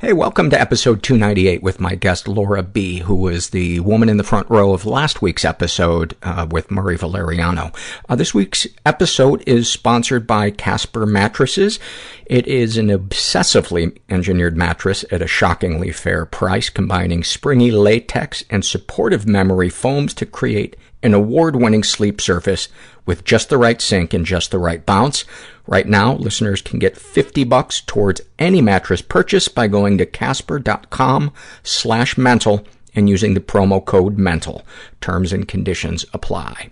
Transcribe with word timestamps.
Hey, 0.00 0.14
welcome 0.14 0.48
to 0.48 0.58
episode 0.58 1.02
298 1.02 1.62
with 1.62 1.78
my 1.78 1.94
guest 1.94 2.26
Laura 2.26 2.62
B., 2.62 3.00
who 3.00 3.14
was 3.14 3.50
the 3.50 3.80
woman 3.80 4.08
in 4.08 4.16
the 4.16 4.24
front 4.24 4.48
row 4.48 4.72
of 4.72 4.86
last 4.86 5.20
week's 5.20 5.44
episode 5.44 6.16
uh, 6.22 6.46
with 6.50 6.70
Murray 6.70 6.96
Valeriano. 6.96 7.76
Uh, 8.08 8.16
this 8.16 8.32
week's 8.32 8.66
episode 8.86 9.44
is 9.46 9.68
sponsored 9.68 10.26
by 10.26 10.52
Casper 10.52 11.04
Mattresses. 11.04 11.78
It 12.24 12.46
is 12.46 12.78
an 12.78 12.88
obsessively 12.88 13.94
engineered 14.08 14.56
mattress 14.56 15.04
at 15.10 15.20
a 15.20 15.26
shockingly 15.26 15.92
fair 15.92 16.24
price, 16.24 16.70
combining 16.70 17.22
springy 17.22 17.70
latex 17.70 18.42
and 18.48 18.64
supportive 18.64 19.28
memory 19.28 19.68
foams 19.68 20.14
to 20.14 20.24
create 20.24 20.76
an 21.02 21.12
award-winning 21.12 21.82
sleep 21.82 22.22
surface 22.22 22.68
with 23.04 23.24
just 23.24 23.50
the 23.50 23.58
right 23.58 23.82
sink 23.82 24.14
and 24.14 24.24
just 24.24 24.50
the 24.50 24.58
right 24.58 24.86
bounce. 24.86 25.24
Right 25.70 25.86
now, 25.86 26.14
listeners 26.14 26.62
can 26.62 26.80
get 26.80 26.98
50 26.98 27.44
bucks 27.44 27.80
towards 27.80 28.20
any 28.40 28.60
mattress 28.60 29.02
purchase 29.02 29.46
by 29.46 29.68
going 29.68 29.98
to 29.98 30.04
casper.com 30.04 31.32
slash 31.62 32.18
mental 32.18 32.66
and 32.92 33.08
using 33.08 33.34
the 33.34 33.40
promo 33.40 33.82
code 33.82 34.18
mental. 34.18 34.66
Terms 35.00 35.32
and 35.32 35.46
conditions 35.46 36.04
apply. 36.12 36.70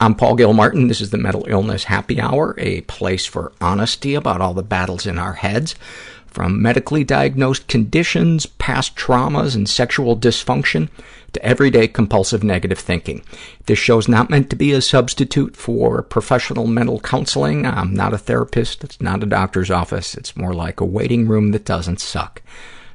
I'm 0.00 0.16
Paul 0.16 0.34
Gilmartin. 0.34 0.88
This 0.88 1.00
is 1.00 1.10
the 1.10 1.16
Mental 1.16 1.46
Illness 1.46 1.84
Happy 1.84 2.20
Hour, 2.20 2.56
a 2.58 2.80
place 2.82 3.24
for 3.24 3.52
honesty 3.60 4.16
about 4.16 4.40
all 4.40 4.52
the 4.52 4.64
battles 4.64 5.06
in 5.06 5.16
our 5.16 5.34
heads. 5.34 5.76
From 6.26 6.60
medically 6.60 7.04
diagnosed 7.04 7.68
conditions, 7.68 8.46
past 8.46 8.96
traumas, 8.96 9.54
and 9.54 9.68
sexual 9.68 10.16
dysfunction 10.16 10.88
to 11.34 11.44
everyday 11.44 11.86
compulsive 11.86 12.42
negative 12.42 12.78
thinking. 12.78 13.22
This 13.66 13.78
show's 13.78 14.08
not 14.08 14.30
meant 14.30 14.50
to 14.50 14.56
be 14.56 14.72
a 14.72 14.80
substitute 14.80 15.56
for 15.56 16.02
professional 16.02 16.66
mental 16.66 17.00
counseling. 17.00 17.66
I'm 17.66 17.94
not 17.94 18.14
a 18.14 18.18
therapist. 18.18 18.82
It's 18.84 19.00
not 19.00 19.22
a 19.22 19.26
doctor's 19.26 19.70
office. 19.70 20.14
It's 20.14 20.36
more 20.36 20.54
like 20.54 20.80
a 20.80 20.84
waiting 20.84 21.28
room 21.28 21.52
that 21.52 21.64
doesn't 21.64 22.00
suck. 22.00 22.42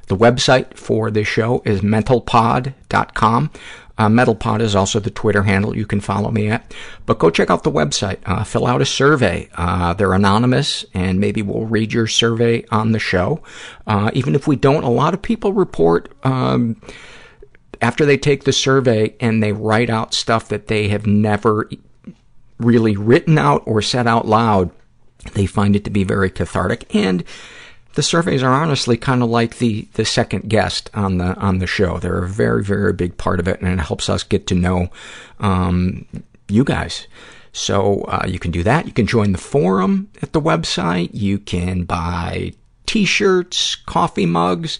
The 0.08 0.16
website 0.16 0.74
for 0.74 1.10
this 1.10 1.28
show 1.28 1.62
is 1.64 1.82
mentalpod.com. 1.82 3.50
Uh, 4.00 4.08
MentalPod 4.08 4.62
is 4.62 4.74
also 4.74 4.98
the 4.98 5.10
Twitter 5.10 5.42
handle 5.42 5.76
you 5.76 5.84
can 5.84 6.00
follow 6.00 6.30
me 6.30 6.48
at. 6.48 6.74
But 7.04 7.18
go 7.18 7.28
check 7.28 7.50
out 7.50 7.64
the 7.64 7.70
website. 7.70 8.16
Uh, 8.24 8.44
fill 8.44 8.66
out 8.66 8.80
a 8.80 8.86
survey. 8.86 9.50
Uh, 9.54 9.92
they're 9.92 10.14
anonymous, 10.14 10.86
and 10.94 11.20
maybe 11.20 11.42
we'll 11.42 11.66
read 11.66 11.92
your 11.92 12.06
survey 12.06 12.64
on 12.70 12.92
the 12.92 12.98
show. 12.98 13.42
Uh, 13.86 14.10
even 14.14 14.34
if 14.34 14.48
we 14.48 14.56
don't, 14.56 14.84
a 14.84 14.88
lot 14.90 15.12
of 15.12 15.20
people 15.20 15.52
report 15.52 16.10
um, 16.24 16.80
after 17.80 18.04
they 18.04 18.16
take 18.16 18.44
the 18.44 18.52
survey 18.52 19.14
and 19.20 19.42
they 19.42 19.52
write 19.52 19.90
out 19.90 20.14
stuff 20.14 20.48
that 20.48 20.66
they 20.66 20.88
have 20.88 21.06
never 21.06 21.68
really 22.58 22.96
written 22.96 23.38
out 23.38 23.62
or 23.66 23.80
said 23.80 24.06
out 24.06 24.28
loud, 24.28 24.70
they 25.32 25.46
find 25.46 25.74
it 25.74 25.84
to 25.84 25.90
be 25.90 26.04
very 26.04 26.30
cathartic. 26.30 26.94
And 26.94 27.24
the 27.94 28.02
surveys 28.02 28.42
are 28.42 28.52
honestly 28.52 28.96
kind 28.96 29.22
of 29.22 29.30
like 29.30 29.58
the, 29.58 29.88
the 29.94 30.04
second 30.04 30.48
guest 30.48 30.90
on 30.94 31.18
the, 31.18 31.34
on 31.36 31.58
the 31.58 31.66
show. 31.66 31.98
They're 31.98 32.24
a 32.24 32.28
very, 32.28 32.62
very 32.62 32.92
big 32.92 33.16
part 33.16 33.40
of 33.40 33.48
it, 33.48 33.60
and 33.60 33.80
it 33.80 33.82
helps 33.82 34.08
us 34.08 34.22
get 34.22 34.46
to 34.48 34.54
know, 34.54 34.88
um, 35.40 36.06
you 36.48 36.64
guys. 36.64 37.06
So, 37.52 38.02
uh, 38.02 38.26
you 38.28 38.38
can 38.38 38.52
do 38.52 38.62
that. 38.62 38.86
You 38.86 38.92
can 38.92 39.06
join 39.06 39.32
the 39.32 39.38
forum 39.38 40.08
at 40.22 40.32
the 40.32 40.40
website. 40.40 41.10
You 41.12 41.38
can 41.38 41.82
buy 41.82 42.52
t-shirts, 42.86 43.74
coffee 43.74 44.26
mugs. 44.26 44.78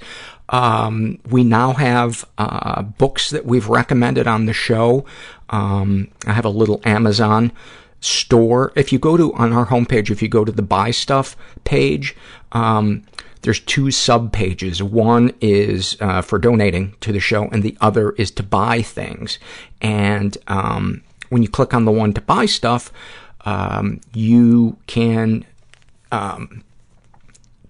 Um, 0.51 1.19
we 1.31 1.45
now 1.45 1.73
have, 1.73 2.27
uh, 2.37 2.83
books 2.83 3.31
that 3.31 3.47
we've 3.47 3.69
recommended 3.69 4.27
on 4.27 4.47
the 4.47 4.53
show. 4.53 5.05
Um, 5.49 6.09
I 6.27 6.33
have 6.33 6.45
a 6.45 6.51
little 6.51 6.81
Amazon 6.85 7.53
store. 8.01 8.73
If 8.75 8.93
you 8.93 8.99
go 8.99 9.17
to, 9.17 9.33
on 9.35 9.53
our 9.53 9.67
homepage, 9.67 10.11
if 10.11 10.23
you 10.23 10.29
go 10.29 10.45
to 10.45 10.53
the 10.53 10.63
buy 10.63 10.91
stuff 10.91 11.37
page, 11.65 12.17
um, 12.53 13.05
there's 13.43 13.61
two 13.61 13.91
sub 13.91 14.33
pages. 14.33 14.83
One 14.83 15.33
is 15.41 15.97
uh, 16.01 16.21
for 16.21 16.39
donating 16.39 16.95
to 17.01 17.13
the 17.13 17.21
show, 17.21 17.49
and 17.49 17.63
the 17.63 17.77
other 17.81 18.11
is 18.13 18.31
to 18.33 18.43
buy 18.43 18.83
things. 18.83 19.39
And 19.81 20.37
um, 20.47 21.03
when 21.31 21.43
you 21.43 21.49
click 21.49 21.73
on 21.73 21.85
the 21.85 21.93
one 21.93 22.13
to 22.15 22.21
buy 22.21 22.47
stuff, 22.47 22.93
um, 23.45 24.01
you 24.13 24.77
can 24.87 25.47
um, 26.13 26.63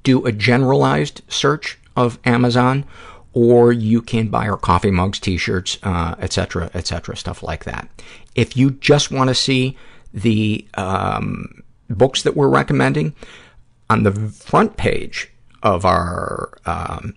do 0.02 0.24
a 0.26 0.32
generalized 0.32 1.22
search 1.28 1.78
of 1.96 2.18
Amazon, 2.24 2.84
or 3.32 3.72
you 3.72 4.02
can 4.02 4.28
buy 4.28 4.48
our 4.48 4.56
coffee 4.56 4.90
mugs, 4.90 5.18
t-shirts, 5.18 5.78
uh, 5.82 6.14
et 6.18 6.32
cetera, 6.32 6.70
et 6.74 6.86
cetera, 6.86 7.16
stuff 7.16 7.42
like 7.42 7.64
that. 7.64 7.88
If 8.34 8.56
you 8.56 8.72
just 8.72 9.10
want 9.10 9.28
to 9.28 9.34
see 9.34 9.76
the 10.12 10.66
um, 10.74 11.62
books 11.88 12.22
that 12.22 12.36
we're 12.36 12.48
recommending, 12.48 13.14
on 13.88 14.04
the 14.04 14.12
front 14.12 14.76
page 14.76 15.28
of 15.62 15.84
our 15.84 16.56
um, 16.64 17.14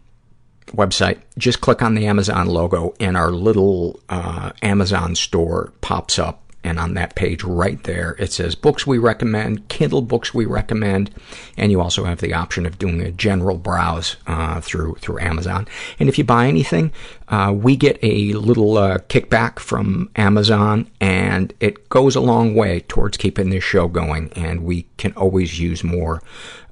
website, 0.67 1.19
just 1.37 1.61
click 1.61 1.81
on 1.81 1.93
the 1.93 2.07
Amazon 2.07 2.47
logo 2.47 2.95
and 2.99 3.15
our 3.15 3.31
little 3.31 3.99
uh, 4.09 4.51
Amazon 4.61 5.15
store 5.15 5.71
pops 5.81 6.17
up 6.17 6.42
and 6.63 6.79
on 6.79 6.93
that 6.93 7.15
page 7.15 7.43
right 7.43 7.83
there, 7.83 8.15
it 8.19 8.31
says 8.31 8.55
books 8.55 8.87
we 8.87 8.97
recommend, 8.97 9.67
Kindle 9.67 10.01
books 10.01 10.33
we 10.33 10.45
recommend, 10.45 11.11
and 11.57 11.71
you 11.71 11.81
also 11.81 12.05
have 12.05 12.21
the 12.21 12.33
option 12.33 12.65
of 12.65 12.79
doing 12.79 13.01
a 13.01 13.11
general 13.11 13.57
browse 13.57 14.15
uh, 14.27 14.61
through 14.61 14.95
through 14.95 15.19
Amazon. 15.19 15.67
And 15.99 16.09
if 16.09 16.17
you 16.17 16.23
buy 16.23 16.47
anything, 16.47 16.91
uh, 17.27 17.53
we 17.55 17.75
get 17.75 17.99
a 18.01 18.33
little 18.33 18.77
uh, 18.77 18.99
kickback 19.09 19.59
from 19.59 20.09
Amazon, 20.15 20.89
and 21.01 21.53
it 21.59 21.89
goes 21.89 22.15
a 22.15 22.21
long 22.21 22.55
way 22.55 22.81
towards 22.81 23.17
keeping 23.17 23.49
this 23.49 23.63
show 23.63 23.87
going. 23.87 24.31
And 24.35 24.63
we 24.63 24.87
can 24.97 25.13
always 25.13 25.59
use 25.59 25.83
more 25.83 26.21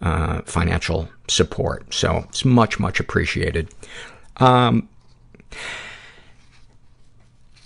uh, 0.02 0.42
financial 0.44 1.10
support, 1.28 1.94
so 1.94 2.26
it's 2.30 2.46
much 2.46 2.80
much 2.80 3.00
appreciated. 3.00 3.70
Um, 4.38 4.88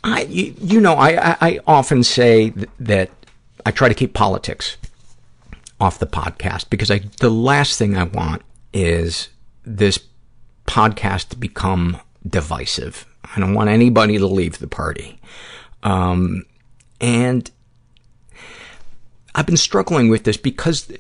I, 0.06 0.22
you, 0.30 0.54
you 0.62 0.82
know, 0.82 0.94
I, 0.94 1.36
I 1.42 1.60
often 1.66 2.04
say 2.04 2.54
that 2.80 3.10
I 3.66 3.72
try 3.72 3.90
to 3.90 3.96
keep 3.96 4.14
politics 4.14 4.78
off 5.82 5.98
the 5.98 6.06
podcast 6.06 6.70
because 6.70 6.92
I, 6.92 7.00
the 7.20 7.32
last 7.32 7.80
thing 7.80 7.98
I 7.98 8.04
want 8.04 8.44
is 8.72 9.30
this 9.64 9.98
podcast 10.68 11.30
to 11.30 11.38
become 11.38 12.00
divisive. 12.28 13.08
I 13.36 13.40
don't 13.40 13.56
want 13.56 13.72
anybody 13.72 14.20
to 14.20 14.28
leave 14.28 14.60
the 14.60 14.68
party. 14.68 15.20
Um, 15.82 16.46
and 17.02 17.50
I've 19.34 19.48
been 19.48 19.58
struggling 19.58 20.10
with 20.10 20.24
this 20.24 20.38
because 20.38 20.92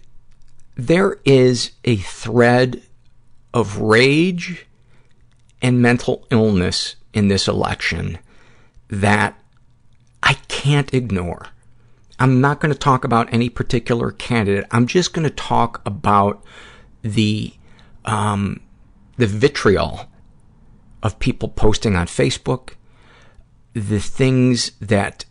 there 0.75 1.19
is 1.25 1.71
a 1.83 1.97
thread 1.97 2.81
of 3.53 3.77
rage 3.77 4.65
and 5.61 5.79
mental 5.79 6.25
illness 6.31 6.95
in 7.13 7.27
this 7.27 7.47
election 7.47 8.17
that 8.89 9.39
I 10.21 10.33
can't 10.47 10.93
ignore. 10.93 11.47
I'm 12.19 12.39
not 12.39 12.59
going 12.59 12.73
to 12.73 12.79
talk 12.79 13.03
about 13.03 13.33
any 13.33 13.49
particular 13.49 14.11
candidate. 14.11 14.65
I'm 14.71 14.87
just 14.87 15.13
going 15.13 15.27
to 15.27 15.33
talk 15.33 15.81
about 15.85 16.43
the 17.01 17.53
um, 18.05 18.61
the 19.17 19.27
vitriol 19.27 20.07
of 21.03 21.19
people 21.19 21.49
posting 21.49 21.95
on 21.95 22.07
Facebook, 22.07 22.73
the 23.73 23.99
things 23.99 24.71
that 24.79 25.25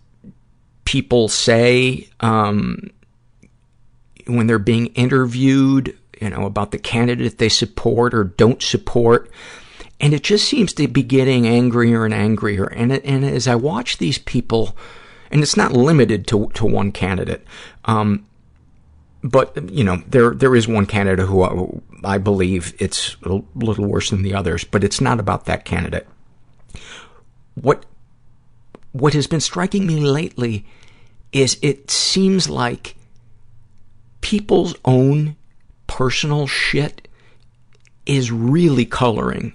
people 0.84 1.28
say 1.28 2.08
um, 2.20 2.90
when 4.26 4.46
they're 4.46 4.58
being 4.58 4.86
interviewed, 4.88 5.96
you 6.20 6.30
know, 6.30 6.44
about 6.44 6.70
the 6.70 6.78
candidate 6.78 7.38
they 7.38 7.48
support 7.48 8.14
or 8.14 8.24
don't 8.24 8.62
support. 8.62 9.30
And 10.04 10.12
it 10.12 10.22
just 10.22 10.46
seems 10.46 10.74
to 10.74 10.86
be 10.86 11.02
getting 11.02 11.46
angrier 11.46 12.04
and 12.04 12.12
angrier. 12.12 12.66
And, 12.66 12.92
and 12.92 13.24
as 13.24 13.48
I 13.48 13.54
watch 13.54 13.96
these 13.96 14.18
people, 14.18 14.76
and 15.30 15.42
it's 15.42 15.56
not 15.56 15.72
limited 15.72 16.26
to, 16.26 16.48
to 16.48 16.66
one 16.66 16.92
candidate, 16.92 17.42
um, 17.86 18.26
but, 19.22 19.70
you 19.70 19.82
know, 19.82 20.02
there, 20.06 20.34
there 20.34 20.54
is 20.54 20.68
one 20.68 20.84
candidate 20.84 21.26
who 21.26 21.42
I, 21.42 22.16
I 22.16 22.18
believe 22.18 22.74
it's 22.78 23.16
a 23.22 23.40
little 23.54 23.86
worse 23.86 24.10
than 24.10 24.20
the 24.20 24.34
others, 24.34 24.62
but 24.62 24.84
it's 24.84 25.00
not 25.00 25.20
about 25.20 25.46
that 25.46 25.64
candidate. 25.64 26.06
What, 27.54 27.86
what 28.92 29.14
has 29.14 29.26
been 29.26 29.40
striking 29.40 29.86
me 29.86 30.00
lately 30.00 30.66
is 31.32 31.58
it 31.62 31.90
seems 31.90 32.50
like 32.50 32.94
people's 34.20 34.74
own 34.84 35.36
personal 35.86 36.46
shit 36.46 37.08
is 38.04 38.30
really 38.30 38.84
coloring 38.84 39.54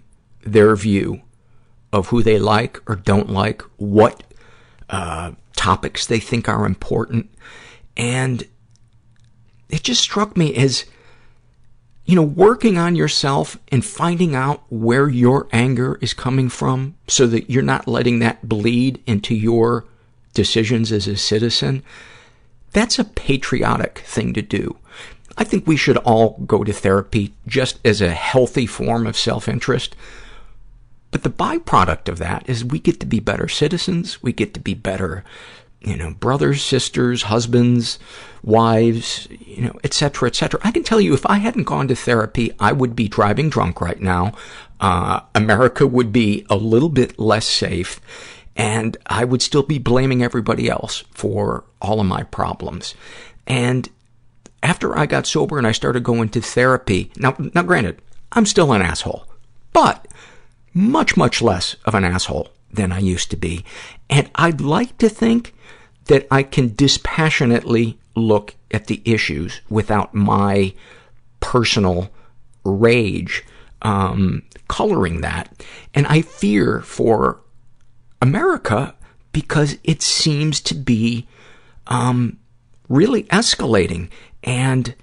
their 0.53 0.75
view 0.75 1.21
of 1.91 2.07
who 2.07 2.21
they 2.21 2.39
like 2.39 2.79
or 2.87 2.95
don't 2.95 3.29
like, 3.29 3.61
what 3.77 4.23
uh, 4.89 5.31
topics 5.55 6.05
they 6.05 6.19
think 6.19 6.47
are 6.47 6.65
important. 6.65 7.29
And 7.97 8.47
it 9.69 9.83
just 9.83 10.01
struck 10.01 10.37
me 10.37 10.55
as, 10.55 10.85
you 12.05 12.15
know, 12.15 12.23
working 12.23 12.77
on 12.77 12.95
yourself 12.95 13.59
and 13.71 13.83
finding 13.85 14.35
out 14.35 14.63
where 14.69 15.09
your 15.09 15.47
anger 15.51 15.97
is 16.01 16.13
coming 16.13 16.49
from 16.49 16.95
so 17.07 17.27
that 17.27 17.49
you're 17.49 17.63
not 17.63 17.87
letting 17.87 18.19
that 18.19 18.47
bleed 18.47 19.01
into 19.05 19.35
your 19.35 19.85
decisions 20.33 20.91
as 20.91 21.07
a 21.07 21.17
citizen. 21.17 21.83
That's 22.71 22.99
a 22.99 23.03
patriotic 23.03 23.99
thing 23.99 24.33
to 24.33 24.41
do. 24.41 24.77
I 25.37 25.43
think 25.43 25.65
we 25.65 25.77
should 25.77 25.97
all 25.97 26.37
go 26.45 26.63
to 26.63 26.73
therapy 26.73 27.33
just 27.47 27.79
as 27.85 28.01
a 28.01 28.11
healthy 28.11 28.65
form 28.65 29.07
of 29.07 29.17
self-interest. 29.17 29.95
But 31.11 31.23
the 31.23 31.29
byproduct 31.29 32.07
of 32.07 32.19
that 32.19 32.47
is 32.47 32.63
we 32.63 32.79
get 32.79 32.99
to 32.99 33.05
be 33.05 33.19
better 33.19 33.47
citizens. 33.47 34.21
We 34.21 34.31
get 34.31 34.53
to 34.53 34.59
be 34.59 34.73
better, 34.73 35.23
you 35.81 35.97
know, 35.97 36.13
brothers, 36.13 36.63
sisters, 36.63 37.23
husbands, 37.23 37.97
wives, 38.43 39.27
you 39.31 39.63
know, 39.63 39.79
et 39.83 39.93
cetera, 39.93 40.29
et 40.29 40.35
cetera. 40.35 40.59
I 40.63 40.71
can 40.71 40.83
tell 40.83 41.01
you 41.01 41.13
if 41.13 41.25
I 41.25 41.37
hadn't 41.37 41.63
gone 41.63 41.87
to 41.87 41.95
therapy, 41.95 42.51
I 42.59 42.71
would 42.73 42.95
be 42.95 43.07
driving 43.07 43.49
drunk 43.49 43.81
right 43.81 43.99
now. 43.99 44.33
Uh, 44.79 45.21
America 45.35 45.87
would 45.87 46.11
be 46.11 46.45
a 46.49 46.55
little 46.55 46.89
bit 46.89 47.19
less 47.19 47.45
safe 47.45 47.99
and 48.55 48.97
I 49.05 49.23
would 49.23 49.41
still 49.41 49.63
be 49.63 49.79
blaming 49.79 50.21
everybody 50.21 50.69
else 50.69 51.05
for 51.11 51.63
all 51.81 52.01
of 52.01 52.07
my 52.07 52.23
problems. 52.23 52.93
And 53.47 53.89
after 54.61 54.97
I 54.97 55.05
got 55.05 55.25
sober 55.25 55.57
and 55.57 55.65
I 55.65 55.71
started 55.71 56.03
going 56.03 56.27
to 56.29 56.41
therapy, 56.41 57.11
now, 57.17 57.35
now 57.55 57.63
granted, 57.63 58.01
I'm 58.33 58.45
still 58.45 58.73
an 58.73 58.81
asshole, 58.81 59.25
but 59.71 60.07
much, 60.73 61.17
much 61.17 61.41
less 61.41 61.75
of 61.85 61.95
an 61.95 62.03
asshole 62.03 62.49
than 62.71 62.91
I 62.91 62.99
used 62.99 63.31
to 63.31 63.37
be. 63.37 63.65
And 64.09 64.29
I'd 64.35 64.61
like 64.61 64.97
to 64.99 65.09
think 65.09 65.53
that 66.05 66.27
I 66.31 66.43
can 66.43 66.75
dispassionately 66.75 67.99
look 68.15 68.55
at 68.71 68.87
the 68.87 69.01
issues 69.05 69.61
without 69.69 70.13
my 70.13 70.73
personal 71.39 72.09
rage 72.63 73.43
um, 73.81 74.43
coloring 74.67 75.21
that. 75.21 75.63
And 75.93 76.05
I 76.07 76.21
fear 76.21 76.81
for 76.81 77.39
America 78.21 78.95
because 79.31 79.77
it 79.83 80.01
seems 80.01 80.59
to 80.61 80.75
be 80.75 81.27
um, 81.87 82.37
really 82.87 83.23
escalating 83.23 84.09
and 84.43 84.95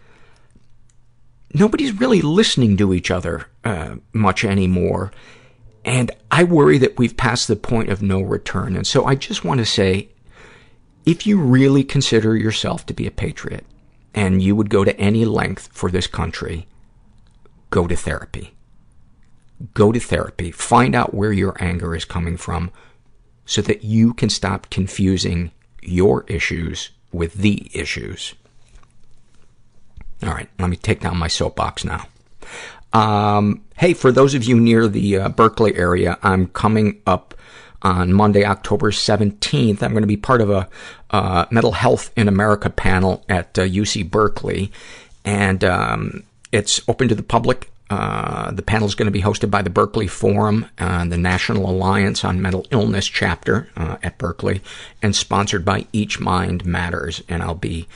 nobody's 1.54 1.92
really 1.92 2.20
listening 2.20 2.76
to 2.76 2.92
each 2.92 3.10
other 3.10 3.46
uh, 3.64 3.96
much 4.12 4.44
anymore. 4.44 5.12
And 5.86 6.10
I 6.32 6.42
worry 6.42 6.78
that 6.78 6.98
we've 6.98 7.16
passed 7.16 7.46
the 7.46 7.54
point 7.54 7.90
of 7.90 8.02
no 8.02 8.20
return. 8.20 8.74
And 8.74 8.84
so 8.84 9.04
I 9.04 9.14
just 9.14 9.44
want 9.44 9.58
to 9.58 9.64
say, 9.64 10.08
if 11.06 11.26
you 11.26 11.40
really 11.40 11.84
consider 11.84 12.36
yourself 12.36 12.84
to 12.86 12.92
be 12.92 13.06
a 13.06 13.12
patriot 13.12 13.64
and 14.12 14.42
you 14.42 14.56
would 14.56 14.68
go 14.68 14.82
to 14.82 14.98
any 14.98 15.24
length 15.24 15.68
for 15.72 15.88
this 15.88 16.08
country, 16.08 16.66
go 17.70 17.86
to 17.86 17.94
therapy. 17.94 18.54
Go 19.74 19.92
to 19.92 20.00
therapy. 20.00 20.50
Find 20.50 20.96
out 20.96 21.14
where 21.14 21.32
your 21.32 21.56
anger 21.62 21.94
is 21.94 22.04
coming 22.04 22.36
from 22.36 22.72
so 23.44 23.62
that 23.62 23.84
you 23.84 24.12
can 24.12 24.28
stop 24.28 24.68
confusing 24.70 25.52
your 25.82 26.24
issues 26.26 26.90
with 27.12 27.34
the 27.34 27.70
issues. 27.72 28.34
All 30.24 30.30
right, 30.30 30.48
let 30.58 30.68
me 30.68 30.76
take 30.76 31.00
down 31.00 31.16
my 31.16 31.28
soapbox 31.28 31.84
now. 31.84 32.08
Um, 32.92 33.62
hey, 33.76 33.94
for 33.94 34.10
those 34.10 34.34
of 34.34 34.44
you 34.44 34.58
near 34.58 34.88
the 34.88 35.18
uh, 35.18 35.28
Berkeley 35.28 35.76
area, 35.76 36.18
I'm 36.22 36.48
coming 36.48 37.00
up 37.06 37.34
on 37.82 38.12
Monday, 38.12 38.44
October 38.44 38.90
17th. 38.90 39.82
I'm 39.82 39.92
going 39.92 40.02
to 40.02 40.06
be 40.06 40.16
part 40.16 40.40
of 40.40 40.50
a 40.50 40.68
uh, 41.10 41.46
mental 41.50 41.72
health 41.72 42.10
in 42.16 42.26
America 42.26 42.70
panel 42.70 43.24
at 43.28 43.58
uh, 43.58 43.62
UC 43.62 44.10
Berkeley, 44.10 44.72
and 45.24 45.62
um, 45.62 46.24
it's 46.52 46.80
open 46.88 47.08
to 47.08 47.14
the 47.14 47.22
public. 47.22 47.70
Uh, 47.88 48.50
the 48.50 48.62
panel 48.62 48.88
is 48.88 48.96
going 48.96 49.06
to 49.06 49.12
be 49.12 49.22
hosted 49.22 49.50
by 49.50 49.62
the 49.62 49.70
Berkeley 49.70 50.08
Forum, 50.08 50.66
uh, 50.78 51.04
the 51.04 51.16
National 51.16 51.70
Alliance 51.70 52.24
on 52.24 52.42
Mental 52.42 52.66
Illness 52.72 53.06
chapter 53.06 53.68
uh, 53.76 53.96
at 54.02 54.18
Berkeley, 54.18 54.60
and 55.02 55.14
sponsored 55.14 55.64
by 55.64 55.86
Each 55.92 56.18
Mind 56.18 56.64
Matters. 56.64 57.22
And 57.28 57.42
I'll 57.42 57.54
be 57.54 57.86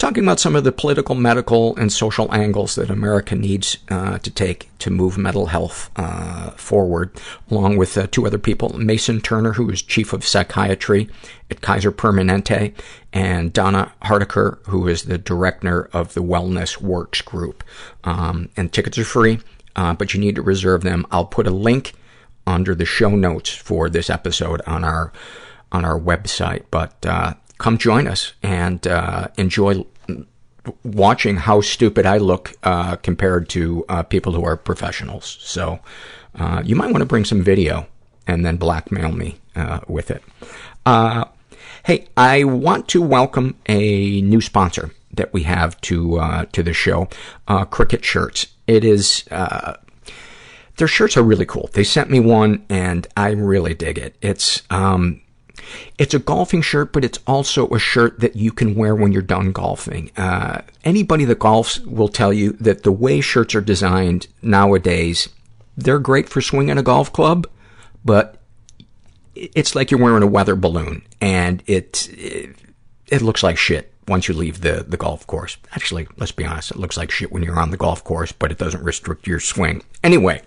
talking 0.00 0.24
about 0.24 0.40
some 0.40 0.56
of 0.56 0.64
the 0.64 0.72
political, 0.72 1.14
medical, 1.14 1.76
and 1.76 1.92
social 1.92 2.34
angles 2.34 2.74
that 2.74 2.88
America 2.88 3.36
needs 3.36 3.76
uh, 3.90 4.16
to 4.18 4.30
take 4.30 4.70
to 4.78 4.90
move 4.90 5.18
mental 5.18 5.46
health 5.46 5.90
uh, 5.96 6.50
forward, 6.52 7.10
along 7.50 7.76
with 7.76 7.96
uh, 7.98 8.06
two 8.06 8.26
other 8.26 8.38
people, 8.38 8.70
Mason 8.78 9.20
Turner, 9.20 9.52
who 9.52 9.68
is 9.68 9.82
chief 9.82 10.14
of 10.14 10.24
psychiatry 10.24 11.08
at 11.50 11.60
Kaiser 11.60 11.92
Permanente, 11.92 12.72
and 13.12 13.52
Donna 13.52 13.92
Hardiker, 14.02 14.58
who 14.68 14.88
is 14.88 15.02
the 15.02 15.18
director 15.18 15.90
of 15.92 16.14
the 16.14 16.22
Wellness 16.22 16.80
Works 16.80 17.20
Group. 17.20 17.62
Um, 18.02 18.48
and 18.56 18.72
tickets 18.72 18.96
are 18.96 19.04
free, 19.04 19.38
uh, 19.76 19.92
but 19.92 20.14
you 20.14 20.20
need 20.20 20.36
to 20.36 20.42
reserve 20.42 20.80
them. 20.80 21.06
I'll 21.10 21.26
put 21.26 21.46
a 21.46 21.50
link 21.50 21.92
under 22.46 22.74
the 22.74 22.86
show 22.86 23.10
notes 23.10 23.50
for 23.50 23.90
this 23.90 24.08
episode 24.08 24.62
on 24.66 24.82
our 24.82 25.12
on 25.72 25.84
our 25.84 26.00
website. 26.00 26.64
But 26.70 26.94
uh, 27.06 27.34
come 27.60 27.78
join 27.78 28.08
us 28.08 28.32
and 28.42 28.86
uh, 28.86 29.28
enjoy 29.36 29.84
watching 30.82 31.36
how 31.36 31.60
stupid 31.60 32.06
I 32.06 32.16
look 32.16 32.54
uh, 32.62 32.96
compared 32.96 33.48
to 33.50 33.84
uh, 33.88 34.02
people 34.02 34.32
who 34.32 34.44
are 34.44 34.56
professionals. 34.56 35.36
So 35.40 35.78
uh, 36.34 36.62
you 36.64 36.74
might 36.74 36.90
want 36.90 37.02
to 37.02 37.06
bring 37.06 37.24
some 37.24 37.42
video 37.42 37.86
and 38.26 38.44
then 38.44 38.56
blackmail 38.56 39.12
me 39.12 39.38
uh, 39.54 39.80
with 39.86 40.10
it. 40.10 40.22
Uh, 40.86 41.26
hey, 41.84 42.08
I 42.16 42.44
want 42.44 42.88
to 42.88 43.02
welcome 43.02 43.56
a 43.66 44.22
new 44.22 44.40
sponsor 44.40 44.90
that 45.12 45.32
we 45.32 45.42
have 45.42 45.78
to 45.82 46.46
to 46.52 46.62
the 46.62 46.72
show, 46.72 47.08
Criquet 47.48 48.04
Shirts. 48.04 48.46
It 48.66 48.84
is 48.84 49.24
their 49.24 50.88
shirts 50.88 51.16
are 51.18 51.22
really 51.22 51.44
cool. 51.44 51.68
They 51.74 51.84
sent 51.84 52.08
me 52.08 52.20
one, 52.20 52.64
and 52.70 53.06
I 53.14 53.32
really 53.32 53.74
dig 53.74 53.98
it. 53.98 54.16
It's 54.22 54.62
um, 54.70 55.20
it's 55.98 56.14
a 56.14 56.18
golfing 56.18 56.62
shirt, 56.62 56.92
but 56.92 57.04
it's 57.04 57.18
also 57.26 57.68
a 57.68 57.78
shirt 57.78 58.20
that 58.20 58.36
you 58.36 58.52
can 58.52 58.74
wear 58.74 58.94
when 58.94 59.12
you're 59.12 59.22
done 59.22 59.52
golfing. 59.52 60.10
Uh, 60.16 60.62
anybody 60.84 61.24
that 61.24 61.38
golfs 61.38 61.84
will 61.86 62.08
tell 62.08 62.32
you 62.32 62.52
that 62.52 62.82
the 62.82 62.92
way 62.92 63.20
shirts 63.20 63.54
are 63.54 63.60
designed 63.60 64.26
nowadays, 64.42 65.28
they're 65.76 65.98
great 65.98 66.28
for 66.28 66.40
swinging 66.40 66.78
a 66.78 66.82
golf 66.82 67.12
club, 67.12 67.46
but 68.04 68.36
it's 69.34 69.74
like 69.74 69.90
you're 69.90 70.00
wearing 70.00 70.22
a 70.22 70.26
weather 70.26 70.56
balloon, 70.56 71.02
and 71.20 71.62
it, 71.66 72.08
it, 72.12 72.56
it 73.08 73.22
looks 73.22 73.42
like 73.42 73.56
shit 73.56 73.92
once 74.08 74.28
you 74.28 74.34
leave 74.34 74.60
the, 74.60 74.84
the 74.86 74.96
golf 74.96 75.26
course. 75.26 75.56
Actually, 75.72 76.08
let's 76.16 76.32
be 76.32 76.44
honest, 76.44 76.72
it 76.72 76.76
looks 76.76 76.96
like 76.96 77.10
shit 77.10 77.30
when 77.30 77.42
you're 77.42 77.58
on 77.58 77.70
the 77.70 77.76
golf 77.76 78.02
course, 78.02 78.32
but 78.32 78.50
it 78.50 78.58
doesn't 78.58 78.82
restrict 78.82 79.26
your 79.26 79.40
swing. 79.40 79.82
Anyway, 80.02 80.42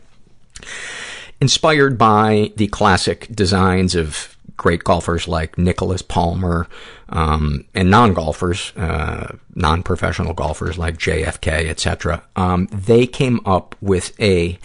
inspired 1.40 1.98
by 1.98 2.52
the 2.58 2.68
classic 2.68 3.28
designs 3.32 3.96
of 3.96 4.33
great 4.58 4.84
golfers 4.84 5.28
like 5.28 5.58
Nicklaus 5.58 6.02
Palmer, 6.02 6.68
um, 7.10 7.66
and 7.74 7.90
non-golfers, 7.90 8.74
uh, 8.76 9.36
non-professional 9.56 10.34
golfers 10.34 10.78
like 10.78 10.98
JFK, 10.98 11.68
etc. 11.68 12.24
Um, 12.36 12.68
they 12.72 13.08
came 13.08 13.40
up 13.46 13.76
with 13.82 14.20
a 14.20 14.58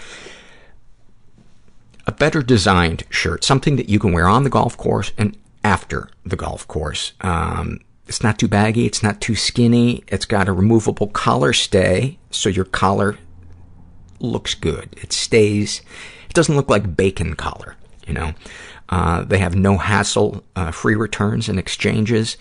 a 2.07 2.13
better 2.13 2.41
designed 2.43 3.05
shirt, 3.11 3.45
something 3.45 3.77
that 3.77 3.91
you 3.91 3.99
can 3.99 4.13
wear 4.13 4.27
on 4.27 4.43
the 4.43 4.51
golf 4.51 4.79
course 4.79 5.13
and 5.19 5.37
after 5.63 6.09
the 6.25 6.37
golf 6.37 6.67
course. 6.67 7.13
Um, 7.21 7.81
it's 8.07 8.23
not 8.23 8.39
too 8.39 8.49
baggy. 8.49 8.87
It's 8.87 9.03
not 9.03 9.21
too 9.21 9.35
skinny. 9.35 10.03
It's 10.09 10.25
got 10.25 10.49
a 10.49 10.53
removable 10.53 11.09
collar 11.09 11.53
stay, 11.53 12.19
so 12.31 12.49
your 12.49 12.65
collar 12.65 13.19
looks 14.21 14.55
good. 14.55 14.97
It 15.03 15.13
stays. 15.13 15.83
It 16.29 16.33
doesn't 16.33 16.57
look 16.57 16.71
like 16.71 16.97
bacon 16.97 17.35
collar, 17.35 17.77
you 18.09 18.15
know. 18.15 18.35
Uh, 18.89 19.23
they 19.23 19.39
have 19.39 19.55
no 19.55 19.77
hassle, 19.77 20.43
uh, 20.57 20.71
free 20.71 20.95
returns 20.95 21.49
and 21.49 21.59
exchanges. 21.59 22.37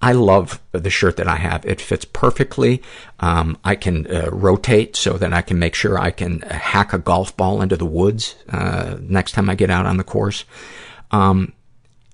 I 0.00 0.12
love 0.12 0.60
the 0.70 0.90
shirt 0.90 1.16
that 1.16 1.26
I 1.26 1.36
have. 1.36 1.66
It 1.66 1.80
fits 1.80 2.04
perfectly. 2.04 2.82
Um, 3.18 3.58
I 3.64 3.74
can 3.74 4.06
uh, 4.06 4.30
rotate 4.30 4.94
so 4.94 5.14
that 5.14 5.32
I 5.32 5.42
can 5.42 5.58
make 5.58 5.74
sure 5.74 5.98
I 5.98 6.12
can 6.12 6.40
hack 6.42 6.92
a 6.92 6.98
golf 6.98 7.36
ball 7.36 7.60
into 7.60 7.76
the 7.76 7.84
woods 7.84 8.36
uh, 8.48 8.96
next 9.00 9.32
time 9.32 9.50
I 9.50 9.56
get 9.56 9.70
out 9.70 9.86
on 9.86 9.96
the 9.96 10.04
course. 10.04 10.44
Um, 11.10 11.52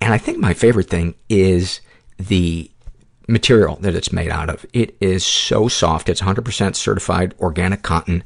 and 0.01 0.13
I 0.13 0.17
think 0.17 0.39
my 0.39 0.53
favorite 0.53 0.89
thing 0.89 1.13
is 1.29 1.81
the 2.17 2.71
material 3.27 3.77
that 3.81 3.95
it's 3.95 4.11
made 4.11 4.31
out 4.31 4.49
of. 4.49 4.65
It 4.73 4.95
is 4.99 5.25
so 5.25 5.67
soft. 5.67 6.09
It's 6.09 6.21
100% 6.21 6.75
certified 6.75 7.35
organic 7.39 7.83
cotton. 7.83 8.23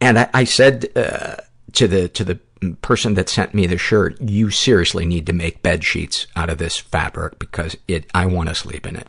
And 0.00 0.18
I, 0.18 0.30
I 0.34 0.44
said 0.44 0.88
uh, 0.96 1.36
to 1.74 1.86
the 1.88 2.08
to 2.08 2.24
the 2.24 2.40
person 2.82 3.14
that 3.14 3.28
sent 3.28 3.54
me 3.54 3.66
the 3.66 3.78
shirt, 3.78 4.20
you 4.20 4.50
seriously 4.50 5.04
need 5.04 5.26
to 5.26 5.32
make 5.32 5.62
bed 5.62 5.84
sheets 5.84 6.26
out 6.36 6.50
of 6.50 6.58
this 6.58 6.78
fabric 6.78 7.38
because 7.38 7.76
it, 7.88 8.06
I 8.14 8.26
want 8.26 8.48
to 8.48 8.54
sleep 8.54 8.86
in 8.86 8.94
it. 8.96 9.08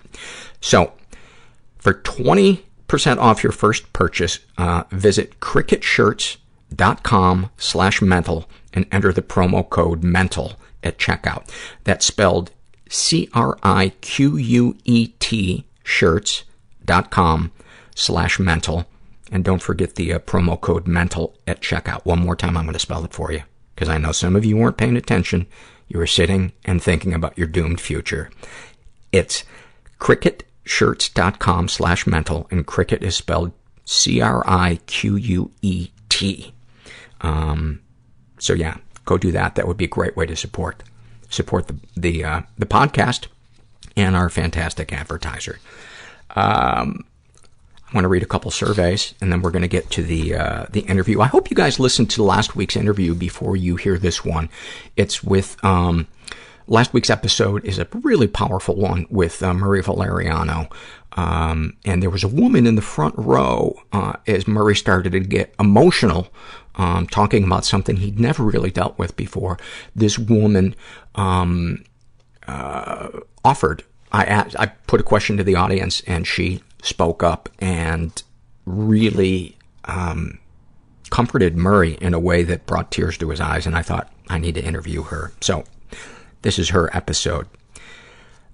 So, 0.62 0.94
for 1.78 1.94
20% 1.94 2.64
off 3.18 3.44
your 3.44 3.52
first 3.52 3.92
purchase, 3.94 4.40
uh, 4.58 4.84
visit 4.92 5.40
criquetshirts.com 5.40 7.50
slash 7.58 8.02
mental 8.02 8.50
and 8.74 8.88
enter 8.92 9.14
the 9.14 9.22
promo 9.22 9.70
code 9.70 10.04
mental 10.04 10.54
at 10.84 10.98
checkout. 10.98 11.48
That's 11.84 12.06
spelled 12.06 12.52
C-R-I-Q-U-E-T 12.90 13.94
shirts.com 15.84 17.52
slash 17.96 18.40
mental 18.40 18.88
and 19.34 19.44
don't 19.44 19.64
forget 19.64 19.96
the 19.96 20.14
uh, 20.14 20.20
promo 20.20 20.62
code 20.62 20.86
MENTAL 20.88 21.36
at 21.48 21.60
checkout. 21.60 22.06
One 22.06 22.20
more 22.20 22.36
time, 22.36 22.56
I'm 22.56 22.66
going 22.66 22.74
to 22.74 22.80
spell 22.80 23.04
it 23.04 23.14
for 23.14 23.32
you, 23.32 23.42
because 23.74 23.90
I 23.90 23.98
know 23.98 24.12
some 24.12 24.36
of 24.36 24.46
you 24.46 24.56
weren't 24.56 24.78
paying 24.78 24.96
attention. 24.96 25.48
You 25.88 25.98
were 25.98 26.06
sitting 26.06 26.54
and 26.64 26.82
thinking 26.82 27.14
about 27.14 27.36
your 27.36 27.48
doomed 27.48 27.82
future. 27.82 28.30
It's 29.12 29.44
criquetshirts.com 30.00 31.68
slash 31.68 32.06
mental, 32.06 32.48
and 32.52 32.68
criquet 32.68 33.02
is 33.02 33.16
spelled 33.16 33.54
C-R-I-Q-U-E-T. 33.86 34.44
Um, 37.22 37.82
so 38.38 38.54
yeah, 38.54 38.78
go 39.06 39.18
do 39.18 39.32
that. 39.32 39.56
That 39.56 39.68
would 39.68 39.78
be 39.78 39.86
a 39.86 39.88
great 39.88 40.16
way 40.16 40.28
to 40.28 40.36
support, 40.36 40.84
support 41.30 41.68
the, 41.68 41.78
the, 41.98 42.24
uh, 42.24 42.42
the 42.60 42.68
podcast 42.68 43.26
and 43.98 44.16
our 44.16 44.30
fantastic 44.30 44.94
advertiser. 44.94 45.58
Um, 46.36 47.06
want 47.94 48.06
to 48.06 48.10
read 48.10 48.24
a 48.24 48.28
couple 48.28 48.52
surveys, 48.52 49.14
and 49.22 49.32
then 49.32 49.42
we're 49.42 49.52
going 49.52 49.64
to 49.64 49.68
get 49.68 49.90
to 49.92 50.04
the 50.04 50.36
uh, 50.36 50.66
the 50.72 50.82
interview. 50.82 51.22
I 51.22 51.28
hope 51.28 51.50
you 51.50 51.56
guys 51.56 51.80
listened 51.80 52.10
to 52.12 52.24
last 52.24 52.56
week's 52.56 52.76
interview 52.76 53.14
before 53.14 53.56
you 53.56 53.76
hear 53.76 53.98
this 53.98 54.26
one. 54.26 54.50
It's 54.96 55.24
with 55.24 55.64
um, 55.64 56.08
last 56.68 56.94
week's 56.94 57.10
episode 57.10 57.64
is 57.66 57.80
a 57.80 57.88
really 58.02 58.28
powerful 58.28 58.76
one 58.76 59.06
with 59.10 59.44
uh, 59.44 59.54
Murray 59.54 59.84
Valeriano, 59.84 60.72
um, 61.14 61.78
and 61.86 62.02
there 62.02 62.10
was 62.10 62.24
a 62.24 62.28
woman 62.28 62.66
in 62.66 62.76
the 62.76 62.82
front 62.82 63.16
row 63.18 63.80
uh, 63.92 64.14
as 64.28 64.48
Murray 64.48 64.76
started 64.76 65.12
to 65.12 65.20
get 65.20 65.54
emotional, 65.60 66.28
um, 66.76 67.08
talking 67.08 67.44
about 67.44 67.66
something 67.66 67.98
he'd 67.98 68.20
never 68.20 68.44
really 68.44 68.72
dealt 68.72 68.98
with 68.98 69.16
before. 69.16 69.58
This 69.96 70.18
woman 70.18 70.76
um, 71.16 71.84
uh, 72.48 73.10
offered. 73.46 73.84
I 74.12 74.26
asked, 74.26 74.56
I 74.60 74.68
put 74.68 75.00
a 75.00 75.04
question 75.04 75.38
to 75.38 75.44
the 75.44 75.56
audience, 75.56 76.02
and 76.06 76.28
she 76.28 76.62
spoke 76.84 77.24
up 77.24 77.50
and 77.60 78.22
really 78.66 79.58
um, 79.86 80.40
comforted 81.10 81.58
Murray 81.58 81.98
in 82.02 82.14
a 82.14 82.20
way 82.20 82.44
that 82.44 82.66
brought 82.66 82.92
tears 82.92 83.18
to 83.18 83.30
his 83.30 83.42
eyes, 83.42 83.66
and 83.66 83.76
I 83.76 83.82
thought, 83.82 84.12
I 84.30 84.38
need 84.38 84.56
to 84.56 84.64
interview 84.64 85.04
her. 85.04 85.32
So, 85.42 85.64
this 86.44 86.60
is 86.60 86.70
her 86.70 86.96
episode. 86.96 87.48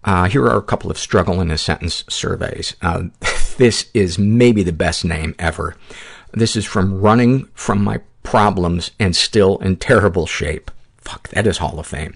Uh, 0.03 0.29
here 0.29 0.45
are 0.45 0.57
a 0.57 0.63
couple 0.63 0.89
of 0.89 0.97
struggle 0.97 1.41
in 1.41 1.51
a 1.51 1.57
sentence 1.57 2.05
surveys. 2.07 2.75
Uh, 2.81 3.05
this 3.57 3.89
is 3.93 4.17
maybe 4.17 4.63
the 4.63 4.71
best 4.71 5.03
name 5.03 5.35
ever. 5.37 5.75
This 6.31 6.55
is 6.55 6.65
from 6.65 7.01
running 7.01 7.45
from 7.53 7.83
my 7.83 7.99
problems 8.23 8.91
and 8.99 9.15
still 9.15 9.57
in 9.57 9.75
terrible 9.75 10.25
shape. 10.25 10.71
Fuck, 11.09 11.29
that 11.29 11.47
is 11.47 11.57
Hall 11.57 11.79
of 11.79 11.87
Fame. 11.87 12.13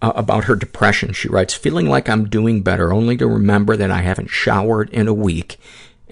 Uh, 0.00 0.12
about 0.16 0.44
her 0.44 0.56
depression, 0.56 1.12
she 1.12 1.28
writes, 1.28 1.54
feeling 1.54 1.88
like 1.88 2.08
I'm 2.08 2.28
doing 2.28 2.62
better 2.62 2.92
only 2.92 3.16
to 3.18 3.26
remember 3.28 3.76
that 3.76 3.90
I 3.92 4.00
haven't 4.00 4.30
showered 4.30 4.90
in 4.90 5.06
a 5.06 5.14
week 5.14 5.58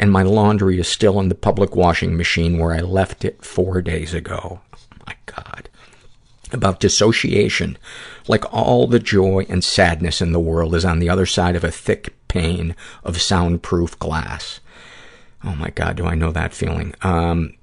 and 0.00 0.10
my 0.10 0.22
laundry 0.22 0.78
is 0.80 0.88
still 0.88 1.20
in 1.20 1.28
the 1.28 1.34
public 1.34 1.76
washing 1.76 2.16
machine 2.16 2.58
where 2.58 2.72
I 2.72 2.80
left 2.80 3.24
it 3.24 3.44
four 3.44 3.82
days 3.82 4.14
ago. 4.14 4.60
Oh 4.72 4.96
my 5.06 5.14
God. 5.26 5.68
About 6.52 6.80
dissociation, 6.80 7.76
like 8.26 8.50
all 8.52 8.86
the 8.86 8.98
joy 8.98 9.44
and 9.48 9.62
sadness 9.62 10.22
in 10.22 10.32
the 10.32 10.40
world 10.40 10.74
is 10.74 10.84
on 10.84 11.00
the 11.00 11.10
other 11.10 11.26
side 11.26 11.54
of 11.54 11.64
a 11.64 11.70
thick 11.70 12.14
pane 12.28 12.74
of 13.04 13.20
soundproof 13.20 13.98
glass. 13.98 14.60
Oh 15.44 15.54
my 15.54 15.70
God, 15.70 15.96
do 15.96 16.06
I 16.06 16.14
know 16.14 16.32
that 16.32 16.54
feeling? 16.54 16.94
Um, 17.02 17.54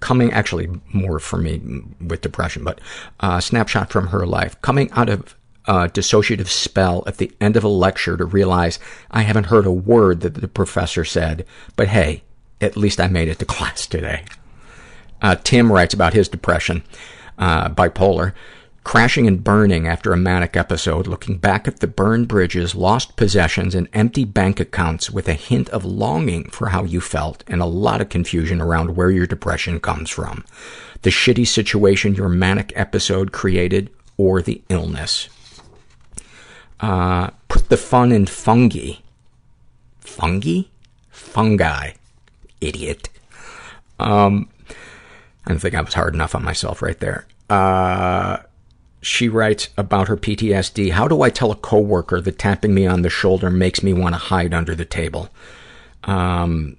coming, 0.00 0.32
actually 0.32 0.68
more 0.92 1.18
for 1.18 1.36
me 1.38 1.60
with 2.00 2.20
depression, 2.20 2.64
but 2.64 2.80
a 3.20 3.26
uh, 3.26 3.40
snapshot 3.40 3.90
from 3.90 4.08
her 4.08 4.26
life. 4.26 4.60
Coming 4.62 4.90
out 4.92 5.08
of 5.08 5.34
a 5.66 5.88
dissociative 5.88 6.48
spell 6.48 7.02
at 7.06 7.18
the 7.18 7.32
end 7.40 7.56
of 7.56 7.64
a 7.64 7.68
lecture 7.68 8.16
to 8.16 8.24
realize 8.24 8.78
I 9.10 9.22
haven't 9.22 9.44
heard 9.44 9.66
a 9.66 9.72
word 9.72 10.20
that 10.20 10.34
the 10.34 10.48
professor 10.48 11.04
said, 11.04 11.44
but 11.74 11.88
hey, 11.88 12.22
at 12.60 12.76
least 12.76 13.00
I 13.00 13.08
made 13.08 13.28
it 13.28 13.38
to 13.40 13.44
class 13.56 13.86
today. 13.86 14.24
Uh, 15.22 15.34
Tim 15.36 15.72
writes 15.72 15.94
about 15.94 16.12
his 16.12 16.28
depression, 16.28 16.82
uh, 17.38 17.68
bipolar 17.70 18.32
crashing 18.86 19.26
and 19.26 19.42
burning 19.42 19.88
after 19.88 20.12
a 20.12 20.16
manic 20.16 20.56
episode, 20.56 21.08
looking 21.08 21.36
back 21.38 21.66
at 21.66 21.80
the 21.80 21.88
burned 21.88 22.28
bridges, 22.28 22.72
lost 22.72 23.16
possessions, 23.16 23.74
and 23.74 23.88
empty 23.92 24.24
bank 24.24 24.60
accounts 24.60 25.10
with 25.10 25.28
a 25.28 25.34
hint 25.34 25.68
of 25.70 25.84
longing 25.84 26.48
for 26.50 26.68
how 26.68 26.84
you 26.84 27.00
felt 27.00 27.42
and 27.48 27.60
a 27.60 27.66
lot 27.66 28.00
of 28.00 28.08
confusion 28.08 28.60
around 28.60 28.94
where 28.94 29.10
your 29.10 29.26
depression 29.26 29.80
comes 29.80 30.08
from. 30.08 30.44
The 31.02 31.10
shitty 31.10 31.48
situation 31.48 32.14
your 32.14 32.28
manic 32.28 32.72
episode 32.76 33.32
created 33.32 33.90
or 34.16 34.40
the 34.40 34.62
illness. 34.68 35.28
Uh, 36.78 37.30
put 37.48 37.68
the 37.68 37.76
fun 37.76 38.12
in 38.12 38.26
fungi. 38.26 38.98
Fungi? 39.98 40.62
Fungi. 41.10 41.94
Idiot. 42.60 43.08
Um, 43.98 44.48
I 45.44 45.50
don't 45.50 45.58
think 45.58 45.74
I 45.74 45.80
was 45.80 45.94
hard 45.94 46.14
enough 46.14 46.36
on 46.36 46.44
myself 46.44 46.82
right 46.82 47.00
there. 47.00 47.26
Uh, 47.50 48.38
she 49.06 49.28
writes 49.28 49.68
about 49.76 50.08
her 50.08 50.16
PTSD. 50.16 50.90
How 50.90 51.06
do 51.06 51.22
I 51.22 51.30
tell 51.30 51.52
a 51.52 51.56
coworker 51.56 52.20
that 52.20 52.40
tapping 52.40 52.74
me 52.74 52.86
on 52.86 53.02
the 53.02 53.08
shoulder 53.08 53.50
makes 53.50 53.82
me 53.82 53.92
want 53.92 54.14
to 54.14 54.18
hide 54.18 54.52
under 54.52 54.74
the 54.74 54.84
table? 54.84 55.28
Um, 56.02 56.76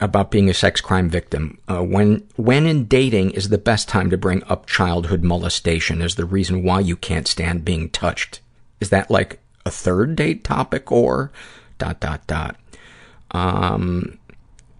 about 0.00 0.30
being 0.30 0.48
a 0.48 0.54
sex 0.54 0.80
crime 0.80 1.10
victim. 1.10 1.58
Uh, 1.68 1.82
when, 1.82 2.26
when 2.36 2.64
in 2.64 2.86
dating 2.86 3.32
is 3.32 3.50
the 3.50 3.58
best 3.58 3.88
time 3.88 4.08
to 4.08 4.16
bring 4.16 4.42
up 4.44 4.64
childhood 4.64 5.22
molestation 5.22 6.00
as 6.00 6.14
the 6.14 6.24
reason 6.24 6.62
why 6.62 6.80
you 6.80 6.96
can't 6.96 7.28
stand 7.28 7.62
being 7.62 7.90
touched? 7.90 8.40
Is 8.80 8.88
that 8.88 9.10
like 9.10 9.38
a 9.66 9.70
third 9.70 10.16
date 10.16 10.42
topic 10.42 10.90
or 10.90 11.30
dot, 11.76 12.00
dot, 12.00 12.26
dot? 12.26 12.56
Um, 13.32 14.18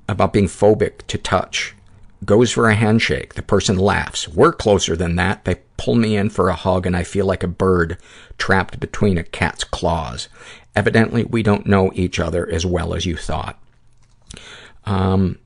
about 0.09 0.33
being 0.33 0.47
phobic 0.47 1.07
to 1.09 1.19
touch 1.19 1.75
goes 2.25 2.50
for 2.53 2.69
a 2.69 2.75
handshake. 2.75 3.35
The 3.35 3.43
person 3.43 3.77
laughs. 3.77 4.29
We're 4.29 4.53
closer 4.53 4.97
than 4.97 5.17
that. 5.17 5.45
They 5.45 5.57
pull 5.77 5.95
me 5.95 6.17
in 6.17 6.31
for 6.31 6.49
a 6.49 6.55
hug 6.55 6.87
and 6.87 6.97
I 6.97 7.03
feel 7.03 7.27
like 7.27 7.43
a 7.43 7.49
bird 7.49 7.97
trapped 8.39 8.79
between 8.81 9.19
a 9.19 9.25
cat's 9.25 9.65
claws. 9.65 10.29
Evidently, 10.77 11.25
we 11.25 11.43
don't 11.43 11.67
know 11.67 11.91
each 11.95 12.21
other 12.21 12.49
as 12.49 12.65
well 12.67 12.95
as 12.95 13.07
you 13.07 13.17
thought. 13.17 13.59
Um, 14.85 15.39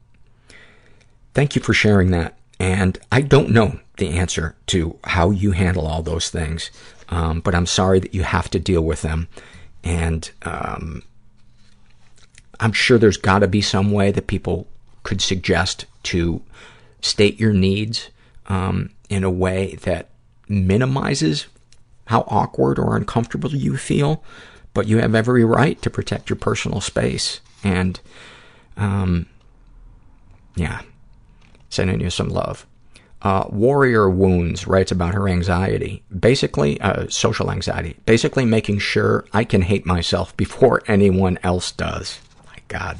thank 1.32 1.54
you 1.54 1.62
for 1.62 1.74
sharing 1.74 2.10
that. 2.10 2.38
And 2.58 2.98
I 3.10 3.20
don't 3.20 3.50
know 3.50 3.78
the 3.96 4.10
answer 4.10 4.56
to 4.66 4.98
how 5.04 5.30
you 5.30 5.52
handle 5.52 5.86
all 5.86 6.02
those 6.02 6.30
things. 6.30 6.70
Um, 7.08 7.40
but 7.40 7.54
I'm 7.54 7.66
sorry 7.66 8.00
that 8.00 8.14
you 8.14 8.22
have 8.22 8.50
to 8.50 8.58
deal 8.58 8.82
with 8.82 9.02
them. 9.02 9.28
And, 9.82 10.30
um, 10.42 11.02
I'm 12.60 12.72
sure 12.72 12.98
there's 12.98 13.16
gotta 13.16 13.48
be 13.48 13.60
some 13.60 13.92
way 13.92 14.10
that 14.12 14.26
people 14.26 14.66
could 15.02 15.20
suggest 15.20 15.86
to 16.04 16.42
state 17.04 17.38
your 17.38 17.52
needs 17.52 18.08
um, 18.46 18.88
in 19.10 19.24
a 19.24 19.30
way 19.30 19.74
that 19.82 20.08
minimizes 20.48 21.46
how 22.06 22.22
awkward 22.28 22.78
or 22.78 22.96
uncomfortable 22.96 23.50
you 23.50 23.76
feel, 23.76 24.24
but 24.72 24.86
you 24.86 24.98
have 24.98 25.14
every 25.14 25.44
right 25.44 25.80
to 25.82 25.90
protect 25.90 26.30
your 26.30 26.36
personal 26.36 26.80
space. 26.80 27.40
And, 27.62 28.00
um, 28.78 29.26
yeah, 30.56 30.80
sending 31.68 32.00
you 32.00 32.08
some 32.08 32.30
love. 32.30 32.66
Uh, 33.20 33.48
Warrior 33.50 34.08
Wounds 34.08 34.66
writes 34.66 34.92
about 34.92 35.14
her 35.14 35.28
anxiety, 35.28 36.02
basically, 36.18 36.80
uh, 36.80 37.06
social 37.08 37.50
anxiety, 37.50 37.96
basically 38.06 38.44
making 38.44 38.78
sure 38.78 39.26
I 39.32 39.44
can 39.44 39.62
hate 39.62 39.86
myself 39.86 40.34
before 40.36 40.82
anyone 40.86 41.38
else 41.42 41.70
does. 41.70 42.18
My 42.46 42.58
God. 42.68 42.98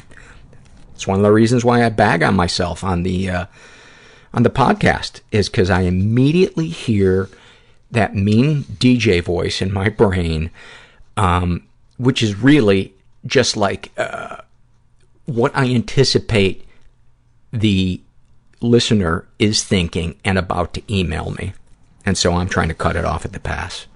It's 0.95 1.07
one 1.07 1.19
of 1.19 1.25
the 1.25 1.33
reasons 1.33 1.65
why 1.65 1.85
I 1.85 1.89
bag 1.89 2.23
on 2.23 2.37
myself 2.37 2.85
on 2.85 3.03
the, 3.03 3.31
uh, 3.31 3.47
on 4.35 4.43
the 4.43 4.51
podcast 4.51 5.21
is 5.31 5.49
because 5.49 5.71
I 5.71 5.83
immediately 5.83 6.69
hear 6.69 7.29
that 7.91 8.15
mean 8.15 8.65
DJ 8.65 9.23
voice 9.23 9.63
in 9.63 9.73
my 9.73 9.89
brain, 9.89 10.51
um, 11.17 11.63
which 11.97 12.23
is 12.23 12.37
really 12.37 12.93
just 13.25 13.57
like, 13.57 13.93
uh, 13.97 14.39
what 15.27 15.57
I 15.57 15.67
anticipate 15.73 16.67
the 17.53 18.01
listener 18.61 19.27
is 19.39 19.63
thinking 19.63 20.17
and 20.25 20.37
about 20.37 20.75
to 20.75 20.95
email 20.95 21.31
me. 21.31 21.53
And 22.05 22.19
so 22.19 22.35
I'm 22.35 22.49
trying 22.49 22.69
to 22.69 22.75
cut 22.75 22.97
it 22.97 23.05
off 23.05 23.25
at 23.25 23.33
the 23.33 23.41
pass. 23.41 23.87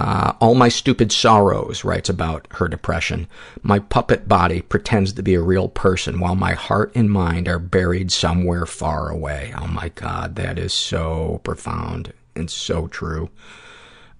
Uh, 0.00 0.32
all 0.40 0.54
my 0.54 0.68
stupid 0.68 1.12
sorrows 1.12 1.84
writes 1.84 2.08
about 2.08 2.46
her 2.52 2.68
depression. 2.68 3.28
My 3.62 3.78
puppet 3.78 4.26
body 4.26 4.62
pretends 4.62 5.12
to 5.12 5.22
be 5.22 5.34
a 5.34 5.42
real 5.42 5.68
person 5.68 6.20
while 6.20 6.34
my 6.34 6.54
heart 6.54 6.92
and 6.94 7.10
mind 7.10 7.48
are 7.48 7.58
buried 7.58 8.10
somewhere 8.10 8.64
far 8.64 9.10
away. 9.10 9.52
Oh 9.56 9.66
my 9.66 9.90
God, 9.90 10.36
that 10.36 10.58
is 10.58 10.72
so 10.72 11.40
profound 11.44 12.12
and 12.34 12.50
so 12.50 12.86
true. 12.88 13.28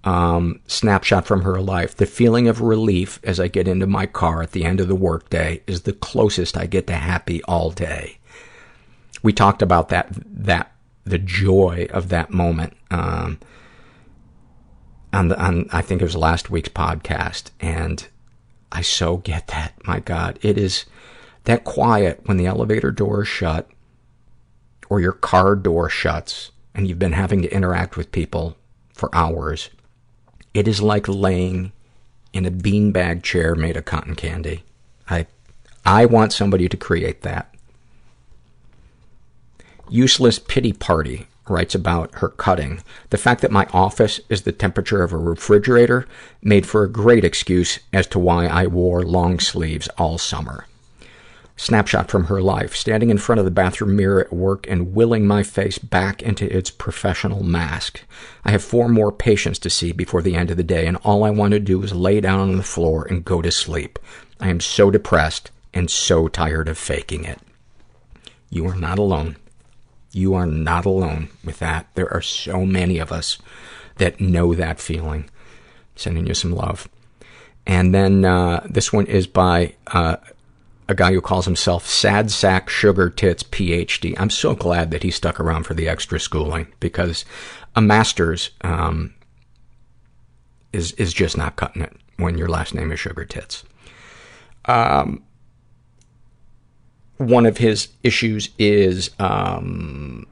Um, 0.05 0.61
snapshot 0.67 1.27
from 1.27 1.43
her 1.43 1.61
life. 1.61 1.97
The 1.97 2.07
feeling 2.07 2.49
of 2.49 2.61
relief 2.61 3.21
as 3.23 3.41
I 3.41 3.49
get 3.49 3.69
into 3.69 3.87
my 3.87 4.07
car 4.07 4.43
at 4.43 4.53
the 4.53 4.65
end 4.65 4.81
of 4.81 4.89
the 4.89 4.95
workday 4.95 5.63
is 5.67 5.83
the 5.83 5.93
closest 5.93 6.57
I 6.57 6.67
get 6.67 6.87
to 6.89 6.95
happy 6.95 7.43
all 7.45 7.71
day 7.71 8.19
we 9.23 9.33
talked 9.33 9.63
about 9.63 9.89
that, 9.91 10.09
that, 10.27 10.73
the 11.05 11.19
joy 11.19 11.87
of 11.91 12.09
that 12.11 12.31
moment, 12.31 12.75
um, 12.91 13.39
on 15.13 15.29
the, 15.29 15.41
on, 15.41 15.69
I 15.73 15.83
think 15.83 16.01
it 16.01 16.05
was 16.05 16.17
last 16.17 16.51
week's 16.51 16.69
podcast. 16.69 17.51
And 17.61 18.07
I 18.73 18.83
so 18.83 19.19
get 19.19 19.49
that. 19.49 19.75
My 19.87 20.01
God, 20.01 20.39
it 20.43 20.57
is 20.57 20.87
that 21.45 21.65
quiet 21.65 22.21
when 22.25 22.37
the 22.37 22.47
elevator 22.47 22.91
door 22.91 23.23
is 23.23 23.29
shut 23.29 23.69
or 24.89 25.01
your 25.01 25.13
car 25.13 25.57
door 25.57 25.89
shuts 25.89 26.51
and 26.75 26.87
you've 26.87 26.99
been 26.99 27.13
having 27.13 27.43
to 27.43 27.55
interact 27.55 27.97
with 27.97 28.13
people 28.13 28.57
for 28.93 29.15
hours. 29.15 29.71
It 30.55 30.69
is 30.69 30.83
like 30.83 31.09
laying 31.09 31.73
in 32.33 32.45
a 32.47 32.51
beanbag 32.51 33.23
chair 33.23 33.55
made 33.55 33.77
of 33.77 33.85
cotton 33.85 34.15
candy. 34.15 34.63
I, 35.09 35.27
I 35.85 36.07
want 36.07 36.33
somebody 36.33 36.69
to 36.69 36.77
create 36.77 37.23
that. 37.23 37.53
Useless 39.89 40.39
Pity 40.39 40.73
Party 40.73 41.27
writes 41.51 41.75
about 41.75 42.15
her 42.17 42.29
cutting. 42.29 42.83
The 43.11 43.19
fact 43.19 43.43
that 43.43 43.51
my 43.51 43.67
office 43.73 44.21
is 44.29 44.43
the 44.43 44.53
temperature 44.53 45.03
of 45.03 45.13
a 45.13 45.19
refrigerator 45.19 46.07
made 46.43 46.67
for 46.67 46.85
a 46.85 46.91
great 46.91 47.25
excuse 47.25 47.81
as 47.93 48.07
to 48.09 48.19
why 48.19 48.47
I 48.47 48.67
wore 48.67 49.03
long 49.03 49.41
sleeves 49.41 49.89
all 49.99 50.17
summer. 50.17 50.67
Snapshot 51.57 52.11
from 52.11 52.25
her 52.25 52.41
life, 52.41 52.75
standing 52.75 53.11
in 53.11 53.19
front 53.19 53.39
of 53.39 53.45
the 53.45 53.51
bathroom 53.51 53.95
mirror 53.95 54.23
at 54.23 54.33
work 54.33 54.67
and 54.67 54.95
willing 54.95 55.27
my 55.27 55.43
face 55.43 55.77
back 55.77 56.23
into 56.23 56.51
its 56.57 56.71
professional 56.71 57.43
mask. 57.43 58.01
I 58.47 58.53
have 58.53 58.65
four 58.65 58.89
more 58.89 59.13
patients 59.13 59.59
to 59.59 59.69
see 59.69 59.93
before 59.93 60.23
the 60.23 60.37
end 60.37 60.51
of 60.51 60.57
the 60.57 60.63
day, 60.63 60.87
and 60.87 60.97
all 60.99 61.23
I 61.23 61.29
want 61.29 61.53
to 61.53 61.61
do 61.61 61.83
is 61.83 61.93
lay 61.93 62.19
down 62.23 62.41
on 62.41 62.57
the 62.57 62.63
floor 62.63 63.05
and 63.05 63.27
go 63.27 63.43
to 63.43 63.51
sleep. 63.51 63.99
I 64.41 64.49
am 64.49 64.61
so 64.61 64.91
depressed 64.91 65.51
and 65.75 65.91
so 65.91 66.29
tired 66.29 66.67
of 66.67 66.79
faking 66.79 67.25
it. 67.25 67.41
You 68.49 68.67
are 68.67 68.75
not 68.75 68.99
alone. 68.99 69.37
You 70.13 70.35
are 70.35 70.47
not 70.47 70.85
alone 70.85 71.29
with 71.45 71.59
that. 71.61 71.87
There 71.95 72.13
are 72.13 72.23
so 72.23 72.67
many 72.67 72.99
of 72.99 73.13
us 73.13 73.39
that 73.97 74.21
know 74.21 74.55
that 74.55 74.81
feeling. 74.81 75.29
Sending 75.95 76.27
you 76.27 76.35
some 76.35 76.53
love. 76.53 76.89
And 77.67 77.95
then 77.95 78.25
uh, 78.25 78.67
this 78.69 78.93
one 78.93 79.07
is 79.07 79.27
by 79.27 79.75
uh, 79.89 80.17
a 80.89 80.95
guy 80.95 81.13
who 81.13 81.21
calls 81.21 81.45
himself 81.45 81.87
Sad 81.87 82.31
Sack 82.31 82.69
Sugar 82.69 83.11
Tits 83.11 83.43
PhD. 83.45 84.15
I'm 84.19 84.31
so 84.31 84.55
glad 84.55 84.91
that 84.91 85.03
he 85.03 85.11
stuck 85.11 85.39
around 85.39 85.65
for 85.65 85.75
the 85.75 85.89
extra 85.89 86.19
schooling 86.19 86.67
because 86.81 87.25
a 87.77 87.81
master's 87.81 88.51
um, 88.63 89.15
is 90.73 90.93
is 90.93 91.13
just 91.13 91.37
not 91.37 91.57
cutting 91.57 91.83
it 91.83 91.95
when 92.17 92.37
your 92.37 92.49
last 92.49 92.75
name 92.75 92.91
is 92.91 92.99
Sugar 92.99 93.25
Tits. 93.25 93.63
Um, 94.65 95.23
one 97.21 97.45
of 97.45 97.59
his 97.59 97.89
issues 98.03 98.49
is 98.59 99.11
um, 99.19 100.27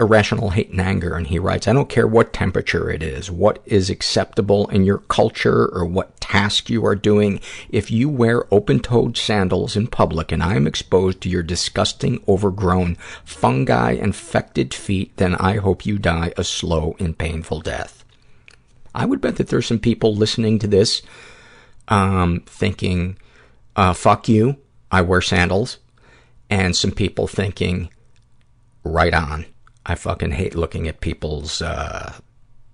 irrational 0.00 0.50
hate 0.50 0.70
and 0.70 0.80
anger, 0.80 1.14
and 1.14 1.26
he 1.26 1.38
writes, 1.38 1.68
I 1.68 1.74
don't 1.74 1.90
care 1.90 2.06
what 2.06 2.32
temperature 2.32 2.90
it 2.90 3.02
is, 3.02 3.30
what 3.30 3.62
is 3.66 3.90
acceptable 3.90 4.66
in 4.68 4.84
your 4.84 4.98
culture 4.98 5.66
or 5.66 5.84
what 5.84 6.18
task 6.18 6.70
you 6.70 6.86
are 6.86 6.96
doing. 6.96 7.40
If 7.68 7.90
you 7.90 8.08
wear 8.08 8.46
open-toed 8.50 9.18
sandals 9.18 9.76
in 9.76 9.86
public 9.86 10.32
and 10.32 10.42
I 10.42 10.56
am 10.56 10.66
exposed 10.66 11.20
to 11.20 11.28
your 11.28 11.42
disgusting, 11.42 12.24
overgrown, 12.26 12.96
fungi-infected 13.26 14.72
feet, 14.72 15.14
then 15.18 15.34
I 15.34 15.58
hope 15.58 15.84
you 15.84 15.98
die 15.98 16.32
a 16.38 16.42
slow 16.44 16.96
and 16.98 17.18
painful 17.18 17.60
death. 17.60 18.02
I 18.94 19.04
would 19.04 19.20
bet 19.20 19.36
that 19.36 19.48
there's 19.48 19.66
some 19.66 19.78
people 19.78 20.14
listening 20.14 20.58
to 20.60 20.66
this 20.66 21.02
um, 21.88 22.44
thinking, 22.46 23.18
uh, 23.76 23.92
fuck 23.92 24.26
you, 24.26 24.56
I 24.90 25.02
wear 25.02 25.20
sandals, 25.20 25.78
and 26.50 26.76
some 26.76 26.92
people 26.92 27.26
thinking, 27.26 27.90
right 28.84 29.14
on. 29.14 29.46
I 29.84 29.94
fucking 29.94 30.32
hate 30.32 30.54
looking 30.54 30.86
at 30.86 31.00
people's, 31.00 31.60
uh, 31.60 32.14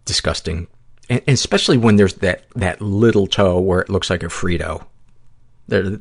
disgusting, 0.04 0.66
and, 1.09 1.22
especially 1.26 1.78
when 1.78 1.96
there's 1.96 2.14
that, 2.14 2.44
that 2.54 2.81
little 2.81 3.26
toe 3.26 3.59
where 3.61 3.81
it 3.81 3.88
looks 3.88 4.11
like 4.11 4.22
a 4.22 4.26
Frito. 4.26 4.85
There, 5.68 5.98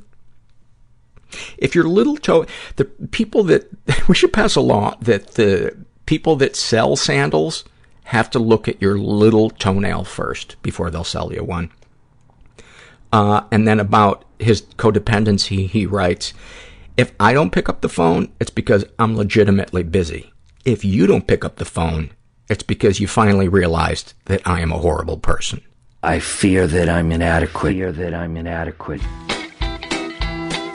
if 1.58 1.76
your 1.76 1.86
little 1.86 2.18
toe, 2.18 2.46
the 2.76 2.86
people 2.86 3.44
that, 3.44 3.70
we 4.08 4.16
should 4.16 4.34
pass 4.34 4.56
a 4.56 4.62
law 4.62 4.96
that 5.02 5.34
the 5.36 5.78
people 6.06 6.36
that 6.38 6.56
sell 6.56 6.96
sandals 6.96 7.64
have 8.06 8.30
to 8.32 8.40
look 8.40 8.68
at 8.68 8.82
your 8.82 8.98
little 8.98 9.50
toenail 9.50 10.06
first 10.06 10.56
before 10.62 10.90
they'll 10.90 11.04
sell 11.04 11.34
you 11.34 11.44
one. 11.44 11.70
Uh, 13.12 13.42
and 13.52 13.68
then 13.68 13.80
about 13.80 14.26
his 14.40 14.62
codependency, 14.62 15.70
he 15.70 15.86
writes, 15.86 16.34
if 16.98 17.14
I 17.20 17.34
don't 17.34 17.52
pick 17.52 17.70
up 17.70 17.82
the 17.82 17.90
phone, 17.90 18.30
it's 18.40 18.50
because 18.50 18.84
I'm 18.98 19.16
legitimately 19.16 19.84
busy. 19.84 20.34
If 20.66 20.84
you 20.84 21.06
don't 21.06 21.28
pick 21.28 21.46
up 21.46 21.58
the 21.58 21.66
phone, 21.66 22.10
it's 22.50 22.64
because 22.64 23.00
you 23.00 23.08
finally 23.08 23.48
realized 23.48 24.14
that 24.26 24.42
I 24.46 24.62
am 24.62 24.72
a 24.72 24.80
horrible 24.80 25.18
person. 25.18 25.62
I 26.02 26.20
fear 26.20 26.66
that 26.66 26.90
I'm 26.90 27.12
inadequate. 27.12 27.72
I 27.72 27.76
Fear 27.76 27.92
that 27.92 28.14
I'm 28.14 28.36
inadequate. 28.36 29.02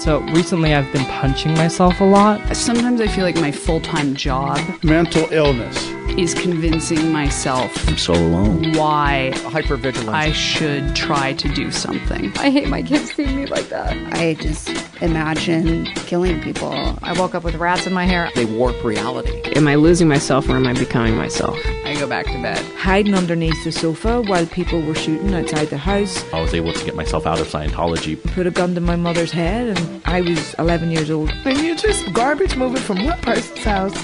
So 0.02 0.18
recently 0.32 0.74
I've 0.74 0.92
been 0.92 1.04
punching 1.04 1.54
myself 1.54 2.00
a 2.00 2.04
lot. 2.04 2.56
Sometimes 2.56 3.00
I 3.00 3.06
feel 3.06 3.22
like 3.22 3.36
my 3.36 3.52
full-time 3.52 4.16
job 4.16 4.58
mental 4.82 5.28
illness 5.30 5.76
is 6.18 6.34
convincing 6.34 7.10
myself 7.10 7.88
I'm 7.88 7.96
so 7.96 8.12
alone. 8.12 8.72
why 8.72 9.30
Hypervigilance. 9.34 10.08
I 10.08 10.32
should 10.32 10.94
try 10.94 11.32
to 11.34 11.48
do 11.54 11.70
something. 11.70 12.32
I 12.36 12.50
hate 12.50 12.68
my 12.68 12.82
kids 12.82 13.14
seeing 13.14 13.34
me 13.36 13.46
like 13.46 13.68
that. 13.68 13.96
I 14.12 14.34
just 14.34 14.68
imagine 15.00 15.86
killing 15.94 16.42
people. 16.42 16.98
I 17.02 17.18
woke 17.18 17.34
up 17.34 17.44
with 17.44 17.54
rats 17.54 17.86
in 17.86 17.92
my 17.94 18.04
hair. 18.04 18.28
They 18.34 18.44
warp 18.44 18.82
reality. 18.84 19.40
Am 19.56 19.66
I 19.68 19.76
losing 19.76 20.08
myself 20.08 20.48
or 20.48 20.56
am 20.56 20.66
I 20.66 20.74
becoming 20.74 21.16
myself? 21.16 21.58
I 21.84 21.94
go 21.94 22.06
back 22.06 22.26
to 22.26 22.42
bed. 22.42 22.58
Hiding 22.76 23.14
underneath 23.14 23.64
the 23.64 23.72
sofa 23.72 24.20
while 24.22 24.46
people 24.46 24.82
were 24.82 24.94
shooting 24.94 25.32
outside 25.32 25.68
the 25.68 25.78
house. 25.78 26.22
I 26.32 26.40
was 26.42 26.52
able 26.54 26.72
to 26.72 26.84
get 26.84 26.94
myself 26.94 27.26
out 27.26 27.40
of 27.40 27.46
Scientology. 27.46 28.22
Put 28.34 28.46
a 28.46 28.50
gun 28.50 28.74
to 28.74 28.80
my 28.80 28.96
mother's 28.96 29.32
head 29.32 29.78
and 29.78 29.91
I 30.04 30.20
was 30.20 30.54
11 30.54 30.90
years 30.90 31.10
old. 31.10 31.30
And 31.44 31.58
you're 31.58 31.76
just 31.76 32.12
garbage 32.12 32.56
moving 32.56 32.82
from 32.82 33.04
one 33.04 33.18
person's 33.20 33.64
house 33.64 33.94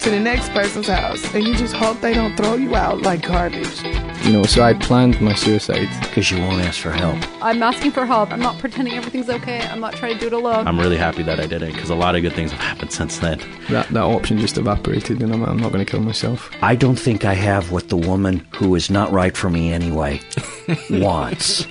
to 0.00 0.10
the 0.10 0.20
next 0.20 0.48
person's 0.50 0.88
house, 0.88 1.22
and 1.34 1.44
you 1.44 1.54
just 1.54 1.74
hope 1.74 2.00
they 2.00 2.14
don't 2.14 2.34
throw 2.34 2.54
you 2.54 2.74
out 2.74 3.02
like 3.02 3.26
garbage. 3.26 3.82
You 4.24 4.32
know, 4.32 4.42
so 4.44 4.62
I 4.62 4.72
planned 4.72 5.20
my 5.20 5.34
suicide. 5.34 5.88
Because 6.00 6.30
you 6.30 6.38
won't 6.38 6.62
ask 6.62 6.80
for 6.80 6.90
help. 6.90 7.18
I'm 7.42 7.62
asking 7.62 7.92
for 7.92 8.06
help. 8.06 8.32
I'm 8.32 8.40
not 8.40 8.58
pretending 8.58 8.94
everything's 8.94 9.28
okay. 9.28 9.60
I'm 9.60 9.80
not 9.80 9.94
trying 9.94 10.14
to 10.14 10.20
do 10.20 10.26
it 10.28 10.32
alone. 10.32 10.66
I'm 10.66 10.78
really 10.78 10.96
happy 10.96 11.22
that 11.24 11.38
I 11.38 11.46
did 11.46 11.62
it 11.62 11.74
because 11.74 11.90
a 11.90 11.94
lot 11.94 12.14
of 12.16 12.22
good 12.22 12.32
things 12.32 12.50
have 12.50 12.60
happened 12.60 12.92
since 12.92 13.18
then. 13.18 13.40
That, 13.68 13.88
that 13.88 14.02
option 14.02 14.38
just 14.38 14.56
evaporated, 14.56 15.22
and 15.22 15.32
I'm, 15.34 15.42
I'm 15.44 15.58
not 15.58 15.72
going 15.72 15.84
to 15.84 15.90
kill 15.90 16.00
myself. 16.00 16.50
I 16.62 16.76
don't 16.76 16.98
think 16.98 17.24
I 17.24 17.34
have 17.34 17.70
what 17.70 17.88
the 17.88 17.96
woman 17.96 18.46
who 18.54 18.74
is 18.74 18.90
not 18.90 19.12
right 19.12 19.36
for 19.36 19.50
me 19.50 19.72
anyway 19.72 20.20
wants. 20.90 21.66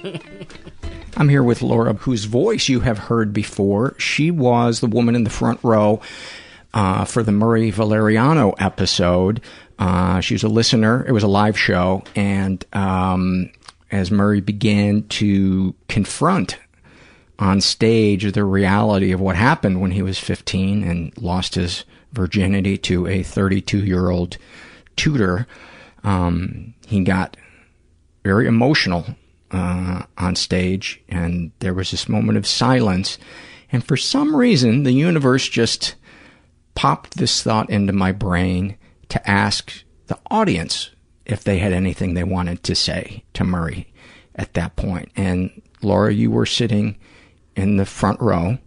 I'm 1.18 1.30
here 1.30 1.44
with 1.44 1.62
Laura, 1.62 1.94
whose 1.94 2.26
voice 2.26 2.70
you 2.70 2.82
have 2.82 2.98
heard 2.98 3.34
before. 3.34 3.96
She 4.00 4.32
was 4.32 4.80
the 4.80 4.88
woman 4.88 5.16
in 5.16 5.24
the 5.24 5.30
front 5.30 5.60
row 5.64 6.02
uh, 6.74 7.06
for 7.06 7.24
the 7.24 7.32
Murray 7.32 7.72
Valeriano 7.72 8.54
episode 8.60 9.42
Uh, 9.80 10.20
she 10.20 10.34
was 10.34 10.44
a 10.44 10.50
listener. 10.50 11.06
It 11.08 11.14
was 11.14 11.24
a 11.24 11.28
live 11.28 11.58
show, 11.58 12.04
and 12.14 12.64
um, 12.74 13.50
as 13.92 14.12
Murray 14.12 14.42
began 14.42 15.04
to 15.04 15.74
confront 15.88 16.58
on 17.40 17.62
stage 17.62 18.30
the 18.34 18.44
reality 18.44 19.14
of 19.14 19.22
what 19.22 19.38
happened 19.38 19.80
when 19.80 19.92
he 19.92 20.02
was 20.02 20.20
15 20.20 20.84
and 20.84 21.18
lost 21.18 21.56
his 21.56 21.86
virginity 22.12 22.78
to 22.78 23.08
a 23.08 23.24
32 23.24 23.86
year 23.86 24.10
old 24.10 24.38
tutor, 24.98 25.48
um, 26.04 26.74
he 26.86 27.02
got 27.06 27.38
very 28.26 28.46
emotional 28.46 29.06
uh, 29.52 30.04
on 30.18 30.36
stage, 30.36 31.02
and 31.10 31.52
there 31.60 31.74
was 31.74 31.92
this 31.92 32.10
moment 32.10 32.38
of 32.38 32.48
silence. 32.48 33.18
And 33.72 33.84
for 33.84 33.98
some 33.98 34.36
reason, 34.36 34.84
the 34.84 34.92
universe 34.92 35.48
just 35.48 35.96
popped 36.76 37.18
this 37.18 37.44
thought 37.44 37.70
into 37.70 37.94
my 37.94 38.12
brain 38.12 38.78
to 39.10 39.30
ask 39.30 39.84
the 40.08 40.18
audience 40.32 40.92
if 41.26 41.44
they 41.44 41.60
had 41.60 41.74
anything 41.74 42.14
they 42.14 42.24
wanted 42.24 42.64
to 42.64 42.76
say 42.76 43.24
to 43.34 43.44
Murray 43.44 43.92
at 44.36 44.54
that 44.54 44.76
point. 44.76 45.12
And 45.16 45.62
Laura, 45.82 46.14
you 46.14 46.32
were 46.32 46.46
sitting 46.46 46.98
in 47.56 47.78
the 47.78 47.86
front 47.86 48.20
row. 48.20 48.58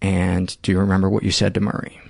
And 0.00 0.56
do 0.62 0.72
you 0.72 0.78
remember 0.78 1.08
what 1.08 1.22
you 1.22 1.30
said 1.30 1.54
to 1.54 1.60
Murray? 1.60 2.00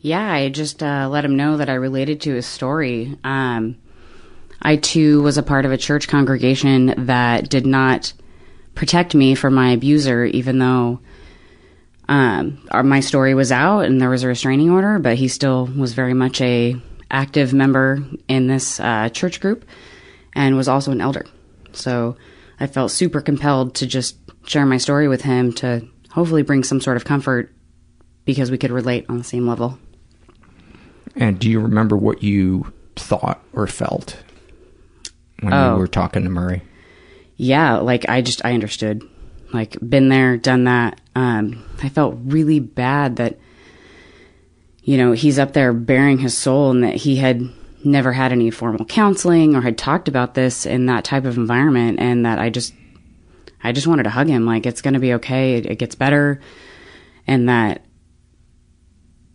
Yeah, 0.00 0.32
I 0.32 0.48
just 0.48 0.82
uh, 0.82 1.08
let 1.10 1.24
him 1.24 1.36
know 1.36 1.56
that 1.56 1.68
I 1.68 1.74
related 1.74 2.20
to 2.22 2.34
his 2.34 2.46
story. 2.46 3.18
Um, 3.24 3.76
I 4.62 4.76
too 4.76 5.22
was 5.22 5.38
a 5.38 5.42
part 5.42 5.64
of 5.64 5.72
a 5.72 5.78
church 5.78 6.08
congregation 6.08 7.06
that 7.06 7.48
did 7.48 7.66
not 7.66 8.12
protect 8.74 9.14
me 9.14 9.34
from 9.34 9.54
my 9.54 9.70
abuser, 9.70 10.24
even 10.24 10.58
though 10.58 11.00
um, 12.08 12.66
our, 12.70 12.82
my 12.82 13.00
story 13.00 13.34
was 13.34 13.52
out 13.52 13.80
and 13.80 14.00
there 14.00 14.10
was 14.10 14.22
a 14.22 14.28
restraining 14.28 14.70
order, 14.70 14.98
but 14.98 15.16
he 15.16 15.28
still 15.28 15.66
was 15.66 15.94
very 15.94 16.14
much 16.14 16.40
a 16.40 16.76
active 17.10 17.52
member 17.52 18.04
in 18.28 18.46
this 18.46 18.80
uh, 18.80 19.08
church 19.10 19.40
group 19.40 19.64
and 20.34 20.56
was 20.56 20.68
also 20.68 20.90
an 20.90 21.00
elder. 21.00 21.24
So 21.72 22.16
I 22.58 22.66
felt 22.66 22.90
super 22.90 23.20
compelled 23.20 23.76
to 23.76 23.86
just 23.86 24.16
share 24.46 24.66
my 24.66 24.78
story 24.78 25.08
with 25.08 25.22
him 25.22 25.52
to 25.54 25.86
hopefully 26.10 26.42
bring 26.42 26.64
some 26.64 26.80
sort 26.80 26.96
of 26.96 27.04
comfort 27.04 27.54
because 28.24 28.50
we 28.50 28.58
could 28.58 28.70
relate 28.70 29.06
on 29.08 29.18
the 29.18 29.24
same 29.24 29.46
level. 29.46 29.78
And 31.16 31.38
do 31.38 31.48
you 31.48 31.60
remember 31.60 31.96
what 31.96 32.22
you 32.22 32.72
thought 32.96 33.42
or 33.52 33.66
felt 33.66 34.22
when 35.44 35.54
Oh. 35.54 35.74
you 35.74 35.78
were 35.80 35.86
talking 35.86 36.24
to 36.24 36.30
Murray? 36.30 36.62
Yeah, 37.36 37.76
like 37.78 38.08
I 38.08 38.20
just 38.22 38.44
I 38.44 38.52
understood. 38.54 39.02
Like 39.52 39.76
been 39.86 40.08
there, 40.08 40.36
done 40.36 40.64
that. 40.64 41.00
Um 41.14 41.62
I 41.82 41.88
felt 41.88 42.16
really 42.24 42.60
bad 42.60 43.16
that 43.16 43.38
you 44.82 44.98
know, 44.98 45.12
he's 45.12 45.38
up 45.38 45.52
there 45.54 45.72
bearing 45.72 46.18
his 46.18 46.36
soul 46.36 46.70
and 46.70 46.84
that 46.84 46.94
he 46.96 47.16
had 47.16 47.42
never 47.84 48.12
had 48.12 48.32
any 48.32 48.50
formal 48.50 48.84
counseling 48.84 49.54
or 49.54 49.62
had 49.62 49.78
talked 49.78 50.08
about 50.08 50.34
this 50.34 50.66
in 50.66 50.86
that 50.86 51.04
type 51.04 51.24
of 51.24 51.36
environment 51.36 51.98
and 52.00 52.24
that 52.26 52.38
I 52.38 52.50
just 52.50 52.74
I 53.62 53.72
just 53.72 53.86
wanted 53.86 54.02
to 54.02 54.10
hug 54.10 54.28
him 54.28 54.44
like 54.44 54.66
it's 54.66 54.82
going 54.82 54.94
to 54.94 55.00
be 55.00 55.14
okay. 55.14 55.54
It, 55.54 55.66
it 55.66 55.78
gets 55.78 55.94
better 55.94 56.40
and 57.26 57.48
that 57.48 57.82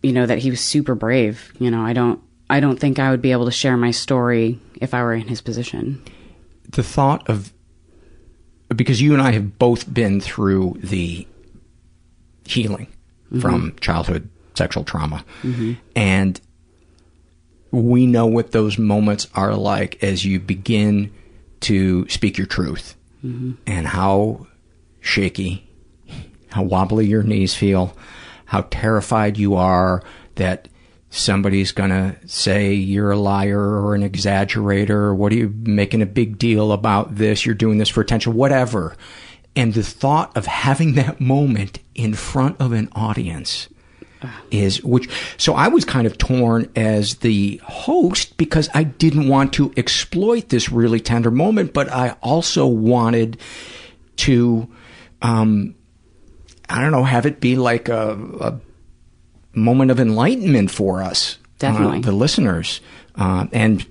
you 0.02 0.12
know 0.12 0.24
that 0.26 0.38
he 0.38 0.50
was 0.50 0.60
super 0.60 0.94
brave. 0.94 1.52
You 1.58 1.70
know, 1.70 1.82
I 1.82 1.92
don't 1.92 2.20
I 2.50 2.60
don't 2.60 2.78
think 2.78 2.98
I 2.98 3.10
would 3.10 3.22
be 3.22 3.32
able 3.32 3.44
to 3.46 3.50
share 3.52 3.76
my 3.76 3.92
story 3.92 4.58
if 4.80 4.92
I 4.92 5.02
were 5.02 5.14
in 5.14 5.28
his 5.28 5.40
position. 5.40 6.02
The 6.68 6.82
thought 6.82 7.28
of, 7.30 7.52
because 8.74 9.00
you 9.00 9.12
and 9.12 9.22
I 9.22 9.30
have 9.32 9.58
both 9.58 9.92
been 9.92 10.20
through 10.20 10.78
the 10.82 11.26
healing 12.44 12.88
from 13.40 13.76
childhood 13.80 14.28
sexual 14.54 14.82
trauma. 14.82 15.24
Mhm. 15.44 15.76
And 15.94 16.40
we 17.70 18.06
know 18.06 18.26
what 18.26 18.50
those 18.50 18.76
moments 18.78 19.28
are 19.34 19.54
like 19.54 20.02
as 20.02 20.24
you 20.24 20.40
begin 20.40 21.12
to 21.60 22.08
speak 22.08 22.36
your 22.36 22.48
truth 22.48 22.96
Mhm. 23.24 23.56
and 23.66 23.86
how 23.86 24.46
shaky, 25.00 25.68
how 26.48 26.64
wobbly 26.64 27.06
your 27.06 27.22
knees 27.22 27.54
feel, 27.54 27.96
how 28.46 28.66
terrified 28.70 29.38
you 29.38 29.54
are 29.54 30.02
that 30.34 30.66
somebody's 31.10 31.72
gonna 31.72 32.16
say 32.26 32.72
you're 32.72 33.10
a 33.10 33.18
liar 33.18 33.60
or 33.60 33.94
an 33.94 34.08
exaggerator 34.08 34.90
or 34.90 35.14
what 35.14 35.32
are 35.32 35.36
you 35.36 35.52
making 35.64 36.02
a 36.02 36.06
big 36.06 36.38
deal 36.38 36.72
about 36.72 37.16
this? 37.16 37.44
You're 37.44 37.54
doing 37.54 37.78
this 37.78 37.88
for 37.88 38.00
attention, 38.00 38.34
whatever. 38.34 38.96
And 39.56 39.74
the 39.74 39.82
thought 39.82 40.36
of 40.36 40.46
having 40.46 40.94
that 40.94 41.20
moment 41.20 41.80
in 41.96 42.14
front 42.14 42.60
of 42.60 42.72
an 42.72 42.88
audience 42.92 43.68
is 44.50 44.82
which 44.84 45.08
so 45.38 45.54
I 45.54 45.68
was 45.68 45.84
kind 45.84 46.06
of 46.06 46.18
torn 46.18 46.70
as 46.76 47.16
the 47.16 47.60
host 47.64 48.36
because 48.36 48.68
I 48.74 48.84
didn't 48.84 49.28
want 49.28 49.54
to 49.54 49.72
exploit 49.76 50.50
this 50.50 50.70
really 50.70 51.00
tender 51.00 51.30
moment, 51.30 51.72
but 51.72 51.90
I 51.90 52.16
also 52.22 52.66
wanted 52.66 53.40
to 54.16 54.68
um 55.22 55.74
I 56.68 56.80
don't 56.80 56.92
know, 56.92 57.02
have 57.02 57.26
it 57.26 57.40
be 57.40 57.56
like 57.56 57.88
a, 57.88 58.12
a 58.40 58.60
moment 59.60 59.90
of 59.90 60.00
enlightenment 60.00 60.70
for 60.70 61.02
us, 61.02 61.38
Definitely. 61.58 61.98
uh, 61.98 62.02
the 62.02 62.12
listeners, 62.12 62.80
uh, 63.16 63.46
and 63.52 63.86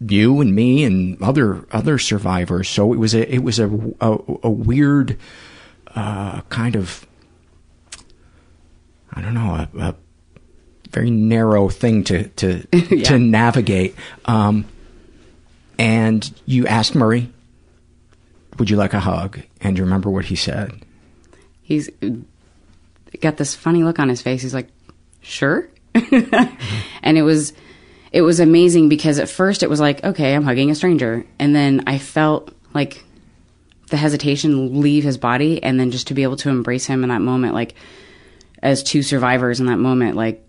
you 0.00 0.40
and 0.40 0.54
me 0.54 0.84
and 0.84 1.22
other 1.22 1.64
other 1.72 1.98
survivors. 1.98 2.68
So 2.68 2.92
it 2.92 2.96
was 2.96 3.14
a 3.14 3.32
it 3.32 3.38
was 3.42 3.58
a 3.58 3.68
a, 4.00 4.18
a 4.44 4.50
weird 4.50 5.16
uh, 5.94 6.40
kind 6.48 6.76
of 6.76 7.06
I 9.12 9.20
don't 9.20 9.34
know 9.34 9.66
a, 9.74 9.78
a 9.78 9.94
very 10.90 11.10
narrow 11.10 11.68
thing 11.68 12.04
to 12.04 12.28
to 12.28 12.66
Yeah. 12.96 13.04
to 13.04 13.18
navigate. 13.18 13.94
Um, 14.24 14.64
and 15.78 16.30
you 16.46 16.66
asked 16.66 16.94
Murray, 16.94 17.32
"Would 18.58 18.70
you 18.70 18.76
like 18.76 18.94
a 18.94 19.00
hug?" 19.00 19.40
And 19.60 19.78
you 19.78 19.84
remember 19.84 20.10
what 20.10 20.26
he 20.26 20.36
said? 20.36 20.72
He's 21.62 21.88
got 23.20 23.36
this 23.36 23.54
funny 23.54 23.82
look 23.84 23.98
on 23.98 24.08
his 24.08 24.20
face. 24.20 24.42
He's 24.42 24.52
like, 24.54 24.68
"Sure." 25.22 25.68
and 27.02 27.16
it 27.18 27.22
was 27.22 27.52
it 28.12 28.22
was 28.22 28.40
amazing 28.40 28.88
because 28.88 29.18
at 29.18 29.28
first 29.28 29.62
it 29.62 29.70
was 29.70 29.80
like, 29.80 30.02
"Okay, 30.04 30.34
I'm 30.34 30.44
hugging 30.44 30.70
a 30.70 30.74
stranger." 30.74 31.24
And 31.38 31.54
then 31.54 31.84
I 31.86 31.98
felt 31.98 32.52
like 32.74 33.04
the 33.88 33.96
hesitation 33.96 34.80
leave 34.80 35.04
his 35.04 35.18
body 35.18 35.62
and 35.62 35.78
then 35.78 35.90
just 35.90 36.06
to 36.08 36.14
be 36.14 36.22
able 36.22 36.36
to 36.36 36.48
embrace 36.48 36.86
him 36.86 37.02
in 37.02 37.10
that 37.10 37.20
moment 37.20 37.52
like 37.52 37.74
as 38.62 38.82
two 38.82 39.02
survivors 39.02 39.60
in 39.60 39.66
that 39.66 39.76
moment 39.78 40.16
like 40.16 40.42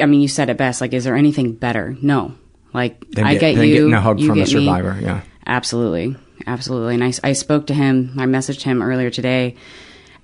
I 0.00 0.06
mean, 0.06 0.20
you 0.20 0.28
said 0.28 0.50
it 0.50 0.56
best. 0.56 0.80
Like, 0.80 0.92
is 0.92 1.04
there 1.04 1.16
anything 1.16 1.54
better? 1.54 1.96
No. 2.02 2.34
Like, 2.72 3.00
Than 3.10 3.24
I 3.24 3.32
get- 3.34 3.56
get 3.56 3.66
you. 3.66 3.74
getting 3.74 3.92
a 3.94 4.00
hug 4.00 4.20
you 4.20 4.28
from 4.28 4.38
a 4.38 4.44
get 4.44 4.54
me. 4.54 4.64
survivor, 4.66 4.96
yeah. 5.00 5.22
Absolutely. 5.46 6.16
Absolutely. 6.46 6.94
And 6.94 7.02
I, 7.04 7.12
I 7.24 7.32
spoke 7.32 7.66
to 7.68 7.74
him. 7.74 8.12
I 8.18 8.26
messaged 8.26 8.62
him 8.62 8.82
earlier 8.82 9.10
today 9.10 9.56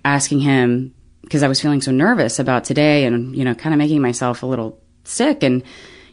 asking 0.05 0.41
him 0.41 0.95
because 1.27 1.43
I 1.43 1.49
was 1.49 1.61
feeling 1.61 1.81
so 1.81 1.91
nervous 1.91 2.39
about 2.39 2.63
today 2.63 3.05
and, 3.05 3.35
you 3.35 3.45
know, 3.45 3.53
kind 3.53 3.75
of 3.75 3.79
making 3.79 4.01
myself 4.01 4.45
a 4.45 4.47
little 4.47 4.81
sick. 5.03 5.43
And, 5.43 5.65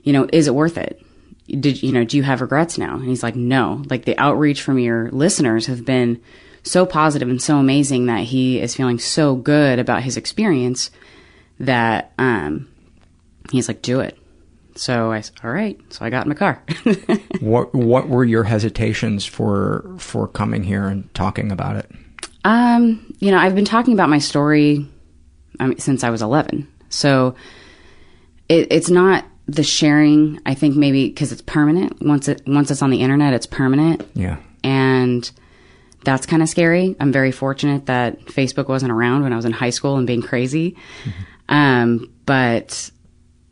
you 0.02 0.12
know, 0.12 0.28
is 0.34 0.47
it 0.47 0.56
worth 0.56 0.76
it? 0.76 0.99
Did, 1.47 1.84
you 1.84 1.91
know, 1.91 2.04
do 2.04 2.17
you 2.17 2.23
have 2.23 2.41
regrets 2.41 2.80
now? 2.80 2.95
And 2.95 3.08
he's 3.08 3.21
like, 3.21 3.36
no. 3.36 3.84
Like, 3.91 4.06
the 4.06 4.17
outreach 4.17 4.63
from 4.63 4.80
your 4.80 5.12
listeners 5.12 5.67
have 5.67 5.86
been 5.86 6.19
so 6.63 6.88
positive 6.88 7.30
and 7.30 7.39
so 7.39 7.58
amazing 7.58 8.08
that 8.08 8.23
he 8.23 8.60
is 8.60 8.76
feeling 8.76 8.97
so 8.97 9.36
good 9.36 9.78
about 9.78 10.02
his 10.02 10.17
experience 10.17 10.89
that, 11.60 12.12
um, 12.17 12.67
he's 13.52 13.67
like, 13.67 13.84
do 13.84 13.99
it. 13.99 14.17
So 14.76 15.12
I 15.12 15.21
said, 15.21 15.36
all 15.43 15.52
right. 15.52 15.80
So 15.93 16.04
I 16.04 16.10
got 16.10 16.26
in 16.26 16.30
the 16.30 16.36
car. 16.36 16.63
what 17.39 17.76
what 17.76 18.10
were 18.10 18.23
your 18.23 18.43
hesitations 18.43 19.23
for 19.23 19.93
for 19.99 20.28
coming 20.28 20.63
here 20.63 20.88
and 20.88 21.13
talking 21.13 21.52
about 21.52 21.76
it? 21.76 21.91
Um, 22.43 23.13
you 23.19 23.30
know, 23.30 23.38
I've 23.38 23.54
been 23.54 23.65
talking 23.65 23.93
about 23.93 24.10
my 24.10 24.17
story 24.17 24.88
I 25.59 25.67
mean, 25.67 25.79
since 25.79 26.03
I 26.03 26.09
was 26.09 26.21
11. 26.21 26.67
So 26.89 27.35
it, 28.49 28.67
it's 28.71 28.89
not 28.89 29.25
the 29.47 29.63
sharing. 29.63 30.39
I 30.45 30.53
think 30.53 30.75
maybe 30.75 31.07
because 31.09 31.31
it's 31.31 31.41
permanent. 31.41 32.01
Once 32.01 32.27
it 32.27 32.41
once 32.47 32.71
it's 32.71 32.81
on 32.81 32.89
the 32.89 33.01
internet, 33.01 33.33
it's 33.33 33.45
permanent, 33.47 34.07
Yeah. 34.13 34.37
and 34.63 35.29
that's 36.03 36.25
kind 36.25 36.41
of 36.43 36.49
scary. 36.49 36.95
I'm 36.99 37.11
very 37.11 37.31
fortunate 37.31 37.85
that 37.85 38.19
Facebook 38.25 38.67
wasn't 38.67 38.91
around 38.91 39.23
when 39.23 39.31
I 39.33 39.35
was 39.37 39.45
in 39.45 39.51
high 39.53 39.69
school 39.69 39.97
and 39.97 40.05
being 40.07 40.21
crazy. 40.21 40.75
Um, 41.49 42.11
but 42.25 42.91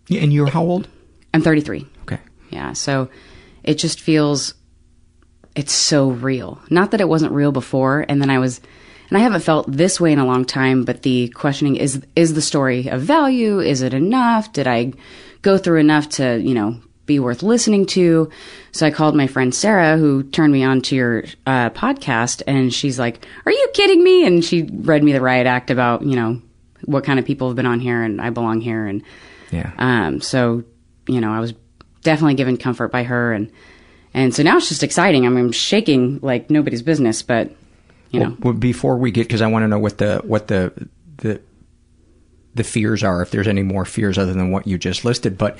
Yeah, 0.07 0.21
and 0.21 0.33
you're 0.33 0.49
how 0.49 0.63
old? 0.63 0.87
I'm 1.33 1.41
33. 1.41 1.87
Okay. 2.03 2.19
Yeah. 2.49 2.73
So 2.73 3.09
it 3.63 3.75
just 3.75 4.01
feels, 4.01 4.53
it's 5.55 5.71
so 5.71 6.09
real. 6.09 6.61
Not 6.69 6.91
that 6.91 6.99
it 7.01 7.07
wasn't 7.07 7.31
real 7.31 7.51
before. 7.53 8.05
And 8.09 8.21
then 8.21 8.29
I 8.29 8.39
was, 8.39 8.59
and 9.11 9.17
I 9.17 9.21
haven't 9.21 9.41
felt 9.41 9.69
this 9.69 9.99
way 9.99 10.11
in 10.13 10.19
a 10.19 10.25
long 10.25 10.45
time, 10.45 10.85
but 10.85 11.03
the 11.03 11.27
questioning 11.29 11.75
is, 11.75 12.01
is 12.15 12.33
the 12.33 12.41
story 12.41 12.87
of 12.87 13.01
value? 13.01 13.59
Is 13.59 13.81
it 13.81 13.93
enough? 13.93 14.51
Did 14.53 14.65
I 14.67 14.93
go 15.41 15.57
through 15.57 15.79
enough 15.81 16.07
to, 16.11 16.39
you 16.39 16.53
know, 16.53 16.79
be 17.05 17.19
worth 17.19 17.43
listening 17.43 17.85
to? 17.87 18.29
So 18.71 18.85
I 18.87 18.91
called 18.91 19.15
my 19.15 19.27
friend 19.27 19.53
Sarah, 19.53 19.97
who 19.97 20.23
turned 20.23 20.53
me 20.53 20.63
on 20.63 20.79
to 20.83 20.95
your 20.95 21.23
uh, 21.45 21.71
podcast, 21.71 22.41
and 22.47 22.73
she's 22.73 22.97
like, 22.97 23.25
Are 23.45 23.51
you 23.51 23.69
kidding 23.73 24.01
me? 24.01 24.25
And 24.25 24.43
she 24.45 24.63
read 24.63 25.03
me 25.03 25.11
the 25.11 25.19
riot 25.21 25.45
act 25.45 25.69
about, 25.71 26.03
you 26.03 26.15
know, 26.15 26.41
what 26.85 27.03
kind 27.03 27.19
of 27.19 27.25
people 27.25 27.47
have 27.49 27.57
been 27.57 27.65
on 27.67 27.81
here 27.81 28.01
and 28.01 28.21
I 28.21 28.29
belong 28.29 28.61
here. 28.61 28.85
And 28.87 29.03
Yeah. 29.51 29.71
um, 29.77 30.21
so, 30.21 30.63
you 31.07 31.19
know, 31.19 31.31
I 31.33 31.41
was 31.41 31.53
definitely 32.01 32.35
given 32.35 32.55
comfort 32.57 32.93
by 32.93 33.03
her 33.03 33.33
and 33.33 33.51
and 34.13 34.33
so 34.35 34.43
now 34.43 34.57
it's 34.57 34.67
just 34.69 34.83
exciting. 34.83 35.25
I 35.25 35.29
mean, 35.29 35.39
I'm 35.45 35.51
shaking 35.51 36.19
like 36.21 36.49
nobody's 36.49 36.81
business, 36.81 37.21
but 37.21 37.51
you 38.11 38.19
know. 38.19 38.37
Well, 38.39 38.53
before 38.53 38.97
we 38.97 39.11
get, 39.11 39.27
because 39.27 39.41
I 39.41 39.47
want 39.47 39.63
to 39.63 39.67
know 39.67 39.79
what 39.79 39.97
the 39.97 40.21
what 40.23 40.47
the 40.47 40.89
the 41.17 41.41
the 42.53 42.63
fears 42.63 43.03
are, 43.03 43.21
if 43.21 43.31
there's 43.31 43.47
any 43.47 43.63
more 43.63 43.85
fears 43.85 44.17
other 44.17 44.33
than 44.33 44.51
what 44.51 44.67
you 44.67 44.77
just 44.77 45.05
listed. 45.05 45.37
But 45.37 45.57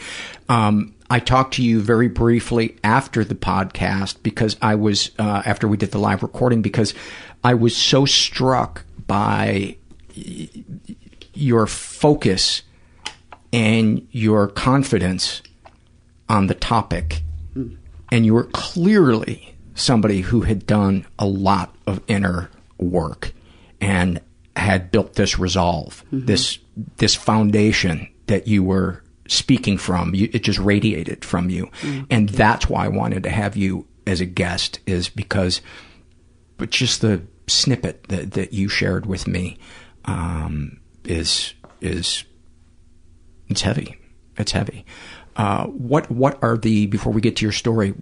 um, 0.50 0.94
I 1.10 1.20
talked 1.20 1.54
to 1.56 1.64
you 1.64 1.82
very 1.82 2.08
briefly 2.08 2.78
after 2.84 3.24
the 3.24 3.36
podcast 3.36 4.22
because 4.24 4.58
I 4.62 4.76
was 4.76 5.12
uh, 5.18 5.42
after 5.46 5.68
we 5.68 5.78
did 5.78 5.92
the 5.92 6.00
live 6.00 6.22
recording 6.24 6.62
because 6.62 6.94
I 7.44 7.54
was 7.54 7.76
so 7.76 8.06
struck 8.06 8.84
by 9.08 9.78
y- 10.16 10.50
your 11.34 11.66
focus 11.68 12.64
and 13.54 14.08
your 14.12 14.48
confidence 14.48 15.42
on 16.30 16.48
the 16.48 16.56
topic 16.56 17.24
and 18.12 18.26
you 18.26 18.34
were 18.34 18.46
clearly 18.46 19.51
somebody 19.82 20.22
who 20.22 20.42
had 20.42 20.66
done 20.66 21.06
a 21.18 21.26
lot 21.26 21.76
of 21.88 22.02
inner 22.08 22.50
work 22.78 23.34
and 23.80 24.22
had 24.56 24.92
built 24.92 25.14
this 25.16 25.40
resolve, 25.40 26.04
this 26.12 26.60
this 26.98 27.16
foundation 27.16 28.08
that 28.28 28.48
you 28.48 28.64
were 28.64 29.04
speaking 29.28 29.78
from. 29.78 30.14
You, 30.14 30.30
it 30.34 30.44
just 30.44 30.60
radiated 30.60 31.26
from 31.26 31.50
you, 31.50 31.70
and 32.10 32.30
that's 32.30 32.70
why 32.70 32.86
I 32.86 32.90
wanted 32.90 33.24
to 33.24 33.30
have 33.30 33.58
you 33.58 33.88
as 34.06 34.22
a 34.22 34.26
guest, 34.26 34.80
is 34.86 35.10
because, 35.10 35.62
but 36.58 36.70
just 36.70 37.02
the 37.02 37.22
snippet 37.48 38.04
that 38.10 38.32
that 38.32 38.54
you 38.54 38.70
shared 38.70 39.06
with 39.06 39.28
me 39.28 39.58
um, 40.06 40.80
is 41.04 41.54
is 41.82 42.24
it's 43.50 43.62
heavy. 43.62 43.98
It's 44.38 44.52
heavy. 44.52 44.86
Uh, 45.36 45.66
what 45.68 46.10
what 46.12 46.42
are 46.44 46.58
the 46.58 46.88
before 46.88 47.14
we 47.14 47.22
get 47.22 47.38
to 47.38 47.46
your 47.46 47.52
story? 47.52 47.94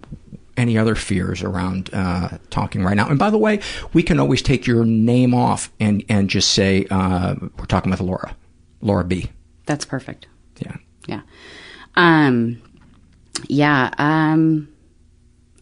Any 0.60 0.76
other 0.76 0.94
fears 0.94 1.42
around 1.42 1.88
uh, 1.94 2.36
talking 2.50 2.84
right 2.84 2.94
now? 2.94 3.08
And 3.08 3.18
by 3.18 3.30
the 3.30 3.38
way, 3.38 3.60
we 3.94 4.02
can 4.02 4.20
always 4.20 4.42
take 4.42 4.66
your 4.66 4.84
name 4.84 5.34
off 5.34 5.72
and 5.80 6.04
and 6.10 6.28
just 6.28 6.50
say 6.52 6.86
uh, 6.90 7.34
we're 7.56 7.64
talking 7.64 7.90
with 7.90 8.00
Laura, 8.00 8.36
Laura 8.82 9.04
B. 9.04 9.30
That's 9.64 9.86
perfect. 9.86 10.26
Yeah. 10.58 10.76
Yeah. 11.06 11.22
Um, 11.96 12.60
yeah. 13.48 13.90
Um, 13.96 14.68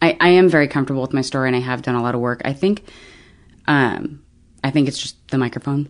I, 0.02 0.16
I 0.20 0.28
am 0.30 0.48
very 0.48 0.66
comfortable 0.66 1.02
with 1.02 1.12
my 1.12 1.22
story 1.22 1.48
and 1.48 1.56
I 1.56 1.60
have 1.60 1.82
done 1.82 1.94
a 1.94 2.02
lot 2.02 2.14
of 2.14 2.20
work. 2.20 2.42
I 2.44 2.52
think, 2.52 2.82
um, 3.66 4.22
I 4.64 4.70
think 4.70 4.88
it's 4.88 4.98
just 4.98 5.16
the 5.28 5.38
microphone. 5.38 5.88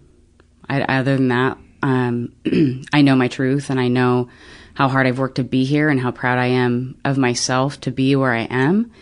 I, 0.68 0.82
other 0.82 1.16
than 1.16 1.28
that, 1.28 1.56
um, 1.82 2.32
I 2.92 3.02
know 3.02 3.16
my 3.16 3.28
truth 3.28 3.70
and 3.70 3.78
I 3.80 3.88
know 3.88 4.28
how 4.74 4.88
hard 4.88 5.06
I've 5.06 5.18
worked 5.18 5.36
to 5.36 5.44
be 5.44 5.64
here 5.64 5.88
and 5.88 6.00
how 6.00 6.10
proud 6.10 6.38
I 6.38 6.46
am 6.46 7.00
of 7.04 7.18
myself 7.18 7.80
to 7.82 7.90
be 7.90 8.14
where 8.16 8.32
I 8.32 8.42
am. 8.42 8.92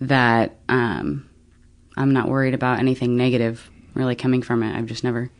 That, 0.00 0.56
um, 0.68 1.28
I'm 1.96 2.12
not 2.12 2.28
worried 2.28 2.54
about 2.54 2.78
anything 2.78 3.16
negative 3.16 3.68
really 3.94 4.14
coming 4.14 4.42
from 4.42 4.62
it. 4.62 4.76
I've 4.76 4.86
just 4.86 5.02
never 5.02 5.30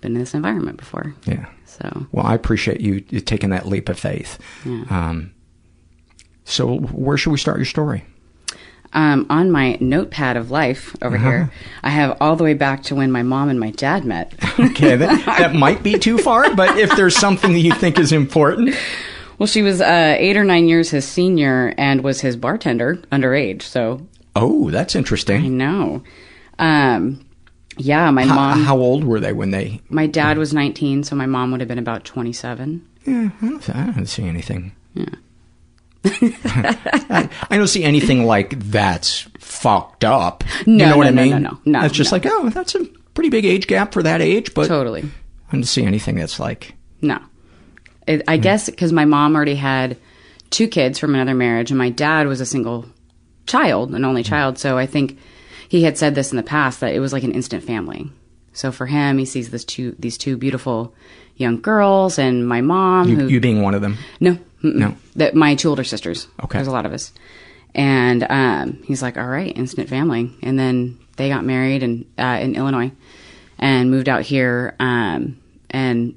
been 0.00 0.14
in 0.14 0.18
this 0.18 0.34
environment 0.34 0.78
before. 0.78 1.14
Yeah. 1.26 1.46
So, 1.64 2.06
Well, 2.10 2.26
I 2.26 2.34
appreciate 2.34 2.80
you 2.80 3.04
you 3.10 3.20
taking 3.20 3.50
that 3.50 3.66
leap 3.66 3.88
of 3.88 3.98
faith. 3.98 4.38
Yeah. 4.64 4.84
Um, 4.90 5.32
so 6.44 6.78
where 6.78 7.16
should 7.16 7.30
we 7.30 7.38
start 7.38 7.58
your 7.58 7.66
story? 7.66 8.04
Um, 8.92 9.26
on 9.30 9.52
my 9.52 9.78
notepad 9.80 10.36
of 10.36 10.50
life 10.50 10.96
over 11.00 11.14
Uh-huh. 11.14 11.24
here, 11.30 11.50
I 11.84 11.90
have 11.90 12.16
all 12.20 12.34
the 12.34 12.42
way 12.42 12.54
back 12.54 12.82
to 12.84 12.96
when 12.96 13.12
my 13.12 13.22
mom 13.22 13.48
and 13.48 13.60
my 13.60 13.70
dad 13.70 14.04
met. 14.04 14.34
Okay, 14.58 14.96
that, 14.96 15.24
that 15.38 15.54
might 15.54 15.84
be 15.84 15.96
too 15.96 16.18
far, 16.18 16.52
but 16.56 16.76
if 16.76 16.90
there's 16.96 17.16
something 17.16 17.52
that 17.52 17.60
you 17.60 17.72
think 17.72 18.00
is 18.00 18.10
important, 18.10 18.74
well, 19.38 19.46
she 19.46 19.62
was 19.62 19.80
uh, 19.80 20.16
eight 20.18 20.36
or 20.36 20.42
nine 20.42 20.66
years 20.66 20.90
his 20.90 21.04
senior 21.06 21.72
and 21.78 22.02
was 22.02 22.20
his 22.20 22.36
bartender 22.36 22.96
underage. 23.12 23.62
So 23.62 24.06
oh, 24.34 24.70
that's 24.70 24.96
interesting. 24.96 25.44
I 25.44 25.48
know. 25.48 26.02
Um, 26.58 27.24
yeah, 27.76 28.10
my 28.10 28.24
How, 28.24 28.34
mom. 28.34 28.64
how 28.64 28.76
old 28.76 29.04
were 29.04 29.20
they 29.20 29.32
when 29.32 29.52
they? 29.52 29.80
my 29.88 30.06
dad 30.08 30.36
was 30.36 30.52
19, 30.52 31.04
so 31.04 31.14
my 31.14 31.26
mom 31.26 31.52
would 31.52 31.60
have 31.60 31.68
been 31.68 31.78
about 31.78 32.04
27. 32.04 32.84
Yeah, 33.06 33.30
I 33.40 33.48
don't, 33.48 33.70
I 33.76 33.90
don't 33.92 34.06
see 34.06 34.24
anything. 34.24 34.72
Yeah. 34.94 35.06
I, 36.04 37.28
I 37.50 37.56
don't 37.56 37.66
see 37.68 37.84
anything 37.84 38.24
like 38.24 38.58
that's 38.58 39.28
fucked 39.38 40.04
up. 40.04 40.44
No, 40.66 40.72
you 40.72 40.78
know 40.78 40.90
no, 40.90 40.96
what 40.98 41.06
I 41.06 41.10
no, 41.10 41.22
mean? 41.22 41.30
no, 41.30 41.38
no, 41.38 41.58
no, 41.64 41.84
It's 41.84 41.94
just 41.94 42.10
no. 42.12 42.16
like, 42.16 42.26
oh, 42.26 42.50
that's 42.50 42.74
a 42.74 42.84
pretty 43.14 43.30
big 43.30 43.44
age 43.44 43.66
gap 43.66 43.92
for 43.92 44.02
that 44.02 44.20
age, 44.20 44.54
but 44.54 44.68
Totally. 44.68 45.02
I 45.02 45.52
don't 45.52 45.64
see 45.64 45.84
anything 45.84 46.16
that's 46.16 46.38
like, 46.40 46.74
No. 47.02 47.18
It, 48.06 48.22
Hmm. 48.22 48.30
I 48.30 48.36
guess 48.38 48.68
because 48.70 48.92
my 48.92 49.04
mom 49.04 49.34
already 49.36 49.54
had 49.56 49.96
two 50.50 50.68
kids 50.68 50.98
from 50.98 51.14
another 51.14 51.34
marriage, 51.34 51.70
and 51.70 51.78
my 51.78 51.90
dad 51.90 52.26
was 52.26 52.40
a 52.40 52.46
single 52.46 52.86
child, 53.46 53.90
an 53.90 53.98
Hmm. 54.02 54.04
only 54.08 54.22
child. 54.22 54.58
So 54.58 54.78
I 54.78 54.86
think 54.86 55.18
he 55.68 55.82
had 55.82 55.98
said 55.98 56.14
this 56.14 56.30
in 56.32 56.36
the 56.36 56.42
past 56.42 56.80
that 56.80 56.94
it 56.94 57.00
was 57.00 57.12
like 57.12 57.22
an 57.24 57.32
instant 57.32 57.62
family. 57.64 58.10
So 58.52 58.72
for 58.72 58.86
him, 58.86 59.18
he 59.18 59.24
sees 59.24 59.50
this 59.50 59.64
two 59.64 59.94
these 59.98 60.18
two 60.18 60.36
beautiful 60.36 60.94
young 61.36 61.60
girls, 61.60 62.18
and 62.18 62.46
my 62.48 62.60
mom, 62.60 63.08
you, 63.08 63.16
who 63.16 63.26
you 63.28 63.40
being 63.40 63.62
one 63.62 63.74
of 63.74 63.80
them. 63.82 63.96
no, 64.18 64.36
mm-mm. 64.62 64.74
No. 64.74 64.96
that 65.16 65.34
my 65.34 65.54
two 65.54 65.68
older 65.68 65.84
sisters. 65.84 66.28
Okay. 66.42 66.58
there's 66.58 66.68
a 66.68 66.72
lot 66.72 66.86
of 66.86 66.92
us, 66.92 67.12
and 67.74 68.26
um, 68.28 68.82
he's 68.84 69.02
like, 69.02 69.16
all 69.16 69.26
right, 69.26 69.56
instant 69.56 69.88
family, 69.88 70.32
and 70.42 70.58
then 70.58 70.98
they 71.16 71.28
got 71.28 71.44
married 71.44 71.82
and 71.82 72.06
uh, 72.18 72.38
in 72.40 72.56
Illinois, 72.56 72.90
and 73.58 73.90
moved 73.90 74.08
out 74.08 74.22
here, 74.22 74.74
um, 74.80 75.38
and 75.70 76.14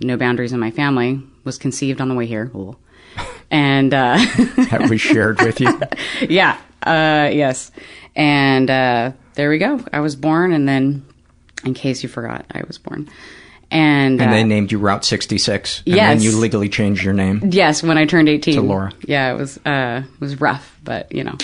no 0.00 0.16
boundaries 0.16 0.52
in 0.52 0.60
my 0.60 0.70
family 0.70 1.20
was 1.44 1.58
conceived 1.58 2.00
on 2.00 2.08
the 2.08 2.14
way 2.14 2.26
here, 2.26 2.50
Ooh. 2.54 2.76
and 3.50 3.92
uh, 3.94 4.16
That 4.70 4.88
was 4.90 5.00
shared 5.00 5.40
with 5.40 5.60
you. 5.60 5.80
yeah, 6.28 6.58
uh, 6.82 7.30
yes, 7.32 7.70
and 8.16 8.70
uh, 8.70 9.12
there 9.34 9.50
we 9.50 9.58
go. 9.58 9.80
I 9.92 10.00
was 10.00 10.16
born, 10.16 10.52
and 10.52 10.68
then, 10.68 11.04
in 11.64 11.74
case 11.74 12.02
you 12.02 12.08
forgot, 12.08 12.44
I 12.50 12.62
was 12.66 12.78
born, 12.78 13.08
and, 13.72 14.20
And 14.20 14.30
uh, 14.30 14.34
they 14.34 14.44
named 14.44 14.70
you 14.70 14.78
Route 14.78 15.04
66. 15.04 15.82
And 15.86 15.96
Yes. 15.96 16.08
then 16.14 16.22
you 16.22 16.38
legally 16.38 16.68
changed 16.68 17.02
your 17.02 17.14
name. 17.14 17.40
Yes, 17.50 17.82
when 17.82 17.96
I 17.98 18.04
turned 18.04 18.28
18. 18.28 18.54
To 18.54 18.60
Laura. 18.62 18.92
Yeah, 19.06 19.32
it 19.32 19.36
was 19.38 19.56
uh 19.64 20.02
it 20.04 20.20
was 20.20 20.40
rough, 20.40 20.78
but 20.84 21.10
you 21.10 21.24
know, 21.24 21.36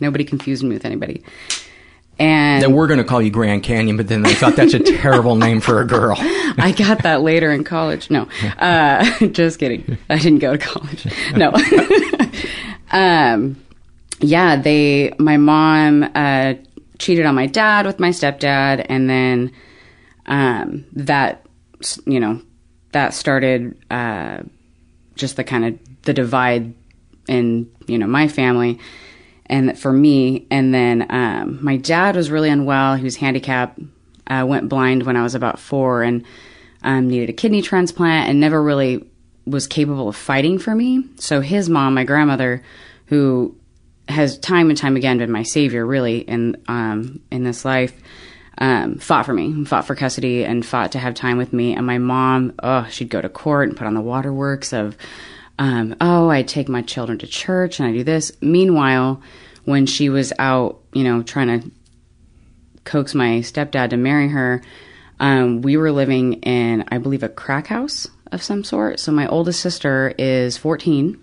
nobody 0.00 0.24
confused 0.24 0.64
me 0.64 0.70
with 0.74 0.84
anybody. 0.86 1.22
And 2.18 2.62
They 2.62 2.66
were 2.66 2.86
going 2.86 2.96
to 2.96 3.04
call 3.04 3.20
you 3.20 3.28
Grand 3.30 3.62
Canyon, 3.62 3.98
but 3.98 4.08
then 4.08 4.22
they 4.22 4.32
thought 4.32 4.56
that's 4.56 4.72
a 4.72 4.78
terrible 4.98 5.36
name 5.36 5.60
for 5.60 5.82
a 5.82 5.86
girl. 5.86 6.14
I 6.18 6.72
got 6.76 7.02
that 7.02 7.20
later 7.20 7.50
in 7.52 7.62
college. 7.62 8.08
No. 8.10 8.26
Uh 8.58 9.04
just 9.32 9.58
kidding. 9.58 9.98
I 10.08 10.18
didn't 10.18 10.38
go 10.38 10.56
to 10.56 10.58
college. 10.58 11.06
No. 11.36 11.52
um 12.90 13.56
yeah, 14.20 14.56
they 14.56 15.12
my 15.18 15.36
mom 15.36 16.04
uh 16.14 16.54
cheated 16.98 17.26
on 17.26 17.34
my 17.34 17.46
dad 17.46 17.84
with 17.84 18.00
my 18.00 18.08
stepdad 18.08 18.86
and 18.88 19.10
then 19.10 19.52
um 20.26 20.84
that 20.94 21.45
you 22.06 22.20
know, 22.20 22.40
that 22.92 23.14
started 23.14 23.76
uh 23.90 24.42
just 25.14 25.36
the 25.36 25.44
kind 25.44 25.64
of 25.64 26.02
the 26.02 26.12
divide 26.12 26.74
in 27.28 27.70
you 27.86 27.98
know 27.98 28.06
my 28.06 28.28
family 28.28 28.78
and 29.46 29.78
for 29.78 29.92
me. 29.92 30.46
And 30.50 30.74
then 30.74 31.06
um, 31.08 31.64
my 31.64 31.76
dad 31.76 32.16
was 32.16 32.30
really 32.30 32.50
unwell. 32.50 32.96
He 32.96 33.04
was 33.04 33.16
handicapped. 33.16 33.78
Uh, 34.28 34.44
went 34.44 34.68
blind 34.68 35.04
when 35.04 35.16
i 35.16 35.22
was 35.22 35.36
about 35.36 35.56
four 35.56 36.02
and 36.02 36.24
um, 36.82 37.06
needed 37.06 37.30
a 37.30 37.32
kidney 37.32 37.62
transplant 37.62 38.28
and 38.28 38.40
never 38.40 38.60
really 38.60 39.08
was 39.46 39.68
capable 39.68 40.08
of 40.08 40.16
fighting 40.16 40.58
for 40.58 40.74
me. 40.74 41.04
So 41.20 41.40
his 41.40 41.68
mom 41.68 41.94
my 41.94 42.02
grandmother 42.02 42.64
who 43.06 43.56
has 44.08 44.36
time 44.38 44.68
and 44.68 44.76
time 44.76 44.96
again 44.96 45.18
been 45.18 45.30
my 45.30 45.44
savior 45.44 45.86
really 45.86 46.18
in 46.18 46.60
um, 46.66 47.20
in 47.30 47.44
this 47.44 47.64
life 47.64 47.92
um, 48.58 48.98
fought 48.98 49.26
for 49.26 49.34
me, 49.34 49.64
fought 49.64 49.86
for 49.86 49.94
custody, 49.94 50.44
and 50.44 50.64
fought 50.64 50.92
to 50.92 50.98
have 50.98 51.14
time 51.14 51.36
with 51.36 51.52
me. 51.52 51.74
And 51.74 51.86
my 51.86 51.98
mom, 51.98 52.54
oh, 52.62 52.86
she'd 52.90 53.10
go 53.10 53.20
to 53.20 53.28
court 53.28 53.68
and 53.68 53.76
put 53.76 53.86
on 53.86 53.94
the 53.94 54.00
waterworks 54.00 54.72
of, 54.72 54.96
um, 55.58 55.96
oh, 56.00 56.28
I 56.28 56.42
take 56.42 56.68
my 56.68 56.82
children 56.82 57.18
to 57.18 57.26
church 57.26 57.78
and 57.78 57.88
I 57.88 57.92
do 57.92 58.04
this. 58.04 58.32
Meanwhile, 58.40 59.20
when 59.64 59.86
she 59.86 60.08
was 60.08 60.32
out, 60.38 60.80
you 60.92 61.04
know, 61.04 61.22
trying 61.22 61.60
to 61.60 61.70
coax 62.84 63.14
my 63.14 63.40
stepdad 63.40 63.90
to 63.90 63.96
marry 63.96 64.28
her, 64.28 64.62
um, 65.20 65.62
we 65.62 65.76
were 65.76 65.92
living 65.92 66.34
in, 66.34 66.84
I 66.88 66.98
believe, 66.98 67.22
a 67.22 67.28
crack 67.28 67.66
house 67.66 68.08
of 68.32 68.42
some 68.42 68.64
sort. 68.64 69.00
So 69.00 69.12
my 69.12 69.26
oldest 69.26 69.60
sister 69.60 70.14
is 70.18 70.56
14. 70.56 71.22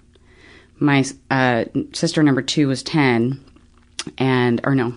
My 0.80 1.04
uh, 1.32 1.66
sister 1.94 2.22
number 2.24 2.42
two 2.42 2.68
was 2.68 2.84
10. 2.84 3.44
And, 4.18 4.62
or 4.66 4.76
no, 4.76 4.96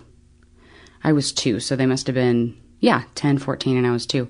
I 1.06 1.12
was 1.12 1.32
two, 1.32 1.60
so 1.60 1.76
they 1.76 1.86
must 1.86 2.06
have 2.08 2.14
been, 2.14 2.56
yeah, 2.80 3.04
10, 3.14 3.38
14, 3.38 3.76
and 3.76 3.86
I 3.86 3.92
was 3.92 4.04
two. 4.06 4.28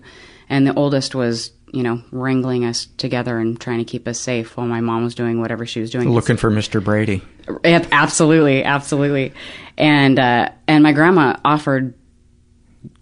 And 0.49 0.67
the 0.67 0.75
oldest 0.75 1.15
was, 1.15 1.51
you 1.73 1.83
know, 1.83 2.03
wrangling 2.13 2.65
us 2.67 2.85
together 2.99 3.39
and 3.39 3.59
trying 3.59 3.79
to 3.79 3.85
keep 3.85 4.07
us 4.07 4.21
safe 4.21 4.57
while 4.57 4.67
my 4.67 4.81
mom 4.83 5.03
was 5.03 5.15
doing 5.15 5.41
whatever 5.41 5.65
she 5.67 5.81
was 5.81 5.91
doing. 5.91 6.09
Looking 6.11 6.37
for 6.37 6.51
Mr. 6.51 6.85
Brady. 6.85 7.23
Absolutely, 7.65 8.63
absolutely. 8.63 9.33
And 9.79 10.19
uh, 10.19 10.51
and 10.69 10.83
my 10.83 10.93
grandma 10.93 11.37
offered, 11.45 11.95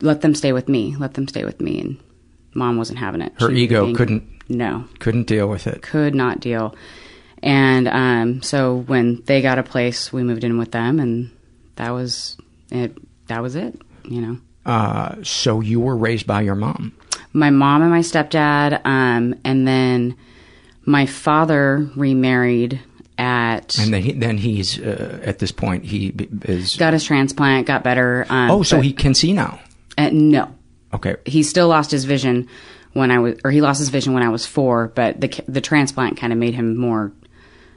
let 0.00 0.20
them 0.20 0.34
stay 0.34 0.52
with 0.52 0.68
me, 0.68 0.96
let 0.96 1.14
them 1.14 1.26
stay 1.28 1.44
with 1.44 1.60
me, 1.60 1.80
and 1.80 1.98
mom 2.54 2.76
wasn't 2.76 2.98
having 2.98 3.20
it. 3.20 3.32
Her 3.40 3.50
She 3.50 3.56
ego 3.64 3.84
being- 3.84 3.96
couldn't 3.96 4.22
No, 4.48 4.84
couldn't 5.00 5.26
deal 5.26 5.48
with 5.48 5.66
it. 5.66 5.82
could 5.82 6.14
not 6.14 6.40
deal. 6.40 6.74
And 7.42 7.88
um, 7.88 8.42
so 8.42 8.76
when 8.86 9.22
they 9.26 9.42
got 9.42 9.58
a 9.58 9.62
place, 9.62 10.12
we 10.12 10.22
moved 10.22 10.44
in 10.44 10.58
with 10.58 10.70
them, 10.72 10.98
and 11.00 11.30
that 11.76 11.90
was 11.90 12.36
it. 12.70 12.96
That 13.28 13.42
was 13.42 13.54
it. 13.56 13.80
You 14.08 14.20
know. 14.20 14.38
Uh, 14.66 15.16
so 15.22 15.60
you 15.60 15.80
were 15.80 15.96
raised 15.96 16.26
by 16.26 16.40
your 16.42 16.54
mom. 16.54 16.92
My 17.32 17.50
mom 17.50 17.82
and 17.82 17.90
my 17.90 18.00
stepdad, 18.00 18.80
um, 18.86 19.34
and 19.44 19.66
then 19.66 20.16
my 20.84 21.06
father 21.06 21.88
remarried 21.96 22.80
at. 23.18 23.76
And 23.78 23.92
then, 23.92 24.02
he, 24.02 24.12
then 24.12 24.38
he's 24.38 24.78
uh, 24.80 25.20
at 25.24 25.38
this 25.38 25.52
point 25.52 25.84
he 25.84 26.14
is. 26.42 26.76
got 26.76 26.92
his 26.92 27.04
transplant, 27.04 27.66
got 27.66 27.82
better. 27.82 28.24
Um, 28.28 28.50
oh, 28.50 28.62
so 28.62 28.76
but- 28.76 28.84
he 28.84 28.92
can 28.92 29.14
see 29.14 29.32
now. 29.32 29.58
Uh, 29.98 30.10
no, 30.12 30.52
Okay. 30.92 31.16
he 31.24 31.42
still 31.42 31.68
lost 31.68 31.90
his 31.90 32.04
vision 32.04 32.48
when 32.94 33.10
I 33.10 33.18
was, 33.20 33.34
or 33.44 33.50
he 33.50 33.60
lost 33.60 33.78
his 33.78 33.88
vision 33.90 34.12
when 34.12 34.22
I 34.22 34.28
was 34.28 34.44
four. 34.46 34.88
But 34.94 35.20
the 35.20 35.28
the 35.46 35.60
transplant 35.60 36.16
kind 36.16 36.32
of 36.32 36.38
made 36.38 36.54
him 36.54 36.76
more 36.76 37.12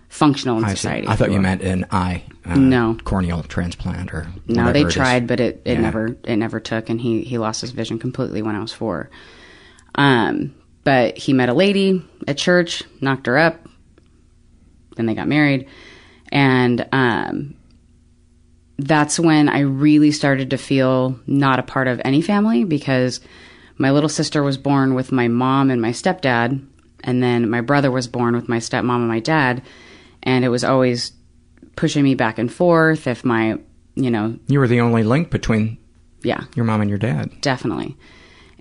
functional 0.10 0.58
in 0.58 0.64
I 0.66 0.70
see. 0.70 0.76
society. 0.78 1.08
I 1.08 1.16
thought 1.16 1.32
you 1.32 1.40
meant 1.42 1.62
an 1.62 1.86
eye. 1.92 2.24
Uh, 2.48 2.56
No. 2.56 2.98
Corneal 3.04 3.44
transplant 3.44 4.14
or. 4.14 4.28
No, 4.48 4.72
they 4.72 4.86
tried, 4.86 5.28
but 5.28 5.40
it, 5.40 5.62
it 5.66 5.74
Yeah. 5.74 5.82
never 5.82 6.18
it 6.24 6.36
never 6.38 6.60
took, 6.60 6.90
and 6.90 7.00
he 7.02 7.22
he 7.22 7.38
lost 7.38 7.62
his 7.62 7.72
vision 7.72 8.00
completely 8.00 8.42
when 8.42 8.56
I 8.56 8.60
was 8.62 8.72
four. 8.74 9.10
Um, 9.96 10.54
but 10.84 11.18
he 11.18 11.34
met 11.34 11.50
a 11.50 11.54
lady 11.54 12.06
at 12.28 12.38
church, 12.38 12.84
knocked 13.02 13.26
her 13.28 13.38
up. 13.38 13.68
Then 14.96 15.06
they 15.06 15.16
got 15.16 15.28
married, 15.28 15.68
and 16.32 16.88
um, 16.92 17.56
that's 18.80 19.20
when 19.20 19.50
I 19.50 19.60
really 19.62 20.12
started 20.12 20.52
to 20.52 20.58
feel 20.58 21.20
not 21.28 21.60
a 21.60 21.64
part 21.64 21.88
of 21.88 22.02
any 22.06 22.22
family 22.22 22.64
because 22.64 23.20
my 23.78 23.92
little 23.92 24.10
sister 24.10 24.42
was 24.42 24.58
born 24.58 24.94
with 24.96 25.12
my 25.12 25.28
mom 25.28 25.70
and 25.70 25.82
my 25.82 25.92
stepdad, 25.92 26.66
and 27.04 27.22
then 27.22 27.50
my 27.50 27.62
brother 27.62 27.92
was 27.92 28.08
born 28.08 28.36
with 28.36 28.48
my 28.50 28.58
stepmom 28.58 28.96
and 28.98 29.08
my 29.08 29.20
dad, 29.20 29.62
and 30.24 30.46
it 30.46 30.50
was 30.50 30.64
always 30.64 31.12
pushing 31.78 32.04
me 32.04 32.14
back 32.16 32.38
and 32.38 32.52
forth 32.52 33.08
if 33.08 33.24
my 33.24 33.58
you 33.96 34.12
know 34.12 34.38
You 34.48 34.60
were 34.60 34.68
the 34.68 34.82
only 34.82 35.04
link 35.04 35.30
between 35.30 35.78
yeah 36.24 36.44
your 36.56 36.66
mom 36.66 36.82
and 36.82 36.90
your 36.90 37.00
dad. 37.00 37.32
definitely 37.42 37.96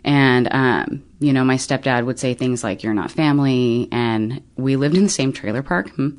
and 0.04 0.46
um, 0.52 1.02
you 1.18 1.32
know 1.32 1.42
my 1.42 1.56
stepdad 1.56 2.06
would 2.06 2.18
say 2.20 2.34
things 2.34 2.62
like 2.62 2.84
you're 2.84 2.94
not 2.94 3.10
family 3.10 3.88
and 3.90 4.40
we 4.56 4.76
lived 4.76 4.96
in 4.96 5.02
the 5.02 5.08
same 5.08 5.32
trailer 5.32 5.62
park 5.64 5.90
hmm. 5.90 6.10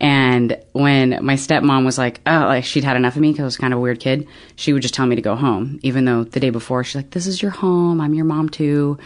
and 0.00 0.56
when 0.72 1.18
my 1.24 1.34
stepmom 1.34 1.84
was 1.84 1.98
like 1.98 2.20
oh 2.26 2.40
like 2.46 2.64
she'd 2.64 2.84
had 2.84 2.96
enough 2.96 3.16
of 3.16 3.22
me 3.22 3.32
because 3.32 3.42
i 3.42 3.44
was 3.46 3.56
kind 3.56 3.72
of 3.72 3.78
a 3.78 3.82
weird 3.82 3.98
kid 3.98 4.28
she 4.54 4.72
would 4.72 4.82
just 4.82 4.94
tell 4.94 5.06
me 5.06 5.16
to 5.16 5.22
go 5.22 5.34
home 5.34 5.80
even 5.82 6.04
though 6.04 6.22
the 6.24 6.38
day 6.40 6.50
before 6.50 6.84
she's 6.84 6.94
like 6.96 7.10
this 7.10 7.26
is 7.26 7.42
your 7.42 7.50
home 7.50 8.00
i'm 8.00 8.14
your 8.14 8.24
mom 8.26 8.48
too 8.48 8.96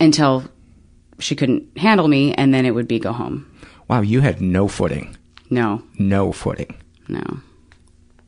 until 0.00 0.44
she 1.18 1.34
couldn't 1.36 1.76
handle 1.76 2.06
me 2.08 2.32
and 2.34 2.54
then 2.54 2.64
it 2.64 2.70
would 2.70 2.88
be 2.88 2.98
go 2.98 3.12
home 3.12 3.44
Wow, 3.88 4.02
you 4.02 4.20
had 4.20 4.42
no 4.42 4.68
footing. 4.68 5.16
No 5.50 5.82
No 5.98 6.32
footing. 6.32 6.74
no. 7.08 7.22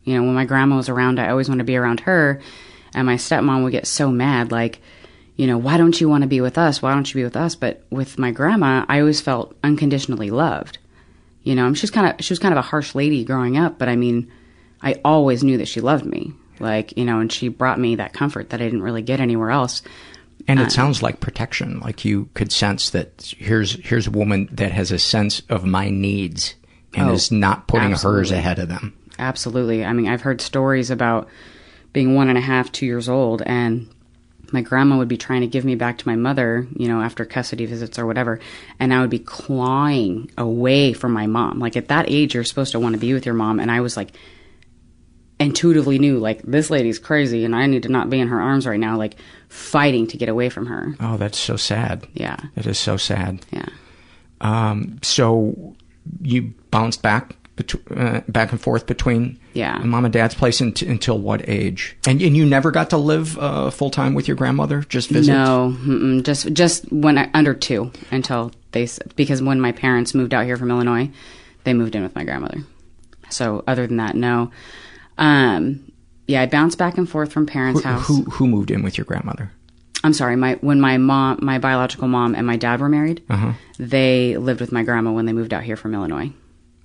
You 0.04 0.14
know, 0.16 0.22
when 0.24 0.34
my 0.34 0.46
grandma 0.46 0.76
was 0.76 0.88
around, 0.88 1.20
I 1.20 1.28
always 1.28 1.48
wanted 1.48 1.60
to 1.62 1.64
be 1.66 1.76
around 1.76 2.00
her. 2.00 2.40
And 2.94 3.06
my 3.06 3.16
stepmom 3.16 3.62
would 3.62 3.72
get 3.72 3.86
so 3.86 4.10
mad, 4.10 4.50
like, 4.50 4.80
you 5.36 5.46
know, 5.46 5.58
why 5.58 5.76
don't 5.76 6.00
you 6.00 6.08
want 6.08 6.22
to 6.22 6.28
be 6.28 6.40
with 6.40 6.56
us? 6.58 6.80
Why 6.82 6.92
don't 6.94 7.08
you 7.08 7.18
be 7.20 7.22
with 7.24 7.36
us? 7.36 7.54
But 7.54 7.84
with 7.90 8.18
my 8.18 8.30
grandma, 8.30 8.84
I 8.88 9.00
always 9.00 9.20
felt 9.20 9.54
unconditionally 9.62 10.30
loved. 10.30 10.78
You 11.44 11.54
know, 11.54 11.72
she's 11.74 11.90
kind 11.90 12.06
of 12.18 12.24
she 12.24 12.32
was 12.32 12.38
kind 12.38 12.52
of 12.52 12.58
a 12.58 12.62
harsh 12.62 12.94
lady 12.94 13.24
growing 13.24 13.56
up, 13.58 13.78
but 13.78 13.88
I 13.88 13.96
mean, 13.96 14.30
I 14.82 14.94
always 15.04 15.44
knew 15.44 15.58
that 15.58 15.68
she 15.68 15.80
loved 15.80 16.06
me. 16.06 16.32
Like, 16.58 16.96
you 16.96 17.04
know, 17.04 17.20
and 17.20 17.30
she 17.30 17.48
brought 17.48 17.78
me 17.78 17.96
that 17.96 18.12
comfort 18.14 18.50
that 18.50 18.60
I 18.60 18.64
didn't 18.64 18.82
really 18.82 19.02
get 19.02 19.20
anywhere 19.20 19.50
else. 19.50 19.82
And 20.48 20.58
it 20.60 20.66
Uh, 20.66 20.70
sounds 20.70 21.02
like 21.02 21.20
protection. 21.20 21.80
Like 21.80 22.04
you 22.04 22.28
could 22.34 22.50
sense 22.50 22.90
that 22.90 23.34
here's 23.38 23.74
here's 23.86 24.06
a 24.06 24.10
woman 24.10 24.48
that 24.52 24.72
has 24.72 24.90
a 24.90 24.98
sense 24.98 25.40
of 25.48 25.64
my 25.64 25.90
needs 25.90 26.54
and 26.94 27.08
Oh, 27.08 27.12
is 27.12 27.30
not 27.30 27.66
putting 27.66 27.92
hers 27.92 28.30
ahead 28.30 28.58
of 28.58 28.68
them. 28.68 28.94
Absolutely. 29.18 29.84
I 29.84 29.92
mean, 29.92 30.08
I've 30.08 30.22
heard 30.22 30.40
stories 30.40 30.90
about 30.90 31.28
being 31.92 32.14
one 32.14 32.28
and 32.28 32.38
a 32.38 32.40
half, 32.40 32.72
two 32.72 32.86
years 32.86 33.08
old, 33.08 33.42
and 33.42 33.88
my 34.52 34.62
grandma 34.62 34.98
would 34.98 35.08
be 35.08 35.16
trying 35.16 35.42
to 35.42 35.46
give 35.46 35.64
me 35.64 35.74
back 35.74 35.98
to 35.98 36.08
my 36.08 36.16
mother, 36.16 36.66
you 36.74 36.88
know, 36.88 37.00
after 37.02 37.24
custody 37.24 37.66
visits 37.66 37.98
or 37.98 38.06
whatever, 38.06 38.40
and 38.78 38.92
I 38.92 39.00
would 39.00 39.10
be 39.10 39.18
clawing 39.18 40.30
away 40.36 40.92
from 40.92 41.12
my 41.12 41.26
mom. 41.26 41.58
Like 41.58 41.76
at 41.76 41.88
that 41.88 42.06
age, 42.08 42.34
you're 42.34 42.44
supposed 42.44 42.72
to 42.72 42.80
want 42.80 42.94
to 42.94 43.00
be 43.00 43.12
with 43.12 43.26
your 43.26 43.34
mom, 43.34 43.60
and 43.60 43.70
I 43.70 43.80
was 43.80 43.96
like, 43.96 44.12
intuitively 45.38 45.98
knew, 45.98 46.18
like, 46.18 46.42
this 46.42 46.68
lady's 46.68 46.98
crazy, 46.98 47.44
and 47.46 47.56
I 47.56 47.66
need 47.66 47.84
to 47.84 47.88
not 47.88 48.10
be 48.10 48.20
in 48.20 48.28
her 48.28 48.40
arms 48.40 48.66
right 48.66 48.78
now, 48.78 48.98
like, 48.98 49.16
fighting 49.48 50.06
to 50.08 50.18
get 50.18 50.28
away 50.28 50.50
from 50.50 50.66
her. 50.66 50.94
Oh, 51.00 51.16
that's 51.16 51.38
so 51.38 51.56
sad. 51.56 52.06
Yeah. 52.12 52.36
It 52.56 52.66
is 52.66 52.78
so 52.78 52.98
sad. 52.98 53.44
Yeah. 53.50 53.66
Um, 54.42 54.98
so 55.02 55.76
you 56.22 56.52
bounced 56.70 57.02
back 57.02 57.36
uh, 57.94 58.20
back 58.26 58.52
and 58.52 58.60
forth 58.60 58.86
between 58.86 59.38
Yeah. 59.52 59.76
mom 59.78 60.06
and 60.06 60.14
dad's 60.14 60.34
place 60.34 60.62
unt- 60.62 60.80
until 60.80 61.18
what 61.18 61.46
age? 61.46 61.94
And, 62.06 62.22
and 62.22 62.34
you 62.34 62.46
never 62.46 62.70
got 62.70 62.88
to 62.90 62.96
live 62.96 63.36
uh, 63.38 63.68
full 63.70 63.90
time 63.90 64.14
with 64.14 64.26
your 64.26 64.36
grandmother, 64.36 64.80
just 64.88 65.10
visit? 65.10 65.30
No, 65.32 65.76
just 66.22 66.50
just 66.54 66.90
when 66.90 67.18
I, 67.18 67.28
under 67.34 67.52
two 67.52 67.92
until 68.10 68.52
they 68.72 68.88
because 69.14 69.42
when 69.42 69.60
my 69.60 69.72
parents 69.72 70.14
moved 70.14 70.32
out 70.32 70.46
here 70.46 70.56
from 70.56 70.70
Illinois, 70.70 71.10
they 71.64 71.74
moved 71.74 71.94
in 71.94 72.02
with 72.02 72.14
my 72.14 72.24
grandmother. 72.24 72.60
So 73.28 73.62
other 73.66 73.86
than 73.86 73.98
that, 73.98 74.16
no. 74.16 74.50
Um, 75.18 75.92
yeah, 76.26 76.42
I 76.42 76.46
bounced 76.46 76.78
back 76.78 76.96
and 76.96 77.08
forth 77.08 77.30
from 77.32 77.44
parents' 77.44 77.82
Who, 77.82 77.88
house. 77.88 78.06
who 78.06 78.22
who 78.24 78.46
moved 78.46 78.70
in 78.70 78.82
with 78.82 78.96
your 78.96 79.04
grandmother? 79.04 79.52
I'm 80.02 80.12
sorry, 80.14 80.36
my 80.36 80.54
when 80.62 80.80
my 80.80 80.96
mom, 80.98 81.40
my 81.42 81.58
biological 81.58 82.08
mom, 82.08 82.34
and 82.34 82.46
my 82.46 82.56
dad 82.56 82.80
were 82.80 82.88
married, 82.88 83.22
Uh-huh. 83.28 83.52
they 83.78 84.36
lived 84.38 84.60
with 84.60 84.72
my 84.72 84.82
grandma 84.82 85.12
when 85.12 85.26
they 85.26 85.32
moved 85.32 85.52
out 85.52 85.62
here 85.62 85.76
from 85.76 85.94
Illinois. 85.94 86.32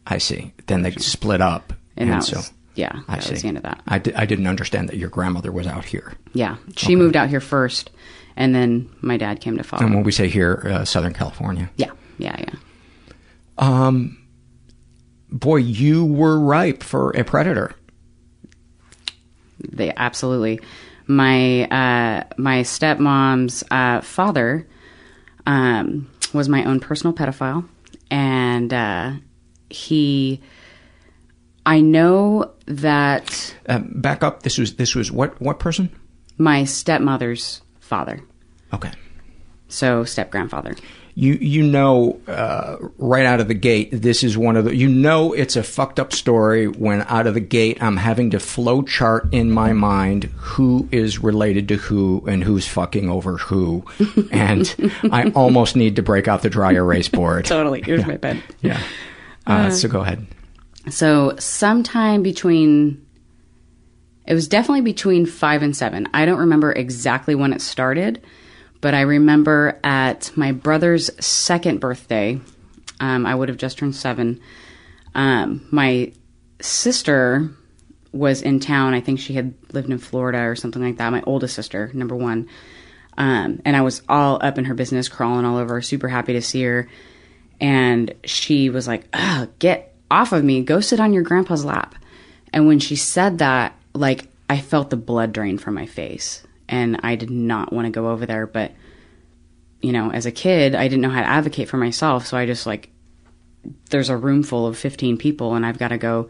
I 0.06 0.18
see. 0.18 0.54
Then 0.68 0.82
they 0.82 0.92
split 0.92 1.42
up, 1.42 1.74
And 1.98 2.12
that 2.12 2.24
so 2.24 2.38
was- 2.38 2.52
yeah, 2.76 2.92
I 3.08 3.16
that 3.16 3.24
see. 3.24 3.32
was 3.32 3.42
the 3.42 3.48
end 3.48 3.58
of 3.58 3.64
that. 3.64 3.82
I, 3.88 3.98
didn't 4.00 4.48
understand 4.48 4.90
that 4.90 4.98
your 4.98 5.10
grandmother 5.10 5.52
was 5.52 5.66
out 5.66 5.86
here. 5.86 6.14
Yeah, 6.34 6.58
she 6.76 6.96
moved 6.98 7.16
out 7.16 7.30
here 7.30 7.40
first, 7.40 7.90
and 8.36 8.54
then 8.54 8.90
my 9.02 9.16
dad 9.18 9.40
came 9.40 9.56
to 9.58 9.64
follow. 9.64 9.84
And 9.86 9.96
when 9.96 10.04
we 10.04 10.12
say 10.12 10.28
here, 10.28 10.62
uh, 10.66 10.84
Southern 10.86 11.14
California. 11.14 11.70
yeah, 11.78 11.92
yeah, 12.18 12.36
yeah. 12.38 12.54
Um, 13.58 14.18
boy, 15.32 15.56
you 15.58 16.04
were 16.04 16.38
ripe 16.38 16.84
for 16.84 17.12
a 17.12 17.24
predator. 17.24 17.74
They 19.72 19.94
absolutely. 19.96 20.60
My 21.08 21.66
uh, 21.66 22.24
my 22.38 22.62
stepmom's 22.64 23.64
uh, 23.70 24.02
father 24.02 24.68
um, 25.46 26.10
was 26.34 26.50
my 26.50 26.64
own 26.66 26.80
personal 26.80 27.14
pedophile, 27.14 27.68
and 28.10 28.74
uh, 28.74 29.12
he. 29.70 30.42
I 31.68 31.82
know 31.82 32.54
that 32.68 33.56
Um, 33.68 33.92
back 33.96 34.24
up. 34.24 34.44
This 34.44 34.58
was 34.58 34.76
this 34.76 34.96
was 34.96 35.12
what 35.12 35.40
what 35.42 35.60
person? 35.60 35.90
my 36.38 36.66
stepmother's 36.66 37.62
father, 37.80 38.20
Okay. 38.74 38.92
so 39.70 40.04
step 40.04 40.32
grandfather. 40.32 40.76
You 41.18 41.36
you 41.36 41.64
know 41.64 42.20
uh, 42.28 42.76
right 42.98 43.26
out 43.26 43.40
of 43.40 43.48
the 43.48 43.54
gate. 43.54 43.90
This 43.94 44.22
is 44.22 44.38
one 44.38 44.58
of 44.58 44.66
the. 44.66 44.76
You 44.76 44.90
know 44.90 45.32
it's 45.32 45.56
a 45.56 45.64
fucked 45.64 45.98
up 45.98 46.12
story 46.12 46.68
when 46.68 47.04
out 47.04 47.26
of 47.26 47.34
the 47.36 47.40
gate 47.40 47.82
I'm 47.82 47.96
having 47.96 48.32
to 48.32 48.40
flow 48.40 48.82
chart 48.82 49.34
in 49.34 49.50
my 49.50 49.72
mind 49.72 50.26
who 50.36 50.90
is 50.92 51.20
related 51.20 51.70
to 51.70 51.78
who 51.78 52.22
and 52.28 52.44
who's 52.44 52.68
fucking 52.68 53.10
over 53.10 53.38
who, 53.38 53.86
and 54.32 54.76
I 55.10 55.30
almost 55.36 55.78
need 55.78 55.96
to 55.96 56.02
break 56.04 56.28
out 56.28 56.42
the 56.42 56.50
dry 56.50 56.74
erase 56.74 57.08
board. 57.08 57.46
Totally. 57.46 57.82
Here's 57.82 58.02
Yeah. 58.02 58.08
my 58.08 58.18
pen. 58.18 58.44
Yeah. 58.62 58.82
Uh, 59.48 59.52
Uh, 59.52 59.70
so 59.72 59.88
go 59.88 60.02
ahead. 60.02 60.28
So 60.90 61.36
sometime 61.40 62.24
between 62.24 63.06
it 64.28 64.34
was 64.34 64.48
definitely 64.50 64.82
between 64.82 65.26
5 65.26 65.62
and 65.64 65.76
7. 65.78 66.10
I 66.14 66.26
don't 66.26 66.40
remember 66.40 66.74
exactly 66.74 67.36
when 67.36 67.54
it 67.54 67.62
started, 67.62 68.22
but 68.86 68.94
I 68.94 69.02
remember 69.02 69.80
at 69.84 70.32
my 70.38 70.52
brother's 70.52 71.10
second 71.20 71.80
birthday, 71.80 72.40
um, 73.00 73.26
I 73.26 73.34
would 73.34 73.50
have 73.50 73.58
just 73.58 73.80
turned 73.80 73.96
7. 73.96 74.40
Um, 75.16 75.68
my 75.72 76.14
sister 76.62 77.50
was 78.12 78.44
in 78.44 78.60
town. 78.60 78.94
I 78.94 79.02
think 79.02 79.20
she 79.20 79.34
had 79.34 79.56
lived 79.74 79.90
in 79.90 79.98
Florida 79.98 80.42
or 80.42 80.56
something 80.56 80.84
like 80.84 80.98
that. 80.98 81.10
My 81.10 81.24
oldest 81.26 81.56
sister, 81.56 81.90
number 81.96 82.16
1. 82.16 82.48
Um, 83.18 83.60
and 83.66 83.76
I 83.76 83.82
was 83.82 84.04
all 84.08 84.38
up 84.40 84.60
in 84.60 84.66
her 84.66 84.76
business, 84.76 85.10
crawling 85.10 85.46
all 85.46 85.58
over, 85.58 85.82
super 85.82 86.08
happy 86.08 86.34
to 86.34 86.42
see 86.44 86.62
her. 86.62 86.88
And 87.60 88.14
she 88.24 88.70
was 88.70 88.88
like, 88.88 89.12
get 89.58 89.96
off 90.12 90.32
of 90.32 90.44
me. 90.44 90.62
Go 90.62 90.80
sit 90.80 91.00
on 91.00 91.12
your 91.12 91.24
grandpa's 91.24 91.66
lap. 91.66 91.96
And 92.54 92.68
when 92.68 92.78
she 92.78 92.96
said 92.96 93.40
that, 93.40 93.76
like, 93.96 94.28
I 94.48 94.60
felt 94.60 94.92
the 94.92 94.96
blood 94.96 95.34
drain 95.34 95.58
from 95.58 95.74
my 95.74 95.88
face. 95.88 96.44
And 96.70 97.00
I 97.02 97.16
did 97.16 97.32
not 97.32 97.74
want 97.74 97.88
to 97.88 97.92
go 97.92 98.10
over 98.10 98.28
there. 98.28 98.46
But, 98.46 98.72
you 99.82 99.92
know, 99.92 100.12
as 100.12 100.26
a 100.26 100.32
kid, 100.32 100.76
I 100.76 100.88
didn't 100.88 101.02
know 101.02 101.10
how 101.10 101.22
to 101.22 101.28
advocate 101.28 101.70
for 101.70 101.78
myself. 101.78 102.26
So 102.26 102.38
I 102.38 102.46
just, 102.46 102.66
like, 102.66 102.90
there's 103.90 104.10
a 104.10 104.18
room 104.18 104.44
full 104.44 104.68
of 104.68 104.78
15 104.78 105.18
people, 105.18 105.56
and 105.56 105.66
I've 105.66 105.80
got 105.80 105.90
to 105.90 105.98
go 105.98 106.30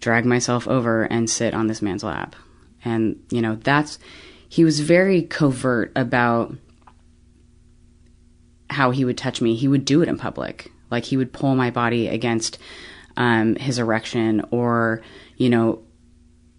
drag 0.00 0.24
myself 0.24 0.68
over 0.68 1.04
and 1.04 1.28
sit 1.28 1.54
on 1.54 1.66
this 1.66 1.82
man's 1.82 2.04
lap. 2.04 2.36
And, 2.84 3.22
you 3.30 3.40
know, 3.40 3.56
that's, 3.56 3.98
he 4.48 4.64
was 4.64 4.80
very 4.80 5.22
covert 5.22 5.92
about 5.96 6.54
how 8.70 8.90
he 8.90 9.04
would 9.04 9.16
touch 9.16 9.40
me. 9.40 9.54
He 9.54 9.68
would 9.68 9.84
do 9.84 10.02
it 10.02 10.08
in 10.08 10.18
public. 10.18 10.70
Like 10.90 11.04
he 11.04 11.16
would 11.16 11.32
pull 11.32 11.54
my 11.54 11.70
body 11.70 12.08
against 12.08 12.58
um, 13.16 13.56
his 13.56 13.78
erection, 13.78 14.44
or 14.50 15.02
you 15.36 15.48
know, 15.48 15.82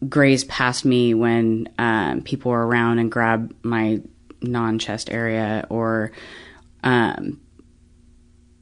graze 0.08 0.44
past 0.46 0.86
me 0.86 1.14
when 1.14 1.70
um, 1.78 2.22
people 2.22 2.52
were 2.52 2.66
around 2.66 3.00
and 3.00 3.12
grab 3.12 3.56
my 3.64 4.02
non-chest 4.42 5.12
area, 5.12 5.66
or 5.70 6.12
um, 6.84 7.40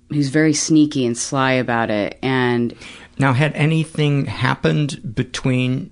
he's 0.09 0.29
very 0.29 0.53
sneaky 0.53 1.05
and 1.05 1.17
sly 1.17 1.53
about 1.53 1.89
it. 1.89 2.17
And 2.21 2.73
Now, 3.19 3.33
had 3.33 3.53
anything 3.53 4.25
happened 4.25 5.15
between 5.15 5.91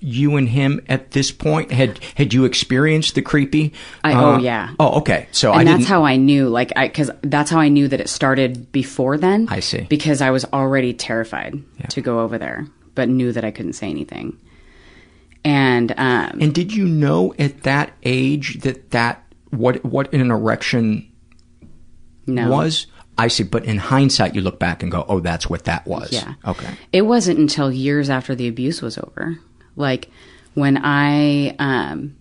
you 0.00 0.36
and 0.36 0.48
him 0.48 0.80
at 0.88 1.10
this 1.10 1.32
point? 1.32 1.72
Had 1.72 1.98
had 2.14 2.32
you 2.32 2.44
experienced 2.44 3.14
the 3.14 3.22
creepy? 3.22 3.72
I, 4.04 4.12
uh, 4.12 4.22
oh 4.22 4.38
yeah. 4.38 4.74
Oh, 4.78 4.98
okay. 4.98 5.26
So 5.32 5.52
and 5.52 5.68
I 5.68 5.76
that's 5.76 5.88
how 5.88 6.04
I 6.04 6.16
knew, 6.16 6.48
like, 6.48 6.72
I 6.76 6.86
because 6.88 7.10
that's 7.22 7.50
how 7.50 7.58
I 7.58 7.68
knew 7.68 7.88
that 7.88 8.00
it 8.00 8.08
started 8.08 8.70
before 8.70 9.18
then. 9.18 9.48
I 9.50 9.60
see. 9.60 9.86
Because 9.88 10.20
I 10.20 10.30
was 10.30 10.44
already 10.52 10.94
terrified 10.94 11.62
to 11.90 12.00
go 12.00 12.20
over 12.20 12.38
there, 12.38 12.66
but 12.94 13.08
knew 13.08 13.32
that 13.32 13.44
I 13.44 13.50
couldn't 13.50 13.72
say 13.72 13.88
anything. 13.90 14.38
And 15.44 15.92
um, 15.92 16.38
and 16.40 16.54
did 16.54 16.72
you 16.74 16.86
know 16.86 17.34
at 17.38 17.62
that 17.62 17.92
age 18.02 18.60
that 18.60 18.90
that 18.90 19.24
what 19.50 19.84
what 19.84 20.12
an 20.12 20.30
erection 20.30 21.10
No. 22.26 22.50
was? 22.50 22.86
I 23.16 23.28
see. 23.28 23.42
But 23.44 23.64
in 23.64 23.78
hindsight, 23.78 24.34
you 24.34 24.40
look 24.42 24.58
back 24.58 24.82
and 24.82 24.92
go, 24.92 25.04
"Oh, 25.08 25.20
that's 25.20 25.48
what 25.48 25.64
that 25.64 25.86
was." 25.86 26.12
Yeah. 26.12 26.34
Okay. 26.46 26.68
It 26.92 27.02
wasn't 27.02 27.38
until 27.38 27.72
years 27.72 28.10
after 28.10 28.34
the 28.34 28.46
abuse 28.48 28.82
was 28.82 28.98
over. 28.98 29.38
Like 29.76 30.10
when 30.54 30.78
I 30.82 31.54
um 31.58 32.16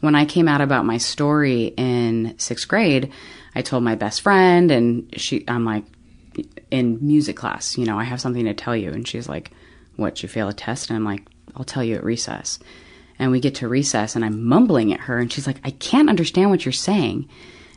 when 0.00 0.14
I 0.14 0.24
came 0.24 0.48
out 0.48 0.60
about 0.60 0.84
my 0.86 0.96
story 0.98 1.74
in 1.76 2.34
6th 2.38 2.68
grade, 2.68 3.10
I 3.54 3.62
told 3.62 3.82
my 3.82 3.94
best 3.94 4.20
friend 4.20 4.70
and 4.70 5.08
she 5.20 5.44
I'm 5.48 5.64
like 5.64 5.84
in 6.70 6.98
music 7.04 7.36
class, 7.36 7.76
you 7.76 7.84
know, 7.84 7.98
I 7.98 8.04
have 8.04 8.20
something 8.20 8.44
to 8.44 8.54
tell 8.54 8.76
you 8.76 8.90
and 8.90 9.06
she's 9.06 9.28
like, 9.28 9.50
"What, 9.96 10.22
you 10.22 10.28
fail 10.28 10.48
a 10.48 10.52
test?" 10.52 10.88
And 10.90 10.96
I'm 10.96 11.04
like, 11.04 11.26
"I'll 11.56 11.64
tell 11.64 11.84
you 11.84 11.96
at 11.96 12.04
recess." 12.04 12.58
And 13.18 13.32
we 13.32 13.40
get 13.40 13.56
to 13.56 13.68
recess 13.68 14.14
and 14.14 14.24
I'm 14.24 14.44
mumbling 14.44 14.92
at 14.92 15.00
her 15.00 15.18
and 15.18 15.32
she's 15.32 15.46
like, 15.46 15.60
"I 15.64 15.70
can't 15.70 16.08
understand 16.08 16.50
what 16.50 16.64
you're 16.64 16.72
saying." 16.72 17.28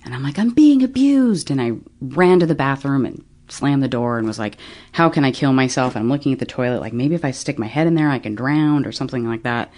And 0.04 0.14
I'm 0.14 0.24
like, 0.24 0.40
"I'm 0.40 0.52
being 0.52 0.84
abused." 0.84 1.52
And 1.52 1.62
I 1.62 1.74
ran 2.00 2.40
to 2.40 2.46
the 2.46 2.56
bathroom 2.56 3.06
and 3.06 3.24
slammed 3.52 3.84
the 3.84 3.88
door 3.88 4.18
and 4.18 4.28
was 4.28 4.40
like, 4.40 4.58
how 4.92 5.10
can 5.10 5.26
I 5.26 5.32
kill 5.32 5.54
myself? 5.54 5.96
And 5.96 6.04
I'm 6.04 6.10
looking 6.10 6.34
at 6.34 6.40
the 6.40 6.46
toilet, 6.46 6.82
like 6.82 6.94
maybe 6.94 7.16
if 7.16 7.26
I 7.26 7.32
stick 7.32 7.60
my 7.60 7.68
head 7.68 7.88
in 7.88 7.96
there, 7.96 8.10
I 8.10 8.20
can 8.20 8.36
drown 8.36 8.86
or 8.86 8.92
something 8.92 9.28
like 9.28 9.44
that. 9.44 9.72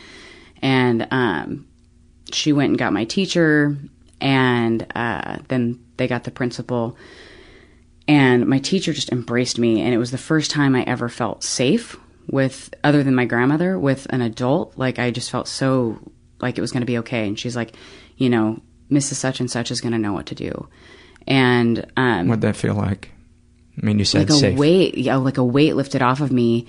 And 0.61 1.07
um, 1.11 1.67
she 2.31 2.53
went 2.53 2.69
and 2.69 2.79
got 2.79 2.93
my 2.93 3.03
teacher, 3.03 3.77
and 4.21 4.85
uh, 4.95 5.39
then 5.49 5.83
they 5.97 6.07
got 6.07 6.23
the 6.23 6.31
principal. 6.31 6.95
And 8.07 8.47
my 8.47 8.59
teacher 8.59 8.93
just 8.93 9.11
embraced 9.11 9.59
me, 9.59 9.81
and 9.81 9.93
it 9.93 9.97
was 9.97 10.11
the 10.11 10.17
first 10.17 10.51
time 10.51 10.75
I 10.75 10.83
ever 10.83 11.09
felt 11.09 11.43
safe 11.43 11.97
with, 12.28 12.74
other 12.84 13.03
than 13.03 13.15
my 13.15 13.26
grandmother, 13.26 13.78
with 13.78 14.07
an 14.09 14.21
adult. 14.21 14.78
Like 14.78 14.99
I 14.99 15.11
just 15.11 15.32
felt 15.32 15.47
so 15.47 15.99
like 16.39 16.57
it 16.57 16.61
was 16.61 16.71
going 16.71 16.82
to 16.82 16.88
be 16.88 16.99
okay. 16.99 17.28
And 17.28 17.39
she's 17.39 17.55
like, 17.55 17.76
you 18.17 18.30
know, 18.30 18.61
Mrs. 18.91 19.15
Such 19.15 19.39
and 19.39 19.49
Such 19.49 19.71
is 19.71 19.82
going 19.82 19.93
to 19.93 19.97
know 19.97 20.13
what 20.13 20.28
to 20.28 20.36
do. 20.36 20.67
And 21.28 21.86
um, 21.97 22.28
What'd 22.28 22.41
that 22.41 22.55
feel 22.55 22.76
like? 22.76 23.11
I 23.82 23.86
mean, 23.86 23.97
you 23.97 24.05
said 24.05 24.30
like 24.30 24.30
a 24.30 24.34
safe. 24.34 24.57
weight, 24.57 24.97
yeah, 24.97 25.15
like 25.15 25.38
a 25.38 25.43
weight 25.43 25.76
lifted 25.76 26.01
off 26.01 26.21
of 26.21 26.32
me. 26.32 26.67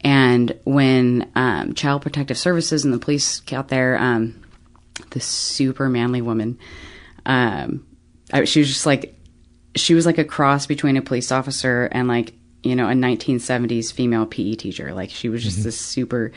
And 0.00 0.58
when 0.64 1.30
um, 1.34 1.74
Child 1.74 2.02
Protective 2.02 2.38
Services 2.38 2.84
and 2.84 2.94
the 2.94 2.98
police 2.98 3.40
got 3.40 3.68
there, 3.68 3.98
um, 3.98 4.42
this 5.10 5.24
super 5.24 5.88
manly 5.88 6.22
woman, 6.22 6.58
um, 7.26 7.86
I, 8.32 8.44
she 8.44 8.60
was 8.60 8.68
just 8.68 8.86
like, 8.86 9.14
she 9.74 9.94
was 9.94 10.06
like 10.06 10.18
a 10.18 10.24
cross 10.24 10.66
between 10.66 10.96
a 10.96 11.02
police 11.02 11.30
officer 11.32 11.86
and 11.86 12.08
like 12.08 12.32
you 12.66 12.76
know 12.76 12.88
a 12.88 12.92
1970s 12.92 13.92
female 13.92 14.26
PE 14.26 14.54
teacher. 14.54 14.92
Like 14.92 15.10
she 15.10 15.28
was 15.28 15.42
just 15.42 15.62
this 15.62 15.80
super 15.80 16.32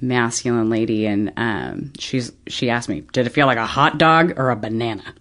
masculine 0.00 0.70
lady, 0.70 1.06
and 1.06 1.32
um, 1.36 1.92
she's 1.98 2.32
she 2.46 2.70
asked 2.70 2.88
me, 2.88 3.00
"Did 3.12 3.26
it 3.26 3.30
feel 3.30 3.46
like 3.46 3.58
a 3.58 3.66
hot 3.66 3.98
dog 3.98 4.38
or 4.38 4.50
a 4.50 4.56
banana?" 4.56 5.14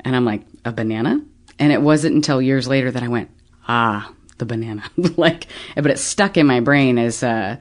And 0.00 0.16
I'm 0.16 0.24
like, 0.24 0.42
"A 0.64 0.72
banana." 0.72 1.20
And 1.58 1.72
it 1.72 1.82
wasn't 1.82 2.14
until 2.14 2.40
years 2.40 2.66
later 2.66 2.90
that 2.90 3.02
I 3.02 3.08
went, 3.08 3.30
ah, 3.68 4.10
the 4.38 4.46
banana. 4.46 4.82
like, 5.16 5.46
but 5.76 5.86
it 5.86 5.98
stuck 5.98 6.36
in 6.36 6.46
my 6.46 6.60
brain 6.60 6.98
as 6.98 7.22
uh, 7.22 7.56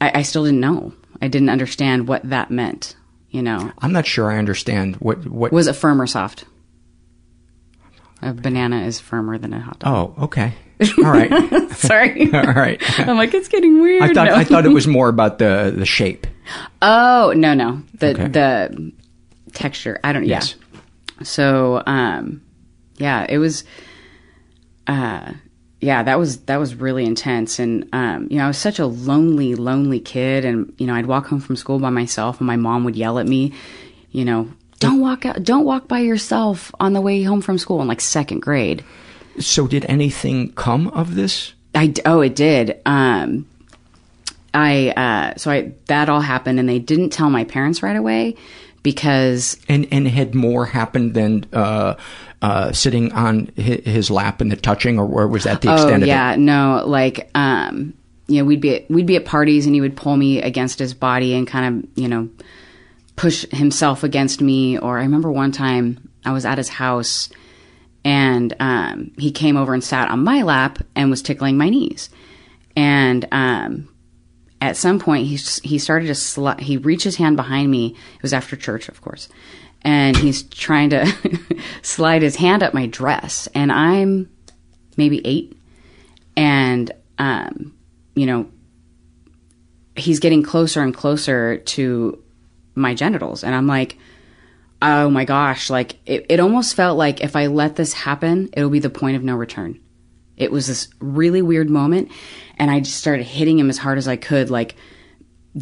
I, 0.00 0.18
I 0.18 0.22
still 0.22 0.44
didn't 0.44 0.60
know. 0.60 0.94
I 1.20 1.28
didn't 1.28 1.50
understand 1.50 2.08
what 2.08 2.28
that 2.30 2.50
meant. 2.50 2.96
You 3.30 3.42
know, 3.42 3.72
I'm 3.78 3.92
not 3.92 4.06
sure 4.06 4.30
I 4.30 4.38
understand 4.38 4.96
what 4.96 5.26
what 5.26 5.52
was 5.52 5.66
it 5.66 5.74
firm 5.74 6.02
or 6.02 6.06
soft? 6.06 6.44
A 8.20 8.34
banana 8.34 8.82
is 8.82 9.00
firmer 9.00 9.38
than 9.38 9.54
a 9.54 9.60
hot 9.60 9.78
dog. 9.78 10.14
Oh, 10.18 10.24
okay. 10.24 10.54
All 10.98 11.04
right. 11.04 11.70
Sorry. 11.72 12.22
All 12.34 12.42
right. 12.54 12.80
I'm 13.00 13.16
like, 13.16 13.34
it's 13.34 13.48
getting 13.48 13.80
weird. 13.80 14.02
I 14.02 14.12
thought 14.12 14.26
No. 14.28 14.34
I 14.34 14.44
thought 14.44 14.66
it 14.66 14.70
was 14.70 14.86
more 14.98 15.08
about 15.08 15.38
the 15.38 15.72
the 15.76 15.86
shape. 15.86 16.26
Oh 16.80 17.32
no 17.36 17.54
no 17.54 17.82
the 17.94 18.10
Okay. 18.10 18.28
the 18.28 18.92
texture. 19.52 20.00
I 20.02 20.12
don't. 20.12 20.24
Yes. 20.26 20.54
Yeah. 20.72 21.22
So 21.24 21.82
um, 21.86 22.42
yeah, 22.96 23.26
it 23.28 23.38
was. 23.38 23.64
Uh, 24.86 25.32
yeah, 25.80 26.02
that 26.04 26.18
was 26.18 26.38
that 26.44 26.58
was 26.58 26.74
really 26.76 27.04
intense, 27.04 27.58
and 27.58 27.88
um, 27.92 28.28
you 28.30 28.38
know, 28.38 28.44
I 28.44 28.48
was 28.48 28.58
such 28.58 28.78
a 28.78 28.86
lonely, 28.86 29.54
lonely 29.56 29.98
kid, 30.00 30.44
and 30.44 30.72
you 30.78 30.86
know, 30.86 30.94
I'd 30.94 31.06
walk 31.06 31.26
home 31.26 31.40
from 31.40 31.56
school 31.56 31.78
by 31.80 31.90
myself, 31.90 32.38
and 32.40 32.46
my 32.46 32.56
mom 32.56 32.84
would 32.84 32.94
yell 32.96 33.18
at 33.18 33.26
me, 33.26 33.52
you 34.10 34.24
know, 34.24 34.48
don't 34.78 35.00
walk 35.00 35.26
out, 35.26 35.42
don't 35.42 35.64
walk 35.64 35.88
by 35.88 35.98
yourself 36.00 36.72
on 36.78 36.92
the 36.92 37.00
way 37.00 37.22
home 37.24 37.40
from 37.40 37.58
school 37.58 37.82
in 37.82 37.88
like 37.88 38.00
second 38.00 38.40
grade. 38.40 38.84
So 39.38 39.66
did 39.66 39.84
anything 39.86 40.52
come 40.52 40.88
of 40.88 41.14
this? 41.14 41.54
I 41.74 41.92
oh 42.04 42.20
it 42.20 42.36
did. 42.36 42.80
Um, 42.84 43.46
I 44.54 44.90
uh, 44.90 45.36
so 45.36 45.50
I 45.50 45.72
that 45.86 46.08
all 46.08 46.20
happened, 46.20 46.58
and 46.60 46.68
they 46.68 46.78
didn't 46.78 47.10
tell 47.10 47.30
my 47.30 47.44
parents 47.44 47.82
right 47.82 47.96
away 47.96 48.36
because 48.82 49.58
And 49.68 49.86
and 49.90 50.06
had 50.08 50.34
more 50.34 50.66
happened 50.66 51.14
than 51.14 51.46
uh, 51.52 51.94
uh, 52.42 52.72
sitting 52.72 53.12
on 53.12 53.50
hi- 53.56 53.82
his 53.84 54.10
lap 54.10 54.40
and 54.40 54.50
the 54.50 54.56
touching, 54.56 54.98
or, 54.98 55.06
or 55.06 55.28
was 55.28 55.44
that 55.44 55.62
the 55.62 55.72
extent 55.72 56.02
oh 56.02 56.06
yeah 56.06 56.36
no 56.36 56.82
like 56.86 57.30
um 57.34 57.94
you 58.26 58.38
know 58.38 58.44
we'd 58.44 58.60
be 58.60 58.76
at, 58.76 58.90
we'd 58.90 59.06
be 59.06 59.16
at 59.16 59.24
parties 59.24 59.66
and 59.66 59.74
he 59.74 59.80
would 59.80 59.96
pull 59.96 60.16
me 60.16 60.42
against 60.42 60.78
his 60.78 60.94
body 60.94 61.34
and 61.34 61.46
kind 61.46 61.84
of 61.84 61.98
you 61.98 62.08
know 62.08 62.28
push 63.16 63.46
himself 63.50 64.04
against 64.04 64.40
me 64.40 64.78
or 64.78 64.98
I 64.98 65.02
remember 65.02 65.30
one 65.30 65.52
time 65.52 66.08
I 66.24 66.32
was 66.32 66.44
at 66.44 66.58
his 66.58 66.68
house 66.68 67.28
and 68.04 68.54
um 68.60 69.12
he 69.18 69.30
came 69.30 69.56
over 69.56 69.74
and 69.74 69.84
sat 69.84 70.08
on 70.08 70.24
my 70.24 70.42
lap 70.42 70.78
and 70.94 71.10
was 71.10 71.22
tickling 71.22 71.56
my 71.56 71.68
knees. 71.68 72.10
And 72.76 73.26
um 73.32 73.88
at 74.60 74.76
some 74.76 74.98
point 74.98 75.26
he 75.26 75.36
he 75.68 75.78
started 75.78 76.06
to 76.06 76.12
sli- 76.12 76.60
he 76.60 76.76
reached 76.76 77.04
his 77.04 77.16
hand 77.16 77.36
behind 77.36 77.70
me. 77.70 77.96
It 78.16 78.22
was 78.22 78.32
after 78.32 78.56
church 78.56 78.88
of 78.88 79.00
course. 79.00 79.28
And 79.82 80.16
he's 80.16 80.44
trying 80.44 80.90
to 80.90 81.12
slide 81.82 82.22
his 82.22 82.36
hand 82.36 82.62
up 82.62 82.74
my 82.74 82.86
dress. 82.86 83.48
And 83.54 83.70
i'm 83.70 84.30
maybe 84.96 85.20
eight. 85.24 85.56
And 86.36 86.90
um 87.18 87.74
you 88.14 88.26
know 88.26 88.50
he's 89.94 90.20
getting 90.20 90.42
closer 90.42 90.82
and 90.82 90.94
closer 90.94 91.58
to 91.58 92.22
my 92.74 92.94
genitals. 92.94 93.44
And 93.44 93.54
i'm 93.54 93.66
like 93.66 93.96
oh 94.82 95.08
my 95.08 95.24
gosh 95.24 95.70
like 95.70 95.96
it, 96.06 96.26
it 96.28 96.40
almost 96.40 96.74
felt 96.74 96.98
like 96.98 97.22
if 97.22 97.36
i 97.36 97.46
let 97.46 97.76
this 97.76 97.92
happen 97.92 98.50
it'll 98.52 98.70
be 98.70 98.78
the 98.78 98.90
point 98.90 99.16
of 99.16 99.22
no 99.22 99.34
return. 99.36 99.80
It 100.36 100.50
was 100.50 100.66
this 100.66 100.88
really 100.98 101.40
weird 101.40 101.70
moment 101.70 102.10
and 102.58 102.70
i 102.70 102.80
just 102.80 102.96
started 102.98 103.24
hitting 103.24 103.58
him 103.58 103.70
as 103.70 103.78
hard 103.78 103.96
as 103.96 104.08
i 104.08 104.16
could 104.16 104.50
like 104.50 104.74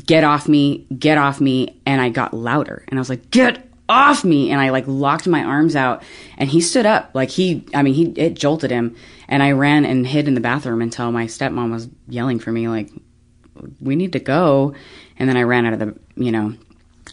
get 0.06 0.24
off 0.24 0.48
me 0.48 0.86
get 0.96 1.18
off 1.18 1.40
me 1.40 1.80
and 1.86 2.00
i 2.00 2.08
got 2.08 2.32
louder. 2.34 2.84
And 2.88 2.98
i 2.98 3.00
was 3.00 3.10
like 3.10 3.30
get 3.30 3.66
off 3.90 4.24
me! 4.24 4.50
And 4.50 4.60
i 4.60 4.70
like 4.70 4.84
locked 4.86 5.26
my 5.26 5.42
arms 5.42 5.76
out 5.76 6.02
and 6.38 6.48
he 6.48 6.60
stood 6.60 6.86
up. 6.86 7.10
Like 7.12 7.28
he 7.28 7.66
i 7.74 7.82
mean 7.82 7.94
he 7.94 8.04
it 8.16 8.34
jolted 8.34 8.70
him 8.70 8.96
and 9.28 9.42
i 9.42 9.50
ran 9.50 9.84
and 9.84 10.06
hid 10.06 10.28
in 10.28 10.34
the 10.34 10.40
bathroom 10.40 10.80
until 10.80 11.12
my 11.12 11.26
stepmom 11.26 11.72
was 11.72 11.88
yelling 12.08 12.38
for 12.38 12.52
me 12.52 12.68
like 12.68 12.90
we 13.80 13.96
need 13.96 14.12
to 14.12 14.20
go. 14.20 14.74
And 15.18 15.28
then 15.28 15.36
i 15.36 15.42
ran 15.42 15.66
out 15.66 15.74
of 15.74 15.78
the 15.80 15.98
you 16.16 16.32
know 16.32 16.54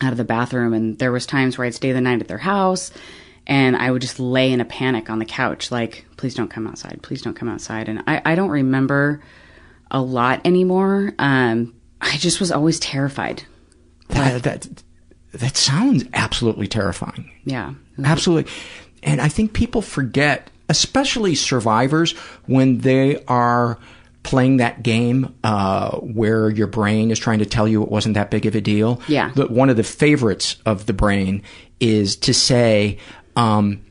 out 0.02 0.12
of 0.12 0.18
the 0.18 0.24
bathroom 0.24 0.74
and 0.74 0.98
there 1.00 1.12
was 1.12 1.26
times 1.26 1.58
where 1.58 1.66
i'd 1.68 1.74
stay 1.76 1.92
the 1.92 2.02
night 2.02 2.22
at 2.22 2.28
their 2.28 2.38
house 2.38 2.92
and 3.46 3.76
i 3.76 3.90
would 3.92 4.02
just 4.02 4.20
lay 4.20 4.52
in 4.52 4.62
a 4.62 4.66
panic 4.66 5.10
on 5.10 5.20
the 5.20 5.26
couch 5.26 5.72
like 5.72 6.06
please 6.18 6.34
don't 6.36 6.50
come 6.50 6.68
outside 6.68 7.00
please 7.02 7.22
don't 7.22 7.36
come 7.36 7.50
outside 7.50 7.90
and 7.90 8.04
i, 8.08 8.22
I 8.26 8.36
don't 8.36 8.50
remember 8.50 9.22
a 9.92 10.02
lot 10.02 10.42
anymore 10.46 11.14
um, 11.20 11.74
i 12.02 12.18
just 12.18 12.40
was 12.40 12.52
always 12.52 12.80
terrified 12.80 13.44
That, 14.10 14.44
that 14.44 14.68
that 15.34 15.58
sounds 15.58 16.06
absolutely 16.14 16.68
terrifying. 16.68 17.30
yeah 17.44 17.74
Absolutely. 18.04 18.52
And 19.04 19.20
I 19.22 19.28
think 19.28 19.54
people 19.54 19.82
forget, 19.82 20.50
especially 20.70 21.36
survivors, 21.36 22.14
when 22.46 22.80
they 22.80 23.24
are 23.26 23.78
playing 24.28 24.58
that 24.58 24.84
game 24.84 25.34
uh, 25.44 25.98
where 26.00 26.50
your 26.50 26.68
brain 26.68 27.12
is 27.12 27.18
trying 27.18 27.40
to 27.40 27.46
tell 27.46 27.68
you 27.68 27.82
it 27.82 27.90
wasn't 27.90 28.16
that 28.16 28.30
big 28.30 28.46
of 28.46 28.56
a 28.56 28.62
deal. 28.62 29.02
Yeah. 29.08 29.32
The, 29.34 29.48
one 29.48 29.70
of 29.70 29.78
the 29.78 29.84
favorites 29.84 30.58
of 30.66 30.86
the 30.86 30.94
brain 30.94 31.44
is 31.80 32.18
to 32.18 32.34
say, 32.34 32.98
um, 33.38 33.86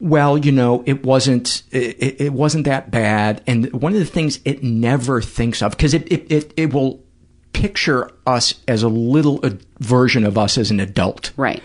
well, 0.00 0.38
you 0.38 0.52
know, 0.52 0.82
it 0.86 1.04
wasn't 1.04 1.64
it, 1.70 2.20
it 2.20 2.32
wasn't 2.32 2.64
that 2.64 2.90
bad. 2.90 3.42
And 3.46 3.70
one 3.72 3.92
of 3.92 3.98
the 3.98 4.06
things 4.06 4.40
it 4.44 4.62
never 4.62 5.20
thinks 5.20 5.60
of 5.60 5.72
because 5.72 5.92
it, 5.92 6.10
it 6.10 6.32
it 6.32 6.54
it 6.56 6.72
will 6.72 7.04
picture 7.52 8.10
us 8.26 8.54
as 8.66 8.82
a 8.82 8.88
little 8.88 9.44
a 9.44 9.58
version 9.80 10.24
of 10.24 10.38
us 10.38 10.56
as 10.56 10.70
an 10.70 10.80
adult, 10.80 11.32
right? 11.36 11.62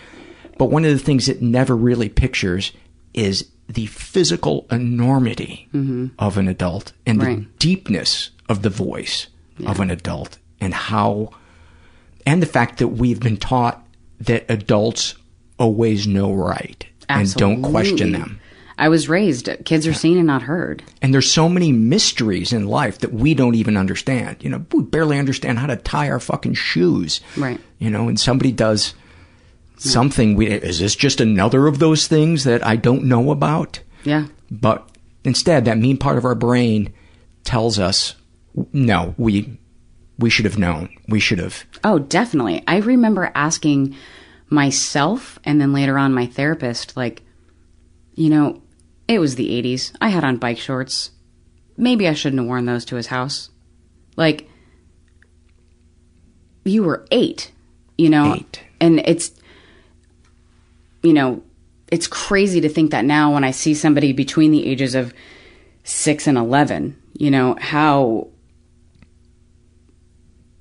But 0.58 0.66
one 0.66 0.84
of 0.84 0.92
the 0.92 1.00
things 1.00 1.30
it 1.30 1.42
never 1.42 1.76
really 1.76 2.10
pictures 2.10 2.74
is 3.14 3.50
the 3.68 3.86
physical 3.88 4.68
enormity 4.72 5.68
mm-hmm. 5.74 6.08
of 6.20 6.38
an 6.38 6.48
adult 6.48 6.94
and 7.06 7.22
the 7.22 7.46
deepness 7.60 8.32
of 8.50 8.62
the 8.62 8.70
voice 8.70 9.28
of 9.66 9.80
an 9.80 9.90
adult 9.90 10.38
and 10.60 10.74
how 10.74 11.30
and 12.26 12.42
the 12.42 12.48
fact 12.48 12.80
that 12.80 12.90
we've 12.90 13.20
been 13.20 13.38
taught 13.38 13.86
that 14.20 14.46
adults 14.50 15.16
always 15.58 16.08
know 16.08 16.34
right 16.34 16.86
and 17.10 17.34
don't 17.36 17.62
question 17.62 18.12
them. 18.12 18.40
I 18.78 18.90
was 18.90 19.08
raised, 19.08 19.50
kids 19.66 19.86
are 19.86 19.94
seen 19.94 20.18
and 20.18 20.26
not 20.26 20.42
heard. 20.42 20.84
And 21.02 21.14
there's 21.14 21.32
so 21.32 21.48
many 21.48 21.72
mysteries 21.72 22.52
in 22.52 22.66
life 22.66 23.00
that 23.00 23.14
we 23.14 23.34
don't 23.34 23.56
even 23.56 23.78
understand. 23.78 24.38
You 24.44 24.50
know, 24.50 24.66
we 24.72 24.84
barely 24.84 25.20
understand 25.20 25.60
how 25.60 25.68
to 25.68 25.76
tie 25.76 26.10
our 26.10 26.20
fucking 26.20 26.56
shoes. 26.56 27.22
Right. 27.38 27.60
You 27.78 27.92
know, 27.92 28.08
and 28.08 28.20
somebody 28.20 28.52
does 28.52 28.96
something. 29.78 30.36
We, 30.36 30.48
is 30.48 30.80
this 30.80 30.96
just 30.96 31.22
another 31.22 31.68
of 31.68 31.80
those 31.80 32.08
things 32.08 32.44
that 32.44 32.66
I 32.66 32.76
don't 32.76 33.04
know 33.04 33.32
about? 33.32 33.80
Yeah. 34.04 34.28
But 34.52 34.88
instead, 35.24 35.66
that 35.66 35.78
mean 35.78 35.98
part 35.98 36.18
of 36.18 36.26
our 36.26 36.36
brain 36.36 36.94
tells 37.44 37.80
us, 37.80 38.16
no, 38.72 39.16
we 39.18 39.58
we 40.20 40.30
should 40.30 40.46
have 40.46 40.58
known. 40.58 40.90
We 41.08 41.20
should 41.20 41.40
have. 41.40 41.66
Oh, 41.84 42.00
definitely. 42.00 42.64
I 42.68 42.78
remember 42.78 43.32
asking 43.36 43.96
myself 44.50 45.40
and 45.44 45.60
then 45.60 45.74
later 45.74 45.98
on 45.98 46.14
my 46.14 46.28
therapist, 46.28 46.96
like, 46.96 47.24
you 48.14 48.30
know, 48.30 48.62
it 49.08 49.20
was 49.20 49.36
the 49.36 49.50
80s. 49.50 49.94
I 50.00 50.10
had 50.10 50.24
on 50.24 50.38
bike 50.38 50.60
shorts. 50.60 51.12
Maybe 51.76 52.08
I 52.08 52.14
shouldn't 52.14 52.40
have 52.40 52.48
worn 52.48 52.66
those 52.66 52.86
to 52.86 52.96
his 52.96 53.08
house. 53.08 53.50
Like, 54.16 54.48
you 56.64 56.84
were 56.84 57.06
eight, 57.12 57.52
you 57.98 58.10
know? 58.10 58.36
Eight. 58.36 58.62
And 58.80 59.00
it's, 59.06 59.32
you 61.04 61.14
know, 61.14 61.44
it's 61.92 62.08
crazy 62.08 62.62
to 62.62 62.70
think 62.70 62.92
that 62.92 63.06
now 63.06 63.34
when 63.34 63.44
I 63.44 63.52
see 63.52 63.76
somebody 63.76 64.14
between 64.14 64.52
the 64.52 64.66
ages 64.66 64.96
of 64.96 65.14
six 65.84 66.26
and 66.26 66.38
11, 66.38 66.98
you 67.18 67.30
know, 67.30 67.56
how 67.60 68.30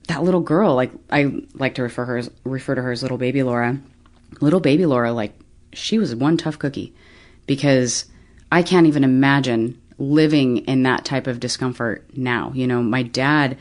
that 0.08 0.22
little 0.22 0.40
girl, 0.40 0.74
like 0.74 0.90
I 1.10 1.42
like 1.54 1.76
to 1.76 1.82
refer 1.82 2.04
her 2.04 2.18
as, 2.18 2.30
refer 2.44 2.74
to 2.74 2.82
her 2.82 2.92
as 2.92 3.02
little 3.02 3.18
baby 3.18 3.42
Laura. 3.42 3.80
Little 4.40 4.60
baby 4.60 4.84
Laura, 4.84 5.12
like 5.12 5.32
she 5.72 5.98
was 5.98 6.14
one 6.14 6.36
tough 6.36 6.58
cookie 6.58 6.94
because 7.46 8.06
I 8.50 8.62
can't 8.62 8.86
even 8.86 9.04
imagine 9.04 9.80
living 9.98 10.58
in 10.58 10.82
that 10.82 11.04
type 11.04 11.26
of 11.26 11.40
discomfort 11.40 12.04
now. 12.16 12.52
You 12.54 12.66
know, 12.66 12.82
my 12.82 13.02
dad, 13.02 13.56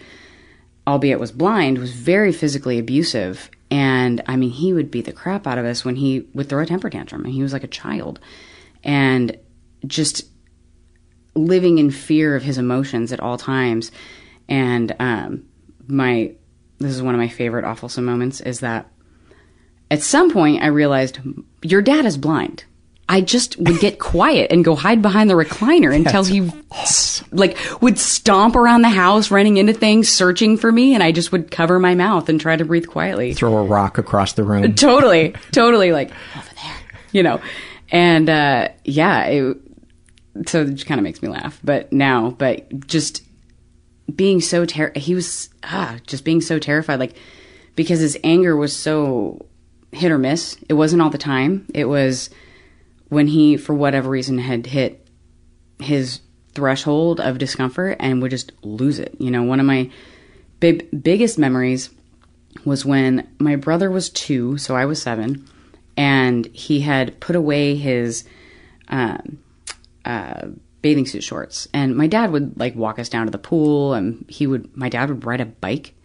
albeit 0.88 1.20
was 1.20 1.32
blind, 1.32 1.78
was 1.78 1.94
very 1.94 2.32
physically 2.32 2.80
abusive. 2.80 3.50
And 3.72 4.22
I 4.28 4.36
mean, 4.36 4.52
he 4.52 4.74
would 4.74 4.92
beat 4.92 5.06
the 5.06 5.14
crap 5.14 5.48
out 5.48 5.58
of 5.58 5.66
us 5.66 5.84
when 5.86 5.96
he 5.96 6.28
would 6.34 6.50
throw 6.50 6.62
a 6.62 6.66
temper 6.66 6.90
tantrum, 6.90 7.24
and 7.24 7.34
he 7.34 7.42
was 7.42 7.54
like 7.54 7.64
a 7.64 7.68
child. 7.68 8.20
And 8.84 9.38
just 9.88 10.26
living 11.34 11.78
in 11.78 11.90
fear 11.90 12.36
of 12.36 12.44
his 12.44 12.58
emotions 12.58 13.14
at 13.14 13.22
all 13.22 13.38
times. 13.38 13.92
And 14.50 14.96
um, 15.00 15.46
my 15.88 16.36
this 16.80 16.92
is 16.92 17.02
one 17.02 17.14
of 17.14 17.20
my 17.20 17.28
favorite 17.28 17.64
awfulsome 17.64 18.04
moments 18.04 18.42
is 18.42 18.60
that 18.62 18.92
at 19.90 20.02
some 20.02 20.32
point 20.32 20.64
I 20.64 20.68
realized 20.68 21.20
your 21.62 21.82
dad 21.82 22.06
is 22.06 22.18
blind. 22.18 22.66
I 23.12 23.20
just 23.20 23.58
would 23.58 23.82
get 23.82 24.00
quiet 24.00 24.54
and 24.54 24.64
go 24.64 24.74
hide 24.74 25.02
behind 25.02 25.30
the 25.30 25.34
recliner 25.34 25.94
until 25.94 26.24
he 26.24 26.50
like 27.34 27.58
would 27.82 28.00
stomp 28.00 28.56
around 28.56 28.84
the 28.84 28.90
house 28.90 29.30
running 29.30 29.58
into 29.58 29.74
things 29.74 30.08
searching 30.08 30.56
for 30.56 30.72
me 30.72 30.94
and 30.94 31.04
I 31.04 31.12
just 31.12 31.34
would 31.34 31.52
cover 31.52 31.78
my 31.78 31.94
mouth 31.94 32.30
and 32.30 32.40
try 32.40 32.56
to 32.56 32.64
breathe 32.64 32.88
quietly. 32.88 33.34
Throw 33.34 33.58
a 33.58 33.64
rock 33.66 33.98
across 33.98 34.32
the 34.32 34.46
room. 34.46 34.76
totally, 34.76 35.36
totally 35.52 35.92
like 35.92 36.10
over 36.38 36.50
there, 36.56 36.78
you 37.12 37.22
know. 37.22 37.42
And 37.92 38.30
uh 38.30 38.70
yeah, 38.86 39.26
it 39.26 39.58
so 40.48 40.62
it 40.62 40.76
just 40.76 40.86
kind 40.86 40.98
of 40.98 41.04
makes 41.04 41.22
me 41.22 41.28
laugh. 41.28 41.60
But 41.66 41.92
now, 41.92 42.32
but 42.32 42.88
just 42.88 43.26
being 44.16 44.40
so 44.40 44.64
ter 44.64 44.94
he 44.96 45.16
was 45.16 45.50
ah 45.64 45.98
just 46.08 46.24
being 46.24 46.40
so 46.40 46.60
terrified 46.60 47.00
like 47.00 47.18
because 47.76 48.00
his 48.00 48.18
anger 48.24 48.56
was 48.56 48.74
so 48.74 49.46
hit 49.92 50.14
or 50.14 50.18
miss. 50.18 50.56
It 50.70 50.76
wasn't 50.76 51.02
all 51.02 51.10
the 51.10 51.18
time. 51.18 51.66
It 51.74 51.90
was 51.90 52.30
when 53.12 53.28
he 53.28 53.58
for 53.58 53.74
whatever 53.76 54.10
reason 54.10 54.38
had 54.38 54.66
hit 54.66 55.06
his 55.80 56.22
threshold 56.54 57.20
of 57.20 57.38
discomfort 57.38 57.98
and 58.00 58.22
would 58.22 58.32
just 58.32 58.54
lose 58.64 59.00
it. 59.00 59.14
You 59.20 59.30
know, 59.30 59.44
one 59.44 59.60
of 59.60 59.66
my 59.66 59.92
big 60.62 61.04
biggest 61.04 61.38
memories 61.38 61.90
was 62.64 62.86
when 62.86 63.28
my 63.38 63.58
brother 63.58 63.92
was 63.92 64.10
2, 64.12 64.58
so 64.58 64.78
I 64.78 64.86
was 64.86 65.02
7, 65.02 65.46
and 65.98 66.46
he 66.54 66.80
had 66.80 67.20
put 67.20 67.36
away 67.36 67.76
his 67.76 68.24
um 68.88 69.40
uh, 70.06 70.48
bathing 70.82 71.06
suit 71.06 71.24
shorts. 71.24 71.68
And 71.74 71.98
my 71.98 72.08
dad 72.08 72.32
would 72.32 72.58
like 72.58 72.76
walk 72.76 72.98
us 72.98 73.10
down 73.10 73.26
to 73.26 73.32
the 73.32 73.38
pool, 73.38 73.94
and 73.94 74.26
he 74.30 74.48
would, 74.48 74.76
my 74.76 74.88
dad 74.88 75.10
would 75.10 75.26
ride 75.26 75.42
a 75.42 75.46
bike, 75.46 75.96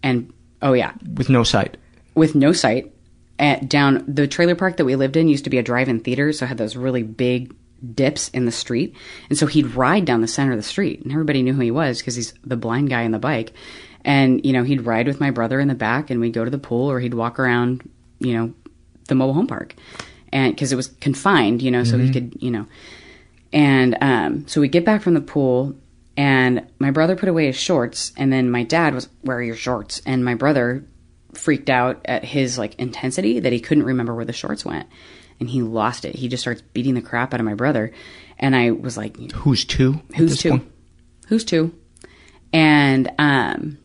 and 0.00 0.32
oh 0.62 0.74
yeah, 0.74 0.92
with 1.16 1.28
no 1.28 1.42
sight. 1.42 1.76
with 2.14 2.36
no 2.36 2.52
sight, 2.52 2.92
at 3.38 3.68
down 3.68 4.04
the 4.06 4.26
trailer 4.26 4.54
park 4.54 4.76
that 4.78 4.84
we 4.84 4.96
lived 4.96 5.16
in 5.16 5.28
used 5.28 5.44
to 5.44 5.50
be 5.50 5.58
a 5.58 5.62
drive-in 5.62 6.00
theater, 6.00 6.32
so 6.32 6.44
it 6.44 6.48
had 6.48 6.58
those 6.58 6.76
really 6.76 7.02
big 7.02 7.54
dips 7.94 8.30
in 8.30 8.46
the 8.46 8.52
street, 8.52 8.94
and 9.28 9.38
so 9.38 9.46
he'd 9.46 9.74
ride 9.74 10.04
down 10.06 10.22
the 10.22 10.26
center 10.28 10.52
of 10.52 10.58
the 10.58 10.62
street, 10.62 11.02
and 11.02 11.12
everybody 11.12 11.42
knew 11.42 11.52
who 11.52 11.60
he 11.60 11.70
was 11.70 11.98
because 11.98 12.14
he's 12.16 12.32
the 12.44 12.56
blind 12.56 12.88
guy 12.88 13.04
on 13.04 13.10
the 13.10 13.18
bike. 13.18 13.52
And 14.04 14.44
you 14.46 14.52
know, 14.52 14.62
he'd 14.62 14.82
ride 14.86 15.06
with 15.06 15.20
my 15.20 15.30
brother 15.30 15.60
in 15.60 15.68
the 15.68 15.74
back, 15.74 16.10
and 16.10 16.20
we'd 16.20 16.32
go 16.32 16.44
to 16.44 16.50
the 16.50 16.58
pool, 16.58 16.90
or 16.90 17.00
he'd 17.00 17.14
walk 17.14 17.38
around, 17.38 17.88
you 18.18 18.32
know, 18.34 18.54
the 19.08 19.14
mobile 19.14 19.34
home 19.34 19.46
park, 19.46 19.74
and 20.32 20.54
because 20.54 20.72
it 20.72 20.76
was 20.76 20.88
confined, 21.00 21.60
you 21.60 21.70
know, 21.70 21.84
so 21.84 21.98
he 21.98 22.08
Mhm. 22.08 22.12
could, 22.12 22.36
you 22.40 22.50
know. 22.50 22.66
And 23.52 23.96
um, 24.00 24.44
so 24.46 24.60
we 24.60 24.68
get 24.68 24.84
back 24.84 25.02
from 25.02 25.14
the 25.14 25.20
pool, 25.20 25.76
and 26.16 26.62
my 26.78 26.90
brother 26.90 27.14
put 27.16 27.28
away 27.28 27.46
his 27.46 27.56
shorts, 27.56 28.12
and 28.16 28.32
then 28.32 28.50
my 28.50 28.62
dad 28.62 28.94
was, 28.94 29.08
"Where 29.22 29.36
are 29.36 29.42
your 29.42 29.54
shorts?" 29.56 30.00
And 30.06 30.24
my 30.24 30.34
brother 30.34 30.84
freaked 31.36 31.70
out 31.70 32.00
at 32.04 32.24
his 32.24 32.58
like 32.58 32.74
intensity 32.76 33.40
that 33.40 33.52
he 33.52 33.60
couldn't 33.60 33.84
remember 33.84 34.14
where 34.14 34.24
the 34.24 34.32
shorts 34.32 34.64
went, 34.64 34.88
and 35.40 35.48
he 35.48 35.62
lost 35.62 36.04
it. 36.04 36.14
He 36.14 36.28
just 36.28 36.42
starts 36.42 36.62
beating 36.62 36.94
the 36.94 37.02
crap 37.02 37.34
out 37.34 37.40
of 37.40 37.46
my 37.46 37.54
brother, 37.54 37.92
and 38.38 38.54
I 38.54 38.70
was 38.72 38.96
like, 38.96 39.32
Who's 39.32 39.64
two? 39.64 40.00
Who's 40.16 40.38
two? 40.38 40.50
point? 40.50 40.72
Who's 41.28 41.44
two? 41.44 41.74
And 42.52 43.10
um, 43.18 43.78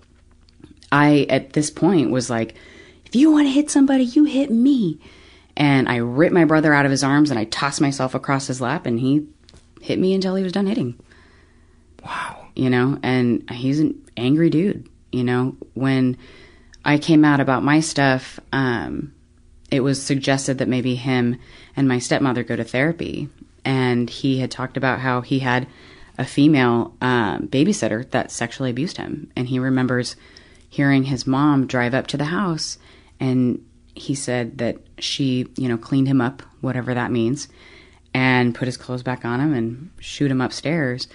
I 0.91 1.26
at 1.30 1.54
this 1.54 1.70
point 1.70 2.12
was 2.12 2.30
like, 2.30 2.56
if 3.06 3.16
you 3.16 3.32
want 3.32 3.47
to 3.47 3.52
hit 3.52 3.70
somebody, 3.70 4.04
you 4.04 4.24
hit 4.24 4.49
me. 4.52 4.99
And 5.58 5.89
I 5.89 5.97
ripped 5.97 6.34
my 6.34 6.45
brother 6.45 6.74
out 6.74 6.86
of 6.86 6.91
his 6.91 7.04
arms 7.04 7.30
and 7.30 7.38
I 7.38 7.43
tossed 7.43 7.82
myself 7.82 8.16
across 8.16 8.47
his 8.47 8.62
lap, 8.62 8.86
and 8.86 8.99
he 8.99 9.28
hit 9.82 9.99
me 9.99 10.14
until 10.14 10.36
he 10.36 10.43
was 10.43 10.54
done 10.54 10.68
hitting. 10.68 10.97
Wow. 12.04 12.47
You 12.56 12.70
know, 12.70 12.99
and 13.04 13.49
he's 13.49 13.80
an 13.80 14.02
angry 14.16 14.49
dude. 14.49 14.88
You 15.12 15.24
know, 15.26 15.58
when 15.74 16.18
I 16.84 16.97
came 16.97 17.23
out 17.23 17.39
about 17.39 17.63
my 17.63 17.79
stuff, 17.79 18.39
um, 18.51 19.13
it 19.69 19.82
was 19.82 20.01
suggested 20.01 20.57
that 20.57 20.67
maybe 20.67 20.95
him 20.95 21.39
and 21.75 21.88
my 21.88 21.99
stepmother 21.99 22.43
go 22.43 22.55
to 22.55 22.63
therapy. 22.63 23.29
And 23.63 24.09
he 24.09 24.39
had 24.39 24.51
talked 24.51 24.75
about 24.75 24.99
how 24.99 25.21
he 25.21 25.39
had 25.39 25.67
a 26.17 26.25
female 26.25 26.93
um, 27.01 27.47
babysitter 27.47 28.09
that 28.11 28.32
sexually 28.32 28.69
abused 28.69 28.97
him. 28.97 29.32
And 29.36 29.47
he 29.47 29.59
remembers 29.59 30.15
hearing 30.69 31.03
his 31.03 31.25
mom 31.25 31.67
drive 31.67 31.93
up 31.93 32.07
to 32.07 32.17
the 32.17 32.25
house 32.25 32.77
and 33.19 33.63
he 33.93 34.15
said 34.15 34.57
that 34.57 34.77
she, 34.99 35.47
you 35.55 35.67
know, 35.67 35.77
cleaned 35.77 36.07
him 36.07 36.21
up, 36.21 36.41
whatever 36.61 36.93
that 36.93 37.11
means, 37.11 37.47
and 38.13 38.55
put 38.55 38.67
his 38.67 38.77
clothes 38.77 39.03
back 39.03 39.25
on 39.25 39.39
him 39.39 39.53
and 39.53 39.89
shoot 39.99 40.32
him 40.32 40.41
upstairs. 40.41 41.07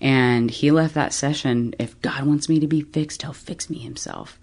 And 0.00 0.50
he 0.50 0.70
left 0.70 0.94
that 0.94 1.12
session, 1.12 1.74
if 1.78 2.00
God 2.00 2.24
wants 2.24 2.48
me 2.48 2.58
to 2.60 2.66
be 2.66 2.80
fixed, 2.80 3.22
he'll 3.22 3.32
fix 3.32 3.68
me 3.70 3.78
himself. 3.78 4.38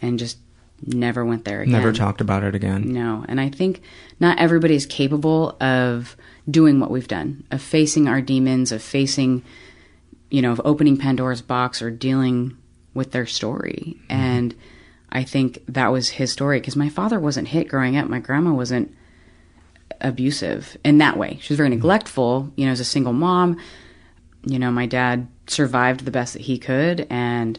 And 0.00 0.18
just 0.18 0.38
never 0.86 1.24
went 1.24 1.44
there 1.44 1.62
again. 1.62 1.72
Never 1.72 1.92
talked 1.92 2.20
about 2.20 2.44
it 2.44 2.54
again. 2.54 2.92
No. 2.92 3.24
And 3.28 3.40
I 3.40 3.48
think 3.48 3.82
not 4.20 4.38
everybody 4.38 4.74
is 4.74 4.86
capable 4.86 5.56
of 5.60 6.16
doing 6.48 6.80
what 6.80 6.90
we've 6.90 7.08
done, 7.08 7.44
of 7.50 7.60
facing 7.60 8.08
our 8.08 8.20
demons, 8.20 8.72
of 8.72 8.82
facing, 8.82 9.42
you 10.30 10.40
know, 10.40 10.52
of 10.52 10.60
opening 10.64 10.96
Pandora's 10.96 11.42
box 11.42 11.82
or 11.82 11.90
dealing 11.90 12.56
with 12.94 13.12
their 13.12 13.26
story. 13.26 13.96
Mm-hmm. 13.96 14.12
And 14.12 14.54
I 15.10 15.24
think 15.24 15.62
that 15.68 15.88
was 15.88 16.10
his 16.10 16.32
story 16.32 16.60
because 16.60 16.76
my 16.76 16.88
father 16.88 17.18
wasn't 17.18 17.48
hit 17.48 17.68
growing 17.68 17.96
up. 17.96 18.08
My 18.08 18.20
grandma 18.20 18.52
wasn't 18.52 18.94
abusive 20.00 20.76
in 20.84 20.98
that 20.98 21.16
way. 21.16 21.38
She 21.40 21.52
was 21.52 21.56
very 21.56 21.70
mm-hmm. 21.70 21.78
neglectful, 21.78 22.52
you 22.56 22.66
know, 22.66 22.72
as 22.72 22.80
a 22.80 22.84
single 22.84 23.12
mom. 23.12 23.58
You 24.44 24.58
know, 24.58 24.70
my 24.70 24.86
dad 24.86 25.26
survived 25.48 26.04
the 26.04 26.10
best 26.10 26.34
that 26.34 26.42
he 26.42 26.58
could. 26.58 27.06
And 27.10 27.58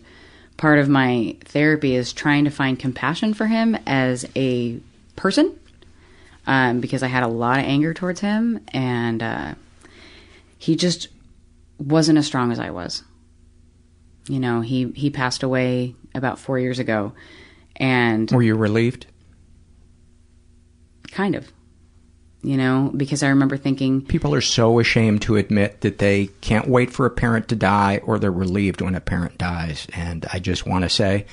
part 0.60 0.78
of 0.78 0.90
my 0.90 1.38
therapy 1.46 1.96
is 1.96 2.12
trying 2.12 2.44
to 2.44 2.52
find 2.52 2.78
compassion 2.78 3.34
for 3.34 3.48
him 3.48 3.78
as 3.88 4.26
a 4.36 4.78
person 5.16 5.58
um, 6.46 6.82
because 6.82 7.02
I 7.02 7.08
had 7.08 7.24
a 7.24 7.28
lot 7.28 7.60
of 7.60 7.66
anger 7.66 7.94
towards 7.94 8.20
him, 8.20 8.60
and 8.74 9.24
uh, 9.24 9.54
he 10.58 10.76
just 10.76 11.08
wasn't 11.78 12.18
as 12.18 12.28
strong 12.28 12.52
as 12.52 12.60
I 12.60 12.72
was. 12.72 13.04
You 14.28 14.40
know, 14.40 14.60
he 14.60 14.92
he 14.96 15.10
passed 15.10 15.44
away 15.44 15.96
about 16.14 16.40
four 16.40 16.60
years 16.60 16.78
ago, 16.78 17.14
and 17.78 18.30
Were 18.30 18.44
you 18.44 18.56
relieved? 18.56 19.06
kind 21.12 21.36
of, 21.36 21.52
you 22.42 22.56
know, 22.56 22.92
because 22.96 23.22
I 23.22 23.30
remember 23.30 23.58
thinking, 23.58 24.02
People 24.02 24.34
are 24.34 24.42
so 24.42 24.80
ashamed 24.80 25.22
to 25.24 25.36
admit 25.36 25.82
that 25.82 25.98
they 25.98 26.28
can't 26.42 26.68
wait 26.68 26.92
for 26.92 27.06
a 27.06 27.12
parent 27.12 27.50
to 27.50 27.56
die 27.56 28.00
or 28.04 28.18
they're 28.18 28.32
relieved 28.32 28.82
when 28.82 28.96
a 28.96 29.02
parent 29.02 29.38
dies. 29.38 29.88
And 29.94 30.26
I 30.32 30.40
just 30.40 30.66
want 30.66 30.84
to 30.84 30.90
say, 30.90 31.26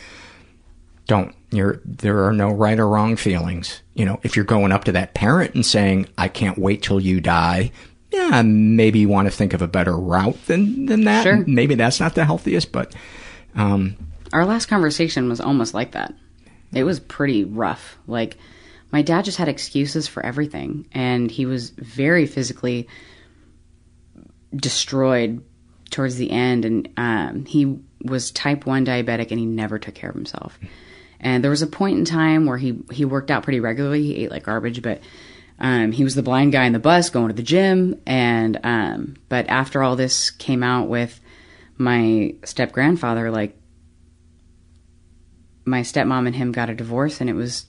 don't. 1.07 1.35
You're, 1.53 1.81
there 1.85 2.25
are 2.25 2.33
no 2.33 2.49
right 2.49 2.79
or 2.79 2.89
wrong 2.89 3.15
feelings. 3.15 3.81
You 3.95 4.05
know, 4.05 4.19
if 4.25 4.35
you're 4.35 4.45
going 4.45 4.73
up 4.73 4.85
to 4.85 4.93
that 4.93 5.15
parent 5.15 5.55
and 5.55 5.65
saying, 5.65 6.09
I 6.19 6.27
can't 6.27 6.59
wait 6.59 6.83
till 6.83 6.99
you 6.99 7.21
die, 7.21 7.71
yeah, 8.11 8.43
maybe 8.43 8.99
you 8.99 9.09
want 9.09 9.29
to 9.29 9.37
think 9.37 9.53
of 9.53 9.63
a 9.63 9.69
better 9.69 9.97
route 9.97 10.45
than, 10.47 10.87
than 10.87 11.05
that. 11.05 11.23
Sure. 11.23 11.45
Maybe 11.47 11.77
that's 11.77 12.01
not 12.01 12.17
the 12.17 12.25
healthiest, 12.25 12.73
but, 12.73 12.95
um, 13.55 13.97
our 14.33 14.45
last 14.45 14.67
conversation 14.67 15.29
was 15.29 15.41
almost 15.41 15.73
like 15.73 15.93
that. 15.93 16.13
It 16.73 16.83
was 16.83 16.99
pretty 16.99 17.45
rough. 17.45 17.97
Like, 18.09 18.37
my 18.93 19.03
dad 19.03 19.25
just 19.25 19.39
had 19.39 19.49
excuses 19.49 20.07
for 20.07 20.25
everything, 20.25 20.87
and 20.93 21.31
he 21.31 21.47
was 21.47 21.71
very 21.71 22.27
physically 22.27 22.89
destroyed 24.55 25.43
towards 25.91 26.17
the 26.17 26.31
end. 26.31 26.65
And 26.65 26.89
um, 26.97 27.45
he 27.45 27.79
was 28.03 28.31
type 28.31 28.67
1 28.67 28.87
diabetic, 28.87 29.31
and 29.31 29.41
he 29.41 29.47
never 29.47 29.79
took 29.79 29.95
care 29.95 30.11
of 30.11 30.17
himself. 30.17 30.59
And 31.21 31.43
there 31.43 31.51
was 31.51 31.63
a 31.63 31.67
point 31.67 31.99
in 31.99 32.05
time 32.05 32.47
where 32.47 32.59
he, 32.59 32.79
he 32.93 33.05
worked 33.05 33.31
out 33.31 33.43
pretty 33.43 33.61
regularly. 33.61 34.03
He 34.03 34.25
ate 34.25 34.31
like 34.31 34.45
garbage, 34.45 34.83
but 34.83 35.01
um, 35.59 35.93
he 35.93 36.05
was 36.05 36.15
the 36.15 36.23
blind 36.23 36.53
guy 36.53 36.65
in 36.65 36.73
the 36.73 36.79
bus 36.79 37.11
going 37.11 37.29
to 37.29 37.35
the 37.35 37.43
gym. 37.43 38.01
And 38.07 38.61
um, 38.63 39.17
but 39.29 39.49
after 39.49 39.83
all 39.83 39.97
this 39.97 40.31
came 40.31 40.63
out 40.63 40.89
with 40.89 41.21
my 41.79 42.35
step 42.45 42.73
grandfather, 42.73 43.31
like 43.31 43.59
my 45.65 45.81
stepmom 45.81 46.27
and 46.27 46.37
him 46.37 46.53
got 46.53 46.71
a 46.71 46.75
divorce, 46.75 47.21
and 47.21 47.29
it 47.29 47.35
was 47.35 47.67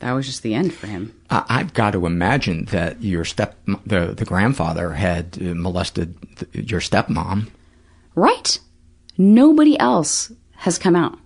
that 0.00 0.12
was 0.12 0.26
just 0.26 0.42
the 0.42 0.54
end 0.54 0.74
for 0.74 0.86
him. 0.86 1.14
I- 1.30 1.44
I've 1.48 1.72
got 1.74 1.92
to 1.92 2.04
imagine 2.06 2.66
that 2.66 3.02
your 3.02 3.24
step, 3.24 3.56
the, 3.86 4.14
the 4.16 4.24
grandfather 4.24 4.90
had 4.94 5.40
molested 5.40 6.16
th- 6.36 6.70
your 6.70 6.80
stepmom. 6.80 7.48
Right? 8.14 8.58
Nobody 9.16 9.78
else 9.78 10.32
has 10.56 10.78
come 10.78 10.96
out. 10.96 11.18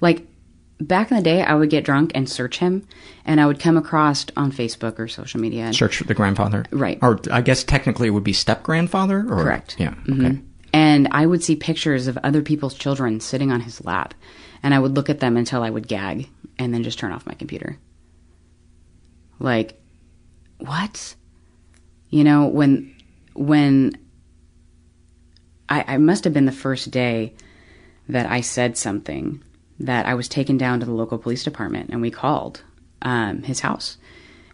Like 0.00 0.26
back 0.80 1.10
in 1.10 1.16
the 1.16 1.22
day, 1.22 1.42
I 1.42 1.54
would 1.54 1.70
get 1.70 1.84
drunk 1.84 2.12
and 2.14 2.28
search 2.28 2.58
him, 2.58 2.86
and 3.24 3.40
I 3.40 3.46
would 3.46 3.60
come 3.60 3.76
across 3.76 4.26
on 4.36 4.52
Facebook 4.52 4.98
or 4.98 5.08
social 5.08 5.40
media. 5.40 5.64
and- 5.66 5.74
Search 5.76 5.96
for 5.96 6.04
the 6.04 6.14
grandfather. 6.14 6.64
Right. 6.70 6.98
Or 7.02 7.20
I 7.30 7.40
guess 7.40 7.64
technically 7.64 8.08
it 8.08 8.10
would 8.12 8.24
be 8.24 8.32
step 8.32 8.62
grandfather? 8.62 9.24
Correct. 9.24 9.76
Yeah. 9.78 9.94
Mhm. 10.06 10.42
And 10.72 11.08
I 11.10 11.26
would 11.26 11.42
see 11.42 11.56
pictures 11.56 12.06
of 12.06 12.18
other 12.18 12.42
people's 12.42 12.74
children 12.74 13.20
sitting 13.20 13.50
on 13.50 13.60
his 13.62 13.84
lap, 13.84 14.14
and 14.62 14.74
I 14.74 14.78
would 14.78 14.94
look 14.94 15.10
at 15.10 15.20
them 15.20 15.36
until 15.36 15.62
I 15.62 15.70
would 15.70 15.88
gag, 15.88 16.28
and 16.58 16.72
then 16.72 16.82
just 16.82 16.98
turn 16.98 17.12
off 17.12 17.26
my 17.26 17.34
computer. 17.34 17.78
Like, 19.38 19.80
what? 20.58 21.14
You 22.10 22.24
know, 22.24 22.46
when 22.46 22.94
when 23.34 23.96
I, 25.68 25.84
I 25.86 25.96
must 25.98 26.24
have 26.24 26.32
been 26.32 26.46
the 26.46 26.52
first 26.52 26.90
day 26.90 27.34
that 28.08 28.30
I 28.30 28.40
said 28.40 28.76
something 28.76 29.42
that 29.80 30.06
I 30.06 30.14
was 30.14 30.28
taken 30.28 30.56
down 30.56 30.80
to 30.80 30.86
the 30.86 30.92
local 30.92 31.18
police 31.18 31.44
department, 31.44 31.90
and 31.90 32.00
we 32.00 32.10
called 32.10 32.62
um, 33.02 33.42
his 33.42 33.60
house. 33.60 33.96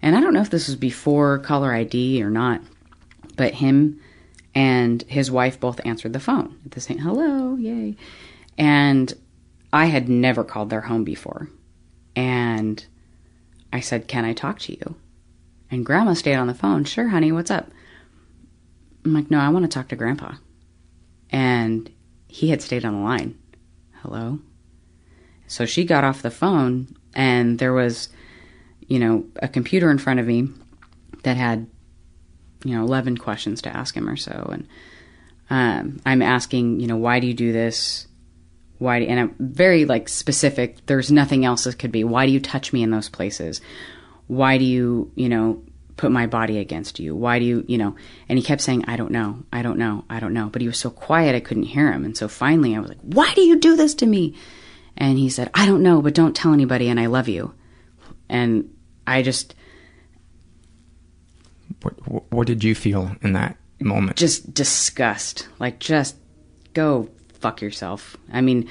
And 0.03 0.15
I 0.15 0.21
don't 0.21 0.35
know 0.35 0.43
if 0.43 0.51
this 0.51 0.67
was 0.67 0.77
before 0.77 1.39
caller 1.39 1.73
ID 1.73 2.23
or 2.23 2.29
not, 2.29 2.61
but 3.37 3.55
him 3.55 4.01
and 4.55 5.03
his 5.05 5.31
wife 5.31 5.59
both 5.59 5.81
answered 5.85 6.13
the 6.13 6.21
phone 6.21 6.59
at 6.65 6.73
the 6.73 6.81
same 6.81 6.99
hello 6.99 7.57
yay 7.57 7.97
and 8.57 9.15
i 9.75 9.87
had 9.87 10.09
never 10.09 10.45
called 10.45 10.71
their 10.71 10.83
home 10.83 11.05
before. 11.05 11.49
And 12.17 12.87
i 13.73 13.81
said 13.81 14.09
can 14.09 14.25
i 14.25 14.33
talk 14.33 14.61
to 14.61 14.73
you? 14.73 14.95
And 15.71 15.85
grandma 15.85 16.15
stayed 16.15 16.37
on 16.37 16.47
the 16.47 16.55
phone. 16.55 16.85
Sure 16.85 17.09
honey 17.09 17.33
what's 17.33 17.51
up? 17.51 17.69
I'm 19.05 19.13
like 19.13 19.31
no 19.31 19.41
i 19.41 19.49
want 19.49 19.65
to 19.65 19.69
talk 19.69 19.89
to 19.89 19.97
grandpa. 19.97 20.37
And 21.29 21.91
he 22.29 22.51
had 22.51 22.63
stayed 22.63 22.85
on 22.85 22.95
the 22.95 23.01
line. 23.01 23.39
Hello? 24.03 24.39
So 25.49 25.67
she 25.67 25.85
got 25.85 26.05
off 26.05 26.23
the 26.23 26.31
phone 26.31 26.97
and 27.15 27.59
there 27.59 27.73
was 27.73 28.09
you 28.87 29.01
know 29.01 29.25
a 29.43 29.49
computer 29.49 29.91
in 29.91 29.99
front 29.99 30.21
of 30.21 30.27
me 30.27 30.49
that 31.25 31.37
had 31.37 31.67
you 32.65 32.77
know 32.77 32.85
11 32.85 33.17
questions 33.19 33.61
to 33.63 33.77
ask 33.77 33.97
him 33.97 34.09
or 34.09 34.17
so. 34.17 34.51
And 34.53 34.69
um, 35.51 36.01
i'm 36.07 36.23
asking 36.23 36.81
you 36.81 36.87
know 36.87 36.97
why 36.97 37.21
do 37.21 37.27
you 37.27 37.35
do 37.35 37.53
this 37.53 38.07
why 38.85 39.01
do, 39.01 39.07
and 39.07 39.19
i'm 39.21 39.35
very 39.39 39.85
like 39.85 40.09
specific. 40.09 40.85
There's 40.87 41.11
nothing 41.11 41.45
else 41.45 41.65
that 41.65 41.79
could 41.79 41.93
be. 41.93 42.05
Why 42.05 42.27
do 42.27 42.33
you 42.33 42.41
touch 42.41 42.73
me 42.73 42.83
in 42.83 42.91
those 42.91 43.09
places? 43.09 43.61
Why 44.29 44.59
do 44.59 44.65
you 44.65 45.11
you 45.17 45.29
know 45.29 45.63
put 45.97 46.11
my 46.11 46.27
body 46.27 46.59
against 46.59 46.99
you? 47.01 47.15
Why 47.17 47.39
do 47.39 47.45
you 47.45 47.65
you 47.67 47.79
know? 47.79 47.97
And 48.29 48.39
he 48.39 48.45
kept 48.45 48.63
saying 48.63 48.85
i 48.87 48.97
don't 48.97 49.11
know. 49.13 49.43
I 49.53 49.63
don't 49.63 49.79
know. 49.79 50.05
I 50.11 50.21
don't 50.21 50.33
know. 50.35 50.49
But 50.53 50.61
he 50.63 50.69
was 50.69 50.79
so 50.79 50.91
quiet 50.91 51.35
i 51.35 51.41
couldn't 51.41 51.73
hear 51.75 51.93
him. 51.93 52.05
And 52.05 52.17
so 52.17 52.29
finally 52.29 52.77
i 52.77 52.81
was 52.81 52.91
like 52.91 53.01
why 53.03 53.33
do 53.35 53.41
you 53.43 53.57
do 53.59 53.77
this 53.77 53.95
to 53.97 54.07
me? 54.07 54.35
And 54.97 55.19
he 55.19 55.29
said 55.31 55.51
i 55.55 55.67
don't 55.67 55.83
know 55.83 56.03
but 56.03 56.15
don't 56.15 56.37
tell 56.37 56.53
anybody 56.53 56.89
and 56.89 57.01
i 57.01 57.07
love 57.07 57.29
you. 57.29 57.55
And 58.29 58.71
i 59.07 59.23
just 59.23 59.55
What, 61.83 61.95
what, 62.09 62.25
what 62.31 62.47
did 62.47 62.65
you 62.65 62.75
feel 62.75 63.17
in 63.23 63.33
that 63.35 63.57
moment? 63.81 64.17
just 64.17 64.53
disgust. 64.55 65.49
Like, 65.59 65.79
just 65.79 66.17
go 66.73 67.09
fuck 67.45 67.61
yourself. 67.61 68.17
I 68.33 68.41
mean, 68.41 68.71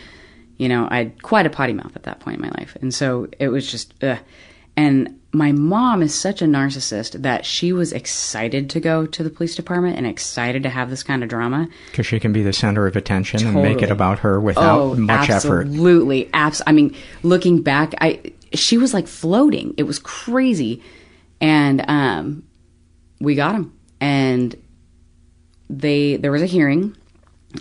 you 0.58 0.68
know, 0.68 0.88
I 0.90 0.98
had 0.98 1.22
quite 1.22 1.46
a 1.46 1.50
potty 1.52 1.74
mouth 1.74 1.96
at 1.96 2.04
that 2.04 2.20
point 2.22 2.38
in 2.38 2.42
my 2.42 2.50
life. 2.58 2.76
And 2.82 2.92
so 2.92 3.28
it 3.38 3.50
was 3.50 3.70
just, 3.70 3.94
ugh. 4.04 4.18
And 4.76 5.20
my 5.32 5.52
mom 5.52 6.02
is 6.02 6.16
such 6.16 6.42
a 6.42 6.46
narcissist 6.46 7.22
that 7.22 7.46
she 7.46 7.72
was 7.72 7.94
excited 7.94 8.72
to 8.72 8.80
go 8.80 9.06
to 9.06 9.22
the 9.22 9.30
police 9.30 9.56
department 9.56 9.98
and 9.98 10.08
excited 10.08 10.64
to 10.64 10.70
have 10.70 10.90
this 10.90 11.04
kind 11.04 11.22
of 11.22 11.30
drama. 11.30 11.68
Because 11.92 12.08
she 12.08 12.20
can 12.20 12.34
be 12.34 12.42
the 12.42 12.52
center 12.52 12.88
of 12.88 12.96
attention 12.96 13.46
and 13.46 13.62
make 13.62 13.84
it 13.84 13.92
about 13.92 14.18
her 14.20 14.42
without 14.42 14.80
oh, 14.80 14.96
much 14.96 15.30
effort. 15.30 15.68
Absolutely. 15.68 16.32
Abs- 16.34 16.64
I 16.66 16.72
mean, 16.72 16.96
looking 17.22 17.62
back, 17.62 17.94
I 18.02 18.34
she 18.54 18.80
was 18.80 18.92
like 18.92 19.08
floating. 19.08 19.76
It 19.78 19.84
was 19.84 20.00
crazy. 20.00 20.82
And 21.40 21.86
um, 21.88 22.44
we 23.20 23.36
got 23.36 23.54
him. 23.54 23.78
And 24.02 24.56
they 25.70 26.18
there 26.18 26.32
was 26.32 26.42
a 26.42 26.48
hearing. 26.48 26.98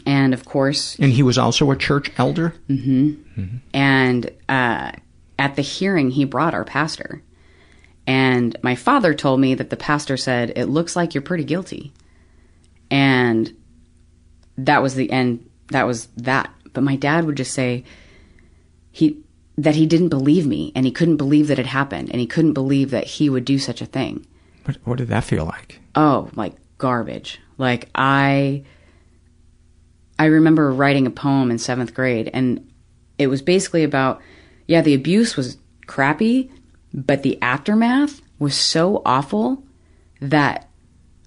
And 0.07 0.33
of 0.33 0.45
course, 0.45 0.97
And 0.99 1.13
he 1.13 1.23
was 1.23 1.39
also 1.39 1.71
a 1.71 1.77
church 1.77 2.11
elder? 2.19 2.55
hmm 2.67 3.15
And 3.75 4.31
uh, 4.49 4.93
at 5.39 5.57
the 5.57 5.63
hearing, 5.63 6.11
he 6.11 6.25
brought 6.25 6.55
our 6.55 6.65
pastor. 6.65 7.23
And 8.07 8.57
my 8.63 8.75
father 8.75 9.15
told 9.15 9.41
me 9.41 9.55
that 9.55 9.71
the 9.71 9.77
pastor 9.77 10.17
said, 10.17 10.53
It 10.57 10.67
looks 10.67 10.97
like 10.97 11.15
you're 11.15 11.23
pretty 11.23 11.45
guilty. 11.45 11.93
And 12.91 13.55
that 14.59 14.83
was 14.83 14.95
the 14.95 15.11
end. 15.11 15.49
That 15.69 15.87
was 15.87 16.07
that. 16.17 16.51
But 16.73 16.83
my 16.83 16.97
dad 16.97 17.25
would 17.25 17.37
just 17.37 17.55
say, 17.55 17.85
he 18.91 19.19
that 19.57 19.75
he 19.75 19.87
didn't 19.87 20.09
believe 20.09 20.47
me 20.47 20.73
and 20.75 20.87
he 20.87 20.93
couldn't 20.93 21.17
believe 21.19 21.49
that 21.49 21.59
it 21.59 21.67
happened 21.67 22.11
and 22.11 22.21
he 22.21 22.27
couldn't 22.27 22.55
believe 22.55 22.91
that 22.91 23.07
he 23.07 23.29
would 23.29 23.45
do 23.45 23.59
such 23.59 23.83
a 23.83 23.87
thing. 23.87 24.27
What, 24.65 24.77
what 24.85 24.99
did 24.99 25.09
that 25.09 25.25
feel 25.25 25.45
like? 25.45 25.81
Oh, 25.95 26.31
like 26.35 26.55
garbage. 26.79 27.41
Like 27.59 27.89
I 27.95 28.65
I 30.23 30.27
remember 30.27 30.73
writing 30.73 31.09
a 31.09 31.11
poem 31.11 31.51
in 31.51 31.57
7th 31.57 31.95
grade 31.95 32.31
and 32.33 32.71
it 33.19 33.27
was 33.27 33.43
basically 33.43 33.83
about 33.83 34.23
yeah, 34.69 34.81
the 34.81 34.95
abuse 34.95 35.37
was 35.37 35.59
crappy, 35.89 36.49
but 36.95 37.25
the 37.25 37.43
aftermath 37.43 38.23
was 38.39 38.55
so 38.55 39.03
awful 39.05 39.65
that 40.21 40.69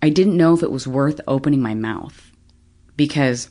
I 0.02 0.08
didn't 0.08 0.38
know 0.38 0.54
if 0.54 0.64
it 0.64 0.72
was 0.72 0.88
worth 0.88 1.20
opening 1.28 1.62
my 1.62 1.74
mouth 1.74 2.32
because 2.96 3.50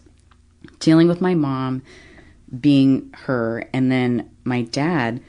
dealing 0.78 1.09
with 1.09 1.20
my 1.20 1.34
mom 1.34 1.82
being 2.59 3.12
her 3.12 3.68
and 3.74 3.92
then 3.92 4.30
my 4.45 4.62
dad 4.62 5.20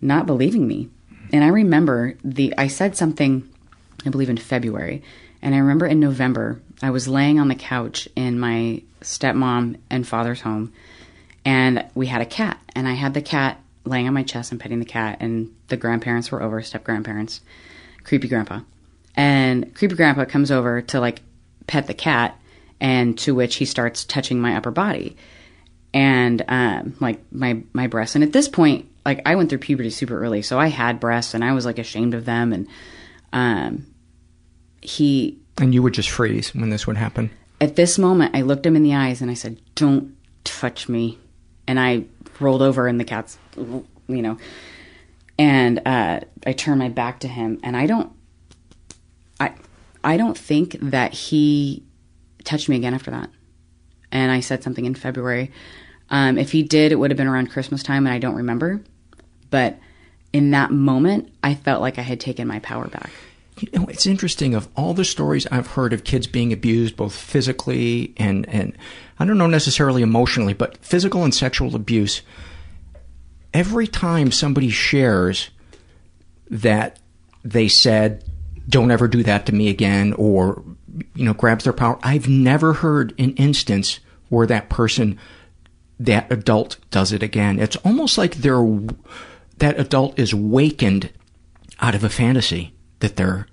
not 0.00 0.24
believing 0.24 0.66
me. 0.66 0.88
And 1.30 1.44
I 1.44 1.48
remember 1.48 2.14
the 2.24 2.54
I 2.56 2.68
said 2.68 2.96
something 2.96 3.46
I 4.06 4.08
believe 4.08 4.30
in 4.30 4.38
February. 4.38 5.02
And 5.42 5.54
I 5.54 5.58
remember 5.58 5.86
in 5.86 6.00
November, 6.00 6.62
I 6.82 6.90
was 6.90 7.08
laying 7.08 7.40
on 7.40 7.48
the 7.48 7.54
couch 7.54 8.08
in 8.14 8.38
my 8.38 8.82
stepmom 9.00 9.78
and 9.88 10.06
father's 10.06 10.42
home, 10.42 10.72
and 11.44 11.84
we 11.94 12.06
had 12.06 12.20
a 12.20 12.26
cat. 12.26 12.60
And 12.74 12.86
I 12.86 12.92
had 12.92 13.14
the 13.14 13.22
cat 13.22 13.60
laying 13.84 14.06
on 14.08 14.14
my 14.14 14.22
chest 14.22 14.52
and 14.52 14.60
petting 14.60 14.80
the 14.80 14.84
cat, 14.84 15.18
and 15.20 15.54
the 15.68 15.76
grandparents 15.76 16.30
were 16.30 16.42
over, 16.42 16.60
step 16.62 16.84
grandparents, 16.84 17.40
creepy 18.04 18.28
grandpa. 18.28 18.60
And 19.14 19.74
creepy 19.74 19.94
grandpa 19.94 20.26
comes 20.26 20.50
over 20.50 20.82
to 20.82 21.00
like 21.00 21.22
pet 21.66 21.86
the 21.86 21.94
cat, 21.94 22.38
and 22.80 23.16
to 23.20 23.34
which 23.34 23.56
he 23.56 23.64
starts 23.64 24.04
touching 24.04 24.40
my 24.40 24.56
upper 24.56 24.70
body. 24.70 25.16
and 25.94 26.44
um, 26.48 26.94
like 27.00 27.20
my 27.32 27.62
my 27.72 27.86
breasts. 27.86 28.14
And 28.16 28.22
at 28.22 28.32
this 28.32 28.48
point, 28.48 28.86
like 29.06 29.22
I 29.24 29.34
went 29.34 29.48
through 29.48 29.60
puberty 29.60 29.88
super 29.88 30.20
early, 30.20 30.42
so 30.42 30.58
I 30.58 30.66
had 30.66 31.00
breasts, 31.00 31.32
and 31.32 31.42
I 31.42 31.54
was 31.54 31.64
like 31.64 31.78
ashamed 31.78 32.12
of 32.12 32.26
them. 32.26 32.52
And 32.52 32.68
um, 33.32 33.86
he 34.82 35.38
And 35.58 35.74
you 35.74 35.82
would 35.82 35.94
just 35.94 36.10
freeze 36.10 36.54
when 36.54 36.70
this 36.70 36.86
would 36.86 36.96
happen. 36.96 37.30
at 37.60 37.76
this 37.76 37.98
moment, 37.98 38.36
I 38.36 38.42
looked 38.42 38.66
him 38.66 38.76
in 38.76 38.82
the 38.82 38.94
eyes 38.94 39.22
and 39.22 39.30
I 39.30 39.34
said, 39.34 39.58
"Don't 39.74 40.14
touch 40.44 40.88
me," 40.88 41.18
and 41.66 41.80
I 41.80 42.04
rolled 42.40 42.62
over 42.62 42.86
in 42.86 42.98
the 42.98 43.04
cat's, 43.04 43.38
you 43.56 43.86
know, 44.22 44.36
and 45.38 45.80
uh, 45.86 46.20
I 46.46 46.52
turned 46.52 46.78
my 46.78 46.88
back 46.88 47.20
to 47.20 47.28
him, 47.28 47.58
and 47.62 47.76
I 47.76 47.86
don't, 47.86 48.12
I, 49.40 49.54
I 50.04 50.16
don't 50.16 50.36
think 50.36 50.76
that 50.80 51.12
he 51.14 51.82
touched 52.44 52.68
me 52.68 52.76
again 52.76 52.94
after 52.94 53.10
that. 53.10 53.30
And 54.12 54.30
I 54.30 54.40
said 54.40 54.62
something 54.62 54.84
in 54.84 54.94
February. 54.94 55.50
Um, 56.10 56.38
if 56.38 56.52
he 56.52 56.62
did, 56.62 56.92
it 56.92 56.96
would 56.96 57.10
have 57.10 57.18
been 57.18 57.26
around 57.26 57.50
Christmas 57.50 57.82
time, 57.82 58.06
and 58.06 58.14
I 58.14 58.18
don't 58.18 58.36
remember. 58.36 58.82
But 59.50 59.78
in 60.32 60.50
that 60.52 60.70
moment, 60.70 61.32
I 61.42 61.54
felt 61.54 61.80
like 61.80 61.98
I 61.98 62.02
had 62.02 62.20
taken 62.20 62.46
my 62.46 62.60
power 62.60 62.86
back. 62.88 63.10
You 63.58 63.68
know, 63.72 63.86
it's 63.86 64.06
interesting 64.06 64.54
of 64.54 64.68
all 64.76 64.92
the 64.92 65.04
stories 65.04 65.46
I've 65.46 65.68
heard 65.68 65.94
of 65.94 66.04
kids 66.04 66.26
being 66.26 66.52
abused, 66.52 66.96
both 66.96 67.14
physically 67.14 68.12
and, 68.18 68.46
and 68.50 68.76
I 69.18 69.24
don't 69.24 69.38
know 69.38 69.46
necessarily 69.46 70.02
emotionally, 70.02 70.52
but 70.52 70.76
physical 70.84 71.24
and 71.24 71.34
sexual 71.34 71.74
abuse. 71.74 72.20
Every 73.54 73.86
time 73.86 74.30
somebody 74.30 74.68
shares 74.68 75.48
that 76.50 76.98
they 77.44 77.68
said, 77.68 78.24
don't 78.68 78.90
ever 78.90 79.08
do 79.08 79.22
that 79.22 79.46
to 79.46 79.54
me 79.54 79.68
again, 79.70 80.12
or, 80.14 80.62
you 81.14 81.24
know, 81.24 81.32
grabs 81.32 81.64
their 81.64 81.72
power, 81.72 81.98
I've 82.02 82.28
never 82.28 82.74
heard 82.74 83.14
an 83.18 83.32
instance 83.36 84.00
where 84.28 84.46
that 84.46 84.68
person, 84.68 85.18
that 85.98 86.30
adult 86.30 86.76
does 86.90 87.10
it 87.10 87.22
again. 87.22 87.58
It's 87.58 87.76
almost 87.76 88.18
like 88.18 88.34
they're, 88.34 88.80
that 89.58 89.80
adult 89.80 90.18
is 90.18 90.34
wakened 90.34 91.10
out 91.80 91.94
of 91.94 92.04
a 92.04 92.10
fantasy 92.10 92.75
that 93.00 93.16
they're 93.16 93.46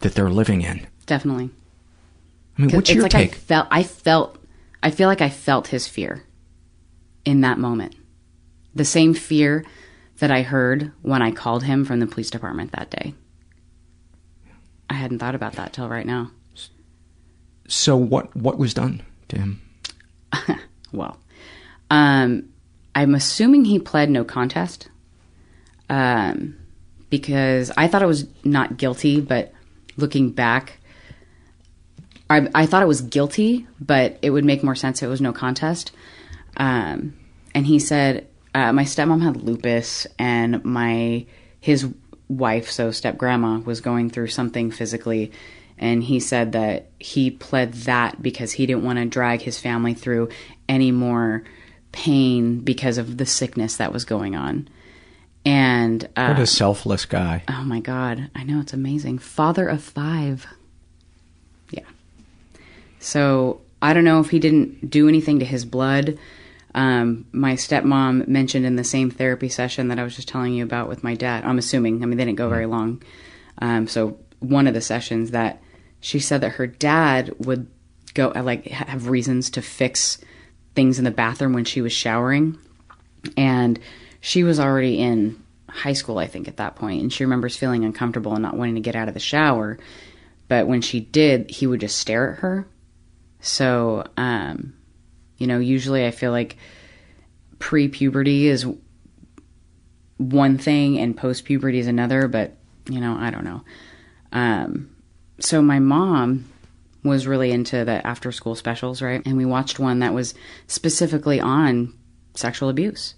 that 0.00 0.14
they're 0.14 0.30
living 0.30 0.62
in. 0.62 0.86
Definitely. 1.06 1.50
I 2.58 2.62
mean, 2.62 2.70
what's 2.74 2.90
your 2.90 3.04
like 3.04 3.12
take? 3.12 3.32
I 3.32 3.34
felt, 3.34 3.68
I 3.70 3.82
felt, 3.82 4.38
I 4.82 4.90
feel 4.90 5.08
like 5.08 5.20
I 5.20 5.28
felt 5.28 5.68
his 5.68 5.88
fear 5.88 6.24
in 7.24 7.42
that 7.42 7.58
moment. 7.58 7.94
The 8.74 8.84
same 8.84 9.14
fear 9.14 9.64
that 10.18 10.30
I 10.30 10.42
heard 10.42 10.92
when 11.02 11.22
I 11.22 11.30
called 11.30 11.64
him 11.64 11.84
from 11.84 12.00
the 12.00 12.06
police 12.06 12.30
department 12.30 12.72
that 12.72 12.90
day. 12.90 13.14
I 14.88 14.94
hadn't 14.94 15.18
thought 15.18 15.34
about 15.34 15.54
that 15.54 15.72
till 15.72 15.88
right 15.88 16.06
now. 16.06 16.30
So 17.68 17.96
what 17.96 18.34
what 18.36 18.58
was 18.58 18.74
done 18.74 19.02
to 19.28 19.38
him? 19.38 19.62
Well, 20.92 21.18
um, 21.90 22.48
I'm 22.94 23.14
assuming 23.14 23.64
he 23.64 23.78
pled 23.78 24.10
no 24.10 24.24
contest. 24.24 24.88
Um, 25.88 26.56
because 27.10 27.70
I 27.76 27.88
thought 27.88 28.02
I 28.02 28.06
was 28.06 28.26
not 28.44 28.76
guilty, 28.76 29.20
but 29.20 29.52
looking 29.96 30.30
back, 30.30 30.78
I, 32.30 32.48
I 32.54 32.66
thought 32.66 32.82
I 32.82 32.86
was 32.86 33.02
guilty, 33.02 33.66
but 33.80 34.18
it 34.22 34.30
would 34.30 34.44
make 34.44 34.62
more 34.62 34.76
sense 34.76 35.02
if 35.02 35.06
it 35.06 35.10
was 35.10 35.20
no 35.20 35.32
contest. 35.32 35.92
Um, 36.56 37.14
and 37.54 37.66
he 37.66 37.80
said, 37.80 38.28
uh, 38.54 38.72
my 38.72 38.84
stepmom 38.84 39.22
had 39.22 39.36
lupus, 39.36 40.06
and 40.18 40.64
my 40.64 41.26
his 41.60 41.86
wife, 42.28 42.70
so 42.70 42.90
step 42.90 43.18
grandma, 43.18 43.58
was 43.58 43.80
going 43.80 44.10
through 44.10 44.28
something 44.28 44.70
physically, 44.70 45.32
and 45.78 46.02
he 46.02 46.20
said 46.20 46.52
that 46.52 46.90
he 46.98 47.30
pled 47.30 47.72
that 47.72 48.22
because 48.22 48.52
he 48.52 48.66
didn't 48.66 48.84
want 48.84 48.98
to 48.98 49.04
drag 49.04 49.42
his 49.42 49.58
family 49.58 49.94
through 49.94 50.28
any 50.68 50.90
more 50.92 51.44
pain 51.92 52.60
because 52.60 52.98
of 52.98 53.16
the 53.16 53.26
sickness 53.26 53.76
that 53.76 53.92
was 53.92 54.04
going 54.04 54.36
on. 54.36 54.68
And 55.44 56.08
uh, 56.16 56.28
what 56.28 56.38
a 56.38 56.46
selfless 56.46 57.06
guy. 57.06 57.44
Oh 57.48 57.64
my 57.64 57.80
God. 57.80 58.30
I 58.34 58.44
know 58.44 58.60
it's 58.60 58.72
amazing. 58.72 59.18
Father 59.18 59.68
of 59.68 59.82
five. 59.82 60.46
Yeah. 61.70 61.84
So 62.98 63.62
I 63.80 63.94
don't 63.94 64.04
know 64.04 64.20
if 64.20 64.30
he 64.30 64.38
didn't 64.38 64.90
do 64.90 65.08
anything 65.08 65.38
to 65.38 65.44
his 65.44 65.64
blood. 65.64 66.18
Um, 66.74 67.26
my 67.32 67.54
stepmom 67.54 68.28
mentioned 68.28 68.66
in 68.66 68.76
the 68.76 68.84
same 68.84 69.10
therapy 69.10 69.48
session 69.48 69.88
that 69.88 69.98
I 69.98 70.04
was 70.04 70.14
just 70.14 70.28
telling 70.28 70.52
you 70.54 70.62
about 70.62 70.88
with 70.88 71.02
my 71.02 71.14
dad. 71.14 71.44
I'm 71.44 71.58
assuming. 71.58 72.02
I 72.02 72.06
mean, 72.06 72.18
they 72.18 72.24
didn't 72.24 72.38
go 72.38 72.48
very 72.48 72.66
long. 72.66 73.02
Um, 73.58 73.88
so 73.88 74.18
one 74.38 74.66
of 74.66 74.74
the 74.74 74.80
sessions 74.80 75.32
that 75.32 75.62
she 76.00 76.18
said 76.18 76.42
that 76.42 76.52
her 76.52 76.66
dad 76.66 77.34
would 77.38 77.66
go 78.14 78.32
uh, 78.34 78.42
like 78.42 78.66
have 78.66 79.08
reasons 79.08 79.50
to 79.50 79.62
fix 79.62 80.18
things 80.74 80.98
in 80.98 81.04
the 81.04 81.10
bathroom 81.10 81.52
when 81.52 81.64
she 81.64 81.80
was 81.80 81.92
showering, 81.92 82.58
and 83.36 83.78
she 84.20 84.44
was 84.44 84.60
already 84.60 85.00
in 85.00 85.42
high 85.68 85.92
school, 85.92 86.18
I 86.18 86.26
think, 86.26 86.48
at 86.48 86.58
that 86.58 86.76
point, 86.76 87.02
and 87.02 87.12
she 87.12 87.24
remembers 87.24 87.56
feeling 87.56 87.84
uncomfortable 87.84 88.32
and 88.32 88.42
not 88.42 88.56
wanting 88.56 88.74
to 88.74 88.80
get 88.80 88.96
out 88.96 89.08
of 89.08 89.14
the 89.14 89.20
shower. 89.20 89.78
But 90.48 90.66
when 90.66 90.82
she 90.82 91.00
did, 91.00 91.50
he 91.50 91.66
would 91.66 91.80
just 91.80 91.98
stare 91.98 92.32
at 92.32 92.38
her. 92.40 92.66
So, 93.40 94.04
um, 94.16 94.74
you 95.38 95.46
know, 95.46 95.58
usually 95.58 96.06
I 96.06 96.10
feel 96.10 96.32
like 96.32 96.56
pre 97.58 97.88
puberty 97.88 98.48
is 98.48 98.66
one 100.18 100.58
thing 100.58 100.98
and 100.98 101.16
post 101.16 101.44
puberty 101.44 101.78
is 101.78 101.86
another, 101.86 102.28
but, 102.28 102.56
you 102.88 103.00
know, 103.00 103.16
I 103.16 103.30
don't 103.30 103.44
know. 103.44 103.62
Um, 104.32 104.94
so 105.38 105.62
my 105.62 105.78
mom 105.78 106.50
was 107.02 107.26
really 107.26 107.50
into 107.50 107.84
the 107.84 108.06
after 108.06 108.30
school 108.30 108.54
specials, 108.54 109.00
right? 109.00 109.22
And 109.24 109.36
we 109.36 109.46
watched 109.46 109.78
one 109.78 110.00
that 110.00 110.12
was 110.12 110.34
specifically 110.66 111.40
on 111.40 111.94
sexual 112.34 112.68
abuse. 112.68 113.14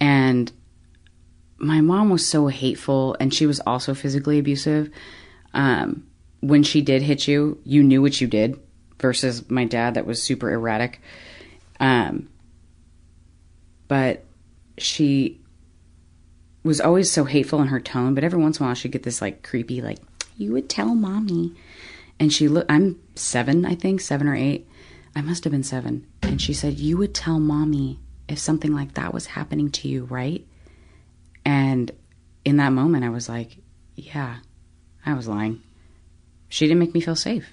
And 0.00 0.52
my 1.58 1.80
mom 1.80 2.10
was 2.10 2.26
so 2.26 2.48
hateful 2.48 3.16
and 3.18 3.32
she 3.32 3.46
was 3.46 3.60
also 3.60 3.94
physically 3.94 4.38
abusive. 4.38 4.90
Um, 5.54 6.06
when 6.40 6.62
she 6.62 6.82
did 6.82 7.02
hit 7.02 7.26
you, 7.26 7.60
you 7.64 7.82
knew 7.82 8.02
what 8.02 8.20
you 8.20 8.26
did 8.26 8.60
versus 9.00 9.48
my 9.50 9.64
dad 9.64 9.94
that 9.94 10.06
was 10.06 10.22
super 10.22 10.52
erratic. 10.52 11.00
Um, 11.80 12.28
but 13.88 14.24
she 14.78 15.40
was 16.62 16.80
always 16.80 17.10
so 17.10 17.24
hateful 17.24 17.62
in 17.62 17.68
her 17.68 17.80
tone, 17.80 18.14
but 18.14 18.24
every 18.24 18.40
once 18.40 18.58
in 18.58 18.64
a 18.64 18.68
while 18.68 18.74
she'd 18.74 18.92
get 18.92 19.04
this 19.04 19.22
like 19.22 19.42
creepy, 19.42 19.80
like, 19.80 19.98
you 20.36 20.52
would 20.52 20.68
tell 20.68 20.94
mommy. 20.94 21.54
And 22.18 22.32
she 22.32 22.48
looked, 22.48 22.70
I'm 22.70 22.98
seven, 23.14 23.64
I 23.64 23.74
think, 23.74 24.00
seven 24.00 24.26
or 24.26 24.34
eight. 24.34 24.68
I 25.14 25.22
must 25.22 25.44
have 25.44 25.52
been 25.52 25.62
seven. 25.62 26.06
And 26.22 26.40
she 26.40 26.52
said, 26.52 26.78
You 26.78 26.96
would 26.98 27.14
tell 27.14 27.38
mommy 27.38 28.00
if 28.28 28.38
something 28.38 28.74
like 28.74 28.94
that 28.94 29.14
was 29.14 29.26
happening 29.26 29.70
to 29.70 29.88
you, 29.88 30.04
right? 30.04 30.46
And 31.44 31.90
in 32.44 32.56
that 32.56 32.72
moment, 32.72 33.04
I 33.04 33.08
was 33.10 33.28
like, 33.28 33.56
Yeah, 33.94 34.36
I 35.04 35.14
was 35.14 35.28
lying. 35.28 35.62
She 36.48 36.66
didn't 36.66 36.80
make 36.80 36.94
me 36.94 37.00
feel 37.00 37.16
safe. 37.16 37.46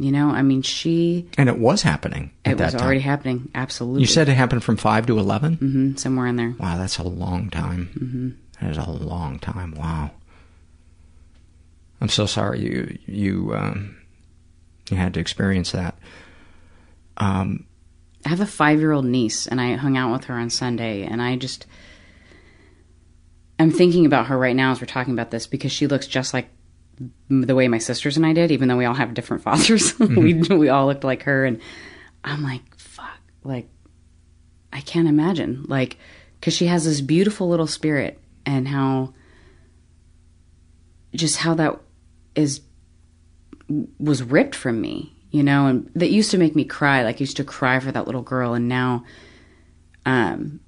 You 0.00 0.12
know, 0.12 0.28
I 0.30 0.42
mean, 0.42 0.62
she. 0.62 1.28
And 1.36 1.48
it 1.48 1.58
was 1.58 1.82
happening 1.82 2.30
at 2.44 2.52
It 2.52 2.60
was 2.62 2.72
time. 2.72 2.82
already 2.82 3.00
happening. 3.00 3.50
Absolutely. 3.54 4.02
You 4.02 4.06
said 4.06 4.28
it 4.28 4.34
happened 4.34 4.62
from 4.62 4.76
5 4.76 5.06
to 5.06 5.18
11? 5.18 5.56
mm-hmm, 5.56 5.96
somewhere 5.96 6.26
in 6.28 6.36
there. 6.36 6.54
Wow, 6.58 6.76
that's 6.78 6.98
a 6.98 7.02
long 7.02 7.50
time. 7.50 7.90
Mm-hmm. 7.98 8.28
That 8.60 8.70
is 8.72 8.76
a 8.78 8.90
long 8.90 9.38
time. 9.40 9.72
Wow. 9.72 10.12
I'm 12.00 12.08
so 12.08 12.26
sorry 12.26 12.60
you 12.60 12.98
you 13.06 13.54
um, 13.56 13.96
you 14.88 14.96
had 14.96 15.14
to 15.14 15.20
experience 15.20 15.72
that. 15.72 15.98
Um, 17.16 17.66
I 18.28 18.30
have 18.30 18.42
a 18.42 18.46
five 18.46 18.78
year 18.78 18.92
old 18.92 19.06
niece, 19.06 19.46
and 19.46 19.58
I 19.58 19.74
hung 19.76 19.96
out 19.96 20.12
with 20.12 20.24
her 20.24 20.34
on 20.34 20.50
Sunday, 20.50 21.04
and 21.04 21.22
I 21.22 21.36
just. 21.36 21.64
I'm 23.58 23.70
thinking 23.70 24.04
about 24.04 24.26
her 24.26 24.36
right 24.36 24.54
now 24.54 24.70
as 24.70 24.82
we're 24.82 24.86
talking 24.86 25.14
about 25.14 25.30
this 25.30 25.46
because 25.46 25.72
she 25.72 25.86
looks 25.86 26.06
just 26.06 26.34
like 26.34 26.50
the 27.30 27.54
way 27.54 27.68
my 27.68 27.78
sisters 27.78 28.18
and 28.18 28.26
I 28.26 28.34
did, 28.34 28.50
even 28.50 28.68
though 28.68 28.76
we 28.76 28.84
all 28.84 28.92
have 28.92 29.14
different 29.14 29.42
fathers. 29.44 29.94
Mm-hmm. 29.94 30.50
we 30.50 30.58
we 30.58 30.68
all 30.68 30.84
looked 30.84 31.04
like 31.04 31.22
her, 31.22 31.46
and 31.46 31.58
I'm 32.22 32.42
like, 32.42 32.60
fuck, 32.76 33.18
like 33.44 33.70
I 34.74 34.82
can't 34.82 35.08
imagine, 35.08 35.64
like, 35.66 35.96
because 36.38 36.52
she 36.52 36.66
has 36.66 36.84
this 36.84 37.00
beautiful 37.00 37.48
little 37.48 37.66
spirit, 37.66 38.20
and 38.44 38.68
how 38.68 39.14
just 41.14 41.38
how 41.38 41.54
that 41.54 41.80
is 42.34 42.60
was 43.98 44.22
ripped 44.22 44.54
from 44.54 44.82
me, 44.82 45.14
you 45.30 45.42
know, 45.42 45.66
and 45.66 45.90
that 45.94 46.10
used 46.10 46.30
to 46.30 46.38
make 46.38 46.56
me 46.56 46.64
cry. 46.64 47.02
Like 47.02 47.16
I 47.16 47.20
used 47.20 47.36
to 47.38 47.44
cry 47.44 47.80
for 47.80 47.92
that 47.92 48.06
little 48.06 48.22
girl, 48.22 48.54
and 48.54 48.68
now, 48.68 49.04
um, 50.06 50.60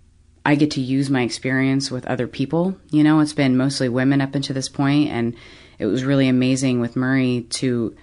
I 0.44 0.54
get 0.54 0.72
to 0.72 0.80
use 0.80 1.10
my 1.10 1.22
experience 1.22 1.90
with 1.90 2.06
other 2.06 2.26
people. 2.26 2.76
You 2.90 3.04
know, 3.04 3.20
it's 3.20 3.32
been 3.32 3.56
mostly 3.56 3.88
women 3.88 4.20
up 4.20 4.34
until 4.34 4.54
this 4.54 4.68
point, 4.68 5.10
and 5.10 5.34
it 5.78 5.86
was 5.86 6.04
really 6.04 6.28
amazing 6.28 6.80
with 6.80 6.96
Murray 6.96 7.46
to 7.50 7.96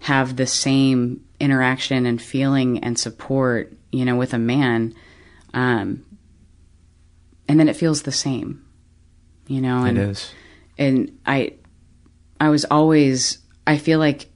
have 0.00 0.36
the 0.36 0.46
same 0.46 1.24
interaction 1.40 2.04
and 2.06 2.20
feeling 2.20 2.84
and 2.84 2.98
support, 2.98 3.72
you 3.90 4.04
know, 4.04 4.16
with 4.16 4.34
a 4.34 4.38
man. 4.38 4.94
Um, 5.54 6.04
and 7.48 7.58
then 7.58 7.68
it 7.68 7.76
feels 7.76 8.02
the 8.02 8.12
same, 8.12 8.64
you 9.46 9.60
know, 9.60 9.84
and 9.84 9.98
It 9.98 10.08
is. 10.10 10.32
and 10.78 11.18
I, 11.24 11.54
I 12.40 12.48
was 12.48 12.64
always, 12.66 13.38
I 13.66 13.78
feel 13.78 13.98
like 13.98 14.26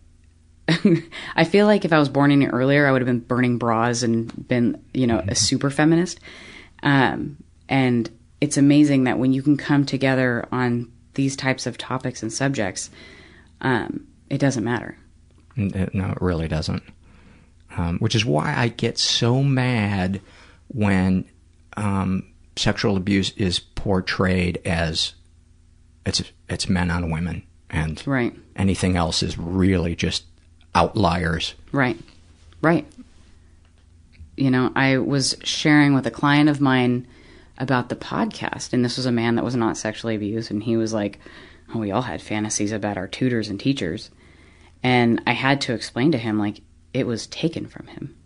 I 1.37 1.45
feel 1.45 1.66
like 1.66 1.85
if 1.85 1.93
I 1.93 1.99
was 1.99 2.09
born 2.09 2.31
any 2.31 2.47
earlier, 2.47 2.87
I 2.87 2.93
would 2.93 3.01
have 3.01 3.07
been 3.07 3.21
burning 3.21 3.59
bras 3.59 4.03
and 4.03 4.47
been, 4.49 4.83
you 4.93 5.07
know, 5.07 5.23
a 5.27 5.35
super 5.35 5.71
feminist. 5.71 6.21
Um, 6.83 7.39
and 7.69 8.11
it's 8.41 8.57
amazing 8.57 9.05
that 9.05 9.19
when 9.19 9.33
you 9.33 9.43
can 9.43 9.57
come 9.57 9.85
together 9.87 10.47
on 10.53 10.91
these 11.14 11.37
types 11.37 11.66
of 11.66 11.79
topics 11.79 12.23
and 12.23 12.33
subjects, 12.33 12.91
um, 13.61 14.07
it 14.31 14.39
doesn't 14.39 14.64
matter. 14.64 14.97
No, 15.57 16.11
it 16.11 16.21
really 16.23 16.49
doesn't. 16.49 16.83
Um, 17.77 17.99
which 17.99 18.14
is 18.14 18.25
why 18.25 18.55
I 18.57 18.69
get 18.69 18.99
so 18.99 19.43
mad 19.43 20.21
when 20.69 21.25
um, 21.77 22.33
sexual 22.57 22.97
abuse 22.97 23.31
is 23.37 23.59
portrayed 23.59 24.61
as 24.64 25.14
it's 26.07 26.23
it's 26.49 26.69
men 26.69 26.91
on 26.91 27.11
women, 27.11 27.43
and 27.69 28.03
Right. 28.07 28.35
anything 28.57 28.97
else 28.97 29.23
is 29.23 29.37
really 29.37 29.95
just 29.95 30.25
outliers. 30.75 31.55
Right. 31.73 31.99
Right. 32.61 32.87
You 34.37 34.51
know, 34.51 34.73
I 34.75 34.99
was 34.99 35.37
sharing 35.43 35.95
with 35.95 36.07
a 36.07 36.12
client 36.12 36.49
of 36.49 36.61
mine 36.61 37.07
about 37.59 37.89
the 37.89 37.97
podcast, 37.97 38.73
and 38.73 38.85
this 38.85 38.97
was 38.97 39.07
a 39.07 39.12
man 39.12 39.35
that 39.35 39.45
was 39.45 39.57
not 39.57 39.77
sexually 39.77 40.14
abused, 40.14 40.51
and 40.51 40.62
he 40.62 40.77
was 40.77 40.93
like, 40.93 41.19
oh, 41.75 41.79
we 41.79 41.91
all 41.91 42.03
had 42.03 42.23
fantasies 42.23 42.73
about 42.73 42.97
our 42.97 43.09
tutors 43.09 43.49
and 43.49 43.59
teachers. 43.59 44.11
And 44.83 45.21
I 45.27 45.33
had 45.33 45.61
to 45.62 45.75
explain 45.75 46.12
to 46.12 46.19
him, 46.19 46.39
like, 46.39 46.61
it 46.95 47.07
was 47.07 47.27
taken 47.27 47.66
from 47.66 47.89
him. 47.89 48.16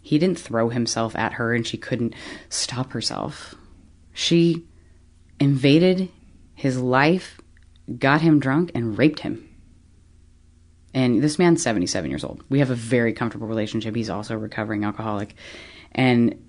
He 0.00 0.18
didn't 0.18 0.38
throw 0.38 0.68
himself 0.68 1.16
at 1.16 1.34
her 1.34 1.54
and 1.54 1.66
she 1.66 1.76
couldn't 1.76 2.14
stop 2.48 2.92
herself. 2.92 3.54
She 4.12 4.66
invaded 5.40 6.10
his 6.54 6.78
life, 6.78 7.40
got 7.98 8.20
him 8.20 8.38
drunk, 8.38 8.70
and 8.74 8.98
raped 8.98 9.20
him. 9.20 9.48
And 10.94 11.22
this 11.22 11.38
man's 11.38 11.62
77 11.62 12.08
years 12.08 12.24
old. 12.24 12.42
We 12.48 12.60
have 12.60 12.70
a 12.70 12.74
very 12.74 13.12
comfortable 13.12 13.48
relationship. 13.48 13.94
He's 13.94 14.10
also 14.10 14.34
a 14.34 14.38
recovering 14.38 14.84
alcoholic. 14.84 15.34
And 15.92 16.40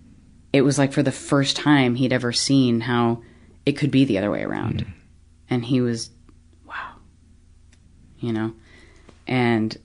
it 0.54 0.62
was 0.62 0.78
like 0.78 0.94
for 0.94 1.04
the 1.04 1.12
first 1.12 1.58
time 1.58 1.96
he'd 1.96 2.14
ever 2.14 2.32
seen 2.32 2.80
how 2.80 3.24
it 3.66 3.74
could 3.74 3.92
be 3.92 4.06
the 4.06 4.20
other 4.20 4.32
way 4.32 4.44
around. 4.44 4.86
And 5.50 5.66
he 5.66 5.82
was, 5.82 6.12
wow. 6.66 6.94
You 8.20 8.32
know? 8.32 8.54
And 9.28 9.78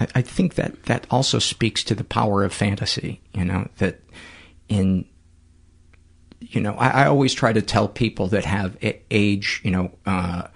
I, 0.00 0.08
I 0.16 0.22
think 0.22 0.54
that 0.54 0.84
that 0.84 1.06
also 1.10 1.38
speaks 1.38 1.84
to 1.84 1.94
the 1.94 2.04
power 2.04 2.44
of 2.44 2.52
fantasy. 2.52 3.20
You 3.32 3.44
know 3.44 3.68
that 3.78 4.00
in 4.68 5.04
you 6.40 6.60
know 6.60 6.74
I, 6.74 7.04
I 7.04 7.06
always 7.06 7.34
try 7.34 7.52
to 7.52 7.62
tell 7.62 7.88
people 7.88 8.28
that 8.28 8.44
have 8.44 8.76
age 9.10 9.60
you 9.64 9.70
know 9.70 9.92
uh, 10.06 10.48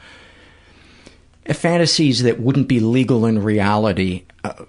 fantasies 1.55 2.22
that 2.22 2.40
wouldn't 2.40 2.68
be 2.68 2.80
legal 2.80 3.24
in 3.26 3.42
reality 3.42 4.24
uh, 4.44 4.64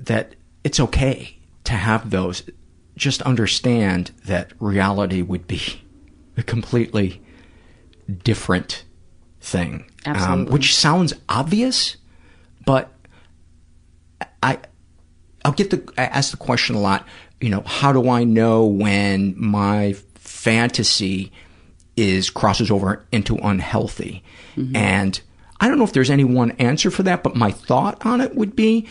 that 0.00 0.34
it's 0.64 0.80
okay 0.80 1.36
to 1.64 1.72
have 1.72 2.10
those. 2.10 2.42
Just 2.96 3.22
understand 3.22 4.10
that 4.26 4.52
reality 4.60 5.22
would 5.22 5.46
be 5.46 5.82
a 6.36 6.42
completely 6.42 7.22
different 8.22 8.84
thing, 9.40 9.90
um, 10.06 10.46
which 10.46 10.74
sounds 10.74 11.12
obvious, 11.28 11.96
but 12.64 12.92
I 14.42 14.58
I'll 15.44 15.52
get 15.52 15.70
the 15.70 15.92
I 15.98 16.04
ask 16.04 16.30
the 16.30 16.36
question 16.36 16.76
a 16.76 16.80
lot. 16.80 17.06
You 17.40 17.50
know, 17.50 17.62
how 17.66 17.92
do 17.92 18.08
I 18.08 18.24
know 18.24 18.64
when 18.64 19.34
my 19.36 19.94
fantasy 20.14 21.32
is 21.96 22.30
crosses 22.30 22.70
over 22.70 23.04
into 23.12 23.36
unhealthy? 23.36 24.22
And 24.76 25.20
I 25.60 25.68
don't 25.68 25.78
know 25.78 25.84
if 25.84 25.92
there's 25.92 26.10
any 26.10 26.24
one 26.24 26.52
answer 26.52 26.90
for 26.90 27.02
that, 27.04 27.22
but 27.22 27.36
my 27.36 27.50
thought 27.50 28.04
on 28.04 28.20
it 28.20 28.34
would 28.34 28.54
be 28.56 28.86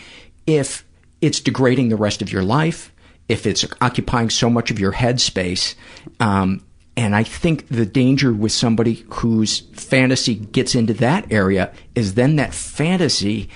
if 0.46 0.84
it's 1.20 1.40
degrading 1.40 1.88
the 1.88 1.96
rest 1.96 2.22
of 2.22 2.32
your 2.32 2.42
life, 2.42 2.92
if 3.28 3.46
it's 3.46 3.64
occupying 3.80 4.30
so 4.30 4.50
much 4.50 4.70
of 4.70 4.78
your 4.78 4.92
headspace, 4.92 5.74
um, 6.20 6.62
and 6.96 7.16
I 7.16 7.22
think 7.24 7.68
the 7.68 7.86
danger 7.86 8.32
with 8.32 8.52
somebody 8.52 9.04
whose 9.10 9.60
fantasy 9.72 10.34
gets 10.36 10.74
into 10.74 10.94
that 10.94 11.30
area 11.32 11.72
is 11.94 12.14
then 12.14 12.36
that 12.36 12.54
fantasy 12.54 13.48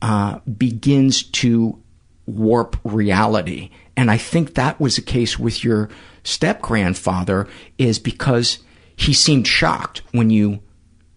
uh, 0.00 0.38
begins 0.40 1.22
to 1.24 1.78
warp 2.26 2.76
reality. 2.84 3.70
And 3.98 4.10
I 4.10 4.16
think 4.16 4.54
that 4.54 4.80
was 4.80 4.96
the 4.96 5.02
case 5.02 5.38
with 5.38 5.62
your 5.62 5.90
step 6.24 6.62
grandfather, 6.62 7.46
is 7.76 7.98
because 7.98 8.60
he 8.96 9.12
seemed 9.12 9.46
shocked 9.46 10.00
when 10.12 10.30
you 10.30 10.60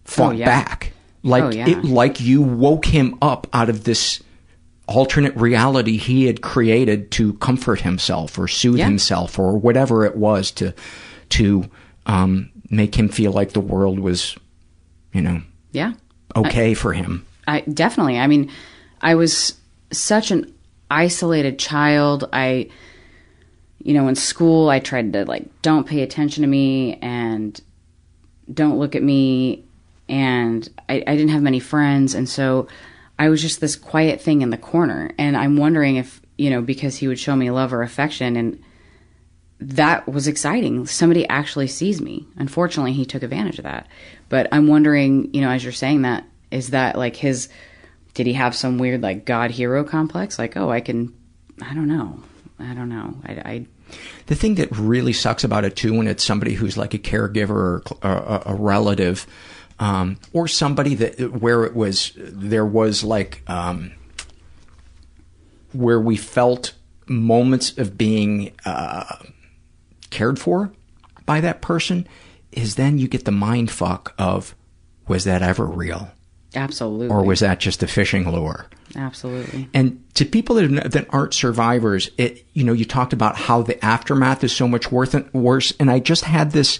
fought 0.04 0.34
Oh, 0.34 0.36
yeah. 0.36 0.44
back, 0.44 0.92
like 1.24 1.42
Oh, 1.42 1.50
yeah. 1.50 1.68
it, 1.68 1.84
like 1.84 2.20
you 2.20 2.40
woke 2.42 2.84
him 2.86 3.16
up 3.20 3.48
out 3.52 3.68
of 3.68 3.82
this 3.84 4.22
alternate 4.86 5.34
reality 5.36 5.96
he 5.96 6.26
had 6.26 6.42
created 6.42 7.10
to 7.10 7.32
comfort 7.34 7.80
himself 7.80 8.38
or 8.38 8.46
soothe 8.46 8.78
Yeah. 8.78 8.84
himself 8.84 9.38
or 9.38 9.56
whatever 9.58 10.04
it 10.04 10.16
was 10.16 10.50
to 10.52 10.72
to 11.30 11.68
um, 12.06 12.50
make 12.70 12.94
him 12.94 13.08
feel 13.08 13.32
like 13.32 13.52
the 13.54 13.60
world 13.60 13.98
was, 13.98 14.36
you 15.14 15.22
know, 15.22 15.40
yeah. 15.72 15.94
okay 16.36 16.74
for 16.74 16.92
him. 16.92 17.24
I 17.48 17.60
definitely. 17.62 18.18
I 18.18 18.26
mean, 18.26 18.50
I 19.00 19.14
was 19.14 19.54
such 19.90 20.30
an 20.30 20.52
isolated 20.90 21.58
child. 21.58 22.28
I, 22.32 22.68
you 23.78 23.94
know, 23.94 24.06
in 24.08 24.14
school, 24.14 24.68
I 24.68 24.80
tried 24.80 25.12
to 25.14 25.24
like, 25.24 25.44
don't 25.62 25.86
pay 25.86 26.02
attention 26.02 26.42
to 26.42 26.46
me 26.48 26.98
and 27.00 27.58
don't 28.52 28.78
look 28.78 28.94
at 28.94 29.02
me. 29.02 29.64
And 30.14 30.68
I, 30.88 31.02
I 31.08 31.16
didn't 31.16 31.30
have 31.30 31.42
many 31.42 31.58
friends. 31.58 32.14
And 32.14 32.28
so 32.28 32.68
I 33.18 33.28
was 33.30 33.42
just 33.42 33.60
this 33.60 33.74
quiet 33.74 34.20
thing 34.20 34.42
in 34.42 34.50
the 34.50 34.56
corner. 34.56 35.10
And 35.18 35.36
I'm 35.36 35.56
wondering 35.56 35.96
if, 35.96 36.22
you 36.38 36.50
know, 36.50 36.62
because 36.62 36.96
he 36.96 37.08
would 37.08 37.18
show 37.18 37.34
me 37.34 37.50
love 37.50 37.72
or 37.72 37.82
affection 37.82 38.36
and 38.36 38.62
that 39.58 40.06
was 40.08 40.28
exciting. 40.28 40.86
Somebody 40.86 41.28
actually 41.28 41.66
sees 41.66 42.00
me. 42.00 42.26
Unfortunately, 42.36 42.92
he 42.92 43.04
took 43.04 43.24
advantage 43.24 43.58
of 43.58 43.64
that. 43.64 43.88
But 44.28 44.46
I'm 44.52 44.68
wondering, 44.68 45.34
you 45.34 45.40
know, 45.40 45.50
as 45.50 45.64
you're 45.64 45.72
saying 45.72 46.02
that, 46.02 46.24
is 46.52 46.70
that 46.70 46.96
like 46.96 47.16
his, 47.16 47.48
did 48.14 48.26
he 48.26 48.34
have 48.34 48.54
some 48.54 48.78
weird 48.78 49.02
like 49.02 49.24
God 49.24 49.50
hero 49.50 49.82
complex? 49.82 50.38
Like, 50.38 50.56
oh, 50.56 50.70
I 50.70 50.80
can, 50.80 51.12
I 51.60 51.74
don't 51.74 51.88
know. 51.88 52.22
I 52.60 52.74
don't 52.74 52.88
know. 52.88 53.16
I, 53.24 53.32
I 53.32 53.66
The 54.26 54.36
thing 54.36 54.56
that 54.56 54.70
really 54.70 55.12
sucks 55.12 55.42
about 55.42 55.64
it 55.64 55.74
too, 55.74 55.92
when 55.96 56.06
it's 56.06 56.22
somebody 56.22 56.54
who's 56.54 56.76
like 56.76 56.94
a 56.94 56.98
caregiver 56.98 57.50
or 57.50 57.82
a, 58.02 58.08
a, 58.08 58.42
a 58.46 58.54
relative, 58.54 59.26
um, 59.78 60.18
or 60.32 60.48
somebody 60.48 60.94
that 60.94 61.40
where 61.40 61.64
it 61.64 61.74
was 61.74 62.12
there 62.16 62.66
was 62.66 63.04
like 63.04 63.42
um, 63.48 63.92
where 65.72 66.00
we 66.00 66.16
felt 66.16 66.74
moments 67.06 67.76
of 67.76 67.98
being 67.98 68.52
uh, 68.64 69.16
cared 70.10 70.38
for 70.38 70.72
by 71.26 71.40
that 71.40 71.60
person, 71.60 72.06
is 72.52 72.76
then 72.76 72.98
you 72.98 73.08
get 73.08 73.24
the 73.24 73.32
mind 73.32 73.70
fuck 73.70 74.14
of 74.18 74.54
was 75.08 75.24
that 75.24 75.42
ever 75.42 75.66
real, 75.66 76.12
absolutely. 76.54 77.08
or 77.08 77.24
was 77.24 77.40
that 77.40 77.60
just 77.60 77.82
a 77.82 77.86
fishing 77.86 78.30
lure? 78.30 78.66
absolutely. 78.96 79.68
And 79.74 80.02
to 80.14 80.24
people 80.24 80.56
that, 80.56 80.92
that 80.92 81.06
aren't 81.10 81.34
survivors, 81.34 82.10
it, 82.18 82.46
you 82.52 82.64
know, 82.64 82.72
you 82.72 82.84
talked 82.84 83.12
about 83.12 83.36
how 83.36 83.62
the 83.62 83.82
aftermath 83.84 84.44
is 84.44 84.54
so 84.54 84.68
much 84.68 84.90
worth 84.92 85.14
worse. 85.34 85.72
And 85.78 85.90
I 85.90 85.98
just 85.98 86.24
had 86.24 86.52
this 86.52 86.78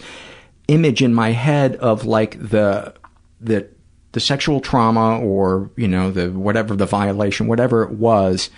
image 0.68 1.02
in 1.02 1.14
my 1.14 1.30
head 1.30 1.76
of 1.76 2.04
like 2.04 2.38
the, 2.38 2.94
the, 3.40 3.68
the 4.12 4.20
sexual 4.20 4.60
trauma 4.60 5.18
or, 5.18 5.70
you 5.76 5.88
know, 5.88 6.10
the, 6.10 6.30
whatever 6.30 6.76
the 6.76 6.86
violation, 6.86 7.46
whatever 7.46 7.82
it 7.82 7.90
was, 7.90 8.50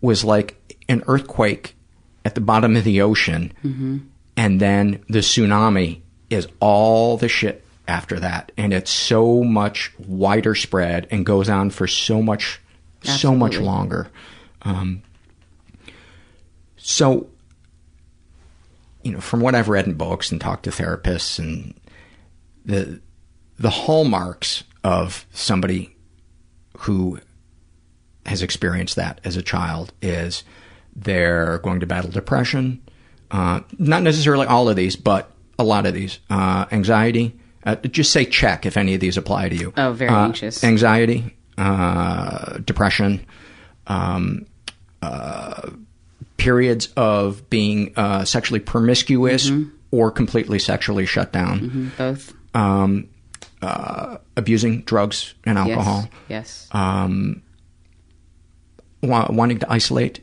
was 0.00 0.24
like 0.24 0.56
an 0.88 1.02
earthquake 1.06 1.76
at 2.24 2.34
the 2.34 2.40
bottom 2.40 2.76
of 2.76 2.84
the 2.84 3.02
ocean. 3.02 3.52
Mm-hmm. 3.64 3.98
And 4.36 4.60
then 4.60 5.04
the 5.08 5.18
tsunami 5.18 6.00
is 6.30 6.48
all 6.60 7.16
the 7.16 7.28
shit 7.28 7.64
after 7.86 8.18
that. 8.20 8.52
And 8.56 8.72
it's 8.72 8.90
so 8.90 9.42
much 9.44 9.92
wider 9.98 10.54
spread 10.54 11.06
and 11.10 11.26
goes 11.26 11.48
on 11.48 11.70
for 11.70 11.86
so 11.86 12.22
much, 12.22 12.60
so 13.02 13.34
much 13.34 13.58
longer. 13.58 14.10
Um, 14.62 15.02
so, 16.76 17.28
you 19.02 19.12
know, 19.12 19.20
from 19.20 19.40
what 19.40 19.54
I've 19.54 19.68
read 19.68 19.86
in 19.86 19.94
books 19.94 20.30
and 20.32 20.40
talked 20.40 20.64
to 20.64 20.70
therapists 20.70 21.38
and 21.38 21.74
the, 22.64 23.00
the 23.58 23.70
hallmarks 23.70 24.64
of 24.84 25.26
somebody 25.32 25.94
who 26.78 27.18
has 28.26 28.42
experienced 28.42 28.96
that 28.96 29.20
as 29.24 29.36
a 29.36 29.42
child 29.42 29.92
is 30.00 30.44
they're 30.94 31.58
going 31.58 31.80
to 31.80 31.86
battle 31.86 32.10
depression. 32.10 32.80
Uh, 33.30 33.60
not 33.78 34.02
necessarily 34.02 34.46
all 34.46 34.68
of 34.68 34.76
these, 34.76 34.94
but 34.96 35.30
a 35.58 35.64
lot 35.64 35.86
of 35.86 35.94
these. 35.94 36.18
Uh, 36.30 36.66
anxiety. 36.70 37.38
Uh, 37.64 37.76
just 37.76 38.10
say 38.12 38.24
check 38.24 38.66
if 38.66 38.76
any 38.76 38.94
of 38.94 39.00
these 39.00 39.16
apply 39.16 39.48
to 39.48 39.56
you. 39.56 39.72
Oh, 39.76 39.92
very 39.92 40.10
Uh, 40.10 40.26
anxious. 40.26 40.62
Anxiety, 40.64 41.34
uh, 41.56 42.58
depression, 42.58 43.24
um, 43.86 44.46
uh, 45.00 45.70
periods 46.36 46.88
of 46.96 47.48
being 47.50 47.92
uh, 47.96 48.24
sexually 48.24 48.60
promiscuous 48.60 49.50
or 49.90 50.10
completely 50.10 50.58
sexually 50.58 51.06
shut 51.06 51.32
down. 51.32 51.60
Mhm, 51.60 51.96
Both. 51.98 52.34
Um, 52.54 53.08
uh, 53.60 54.18
abusing 54.36 54.80
drugs 54.82 55.34
and 55.44 55.56
alcohol 55.58 56.08
Yes. 56.28 56.66
yes. 56.66 56.68
um, 56.72 57.42
wa- 59.02 59.28
wanting 59.30 59.58
to 59.60 59.70
isolate, 59.72 60.20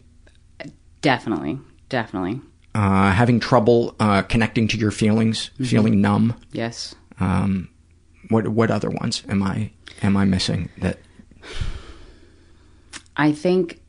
Definitely, 1.02 1.58
definitely. 1.88 2.42
uh, 2.76 3.12
having 3.14 3.40
trouble 3.40 3.96
uh, 4.00 4.22
connecting 4.24 4.68
to 4.68 4.78
your 4.78 4.92
feelings, 4.92 5.52
Mhm. 5.60 5.68
feeling 5.68 6.02
numb. 6.02 6.34
Yes. 6.52 6.96
Um, 7.22 7.70
what 8.30 8.48
what 8.50 8.70
other 8.72 8.90
ones 8.90 9.24
am 9.30 9.42
I 9.42 9.72
am 10.02 10.18
I 10.18 10.26
missing? 10.26 10.70
That 10.80 11.00
I 13.16 13.32
think 13.32 13.82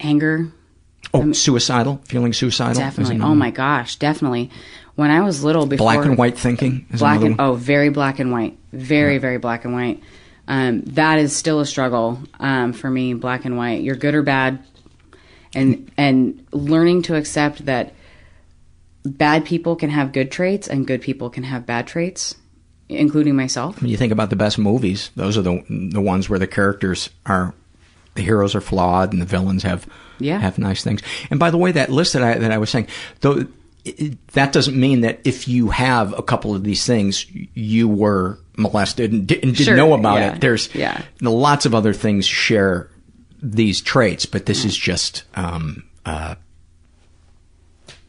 anger. 0.00 0.52
oh, 1.14 1.32
suicidal, 1.32 2.00
feeling 2.04 2.32
suicidal. 2.32 2.74
Definitely. 2.74 3.20
Oh 3.20 3.34
my 3.34 3.50
gosh, 3.50 3.96
definitely. 3.96 4.50
When 4.94 5.10
I 5.10 5.20
was 5.20 5.44
little, 5.44 5.64
before 5.66 5.84
Black 5.84 6.04
and 6.04 6.18
white 6.18 6.36
thinking 6.36 6.86
is 6.90 7.00
black 7.00 7.22
and 7.22 7.40
oh, 7.40 7.54
very 7.54 7.88
black 7.88 8.18
and 8.18 8.32
white, 8.32 8.58
very 8.72 9.18
very 9.18 9.38
black 9.38 9.64
and 9.64 9.72
white. 9.72 10.02
Um, 10.48 10.80
that 10.82 11.18
is 11.18 11.36
still 11.36 11.60
a 11.60 11.66
struggle 11.66 12.18
um, 12.40 12.72
for 12.72 12.90
me. 12.90 13.14
Black 13.14 13.44
and 13.44 13.56
white. 13.56 13.82
You're 13.82 13.94
good 13.94 14.14
or 14.14 14.22
bad, 14.22 14.58
and 15.54 15.90
and 15.96 16.44
learning 16.52 17.02
to 17.02 17.14
accept 17.14 17.66
that 17.66 17.94
bad 19.04 19.44
people 19.44 19.76
can 19.76 19.90
have 19.90 20.12
good 20.12 20.30
traits 20.32 20.68
and 20.68 20.86
good 20.86 21.00
people 21.00 21.30
can 21.30 21.44
have 21.44 21.64
bad 21.64 21.86
traits, 21.86 22.34
including 22.88 23.36
myself. 23.36 23.80
When 23.80 23.90
you 23.90 23.96
think 23.96 24.12
about 24.12 24.30
the 24.30 24.36
best 24.36 24.58
movies, 24.58 25.10
those 25.14 25.38
are 25.38 25.42
the 25.42 25.62
the 25.68 26.00
ones 26.00 26.28
where 26.28 26.40
the 26.40 26.48
characters 26.48 27.10
are 27.24 27.54
the 28.18 28.22
heroes 28.22 28.54
are 28.54 28.60
flawed 28.60 29.12
and 29.14 29.22
the 29.22 29.26
villains 29.26 29.62
have 29.62 29.86
Yeah. 30.18 30.38
have 30.40 30.58
nice 30.58 30.82
things. 30.84 31.00
And 31.30 31.40
by 31.40 31.50
the 31.50 31.56
way, 31.56 31.72
that 31.72 31.88
list 31.90 32.12
that 32.12 32.22
I 32.22 32.34
that 32.38 32.52
I 32.52 32.58
was 32.58 32.68
saying, 32.68 32.88
though, 33.20 33.46
it, 33.84 34.26
that 34.32 34.52
doesn't 34.52 34.78
mean 34.78 35.00
that 35.02 35.20
if 35.24 35.48
you 35.48 35.70
have 35.70 36.12
a 36.18 36.22
couple 36.22 36.54
of 36.54 36.62
these 36.64 36.84
things, 36.84 37.24
you 37.54 37.88
were 37.88 38.38
molested 38.56 39.12
and, 39.12 39.26
di- 39.26 39.36
and 39.42 39.54
didn't 39.54 39.64
Sure, 39.66 39.76
know 39.76 39.94
about 39.94 40.18
yeah, 40.18 40.34
it. 40.34 40.40
There's 40.40 40.74
yeah. 40.74 41.02
lots 41.22 41.64
of 41.64 41.74
other 41.74 41.94
things 41.94 42.26
share 42.26 42.90
these 43.40 43.80
traits, 43.80 44.26
but 44.26 44.44
this 44.46 44.64
is 44.64 44.76
just. 44.76 45.22
Um, 45.36 45.84
uh, 46.04 46.34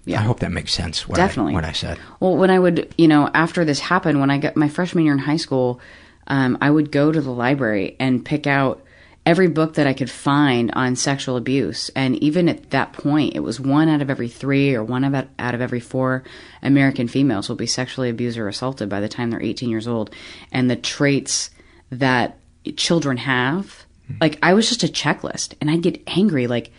Yeah. 0.06 0.20
I 0.22 0.24
hope 0.24 0.40
that 0.40 0.52
makes 0.52 0.74
sense. 0.74 1.08
What 1.08 1.18
Definitely. 1.18 1.54
I, 1.54 1.56
what 1.56 1.66
I 1.66 1.72
said. 1.74 2.00
Well, 2.20 2.36
when 2.36 2.50
I 2.50 2.58
would, 2.58 2.94
you 2.98 3.08
know, 3.08 3.30
after 3.36 3.64
this 3.64 3.80
happened, 3.80 4.20
when 4.20 4.32
I 4.32 4.40
got 4.40 4.56
my 4.56 4.68
freshman 4.70 5.04
year 5.06 5.14
in 5.14 5.20
high 5.20 5.38
school, 5.38 5.80
um, 6.28 6.58
I 6.62 6.72
would 6.72 6.92
go 6.92 7.12
to 7.12 7.22
the 7.22 7.32
library 7.32 7.96
and 8.00 8.26
pick 8.26 8.48
out 8.48 8.82
every 9.30 9.48
book 9.48 9.76
that 9.76 9.88
I 9.88 9.94
could 9.94 10.10
find 10.10 10.72
on 10.72 10.96
sexual 10.96 11.38
abuse. 11.38 11.90
And 11.96 12.16
even 12.18 12.50
at 12.50 12.72
that 12.72 12.94
point, 12.94 13.36
it 13.36 13.42
was 13.42 13.60
one 13.60 13.88
out 13.88 14.02
of 14.02 14.10
every 14.10 14.28
three 14.28 14.74
or 14.74 14.84
one 14.84 15.04
out 15.06 15.54
of 15.56 15.62
every 15.62 15.80
four 15.80 16.24
American 16.64 17.08
females 17.08 17.48
will 17.48 17.56
be 17.56 17.68
sexually 17.68 18.10
abused 18.10 18.38
or 18.38 18.48
assaulted 18.48 18.90
by 18.90 19.00
the 19.00 19.08
time 19.08 19.30
they're 19.30 19.42
18 19.42 19.70
years 19.70 19.88
old. 19.88 20.14
And 20.52 20.70
the 20.70 20.76
traits 20.76 21.52
that 21.92 22.40
children 22.76 23.18
have, 23.18 23.86
like, 24.20 24.40
I 24.42 24.56
was 24.56 24.68
just 24.68 24.84
a 24.84 24.88
checklist 24.88 25.54
and 25.62 25.70
I'd 25.70 25.84
get 25.84 26.02
angry. 26.08 26.48
Like, 26.48 26.72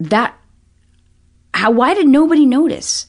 that 0.00 0.36
how 1.52 1.70
why 1.70 1.94
did 1.94 2.08
nobody 2.08 2.44
notice 2.44 3.06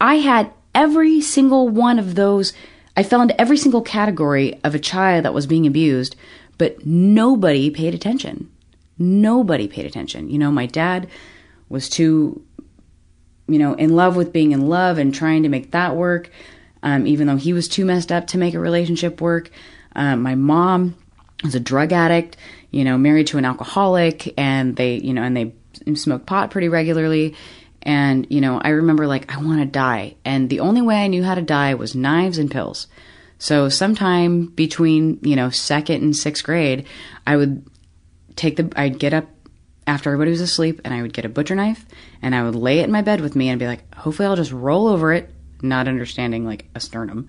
i 0.00 0.16
had 0.16 0.52
every 0.74 1.20
single 1.20 1.68
one 1.68 1.98
of 1.98 2.14
those 2.14 2.52
i 2.96 3.02
fell 3.02 3.22
into 3.22 3.38
every 3.40 3.56
single 3.56 3.80
category 3.80 4.60
of 4.62 4.74
a 4.74 4.78
child 4.78 5.24
that 5.24 5.34
was 5.34 5.46
being 5.46 5.66
abused 5.66 6.14
but 6.58 6.86
nobody 6.86 7.70
paid 7.70 7.94
attention. 7.94 8.50
Nobody 8.98 9.68
paid 9.68 9.86
attention. 9.86 10.30
You 10.30 10.38
know 10.38 10.50
my 10.50 10.66
dad 10.66 11.08
was 11.68 11.88
too 11.88 12.42
you 13.48 13.58
know 13.58 13.74
in 13.74 13.94
love 13.94 14.16
with 14.16 14.32
being 14.32 14.52
in 14.52 14.68
love 14.68 14.98
and 14.98 15.14
trying 15.14 15.42
to 15.42 15.48
make 15.48 15.72
that 15.72 15.96
work 15.96 16.30
um, 16.82 17.06
even 17.06 17.26
though 17.26 17.36
he 17.36 17.52
was 17.52 17.68
too 17.68 17.84
messed 17.84 18.12
up 18.12 18.28
to 18.28 18.38
make 18.38 18.54
a 18.54 18.60
relationship 18.60 19.20
work. 19.20 19.50
Um, 19.94 20.22
my 20.22 20.34
mom 20.34 20.94
was 21.42 21.54
a 21.54 21.60
drug 21.60 21.92
addict 21.92 22.36
you 22.70 22.84
know 22.84 22.96
married 22.96 23.26
to 23.28 23.38
an 23.38 23.44
alcoholic 23.44 24.32
and 24.38 24.76
they 24.76 24.96
you 24.96 25.12
know 25.12 25.22
and 25.22 25.36
they 25.36 25.52
smoked 25.94 26.26
pot 26.26 26.50
pretty 26.50 26.68
regularly. 26.68 27.34
And 27.82 28.26
you 28.30 28.40
know 28.40 28.60
i 28.60 28.70
remember 28.70 29.06
like 29.06 29.32
i 29.32 29.38
want 29.38 29.60
to 29.60 29.66
die. 29.66 30.16
And 30.24 30.48
the 30.48 30.60
only 30.60 30.82
way 30.82 30.96
i 30.96 31.06
knew 31.06 31.22
how 31.22 31.34
to 31.34 31.42
die 31.42 31.74
was 31.74 31.94
knives 31.94 32.38
and 32.38 32.50
pills 32.50 32.86
so 33.38 33.68
sometime 33.68 34.46
between 34.46 35.18
you 35.22 35.36
know 35.36 35.50
second 35.50 36.02
and 36.02 36.16
sixth 36.16 36.44
grade 36.44 36.86
i 37.26 37.36
would 37.36 37.64
take 38.34 38.56
the 38.56 38.70
i'd 38.76 38.98
get 38.98 39.14
up 39.14 39.26
after 39.86 40.10
everybody 40.10 40.30
was 40.30 40.40
asleep 40.40 40.80
and 40.84 40.92
i 40.92 41.02
would 41.02 41.12
get 41.12 41.24
a 41.24 41.28
butcher 41.28 41.54
knife 41.54 41.84
and 42.22 42.34
i 42.34 42.42
would 42.42 42.54
lay 42.54 42.80
it 42.80 42.84
in 42.84 42.92
my 42.92 43.02
bed 43.02 43.20
with 43.20 43.36
me 43.36 43.48
and 43.48 43.58
be 43.58 43.66
like 43.66 43.94
hopefully 43.94 44.26
i'll 44.26 44.36
just 44.36 44.52
roll 44.52 44.88
over 44.88 45.12
it 45.12 45.30
not 45.62 45.88
understanding 45.88 46.44
like 46.44 46.66
a 46.74 46.80
sternum 46.80 47.28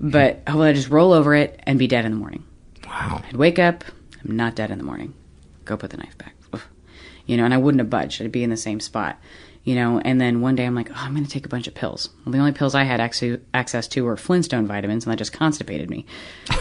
but 0.00 0.36
hopefully 0.46 0.68
i'll 0.68 0.74
just 0.74 0.90
roll 0.90 1.12
over 1.12 1.34
it 1.34 1.60
and 1.64 1.78
be 1.78 1.86
dead 1.86 2.04
in 2.04 2.12
the 2.12 2.18
morning. 2.18 2.44
Wow. 2.86 3.22
I'd 3.26 3.36
wake 3.36 3.58
up 3.58 3.84
i'm 4.24 4.36
not 4.36 4.54
dead 4.54 4.70
in 4.70 4.78
the 4.78 4.84
morning. 4.84 5.14
Go 5.64 5.76
put 5.76 5.90
the 5.90 5.96
knife 5.96 6.16
back. 6.18 6.34
Oof. 6.54 6.68
you 7.26 7.36
know 7.36 7.44
and 7.44 7.54
i 7.54 7.58
wouldn't 7.58 7.80
have 7.80 7.90
budged. 7.90 8.20
I'd 8.20 8.32
be 8.32 8.44
in 8.44 8.50
the 8.50 8.56
same 8.56 8.80
spot 8.80 9.18
you 9.64 9.74
know 9.74 9.98
and 9.98 10.20
then 10.20 10.40
one 10.40 10.54
day 10.54 10.64
i'm 10.66 10.74
like 10.74 10.90
oh 10.90 10.96
i'm 10.96 11.12
going 11.12 11.24
to 11.24 11.30
take 11.30 11.46
a 11.46 11.48
bunch 11.48 11.66
of 11.66 11.74
pills. 11.74 12.10
Well 12.24 12.32
the 12.32 12.38
only 12.38 12.52
pills 12.52 12.74
i 12.74 12.84
had 12.84 13.00
ac- 13.00 13.38
access 13.52 13.88
to 13.88 14.04
were 14.04 14.16
flintstone 14.16 14.66
vitamins 14.66 15.04
and 15.04 15.12
that 15.12 15.16
just 15.18 15.32
constipated 15.32 15.90
me. 15.90 16.06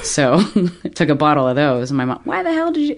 So 0.02 0.36
i 0.84 0.90
took 0.90 1.10
a 1.10 1.16
bottle 1.16 1.48
of 1.48 1.56
those 1.56 1.92
and 1.92 1.98
my 1.98 2.06
mom 2.06 2.22
why 2.24 2.42
the 2.42 2.54
hell 2.54 2.72
did 2.72 2.90
you 2.90 2.96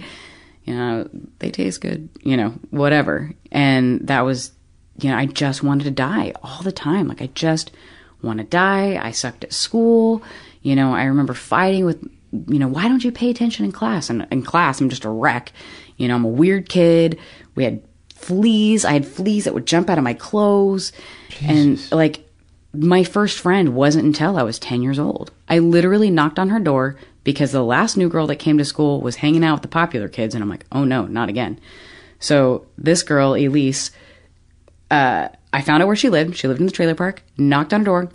you 0.64 0.76
know 0.76 1.10
they 1.40 1.52
taste 1.52 1.82
good 1.82 2.08
you 2.22 2.38
know 2.38 2.54
whatever. 2.70 3.32
And 3.52 4.08
that 4.08 4.22
was 4.22 4.52
you 5.00 5.10
know 5.10 5.18
i 5.18 5.26
just 5.26 5.64
wanted 5.64 5.86
to 5.86 5.92
die 5.92 6.34
all 6.44 6.62
the 6.62 6.72
time. 6.72 7.08
Like 7.08 7.22
i 7.22 7.28
just 7.28 7.72
want 8.22 8.38
to 8.38 8.46
die. 8.46 9.00
I 9.04 9.12
sucked 9.12 9.44
at 9.44 9.54
school. 9.54 10.22
You 10.62 10.76
know 10.76 10.94
i 10.94 11.06
remember 11.06 11.34
fighting 11.34 11.84
with 11.84 12.04
you 12.48 12.60
know 12.60 12.68
why 12.68 12.88
don't 12.88 13.04
you 13.04 13.12
pay 13.12 13.32
attention 13.32 13.66
in 13.66 13.72
class? 13.72 14.12
And 14.12 14.28
in 14.30 14.44
class 14.44 14.80
i'm 14.80 14.90
just 14.90 15.06
a 15.06 15.10
wreck. 15.10 15.52
You 15.98 16.08
know 16.08 16.16
i'm 16.16 16.26
a 16.26 16.30
weird 16.30 16.70
kid. 16.70 17.18
We 17.56 17.64
had 17.64 17.82
fleas 18.26 18.86
i 18.86 18.94
had 18.94 19.06
fleas 19.06 19.44
that 19.46 19.54
would 19.54 19.66
jump 19.66 19.90
out 19.90 19.98
of 19.98 20.04
my 20.04 20.14
clothes 20.14 20.92
and 21.42 21.92
like 21.92 22.28
my 22.74 23.04
first 23.04 23.40
friend 23.40 23.76
wasn't 23.76 24.04
until 24.04 24.38
i 24.38 24.44
was 24.44 24.60
10 24.60 24.82
years 24.82 25.00
old 25.00 25.32
i 25.48 25.60
literally 25.60 26.10
knocked 26.10 26.40
on 26.40 26.50
her 26.50 26.60
door 26.60 26.98
because 27.24 27.52
the 27.52 27.64
last 27.64 27.98
new 27.98 28.10
girl 28.10 28.28
that 28.28 28.38
came 28.38 28.58
to 28.58 28.66
school 28.66 29.02
was 29.02 29.18
hanging 29.18 29.44
out 29.44 29.56
with 29.56 29.62
the 29.62 29.68
popular 29.68 30.08
kids 30.08 30.34
and 30.34 30.44
i'm 30.44 30.50
like 30.50 30.66
oh 30.72 30.84
no 30.84 31.06
not 31.06 31.30
again 31.30 31.60
so 32.20 32.66
this 32.78 33.04
girl 33.04 33.34
elise 33.34 33.92
uh, 34.92 35.30
I 35.52 35.62
found 35.62 35.82
out 35.82 35.88
where 35.88 35.96
she 35.96 36.10
lived. 36.10 36.36
She 36.36 36.48
lived 36.48 36.60
in 36.60 36.66
the 36.66 36.72
trailer 36.72 36.96
park. 36.96 37.24
Knocked 37.38 37.74
on 37.74 37.82
her 37.82 37.86
door. 37.86 38.12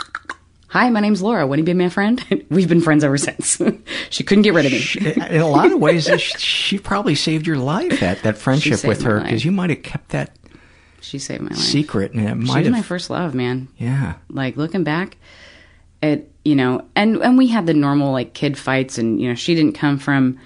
Hi, 0.71 0.89
my 0.91 1.01
name's 1.01 1.21
Laura. 1.21 1.47
Want 1.47 1.59
to 1.59 1.65
be 1.65 1.75
my 1.75 1.89
friend? 1.89 2.25
We've 2.51 2.69
been 2.69 2.81
friends 2.81 3.03
ever 3.03 3.19
since. 3.19 3.61
she 4.11 4.23
couldn't 4.23 4.43
get 4.43 4.55
rid 4.55 4.67
of 4.67 4.73
me. 4.73 5.27
in 5.29 5.41
a 5.41 5.49
lot 5.49 5.73
of 5.73 5.81
ways, 5.81 6.05
she, 6.21 6.39
she 6.39 6.79
probably 6.79 7.15
saved 7.17 7.47
your 7.47 7.59
life. 7.59 7.99
That 8.01 8.23
that 8.23 8.39
friendship 8.39 8.85
with 8.85 9.03
her, 9.03 9.21
because 9.21 9.45
you 9.45 9.51
might 9.51 9.71
have 9.71 9.83
kept 9.83 10.11
that 10.11 10.37
She 11.01 11.19
saved 11.19 11.43
my 11.43 11.49
life. 11.51 11.59
secret, 11.59 12.13
and 12.13 12.23
it 12.23 12.29
She 12.47 12.53
might 12.53 12.59
was 12.59 12.67
have. 12.67 12.73
my 12.73 12.83
first 12.83 13.11
love, 13.11 13.35
man. 13.35 13.69
yeah, 13.79 14.15
Like 14.29 14.57
looking 14.57 14.85
back, 14.85 15.17
it 16.03 16.31
you 16.45 16.55
know, 16.55 16.87
and 16.95 17.17
and 17.17 17.37
we 17.37 17.49
had 17.49 17.67
the 17.67 17.75
normal 17.75 18.13
like 18.13 18.33
kid 18.33 18.57
fights, 18.57 18.97
and 18.97 19.21
you 19.21 19.29
know, 19.29 19.35
she 19.35 19.55
didn't 19.57 19.75
come 19.75 19.99
from. 19.99 20.39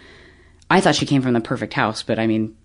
I 0.70 0.80
thought 0.80 0.94
she 0.94 1.04
came 1.06 1.20
from 1.20 1.34
the 1.34 1.40
perfect 1.42 1.74
house, 1.74 2.02
but 2.02 2.18
I 2.18 2.26
mean, 2.26 2.56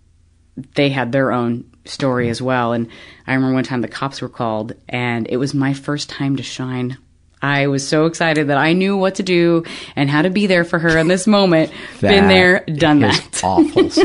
they 0.76 0.88
had 0.89 1.12
their 1.12 1.34
own 1.34 1.70
story 1.84 2.30
as 2.30 2.41
well. 2.41 2.72
And 2.72 2.88
I 3.28 3.34
remember 3.34 3.53
one 3.55 3.66
time 3.66 3.82
the 3.82 3.89
cops 3.89 4.22
were 4.22 4.30
called, 4.30 4.72
and 4.88 5.28
it 5.30 5.36
was 5.38 5.53
my 5.53 5.74
first 5.74 6.10
time 6.10 6.38
to 6.38 6.43
shine. 6.43 6.97
I 7.42 7.68
was 7.68 7.88
so 7.88 8.06
excited 8.06 8.48
that 8.50 8.58
I 8.58 8.74
knew 8.74 8.98
what 8.98 9.16
to 9.16 9.24
do 9.24 9.64
and 9.96 10.10
how 10.10 10.22
to 10.24 10.30
be 10.30 10.46
there 10.48 10.66
for 10.66 10.78
her 10.80 10.98
in 10.98 11.08
this 11.08 11.26
moment. 11.28 11.72
Been 12.02 12.28
there, 12.28 12.66
done 12.66 13.00
that. 13.00 13.40
awful. 13.44 13.90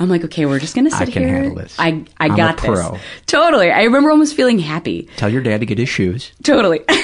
I'm 0.00 0.08
like, 0.08 0.24
okay, 0.24 0.46
we're 0.46 0.58
just 0.58 0.74
gonna 0.74 0.90
sit 0.90 1.08
I 1.08 1.10
can 1.10 1.22
here. 1.24 1.34
handle 1.36 1.56
this. 1.56 1.76
I 1.78 2.04
I 2.18 2.26
I'm 2.28 2.36
got 2.36 2.62
this. 2.62 3.00
Totally. 3.26 3.70
I 3.70 3.82
remember 3.82 4.10
almost 4.10 4.34
feeling 4.34 4.58
happy. 4.58 5.08
Tell 5.16 5.28
your 5.28 5.42
dad 5.42 5.60
to 5.60 5.66
get 5.66 5.76
his 5.76 5.88
shoes. 5.90 6.32
Totally. 6.42 6.78
Her 6.88 6.94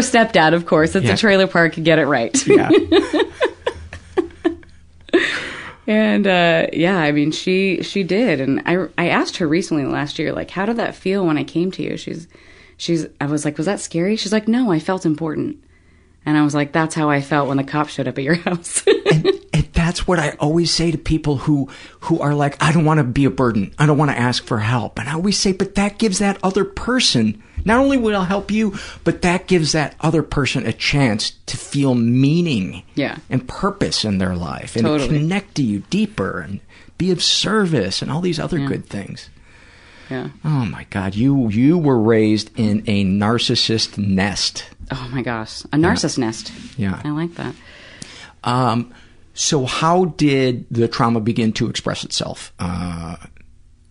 stepdad, 0.00 0.54
of 0.54 0.64
course. 0.66 0.94
It's 0.96 1.06
Yeah. 1.06 1.12
a 1.12 1.16
trailer 1.16 1.46
park. 1.46 1.74
Get 1.74 1.98
it 1.98 2.06
right. 2.06 2.34
Yeah. 2.46 2.70
And 5.86 6.26
uh, 6.26 6.66
yeah, 6.72 6.98
I 6.98 7.12
mean, 7.12 7.30
she 7.30 7.82
she 7.82 8.02
did, 8.02 8.40
and 8.40 8.62
I 8.66 8.88
I 8.98 9.08
asked 9.08 9.38
her 9.38 9.48
recently 9.48 9.84
last 9.84 10.18
year, 10.18 10.32
like, 10.32 10.50
how 10.50 10.66
did 10.66 10.76
that 10.76 10.94
feel 10.94 11.26
when 11.26 11.38
I 11.38 11.44
came 11.44 11.70
to 11.72 11.82
you? 11.82 11.96
She's 11.96 12.28
she's 12.76 13.06
I 13.20 13.26
was 13.26 13.44
like, 13.44 13.56
was 13.56 13.66
that 13.66 13.80
scary? 13.80 14.16
She's 14.16 14.32
like, 14.32 14.48
no, 14.48 14.70
I 14.70 14.78
felt 14.78 15.06
important, 15.06 15.62
and 16.26 16.36
I 16.38 16.42
was 16.42 16.54
like, 16.54 16.72
that's 16.72 16.94
how 16.94 17.10
I 17.10 17.20
felt 17.20 17.48
when 17.48 17.56
the 17.58 17.64
cops 17.64 17.92
showed 17.92 18.08
up 18.08 18.18
at 18.18 18.24
your 18.24 18.34
house. 18.46 18.84
And 19.10 19.28
that's 19.72 20.06
what 20.06 20.18
I 20.18 20.30
always 20.40 20.70
say 20.70 20.90
to 20.90 20.98
people 20.98 21.36
who 21.36 21.68
who 22.00 22.20
are 22.20 22.34
like, 22.34 22.62
I 22.62 22.72
don't 22.72 22.84
want 22.84 22.98
to 22.98 23.04
be 23.04 23.24
a 23.24 23.30
burden. 23.30 23.74
I 23.78 23.86
don't 23.86 23.98
want 23.98 24.10
to 24.10 24.18
ask 24.18 24.44
for 24.44 24.58
help. 24.58 24.98
And 24.98 25.08
I 25.08 25.14
always 25.14 25.38
say, 25.38 25.52
but 25.52 25.74
that 25.74 25.98
gives 25.98 26.18
that 26.20 26.38
other 26.42 26.64
person 26.64 27.42
not 27.66 27.80
only 27.80 27.96
will 27.96 28.20
I 28.20 28.24
help 28.24 28.50
you, 28.50 28.74
but 29.04 29.22
that 29.22 29.46
gives 29.46 29.72
that 29.72 29.94
other 30.00 30.22
person 30.22 30.66
a 30.66 30.72
chance 30.72 31.30
to 31.46 31.56
feel 31.56 31.94
meaning 31.94 32.82
Yeah. 32.94 33.16
and 33.30 33.48
purpose 33.48 34.04
in 34.04 34.18
their 34.18 34.36
life 34.36 34.76
and 34.76 34.84
Totally. 34.84 35.18
connect 35.18 35.54
to 35.54 35.62
you 35.62 35.82
deeper 35.88 36.40
and 36.40 36.60
be 36.98 37.10
of 37.10 37.22
service 37.22 38.02
and 38.02 38.10
all 38.10 38.20
these 38.20 38.38
other 38.38 38.58
Yeah. 38.58 38.66
good 38.68 38.86
things. 38.86 39.30
yeah. 40.10 40.28
Oh 40.44 40.66
my 40.66 40.84
God, 40.90 41.14
you 41.14 41.48
you 41.48 41.78
were 41.78 41.98
raised 41.98 42.50
in 42.58 42.82
a 42.86 43.02
narcissist 43.04 43.96
nest. 43.96 44.64
Oh 44.90 45.08
my 45.12 45.22
gosh, 45.22 45.62
a 45.66 45.76
narcissist 45.76 46.18
nest. 46.18 46.52
Yeah. 46.76 47.00
I 47.04 47.10
like 47.10 47.34
that. 47.36 47.54
Um, 48.44 48.92
So, 49.36 49.64
how 49.64 50.04
did 50.16 50.66
the 50.70 50.86
trauma 50.86 51.20
begin 51.20 51.52
to 51.54 51.68
express 51.68 52.04
itself? 52.04 52.52
Uh, 52.58 53.16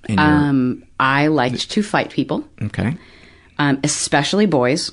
your, 0.07 0.19
Um, 0.19 0.83
I 0.99 1.27
liked 1.27 1.69
to 1.71 1.83
fight 1.83 2.11
people, 2.11 2.47
okay. 2.61 2.95
um, 3.57 3.79
especially 3.83 4.45
boys. 4.45 4.91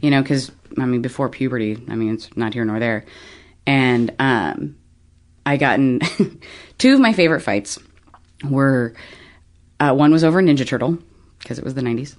You 0.00 0.10
know, 0.10 0.20
because 0.22 0.50
I 0.78 0.84
mean, 0.86 1.02
before 1.02 1.28
puberty, 1.28 1.78
I 1.88 1.94
mean, 1.94 2.14
it's 2.14 2.36
not 2.36 2.52
here 2.54 2.64
nor 2.64 2.78
there. 2.80 3.04
And 3.66 4.12
um, 4.18 4.76
I 5.46 5.56
got 5.56 5.78
in 5.78 6.00
two 6.78 6.94
of 6.94 7.00
my 7.00 7.12
favorite 7.12 7.40
fights 7.40 7.78
were 8.48 8.94
uh, 9.80 9.94
one 9.94 10.10
was 10.12 10.24
over 10.24 10.42
Ninja 10.42 10.66
Turtle 10.66 10.98
because 11.38 11.58
it 11.58 11.64
was 11.64 11.74
the 11.74 11.80
'90s, 11.82 12.16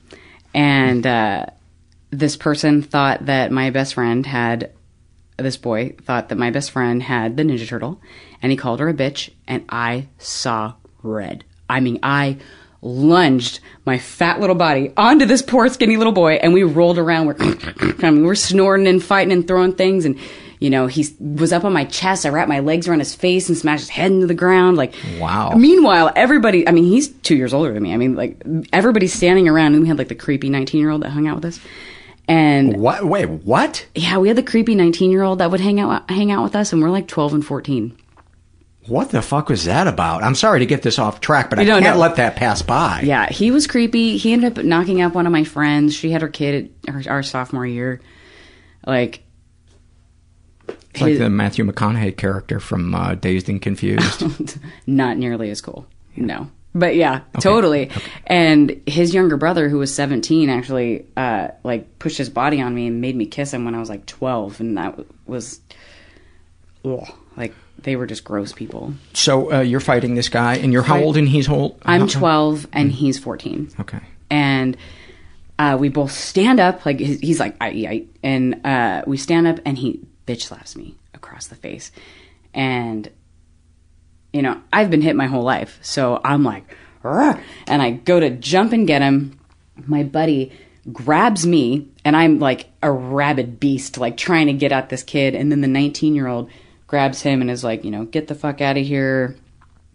and 0.53 1.05
uh, 1.05 1.45
this 2.13 2.37
person 2.37 2.81
thought 2.81 3.25
that 3.25 3.51
my 3.51 3.69
best 3.71 3.95
friend 3.95 4.25
had 4.25 4.71
this 5.37 5.57
boy 5.57 5.95
thought 6.03 6.29
that 6.29 6.37
my 6.37 6.51
best 6.51 6.71
friend 6.71 7.01
had 7.01 7.37
the 7.37 7.43
Ninja 7.43 7.67
Turtle, 7.67 7.99
and 8.41 8.51
he 8.51 8.57
called 8.57 8.79
her 8.79 8.87
a 8.89 8.93
bitch, 8.93 9.31
and 9.47 9.65
I 9.67 10.07
saw 10.19 10.73
red. 11.01 11.43
I 11.67 11.79
mean, 11.79 11.99
I 12.03 12.37
lunged 12.81 13.61
my 13.85 13.97
fat 13.97 14.39
little 14.39 14.55
body 14.55 14.91
onto 14.95 15.25
this 15.25 15.41
poor 15.41 15.67
skinny 15.69 15.97
little 15.97 16.13
boy, 16.13 16.33
and 16.33 16.53
we 16.53 16.63
rolled 16.63 16.99
around. 16.99 17.25
We're, 17.25 17.35
I 17.39 18.11
mean, 18.11 18.25
we're 18.25 18.35
snorting 18.35 18.87
and 18.87 19.03
fighting 19.03 19.33
and 19.33 19.47
throwing 19.47 19.73
things, 19.73 20.05
and 20.05 20.19
you 20.59 20.69
know, 20.69 20.87
he 20.87 21.07
was 21.19 21.51
up 21.51 21.65
on 21.65 21.73
my 21.73 21.83
chest. 21.83 22.25
I 22.25 22.29
wrapped 22.29 22.47
my 22.47 22.59
legs 22.59 22.87
around 22.87 22.99
his 22.99 23.15
face 23.15 23.49
and 23.49 23.57
smashed 23.57 23.81
his 23.81 23.89
head 23.89 24.11
into 24.11 24.27
the 24.27 24.33
ground. 24.33 24.77
Like, 24.77 24.93
Wow. 25.19 25.55
Meanwhile, 25.57 26.11
everybody, 26.15 26.65
I 26.67 26.71
mean, 26.71 26.85
he's 26.85 27.09
two 27.09 27.35
years 27.35 27.53
older 27.53 27.73
than 27.73 27.83
me. 27.83 27.93
I 27.93 27.97
mean, 27.97 28.15
like, 28.15 28.41
everybody's 28.71 29.13
standing 29.13 29.49
around, 29.49 29.73
and 29.73 29.81
we 29.81 29.89
had 29.89 29.97
like 29.97 30.07
the 30.09 30.15
creepy 30.15 30.49
19 30.49 30.79
year 30.79 30.91
old 30.91 31.01
that 31.01 31.09
hung 31.09 31.27
out 31.27 31.35
with 31.35 31.45
us. 31.45 31.59
And 32.27 32.77
what? 32.77 33.03
Wait, 33.05 33.25
what? 33.25 33.85
Yeah, 33.95 34.17
we 34.17 34.29
had 34.29 34.37
the 34.37 34.43
creepy 34.43 34.75
19 34.75 35.11
year 35.11 35.23
old 35.23 35.39
that 35.39 35.51
would 35.51 35.59
hang 35.59 35.79
out 35.79 36.09
hang 36.09 36.31
out 36.31 36.43
with 36.43 36.55
us, 36.55 36.71
and 36.71 36.81
we're 36.81 36.89
like 36.89 37.07
12 37.07 37.33
and 37.35 37.45
14. 37.45 37.97
What 38.87 39.11
the 39.11 39.21
fuck 39.21 39.47
was 39.49 39.63
that 39.65 39.87
about? 39.87 40.23
I'm 40.23 40.35
sorry 40.35 40.59
to 40.59 40.65
get 40.65 40.81
this 40.81 40.99
off 40.99 41.21
track, 41.21 41.49
but 41.49 41.57
I 41.57 41.65
can't 41.65 41.83
know. 41.83 41.97
let 41.97 42.17
that 42.17 42.35
pass 42.35 42.61
by. 42.61 43.01
Yeah, 43.03 43.29
he 43.29 43.49
was 43.49 43.65
creepy. 43.65 44.17
He 44.17 44.33
ended 44.33 44.57
up 44.57 44.65
knocking 44.65 45.01
up 45.01 45.13
one 45.13 45.25
of 45.25 45.31
my 45.31 45.45
friends. 45.45 45.95
She 45.95 46.11
had 46.11 46.21
her 46.21 46.27
kid 46.27 46.73
at 46.87 46.93
our, 46.93 47.15
our 47.15 47.23
sophomore 47.23 47.65
year. 47.65 48.01
Like, 48.85 49.23
It's 50.67 50.99
like 51.01 51.17
the 51.17 51.29
Matthew 51.29 51.63
McConaughey 51.63 52.17
character 52.17 52.59
from 52.59 52.93
uh, 52.93 53.15
Dazed 53.15 53.47
and 53.47 53.61
Confused. 53.61 54.59
not 54.85 55.17
nearly 55.17 55.49
as 55.49 55.61
cool. 55.61 55.87
No. 56.17 56.49
But 56.75 56.95
yeah, 56.95 57.21
totally. 57.39 57.91
And 58.25 58.81
his 58.87 59.13
younger 59.13 59.37
brother, 59.37 59.69
who 59.69 59.77
was 59.77 59.93
17, 59.93 60.49
actually, 60.49 61.05
uh, 61.15 61.49
like 61.63 61.99
pushed 61.99 62.17
his 62.17 62.29
body 62.29 62.61
on 62.61 62.73
me 62.73 62.87
and 62.87 62.99
made 63.01 63.15
me 63.15 63.25
kiss 63.27 63.53
him 63.53 63.63
when 63.65 63.75
I 63.75 63.79
was 63.79 63.89
like 63.89 64.05
12. 64.07 64.59
And 64.59 64.77
that 64.77 64.99
was, 65.27 65.59
ugh, 66.83 67.07
like, 67.37 67.53
they 67.79 67.95
were 67.95 68.05
just 68.05 68.23
gross 68.23 68.53
people. 68.53 68.93
so 69.13 69.51
uh, 69.53 69.59
you're 69.61 69.79
fighting 69.79 70.15
this 70.15 70.29
guy, 70.29 70.55
and 70.55 70.71
you're 70.71 70.83
how 70.83 70.99
old 71.01 71.17
and 71.17 71.27
he's 71.27 71.49
old? 71.49 71.79
I'm 71.85 72.01
how- 72.01 72.07
12 72.07 72.67
and 72.71 72.91
he's 72.91 73.19
14. 73.19 73.69
Okay. 73.81 73.99
and 74.29 74.77
uh, 75.59 75.77
we 75.79 75.89
both 75.89 76.11
stand 76.11 76.59
up 76.59 76.83
like 76.85 76.99
he's, 76.99 77.19
he's 77.19 77.39
like 77.39 77.55
I, 77.61 77.67
I, 77.67 78.05
and 78.23 78.65
uh, 78.65 79.03
we 79.05 79.17
stand 79.17 79.45
up 79.47 79.59
and 79.65 79.77
he 79.77 79.99
bitch 80.25 80.43
slaps 80.43 80.75
me 80.75 80.95
across 81.13 81.47
the 81.47 81.55
face 81.55 81.91
and 82.55 83.07
you 84.33 84.41
know 84.41 84.59
i've 84.71 84.89
been 84.89 85.01
hit 85.01 85.15
my 85.15 85.27
whole 85.27 85.43
life 85.43 85.79
so 85.81 86.19
i'm 86.25 86.43
like 86.43 86.75
and 87.67 87.81
i 87.81 87.91
go 87.91 88.19
to 88.19 88.29
jump 88.29 88.73
and 88.73 88.87
get 88.87 89.01
him 89.01 89.39
my 89.85 90.03
buddy 90.03 90.51
grabs 90.91 91.45
me 91.45 91.87
and 92.03 92.15
i'm 92.17 92.39
like 92.39 92.69
a 92.81 92.91
rabid 92.91 93.59
beast 93.59 93.97
like 93.97 94.17
trying 94.17 94.47
to 94.47 94.53
get 94.53 94.71
at 94.71 94.89
this 94.89 95.03
kid 95.03 95.35
and 95.35 95.51
then 95.51 95.61
the 95.61 95.67
19 95.67 96.15
year 96.15 96.27
old 96.27 96.49
grabs 96.87 97.21
him 97.21 97.41
and 97.41 97.49
is 97.49 97.63
like 97.63 97.85
you 97.85 97.91
know 97.91 98.05
get 98.05 98.27
the 98.27 98.35
fuck 98.35 98.59
out 98.59 98.77
of 98.77 98.85
here 98.85 99.37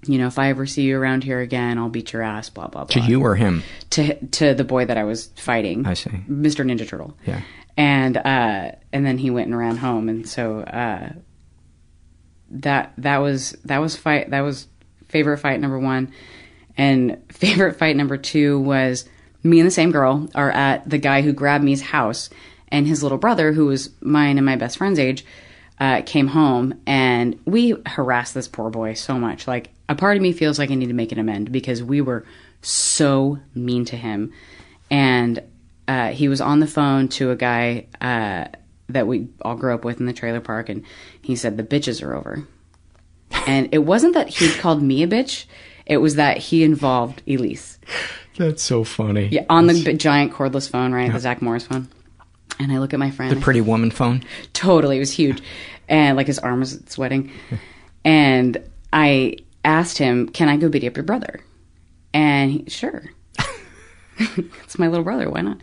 you 0.07 0.17
know 0.19 0.27
if 0.27 0.39
i 0.39 0.49
ever 0.49 0.65
see 0.65 0.83
you 0.83 0.99
around 0.99 1.25
here 1.25 1.41
again 1.41 1.77
i'll 1.79 1.89
beat 1.89 2.13
your 2.13 2.23
ass 2.23 2.49
blah 2.49 2.69
blah 2.69 2.85
blah. 2.85 3.03
To 3.03 3.11
you 3.11 3.21
or 3.21 3.35
him? 3.35 3.63
to 3.91 4.27
to 4.27 4.55
the 4.55 4.65
boy 4.65 4.85
that 4.85 4.97
I 4.97 5.05
was 5.05 5.27
fighting. 5.37 5.87
I 5.87 5.95
see. 5.95 6.11
Mr. 6.29 6.65
Ninja 6.65 6.87
Turtle. 6.89 7.17
Yeah. 7.27 7.41
And 7.77 8.17
uh 8.17 8.73
and 8.93 9.07
then 9.07 9.19
he 9.19 9.31
went 9.31 9.49
and 9.49 9.59
ran 9.59 9.77
home 9.77 10.09
and 10.09 10.29
so 10.29 10.61
uh 10.61 11.11
that 12.51 12.93
that 12.99 13.19
was 13.19 13.53
that 13.65 13.79
was 13.79 13.97
fight 13.97 14.31
that 14.31 14.41
was 14.41 14.67
favorite 15.09 15.39
fight 15.39 15.61
number 15.61 15.79
1 15.79 16.13
and 16.77 17.23
favorite 17.33 17.77
fight 17.77 17.97
number 17.97 18.17
2 18.17 18.61
was 18.61 19.09
me 19.43 19.61
and 19.61 19.67
the 19.67 19.73
same 19.73 19.91
girl 19.91 20.29
are 20.35 20.51
at 20.51 20.89
the 20.89 20.99
guy 20.99 21.23
who 21.23 21.33
grabbed 21.33 21.65
me's 21.65 21.83
house. 21.83 22.31
And 22.71 22.87
his 22.87 23.03
little 23.03 23.19
brother 23.19 23.53
who 23.53 23.67
was 23.67 23.91
mine 24.01 24.37
and 24.37 24.45
my 24.45 24.57
best 24.57 24.79
friend's 24.79 24.99
age 24.99 25.25
uh, 25.81 26.03
came 26.05 26.29
home. 26.29 26.81
And 26.87 27.41
we 27.47 27.77
harassed 27.87 28.35
this 28.35 28.49
poor 28.49 28.71
boy 28.71 28.95
so 28.95 29.19
much. 29.19 29.47
Like 29.47 29.71
a 29.89 29.95
part 29.95 30.17
of 30.17 30.23
me 30.23 30.33
feels 30.33 30.59
like 30.59 30.71
I 30.71 30.75
need 30.75 30.89
to 30.89 30.95
make 30.95 31.13
an 31.13 31.19
amend 31.19 31.51
because 31.51 31.83
we 31.83 32.01
were 32.01 32.27
so 32.61 33.39
mean 33.55 33.85
to 33.87 33.97
him, 33.97 34.33
and 34.91 35.41
uh, 35.87 36.09
he 36.09 36.29
was 36.29 36.41
on 36.41 36.59
the 36.59 36.67
phone 36.67 37.07
to 37.09 37.31
a 37.31 37.37
guy 37.37 37.87
uh, 38.01 38.47
that 38.89 39.07
we 39.07 39.29
all 39.43 39.55
grew 39.55 39.75
up 39.75 39.85
with 39.85 40.01
in 40.01 40.07
the 40.07 40.13
trailer 40.13 40.41
park, 40.41 40.69
and 40.69 40.85
he 41.21 41.37
said 41.37 41.57
the 41.57 41.63
bitches 41.63 42.03
are 42.03 42.15
over. 42.15 42.47
And 43.47 43.69
it 43.73 43.79
wasn't 43.79 44.15
that 44.15 44.29
he 44.29 44.53
called 44.55 44.83
me 44.83 45.03
a 45.03 45.09
bitch; 45.09 45.45
it 45.87 45.99
was 45.99 46.17
that 46.17 46.39
he 46.39 46.65
involved 46.65 47.23
Elise. 47.27 47.79
That's 48.37 48.63
so 48.63 48.85
funny. 48.85 49.29
Yeah, 49.29 49.45
on 49.51 49.67
the 49.67 49.95
giant 49.95 50.33
cordless 50.33 50.71
phone, 50.71 50.93
right? 50.93 51.13
The 51.13 51.19
Zach 51.19 51.43
Morris 51.43 51.67
phone. 51.67 51.89
And 52.61 52.73
I 52.73 52.79
look 52.79 52.93
at 52.93 52.99
my 52.99 53.11
friend. 53.11 53.37
The 53.37 53.41
pretty 53.41 53.61
woman 53.61 53.91
phone? 53.91 54.25
Totally, 54.53 54.97
it 54.97 55.01
was 55.01 55.13
huge, 55.13 55.43
and 55.89 56.17
like 56.17 56.27
his 56.27 56.39
arm 56.39 56.61
was 56.61 56.81
sweating. 56.87 57.31
and 58.05 58.63
I 58.93 59.37
asked 59.65 59.99
him, 59.99 60.29
"Can 60.29 60.49
I 60.49 60.57
go 60.57 60.69
beat 60.69 60.85
up 60.85 60.97
your 60.97 61.05
brother?" 61.05 61.41
And 62.15 62.51
he, 62.51 62.65
sure, 62.69 63.05
it's 64.19 64.79
my 64.79 64.89
little 64.89 65.05
brother. 65.05 65.29
Why 65.29 65.43
not? 65.43 65.59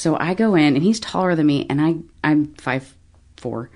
So 0.00 0.16
I 0.18 0.32
go 0.32 0.54
in, 0.54 0.76
and 0.76 0.82
he's 0.82 0.98
taller 0.98 1.34
than 1.34 1.44
me, 1.44 1.66
and 1.68 1.78
I 1.78 1.96
I'm 2.24 2.54
five 2.54 2.94
four, 3.36 3.68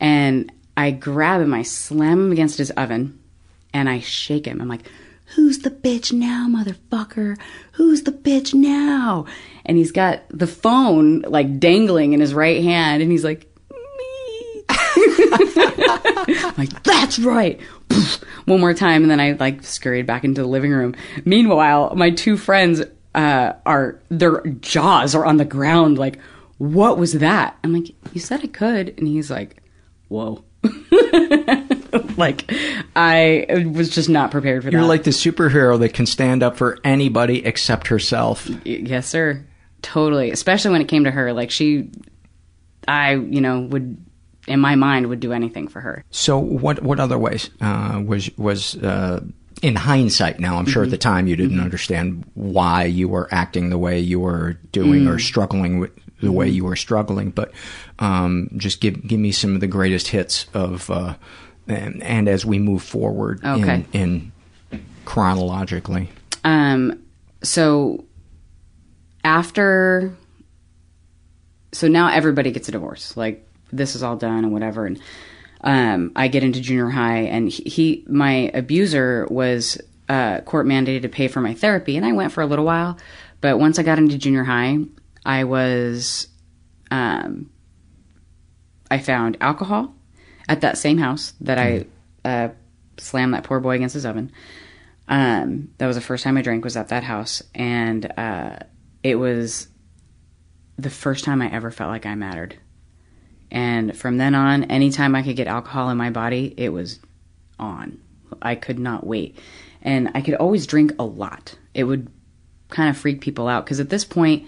and 0.00 0.50
I 0.76 0.90
grab 0.90 1.40
him, 1.40 1.54
I 1.54 1.62
slam 1.62 2.18
him 2.18 2.32
against 2.32 2.58
his 2.58 2.72
oven, 2.72 3.16
and 3.72 3.88
I 3.88 4.00
shake 4.00 4.46
him. 4.46 4.60
I'm 4.60 4.66
like, 4.66 4.90
"Who's 5.36 5.60
the 5.60 5.70
bitch 5.70 6.12
now, 6.12 6.48
motherfucker? 6.50 7.38
Who's 7.74 8.02
the 8.02 8.10
bitch 8.10 8.54
now?" 8.54 9.26
And 9.64 9.76
he's 9.76 9.92
got 9.92 10.22
the 10.30 10.48
phone 10.48 11.20
like 11.20 11.60
dangling 11.60 12.12
in 12.12 12.18
his 12.18 12.34
right 12.34 12.60
hand, 12.60 13.00
and 13.00 13.12
he's 13.12 13.22
like, 13.22 13.46
I'm 14.68 16.54
like, 16.58 16.82
that's 16.82 17.20
right. 17.20 17.60
One 18.46 18.58
more 18.58 18.74
time, 18.74 19.02
and 19.02 19.10
then 19.12 19.20
I 19.20 19.32
like 19.32 19.62
scurried 19.62 20.06
back 20.06 20.24
into 20.24 20.42
the 20.42 20.48
living 20.48 20.72
room. 20.72 20.96
Meanwhile, 21.24 21.94
my 21.94 22.10
two 22.10 22.36
friends 22.36 22.82
uh, 23.18 23.52
are 23.66 24.00
their 24.10 24.40
jaws 24.60 25.16
are 25.16 25.26
on 25.26 25.38
the 25.38 25.44
ground. 25.44 25.98
Like, 25.98 26.20
what 26.58 26.98
was 26.98 27.14
that? 27.14 27.58
I'm 27.64 27.72
like, 27.72 27.92
you 28.12 28.20
said 28.20 28.40
I 28.44 28.46
could, 28.46 28.96
and 28.96 29.08
he's 29.08 29.28
like, 29.28 29.60
whoa. 30.06 30.44
like, 32.16 32.48
I 32.94 33.68
was 33.74 33.88
just 33.88 34.08
not 34.08 34.30
prepared 34.30 34.62
for 34.62 34.70
that. 34.70 34.76
You're 34.76 34.86
like 34.86 35.02
the 35.02 35.10
superhero 35.10 35.76
that 35.80 35.94
can 35.94 36.06
stand 36.06 36.44
up 36.44 36.56
for 36.56 36.78
anybody 36.84 37.44
except 37.44 37.88
herself. 37.88 38.48
Yes, 38.64 39.08
sir. 39.08 39.44
Totally. 39.82 40.30
Especially 40.30 40.70
when 40.70 40.80
it 40.80 40.88
came 40.88 41.02
to 41.02 41.10
her. 41.10 41.32
Like, 41.32 41.50
she, 41.50 41.90
I, 42.86 43.14
you 43.14 43.40
know, 43.40 43.62
would 43.62 43.96
in 44.46 44.60
my 44.60 44.76
mind 44.76 45.08
would 45.08 45.20
do 45.20 45.32
anything 45.32 45.66
for 45.66 45.80
her. 45.80 46.04
So, 46.10 46.38
what 46.38 46.82
what 46.82 47.00
other 47.00 47.18
ways 47.18 47.50
uh, 47.60 48.00
was 48.04 48.30
was 48.38 48.76
uh, 48.76 49.24
in 49.62 49.74
hindsight? 49.76 50.38
Now, 50.40 50.56
I'm 50.58 50.66
sure 50.66 50.82
at 50.84 50.90
the 50.90 50.98
time 50.98 51.26
you 51.26 51.36
didn't 51.36 51.60
understand 51.60 52.24
why 52.34 52.84
you 52.84 53.08
were 53.08 53.28
acting 53.32 53.70
the 53.70 53.78
way 53.78 53.98
you 54.00 54.20
were 54.20 54.58
doing 54.72 55.06
or 55.06 55.16
Mm. 55.16 55.20
struggling 55.20 55.78
with 55.78 55.90
the 56.20 56.32
way 56.32 56.48
Mhm. 56.50 56.54
you 56.54 56.64
were 56.64 56.76
struggling. 56.76 57.30
But 57.30 57.52
um, 57.98 58.48
just 58.56 58.80
give 58.80 59.06
give 59.06 59.20
me 59.20 59.30
some 59.32 59.54
of 59.54 59.60
the 59.60 59.66
greatest 59.68 60.08
hits 60.08 60.46
of, 60.54 60.90
uh, 60.90 61.14
and, 61.68 62.02
and 62.02 62.28
as 62.28 62.44
we 62.46 62.58
move 62.58 62.82
forward 62.82 63.40
Okay. 63.44 63.84
in, 63.92 64.32
in 64.72 64.82
chronologically. 65.04 66.08
Um, 66.44 66.98
so 67.42 68.04
after, 69.24 70.12
so 71.72 71.88
now 71.88 72.08
everybody 72.10 72.50
gets 72.50 72.68
a 72.68 72.72
divorce. 72.72 73.16
Like 73.16 73.46
this 73.72 73.94
is 73.94 74.02
all 74.02 74.16
done 74.16 74.44
and 74.44 74.52
whatever. 74.52 74.86
And 74.86 74.98
um, 75.62 76.12
I 76.14 76.28
get 76.28 76.44
into 76.44 76.60
junior 76.60 76.88
high, 76.88 77.22
and 77.22 77.48
he, 77.48 77.62
he 77.64 78.04
my 78.08 78.50
abuser 78.54 79.26
was 79.30 79.80
uh, 80.08 80.40
court 80.42 80.66
mandated 80.66 81.02
to 81.02 81.08
pay 81.08 81.28
for 81.28 81.40
my 81.40 81.54
therapy, 81.54 81.96
and 81.96 82.06
I 82.06 82.12
went 82.12 82.32
for 82.32 82.42
a 82.42 82.46
little 82.46 82.64
while. 82.64 82.98
But 83.40 83.58
once 83.58 83.78
I 83.78 83.82
got 83.82 83.98
into 83.98 84.18
junior 84.18 84.44
high, 84.44 84.78
I 85.24 85.44
was, 85.44 86.28
um, 86.90 87.50
I 88.90 88.98
found 88.98 89.36
alcohol 89.40 89.94
at 90.48 90.62
that 90.62 90.78
same 90.78 90.98
house 90.98 91.34
that 91.40 91.58
I 91.58 91.86
uh, 92.24 92.48
slammed 92.96 93.34
that 93.34 93.44
poor 93.44 93.60
boy 93.60 93.76
against 93.76 93.94
his 93.94 94.06
oven. 94.06 94.32
Um, 95.08 95.70
that 95.78 95.86
was 95.86 95.96
the 95.96 96.02
first 96.02 96.24
time 96.24 96.36
I 96.36 96.42
drank 96.42 96.64
was 96.64 96.76
at 96.76 96.88
that 96.88 97.04
house, 97.04 97.42
and 97.54 98.12
uh, 98.16 98.58
it 99.02 99.16
was 99.16 99.68
the 100.78 100.90
first 100.90 101.24
time 101.24 101.42
I 101.42 101.50
ever 101.50 101.70
felt 101.70 101.90
like 101.90 102.06
I 102.06 102.14
mattered. 102.14 102.58
And 103.50 103.96
from 103.96 104.18
then 104.18 104.34
on, 104.34 104.64
anytime 104.64 105.14
I 105.14 105.22
could 105.22 105.36
get 105.36 105.46
alcohol 105.46 105.90
in 105.90 105.96
my 105.96 106.10
body, 106.10 106.54
it 106.56 106.70
was 106.70 107.00
on. 107.58 107.98
I 108.42 108.54
could 108.54 108.78
not 108.78 109.06
wait. 109.06 109.38
And 109.82 110.10
I 110.14 110.20
could 110.20 110.34
always 110.34 110.66
drink 110.66 110.92
a 110.98 111.04
lot. 111.04 111.56
It 111.74 111.84
would 111.84 112.10
kind 112.68 112.90
of 112.90 112.96
freak 112.96 113.20
people 113.20 113.48
out 113.48 113.64
because 113.64 113.80
at 113.80 113.88
this 113.88 114.04
point, 114.04 114.46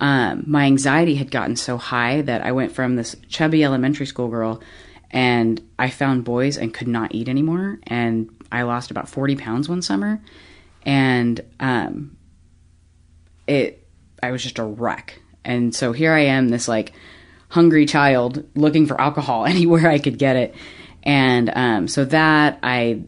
um, 0.00 0.44
my 0.46 0.64
anxiety 0.64 1.16
had 1.16 1.30
gotten 1.30 1.56
so 1.56 1.76
high 1.76 2.22
that 2.22 2.42
I 2.42 2.52
went 2.52 2.72
from 2.72 2.96
this 2.96 3.14
chubby 3.28 3.62
elementary 3.62 4.06
school 4.06 4.28
girl 4.28 4.62
and 5.10 5.60
I 5.78 5.90
found 5.90 6.24
boys 6.24 6.56
and 6.56 6.72
could 6.72 6.88
not 6.88 7.14
eat 7.14 7.28
anymore. 7.28 7.78
And 7.82 8.30
I 8.50 8.62
lost 8.62 8.90
about 8.90 9.08
40 9.08 9.36
pounds 9.36 9.68
one 9.68 9.82
summer. 9.82 10.22
And 10.86 11.40
um, 11.58 12.16
it, 13.46 13.86
I 14.22 14.30
was 14.30 14.42
just 14.42 14.58
a 14.58 14.64
wreck. 14.64 15.20
And 15.44 15.74
so 15.74 15.92
here 15.92 16.12
I 16.12 16.20
am, 16.20 16.48
this 16.48 16.68
like 16.68 16.92
hungry 17.50 17.84
child 17.84 18.44
looking 18.54 18.86
for 18.86 18.98
alcohol 19.00 19.44
anywhere 19.54 19.88
I 19.88 19.98
could 19.98 20.18
get 20.18 20.36
it. 20.36 20.54
And 21.02 21.50
um, 21.54 21.88
so 21.88 22.04
that 22.06 22.58
I, 22.62 23.02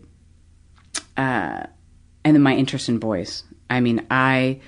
uh, 1.16 1.64
and 2.24 2.35
then 2.36 2.43
my 2.43 2.55
interest 2.55 2.89
in 2.89 2.98
boys. 2.98 3.44
I 3.69 3.81
mean, 3.81 4.06
I, 4.10 4.60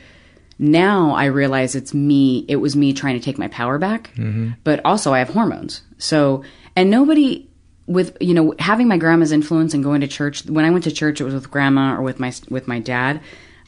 now 0.59 1.14
I 1.14 1.26
realize 1.26 1.74
it's 1.74 1.92
me, 1.94 2.44
it 2.48 2.56
was 2.56 2.76
me 2.76 2.92
trying 2.92 3.18
to 3.18 3.24
take 3.24 3.38
my 3.38 3.48
power 3.48 3.78
back, 3.78 4.10
Mm-hmm. 4.16 4.52
but 4.62 4.80
also 4.84 5.12
I 5.12 5.18
have 5.18 5.30
hormones. 5.30 5.82
So, 5.98 6.44
and 6.76 6.90
nobody 6.90 7.48
with, 7.86 8.16
you 8.20 8.34
know, 8.34 8.55
having 8.59 8.88
my 8.88 8.96
grandma's 8.96 9.32
influence 9.32 9.74
and 9.74 9.82
going 9.84 10.01
to 10.01 10.09
church, 10.09 10.46
when 10.46 10.64
I 10.64 10.70
went 10.70 10.84
to 10.84 10.92
church, 10.92 11.20
it 11.20 11.24
was 11.24 11.34
with 11.34 11.51
grandma 11.51 11.96
or 11.96 12.02
with 12.02 12.18
my, 12.20 12.32
with 12.48 12.66
my 12.66 12.78
dad. 12.78 13.20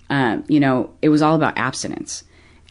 Um, 0.09 0.45
you 0.49 0.61
know, 0.61 0.95
it 1.03 1.09
was 1.09 1.21
all 1.23 1.35
about 1.35 1.59
abstinence 1.59 2.25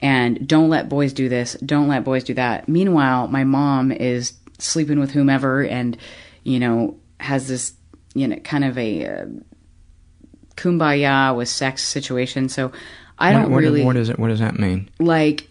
and 0.05 0.47
don't 0.47 0.69
let 0.69 0.87
boys 0.89 1.13
do 1.13 1.27
this, 1.29 1.53
don't 1.65 1.87
let 1.87 2.03
boys 2.03 2.23
do 2.23 2.33
that. 2.35 2.67
Meanwhile, 2.69 3.27
my 3.29 3.43
mom 3.43 3.91
is 3.91 4.33
sleeping 4.59 4.99
with 4.99 5.11
whomever 5.11 5.63
and, 5.63 5.97
you 6.43 6.59
know, 6.59 6.97
has 7.19 7.47
this, 7.47 7.73
you 8.13 8.27
know, 8.27 8.35
kind 8.37 8.63
of 8.63 8.77
a 8.77 8.89
uh, 9.07 9.25
kumbaya 10.55 11.35
with 11.35 11.49
sex 11.49 11.81
situation. 11.83 12.49
So 12.49 12.71
I 13.17 13.33
What- 13.33 13.41
don't 13.41 13.51
what, 13.51 13.63
really 13.63 13.83
What 13.83 13.95
does 13.95 14.09
it? 14.09 14.19
What 14.19 14.27
does 14.29 14.39
that 14.39 14.59
mean? 14.59 14.89
like 14.99 15.47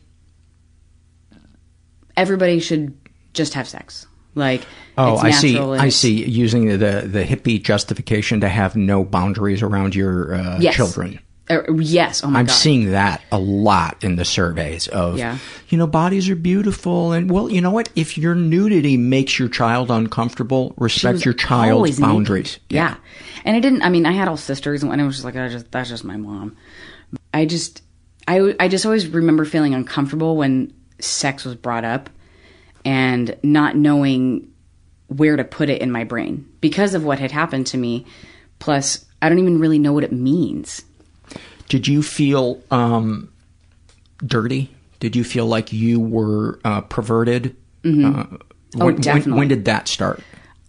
everybody 2.17 2.61
should 2.61 2.95
just 3.33 3.55
have 3.55 3.67
sex. 3.69 4.07
Like 4.37 4.63
Oh, 4.99 5.15
it's 5.15 5.25
I 5.25 5.31
see. 5.31 5.59
I 5.59 5.89
see. 5.89 6.25
Using 6.25 6.67
the, 6.69 6.77
the 6.77 7.09
the 7.09 7.25
hippie 7.25 7.63
justification 7.63 8.41
to 8.41 8.49
have 8.49 8.77
no 8.77 9.05
boundaries 9.05 9.63
around 9.63 9.95
your 9.95 10.35
uh, 10.35 10.59
Yes. 10.61 10.75
children. 10.77 11.19
Uh, 11.51 11.61
yes. 11.75 12.25
Oh 12.25 12.29
my 12.29 12.39
I'm 12.41 12.47
god. 12.47 12.53
seeing 12.55 12.93
that 12.93 13.21
a 13.31 13.39
lot 13.39 14.03
in 14.03 14.17
the 14.17 14.25
surveys 14.25 14.89
of, 14.89 15.19
Yeah. 15.19 15.37
you 15.69 15.77
know, 15.77 15.87
bodies 15.87 16.29
are 16.31 16.37
beautiful. 16.37 17.13
And, 17.13 17.31
well, 17.31 17.51
you 17.51 17.61
know 17.61 17.71
what? 17.71 17.91
If 17.95 18.17
your 18.17 18.35
nudity 18.35 18.97
makes 18.97 19.39
your 19.39 19.49
child 19.49 19.91
uncomfortable, 19.91 20.73
respect 20.79 21.25
your 21.25 21.35
child's 21.35 22.01
boundaries. 22.01 22.59
Yeah. 22.71 22.97
And 23.45 23.57
it 23.57 23.61
didn't, 23.61 23.83
I 23.83 23.91
mean, 23.91 24.07
I 24.07 24.13
had 24.13 24.27
all 24.27 24.39
sisters 24.39 24.83
and 24.83 24.99
it 24.99 25.05
was 25.05 25.17
just 25.17 25.25
like, 25.27 25.37
I 25.37 25.49
just, 25.49 25.71
that's 25.71 25.91
just 25.91 26.03
my 26.05 26.17
mom. 26.17 26.57
I 27.35 27.45
just, 27.45 27.83
I, 28.27 28.55
I 28.59 28.69
just 28.69 28.87
always 28.87 29.07
remember 29.07 29.45
feeling 29.45 29.75
uncomfortable 29.75 30.37
when 30.39 30.73
sex 30.99 31.45
was 31.45 31.57
brought 31.57 31.85
up 31.85 32.09
and 32.87 33.37
not 33.43 33.77
knowing 33.77 34.51
where 35.09 35.37
to 35.37 35.45
put 35.45 35.69
it 35.69 35.83
in 35.83 35.93
my 35.93 36.05
brain 36.05 36.49
because 36.63 36.95
of 36.95 37.05
what 37.05 37.19
had 37.19 37.33
happened 37.33 37.67
to 37.67 37.77
me. 37.77 38.07
Plus, 38.61 39.05
I 39.21 39.29
don't 39.29 39.39
even 39.41 39.59
really 39.59 39.79
know 39.79 39.93
what 39.93 40.05
it 40.05 40.13
means. 40.13 40.83
Did 41.69 41.89
you 41.89 42.03
feel 42.03 42.63
um, 42.71 43.33
dirty? 44.25 44.71
Did 45.01 45.17
you 45.17 45.25
feel 45.25 45.47
like 45.47 45.73
you 45.73 46.01
were 46.01 46.59
uh, 46.65 46.83
perverted? 46.83 47.57
Mhm. 47.83 48.33
Uh, 48.35 48.39
Oh, 48.77 48.87
when, 48.87 48.95
when- 48.95 49.03
definitely. 49.03 49.33
When, 49.39 49.49
did 49.49 49.65
that 49.67 49.87
start? 49.87 50.21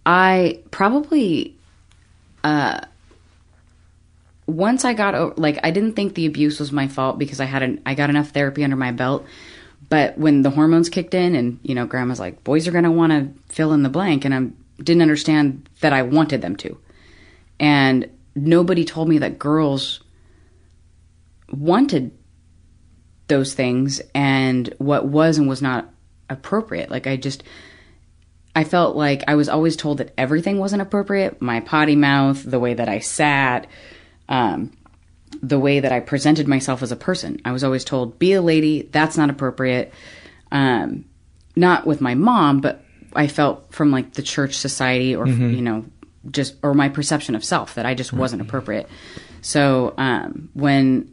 I 0.04 0.60
probably 0.70 1.56
uh 2.44 2.82
once 4.46 4.84
I 4.84 4.94
got 4.94 5.14
o- 5.16 5.34
like 5.36 5.58
I 5.64 5.72
didn't 5.72 5.94
think 5.94 6.14
the 6.14 6.26
abuse 6.26 6.60
was 6.60 6.70
my 6.70 6.86
fault 6.86 7.18
because 7.18 7.40
I 7.40 7.46
had 7.46 7.62
an 7.64 7.80
I 7.84 7.94
got 7.94 8.10
enough 8.10 8.30
therapy 8.30 8.62
under 8.62 8.76
my 8.76 8.92
belt. 8.92 9.26
But 9.88 10.16
when 10.18 10.42
the 10.42 10.50
hormones 10.50 10.88
kicked 10.88 11.14
in 11.14 11.34
and 11.34 11.58
you 11.64 11.74
know 11.74 11.86
grandma's 11.86 12.20
like 12.20 12.44
boys 12.44 12.68
are 12.68 12.72
going 12.72 12.84
to 12.84 12.90
want 12.92 13.10
to 13.12 13.28
fill 13.52 13.72
in 13.72 13.82
the 13.82 13.88
blank 13.88 14.24
and 14.24 14.32
I 14.32 14.82
didn't 14.82 15.02
understand 15.02 15.68
that 15.80 15.92
I 15.92 16.02
wanted 16.02 16.42
them 16.42 16.54
to. 16.56 16.78
And 17.58 18.08
nobody 18.36 18.84
told 18.84 19.08
me 19.08 19.18
that 19.18 19.38
girls 19.38 20.00
wanted 21.52 22.12
those 23.28 23.54
things 23.54 24.00
and 24.14 24.72
what 24.78 25.06
was 25.06 25.38
and 25.38 25.48
was 25.48 25.62
not 25.62 25.88
appropriate. 26.30 26.90
Like 26.90 27.06
I 27.06 27.16
just 27.16 27.42
I 28.54 28.64
felt 28.64 28.96
like 28.96 29.22
I 29.28 29.34
was 29.34 29.48
always 29.48 29.76
told 29.76 29.98
that 29.98 30.14
everything 30.16 30.58
wasn't 30.58 30.80
appropriate. 30.82 31.42
My 31.42 31.60
potty 31.60 31.94
mouth, 31.96 32.42
the 32.42 32.58
way 32.58 32.72
that 32.72 32.88
I 32.88 33.00
sat, 33.00 33.66
um, 34.30 34.74
the 35.42 35.58
way 35.58 35.80
that 35.80 35.92
I 35.92 36.00
presented 36.00 36.48
myself 36.48 36.82
as 36.82 36.90
a 36.90 36.96
person. 36.96 37.38
I 37.44 37.52
was 37.52 37.62
always 37.62 37.84
told, 37.84 38.18
be 38.18 38.32
a 38.32 38.40
lady, 38.40 38.88
that's 38.90 39.18
not 39.18 39.28
appropriate. 39.28 39.92
Um, 40.50 41.04
not 41.54 41.86
with 41.86 42.00
my 42.00 42.14
mom, 42.14 42.62
but 42.62 42.82
I 43.14 43.26
felt 43.26 43.74
from 43.74 43.90
like 43.90 44.14
the 44.14 44.22
church 44.22 44.54
society 44.56 45.14
or, 45.14 45.26
Mhm. 45.26 45.54
you 45.54 45.60
know, 45.62 45.84
just, 46.30 46.54
or 46.62 46.72
my 46.72 46.88
perception 46.88 47.34
of 47.34 47.44
self 47.44 47.74
that 47.74 47.84
I 47.84 47.92
just 47.94 48.12
wasn't 48.12 48.40
appropriate. 48.40 48.88
So, 49.42 49.92
um, 49.98 50.48
when 50.54 51.10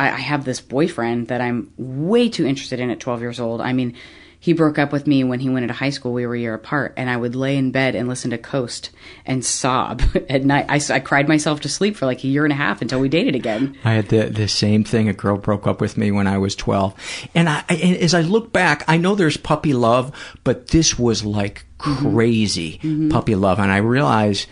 I, 0.00 0.14
I 0.14 0.20
have 0.20 0.44
this 0.44 0.60
boyfriend 0.60 1.28
that 1.28 1.42
I'm 1.42 1.72
way 1.76 2.30
too 2.30 2.46
interested 2.46 2.80
in 2.80 2.90
at 2.90 3.00
12 3.00 3.20
years 3.20 3.38
old, 3.38 3.60
I 3.60 3.74
mean, 3.74 3.94
he 4.42 4.54
broke 4.54 4.78
up 4.78 4.90
with 4.90 5.06
me 5.06 5.22
when 5.22 5.40
he 5.40 5.50
went 5.50 5.64
into 5.64 5.74
high 5.74 5.90
school. 5.90 6.14
We 6.14 6.26
were 6.26 6.34
a 6.34 6.40
year 6.40 6.54
apart, 6.54 6.94
and 6.96 7.10
I 7.10 7.16
would 7.18 7.36
lay 7.36 7.58
in 7.58 7.72
bed 7.72 7.94
and 7.94 8.08
listen 8.08 8.30
to 8.30 8.38
Coast 8.38 8.88
and 9.26 9.44
sob 9.44 10.00
at 10.30 10.46
night. 10.46 10.64
I, 10.70 10.80
I 10.94 11.00
cried 11.00 11.28
myself 11.28 11.60
to 11.60 11.68
sleep 11.68 11.94
for 11.94 12.06
like 12.06 12.24
a 12.24 12.28
year 12.28 12.44
and 12.44 12.52
a 12.52 12.56
half 12.56 12.80
until 12.80 13.00
we 13.00 13.10
dated 13.10 13.34
again. 13.34 13.76
I 13.84 13.92
had 13.92 14.08
the 14.08 14.30
the 14.30 14.48
same 14.48 14.82
thing. 14.82 15.10
A 15.10 15.12
girl 15.12 15.36
broke 15.36 15.66
up 15.66 15.78
with 15.82 15.98
me 15.98 16.10
when 16.10 16.26
I 16.26 16.38
was 16.38 16.56
twelve, 16.56 16.94
and 17.34 17.50
I 17.50 17.62
and 17.68 17.98
as 17.98 18.14
I 18.14 18.22
look 18.22 18.50
back, 18.50 18.82
I 18.88 18.96
know 18.96 19.14
there's 19.14 19.36
puppy 19.36 19.74
love, 19.74 20.10
but 20.42 20.68
this 20.68 20.98
was 20.98 21.22
like 21.22 21.66
mm-hmm. 21.78 22.14
crazy 22.14 22.78
mm-hmm. 22.78 23.10
puppy 23.10 23.34
love, 23.34 23.58
and 23.58 23.70
I 23.70 23.76
realize 23.76 24.46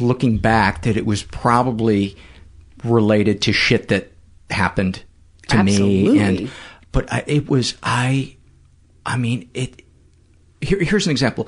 looking 0.00 0.38
back 0.38 0.82
that 0.82 0.96
it 0.96 1.04
was 1.04 1.22
probably 1.22 2.16
related 2.82 3.42
to 3.42 3.52
shit 3.52 3.88
that 3.88 4.13
happened 4.54 5.02
to 5.48 5.62
me, 5.62 6.18
and 6.18 6.50
but 6.92 7.12
I, 7.12 7.24
it 7.26 7.48
was 7.50 7.74
I, 7.82 8.36
I 9.04 9.16
mean 9.16 9.50
it. 9.54 9.82
Here, 10.60 10.78
here's 10.80 11.04
an 11.06 11.10
example. 11.10 11.46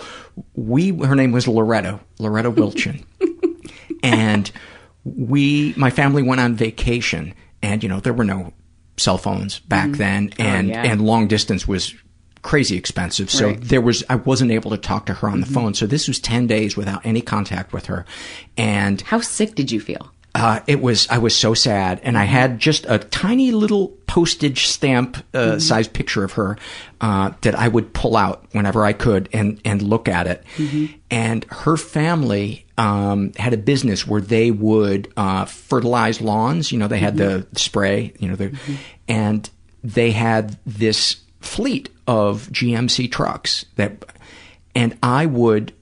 We 0.54 0.90
her 0.98 1.14
name 1.14 1.32
was 1.32 1.48
Loretta 1.48 2.00
Loretta 2.18 2.50
Wilchin 2.52 3.02
and 4.02 4.50
we 5.04 5.72
my 5.76 5.90
family 5.90 6.22
went 6.22 6.40
on 6.40 6.54
vacation 6.54 7.32
and 7.62 7.82
you 7.82 7.88
know 7.88 8.00
there 8.00 8.12
were 8.12 8.24
no 8.24 8.52
cell 8.98 9.16
phones 9.18 9.60
back 9.60 9.88
Mhm. 9.90 9.96
then 9.96 10.30
Oh, 10.38 10.42
and 10.42 10.68
yeah. 10.68 10.82
and 10.84 11.00
long 11.00 11.28
distance 11.28 11.66
was 11.66 11.94
crazy 12.42 12.76
expensive 12.76 13.30
so 13.30 13.46
Right. 13.48 13.60
there 13.62 13.80
was 13.80 14.04
I 14.10 14.16
wasn't 14.16 14.50
able 14.50 14.70
to 14.72 14.76
talk 14.76 15.06
to 15.06 15.14
her 15.14 15.28
on 15.28 15.40
the 15.40 15.46
Mhm. 15.46 15.54
phone 15.54 15.74
so 15.74 15.86
this 15.86 16.06
was 16.08 16.18
10 16.20 16.46
days 16.46 16.76
without 16.76 17.00
any 17.04 17.20
contact 17.20 17.72
with 17.72 17.86
her 17.86 18.04
and 18.56 19.00
how 19.00 19.20
sick 19.20 19.54
did 19.54 19.70
you 19.72 19.80
feel 19.80 20.12
uh, 20.36 20.60
it 20.66 20.80
was 20.82 21.08
I 21.08 21.18
was 21.18 21.34
so 21.34 21.54
sad, 21.54 22.00
and 22.04 22.16
I 22.18 22.24
had 22.24 22.58
just 22.58 22.84
a 22.88 22.98
tiny 22.98 23.50
little 23.52 23.88
postage 24.06 24.66
stamp 24.66 25.16
uh, 25.34 25.38
Mhm. 25.56 25.60
sized 25.62 25.92
picture 25.92 26.22
of 26.24 26.32
her 26.32 26.56
uh, 27.00 27.30
that 27.40 27.54
I 27.54 27.68
would 27.68 27.92
pull 27.94 28.16
out 28.16 28.44
whenever 28.52 28.84
I 28.84 28.92
could 28.92 29.28
and 29.32 29.58
and 29.64 29.80
look 29.82 30.08
at 30.08 30.26
it. 30.26 30.44
Mhm. 30.58 30.94
And 31.10 31.46
her 31.50 31.76
family 31.76 32.66
um, 32.78 33.32
had 33.38 33.54
a 33.54 33.56
business 33.56 34.06
where 34.06 34.20
they 34.20 34.50
would 34.50 35.08
uh, 35.16 35.46
fertilize 35.46 36.20
lawns. 36.20 36.70
You 36.70 36.78
know, 36.78 36.88
they 36.88 36.98
had 36.98 37.16
the 37.16 37.46
spray. 37.54 38.12
You 38.18 38.28
know, 38.28 38.36
the, 38.36 38.52
and 39.08 39.48
they 39.82 40.10
had 40.10 40.58
this 40.66 41.16
fleet 41.40 41.88
of 42.06 42.48
GMC 42.52 43.10
trucks 43.10 43.64
that, 43.76 44.04
and 44.74 44.96
I 45.02 45.24
would 45.26 45.72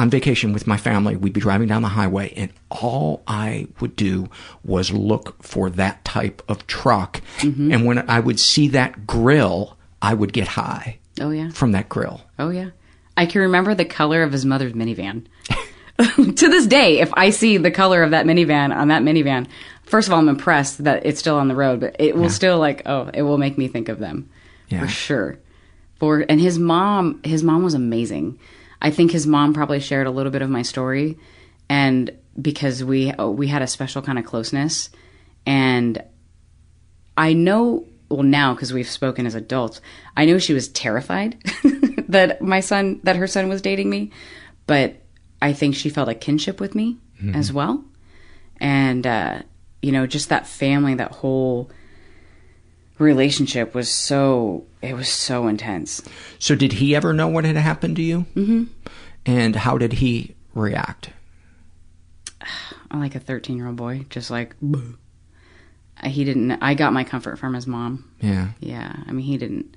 on 0.00 0.10
vacation 0.10 0.52
with 0.52 0.66
my 0.66 0.76
family, 0.76 1.14
we'd 1.16 1.32
be 1.32 1.40
driving 1.40 1.68
down 1.68 1.82
the 1.82 1.88
highway, 1.88 2.32
and 2.36 2.50
all 2.70 3.22
I 3.26 3.66
would 3.80 3.96
do 3.96 4.28
was 4.64 4.90
look 4.92 5.42
for 5.42 5.68
that 5.70 6.04
type 6.04 6.42
of 6.48 6.66
truck. 6.66 7.20
Mhm. 7.40 7.72
And 7.74 7.84
when 7.84 7.98
I 8.10 8.20
would 8.20 8.40
see 8.40 8.68
that 8.68 9.06
grill, 9.06 9.76
I 10.00 10.14
would 10.14 10.32
get 10.32 10.48
high 10.48 10.98
Oh 11.20 11.30
yeah. 11.30 11.50
from 11.50 11.72
that 11.72 11.88
grill. 11.88 12.22
Oh 12.38 12.50
yeah. 12.50 12.70
I 13.16 13.26
can 13.26 13.42
remember 13.42 13.74
the 13.74 13.84
color 13.84 14.22
of 14.22 14.32
his 14.32 14.46
mother's 14.46 14.72
minivan. 14.72 15.26
to 15.98 16.48
this 16.48 16.66
day, 16.66 17.00
if 17.00 17.10
I 17.14 17.28
see 17.30 17.58
the 17.58 17.70
color 17.70 18.02
of 18.02 18.12
that 18.12 18.24
minivan 18.24 18.74
on 18.74 18.88
that 18.88 19.02
minivan, 19.02 19.46
first 19.84 20.08
of 20.08 20.14
all, 20.14 20.20
I'm 20.20 20.28
impressed 20.28 20.84
that 20.84 21.04
it's 21.04 21.20
still 21.20 21.36
on 21.36 21.48
the 21.48 21.54
road, 21.56 21.80
but 21.80 21.96
it 21.98 22.14
will 22.14 22.22
Yeah. 22.24 22.28
still 22.28 22.58
like, 22.58 22.82
oh, 22.86 23.10
it 23.12 23.22
will 23.22 23.36
make 23.38 23.58
me 23.58 23.68
think 23.68 23.90
of 23.90 23.98
them 23.98 24.30
Yeah. 24.70 24.80
for 24.80 24.88
sure. 24.88 25.38
For 25.98 26.24
and 26.26 26.40
his 26.40 26.58
mom, 26.58 27.20
his 27.22 27.42
mom 27.42 27.62
was 27.62 27.74
amazing. 27.74 28.38
I 28.82 28.90
think 28.90 29.10
his 29.12 29.26
mom 29.26 29.52
probably 29.54 29.80
shared 29.80 30.06
a 30.06 30.10
little 30.10 30.32
bit 30.32 30.42
of 30.42 30.50
my 30.50 30.62
story, 30.62 31.18
and 31.68 32.10
because 32.40 32.82
we 32.82 33.12
we 33.18 33.48
had 33.48 33.62
a 33.62 33.66
special 33.66 34.02
kind 34.02 34.18
of 34.18 34.24
closeness, 34.24 34.90
and 35.46 36.02
I 37.16 37.32
know 37.32 37.86
well 38.08 38.22
now 38.22 38.54
because 38.54 38.72
we've 38.72 38.88
spoken 38.88 39.26
as 39.26 39.34
adults. 39.34 39.80
I 40.16 40.24
know 40.24 40.38
she 40.38 40.52
was 40.54 40.68
terrified 40.68 41.36
that 42.08 42.40
my 42.42 42.60
son 42.60 43.00
that 43.04 43.16
her 43.16 43.26
son 43.26 43.48
was 43.48 43.62
dating 43.62 43.90
me, 43.90 44.10
but 44.66 44.96
I 45.42 45.52
think 45.52 45.74
she 45.74 45.90
felt 45.90 46.08
a 46.08 46.14
kinship 46.14 46.60
with 46.60 46.74
me 46.74 46.98
Mhm. 47.22 47.34
as 47.36 47.52
well. 47.52 47.84
And, 48.62 49.06
uh, 49.06 49.42
you 49.82 49.92
know, 49.92 50.06
just 50.06 50.28
that 50.30 50.46
family, 50.46 50.94
that 50.94 51.12
whole 51.12 51.70
relationship 53.00 53.74
was 53.74 53.90
so, 53.90 54.66
it 54.82 54.94
was 54.94 55.08
so 55.08 55.48
intense. 55.48 56.02
So, 56.38 56.54
did 56.54 56.74
he 56.74 56.94
ever 56.94 57.12
know 57.12 57.28
what 57.28 57.44
had 57.44 57.56
happened 57.56 57.96
to 57.96 58.02
you? 58.02 58.26
Mm-hmm. 58.34 58.64
And 59.26 59.56
how 59.56 59.78
did 59.78 59.94
he 59.94 60.34
react? 60.54 61.10
Like 62.92 63.14
a 63.14 63.20
13 63.20 63.56
year 63.56 63.68
old 63.68 63.76
boy, 63.76 64.04
just 64.10 64.32
like, 64.32 64.58
"Bleh." 64.58 64.96
He 66.02 66.24
didn't, 66.24 66.52
I 66.60 66.74
got 66.74 66.92
my 66.92 67.04
comfort 67.04 67.38
from 67.38 67.54
his 67.54 67.64
mom. 67.64 68.10
Yeah. 68.20 68.48
Yeah. 68.58 68.92
I 69.06 69.12
mean, 69.12 69.24
he 69.24 69.36
didn't, 69.36 69.76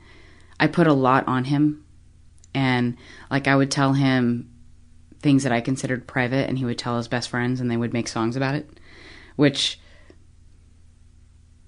I 0.60 0.66
put 0.66 0.88
a 0.88 0.94
lot 0.94 1.28
on 1.28 1.44
him. 1.44 1.86
And 2.56 2.98
like, 3.30 3.48
I 3.48 3.56
would 3.56 3.70
tell 3.70 3.94
him 3.94 4.50
things 5.22 5.44
that 5.44 5.52
I 5.52 5.62
considered 5.62 6.08
private, 6.08 6.50
and 6.50 6.58
he 6.58 6.66
would 6.66 6.78
tell 6.78 6.98
his 6.98 7.08
best 7.08 7.30
friends, 7.30 7.60
and 7.60 7.70
they 7.70 7.78
would 7.78 7.94
make 7.94 8.08
songs 8.08 8.36
about 8.36 8.56
it, 8.56 8.70
which, 9.36 9.80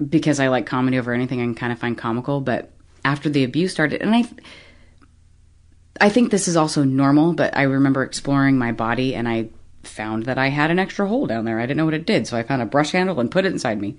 because 0.09 0.39
I 0.39 0.47
like 0.47 0.65
comedy 0.65 0.97
over 0.97 1.13
anything, 1.13 1.41
I 1.41 1.43
can 1.43 1.55
kind 1.55 1.73
of 1.73 1.79
find 1.79 1.97
comical. 1.97 2.41
But 2.41 2.71
after 3.03 3.29
the 3.29 3.43
abuse 3.43 3.71
started, 3.71 4.01
and 4.01 4.15
I, 4.15 4.25
I 5.99 6.09
think 6.09 6.31
this 6.31 6.47
is 6.47 6.57
also 6.57 6.83
normal, 6.83 7.33
but 7.33 7.55
I 7.55 7.63
remember 7.63 8.03
exploring 8.03 8.57
my 8.57 8.71
body 8.71 9.15
and 9.15 9.27
I 9.27 9.49
found 9.83 10.25
that 10.25 10.37
I 10.37 10.49
had 10.49 10.71
an 10.71 10.79
extra 10.79 11.07
hole 11.07 11.27
down 11.27 11.45
there. 11.45 11.59
I 11.59 11.63
didn't 11.63 11.77
know 11.77 11.85
what 11.85 11.93
it 11.93 12.05
did, 12.05 12.27
so 12.27 12.37
I 12.37 12.43
found 12.43 12.61
a 12.61 12.65
brush 12.65 12.91
handle 12.91 13.19
and 13.19 13.31
put 13.31 13.45
it 13.45 13.51
inside 13.51 13.79
me. 13.79 13.97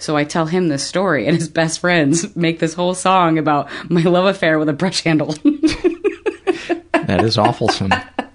So 0.00 0.16
I 0.16 0.24
tell 0.24 0.46
him 0.46 0.68
this 0.68 0.86
story, 0.86 1.26
and 1.26 1.36
his 1.36 1.48
best 1.48 1.80
friends 1.80 2.36
make 2.36 2.60
this 2.60 2.74
whole 2.74 2.94
song 2.94 3.36
about 3.36 3.68
my 3.90 4.02
love 4.02 4.26
affair 4.26 4.58
with 4.58 4.68
a 4.68 4.72
brush 4.72 5.02
handle. 5.02 5.34
That 7.08 7.24
is 7.24 7.38
awfulsome. 7.38 7.90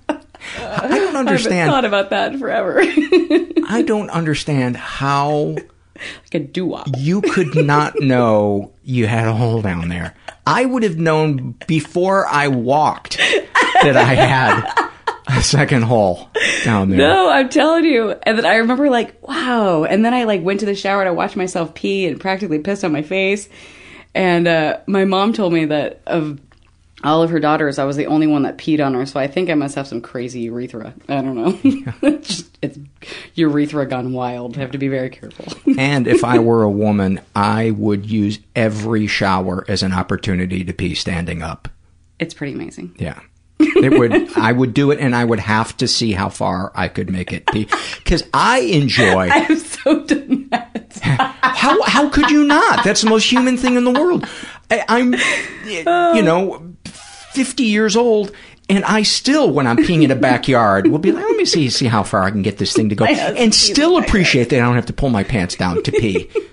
I 0.10 0.88
don't 0.88 1.15
understand. 1.15 1.69
I've 1.69 1.76
thought 1.76 1.85
about 1.85 2.10
that 2.10 2.40
forever. 2.40 2.80
I 3.68 3.84
don't 3.85 4.10
understand 4.10 4.76
how 4.77 5.57
like 6.24 6.36
a 6.36 6.40
doo-wop. 6.40 6.88
you 6.98 7.22
could 7.22 7.56
not 7.56 7.94
know 7.99 8.74
you 8.84 9.07
had 9.07 9.28
a 9.28 9.34
hole 9.34 9.61
down 9.61 9.90
there. 9.90 10.15
I 10.45 10.65
would 10.65 10.84
have 10.84 10.98
known 10.98 11.56
before 11.68 12.28
I 12.28 12.49
walked 12.49 13.18
that 13.18 13.95
I 13.95 14.14
had 14.14 14.90
a 15.28 15.41
second 15.41 15.84
hole 15.84 16.30
down 16.64 16.90
there. 16.90 16.98
No, 16.98 17.30
I'm 17.30 17.49
telling 17.49 17.86
you. 17.86 18.11
And 18.24 18.38
then 18.38 18.45
I 18.45 18.56
remember 18.56 18.90
like, 18.90 19.26
wow. 19.26 19.86
And 19.86 20.03
then 20.03 20.14
I 20.14 20.26
like 20.26 20.44
went 20.44 20.60
to 20.60 20.65
the 20.65 20.76
shower 20.76 21.02
and 21.02 21.07
I 21.07 21.14
watched 21.14 21.38
myself 21.38 21.74
pee 21.74 22.06
and 22.07 22.20
practically 22.20 22.60
pissed 22.60 22.84
on 22.84 22.91
my 22.91 23.02
face. 23.03 23.48
And 24.14 24.48
uh, 24.48 24.80
my 24.86 25.06
mom 25.06 25.34
told 25.34 25.53
me 25.53 25.65
that 25.65 26.02
of 26.06 26.40
all 27.03 27.21
of 27.21 27.30
her 27.30 27.39
daughters, 27.39 27.80
I 27.80 27.84
was 27.84 27.97
the 27.97 28.07
only 28.07 28.27
one 28.27 28.43
that 28.43 28.57
peed 28.57 28.85
on 28.85 28.93
her. 28.93 29.05
So 29.05 29.19
I 29.19 29.27
think 29.27 29.49
I 29.49 29.55
must 29.55 29.75
have 29.75 29.88
some 29.88 30.01
crazy 30.01 30.41
urethra. 30.41 30.93
I 31.09 31.21
don't 31.21 31.35
know. 31.35 32.19
Just, 32.21 32.57
it's 32.61 32.80
urethra 33.35 33.85
gone 33.85 34.13
wild. 34.13 34.57
I 34.57 34.61
have 34.61 34.71
to 34.71 34.77
be 34.77 34.88
very 34.88 35.09
careful. 35.09 35.45
And 35.77 36.07
if 36.07 36.23
I 36.23 36.39
were 36.39 36.63
a 36.63 36.69
woman, 36.69 37.19
I 37.35 37.71
would 37.71 38.05
use 38.05 38.39
every 38.55 39.07
shower 39.07 39.65
as 39.67 39.81
an 39.81 39.91
opportunity 39.91 40.63
to 40.63 40.71
pee 40.71 40.93
standing 40.93 41.41
up. 41.41 41.67
it's 42.19 42.34
pretty 42.34 42.53
amazing. 42.53 42.95
Yeah. 42.97 43.19
It 43.59 43.97
would 43.97 44.38
I 44.38 44.51
would 44.51 44.73
do 44.73 44.91
it 44.91 44.99
and 44.99 45.15
I 45.15 45.23
would 45.23 45.39
have 45.39 45.75
to 45.77 45.88
see 45.88 46.11
how 46.11 46.30
far 46.30 46.71
I 46.75 46.88
could 46.89 47.09
make 47.09 47.31
it 47.34 47.45
pee 47.47 47.65
cuz 48.05 48.23
I 48.34 48.59
enjoy 48.59 49.30
I'm 49.31 49.57
so 49.57 50.03
done 50.05 50.47
that. 50.51 50.99
How 51.01 51.81
how 51.84 52.09
could 52.09 52.30
you 52.30 52.45
not? 52.45 52.84
That's 52.84 53.01
the 53.01 53.09
most 53.09 53.30
human 53.30 53.57
thing 53.57 53.75
in 53.75 53.84
the 53.84 53.91
world. 53.91 54.27
I, 54.69 54.84
I'm 54.88 55.15
oh. 55.88 56.13
you 56.13 56.21
know 56.21 56.72
50 57.34 57.64
years 57.64 57.95
old 57.95 58.31
and 58.69 58.85
I 58.85 59.03
still 59.03 59.51
when 59.51 59.68
I'm 59.68 59.77
peeing 59.77 60.03
in 60.03 60.11
a 60.11 60.15
backyard 60.15 60.88
will 60.88 60.99
be 60.99 61.11
like 61.11 61.26
let 61.26 61.35
me 61.35 61.45
see 61.45 61.69
see 61.69 61.88
how 61.88 62.03
far 62.03 62.23
I 62.23 62.31
can 62.31 62.41
get 62.41 62.57
this 62.57 62.73
thing 62.73 62.89
to 62.89 62.95
go 62.95 63.05
and 63.05 63.53
still 63.53 63.97
appreciate 63.97 64.49
that 64.49 64.57
I 64.57 64.64
don't 64.64 64.76
have 64.76 64.85
to 64.88 64.93
pull 64.93 65.10
my 65.10 65.23
pants 65.23 65.55
down 65.55 65.84
to 65.84 65.91
pee. 65.91 66.30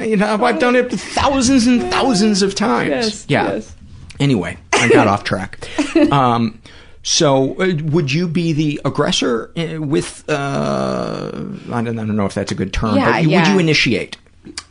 you 0.00 0.16
know, 0.16 0.42
I've 0.42 0.58
done 0.58 0.76
it 0.76 0.90
thousands 0.90 1.66
and 1.66 1.82
thousands 1.90 2.42
of 2.42 2.54
times. 2.54 2.90
Yes, 2.90 3.26
yeah. 3.28 3.52
yes. 3.54 3.74
Anyway, 4.20 4.56
I 4.72 4.88
got 4.88 5.06
off 5.06 5.24
track. 5.24 5.68
Um, 6.10 6.60
so, 7.04 7.54
uh, 7.60 7.72
would 7.84 8.10
you 8.10 8.26
be 8.26 8.52
the 8.52 8.80
aggressor 8.84 9.52
uh, 9.56 9.80
with? 9.80 10.24
Uh, 10.28 11.30
I, 11.70 11.82
don't, 11.82 11.98
I 11.98 12.04
don't 12.04 12.16
know 12.16 12.26
if 12.26 12.34
that's 12.34 12.50
a 12.50 12.54
good 12.54 12.72
term, 12.72 12.96
Yeah, 12.96 13.12
but 13.12 13.22
you, 13.22 13.30
would 13.30 13.46
you 13.46 13.58
initiate 13.58 14.16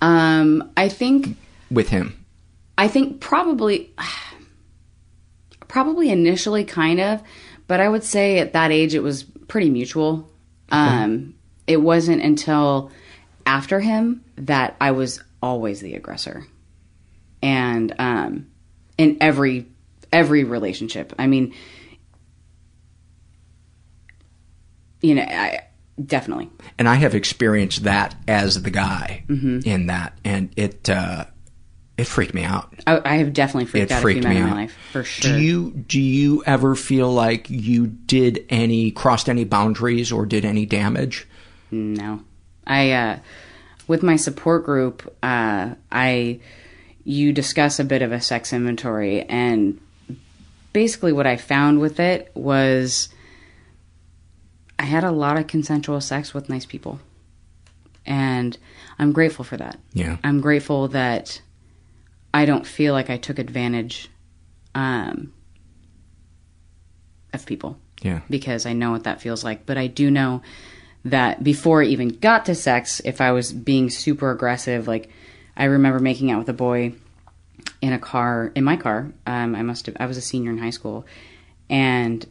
Um, 0.01 0.69
I 0.75 0.89
think 0.89 1.37
with 1.71 1.89
him? 1.89 2.25
I 2.77 2.87
think 2.87 3.21
probably, 3.21 3.93
probably 5.73 6.09
initially 6.11 6.63
kind 6.63 6.99
of, 6.99 7.19
but 7.67 7.79
I 7.79 7.89
would 7.89 8.03
say 8.03 8.37
at 8.37 8.53
that 8.53 8.71
age 8.71 8.93
it 8.93 8.99
was 9.01 9.23
pretty 9.23 9.71
mutual. 9.71 10.29
Um, 10.71 11.33
it 11.65 11.77
wasn't 11.77 12.21
until 12.21 12.91
after 13.47 13.79
him 13.79 14.23
that 14.35 14.75
I 14.79 14.91
was 14.91 15.19
always 15.41 15.81
the 15.81 15.95
aggressor, 15.95 16.45
and 17.41 17.91
um, 17.97 18.47
in 18.99 19.17
every 19.19 19.65
every 20.11 20.43
relationship. 20.43 21.11
I 21.17 21.25
mean, 21.25 21.55
you 25.01 25.15
know, 25.15 25.23
I 25.23 25.61
definitely. 26.03 26.49
And 26.77 26.87
I 26.87 26.95
have 26.95 27.15
experienced 27.15 27.83
that 27.83 28.15
as 28.27 28.61
the 28.61 28.69
guy 28.71 29.23
Mhm. 29.27 29.65
in 29.65 29.87
that, 29.87 30.17
and 30.23 30.49
it 30.55 30.87
uh, 30.87 31.25
it 31.97 32.05
freaked 32.05 32.33
me 32.33 32.43
out. 32.43 32.73
I, 32.87 33.01
I 33.05 33.15
have 33.17 33.33
definitely 33.33 33.65
freaked 33.65 33.91
it 33.91 33.93
out 33.93 33.97
a 33.97 34.01
few 34.01 34.01
freaked 34.01 34.23
men 34.23 34.33
me 34.35 34.41
in 34.41 34.49
my 34.49 34.53
life 34.53 34.77
for 34.91 35.03
sure. 35.03 35.31
Do 35.31 35.39
you 35.39 35.71
do 35.71 36.01
you 36.01 36.43
ever 36.45 36.75
feel 36.75 37.11
like 37.11 37.49
you 37.49 37.87
did 37.87 38.45
any 38.49 38.91
crossed 38.91 39.29
any 39.29 39.43
boundaries 39.43 40.11
or 40.11 40.25
did 40.25 40.45
any 40.45 40.65
damage? 40.65 41.27
No. 41.71 42.21
I 42.65 42.91
uh 42.91 43.19
with 43.87 44.01
my 44.01 44.15
support 44.15 44.65
group, 44.65 45.15
uh 45.21 45.75
I 45.91 46.39
you 47.03 47.31
discuss 47.33 47.79
a 47.79 47.83
bit 47.83 48.01
of 48.01 48.11
a 48.11 48.21
sex 48.21 48.53
inventory 48.53 49.21
and 49.23 49.79
basically 50.71 51.13
what 51.13 51.27
I 51.27 51.37
found 51.37 51.79
with 51.79 51.99
it 51.99 52.31
was 52.33 53.09
I 54.79 54.83
had 54.85 55.03
a 55.03 55.11
lot 55.11 55.37
of 55.37 55.47
consensual 55.47 56.01
sex 56.01 56.33
with 56.33 56.49
nice 56.49 56.65
people. 56.65 56.99
And 58.05 58.57
I'm 58.99 59.13
grateful 59.13 59.45
for 59.45 59.55
that. 59.57 59.79
Yeah. 59.93 60.17
I'm 60.23 60.41
grateful 60.41 60.89
that 60.89 61.41
I 62.33 62.45
don't 62.45 62.65
feel 62.65 62.93
like 62.93 63.09
I 63.09 63.17
took 63.17 63.39
advantage 63.39 64.09
um 64.75 65.33
of 67.33 67.45
people 67.45 67.77
Yeah. 68.01 68.21
because 68.29 68.65
I 68.65 68.73
know 68.73 68.91
what 68.91 69.03
that 69.05 69.21
feels 69.21 69.43
like. 69.43 69.65
But 69.65 69.77
I 69.77 69.87
do 69.87 70.11
know 70.11 70.41
that 71.05 71.43
before 71.43 71.81
I 71.81 71.85
even 71.87 72.09
got 72.09 72.45
to 72.45 72.55
sex, 72.55 73.01
if 73.03 73.21
I 73.21 73.31
was 73.31 73.51
being 73.51 73.89
super 73.89 74.31
aggressive, 74.31 74.87
like 74.87 75.09
I 75.57 75.65
remember 75.65 75.99
making 75.99 76.31
out 76.31 76.39
with 76.39 76.49
a 76.49 76.53
boy 76.53 76.93
in 77.81 77.93
a 77.93 77.99
car, 77.99 78.51
in 78.55 78.63
my 78.63 78.77
car. 78.77 79.11
Um, 79.25 79.55
I 79.55 79.61
must 79.63 79.85
have, 79.87 79.97
I 79.99 80.05
was 80.05 80.17
a 80.17 80.21
senior 80.21 80.51
in 80.51 80.57
high 80.57 80.69
school, 80.69 81.05
and 81.69 82.25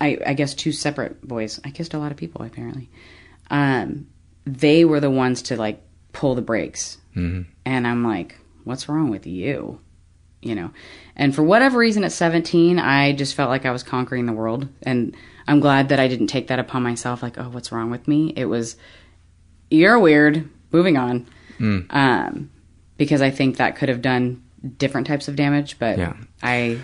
I, 0.00 0.18
I 0.26 0.34
guess 0.34 0.54
two 0.54 0.72
separate 0.72 1.26
boys. 1.26 1.60
I 1.64 1.70
kissed 1.70 1.94
a 1.94 1.98
lot 1.98 2.10
of 2.12 2.16
people 2.16 2.42
apparently. 2.42 2.88
Um, 3.50 4.08
they 4.44 4.84
were 4.84 5.00
the 5.00 5.10
ones 5.10 5.42
to 5.42 5.56
like 5.56 5.82
pull 6.12 6.34
the 6.34 6.42
brakes, 6.42 6.98
Mm-hmm. 7.16 7.48
and 7.64 7.86
I'm 7.86 8.04
like, 8.04 8.38
what's 8.66 8.88
wrong 8.88 9.08
with 9.10 9.26
you? 9.26 9.80
You 10.42 10.54
know, 10.54 10.70
and 11.16 11.34
for 11.34 11.42
whatever 11.42 11.78
reason 11.78 12.04
at 12.04 12.12
17, 12.12 12.78
I 12.78 13.12
just 13.12 13.34
felt 13.34 13.48
like 13.48 13.64
I 13.64 13.70
was 13.70 13.82
conquering 13.82 14.26
the 14.26 14.32
world. 14.32 14.68
And 14.82 15.16
I'm 15.48 15.60
glad 15.60 15.88
that 15.88 15.98
I 15.98 16.08
didn't 16.08 16.26
take 16.26 16.48
that 16.48 16.58
upon 16.58 16.82
myself, 16.82 17.22
like, 17.22 17.38
oh, 17.38 17.48
what's 17.48 17.72
wrong 17.72 17.90
with 17.90 18.06
me? 18.06 18.32
It 18.36 18.44
was, 18.44 18.76
you're 19.70 19.98
weird, 19.98 20.48
moving 20.72 20.96
on. 20.96 21.26
Mm. 21.58 21.86
Um, 21.92 22.50
because 22.96 23.22
I 23.22 23.30
think 23.30 23.56
that 23.56 23.76
could 23.76 23.88
have 23.88 24.02
done 24.02 24.42
different 24.78 25.06
types 25.06 25.26
of 25.26 25.36
damage, 25.36 25.78
but 25.78 25.98
Yeah. 25.98 26.14
I, 26.42 26.78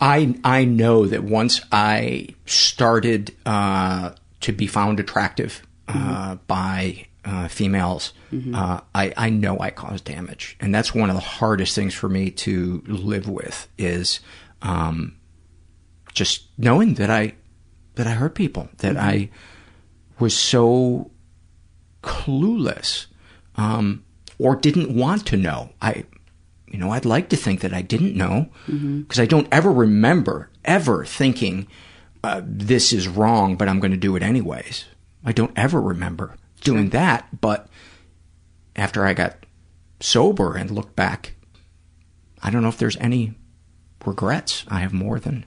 I 0.00 0.34
I 0.44 0.64
know 0.64 1.06
that 1.06 1.24
once 1.24 1.62
I 1.72 2.28
started 2.46 3.34
uh, 3.46 4.10
to 4.40 4.52
be 4.52 4.66
found 4.66 5.00
attractive 5.00 5.62
uh, 5.88 6.36
by 6.46 7.06
uh, 7.24 7.48
females, 7.48 8.12
Mhm. 8.32 8.54
uh, 8.54 8.80
I 8.94 9.12
I 9.16 9.30
know 9.30 9.58
I 9.58 9.70
caused 9.70 10.04
damage, 10.04 10.56
and 10.60 10.74
that's 10.74 10.94
one 10.94 11.08
of 11.10 11.16
the 11.16 11.22
hardest 11.22 11.74
things 11.74 11.94
for 11.94 12.08
me 12.08 12.30
to 12.30 12.82
live 12.86 13.28
with 13.28 13.68
is 13.78 14.20
um, 14.62 15.16
just 16.12 16.44
knowing 16.58 16.94
that 16.94 17.10
I 17.10 17.34
that 17.96 18.06
I 18.06 18.12
hurt 18.12 18.34
people, 18.34 18.68
that 18.78 18.96
Mhm. 18.96 19.00
I 19.00 19.30
was 20.18 20.36
so 20.36 21.10
clueless 22.02 23.06
um, 23.56 24.02
or 24.38 24.56
didn't 24.56 24.94
want 24.94 25.26
to 25.26 25.36
know. 25.36 25.70
I 25.80 26.04
you 26.66 26.78
know, 26.80 26.90
I'd 26.90 27.04
like 27.04 27.28
to 27.28 27.36
think 27.36 27.60
that 27.60 27.72
I 27.72 27.82
didn't 27.82 28.16
know 28.16 28.48
because 28.66 29.20
I 29.20 29.26
don't 29.26 29.46
ever 29.52 29.70
remember 29.72 30.50
ever 30.64 31.04
thinking 31.04 31.68
uh, 32.24 32.40
this 32.44 32.92
is 32.92 33.06
wrong, 33.06 33.54
but 33.56 33.68
I'm 33.68 33.78
going 33.80 33.90
to 33.92 33.96
do 33.98 34.16
it 34.16 34.22
anyways. 34.22 34.86
I 35.24 35.32
don't 35.32 35.52
ever 35.56 35.80
remember 35.80 36.34
doing 36.64 36.90
that. 36.90 37.40
But 37.40 37.68
after 38.76 39.06
I 39.06 39.14
got 39.14 39.36
sober 40.00 40.56
and 40.56 40.70
looked 40.70 40.96
back, 40.96 41.34
I 42.42 42.50
don't 42.50 42.62
know 42.62 42.68
if 42.68 42.78
there's 42.78 42.96
any 42.96 43.34
regrets. 44.04 44.64
I 44.68 44.80
have 44.80 44.92
more 44.92 45.18
than 45.20 45.44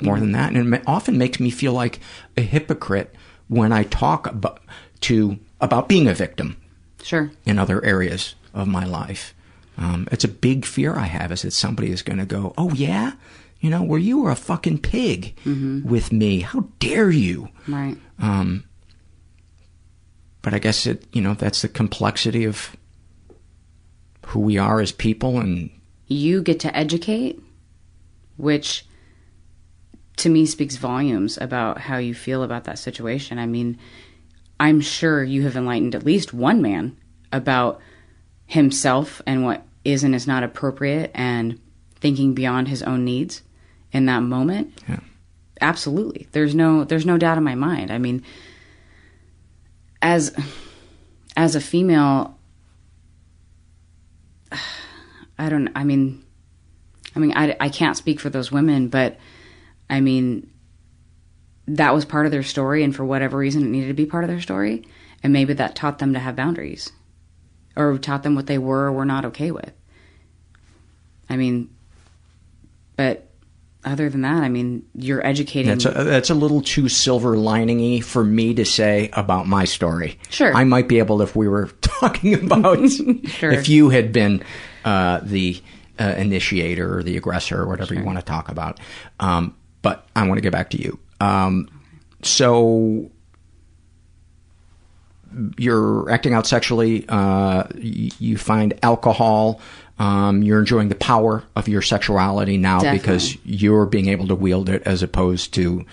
more 0.00 0.18
than 0.18 0.32
that, 0.32 0.52
and 0.52 0.74
it 0.74 0.82
often 0.86 1.16
makes 1.16 1.38
me 1.38 1.48
feel 1.50 1.72
like 1.72 2.00
a 2.36 2.40
hypocrite 2.42 3.14
when 3.46 3.70
I 3.72 3.84
talk 3.84 4.26
about 4.26 4.60
to 5.02 5.38
about 5.60 5.88
being 5.88 6.08
a 6.08 6.14
victim. 6.14 6.56
Sure. 7.02 7.30
In 7.44 7.58
other 7.58 7.84
areas 7.84 8.34
of 8.54 8.66
my 8.66 8.84
life, 8.84 9.32
um, 9.78 10.08
it's 10.10 10.24
a 10.24 10.28
big 10.28 10.64
fear 10.64 10.96
I 10.96 11.06
have 11.06 11.30
is 11.30 11.42
that 11.42 11.52
somebody 11.52 11.90
is 11.92 12.02
going 12.02 12.18
to 12.18 12.26
go, 12.26 12.52
"Oh 12.58 12.72
yeah, 12.72 13.12
you 13.60 13.70
know, 13.70 13.82
where 13.84 13.98
you 14.00 14.20
were 14.20 14.30
a 14.32 14.36
fucking 14.36 14.78
pig 14.78 15.34
Mhm. 15.44 15.84
with 15.84 16.12
me. 16.12 16.40
How 16.40 16.68
dare 16.80 17.10
you?" 17.10 17.48
Right. 17.68 17.96
Um, 18.18 18.64
but 20.42 20.52
I 20.54 20.58
guess 20.58 20.86
it, 20.86 21.04
you 21.12 21.22
know, 21.22 21.34
that's 21.34 21.62
the 21.62 21.68
complexity 21.68 22.44
of 22.44 22.76
who 24.26 24.40
we 24.40 24.58
are 24.58 24.80
as 24.80 24.92
people 24.92 25.38
and 25.38 25.70
you 26.06 26.42
get 26.42 26.60
to 26.60 26.76
educate, 26.76 27.40
which 28.36 28.84
to 30.16 30.28
me 30.28 30.46
speaks 30.46 30.76
volumes 30.76 31.38
about 31.40 31.78
how 31.78 31.96
you 31.96 32.14
feel 32.14 32.42
about 32.42 32.64
that 32.64 32.78
situation. 32.78 33.38
I 33.38 33.46
mean, 33.46 33.78
I'm 34.60 34.80
sure 34.80 35.24
you 35.24 35.42
have 35.42 35.56
enlightened 35.56 35.94
at 35.94 36.04
least 36.04 36.34
one 36.34 36.60
man 36.60 36.96
about 37.32 37.80
himself 38.46 39.22
and 39.26 39.44
what 39.44 39.64
is 39.84 40.04
and 40.04 40.14
is 40.14 40.26
not 40.26 40.42
appropriate 40.42 41.10
and 41.14 41.58
thinking 41.96 42.34
beyond 42.34 42.68
his 42.68 42.82
own 42.82 43.04
needs 43.04 43.42
in 43.92 44.06
that 44.06 44.20
moment. 44.20 44.78
Yeah. 44.88 45.00
Absolutely. 45.60 46.26
There's 46.32 46.54
no 46.54 46.84
there's 46.84 47.06
no 47.06 47.18
doubt 47.18 47.38
in 47.38 47.44
my 47.44 47.54
mind. 47.54 47.90
I 47.90 47.98
mean 47.98 48.22
as 50.02 50.34
as 51.36 51.54
a 51.54 51.60
female 51.60 52.38
I 55.38 55.48
don't 55.48 55.70
I 55.74 55.84
mean 55.84 56.24
I 57.16 57.20
mean 57.20 57.32
I 57.34 57.56
I 57.58 57.68
can't 57.68 57.96
speak 57.96 58.20
for 58.20 58.28
those 58.28 58.52
women, 58.52 58.88
but 58.88 59.18
I 59.88 60.00
mean 60.00 60.50
that 61.68 61.94
was 61.94 62.04
part 62.04 62.26
of 62.26 62.32
their 62.32 62.42
story 62.42 62.82
and 62.82 62.94
for 62.94 63.04
whatever 63.04 63.38
reason 63.38 63.62
it 63.62 63.68
needed 63.68 63.88
to 63.88 63.94
be 63.94 64.04
part 64.04 64.24
of 64.24 64.28
their 64.28 64.40
story 64.40 64.84
and 65.22 65.32
maybe 65.32 65.54
that 65.54 65.76
taught 65.76 66.00
them 66.00 66.12
to 66.12 66.18
have 66.18 66.34
boundaries 66.34 66.90
or 67.76 67.96
taught 67.98 68.24
them 68.24 68.34
what 68.34 68.48
they 68.48 68.58
were 68.58 68.86
or 68.86 68.92
were 68.92 69.04
not 69.04 69.24
okay 69.24 69.50
with. 69.52 69.72
I 71.30 71.36
mean 71.36 71.70
but 72.96 73.31
other 73.84 74.08
than 74.08 74.22
that, 74.22 74.42
I 74.42 74.48
mean, 74.48 74.84
you're 74.94 75.24
educating 75.26 75.68
that's 75.68 75.84
a, 75.84 75.90
that's 76.04 76.30
a 76.30 76.34
little 76.34 76.60
too 76.62 76.88
silver 76.88 77.36
liningy 77.36 78.02
for 78.02 78.24
me 78.24 78.54
to 78.54 78.64
say 78.64 79.10
about 79.12 79.46
my 79.48 79.64
story. 79.64 80.18
Sure. 80.30 80.54
I 80.54 80.64
might 80.64 80.88
be 80.88 80.98
able 80.98 81.20
if 81.22 81.34
we 81.34 81.48
were 81.48 81.66
talking 81.80 82.34
about 82.34 82.78
if 82.80 83.68
you 83.68 83.88
had 83.90 84.12
been 84.12 84.42
uh, 84.84 85.20
the 85.22 85.60
uh, 85.98 86.14
initiator 86.16 86.98
or 86.98 87.02
the 87.02 87.16
aggressor 87.16 87.60
or 87.60 87.66
whatever 87.66 87.94
you 87.94 88.04
want 88.04 88.18
to 88.18 88.24
talk 88.24 88.48
about. 88.48 88.78
Um, 89.20 89.54
but 89.82 90.06
I 90.14 90.26
want 90.26 90.38
to 90.38 90.42
get 90.42 90.52
back 90.52 90.70
to 90.70 90.80
you. 90.80 90.98
Um, 91.20 91.68
so 92.22 93.10
you're 95.58 96.10
acting 96.10 96.34
out 96.34 96.46
sexually. 96.46 97.04
Uh, 97.08 97.64
y- 97.74 98.10
you 98.18 98.36
find 98.36 98.74
alcohol. 98.82 99.60
Um, 100.02 100.42
you're 100.42 100.58
enjoying 100.58 100.88
the 100.88 100.96
power 100.96 101.44
of 101.54 101.68
your 101.68 101.82
sexuality 101.82 102.56
now 102.56 102.80
Definitely. 102.80 102.98
because 102.98 103.36
you're 103.44 103.86
being 103.86 104.08
able 104.08 104.26
to 104.28 104.34
wield 104.34 104.68
it 104.68 104.82
as 104.84 105.02
opposed 105.02 105.54
to 105.54 105.84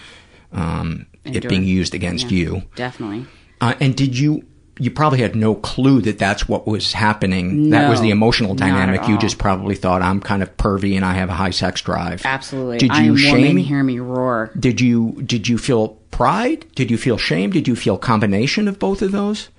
um, 0.52 1.06
it 1.26 1.48
being 1.48 1.64
used 1.64 1.94
against 1.94 2.32
Yeah, 2.32 2.38
you. 2.40 2.64
Definitely. 2.76 3.28
Uh, 3.62 3.76
and 3.80 3.96
did 3.96 4.18
you? 4.18 4.44
You 4.82 4.90
probably 4.90 5.20
had 5.20 5.36
no 5.36 5.56
clue 5.56 6.00
that 6.04 6.18
that's 6.18 6.48
what 6.48 6.66
was 6.66 6.94
happening. 6.94 7.70
that 7.72 7.90
was 7.90 8.00
the 8.00 8.12
emotional 8.12 8.56
dynamic. 8.56 9.08
You 9.10 9.18
just 9.18 9.38
probably 9.38 9.76
thought 9.76 10.02
I'm 10.02 10.22
kind 10.22 10.42
of 10.42 10.56
pervy 10.56 10.96
and 10.96 11.04
I 11.04 11.14
have 11.16 11.28
a 11.30 11.34
high 11.34 11.50
sex 11.50 11.82
drive. 11.82 12.26
Absolutely. 12.26 12.78
Did 12.78 12.96
you 12.96 13.12
am 13.12 13.18
shame? 13.18 13.48
woman, 13.48 13.58
hear 13.58 13.84
me 13.84 14.00
roar. 14.00 14.52
Did 14.58 14.80
you 14.80 15.22
did 15.26 15.50
you 15.50 15.58
feel 15.58 15.90
pride? 16.12 16.66
Did 16.76 16.90
you 16.90 16.98
feel 16.98 17.18
shame? 17.18 17.52
Did 17.52 17.68
you 17.68 17.76
feel 17.76 17.98
combination 17.98 18.70
of 18.70 18.80
both 18.80 19.02
of 19.02 19.12
those? 19.12 19.50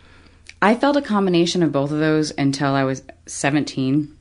I 0.62 0.74
felt 0.74 0.96
a 0.96 1.02
combination 1.02 1.62
of 1.62 1.70
both 1.70 1.90
of 1.92 1.98
those 1.98 2.32
until 2.38 2.72
I 2.74 2.84
was 2.84 3.02
17. 3.26 4.16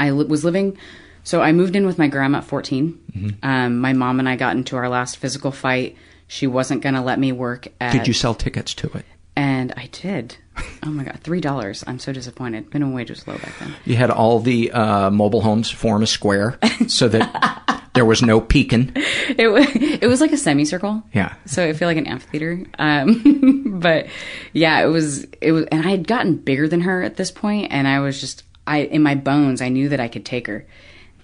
I 0.00 0.10
li- 0.10 0.24
was 0.24 0.44
living, 0.44 0.76
so 1.22 1.40
I 1.40 1.52
moved 1.52 1.76
in 1.76 1.86
with 1.86 1.98
my 1.98 2.08
grandma 2.08 2.38
at 2.38 2.44
14. 2.44 3.00
Mm-hmm. 3.12 3.28
Um, 3.42 3.78
my 3.78 3.92
mom 3.92 4.18
and 4.18 4.28
I 4.28 4.36
got 4.36 4.56
into 4.56 4.76
our 4.76 4.88
last 4.88 5.18
physical 5.18 5.52
fight. 5.52 5.96
She 6.26 6.46
wasn't 6.46 6.82
going 6.82 6.94
to 6.94 7.00
let 7.00 7.18
me 7.18 7.32
work 7.32 7.68
at. 7.80 7.92
Did 7.92 8.08
you 8.08 8.14
sell 8.14 8.34
tickets 8.34 8.74
to 8.74 8.88
it? 8.94 9.04
And 9.36 9.72
I 9.76 9.88
did. 9.92 10.36
Oh 10.82 10.90
my 10.90 11.04
god, 11.04 11.20
three 11.22 11.40
dollars! 11.40 11.82
I'm 11.86 11.98
so 11.98 12.12
disappointed. 12.12 12.72
Minimum 12.74 12.94
wage 12.94 13.10
was 13.10 13.26
low 13.26 13.38
back 13.38 13.58
then. 13.58 13.74
You 13.84 13.96
had 13.96 14.10
all 14.10 14.40
the 14.40 14.70
uh, 14.72 15.10
mobile 15.10 15.40
homes 15.40 15.70
form 15.70 16.02
a 16.02 16.06
square 16.06 16.58
so 16.88 17.08
that 17.08 17.82
there 17.94 18.04
was 18.04 18.22
no 18.22 18.40
peeking. 18.40 18.92
It 19.38 19.48
was 19.48 19.66
it 19.74 20.06
was 20.06 20.20
like 20.20 20.32
a 20.32 20.36
semicircle. 20.36 21.02
Yeah. 21.14 21.34
So 21.46 21.66
I 21.66 21.72
feel 21.72 21.88
like 21.88 21.96
an 21.96 22.06
amphitheater. 22.06 22.64
Um, 22.78 23.78
but 23.80 24.08
yeah, 24.52 24.80
it 24.80 24.88
was 24.88 25.24
it 25.40 25.52
was, 25.52 25.64
and 25.66 25.86
I 25.86 25.90
had 25.90 26.06
gotten 26.06 26.36
bigger 26.36 26.68
than 26.68 26.82
her 26.82 27.02
at 27.02 27.16
this 27.16 27.30
point, 27.30 27.72
and 27.72 27.88
I 27.88 28.00
was 28.00 28.20
just 28.20 28.44
I 28.70 28.78
in 28.78 29.02
my 29.02 29.14
bones 29.14 29.60
I 29.60 29.68
knew 29.68 29.88
that 29.90 30.00
I 30.00 30.08
could 30.08 30.24
take 30.24 30.46
her, 30.46 30.66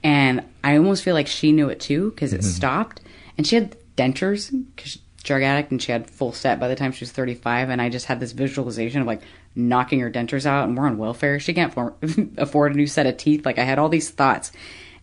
and 0.02 0.42
I 0.64 0.76
almost 0.76 1.02
feel 1.04 1.14
like 1.14 1.26
she 1.28 1.52
knew 1.52 1.68
it 1.68 1.80
too 1.80 2.10
because 2.10 2.32
it 2.32 2.40
Mhm. 2.40 2.44
stopped, 2.44 3.00
and 3.38 3.46
she 3.46 3.54
had 3.56 3.76
dentures 3.96 4.50
because 4.74 4.98
drug 5.22 5.42
addict 5.42 5.70
and 5.72 5.82
she 5.82 5.90
had 5.92 6.08
full 6.08 6.32
set 6.32 6.60
by 6.60 6.68
the 6.68 6.76
time 6.76 6.92
she 6.92 7.02
was 7.02 7.10
35 7.10 7.68
and 7.68 7.82
i 7.82 7.88
just 7.88 8.06
had 8.06 8.20
this 8.20 8.30
visualization 8.30 9.00
of 9.00 9.08
like 9.08 9.20
knocking 9.56 9.98
her 9.98 10.08
dentures 10.08 10.46
out 10.46 10.68
and 10.68 10.76
we're 10.78 10.86
on 10.86 10.98
welfare. 10.98 11.40
She 11.40 11.52
can't 11.52 11.74
for- 11.74 11.94
afford 12.36 12.74
a 12.74 12.76
new 12.76 12.86
set 12.86 13.06
of 13.06 13.16
teeth. 13.16 13.44
Like 13.44 13.58
i 13.58 13.64
had 13.64 13.78
all 13.78 13.88
these 13.88 14.10
thoughts. 14.10 14.52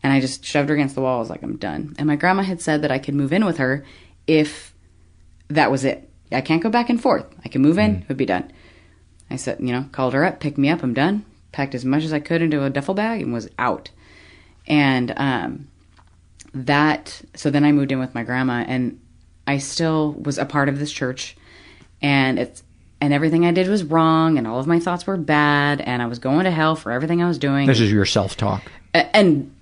And 0.02 0.14
i 0.14 0.22
just 0.22 0.46
shoved 0.46 0.70
her 0.70 0.76
against 0.76 0.96
the 0.96 1.02
wall. 1.02 1.18
I 1.18 1.20
was 1.20 1.30
like 1.30 1.44
i'm 1.44 1.58
done. 1.58 1.94
And 1.98 2.08
my 2.08 2.16
grandma 2.16 2.44
had 2.44 2.62
said 2.62 2.84
that 2.84 2.92
i 2.92 3.00
could 3.00 3.16
move 3.16 3.34
in 3.34 3.44
with 3.46 3.58
her 3.58 3.84
if 4.28 4.74
that 5.50 5.72
was 5.72 5.84
it. 5.84 6.10
I 6.32 6.40
can't 6.42 6.64
go 6.64 6.70
back 6.70 6.90
and 6.90 7.02
forth. 7.02 7.26
I 7.44 7.50
can 7.50 7.62
move 7.62 7.78
in 7.78 7.96
it 8.04 8.08
would 8.08 8.18
be 8.18 8.26
done. 8.26 8.50
I 9.30 9.36
said 9.36 9.58
you 9.60 9.74
know 9.74 9.88
called 9.92 10.14
her 10.14 10.24
up 10.24 10.40
picked 10.40 10.58
me 10.58 10.70
up 10.70 10.84
i'm 10.84 10.94
done 10.94 11.26
packed 11.54 11.74
as 11.74 11.86
much 11.86 12.04
as 12.04 12.12
i 12.12 12.20
could 12.20 12.42
into 12.42 12.64
a 12.64 12.70
duffel 12.70 12.94
bag 12.94 13.22
and 13.22 13.32
was 13.32 13.50
out. 13.58 13.90
And 14.68 15.14
um 15.16 15.68
that 16.54 17.22
so 17.36 17.50
then 17.50 17.64
i 17.64 17.72
moved 17.72 17.92
in 17.92 18.00
with 18.00 18.14
my 18.14 18.24
grandma 18.24 18.64
and 18.68 19.00
i 19.48 19.58
still 19.58 20.14
was 20.14 20.38
a 20.38 20.46
part 20.46 20.68
of 20.68 20.80
this 20.80 20.92
church. 20.92 21.38
And 22.02 22.38
it's 22.38 22.64
and 23.00 23.14
everything 23.14 23.46
i 23.46 23.52
did 23.52 23.70
was 23.70 23.84
wrong 23.84 24.38
and 24.38 24.46
all 24.46 24.60
of 24.60 24.68
my 24.68 24.80
thoughts 24.80 25.08
were 25.08 25.18
bad 25.18 25.80
and 25.80 26.02
i 26.02 26.06
was 26.06 26.20
going 26.20 26.44
to 26.44 26.52
hell 26.52 26.76
for 26.76 26.92
everything 26.92 27.24
i 27.24 27.28
was 27.28 27.38
doing. 27.38 27.68
This 27.68 27.80
is 27.80 27.92
your 27.92 28.06
self 28.06 28.36
talk. 28.36 28.70
And 28.94 29.54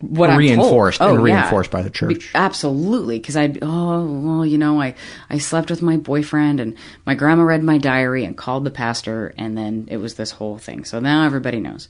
what 0.00 0.30
I'm 0.30 0.38
Reinforced 0.38 0.98
told. 0.98 1.10
and 1.12 1.20
Oh, 1.20 1.24
yeah. 1.26 1.40
reinforced 1.40 1.70
by 1.70 1.82
the 1.82 1.90
church. 1.90 2.30
Absolutely, 2.34 3.18
because 3.18 3.36
I 3.36 3.54
oh 3.62 4.04
well, 4.06 4.46
you 4.46 4.58
know, 4.58 4.80
I 4.80 4.94
I 5.30 5.38
slept 5.38 5.70
with 5.70 5.82
my 5.82 5.96
boyfriend, 5.96 6.60
and 6.60 6.76
my 7.04 7.14
grandma 7.14 7.42
read 7.42 7.62
my 7.62 7.78
diary 7.78 8.24
and 8.24 8.36
called 8.36 8.64
the 8.64 8.70
pastor, 8.70 9.34
and 9.36 9.56
then 9.56 9.86
it 9.90 9.98
was 9.98 10.14
this 10.14 10.30
whole 10.30 10.58
thing. 10.58 10.84
So 10.84 10.98
now 11.00 11.24
everybody 11.24 11.60
knows, 11.60 11.88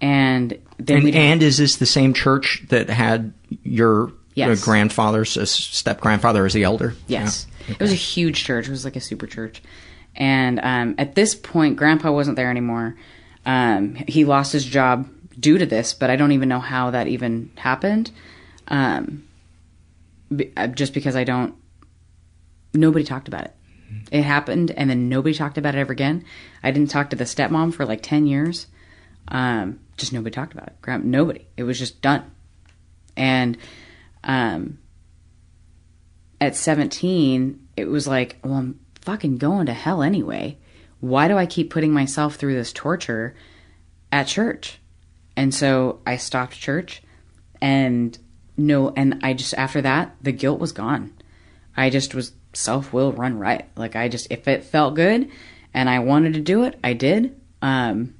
and 0.00 0.58
then 0.78 1.06
And, 1.06 1.14
and 1.14 1.42
is 1.42 1.56
this 1.58 1.76
the 1.76 1.86
same 1.86 2.12
church 2.12 2.62
that 2.68 2.90
had 2.90 3.32
your 3.62 4.12
Yes. 4.36 4.64
grandfather's 4.64 5.36
uh, 5.36 5.44
step 5.46 6.00
grandfather 6.00 6.44
as 6.44 6.52
the 6.54 6.64
elder? 6.64 6.94
Yes. 7.06 7.46
Yeah. 7.68 7.74
It 7.74 7.80
was 7.80 7.92
a 7.92 7.94
huge 7.94 8.42
church. 8.42 8.66
It 8.66 8.70
was 8.72 8.84
like 8.84 8.96
a 8.96 9.00
super 9.00 9.28
church. 9.28 9.62
And 10.16 10.58
um, 10.60 10.96
at 10.98 11.14
this 11.14 11.36
point, 11.36 11.76
Grandpa 11.76 12.10
wasn't 12.10 12.34
there 12.36 12.50
anymore. 12.50 12.96
Um, 13.46 13.94
he 14.08 14.24
lost 14.24 14.52
his 14.52 14.64
job 14.64 15.08
due 15.38 15.58
to 15.58 15.66
this, 15.66 15.94
but 15.94 16.10
I 16.10 16.16
don't 16.16 16.32
even 16.32 16.48
know 16.48 16.60
how 16.60 16.90
that 16.90 17.08
even 17.08 17.50
happened. 17.56 18.10
Um, 18.68 19.24
be- 20.34 20.52
uh, 20.56 20.68
just 20.68 20.94
because 20.94 21.16
I 21.16 21.24
don't. 21.24 21.54
Nobody 22.72 23.04
talked 23.04 23.28
about 23.28 23.44
it. 23.44 23.54
It 24.10 24.22
happened, 24.22 24.70
and 24.72 24.90
then 24.90 25.08
nobody 25.08 25.34
talked 25.34 25.58
about 25.58 25.74
it 25.74 25.78
ever 25.78 25.92
again. 25.92 26.24
I 26.62 26.70
didn't 26.70 26.90
talk 26.90 27.10
to 27.10 27.16
the 27.16 27.24
stepmom 27.24 27.72
for 27.72 27.86
like 27.86 28.02
10 28.02 28.26
years. 28.26 28.66
Um, 29.28 29.80
just 29.96 30.12
nobody 30.12 30.34
talked 30.34 30.52
about 30.52 30.68
it. 30.68 31.04
Nobody. 31.04 31.46
It 31.56 31.62
was 31.62 31.78
just 31.78 32.02
done. 32.02 32.30
And 33.16 33.56
um, 34.24 34.78
at 36.40 36.56
17, 36.56 37.68
it 37.76 37.86
was 37.86 38.06
like, 38.06 38.38
well, 38.42 38.54
I'm 38.54 38.80
fucking 39.02 39.38
going 39.38 39.66
to 39.66 39.72
hell 39.72 40.02
anyway. 40.02 40.58
Why 41.00 41.28
do 41.28 41.36
I 41.36 41.46
keep 41.46 41.70
putting 41.70 41.92
myself 41.92 42.36
through 42.36 42.54
this 42.54 42.72
torture 42.72 43.34
at 44.10 44.26
church? 44.26 44.80
And 45.36 45.54
so 45.54 46.00
I 46.06 46.16
stopped 46.16 46.58
church 46.58 47.02
and 47.60 48.16
no, 48.56 48.90
and 48.90 49.20
I 49.22 49.34
just, 49.34 49.54
after 49.54 49.82
that, 49.82 50.14
the 50.22 50.32
guilt 50.32 50.60
was 50.60 50.72
gone. 50.72 51.12
I 51.76 51.90
just 51.90 52.14
was 52.14 52.32
self 52.52 52.92
will 52.92 53.12
run 53.12 53.38
right. 53.38 53.68
Like 53.76 53.96
I 53.96 54.08
just, 54.08 54.28
if 54.30 54.46
it 54.46 54.64
felt 54.64 54.94
good 54.94 55.28
and 55.72 55.90
I 55.90 55.98
wanted 55.98 56.34
to 56.34 56.40
do 56.40 56.64
it, 56.64 56.78
I 56.84 56.92
did. 56.92 57.40
Um, 57.62 58.14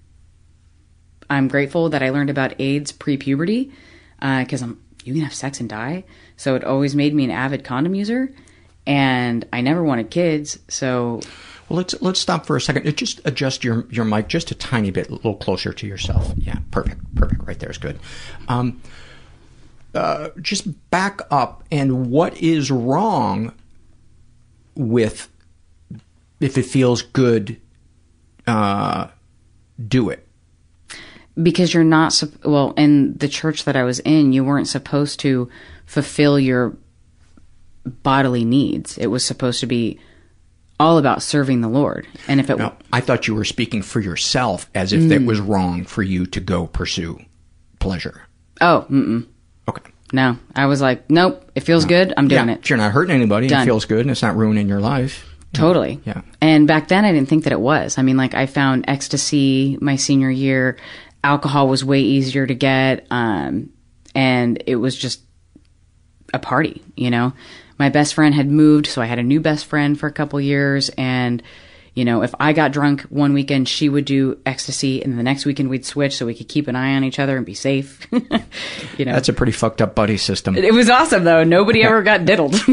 I'm 1.30 1.48
grateful 1.48 1.90
that 1.90 2.02
I 2.02 2.10
learned 2.10 2.30
about 2.30 2.60
AIDS 2.60 2.92
pre 2.92 3.16
puberty 3.16 3.72
because 4.20 4.62
I'm 4.62 4.80
you 5.04 5.12
can 5.12 5.22
have 5.22 5.34
sex 5.34 5.60
and 5.60 5.68
die. 5.68 6.04
So 6.36 6.54
it 6.54 6.64
always 6.64 6.94
made 6.94 7.14
me 7.14 7.24
an 7.24 7.30
avid 7.30 7.62
condom 7.62 7.94
user, 7.94 8.32
and 8.86 9.46
I 9.52 9.60
never 9.60 9.84
wanted 9.84 10.10
kids. 10.10 10.58
So 10.68 11.20
let's 11.70 12.00
let's 12.02 12.20
stop 12.20 12.46
for 12.46 12.56
a 12.56 12.60
second. 12.60 12.96
Just 12.96 13.20
adjust 13.24 13.64
your 13.64 13.86
your 13.90 14.04
mic 14.04 14.28
just 14.28 14.50
a 14.50 14.54
tiny 14.54 14.90
bit, 14.90 15.08
a 15.08 15.14
little 15.14 15.36
closer 15.36 15.72
to 15.72 15.86
yourself. 15.86 16.32
Yeah, 16.36 16.58
perfect, 16.70 17.14
perfect. 17.14 17.42
Right 17.44 17.58
there 17.58 17.70
is 17.70 17.78
good. 17.78 17.98
Um, 18.48 18.80
uh, 19.94 20.30
just 20.40 20.90
back 20.90 21.20
up. 21.30 21.64
And 21.70 22.10
what 22.10 22.36
is 22.38 22.70
wrong 22.70 23.52
with 24.74 25.28
if 26.40 26.58
it 26.58 26.64
feels 26.66 27.02
good, 27.02 27.60
uh, 28.46 29.08
do 29.88 30.10
it. 30.10 30.26
because 31.42 31.72
you're 31.74 31.84
not 31.84 32.22
well 32.44 32.72
in 32.76 33.16
the 33.16 33.28
church 33.28 33.64
that 33.64 33.76
I 33.76 33.82
was 33.82 33.98
in 34.00 34.32
you 34.32 34.44
weren't 34.44 34.68
supposed 34.68 35.18
to 35.20 35.48
fulfill 35.86 36.38
your 36.38 36.76
bodily 37.84 38.44
needs 38.44 38.96
it 38.98 39.08
was 39.08 39.24
supposed 39.24 39.60
to 39.60 39.66
be 39.66 39.98
all 40.80 40.98
about 40.98 41.22
serving 41.22 41.60
the 41.60 41.68
Lord 41.68 42.06
and 42.28 42.40
if 42.40 42.50
it 42.50 42.58
No, 42.58 42.74
I 42.92 43.00
thought 43.00 43.26
you 43.28 43.34
were 43.34 43.44
speaking 43.44 43.82
for 43.82 44.00
yourself 44.00 44.68
as 44.74 44.92
if 44.92 45.10
it 45.10 45.24
was 45.24 45.40
wrong 45.40 45.84
for 45.84 46.02
you 46.02 46.26
to 46.26 46.40
go 46.40 46.66
pursue 46.66 47.20
pleasure. 47.78 48.22
oh 48.60 48.86
mm-mm. 48.90 49.26
Okay. 49.68 49.90
no 50.12 50.36
I 50.54 50.66
was 50.66 50.80
like 50.80 51.08
nope 51.10 51.50
it 51.54 51.60
feels 51.60 51.84
good 51.84 52.12
I'm 52.16 52.28
doing 52.28 52.48
yeah, 52.48 52.54
it 52.54 52.68
You're 52.68 52.78
not 52.78 52.92
hurting 52.92 53.14
anybody. 53.14 53.46
Done. 53.46 53.62
It 53.62 53.64
feels 53.66 53.84
good 53.84 54.00
and 54.00 54.10
it's 54.10 54.22
not 54.22 54.36
ruining 54.36 54.68
your 54.68 54.80
life. 54.80 55.30
Totally. 55.52 56.00
Yeah. 56.04 56.22
And 56.40 56.66
back 56.66 56.88
then, 56.88 57.04
I 57.04 57.12
didn't 57.12 57.28
think 57.28 57.44
that 57.44 57.52
it 57.52 57.60
was. 57.60 57.96
I 57.96 58.02
mean, 58.02 58.16
like, 58.16 58.34
I 58.34 58.46
found 58.46 58.86
ecstasy 58.88 59.78
my 59.80 59.94
senior 59.94 60.28
year. 60.28 60.76
Alcohol 61.22 61.68
was 61.68 61.84
way 61.84 62.00
easier 62.00 62.44
to 62.44 62.54
get. 62.56 63.06
Um, 63.08 63.70
and 64.16 64.60
it 64.66 64.74
was 64.74 64.96
just 64.96 65.20
a 66.32 66.40
party, 66.40 66.82
you 66.96 67.08
know? 67.08 67.32
My 67.78 67.88
best 67.88 68.14
friend 68.14 68.34
had 68.34 68.50
moved, 68.50 68.86
so 68.86 69.02
I 69.02 69.06
had 69.06 69.18
a 69.18 69.22
new 69.22 69.40
best 69.40 69.66
friend 69.66 69.98
for 69.98 70.06
a 70.06 70.12
couple 70.12 70.40
years. 70.40 70.90
And, 70.90 71.42
you 71.94 72.04
know, 72.04 72.22
if 72.22 72.34
I 72.38 72.52
got 72.52 72.72
drunk 72.72 73.02
one 73.02 73.32
weekend, 73.32 73.68
she 73.68 73.88
would 73.88 74.04
do 74.04 74.38
ecstasy. 74.46 75.02
And 75.02 75.18
the 75.18 75.22
next 75.22 75.44
weekend, 75.44 75.70
we'd 75.70 75.84
switch 75.84 76.16
so 76.16 76.26
we 76.26 76.34
could 76.34 76.48
keep 76.48 76.68
an 76.68 76.76
eye 76.76 76.94
on 76.94 77.04
each 77.04 77.18
other 77.18 77.36
and 77.36 77.44
be 77.44 77.54
safe. 77.54 78.06
you 78.12 79.04
know? 79.04 79.12
That's 79.12 79.28
a 79.28 79.32
pretty 79.32 79.52
fucked 79.52 79.82
up 79.82 79.94
buddy 79.94 80.16
system. 80.16 80.56
it 80.56 80.74
was 80.74 80.88
awesome, 80.88 81.24
though. 81.24 81.44
Nobody 81.44 81.82
ever 81.82 82.02
got 82.02 82.24
diddled. 82.24 82.54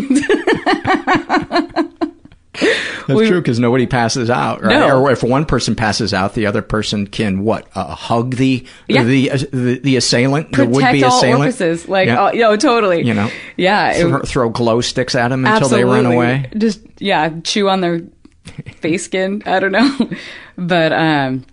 That's 3.07 3.28
true 3.28 3.41
because 3.41 3.60
nobody 3.60 3.88
passes 3.88 4.30
out, 4.30 4.61
right? 4.64 4.80
No. 4.80 4.99
Or 5.02 5.11
if 5.11 5.23
one 5.23 5.45
person 5.45 5.76
passes 5.76 6.14
out, 6.14 6.34
the 6.34 6.45
other 6.45 6.61
person 6.61 7.07
can 7.07 7.44
what? 7.44 7.68
Uh, 7.76 7.95
hug 7.95 8.36
the 8.36 8.65
Yeah. 8.88 9.03
the, 9.03 9.32
uh, 9.32 9.38
the 9.52 9.80
the 9.84 9.95
assailant, 9.95 10.52
the 10.52 10.65
would 10.65 10.91
be 10.91 11.03
all 11.03 11.18
assailant. 11.18 11.40
orifices. 11.41 11.88
Like, 11.88 12.07
Yeah. 12.07 12.28
oh, 12.28 12.32
yo, 12.34 12.56
totally. 12.57 13.06
you 13.06 13.14
know, 13.14 13.30
Yeah. 13.57 13.91
it- 13.91 14.02
throw, 14.07 14.19
throw 14.22 14.49
glow 14.49 14.82
sticks 14.82 15.15
at 15.15 15.30
them 15.30 15.45
until 15.45 15.69
they 15.69 15.84
run 15.84 16.06
away. 16.06 16.49
Just 16.57 16.82
yeah, 16.99 17.30
chew 17.44 17.69
on 17.69 17.82
their 17.82 18.02
face 18.82 19.03
skin. 19.06 19.41
I 19.45 19.60
don't 19.60 19.72
know, 19.72 20.10
but 20.57 20.91
um, 20.94 21.45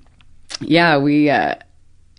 yeah, 0.61 0.99
we 0.99 1.31
uh, 1.31 1.55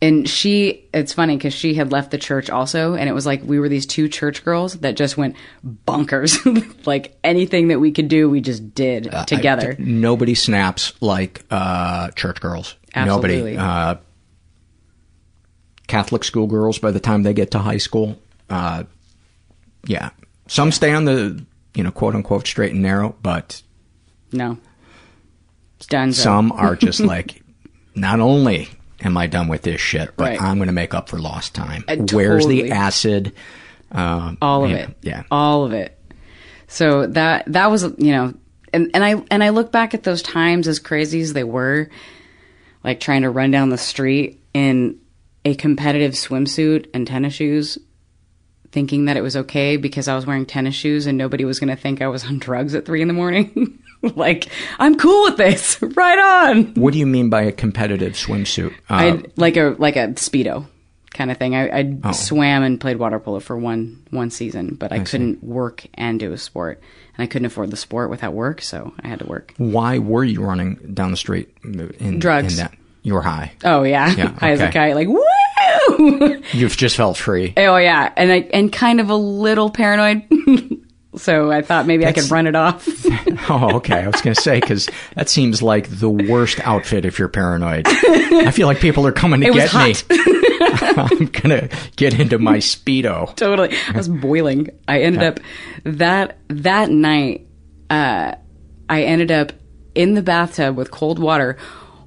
and 0.01 0.27
she. 0.29 0.87
It's 0.93 1.13
funny 1.13 1.35
because 1.37 1.53
she 1.53 1.73
had 1.73 1.91
left 1.91 2.11
the 2.11 2.17
church 2.17 2.49
also, 2.49 2.93
and 2.95 3.09
it 3.09 3.13
was 3.13 3.25
like 3.25 3.41
we 3.43 3.59
were 3.59 3.69
these 3.69 3.85
two 3.85 4.07
church 4.07 4.43
girls 4.45 4.75
that 4.79 4.95
just 4.95 5.17
went 5.17 5.35
bonkers. 5.85 6.37
like 6.87 7.17
anything 7.23 7.67
that 7.69 7.79
we 7.79 7.91
could 7.91 8.07
do, 8.07 8.29
we 8.29 8.41
just 8.41 8.73
did 8.73 9.13
Uh, 9.13 9.25
together. 9.25 9.75
I- 9.77 9.81
nobody 9.81 10.35
snaps 10.35 10.93
like 11.01 11.43
uh, 11.51 12.11
church 12.11 12.39
girls. 12.41 12.75
Absolutely. 12.95 13.55
Nobody. 13.55 13.57
Uh, 13.57 13.95
Catholic 15.87 16.23
schoolgirls 16.23 16.77
by 16.79 16.91
the 16.91 16.99
time 16.99 17.23
they 17.23 17.33
get 17.33 17.51
to 17.51 17.59
high 17.59 17.77
school. 17.77 18.19
Uh, 18.49 18.83
yeah. 19.87 20.11
Some 20.47 20.71
stay 20.71 20.91
on 20.93 21.05
the, 21.05 21.43
you 21.75 21.83
know, 21.83 21.91
quote 21.91 22.15
unquote 22.15 22.45
straight 22.47 22.73
and 22.73 22.81
narrow, 22.81 23.15
but 23.21 23.61
no, 24.31 24.57
some 26.11 26.51
are 26.51 26.75
just 26.75 26.99
like, 27.15 27.41
not 27.95 28.19
only 28.19 28.69
am 29.03 29.17
I 29.17 29.27
done 29.27 29.47
with 29.47 29.61
this 29.63 29.79
shit, 29.81 30.15
but 30.17 30.23
Right. 30.29 30.41
I'm 30.41 30.57
going 30.57 30.67
to 30.67 30.73
make 30.73 30.93
up 30.93 31.09
for 31.09 31.19
lost 31.19 31.55
time. 31.55 31.83
Uh, 31.87 31.97
Where's 32.11 32.45
the 32.47 32.71
acid? 32.71 33.33
Um, 33.91 34.37
all 34.39 34.65
of 34.65 34.69
it 34.71 34.95
yeah. 35.01 35.23
all 35.31 35.65
of 35.65 35.73
it 35.73 35.97
so 36.67 37.07
that 37.07 37.45
that 37.47 37.71
was 37.71 37.81
you 37.97 38.11
know 38.11 38.35
and 38.71 38.91
and 38.93 39.03
i 39.03 39.15
and 39.31 39.43
i 39.43 39.49
look 39.49 39.71
back 39.71 39.95
at 39.95 40.03
those 40.03 40.21
times 40.21 40.67
as 40.67 40.77
crazy 40.77 41.21
as 41.21 41.33
they 41.33 41.43
were 41.43 41.89
like 42.83 42.99
trying 42.99 43.23
to 43.23 43.31
run 43.31 43.49
down 43.49 43.69
the 43.69 43.79
street 43.79 44.43
in 44.53 44.99
a 45.43 45.55
competitive 45.55 46.11
swimsuit 46.11 46.87
and 46.93 47.07
tennis 47.07 47.33
shoes 47.33 47.79
thinking 48.71 49.05
that 49.05 49.17
it 49.17 49.21
was 49.21 49.35
okay 49.35 49.75
because 49.75 50.07
i 50.07 50.13
was 50.15 50.27
wearing 50.27 50.45
tennis 50.45 50.75
shoes 50.75 51.07
and 51.07 51.17
nobody 51.17 51.43
was 51.43 51.59
going 51.59 51.75
to 51.75 51.81
think 51.81 51.99
i 51.99 52.07
was 52.07 52.23
on 52.25 52.37
drugs 52.47 52.75
at 52.75 52.85
three 52.85 53.01
in 53.01 53.07
the 53.07 53.13
morning 53.15 53.81
like 54.15 54.47
i'm 54.79 54.95
cool 54.97 55.23
with 55.23 55.37
this 55.37 55.81
right 55.81 56.47
on 56.47 56.73
What 56.75 56.93
do 56.93 56.99
you 56.99 57.05
mean 57.05 57.29
by 57.29 57.41
a 57.43 57.51
competitive 57.51 58.13
swimsuit? 58.13 58.71
Uh, 58.89 58.93
I 58.93 59.23
like 59.35 59.57
a 59.57 59.75
like 59.77 59.95
a 59.95 60.07
speedo 60.09 60.65
kind 61.13 61.31
of 61.31 61.37
thing. 61.37 61.55
I, 61.55 61.79
I 61.79 61.97
Oh. 62.03 62.11
swam 62.11 62.61
and 62.63 62.79
played 62.79 62.97
water 62.97 63.19
polo 63.19 63.39
for 63.39 63.57
one 63.57 64.01
one 64.11 64.29
season, 64.29 64.75
but 64.75 64.91
I, 64.93 64.97
I 64.97 64.99
couldn't 64.99 65.43
work 65.43 65.85
and 65.95 66.19
do 66.19 66.31
a 66.33 66.37
sport, 66.37 66.79
and 67.17 67.23
I 67.23 67.27
couldn't 67.27 67.47
afford 67.47 67.71
the 67.71 67.77
sport 67.77 68.09
without 68.11 68.33
work, 68.33 68.61
so 68.61 68.93
I 69.03 69.07
had 69.07 69.19
to 69.19 69.25
work. 69.25 69.53
why 69.57 69.97
were 69.97 70.23
you 70.23 70.41
running 70.43 70.75
down 70.93 71.11
the 71.11 71.17
street 71.17 71.49
in, 71.63 72.19
Drugs. 72.19 72.53
in 72.53 72.65
that? 72.65 72.77
You 73.01 73.15
were 73.15 73.21
high. 73.23 73.53
Oh 73.65 73.83
yeah, 73.83 74.13
Yeah, 74.15 74.37
I 74.41 74.51
was 74.51 74.59
a 74.61 74.65
okay. 74.65 74.73
guy 74.73 74.93
like 74.93 75.07
woo. 75.07 76.41
You've 76.53 76.77
just 76.77 76.95
felt 76.95 77.17
free. 77.17 77.53
oh 77.57 77.77
yeah, 77.77 78.13
and 78.15 78.31
I 78.31 78.47
and 78.53 78.71
kind 78.71 79.01
of 79.01 79.09
a 79.09 79.15
little 79.15 79.69
paranoid. 79.71 80.23
So 81.15 81.51
I 81.51 81.61
thought 81.61 81.85
maybe 81.87 82.05
I 82.05 82.11
could 82.13 82.29
run 82.31 82.47
it 82.47 82.55
off. 82.55 82.87
Oh, 83.51 83.77
okay. 83.77 83.95
I 84.03 84.07
was 84.07 84.21
going 84.21 84.35
to 84.35 84.41
say 84.41 84.59
because 84.59 84.87
that 85.15 85.27
seems 85.27 85.61
like 85.63 85.87
the 85.89 86.09
worst 86.09 86.59
outfit 86.59 87.03
if 87.05 87.17
you're 87.17 87.29
paranoid. 87.29 87.85
I 87.87 88.51
feel 88.51 88.67
like 88.67 88.79
people 88.79 89.07
are 89.07 89.11
coming 89.11 89.41
to 89.41 89.47
It 89.47 89.53
get 89.53 89.73
me. 89.73 89.95
I'm 90.81 91.25
gonna 91.27 91.69
get 91.95 92.19
into 92.19 92.37
my 92.37 92.57
speedo. 92.57 93.35
totally. 93.35 93.75
I 93.87 93.97
was 93.97 94.07
boiling. 94.09 94.69
I 94.87 95.01
ended 95.01 95.23
up 95.23 95.39
that 95.83 96.37
that 96.49 96.89
night. 96.91 97.47
Uh, 97.89 98.35
I 98.87 99.03
ended 99.03 99.31
up 99.31 99.53
in 99.95 100.13
the 100.13 100.21
bathtub 100.21 100.75
with 100.77 100.91
cold 100.91 101.17
water, 101.17 101.57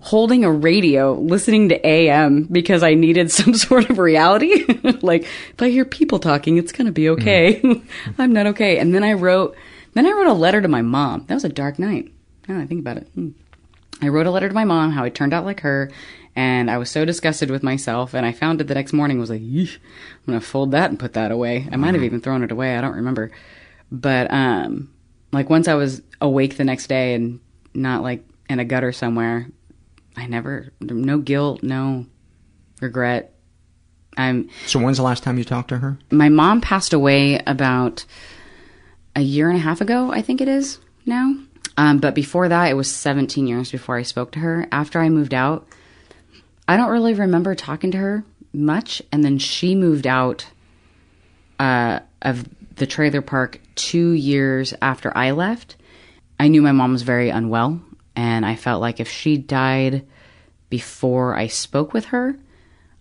holding 0.02 0.44
a 0.44 0.50
radio, 0.50 1.14
listening 1.14 1.68
to 1.68 1.86
AM 1.86 2.42
because 2.44 2.82
I 2.82 2.94
needed 2.94 3.30
some 3.30 3.54
sort 3.54 3.88
of 3.88 3.98
reality. 3.98 4.64
like 5.02 5.22
if 5.22 5.62
I 5.62 5.70
hear 5.70 5.84
people 5.84 6.18
talking, 6.18 6.58
it's 6.58 6.72
gonna 6.72 6.92
be 6.92 7.08
okay. 7.10 7.62
I'm 8.18 8.32
not 8.32 8.48
okay. 8.48 8.78
And 8.78 8.94
then 8.94 9.04
I 9.04 9.14
wrote. 9.14 9.56
Then 9.94 10.06
I 10.06 10.12
wrote 10.12 10.26
a 10.26 10.32
letter 10.32 10.62
to 10.62 10.68
my 10.68 10.80
mom. 10.80 11.26
That 11.26 11.34
was 11.34 11.44
a 11.44 11.50
dark 11.50 11.78
night. 11.78 12.10
Now 12.48 12.56
that 12.56 12.62
I 12.62 12.66
think 12.66 12.80
about 12.80 12.96
it. 12.96 13.08
Hmm. 13.14 13.30
I 14.00 14.08
wrote 14.08 14.26
a 14.26 14.30
letter 14.30 14.48
to 14.48 14.54
my 14.54 14.64
mom 14.64 14.90
how 14.90 15.04
I 15.04 15.10
turned 15.10 15.34
out 15.34 15.44
like 15.44 15.60
her, 15.60 15.90
and 16.34 16.70
I 16.70 16.78
was 16.78 16.90
so 16.90 17.04
disgusted 17.04 17.50
with 17.50 17.62
myself. 17.62 18.14
And 18.14 18.24
I 18.24 18.32
found 18.32 18.60
it 18.60 18.68
the 18.68 18.74
next 18.74 18.92
morning. 18.92 19.20
Was 19.20 19.30
like, 19.30 19.42
I'm 19.42 19.68
gonna 20.26 20.40
fold 20.40 20.72
that 20.72 20.90
and 20.90 20.98
put 20.98 21.12
that 21.12 21.30
away. 21.30 21.68
I 21.70 21.76
might 21.76 21.94
have 21.94 22.02
even 22.02 22.20
thrown 22.20 22.42
it 22.42 22.50
away. 22.50 22.76
I 22.76 22.80
don't 22.80 22.96
remember. 22.96 23.30
But 23.92 24.32
um, 24.32 24.90
like 25.30 25.50
once 25.50 25.68
I 25.68 25.74
was 25.74 26.02
awake 26.20 26.56
the 26.56 26.64
next 26.64 26.86
day 26.86 27.14
and 27.14 27.38
not 27.74 28.02
like 28.02 28.24
in 28.48 28.58
a 28.58 28.64
gutter 28.64 28.92
somewhere, 28.92 29.48
I 30.16 30.26
never 30.26 30.72
no 30.80 31.18
guilt, 31.18 31.62
no 31.62 32.06
regret. 32.80 33.34
I'm 34.16 34.50
So 34.66 34.78
when's 34.78 34.98
the 34.98 35.02
last 35.02 35.22
time 35.22 35.38
you 35.38 35.44
talked 35.44 35.70
to 35.70 35.78
her? 35.78 35.98
my 36.10 36.28
mom 36.28 36.60
passed 36.60 36.92
away 36.92 37.40
about 37.46 38.04
a 39.16 39.20
year 39.22 39.48
and 39.48 39.58
a 39.58 39.62
half 39.62 39.80
ago, 39.80 40.10
I 40.12 40.22
think 40.22 40.40
it 40.40 40.48
is 40.48 40.78
now. 41.06 41.34
Um, 41.76 41.98
but 41.98 42.14
before 42.14 42.48
that, 42.48 42.70
it 42.70 42.74
was 42.74 42.90
17 42.90 43.46
years 43.46 43.70
before 43.70 43.96
I 43.96 44.02
spoke 44.02 44.32
to 44.32 44.40
her. 44.40 44.66
After 44.70 45.00
I 45.00 45.08
moved 45.08 45.32
out, 45.32 45.66
I 46.68 46.76
don't 46.76 46.90
really 46.90 47.14
remember 47.14 47.54
talking 47.54 47.90
to 47.92 47.98
her 47.98 48.24
much. 48.52 49.00
And 49.10 49.24
then 49.24 49.38
she 49.38 49.74
moved 49.74 50.06
out 50.06 50.46
uh, 51.58 52.00
of 52.20 52.46
the 52.76 52.86
trailer 52.86 53.22
park 53.22 53.60
two 53.74 54.12
years 54.12 54.74
after 54.82 55.16
I 55.16 55.30
left. 55.30 55.76
I 56.38 56.48
knew 56.48 56.60
my 56.62 56.72
mom 56.72 56.92
was 56.92 57.02
very 57.02 57.30
unwell, 57.30 57.80
and 58.16 58.44
I 58.46 58.56
felt 58.56 58.80
like 58.80 59.00
if 59.00 59.08
she 59.08 59.36
died 59.36 60.06
before 60.70 61.34
I 61.36 61.46
spoke 61.48 61.92
with 61.92 62.06
her, 62.06 62.36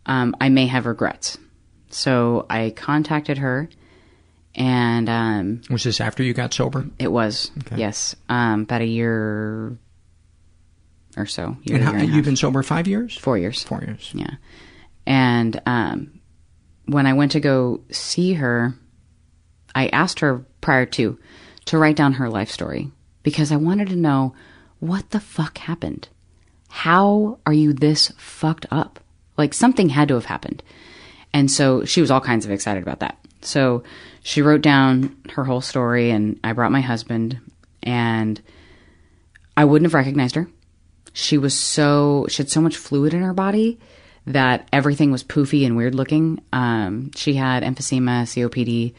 um, 0.06 0.36
I 0.42 0.50
may 0.50 0.68
have 0.68 0.86
regrets. 0.86 1.38
So 1.90 2.46
I 2.50 2.72
contacted 2.76 3.38
her, 3.40 3.70
and 4.56 5.10
um, 5.10 5.62
Was 5.70 5.84
this 5.84 6.02
after 6.02 6.24
you 6.24 6.34
got 6.34 6.54
sober? 6.54 6.86
it 7.00 7.12
was 7.12 7.52
yes, 7.76 8.16
um, 8.30 8.62
about 8.62 8.82
a 8.82 8.86
year 8.86 9.78
or 11.18 11.26
so. 11.26 11.58
Year, 11.64 11.78
And 11.78 11.86
how, 11.86 11.92
year 11.92 12.02
and 12.02 12.10
you've 12.14 12.26
been 12.26 12.36
sober 12.38 12.64
five 12.64 12.88
years? 12.88 13.18
four 13.18 13.38
years. 13.38 13.64
Four 13.64 13.82
years. 13.82 14.12
Yeah. 14.14 14.36
And 15.06 15.62
um, 15.66 16.22
when 16.86 17.06
I 17.06 17.14
went 17.14 17.34
to 17.34 17.40
go 17.40 17.82
see 17.92 18.34
her, 18.34 18.74
I 19.76 19.88
asked 19.88 20.20
her 20.20 20.46
prior 20.62 20.86
to 20.88 21.18
to 21.66 21.78
write 21.78 21.96
down 21.96 22.14
her 22.14 22.30
life 22.30 22.50
story 22.50 22.92
because 23.24 23.52
I 23.52 23.56
wanted 23.58 23.90
to 23.90 23.96
know 23.96 24.34
what 24.82 25.12
the 25.12 25.20
fuck 25.20 25.60
happened. 25.60 26.10
How 26.68 27.38
are 27.46 27.54
you 27.54 27.72
this 27.72 28.12
fucked 28.18 28.66
up? 28.72 29.00
Like 29.38 29.54
something 29.54 29.90
had 29.90 30.10
to 30.10 30.16
have 30.16 30.26
happened. 30.26 30.62
And 31.34 31.50
so 31.50 31.86
she 31.86 32.02
was 32.02 32.12
all 32.12 32.20
kinds 32.20 32.46
of 32.46 32.52
excited 32.52 32.84
about 32.84 33.00
that. 33.00 33.18
So 33.42 33.84
she 34.24 34.42
wrote 34.42 34.62
down 34.62 35.16
her 35.34 35.46
whole 35.46 35.62
story 35.62 36.10
and 36.10 36.40
I 36.44 36.54
brought 36.54 36.72
my 36.72 36.82
husband 36.82 37.40
and 37.84 38.42
I 39.56 39.66
wouldn't 39.66 39.86
have 39.86 39.94
recognized 39.94 40.36
her. 40.36 40.48
She 41.14 41.38
was 41.38 41.58
so 41.58 42.26
she 42.30 42.42
had 42.42 42.50
so 42.50 42.62
much 42.62 42.76
fluid 42.76 43.14
in 43.14 43.22
her 43.22 43.34
body 43.34 43.80
that 44.26 44.68
everything 44.74 45.12
was 45.12 45.24
poofy 45.24 45.66
and 45.66 45.78
weird 45.78 45.94
looking. 45.94 46.42
Um, 46.54 47.12
she 47.16 47.34
had 47.34 47.64
emphysema, 47.64 48.24
COPD, 48.24 48.94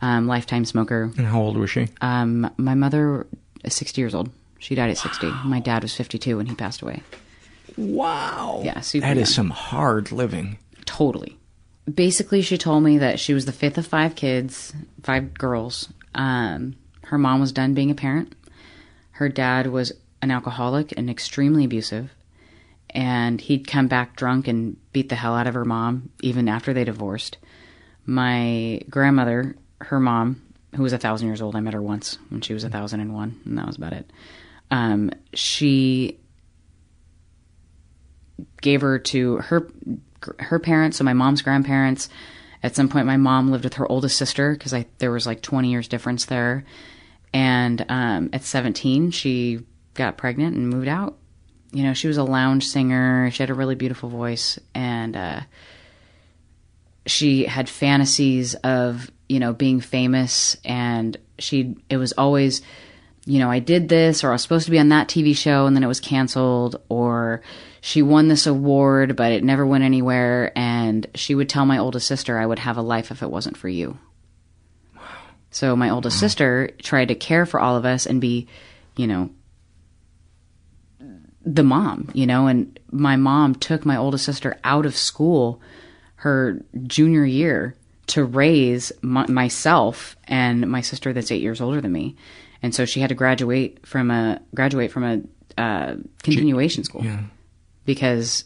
um, 0.00 0.26
lifetime 0.26 0.64
smoker. 0.64 1.10
And 1.16 1.26
how 1.26 1.40
old 1.40 1.56
was 1.56 1.70
she? 1.70 1.88
Um, 2.00 2.50
my 2.56 2.74
mother 2.74 3.26
is 3.64 3.74
sixty 3.74 4.00
years 4.00 4.14
old 4.14 4.30
She 4.58 4.74
died 4.74 4.90
at 4.90 4.98
60. 4.98 5.30
My 5.44 5.60
dad 5.60 5.82
was 5.82 5.94
52 5.94 6.36
when 6.36 6.46
he 6.46 6.54
passed 6.54 6.82
away. 6.82 7.02
Wow. 7.76 8.62
Yeah, 8.64 8.80
super 8.80 9.06
That 9.06 9.16
is 9.16 9.28
young. 9.30 9.34
some 9.34 9.50
hard 9.50 10.10
living. 10.12 10.58
Totally. 10.84 11.36
Basically, 11.92 12.42
she 12.42 12.58
told 12.58 12.82
me 12.82 12.98
that 12.98 13.18
she 13.20 13.32
was 13.34 13.46
the 13.46 13.52
fifth 13.52 13.78
of 13.78 13.86
five 13.86 14.14
kids, 14.14 14.72
five 15.02 15.32
girls. 15.34 15.88
Um, 16.14 16.76
her 17.04 17.18
mom 17.18 17.40
was 17.40 17.52
done 17.52 17.74
being 17.74 17.90
a 17.90 17.94
parent. 17.94 18.34
Her 19.12 19.28
dad 19.28 19.68
was 19.68 19.92
an 20.20 20.30
alcoholic 20.30 20.92
and 20.96 21.08
extremely 21.08 21.64
abusive. 21.64 22.10
And 22.90 23.40
he'd 23.40 23.66
come 23.66 23.86
back 23.86 24.16
drunk 24.16 24.48
and 24.48 24.76
beat 24.92 25.08
the 25.08 25.14
hell 25.14 25.34
out 25.34 25.46
of 25.46 25.54
her 25.54 25.64
mom, 25.64 26.10
even 26.22 26.48
after 26.48 26.72
they 26.72 26.84
divorced. 26.84 27.36
My 28.06 28.80
grandmother, 28.88 29.56
her 29.82 30.00
mom, 30.00 30.42
who 30.74 30.82
was 30.82 30.92
a 30.94 30.98
thousand 30.98 31.28
years 31.28 31.42
old, 31.42 31.54
I 31.54 31.60
met 31.60 31.74
her 31.74 31.82
once 31.82 32.18
when 32.30 32.40
she 32.40 32.54
was 32.54 32.64
a 32.64 32.70
thousand 32.70 33.00
and 33.00 33.14
one, 33.14 33.40
and 33.44 33.56
that 33.58 33.66
was 33.66 33.76
about 33.76 33.92
it. 33.92 34.10
Um, 34.70 35.10
she 35.34 36.18
gave 38.60 38.80
her 38.80 38.98
to 38.98 39.36
her 39.36 39.68
her 40.38 40.58
parents, 40.58 40.98
so 40.98 41.04
my 41.04 41.12
mom's 41.12 41.42
grandparents. 41.42 42.08
At 42.62 42.74
some 42.74 42.88
point, 42.88 43.06
my 43.06 43.16
mom 43.16 43.50
lived 43.50 43.64
with 43.64 43.74
her 43.74 43.90
oldest 43.90 44.16
sister 44.16 44.52
because 44.52 44.74
there 44.98 45.10
was 45.10 45.26
like 45.26 45.42
twenty 45.42 45.70
years 45.70 45.88
difference 45.88 46.24
there. 46.26 46.64
And 47.32 47.84
um, 47.88 48.30
at 48.32 48.42
seventeen, 48.42 49.10
she 49.10 49.60
got 49.94 50.16
pregnant 50.16 50.56
and 50.56 50.68
moved 50.68 50.88
out. 50.88 51.16
You 51.72 51.84
know, 51.84 51.92
she 51.92 52.08
was 52.08 52.16
a 52.16 52.24
lounge 52.24 52.66
singer. 52.66 53.30
She 53.30 53.42
had 53.42 53.50
a 53.50 53.54
really 53.54 53.74
beautiful 53.74 54.08
voice, 54.08 54.58
and 54.74 55.16
uh, 55.16 55.40
she 57.06 57.44
had 57.44 57.68
fantasies 57.68 58.54
of 58.56 59.10
you 59.28 59.38
know 59.38 59.52
being 59.52 59.80
famous. 59.80 60.56
And 60.64 61.16
she 61.38 61.76
it 61.88 61.96
was 61.96 62.12
always 62.12 62.62
you 63.28 63.38
know, 63.38 63.50
I 63.50 63.58
did 63.58 63.90
this 63.90 64.24
or 64.24 64.30
I 64.30 64.32
was 64.32 64.42
supposed 64.42 64.64
to 64.64 64.70
be 64.70 64.78
on 64.78 64.88
that 64.88 65.08
TV 65.08 65.36
show 65.36 65.66
and 65.66 65.76
then 65.76 65.84
it 65.84 65.88
was 65.88 66.00
canceled 66.00 66.80
or 66.88 67.42
she 67.82 68.00
won 68.00 68.28
this 68.28 68.46
award 68.46 69.16
but 69.16 69.32
it 69.32 69.44
never 69.44 69.66
went 69.66 69.84
anywhere 69.84 70.50
and 70.56 71.06
she 71.14 71.34
would 71.34 71.50
tell 71.50 71.66
my 71.66 71.76
oldest 71.76 72.06
sister 72.06 72.38
I 72.38 72.46
would 72.46 72.58
have 72.58 72.78
a 72.78 72.82
life 72.82 73.10
if 73.10 73.22
it 73.22 73.30
wasn't 73.30 73.58
for 73.58 73.68
you. 73.68 73.98
So 75.50 75.76
my 75.76 75.90
oldest 75.90 76.18
sister 76.18 76.70
tried 76.82 77.08
to 77.08 77.14
care 77.14 77.44
for 77.44 77.60
all 77.60 77.76
of 77.76 77.84
us 77.84 78.06
and 78.06 78.18
be, 78.18 78.48
you 78.96 79.06
know, 79.06 79.28
the 81.44 81.62
mom, 81.62 82.10
you 82.14 82.26
know, 82.26 82.46
and 82.46 82.80
my 82.90 83.16
mom 83.16 83.54
took 83.54 83.84
my 83.84 83.96
oldest 83.98 84.24
sister 84.24 84.58
out 84.64 84.86
of 84.86 84.96
school 84.96 85.60
her 86.16 86.62
junior 86.86 87.26
year 87.26 87.76
to 88.06 88.24
raise 88.24 88.90
my, 89.02 89.26
myself 89.26 90.16
and 90.24 90.66
my 90.70 90.80
sister 90.80 91.12
that's 91.12 91.30
8 91.30 91.42
years 91.42 91.60
older 91.60 91.82
than 91.82 91.92
me 91.92 92.16
and 92.62 92.74
so 92.74 92.84
she 92.84 93.00
had 93.00 93.08
to 93.08 93.14
graduate 93.14 93.86
from 93.86 94.10
a 94.10 94.40
graduate 94.54 94.90
from 94.92 95.04
a 95.04 95.60
uh, 95.60 95.96
continuation 96.22 96.84
school 96.84 97.04
Yeah. 97.04 97.22
because 97.84 98.44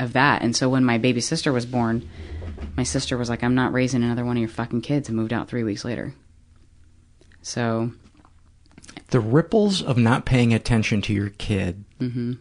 of 0.00 0.12
that. 0.14 0.42
And 0.42 0.56
so 0.56 0.68
when 0.68 0.84
my 0.84 0.98
baby 0.98 1.20
sister 1.20 1.52
was 1.52 1.64
born, 1.66 2.08
my 2.76 2.82
sister 2.82 3.16
was 3.16 3.28
like, 3.30 3.42
"I'm 3.44 3.54
not 3.54 3.72
raising 3.72 4.02
another 4.02 4.24
one 4.24 4.36
of 4.36 4.40
your 4.40 4.48
fucking 4.48 4.80
kids," 4.82 5.08
and 5.08 5.16
moved 5.16 5.32
out 5.32 5.48
three 5.48 5.62
weeks 5.62 5.84
later. 5.84 6.14
So 7.42 7.92
The 9.10 9.20
ripples 9.20 9.82
of 9.82 9.96
not 9.98 10.24
paying 10.24 10.52
attention 10.54 11.02
to 11.02 11.12
your 11.12 11.28
kid 11.30 11.84
mhm. 12.00 12.38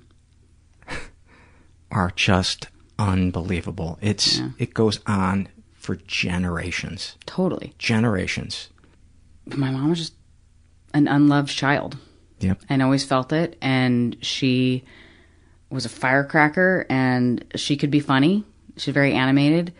are 1.91 2.11
just 2.15 2.67
unbelievable. 2.97 3.97
It's 4.01 4.37
Yeah. 4.39 4.49
it 4.57 4.73
goes 4.73 4.99
on 5.05 5.47
for 5.73 5.95
generations. 5.95 7.15
Totally. 7.25 7.73
Generations. 7.77 8.69
my 9.55 9.71
mom 9.71 9.89
was 9.89 9.97
just 9.99 10.13
an 10.93 11.07
unloved 11.07 11.49
child. 11.49 11.97
Yep. 12.41 12.61
and 12.69 12.81
always 12.81 13.03
felt 13.03 13.31
it. 13.31 13.57
And 13.61 14.17
she 14.21 14.83
was 15.69 15.85
a 15.85 15.89
firecracker, 15.89 16.85
and 16.89 17.45
she 17.55 17.77
could 17.77 17.91
be 17.91 17.99
funny. 17.99 18.43
She's 18.77 18.93
very 18.93 19.13
animated, 19.13 19.73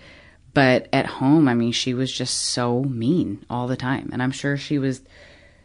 but 0.53 0.87
at 0.93 1.05
home, 1.05 1.47
I 1.47 1.53
mean, 1.53 1.71
she 1.71 1.93
was 1.93 2.11
just 2.11 2.37
so 2.39 2.83
mean 2.83 3.45
all 3.49 3.67
the 3.67 3.75
time. 3.75 4.09
And 4.13 4.21
I'm 4.21 4.31
sure 4.31 4.57
she 4.57 4.79
was 4.79 5.01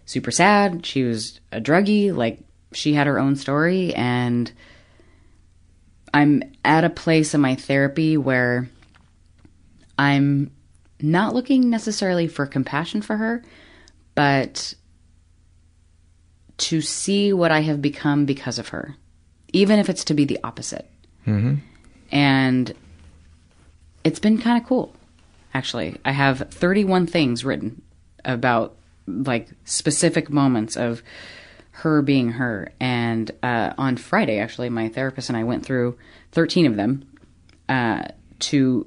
super 0.04 0.30
sad. 0.30 0.86
She 0.86 1.02
was 1.02 1.40
a 1.52 1.60
druggie. 1.60 2.14
Like 2.14 2.40
she 2.72 2.94
had 2.94 3.06
her 3.06 3.18
own 3.18 3.36
story, 3.36 3.94
and 3.94 4.50
I'm 6.14 6.42
at 6.64 6.84
a 6.84 6.90
place 6.90 7.34
in 7.34 7.40
my 7.40 7.54
therapy 7.54 8.16
where 8.16 8.68
I'm 9.98 10.50
not 11.00 11.34
looking 11.34 11.68
necessarily 11.68 12.26
for 12.26 12.46
compassion 12.46 13.02
for 13.02 13.16
her, 13.16 13.44
but 14.14 14.74
to 16.58 16.80
see 16.80 17.32
what 17.32 17.50
I 17.50 17.60
have 17.60 17.82
become 17.82 18.24
because 18.24 18.58
of 18.58 18.68
her, 18.68 18.96
even 19.52 19.78
if 19.78 19.88
it's 19.88 20.04
to 20.04 20.14
be 20.14 20.24
the 20.24 20.38
opposite. 20.42 20.88
Mm-hmm. 21.26 21.56
And 22.12 22.74
it's 24.04 24.20
been 24.20 24.38
kind 24.38 24.60
of 24.60 24.66
cool, 24.66 24.94
actually. 25.52 25.96
I 26.04 26.12
have 26.12 26.48
31 26.50 27.06
things 27.06 27.44
written 27.44 27.82
about 28.24 28.76
like 29.06 29.48
specific 29.64 30.30
moments 30.30 30.76
of 30.76 31.02
her 31.70 32.00
being 32.02 32.30
her. 32.30 32.72
And 32.80 33.30
uh, 33.42 33.74
on 33.76 33.96
Friday, 33.96 34.38
actually, 34.38 34.70
my 34.70 34.88
therapist 34.88 35.28
and 35.28 35.36
I 35.36 35.44
went 35.44 35.66
through 35.66 35.98
13 36.32 36.66
of 36.66 36.76
them 36.76 37.04
uh, 37.68 38.04
to 38.38 38.86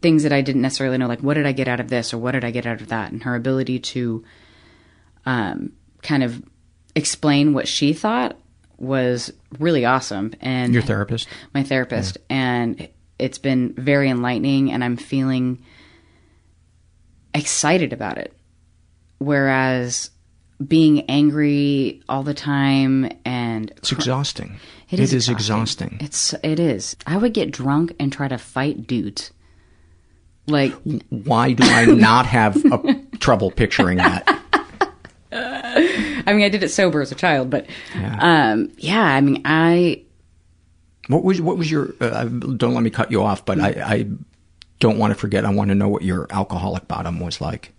things 0.00 0.22
that 0.22 0.32
I 0.32 0.40
didn't 0.40 0.62
necessarily 0.62 0.98
know, 0.98 1.06
like 1.06 1.20
what 1.20 1.34
did 1.34 1.46
I 1.46 1.52
get 1.52 1.68
out 1.68 1.80
of 1.80 1.88
this 1.88 2.14
or 2.14 2.18
what 2.18 2.32
did 2.32 2.44
I 2.44 2.50
get 2.50 2.66
out 2.66 2.80
of 2.80 2.88
that, 2.88 3.12
and 3.12 3.22
her 3.24 3.34
ability 3.34 3.80
to 3.80 4.24
um, 5.26 5.72
kind 6.02 6.22
of 6.22 6.42
explain 6.94 7.52
what 7.52 7.68
she 7.68 7.92
thought 7.92 8.36
was 8.78 9.32
really 9.58 9.84
awesome. 9.84 10.32
And 10.40 10.72
Your 10.72 10.82
therapist? 10.82 11.28
my 11.54 11.62
therapist, 11.62 12.18
and 12.28 12.88
it's 13.18 13.38
been 13.38 13.74
very 13.74 14.08
enlightening, 14.08 14.72
and 14.72 14.82
I'm 14.82 14.96
feeling 14.96 15.62
excited 17.34 17.92
about 17.92 18.18
it. 18.18 18.32
Whereas 19.18 20.10
being 20.66 21.02
angry 21.02 22.02
all 22.08 22.22
the 22.22 22.34
time 22.34 23.10
and 23.24 23.70
It's 23.76 23.92
exhausting. 23.92 24.58
It 24.90 24.98
is 25.00 25.12
It 25.12 25.16
is 25.16 25.28
exhausting. 25.28 25.98
exhausting. 26.00 26.06
It's 26.06 26.34
it 26.42 26.58
is. 26.60 26.96
I 27.06 27.16
would 27.16 27.32
get 27.34 27.50
drunk 27.50 27.94
and 28.00 28.12
try 28.12 28.28
to 28.28 28.38
fight 28.38 28.86
dudes. 28.86 29.30
Like 30.46 30.74
Why 31.10 31.52
do 31.52 31.62
I 31.64 31.84
not 31.86 32.26
have 32.26 32.56
a, 32.64 32.94
trouble 33.20 33.50
picturing 33.50 33.98
that? 33.98 34.39
I 35.32 36.24
mean, 36.32 36.44
I 36.44 36.48
did 36.48 36.62
it 36.62 36.70
sober 36.70 37.00
as 37.00 37.12
a 37.12 37.14
child, 37.14 37.50
but 37.50 37.66
um, 38.18 38.72
yeah. 38.78 39.02
I 39.02 39.20
mean, 39.20 39.42
I 39.44 40.02
What 41.08 41.22
was 41.22 41.40
what 41.40 41.56
was 41.56 41.70
your? 41.70 41.94
Uh, 42.00 42.24
don't 42.24 42.74
let 42.74 42.82
me 42.82 42.90
cut 42.90 43.10
you 43.10 43.22
off, 43.22 43.44
but 43.44 43.60
I, 43.60 43.68
I 43.68 44.06
don't 44.80 44.98
want 44.98 45.12
to 45.12 45.18
forget. 45.18 45.44
I 45.44 45.50
want 45.50 45.68
to 45.68 45.74
know 45.74 45.88
what 45.88 46.02
your 46.02 46.26
alcoholic 46.30 46.88
bottom 46.88 47.20
was 47.20 47.40
like. 47.40 47.72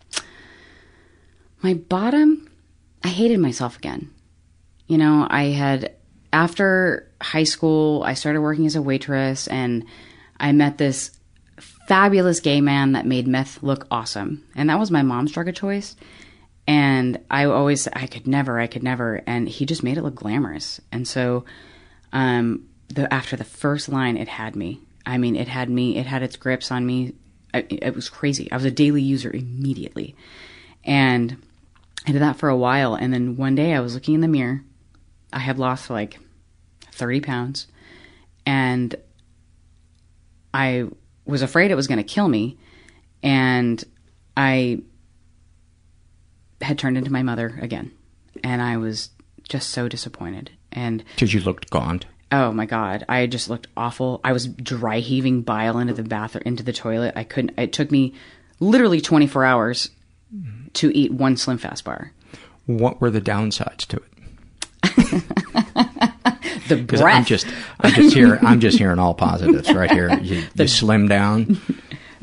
my 1.62 1.74
bottom. 1.74 2.50
I 3.04 3.10
hated 3.10 3.40
myself 3.40 3.78
again. 3.78 4.12
You 4.88 4.98
know, 4.98 5.28
I 5.30 5.46
had 5.46 5.96
after 6.32 7.12
high 7.22 7.44
school, 7.44 8.04
I 8.04 8.14
started 8.14 8.42
working 8.42 8.66
as 8.66 8.76
a 8.76 8.82
waitress, 8.82 9.48
and 9.48 9.86
I 10.40 10.52
met 10.52 10.78
this 10.78 11.12
fabulous 11.88 12.40
gay 12.40 12.62
man 12.62 12.94
that 12.94 13.06
made 13.06 13.28
meth 13.28 13.62
look 13.64 13.88
awesome, 13.92 14.44
and 14.56 14.70
that 14.70 14.80
was 14.80 14.92
my 14.92 15.02
mom's 15.02 15.32
drug 15.32 15.50
of 15.50 15.56
choice. 15.56 15.96
And 16.72 17.20
I 17.30 17.44
always, 17.44 17.90
I 17.90 18.08
could 18.08 18.28
never, 18.28 18.58
I 18.58 18.66
could 18.66 18.82
never, 18.82 19.22
and 19.28 19.50
he 19.50 19.66
just 19.66 19.84
made 19.84 19.98
it 19.98 20.04
look 20.04 20.16
glamorous. 20.16 20.80
And 20.90 21.06
so, 21.06 21.44
um, 22.14 22.70
the 22.88 23.14
after 23.14 23.36
the 23.36 23.44
first 23.44 23.90
line, 23.90 24.16
it 24.16 24.30
had 24.30 24.56
me. 24.56 24.80
I 25.06 25.18
mean, 25.18 25.36
it 25.36 25.50
had 25.50 25.70
me. 25.70 25.98
It 25.98 26.06
had 26.06 26.24
its 26.24 26.38
grips 26.38 26.72
on 26.72 26.86
me. 26.86 27.14
I, 27.54 27.66
it 27.68 27.94
was 27.94 28.08
crazy. 28.08 28.50
I 28.54 28.56
was 28.56 28.64
a 28.64 28.72
daily 28.72 29.02
user 29.02 29.30
immediately, 29.30 30.16
and 30.86 31.36
I 32.08 32.14
did 32.14 32.22
that 32.22 32.38
for 32.38 32.48
a 32.48 32.56
while. 32.56 32.96
And 32.96 33.14
then 33.14 33.36
one 33.36 33.56
day, 33.56 33.74
I 33.74 33.82
was 33.82 33.94
looking 33.94 34.16
in 34.16 34.22
the 34.22 34.30
mirror. 34.30 34.64
I 35.34 35.40
had 35.40 35.60
lost 35.60 35.90
like 35.90 36.20
thirty 36.94 37.20
pounds, 37.20 37.68
and 38.46 38.96
I 40.54 40.86
was 41.26 41.42
afraid 41.42 41.70
it 41.70 41.76
was 41.76 41.88
going 41.88 41.98
to 41.98 42.16
kill 42.16 42.30
me, 42.30 42.58
and 43.22 43.84
I 44.38 44.84
had 46.62 46.78
turned 46.80 46.98
into 46.98 47.12
my 47.12 47.24
mother 47.24 47.58
again, 47.62 47.92
and 48.44 48.62
I 48.62 48.78
was 48.78 49.10
just 49.48 49.70
so 49.70 49.88
disappointed. 49.88 50.52
And 50.72 51.04
Because 51.16 51.34
you 51.34 51.42
looked 51.42 51.70
gaunt. 51.70 52.06
Oh 52.32 52.52
my 52.54 52.66
god, 52.66 53.04
I 53.10 53.28
just 53.28 53.50
looked 53.50 53.68
awful. 53.76 54.22
I 54.24 54.32
was 54.32 54.48
dry 54.48 55.00
heaving 55.00 55.42
bile 55.42 55.80
into 55.80 55.94
the 55.94 56.04
bathroom, 56.04 56.44
into 56.46 56.64
the 56.64 56.74
toilet. 56.74 57.14
I 57.16 57.24
couldn't. 57.26 57.60
It 57.60 57.74
took 57.74 57.92
me 57.92 58.14
literally 58.60 59.02
24 59.02 59.44
hours 59.44 59.90
to 60.74 60.98
eat 60.98 61.12
one 61.12 61.36
Slim 61.36 61.58
Fast 61.58 61.84
bar. 61.84 62.14
What 62.68 63.02
were 63.02 63.10
the 63.10 63.20
downsides 63.20 63.86
to 63.88 63.98
it? 63.98 64.04
The 66.72 66.78
breath. 66.78 67.04
I'm 67.04 67.26
just, 67.26 67.48
I'm 67.82 67.94
just 67.94 68.16
here. 68.16 68.40
I'm 68.42 68.60
just 68.62 68.78
hearing 68.78 68.98
all 68.98 69.14
positives 69.14 69.74
right 69.74 69.92
here. 69.92 70.18
You, 70.20 70.44
you 70.56 70.68
slim 70.68 71.10
down. 71.10 71.60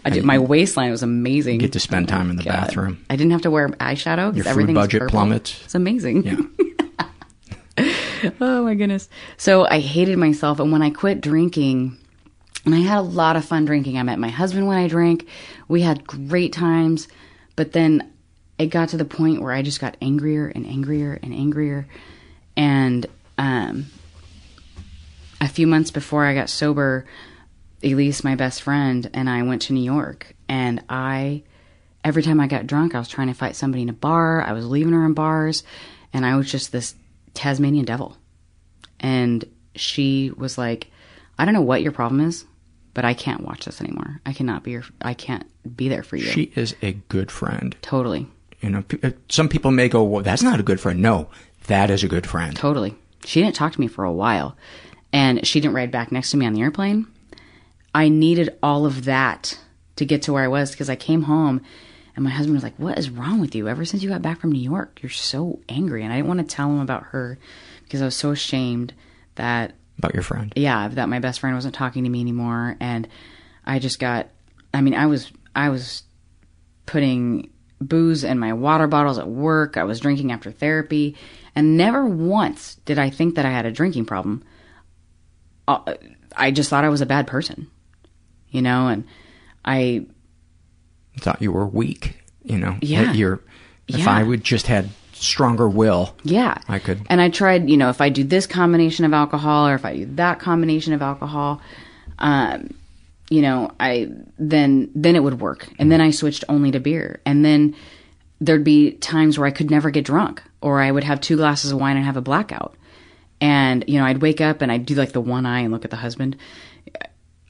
I 0.04 0.10
did, 0.10 0.24
my 0.24 0.38
waistline 0.38 0.90
was 0.90 1.02
amazing. 1.02 1.54
You 1.54 1.60
get 1.60 1.72
to 1.72 1.80
spend 1.80 2.08
time 2.08 2.30
in 2.30 2.36
the 2.36 2.44
God. 2.44 2.52
bathroom. 2.52 3.04
I 3.10 3.16
didn't 3.16 3.32
have 3.32 3.42
to 3.42 3.50
wear 3.50 3.68
eyeshadow. 3.68 4.34
Your 4.34 4.44
food 4.44 4.50
everything 4.50 4.74
was 4.74 4.86
budget 4.86 5.00
purple. 5.00 5.12
plummets. 5.12 5.64
It's 5.64 5.74
amazing. 5.74 6.24
Yeah. 6.24 6.36
oh 8.40 8.64
my 8.64 8.74
goodness. 8.74 9.08
So 9.36 9.66
I 9.66 9.80
hated 9.80 10.18
myself. 10.18 10.60
And 10.60 10.72
when 10.72 10.82
I 10.82 10.90
quit 10.90 11.20
drinking, 11.20 11.96
and 12.64 12.74
I 12.74 12.80
had 12.80 12.98
a 12.98 13.02
lot 13.02 13.36
of 13.36 13.44
fun 13.44 13.64
drinking. 13.64 13.98
I 13.98 14.02
met 14.02 14.18
my 14.18 14.28
husband 14.28 14.66
when 14.66 14.76
I 14.76 14.88
drank. 14.88 15.26
We 15.68 15.82
had 15.82 16.06
great 16.06 16.52
times. 16.52 17.08
But 17.56 17.72
then 17.72 18.12
it 18.58 18.66
got 18.66 18.90
to 18.90 18.96
the 18.96 19.04
point 19.04 19.40
where 19.40 19.52
I 19.52 19.62
just 19.62 19.80
got 19.80 19.96
angrier 20.02 20.48
and 20.48 20.66
angrier 20.66 21.18
and 21.22 21.32
angrier. 21.32 21.86
And 22.56 23.06
um, 23.38 23.86
a 25.40 25.48
few 25.48 25.66
months 25.66 25.90
before 25.90 26.24
I 26.24 26.34
got 26.34 26.50
sober, 26.50 27.06
Elise, 27.82 28.24
my 28.24 28.34
best 28.34 28.62
friend, 28.62 29.09
and 29.14 29.28
I 29.30 29.42
went 29.42 29.62
to 29.62 29.72
New 29.72 29.82
York. 29.82 30.34
And 30.48 30.82
I, 30.88 31.42
every 32.05 32.22
time 32.22 32.40
I 32.40 32.46
got 32.46 32.66
drunk, 32.66 32.94
I 32.94 32.98
was 32.98 33.09
trying 33.09 33.28
to 33.28 33.34
fight 33.34 33.56
somebody 33.56 33.82
in 33.82 33.88
a 33.88 33.94
bar. 33.94 34.42
I 34.42 34.52
was 34.52 34.66
leaving 34.66 34.92
her 34.92 35.05
in 35.05 35.14
bars. 35.14 35.62
And 36.12 36.24
I 36.26 36.36
was 36.36 36.50
just 36.50 36.72
this 36.72 36.94
Tasmanian 37.34 37.84
devil. 37.84 38.16
And 39.00 39.44
she 39.74 40.32
was 40.36 40.59
like, 40.59 40.90
I 41.38 41.44
don't 41.44 41.55
know 41.55 41.60
what 41.60 41.82
your 41.82 41.92
problem 41.92 42.20
is, 42.20 42.44
but 42.94 43.05
I 43.05 43.14
can't 43.14 43.42
watch 43.42 43.64
this 43.64 43.80
anymore. 43.80 44.20
I 44.26 44.32
cannot 44.32 44.64
be 44.64 44.72
your, 44.72 44.84
I 45.00 45.14
can't 45.14 45.46
be 45.76 45.88
there 45.88 46.02
for 46.02 46.16
you. 46.16 46.24
She 46.24 46.50
is 46.56 46.74
a 46.82 46.92
good 46.92 47.30
friend. 47.30 47.76
Totally. 47.82 48.26
You 48.60 48.70
know, 48.70 48.84
uh, 49.05 49.10
some 49.28 49.48
people 49.48 49.70
may 49.70 49.88
go, 49.88 50.02
well, 50.02 50.24
that's 50.24 50.42
not 50.42 50.59
a 50.59 50.64
good 50.64 50.80
friend. 50.80 51.00
No, 51.00 51.28
that 51.68 51.90
is 51.90 52.02
a 52.02 52.09
good 52.09 52.26
friend. 52.26 52.56
Totally. 52.56 52.96
She 53.24 53.40
didn't 53.40 53.55
talk 53.55 53.72
to 53.74 53.80
me 53.80 53.86
for 53.86 54.05
a 54.05 54.12
while. 54.12 54.56
And 55.12 55.46
she 55.46 55.60
didn't 55.60 55.74
ride 55.74 55.92
back 55.92 56.10
next 56.10 56.32
to 56.32 56.36
me 56.36 56.46
on 56.46 56.55
the 56.55 56.62
airplane. 56.62 57.06
I 57.98 58.10
needed 58.10 58.56
all 58.62 58.86
of 58.86 59.06
that 59.06 59.58
to 59.96 60.04
get 60.04 60.22
to 60.22 60.32
where 60.32 60.44
I 60.44 60.46
was 60.46 60.70
because 60.70 60.88
I 60.88 60.94
came 60.94 61.22
home 61.22 61.62
and 62.14 62.24
my 62.24 62.30
husband 62.30 62.54
was 62.54 62.62
like, 62.62 62.78
What 62.78 62.96
is 62.96 63.10
wrong 63.10 63.40
with 63.40 63.56
you? 63.56 63.66
Ever 63.66 63.84
since 63.84 64.04
you 64.04 64.08
got 64.08 64.22
back 64.22 64.38
from 64.38 64.52
New 64.52 64.60
York, 64.60 65.00
you're 65.02 65.10
so 65.10 65.58
angry. 65.68 66.04
And 66.04 66.12
I 66.12 66.16
didn't 66.16 66.28
want 66.28 66.38
to 66.38 66.46
tell 66.46 66.68
him 66.68 66.78
about 66.78 67.02
her 67.06 67.40
because 67.82 68.00
I 68.00 68.04
was 68.04 68.14
so 68.14 68.30
ashamed 68.30 68.94
that, 69.34 69.74
About 69.98 70.14
your 70.14 70.22
friend. 70.22 70.52
yeah, 70.54 70.86
that 70.86 71.08
my 71.08 71.18
best 71.18 71.40
friend 71.40 71.56
wasn't 71.56 71.74
talking 71.74 72.04
to 72.04 72.08
me 72.08 72.20
anymore. 72.20 72.76
And 72.78 73.08
I 73.66 73.80
just 73.80 73.98
got, 73.98 74.28
I 74.72 74.80
mean, 74.80 74.94
I 74.94 75.06
was, 75.06 75.32
I 75.56 75.70
was 75.70 76.04
putting 76.86 77.50
booze 77.80 78.22
in 78.22 78.38
my 78.38 78.52
water 78.52 78.86
bottles 78.86 79.18
at 79.18 79.26
work. 79.26 79.76
I 79.76 79.82
was 79.82 79.98
drinking 79.98 80.30
after 80.30 80.52
therapy. 80.52 81.16
And 81.56 81.76
never 81.76 82.06
once 82.06 82.76
did 82.84 83.00
I 83.00 83.10
think 83.10 83.34
that 83.34 83.44
I 83.44 83.50
had 83.50 83.66
a 83.66 83.72
drinking 83.72 84.04
problem. 84.04 84.44
Uh, 85.66 85.94
I 86.36 86.52
just 86.52 86.70
thought 86.70 86.84
I 86.84 86.90
was 86.90 87.00
a 87.00 87.06
bad 87.06 87.26
person, 87.26 87.68
you 88.50 88.62
know, 88.62 88.88
and 88.88 89.04
I, 89.64 90.06
Thought 91.18 91.42
you 91.42 91.50
were 91.52 91.66
weak, 91.66 92.16
you 92.44 92.58
know. 92.58 92.76
Yeah. 92.80 93.04
That 93.06 93.16
You're, 93.16 93.40
if 93.88 93.98
Yeah. 93.98 94.10
I 94.10 94.22
would 94.22 94.44
just 94.44 94.66
had 94.68 94.90
stronger 95.12 95.68
will, 95.68 96.14
yeah. 96.22 96.58
I 96.68 96.78
could. 96.78 97.00
And 97.10 97.20
I 97.20 97.28
tried, 97.28 97.68
you 97.68 97.76
know, 97.76 97.90
if 97.90 98.00
I 98.00 98.08
do 98.08 98.22
this 98.22 98.46
combination 98.46 99.04
of 99.04 99.12
alcohol 99.12 99.66
or 99.66 99.74
if 99.74 99.84
I 99.84 99.96
do 99.96 100.06
that 100.14 100.38
combination 100.38 100.92
of 100.92 101.02
alcohol, 101.02 101.60
um, 102.20 102.70
you 103.30 103.42
know, 103.42 103.72
I 103.80 104.10
then 104.38 104.90
then 104.94 105.16
it 105.16 105.22
would 105.24 105.40
work. 105.40 105.68
And 105.78 105.90
then 105.90 106.00
I 106.00 106.10
switched 106.10 106.44
only 106.48 106.70
to 106.70 106.78
beer. 106.80 107.20
And 107.26 107.44
then 107.44 107.74
there'd 108.40 108.62
be 108.64 108.92
times 108.92 109.38
where 109.38 109.48
I 109.48 109.50
could 109.50 109.70
never 109.70 109.90
get 109.90 110.04
drunk 110.04 110.40
or 110.62 110.80
I 110.80 110.90
would 110.92 111.04
have 111.04 111.20
two 111.20 111.36
glasses 111.36 111.72
of 111.72 111.80
wine 111.80 111.96
and 111.96 112.06
have 112.06 112.16
a 112.16 112.20
blackout. 112.22 112.76
And, 113.40 113.84
you 113.88 113.98
know, 113.98 114.04
I'd 114.06 114.22
wake 114.22 114.40
up 114.40 114.62
and 114.62 114.70
I'd 114.70 114.86
do 114.86 114.94
like 114.94 115.12
the 115.12 115.20
one 115.20 115.46
eye 115.46 115.60
and 115.60 115.72
look 115.72 115.84
at 115.84 115.90
the 115.90 115.96
husband. 115.96 116.36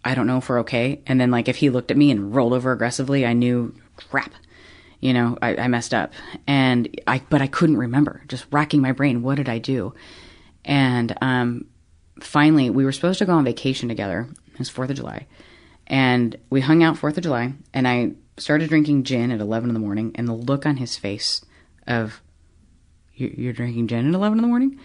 I 0.04 0.14
don't 0.14 0.26
know 0.26 0.38
if 0.38 0.48
we're 0.48 0.60
okay. 0.60 1.00
And 1.06 1.20
then 1.20 1.30
like 1.30 1.48
if 1.48 1.56
he 1.56 1.70
looked 1.70 1.90
at 1.90 1.96
me 1.96 2.10
and 2.10 2.34
rolled 2.34 2.52
over 2.52 2.72
aggressively, 2.72 3.26
I 3.26 3.32
knew 3.32 3.74
crap. 3.96 4.32
You 5.00 5.12
know, 5.12 5.38
I, 5.42 5.56
I 5.56 5.68
messed 5.68 5.94
up. 5.94 6.12
And 6.46 6.88
I 7.06 7.22
but 7.30 7.40
I 7.42 7.46
couldn't 7.46 7.76
remember. 7.76 8.22
Just 8.28 8.46
racking 8.50 8.80
my 8.80 8.92
brain, 8.92 9.22
what 9.22 9.36
did 9.36 9.48
I 9.48 9.58
do? 9.58 9.94
And 10.64 11.16
um 11.20 11.64
finally 12.20 12.68
we 12.70 12.84
were 12.84 12.92
supposed 12.92 13.18
to 13.20 13.26
go 13.26 13.32
on 13.34 13.44
vacation 13.44 13.88
together. 13.88 14.26
It 14.52 14.58
was 14.58 14.68
Fourth 14.68 14.90
of 14.90 14.96
July. 14.96 15.26
And 15.86 16.36
we 16.50 16.60
hung 16.60 16.82
out 16.82 16.98
Fourth 16.98 17.16
of 17.16 17.22
July 17.22 17.52
and 17.72 17.86
I 17.88 18.12
started 18.36 18.68
drinking 18.68 19.04
gin 19.04 19.30
at 19.30 19.40
eleven 19.40 19.70
in 19.70 19.74
the 19.74 19.80
morning 19.80 20.12
and 20.14 20.26
the 20.28 20.32
look 20.34 20.64
on 20.66 20.76
his 20.78 20.96
face 20.96 21.44
of 21.86 22.20
"You- 23.14 23.34
you're 23.36 23.52
drinking 23.52 23.88
gin 23.88 24.08
at 24.08 24.14
eleven 24.14 24.38
in 24.38 24.42
the 24.42 24.48
morning? 24.48 24.78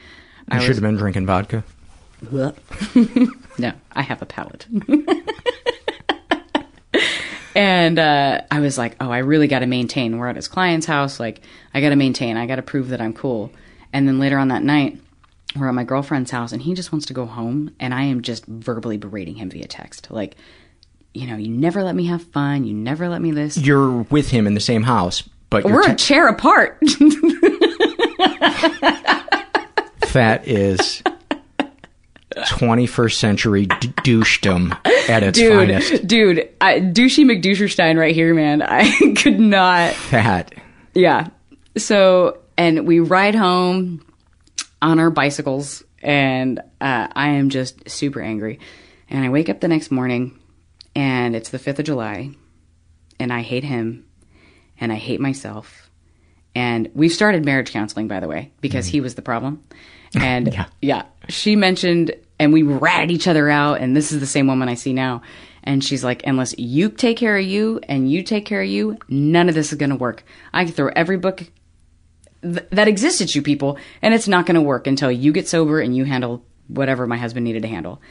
I 0.49 0.57
I 0.57 0.60
should 0.60 0.69
was- 0.69 0.77
have 0.77 0.84
been 0.84 0.95
drinking 0.98 1.26
vodka. 1.26 1.64
no, 3.58 3.74
I 3.91 4.02
have 4.02 4.22
a 4.22 4.26
palate. 4.26 4.66
and 7.56 8.00
uh, 8.00 8.41
I 8.50 8.60
was 8.60 8.78
like, 8.78 8.95
oh, 9.00 9.12
I 9.12 9.20
really 9.20 9.48
got 9.48 9.60
to 9.60 9.66
maintain. 9.66 10.18
We're 10.18 10.30
at 10.30 10.36
his 10.36 10.48
client's 10.48 10.86
house. 10.86 11.20
Like, 11.20 11.41
I 11.74 11.82
got 11.82 11.90
to 11.90 11.95
maintain. 11.95 12.38
I 12.38 12.45
got 12.45 12.58
to 12.58 12.62
prove 12.62 12.90
that 12.90 13.02
I'm 13.02 13.14
cool. 13.14 13.52
And 13.91 14.08
then 14.08 14.20
later 14.20 14.38
on 14.38 14.50
that 14.50 14.64
night, 14.64 15.00
we're 15.56 15.68
at 15.68 15.74
my 15.74 15.84
girlfriend's 15.84 16.32
house, 16.32 16.52
and 16.52 16.62
he 16.62 16.74
just 16.74 16.91
wants 16.91 17.06
to 17.08 17.14
go 17.14 17.26
home. 17.26 17.76
And 17.80 17.94
I 17.94 18.04
am 18.04 18.22
just 18.22 18.45
verbally 18.45 18.98
berating 18.98 19.36
him 19.36 19.50
via 19.50 19.68
text. 19.68 20.10
Like, 20.10 20.36
you 21.14 21.28
know, 21.28 21.38
you 21.38 21.50
never 21.50 21.84
let 21.84 21.95
me 21.95 22.08
have 22.08 22.24
fun. 22.24 22.64
You 22.64 22.74
never 22.74 23.08
let 23.08 23.22
me 23.22 23.32
this. 23.32 23.58
You're 23.58 24.04
with 24.04 24.32
him 24.32 24.48
in 24.48 24.56
the 24.56 24.60
same 24.60 24.84
house, 24.84 25.24
but 25.50 25.64
you're 25.64 25.74
We're 25.74 25.91
a 25.91 25.95
chair 25.95 26.28
apart. 26.28 26.80
that 30.14 30.48
is 30.48 31.04
21st 32.36 33.14
century 33.14 33.66
d- 33.66 33.88
douchedom 34.04 34.72
at 35.10 35.24
its 35.24 35.40
dude, 35.40 35.54
finest. 35.54 36.08
dude, 36.08 36.50
I, 36.62 36.80
douchey 36.80 37.26
McDoucherstein 37.26 37.98
right 37.98 38.14
here, 38.14 38.34
man. 38.34 38.62
I 38.68 39.14
could 39.16 39.40
not. 39.40 39.96
That. 40.12 40.54
Yeah. 40.94 41.30
So, 41.78 42.40
and 42.58 42.86
we 42.88 43.00
ride 43.00 43.36
home 43.36 44.06
on 44.82 45.00
our 45.00 45.10
bicycles, 45.10 45.84
and 46.02 46.60
uh, 46.82 47.08
I 47.16 47.30
am 47.30 47.50
just 47.50 47.90
super 47.90 48.22
angry. 48.22 48.60
And 49.10 49.24
I 49.24 49.30
wake 49.30 49.50
up 49.50 49.60
the 49.60 49.68
next 49.68 49.92
morning, 49.92 50.38
and 50.96 51.36
it's 51.36 51.50
the 51.50 51.60
5th 51.60 51.80
of 51.80 51.86
July, 51.86 52.32
and 53.20 53.32
I 53.32 53.42
hate 53.42 53.64
him, 53.64 54.06
and 54.80 54.92
I 54.92 54.96
hate 54.96 55.20
myself. 55.20 55.90
And 56.56 56.90
we've 56.94 57.12
started 57.12 57.46
marriage 57.46 57.72
counseling, 57.72 58.08
by 58.08 58.20
the 58.20 58.28
way, 58.28 58.52
because 58.62 58.86
he 58.86 59.02
was 59.02 59.16
the 59.16 59.22
problem. 59.22 59.64
And 60.16 60.56
yeah. 60.82 61.04
she 61.30 61.56
mentioned, 61.56 62.14
and 62.40 62.54
we 62.54 62.64
ratted 62.64 63.12
each 63.12 63.28
other 63.28 63.50
out, 63.50 63.80
and 63.80 63.96
this 63.96 64.12
is 64.12 64.20
the 64.20 64.26
same 64.26 64.48
woman 64.48 64.70
I 64.70 64.74
see 64.74 64.94
now. 64.94 65.22
And 65.64 65.84
she's 65.84 66.04
like, 66.04 66.24
unless 66.26 66.58
you 66.58 66.90
take 66.90 67.18
care 67.18 67.38
of 67.38 67.46
you 67.46 67.80
and 67.88 68.12
you 68.12 68.22
take 68.22 68.46
care 68.46 68.62
of 68.62 68.68
you, 68.68 68.98
none 69.08 69.48
of 69.48 69.56
this 69.56 69.72
is 69.72 69.78
going 69.78 69.92
to 69.92 69.96
work. 69.96 70.24
I 70.54 70.66
can 70.66 70.74
throw 70.74 70.92
every 70.94 71.18
book 71.18 71.46
th- 72.42 72.68
that 72.72 72.88
exists 72.88 73.22
at 73.22 73.34
you 73.34 73.42
people, 73.42 73.78
and 74.02 74.14
it's 74.14 74.28
not 74.28 74.46
going 74.46 74.56
to 74.56 74.62
work 74.62 74.88
until 74.88 75.12
you 75.12 75.32
get 75.32 75.48
sober 75.48 75.80
and 75.80 75.96
you 75.96 76.04
handle 76.04 76.46
whatever 76.68 77.08
my 77.08 77.18
husband 77.18 77.46
needed 77.46 77.62
to 77.62 77.70
handle. 77.70 78.02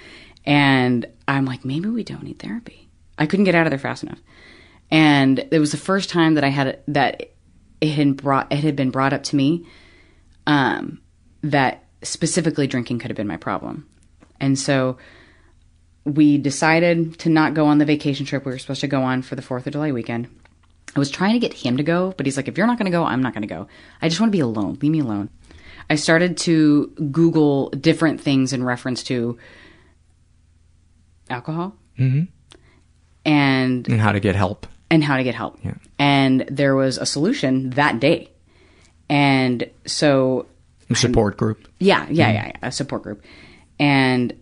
And 0.45 1.07
I'm 1.29 1.45
like, 1.45 1.65
maybe 1.65 1.89
we 1.89 2.05
don't 2.05 2.23
need 2.23 2.39
therapy. 2.39 2.89
I 3.19 3.27
couldn't 3.27 3.45
get 3.45 3.55
out 3.55 3.67
of 3.67 3.71
there 3.71 3.79
fast 3.79 4.03
enough. 4.03 4.21
And 4.91 5.47
it 5.51 5.59
was 5.59 5.71
the 5.71 5.79
first 5.79 6.11
time 6.11 6.35
that 6.35 6.45
I 6.45 6.49
had 6.49 6.81
that 6.89 7.33
it 7.81 7.89
had 7.91 8.17
brought 8.17 8.53
it 8.53 8.59
had 8.59 8.77
been 8.77 8.91
brought 8.91 9.13
up 9.13 9.23
to 9.25 9.37
me 9.37 9.67
um, 10.47 11.01
that 11.43 11.85
specifically 12.03 12.67
drinking 12.67 12.99
could 12.99 13.11
have 13.11 13.17
been 13.17 13.27
my 13.27 13.37
problem. 13.37 13.87
And 14.43 14.59
so 14.59 14.99
we 16.05 16.37
decided 16.37 17.19
to 17.21 17.31
not 17.31 17.55
go 17.55 17.65
on 17.67 17.79
the 17.79 17.85
vacation 17.87 18.27
trip 18.27 18.45
we 18.45 18.53
were 18.53 18.59
supposed 18.59 18.81
to 18.83 18.89
go 18.89 19.03
on 19.03 19.23
for 19.23 19.37
the 19.37 19.43
4th 19.43 19.67
of 19.67 19.73
July 19.73 19.93
weekend. 19.93 20.29
I 20.95 20.99
was 20.99 21.11
trying 21.11 21.33
to 21.35 21.39
get 21.39 21.55
him 21.55 21.79
to 21.79 21.83
go, 21.83 22.13
but 22.19 22.27
he's 22.27 22.37
like, 22.37 22.49
if 22.49 22.59
you're 22.59 22.67
not 22.67 22.77
going 22.77 22.91
to 22.91 22.97
go, 22.99 23.05
I'm 23.05 23.23
not 23.23 23.33
going 23.33 23.43
to 23.43 23.49
go. 23.49 23.69
I 24.03 24.09
just 24.09 24.21
want 24.21 24.31
to 24.31 24.37
be 24.37 24.41
alone. 24.41 24.79
Leave 24.83 24.93
me 24.93 24.99
alone. 24.99 25.31
I 25.89 25.95
started 25.95 26.37
to 26.39 26.89
Google 27.11 27.71
different 27.71 28.21
things 28.21 28.53
in 28.53 28.63
reference 28.65 29.03
to 29.05 29.39
alcohol 31.31 31.75
Mhm. 31.99 32.29
and 33.25 33.89
And 33.89 34.01
how 34.01 34.13
to 34.13 34.21
get 34.21 34.35
help. 34.37 34.67
and 34.91 35.03
how 35.05 35.17
to 35.17 35.25
get 35.25 35.35
help. 35.35 35.59
Yeah. 35.65 35.75
And 35.99 36.45
there 36.51 36.75
was 36.75 36.99
a 36.99 37.07
solution 37.07 37.71
that 37.71 38.01
day. 38.01 38.31
And 39.09 39.69
so 39.87 40.47
A 40.91 40.95
support 40.95 41.37
group. 41.37 41.69
yeah, 41.79 42.07
yeah, 42.11 42.31
yeah, 42.33 42.47
yeah, 42.49 42.57
a 42.63 42.73
support 42.73 43.03
group. 43.03 43.23
And 43.83 44.41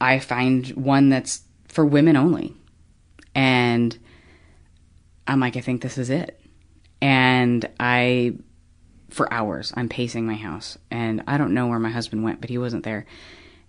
I 0.00 0.18
find 0.18 0.66
one 0.70 1.08
that's 1.08 1.42
for 1.68 1.86
women 1.86 2.16
only. 2.16 2.52
And 3.32 3.96
I'm 5.28 5.38
like, 5.38 5.56
I 5.56 5.60
think 5.60 5.82
this 5.82 5.98
is 5.98 6.10
it. 6.10 6.40
And 7.00 7.68
I, 7.78 8.34
for 9.08 9.32
hours, 9.32 9.72
I'm 9.76 9.88
pacing 9.88 10.26
my 10.26 10.34
house. 10.34 10.78
And 10.90 11.22
I 11.28 11.38
don't 11.38 11.54
know 11.54 11.68
where 11.68 11.78
my 11.78 11.90
husband 11.90 12.24
went, 12.24 12.40
but 12.40 12.50
he 12.50 12.58
wasn't 12.58 12.82
there. 12.82 13.06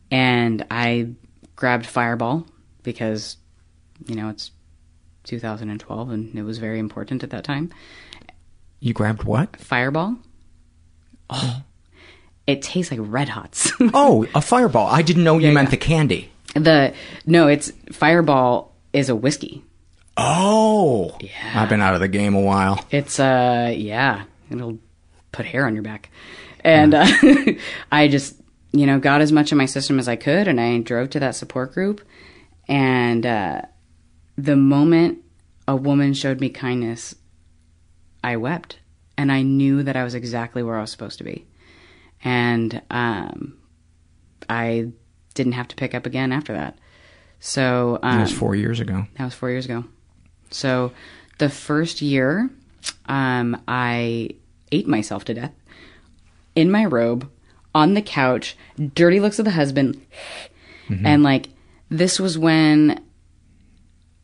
And 0.09 0.65
I 0.71 1.11
grabbed 1.55 1.85
Fireball 1.85 2.47
because, 2.81 3.37
you 4.07 4.15
know, 4.15 4.29
it's 4.29 4.49
2012 5.25 6.09
and 6.09 6.35
it 6.35 6.41
was 6.41 6.57
very 6.57 6.79
important 6.79 7.21
at 7.21 7.29
that 7.29 7.43
time. 7.43 7.71
You 8.79 8.95
grabbed 8.95 9.25
what? 9.25 9.57
Fireball. 9.57 10.17
Oh. 11.29 11.61
It 12.47 12.61
tastes 12.61 12.91
like 12.91 13.01
red 13.03 13.29
hots. 13.29 13.71
oh, 13.93 14.25
a 14.33 14.41
fireball. 14.41 14.87
I 14.87 15.01
didn't 15.01 15.25
know 15.25 15.37
you 15.37 15.51
meant 15.51 15.69
the 15.69 15.77
candy. 15.77 16.31
The 16.55 16.93
no, 17.25 17.47
it's 17.47 17.71
Fireball 17.91 18.73
is 18.93 19.09
a 19.09 19.15
whiskey. 19.15 19.63
Oh, 20.15 21.15
yeah. 21.19 21.61
I've 21.61 21.69
been 21.69 21.81
out 21.81 21.93
of 21.93 21.99
the 21.99 22.07
game 22.07 22.33
a 22.33 22.41
while. 22.41 22.83
It's 22.89 23.19
uh 23.19 23.73
yeah, 23.75 24.23
it'll 24.49 24.79
put 25.31 25.45
hair 25.45 25.67
on 25.67 25.73
your 25.73 25.83
back. 25.83 26.09
And 26.61 26.93
uh, 26.93 27.05
I 27.91 28.07
just, 28.07 28.35
you 28.71 28.87
know, 28.87 28.99
got 28.99 29.21
as 29.21 29.31
much 29.31 29.51
in 29.51 29.57
my 29.57 29.67
system 29.67 29.99
as 29.99 30.07
I 30.07 30.15
could 30.15 30.47
and 30.47 30.59
I 30.59 30.79
drove 30.79 31.11
to 31.11 31.19
that 31.19 31.35
support 31.35 31.73
group 31.73 32.01
and 32.67 33.25
uh 33.25 33.61
the 34.37 34.55
moment 34.55 35.19
a 35.67 35.75
woman 35.75 36.13
showed 36.13 36.39
me 36.39 36.49
kindness, 36.49 37.13
I 38.23 38.37
wept 38.37 38.79
and 39.17 39.31
I 39.31 39.41
knew 39.41 39.83
that 39.83 39.95
I 39.95 40.03
was 40.03 40.15
exactly 40.15 40.63
where 40.63 40.77
I 40.77 40.81
was 40.81 40.91
supposed 40.91 41.17
to 41.17 41.23
be. 41.23 41.45
And 42.23 42.81
um 42.89 43.57
I 44.49 44.91
didn't 45.33 45.53
have 45.53 45.67
to 45.69 45.75
pick 45.75 45.93
up 45.93 46.05
again 46.05 46.31
after 46.31 46.53
that. 46.53 46.77
So 47.39 47.99
um, 48.01 48.17
That 48.17 48.21
was 48.23 48.31
four 48.31 48.55
years 48.55 48.79
ago. 48.79 49.05
That 49.17 49.25
was 49.25 49.33
four 49.33 49.49
years 49.49 49.65
ago. 49.65 49.83
So 50.49 50.91
the 51.37 51.49
first 51.49 52.01
year, 52.01 52.49
um, 53.07 53.61
I 53.67 54.29
ate 54.71 54.87
myself 54.87 55.25
to 55.25 55.33
death 55.33 55.53
in 56.55 56.71
my 56.71 56.85
robe 56.85 57.29
on 57.75 57.93
the 57.93 58.01
couch, 58.01 58.57
dirty 58.95 59.19
looks 59.19 59.37
of 59.37 59.45
the 59.45 59.51
husband. 59.51 60.01
And 61.05 61.21
like, 61.21 61.49
this 61.89 62.19
was 62.19 62.37
when 62.37 63.03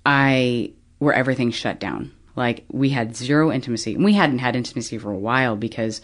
I, 0.05 0.71
where 0.99 1.13
everything 1.13 1.51
shut 1.51 1.79
down. 1.79 2.11
Like, 2.35 2.65
we 2.71 2.89
had 2.89 3.15
zero 3.15 3.51
intimacy. 3.51 3.95
And 3.95 4.03
we 4.03 4.13
hadn't 4.13 4.39
had 4.39 4.55
intimacy 4.55 4.97
for 4.97 5.11
a 5.11 5.17
while 5.17 5.55
because 5.55 6.01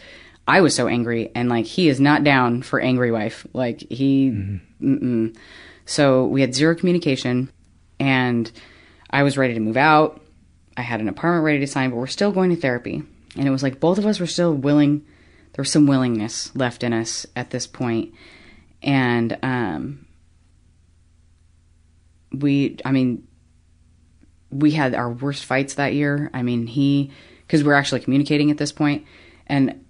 I 0.50 0.62
was 0.62 0.74
so 0.74 0.88
angry. 0.88 1.30
And 1.36 1.48
like, 1.48 1.66
he 1.66 1.90
is 1.90 2.00
not 2.00 2.24
down 2.24 2.64
for 2.64 2.80
angry 2.80 3.12
wife. 3.12 3.46
Like, 3.54 3.82
he, 3.82 4.32
mm-mm. 4.82 5.38
So 5.86 6.26
we 6.26 6.42
had 6.42 6.56
zero 6.56 6.74
communication 6.74 7.52
and 8.00 8.52
I 9.12 9.22
was 9.22 9.38
ready 9.38 9.54
to 9.54 9.60
move 9.60 9.78
out. 9.78 10.22
I 10.76 10.82
had 10.82 11.02
an 11.02 11.08
apartment 11.08 11.46
ready 11.46 11.60
to 11.60 11.68
sign, 11.68 11.92
but 11.92 11.98
we're 11.98 12.08
still 12.08 12.32
going 12.32 12.50
to 12.50 12.56
therapy. 12.56 13.04
And 13.36 13.48
it 13.48 13.52
was 13.52 13.62
like 13.62 13.80
both 13.80 14.00
of 14.00 14.08
us 14.08 14.20
were 14.20 14.26
still 14.26 14.52
willing. 14.52 15.06
There 15.54 15.62
was 15.62 15.72
some 15.72 15.86
willingness 15.86 16.56
left 16.56 16.84
in 16.84 16.94
us 16.94 17.28
at 17.36 17.52
this. 17.52 17.70
And 18.82 19.38
um, 19.44 20.08
we, 22.32 22.78
I 22.84 22.92
mean, 22.92 23.28
we 24.50 24.72
had 24.72 24.96
our 24.96 25.12
worst 25.12 25.46
fights 25.46 25.76
that 25.76 25.94
year. 25.94 26.32
I 26.34 26.42
mean, 26.42 26.66
he, 26.66 27.12
because 27.46 27.64
we're 27.64 27.74
actually 27.74 28.00
communicating 28.00 28.50
at 28.50 28.58
this 28.58 28.72
point, 28.72 29.06
and 29.46 29.86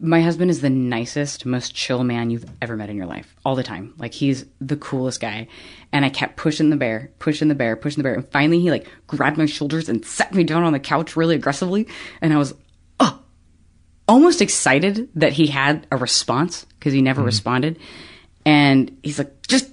my 0.00 0.20
husband 0.20 0.50
is 0.50 0.60
the 0.60 0.70
nicest, 0.70 1.46
most 1.46 1.74
chill 1.74 2.04
man 2.04 2.30
you've 2.30 2.48
ever 2.60 2.76
met 2.76 2.90
in 2.90 2.96
your 2.96 3.06
life. 3.06 3.34
All 3.44 3.54
the 3.54 3.62
time, 3.62 3.94
like 3.98 4.14
he's 4.14 4.44
the 4.60 4.76
coolest 4.76 5.20
guy. 5.20 5.48
And 5.92 6.04
I 6.04 6.08
kept 6.08 6.36
pushing 6.36 6.70
the 6.70 6.76
bear, 6.76 7.10
pushing 7.18 7.48
the 7.48 7.54
bear, 7.54 7.76
pushing 7.76 7.98
the 7.98 8.08
bear, 8.08 8.14
and 8.14 8.28
finally 8.28 8.60
he 8.60 8.70
like 8.70 8.88
grabbed 9.06 9.38
my 9.38 9.46
shoulders 9.46 9.88
and 9.88 10.04
sat 10.04 10.34
me 10.34 10.44
down 10.44 10.64
on 10.64 10.72
the 10.72 10.80
couch 10.80 11.16
really 11.16 11.34
aggressively. 11.34 11.88
And 12.20 12.32
I 12.32 12.36
was, 12.36 12.54
oh, 13.00 13.20
almost 14.08 14.42
excited 14.42 15.08
that 15.14 15.32
he 15.32 15.46
had 15.46 15.86
a 15.90 15.96
response 15.96 16.64
because 16.64 16.92
he 16.92 17.02
never 17.02 17.20
mm-hmm. 17.20 17.26
responded. 17.26 17.78
And 18.44 18.96
he's 19.02 19.18
like, 19.18 19.46
just 19.46 19.70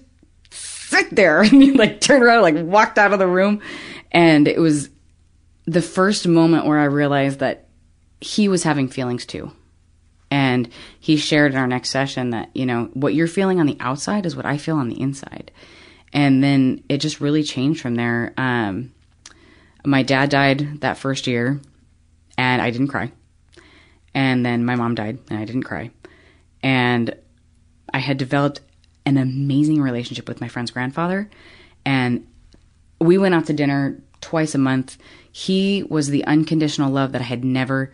sit 0.51 1.15
there. 1.15 1.41
And 1.43 1.61
he 1.61 1.71
like 1.71 2.01
turned 2.01 2.23
around, 2.23 2.45
and, 2.45 2.55
like 2.55 2.65
walked 2.65 2.97
out 2.97 3.13
of 3.13 3.19
the 3.19 3.27
room. 3.27 3.61
And 4.11 4.47
it 4.47 4.59
was 4.59 4.89
the 5.65 5.81
first 5.81 6.27
moment 6.27 6.65
where 6.65 6.79
I 6.79 6.85
realized 6.85 7.39
that 7.39 7.67
he 8.21 8.47
was 8.47 8.63
having 8.63 8.87
feelings 8.87 9.25
too. 9.25 9.51
And 10.33 10.67
he 10.99 11.15
shared 11.17 11.51
in 11.51 11.59
our 11.59 11.67
next 11.67 11.91
session 11.91 12.31
that, 12.31 12.49
you 12.55 12.65
know, 12.65 12.89
what 12.93 13.13
you're 13.13 13.27
feeling 13.27 13.59
on 13.59 13.67
the 13.67 13.77
outside 13.79 14.25
is 14.25 14.35
what 14.35 14.47
I 14.47 14.57
feel 14.57 14.77
on 14.77 14.89
the 14.89 14.99
inside. 14.99 15.51
And 16.11 16.43
then 16.43 16.83
it 16.89 16.97
just 16.97 17.21
really 17.21 17.43
changed 17.43 17.81
from 17.81 17.93
there. 17.93 18.33
Um, 18.35 18.93
my 19.85 20.01
dad 20.01 20.31
died 20.31 20.81
that 20.81 20.97
first 20.97 21.27
year, 21.27 21.61
and 22.35 22.63
I 22.63 22.71
didn't 22.71 22.87
cry. 22.87 23.11
And 24.15 24.43
then 24.43 24.65
my 24.65 24.73
mom 24.73 24.95
died, 24.95 25.19
and 25.29 25.37
I 25.37 25.45
didn't 25.45 25.63
cry. 25.63 25.91
And 26.63 27.13
I 27.93 27.99
had 27.99 28.17
developed 28.17 28.61
an 29.05 29.17
amazing 29.17 29.83
relationship 29.83 30.27
with 30.27 30.41
my 30.41 30.47
friend's 30.47 30.71
grandfather. 30.71 31.29
And 31.85 32.25
we 32.99 33.19
went 33.19 33.35
out 33.35 33.45
to 33.45 33.53
dinner 33.53 34.01
twice 34.19 34.55
a 34.55 34.57
month. 34.57 34.97
He 35.31 35.83
was 35.83 36.07
the 36.07 36.25
unconditional 36.25 36.89
love 36.89 37.11
that 37.11 37.21
I 37.21 37.25
had 37.25 37.45
never 37.45 37.93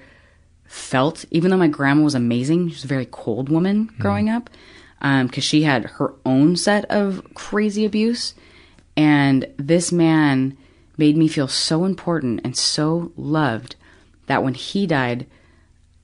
felt, 0.69 1.25
even 1.31 1.49
though 1.49 1.57
my 1.57 1.67
grandma 1.67 2.03
was 2.03 2.13
amazing. 2.13 2.69
She 2.69 2.75
was 2.75 2.83
a 2.83 2.87
very 2.87 3.07
cold 3.09 3.49
woman 3.49 3.87
hmm. 3.87 4.01
growing 4.01 4.29
up 4.29 4.49
um, 5.01 5.27
because 5.27 5.43
she 5.43 5.63
had 5.63 5.85
her 5.85 6.13
own 6.25 6.55
set 6.55 6.85
of 6.85 7.25
crazy 7.33 7.85
abuse. 7.85 8.35
And 8.95 9.47
this 9.57 9.91
man 9.91 10.55
made 10.95 11.17
me 11.17 11.27
feel 11.27 11.47
so 11.47 11.85
important 11.85 12.41
and 12.43 12.55
so 12.55 13.11
loved 13.17 13.77
that 14.27 14.43
when 14.43 14.53
he 14.53 14.85
died, 14.85 15.25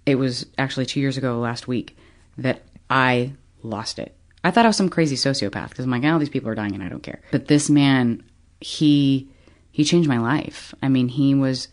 it 0.05 0.15
was 0.15 0.47
actually 0.57 0.87
two 0.87 0.99
years 0.99 1.17
ago 1.17 1.39
last 1.39 1.67
week 1.67 1.95
that 2.37 2.63
I 2.89 3.33
lost 3.61 3.99
it. 3.99 4.15
I 4.43 4.49
thought 4.51 4.65
I 4.65 4.69
was 4.69 4.77
some 4.77 4.89
crazy 4.89 5.15
sociopath 5.15 5.69
because 5.69 5.85
I'm 5.85 5.91
like, 5.91 6.03
oh, 6.05 6.17
these 6.17 6.29
people 6.29 6.49
are 6.49 6.55
dying 6.55 6.73
and 6.73 6.83
I 6.83 6.89
don't 6.89 7.03
care. 7.03 7.21
But 7.31 7.47
this 7.47 7.69
man, 7.69 8.23
he 8.61 9.29
he 9.71 9.83
changed 9.83 10.09
my 10.09 10.19
life. 10.19 10.73
I 10.81 10.89
mean, 10.89 11.07
he 11.07 11.35
was 11.35 11.67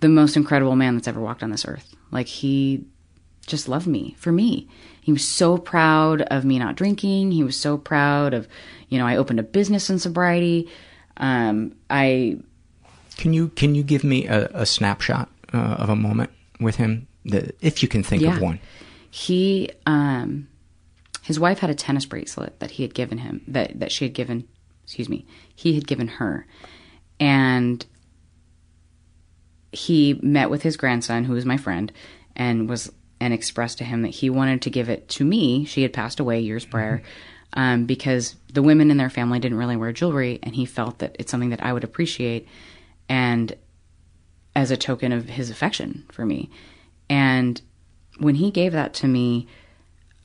the 0.00 0.08
most 0.08 0.36
incredible 0.36 0.76
man 0.76 0.94
that's 0.94 1.08
ever 1.08 1.20
walked 1.20 1.42
on 1.42 1.50
this 1.50 1.66
earth. 1.66 1.94
Like 2.14 2.28
he 2.28 2.84
just 3.46 3.68
loved 3.68 3.86
me 3.86 4.14
for 4.18 4.32
me. 4.32 4.68
He 5.02 5.12
was 5.12 5.26
so 5.28 5.58
proud 5.58 6.22
of 6.22 6.46
me 6.46 6.58
not 6.58 6.76
drinking. 6.76 7.32
He 7.32 7.44
was 7.44 7.58
so 7.60 7.76
proud 7.76 8.32
of, 8.32 8.48
you 8.88 8.98
know, 8.98 9.06
I 9.06 9.16
opened 9.16 9.38
a 9.40 9.42
business 9.42 9.90
in 9.90 9.98
sobriety. 9.98 10.70
Um, 11.18 11.74
I 11.90 12.38
Can 13.18 13.34
you 13.34 13.48
can 13.48 13.74
you 13.74 13.82
give 13.82 14.02
me 14.02 14.26
a, 14.26 14.46
a 14.54 14.64
snapshot 14.64 15.28
uh, 15.52 15.76
of 15.78 15.90
a 15.90 15.96
moment 15.96 16.30
with 16.58 16.76
him, 16.76 17.06
that, 17.26 17.54
if 17.60 17.82
you 17.82 17.88
can 17.88 18.02
think 18.02 18.22
Yeah. 18.22 18.36
of 18.36 18.40
one? 18.40 18.60
He, 19.10 19.70
um, 19.86 20.48
his 21.22 21.38
wife 21.38 21.58
had 21.58 21.70
a 21.70 21.74
tennis 21.74 22.06
bracelet 22.06 22.58
that 22.60 22.72
he 22.72 22.82
had 22.82 22.94
given 22.94 23.18
him, 23.18 23.42
that, 23.48 23.78
that 23.78 23.92
she 23.92 24.04
had 24.06 24.14
given, 24.14 24.48
excuse 24.84 25.08
me, 25.08 25.26
he 25.54 25.74
had 25.74 25.86
given 25.86 26.08
her. 26.08 26.46
And 27.20 27.84
he 29.74 30.18
met 30.22 30.50
with 30.50 30.62
his 30.62 30.76
grandson, 30.76 31.24
who 31.24 31.34
was 31.34 31.44
my 31.44 31.56
friend, 31.56 31.92
and 32.36 32.68
was, 32.68 32.90
and 33.20 33.34
expressed 33.34 33.78
to 33.78 33.84
him 33.84 34.02
that 34.02 34.08
he 34.08 34.30
wanted 34.30 34.62
to 34.62 34.70
give 34.70 34.88
it 34.88 35.08
to 35.10 35.24
me. 35.24 35.64
She 35.64 35.82
had 35.82 35.92
passed 35.92 36.20
away 36.20 36.40
years 36.40 36.64
prior. 36.64 37.02
Um, 37.56 37.84
because 37.86 38.34
the 38.52 38.62
women 38.62 38.90
in 38.90 38.96
their 38.96 39.10
family 39.10 39.38
didn't 39.38 39.58
really 39.58 39.76
wear 39.76 39.92
jewelry, 39.92 40.40
and 40.42 40.56
he 40.56 40.64
felt 40.64 40.98
that 40.98 41.14
it's 41.20 41.30
something 41.30 41.50
that 41.50 41.62
I 41.62 41.72
would 41.72 41.84
appreciate, 41.84 42.48
and 43.08 43.54
as 44.56 44.70
a 44.70 44.76
token 44.76 45.12
of 45.12 45.28
his 45.28 45.50
affection 45.50 46.04
for 46.10 46.24
me. 46.24 46.50
And 47.08 47.60
when 48.18 48.36
he 48.36 48.50
gave 48.50 48.72
that 48.72 48.94
to 48.94 49.06
me, 49.06 49.46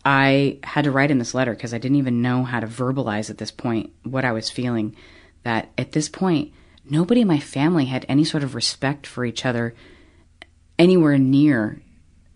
I 0.06 0.60
had 0.64 0.86
to 0.86 0.92
write 0.92 1.12
in 1.12 1.20
this 1.20 1.34
letter 1.34 1.54
because 1.54 1.74
I 1.74 1.78
didn't 1.78 1.98
even 1.98 2.22
know 2.22 2.44
how 2.44 2.60
to 2.60 2.68
verbalize 2.68 3.30
at 3.30 3.38
this 3.38 3.52
point 3.52 3.92
what 4.04 4.26
I 4.26 4.32
was 4.32 4.50
feeling. 4.50 4.96
That 5.44 5.70
at 5.78 5.92
this 5.94 6.10
point, 6.10 6.52
nobody 6.90 7.22
in 7.22 7.28
my 7.28 7.40
family 7.40 7.86
had 7.86 8.06
any 8.10 8.24
sort 8.24 8.44
of 8.44 8.56
respect 8.56 9.06
for 9.06 9.26
each 9.26 9.45
other 9.45 9.74
anywhere 10.78 11.18
near 11.18 11.82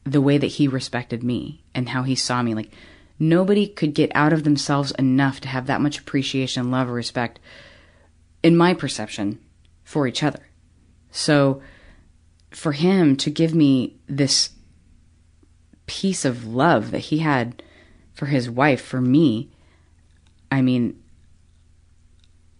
the 0.03 0.21
way 0.21 0.37
that 0.37 0.47
he 0.47 0.67
respected 0.67 1.23
me 1.23 1.63
and 1.73 1.89
how 1.89 2.03
he 2.03 2.15
saw 2.15 2.41
me. 2.41 2.53
Like, 2.53 2.71
nobody 3.19 3.67
could 3.67 3.93
get 3.93 4.11
out 4.13 4.33
of 4.33 4.43
themselves 4.43 4.91
enough 4.91 5.39
to 5.41 5.47
have 5.47 5.67
that 5.67 5.81
much 5.81 5.99
appreciation, 5.99 6.71
love, 6.71 6.89
or 6.89 6.93
respect, 6.93 7.39
in 8.41 8.57
my 8.57 8.73
perception, 8.73 9.39
for 9.83 10.07
each 10.07 10.23
other. 10.23 10.47
So, 11.11 11.61
for 12.51 12.73
him 12.73 13.15
to 13.17 13.29
give 13.29 13.55
me 13.55 13.97
this 14.07 14.51
piece 15.85 16.25
of 16.25 16.45
love 16.45 16.91
that 16.91 16.99
he 16.99 17.19
had 17.19 17.63
for 18.13 18.27
his 18.27 18.49
wife, 18.49 18.81
for 18.81 19.01
me, 19.01 19.49
I 20.51 20.61
mean, 20.61 21.01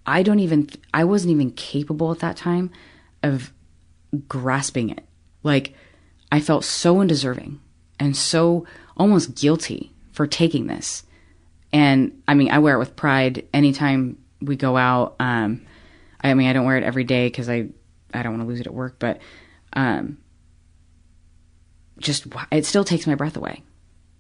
I 0.06 0.24
don't 0.24 0.40
even, 0.40 0.70
I 0.94 1.04
wasn't 1.04 1.32
even 1.32 1.52
capable 1.52 2.12
at 2.12 2.20
that 2.20 2.38
time 2.38 2.72
of 3.22 3.54
grasping 4.28 4.90
it. 4.90 5.06
Like, 5.44 5.74
I 6.32 6.40
felt 6.40 6.66
so 6.66 7.00
undeserving 7.00 7.60
and 8.00 8.16
so 8.18 8.66
almost 8.98 9.36
guilty 9.36 9.94
for 10.12 10.28
taking 10.28 10.68
this. 10.68 11.04
And 11.72 12.22
I 12.28 12.34
mean, 12.34 12.52
I 12.52 12.60
wear 12.60 12.76
it 12.76 12.80
with 12.80 12.96
pride 12.96 13.48
anytime 13.54 14.18
we 14.42 14.56
go 14.56 14.78
out. 14.78 15.16
Um, 15.20 15.66
I 16.22 16.34
mean, 16.34 16.48
I 16.48 16.54
don't 16.54 16.66
wear 16.66 16.78
it 16.78 16.84
every 16.84 17.04
day 17.04 17.28
because 17.28 17.50
I, 17.50 17.70
I 18.14 18.24
don't 18.24 18.34
want 18.34 18.44
to 18.44 18.48
lose 18.48 18.60
it 18.60 18.68
at 18.68 18.74
work, 18.74 18.98
but 19.00 19.20
um, 19.74 20.18
just 21.98 22.28
it 22.52 22.66
still 22.66 22.84
takes 22.84 23.08
my 23.08 23.16
breath 23.16 23.38
away, 23.38 23.64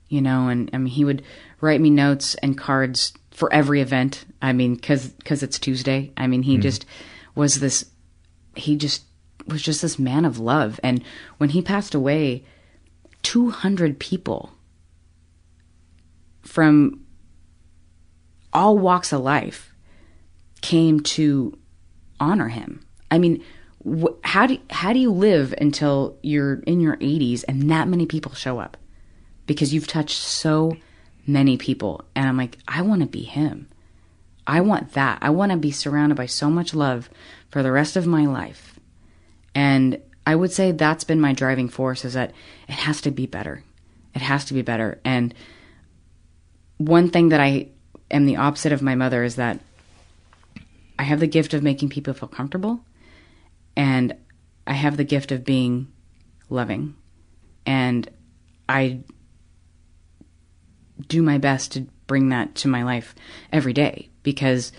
you 0.07 0.21
know. 0.21 0.47
And 0.47 0.69
I 0.73 0.77
mean, 0.77 0.87
he 0.87 1.05
would 1.05 1.23
write 1.61 1.81
me 1.81 1.89
notes 1.89 2.35
and 2.35 2.57
cards 2.57 3.13
for 3.33 3.51
every 3.51 3.81
event. 3.81 4.25
I 4.41 4.53
mean, 4.53 4.75
because 4.75 5.09
because 5.09 5.43
it's 5.43 5.59
Tuesday. 5.59 6.11
I 6.15 6.27
mean, 6.27 6.43
he 6.43 6.53
mm-hmm. 6.53 6.61
just 6.61 6.85
was 7.35 7.59
this. 7.59 7.85
He 8.55 8.75
just 8.75 9.03
was 9.47 9.61
just 9.61 9.81
this 9.81 9.99
man 9.99 10.23
of 10.23 10.39
love. 10.39 10.79
And 10.83 11.03
when 11.37 11.49
he 11.49 11.61
passed 11.61 11.93
away, 11.93 12.45
two 13.23 13.49
hundred 13.49 13.99
people 13.99 14.51
from 16.41 17.03
all 18.53 18.77
walks 18.77 19.11
of 19.11 19.21
life 19.21 19.73
came 20.61 20.99
to 20.99 21.57
honor 22.19 22.49
him. 22.49 22.85
I 23.09 23.17
mean, 23.17 23.43
wh- 23.85 24.13
how 24.23 24.47
do 24.47 24.57
how 24.69 24.93
do 24.93 24.99
you 24.99 25.11
live 25.11 25.53
until 25.59 26.17
you're 26.21 26.59
in 26.61 26.79
your 26.79 26.97
80s 26.97 27.43
and 27.47 27.69
that 27.71 27.87
many 27.87 28.05
people 28.05 28.33
show 28.33 28.59
up? 28.59 28.77
Because 29.45 29.73
you've 29.73 29.87
touched 29.87 30.17
so 30.17 30.77
many 31.25 31.57
people 31.57 32.03
and 32.15 32.27
I'm 32.27 32.37
like, 32.37 32.57
I 32.67 32.81
want 32.81 33.01
to 33.01 33.07
be 33.07 33.23
him. 33.23 33.67
I 34.45 34.61
want 34.61 34.93
that. 34.93 35.19
I 35.21 35.29
want 35.29 35.51
to 35.51 35.57
be 35.57 35.71
surrounded 35.71 36.15
by 36.15 36.25
so 36.25 36.49
much 36.49 36.73
love 36.73 37.09
for 37.49 37.63
the 37.63 37.71
rest 37.71 37.95
of 37.95 38.05
my 38.05 38.25
life. 38.25 38.79
And 39.55 40.01
I 40.25 40.35
would 40.35 40.51
say 40.51 40.71
that's 40.71 41.03
been 41.03 41.21
my 41.21 41.33
driving 41.33 41.69
force 41.69 42.03
is 42.05 42.13
that 42.13 42.33
it 42.67 42.73
has 42.73 43.01
to 43.01 43.11
be 43.11 43.25
better. 43.25 43.63
It 44.13 44.21
has 44.21 44.45
to 44.45 44.53
be 44.53 44.61
better. 44.61 44.99
And 45.05 45.33
one 46.77 47.09
thing 47.09 47.29
that 47.29 47.39
I 47.39 47.69
am 48.11 48.25
the 48.25 48.37
opposite 48.37 48.71
of 48.71 48.81
my 48.81 48.95
mother 48.95 49.23
is 49.23 49.35
that 49.35 49.59
I 50.97 51.03
have 51.03 51.19
the 51.19 51.27
gift 51.27 51.53
of 51.53 51.63
making 51.63 51.89
people 51.89 52.13
feel 52.13 52.29
comfortable 52.29 52.83
and 53.75 54.15
I 54.67 54.73
have 54.73 54.97
the 54.97 55.03
gift 55.03 55.31
of 55.31 55.43
being 55.43 55.91
loving. 56.49 56.95
And 57.65 58.09
I 58.67 58.99
do 61.07 61.21
my 61.21 61.37
best 61.37 61.71
to 61.73 61.81
bring 62.07 62.29
that 62.29 62.55
to 62.55 62.67
my 62.67 62.83
life 62.83 63.15
every 63.51 63.73
day 63.73 64.09
because 64.23 64.71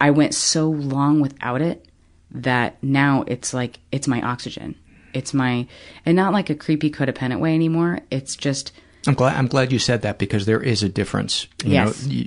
I 0.00 0.10
went 0.10 0.34
so 0.34 0.68
long 0.68 1.20
without 1.20 1.60
it 1.62 1.86
that 2.30 2.76
now 2.82 3.24
it's 3.26 3.54
like 3.54 3.78
it's 3.90 4.06
my 4.06 4.20
oxygen. 4.22 4.74
It's 5.14 5.32
my 5.32 5.66
and 6.04 6.14
not 6.16 6.32
like 6.32 6.50
a 6.50 6.54
creepy 6.54 6.90
codependent 6.90 7.40
way 7.40 7.54
anymore. 7.54 8.00
It's 8.10 8.36
just 8.36 8.72
I'm 9.06 9.14
glad 9.14 9.36
I'm 9.36 9.46
glad 9.46 9.72
you 9.72 9.78
said 9.78 10.02
that 10.02 10.18
because 10.18 10.46
there 10.46 10.62
is 10.62 10.82
a 10.82 10.88
difference. 10.88 11.46
You 11.64 11.72
Yes. 11.72 12.06
know, 12.06 12.24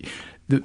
the, 0.49 0.64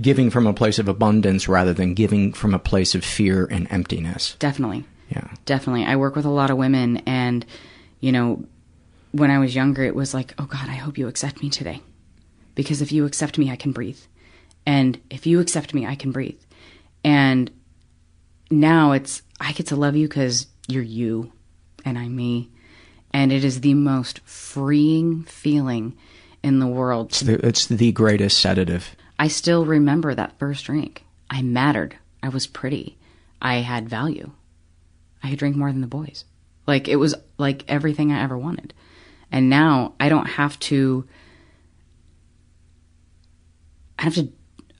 giving 0.00 0.30
from 0.30 0.46
a 0.46 0.54
place 0.54 0.78
of 0.78 0.88
abundance 0.88 1.48
rather 1.48 1.72
than 1.72 1.94
giving 1.94 2.32
from 2.32 2.54
a 2.54 2.58
place 2.58 2.94
of 2.94 3.04
fear 3.04 3.44
and 3.50 3.66
emptiness. 3.70 4.36
Definitely. 4.38 4.84
Yeah. 5.10 5.28
Definitely. 5.44 5.84
I 5.84 5.96
work 5.96 6.14
with 6.16 6.24
a 6.24 6.30
lot 6.30 6.50
of 6.50 6.56
women 6.56 6.98
and 7.06 7.44
you 8.00 8.12
know, 8.12 8.44
when 9.12 9.30
I 9.30 9.38
was 9.38 9.54
younger 9.54 9.82
it 9.82 9.94
was 9.94 10.14
like, 10.14 10.34
"Oh 10.38 10.46
god, 10.46 10.68
I 10.68 10.74
hope 10.74 10.98
you 10.98 11.08
accept 11.08 11.42
me 11.42 11.50
today." 11.50 11.82
Because 12.54 12.82
if 12.82 12.92
you 12.92 13.06
accept 13.06 13.38
me, 13.38 13.50
I 13.50 13.56
can 13.56 13.72
breathe. 13.72 14.00
And 14.66 15.00
if 15.08 15.26
you 15.26 15.40
accept 15.40 15.72
me, 15.72 15.86
I 15.86 15.94
can 15.94 16.12
breathe. 16.12 16.40
And 17.02 17.50
now 18.50 18.92
it's 18.92 19.22
I 19.40 19.52
get 19.52 19.66
to 19.68 19.76
love 19.76 19.96
you 19.96 20.08
cuz 20.08 20.46
you're 20.68 20.82
you 20.82 21.32
and 21.84 21.98
I'm 21.98 22.14
me. 22.14 22.50
And 23.12 23.32
it 23.32 23.44
is 23.44 23.60
the 23.60 23.74
most 23.74 24.20
freeing 24.20 25.24
feeling 25.24 25.96
in 26.42 26.58
the 26.58 26.66
world. 26.66 27.08
It's 27.10 27.20
the, 27.20 27.46
it's 27.46 27.66
the 27.66 27.92
greatest 27.92 28.38
sedative. 28.38 28.94
I 29.18 29.28
still 29.28 29.64
remember 29.66 30.14
that 30.14 30.38
first 30.38 30.64
drink. 30.64 31.04
I 31.28 31.42
mattered. 31.42 31.96
I 32.22 32.28
was 32.28 32.46
pretty. 32.46 32.98
I 33.42 33.56
had 33.56 33.88
value. 33.88 34.32
I 35.22 35.30
could 35.30 35.38
drink 35.38 35.56
more 35.56 35.70
than 35.72 35.80
the 35.80 35.86
boys. 35.86 36.24
Like 36.66 36.88
it 36.88 36.96
was 36.96 37.14
like 37.38 37.64
everything 37.68 38.12
I 38.12 38.22
ever 38.22 38.38
wanted. 38.38 38.74
And 39.32 39.48
now 39.50 39.94
I 40.00 40.08
don't 40.08 40.26
have 40.26 40.58
to 40.60 41.06
I 43.98 44.02
have 44.04 44.14
to 44.14 44.28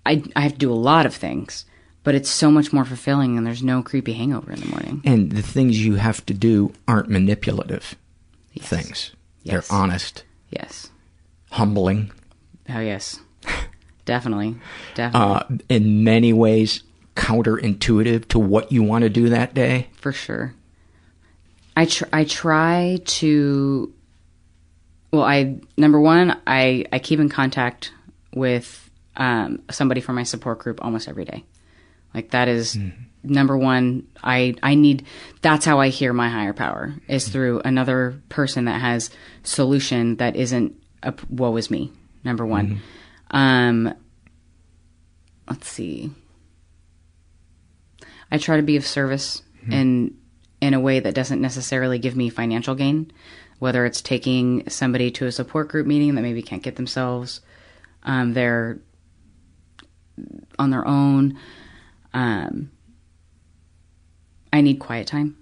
I 0.06 0.22
I 0.34 0.40
have 0.40 0.52
to 0.52 0.58
do 0.58 0.72
a 0.72 0.74
lot 0.74 1.06
of 1.06 1.14
things, 1.14 1.64
but 2.02 2.14
it's 2.14 2.30
so 2.30 2.50
much 2.50 2.72
more 2.72 2.84
fulfilling 2.84 3.36
and 3.36 3.46
there's 3.46 3.62
no 3.62 3.82
creepy 3.82 4.12
hangover 4.14 4.52
in 4.52 4.60
the 4.60 4.66
morning. 4.66 5.02
And 5.04 5.30
the 5.32 5.42
things 5.42 5.84
you 5.84 5.96
have 5.96 6.24
to 6.26 6.34
do 6.34 6.72
aren't 6.88 7.08
manipulative 7.10 7.94
things. 8.58 9.12
Yes. 9.42 9.68
They're 9.68 9.76
honest, 9.76 10.24
Yes. 10.50 10.90
humbling, 11.52 12.10
Oh 12.68 12.80
yes. 12.80 13.20
Definitely. 14.04 14.56
Definitely. 14.94 15.28
uh, 15.36 15.58
in 15.68 16.02
many 16.04 16.32
ways 16.32 16.82
counterintuitive 17.16 18.28
to 18.28 18.38
what 18.38 18.72
you 18.72 18.82
want 18.82 19.02
to 19.02 19.08
do 19.10 19.28
that 19.28 19.54
day. 19.54 19.88
for 19.92 20.12
sure. 20.12 20.54
I 21.76 21.84
tr- 21.86 22.04
I 22.12 22.24
try 22.24 22.98
to. 23.04 23.92
Well, 25.12 25.22
I 25.24 25.58
number 25.76 26.00
one, 26.00 26.40
I 26.46 26.84
I 26.92 26.98
keep 26.98 27.18
in 27.20 27.28
contact 27.28 27.92
with 28.34 28.90
um, 29.16 29.62
somebody 29.70 30.00
from 30.00 30.14
my 30.16 30.22
support 30.22 30.60
group 30.60 30.84
almost 30.84 31.08
every 31.08 31.24
day. 31.24 31.44
Like 32.14 32.30
that 32.30 32.48
is 32.48 32.78
number 33.22 33.56
one. 33.56 34.06
I 34.22 34.54
I 34.62 34.74
need. 34.74 35.04
That's 35.42 35.64
how 35.64 35.80
I 35.80 35.88
hear 35.88 36.12
my 36.12 36.28
higher 36.28 36.52
power 36.52 36.94
is 37.08 37.28
through 37.28 37.60
another 37.64 38.20
person 38.28 38.64
that 38.66 38.80
has 38.80 39.10
solution 39.42 40.16
that 40.16 40.36
isn't 40.36 40.80
a 41.02 41.14
woe 41.28 41.56
is 41.56 41.70
me. 41.70 41.92
Number 42.24 42.46
one. 42.46 42.80
Um. 43.30 43.94
Let's 45.48 45.68
see. 45.68 46.12
I 48.30 48.38
try 48.38 48.56
to 48.56 48.62
be 48.62 48.76
of 48.76 48.86
service 48.86 49.42
in 49.68 50.16
in 50.60 50.74
a 50.74 50.80
way 50.80 51.00
that 51.00 51.14
doesn't 51.14 51.40
necessarily 51.40 51.98
give 51.98 52.16
me 52.16 52.28
financial 52.28 52.74
gain, 52.74 53.10
whether 53.60 53.86
it's 53.86 54.02
taking 54.02 54.68
somebody 54.68 55.10
to 55.12 55.26
a 55.26 55.32
support 55.32 55.68
group 55.68 55.86
meeting 55.86 56.16
that 56.16 56.22
maybe 56.22 56.42
can't 56.42 56.62
get 56.62 56.76
themselves, 56.76 57.40
um, 58.02 58.32
they're 58.32 58.80
on 60.58 60.70
their 60.70 60.86
own. 60.86 61.38
Um, 62.12 62.72
I 64.52 64.62
need 64.62 64.78
quiet 64.78 65.06
time. 65.06 65.36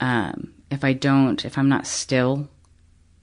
Um, 0.00 0.52
if 0.70 0.84
I 0.84 0.92
don't, 0.92 1.44
if 1.44 1.56
I'm 1.56 1.68
not 1.68 1.86
still, 1.86 2.48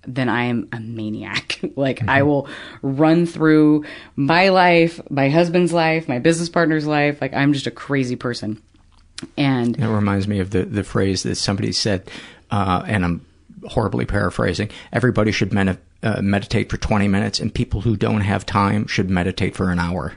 then 0.08 0.30
I 0.30 0.46
am 0.46 0.70
a 0.72 0.80
maniac. 0.80 1.60
like 1.76 2.08
I 2.08 2.24
will 2.24 2.48
run 2.82 3.26
through 3.26 3.86
my 4.16 4.50
life, 4.50 5.02
my 5.10 5.30
husband's 5.30 5.74
life, 5.74 6.08
my 6.08 6.20
business 6.20 6.50
partner's 6.50 6.88
life. 6.88 7.20
Like 7.22 7.34
I'm 7.34 7.52
just 7.54 7.68
a 7.68 7.72
crazy 7.72 8.16
person. 8.16 8.62
And 9.36 9.76
That 9.76 9.90
reminds 9.90 10.30
me 10.30 10.40
of 10.40 10.52
the, 10.52 10.64
the 10.64 10.84
phrase 10.86 11.24
that 11.24 11.36
somebody 11.36 11.74
said, 11.74 12.10
uh, 12.52 12.84
and 12.88 13.04
I'm 13.04 13.26
horribly 13.68 14.06
paraphrasing. 14.06 14.70
Everybody 14.94 15.32
should 15.32 15.54
medi- 15.54 15.78
uh, 16.04 16.22
meditate 16.22 16.70
for 16.70 16.78
20 16.78 17.08
minutes, 17.08 17.40
and 17.40 17.54
people 17.54 17.82
who 17.82 17.96
don't 17.98 18.22
have 18.22 18.46
time 18.46 18.88
should 18.88 19.10
meditate 19.10 19.56
for 19.56 19.70
an 19.72 19.80
hour. 19.80 20.14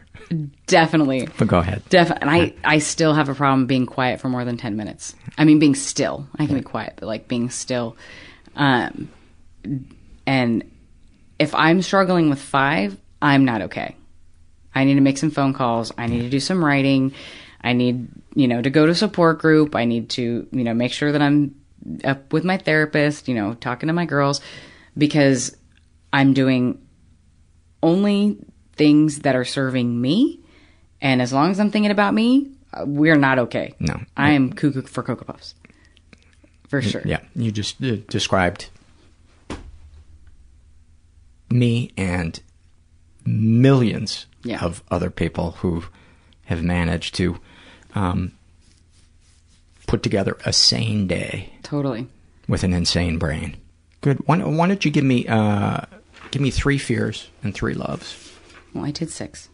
definitely, 0.67 1.29
But 1.39 1.49
go 1.49 1.59
ahead. 1.59 1.83
Def- 1.89 2.11
and 2.11 2.31
I, 2.31 2.55
I 2.65 2.79
still 2.79 3.15
have 3.15 3.29
a 3.29 3.35
problem 3.35 3.67
being 3.67 3.87
quiet 3.87 4.21
for 4.21 4.29
more 4.29 4.45
than 4.45 4.57
10 4.57 4.77
minutes. 4.77 5.15
I 5.37 5.45
mean, 5.45 5.59
being 5.59 5.75
still. 5.75 6.27
I 6.39 6.47
can 6.47 6.57
be 6.57 6.63
quiet, 6.63 6.95
but 6.97 7.07
like 7.07 7.29
being 7.29 7.51
still. 7.51 7.97
Um, 8.57 9.11
and 10.27 10.65
if 11.39 11.55
I'm 11.55 11.83
struggling 11.83 12.31
with 12.31 12.41
five, 12.41 12.97
I'm 13.21 13.45
not 13.45 13.63
okay. 13.63 13.97
I 14.75 14.85
need 14.85 14.95
to 14.95 15.01
make 15.01 15.19
some 15.19 15.31
phone 15.31 15.53
calls. 15.53 15.93
I 15.99 16.07
need 16.07 16.23
to 16.23 16.31
do 16.31 16.41
some 16.41 16.65
writing. 16.65 17.13
I 17.63 17.73
need, 17.75 18.09
you 18.35 18.49
know, 18.49 18.63
to 18.63 18.71
go 18.71 18.87
to 18.87 18.95
support 18.95 19.39
group. 19.39 19.75
I 19.77 19.85
need 19.85 20.11
to, 20.11 20.47
you 20.51 20.65
know, 20.65 20.75
make 20.75 20.93
sure 20.93 21.13
that 21.13 21.21
I'm 21.23 21.55
up 22.05 22.33
with 22.33 22.45
my 22.45 22.57
therapist, 22.57 23.29
you 23.29 23.35
know, 23.35 23.55
talking 23.55 23.87
to 23.89 23.93
my 23.93 24.05
girls 24.07 24.41
because 24.97 25.57
I'm 26.13 26.33
doing 26.35 26.81
only 27.83 28.39
things 28.75 29.21
that 29.21 29.35
are 29.37 29.45
serving 29.45 30.01
me. 30.01 30.41
And 31.01 31.21
as 31.21 31.33
long 31.33 31.51
as 31.51 31.59
I'm 31.59 31.71
thinking 31.71 31.91
about 31.91 32.15
me, 32.15 32.53
uh, 32.73 32.85
we're 32.87 33.17
not 33.17 33.39
okay. 33.41 33.75
No. 33.81 34.01
I 34.17 34.31
am 34.31 34.53
cuckoo 34.53 34.83
for 34.83 35.03
Cocoa 35.03 35.25
Puffs. 35.25 35.55
For 36.69 36.81
sure. 36.81 37.03
Yeah, 37.05 37.21
you 37.35 37.51
just 37.53 37.83
uh, 37.83 37.97
described 38.09 38.69
me 41.51 41.91
and 41.97 42.41
millions 43.27 44.27
Yeah. 44.43 44.65
of 44.65 44.83
other 44.91 45.11
people 45.11 45.53
who 45.59 45.85
have 46.47 46.63
managed 46.63 47.15
to 47.17 47.39
um, 47.95 48.33
put 49.93 50.03
together 50.03 50.39
a 50.47 50.55
sane 50.55 51.07
day 51.07 51.53
Totally. 51.63 52.07
with 52.49 52.65
an 52.65 52.73
insane 52.73 53.19
brain. 53.19 53.59
Good. 54.01 54.17
Why, 54.27 54.39
don't- 54.39 54.57
why 54.57 54.67
don't 54.67 54.83
you 54.87 54.91
give 54.91 55.05
me 55.05 55.27
uh, 55.29 55.83
give 56.31 56.41
me 56.41 56.51
three 56.51 56.79
fears 56.79 57.29
and 57.45 57.55
three 57.55 57.75
loves? 57.75 58.33
Well, 58.73 58.87
I 58.87 58.91
did 58.91 59.11
six. 59.11 59.51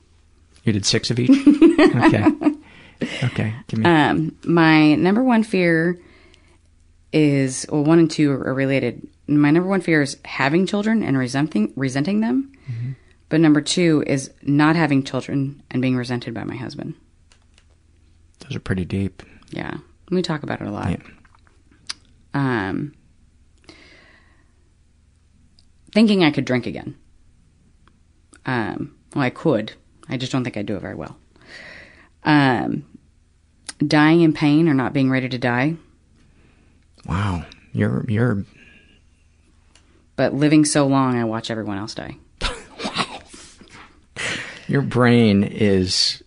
You 0.63 0.73
did 0.73 0.87
six 0.87 1.11
of 1.11 1.19
each. 1.19 1.31
okay. 1.81 2.25
Okay. 3.25 3.53
Give 3.67 3.81
me. 3.81 3.85
Um, 3.91 4.37
my 4.45 4.95
number 4.95 5.25
one 5.25 5.43
fear 5.43 5.99
is 7.13 7.67
well, 7.69 7.83
one 7.83 7.99
and 7.99 8.09
two 8.09 8.31
are 8.31 8.55
related. 8.55 9.09
My 9.27 9.51
number 9.51 9.69
one 9.69 9.81
fear 9.81 10.03
is 10.03 10.19
having 10.25 10.67
children 10.67 11.03
and 11.03 11.19
resenting 11.19 11.73
resenting 11.75 12.21
them. 12.21 12.53
But 13.29 13.41
number 13.41 13.61
two 13.61 14.05
is 14.07 14.31
not 14.43 14.77
having 14.77 15.03
children 15.03 15.63
and 15.71 15.83
being 15.83 15.97
resented 15.97 16.33
by 16.33 16.45
my 16.45 16.55
husband. 16.57 16.95
Those 18.39 18.55
are 18.57 18.61
pretty 18.61 18.85
deep. 18.85 19.23
Yeah, 19.51 19.79
we 20.11 20.23
talk 20.23 20.43
about 20.43 20.61
it 20.61 20.67
a 20.67 20.71
lot. 20.71 20.91
Yeah. 20.91 20.99
Um, 22.35 22.95
thinking 25.93 26.25
I 26.25 26.31
could 26.31 26.45
drink 26.45 26.67
again. 26.67 26.97
Um, 28.47 28.97
well, 29.15 29.25
I 29.25 29.31
could. 29.31 29.73
I 30.09 30.17
just 30.17 30.33
don't 30.33 30.45
think 30.45 30.57
I'd 30.57 30.67
do 30.67 30.77
it 30.77 30.81
very 30.81 30.95
well. 30.95 31.17
Um, 32.25 32.85
dying 33.87 34.23
in 34.23 34.33
pain 34.33 34.69
or 34.69 34.75
not 34.75 34.93
being 34.93 35.11
ready 35.11 35.29
to 35.29 35.39
die, 35.39 35.77
Wow. 37.07 37.45
You're 37.73 38.05
you're 38.09 38.45
but 40.17 40.35
living 40.35 40.65
so 40.65 40.87
long, 40.87 41.17
I 41.17 41.25
watch 41.25 41.51
everyone 41.51 41.79
else 41.79 41.95
die. 41.95 42.17
Wow. 42.43 43.21
Your 44.69 44.83
brain 44.83 45.45
is 45.45 46.23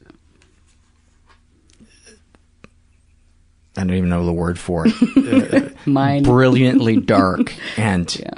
I 3.77 3.81
don't 3.81 3.93
even 3.95 4.10
know 4.10 4.26
the 4.26 4.34
word 4.34 4.60
for 4.60 4.85
it. 4.88 5.77
Mine. 5.88 6.23
Brilliantly 6.23 6.98
dark. 6.98 7.53
And 7.77 8.14
yeah, 8.19 8.34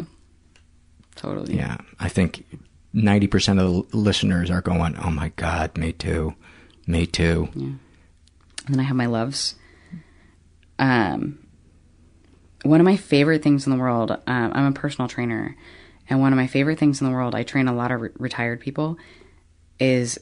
totally. 1.15 1.55
yeah, 1.55 1.77
I 1.99 2.07
think 2.07 2.45
90% 2.93 3.59
of 3.59 3.89
the 3.91 3.97
listeners 3.97 4.51
are 4.51 4.61
going, 4.61 4.95
oh 4.97 5.09
my 5.09 5.29
God, 5.35 5.75
me 5.77 5.91
too. 5.91 6.35
Me 6.85 7.05
too. 7.07 7.49
And 7.55 7.79
then 8.67 8.79
I 8.79 8.83
have 8.83 8.95
my 8.95 9.07
loves. 9.07 9.55
Um, 10.77 11.39
one 12.63 12.79
of 12.79 12.85
my 12.85 12.95
favorite 12.95 13.41
things 13.41 13.65
in 13.65 13.71
the 13.71 13.79
world, 13.79 14.11
um, 14.11 14.51
I'm 14.53 14.65
a 14.65 14.71
personal 14.71 15.07
trainer, 15.07 15.55
and 16.09 16.21
one 16.21 16.31
of 16.31 16.37
my 16.37 16.47
favorite 16.47 16.79
things 16.79 17.01
in 17.01 17.07
the 17.07 17.13
world, 17.13 17.35
I 17.35 17.43
train 17.43 17.67
a 17.67 17.73
lot 17.73 17.91
of 17.91 18.01
re- 18.01 18.09
retired 18.17 18.59
people, 18.59 18.97
is 19.79 20.19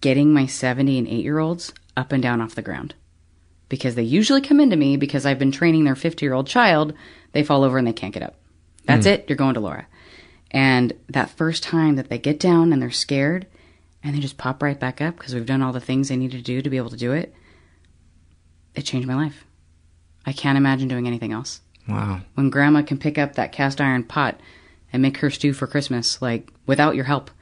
getting 0.00 0.32
my 0.32 0.46
70 0.46 0.98
and 0.98 1.08
8 1.08 1.22
year 1.22 1.38
olds 1.38 1.72
up 1.96 2.12
and 2.12 2.22
down 2.22 2.40
off 2.40 2.54
the 2.54 2.62
ground. 2.62 2.94
Because 3.74 3.96
they 3.96 4.04
usually 4.04 4.40
come 4.40 4.60
into 4.60 4.76
me 4.76 4.96
because 4.96 5.26
I've 5.26 5.40
been 5.40 5.50
training 5.50 5.82
their 5.82 5.96
50 5.96 6.24
year 6.24 6.32
old 6.32 6.46
child, 6.46 6.94
they 7.32 7.42
fall 7.42 7.64
over 7.64 7.76
and 7.76 7.84
they 7.84 7.92
can't 7.92 8.14
get 8.14 8.22
up. 8.22 8.36
That's 8.84 9.04
Hmm. 9.04 9.14
it, 9.14 9.24
you're 9.28 9.34
going 9.36 9.54
to 9.54 9.60
Laura. 9.60 9.88
And 10.52 10.92
that 11.08 11.28
first 11.30 11.64
time 11.64 11.96
that 11.96 12.08
they 12.08 12.18
get 12.18 12.38
down 12.38 12.72
and 12.72 12.80
they're 12.80 12.92
scared 12.92 13.48
and 14.04 14.14
they 14.14 14.20
just 14.20 14.38
pop 14.38 14.62
right 14.62 14.78
back 14.78 15.00
up 15.00 15.16
because 15.18 15.34
we've 15.34 15.44
done 15.44 15.60
all 15.60 15.72
the 15.72 15.80
things 15.80 16.08
they 16.08 16.16
needed 16.16 16.36
to 16.36 16.44
do 16.44 16.62
to 16.62 16.70
be 16.70 16.76
able 16.76 16.90
to 16.90 16.96
do 16.96 17.10
it, 17.10 17.34
it 18.76 18.82
changed 18.82 19.08
my 19.08 19.16
life. 19.16 19.44
I 20.24 20.32
can't 20.32 20.56
imagine 20.56 20.86
doing 20.86 21.08
anything 21.08 21.32
else. 21.32 21.60
Wow. 21.88 22.20
When 22.34 22.48
grandma 22.50 22.82
can 22.82 22.98
pick 22.98 23.18
up 23.18 23.34
that 23.34 23.50
cast 23.50 23.80
iron 23.80 24.04
pot 24.04 24.38
and 24.92 25.02
make 25.02 25.16
her 25.16 25.30
stew 25.30 25.52
for 25.52 25.66
Christmas, 25.66 26.22
like 26.22 26.48
without 26.64 26.94
your 26.94 27.06
help, 27.06 27.32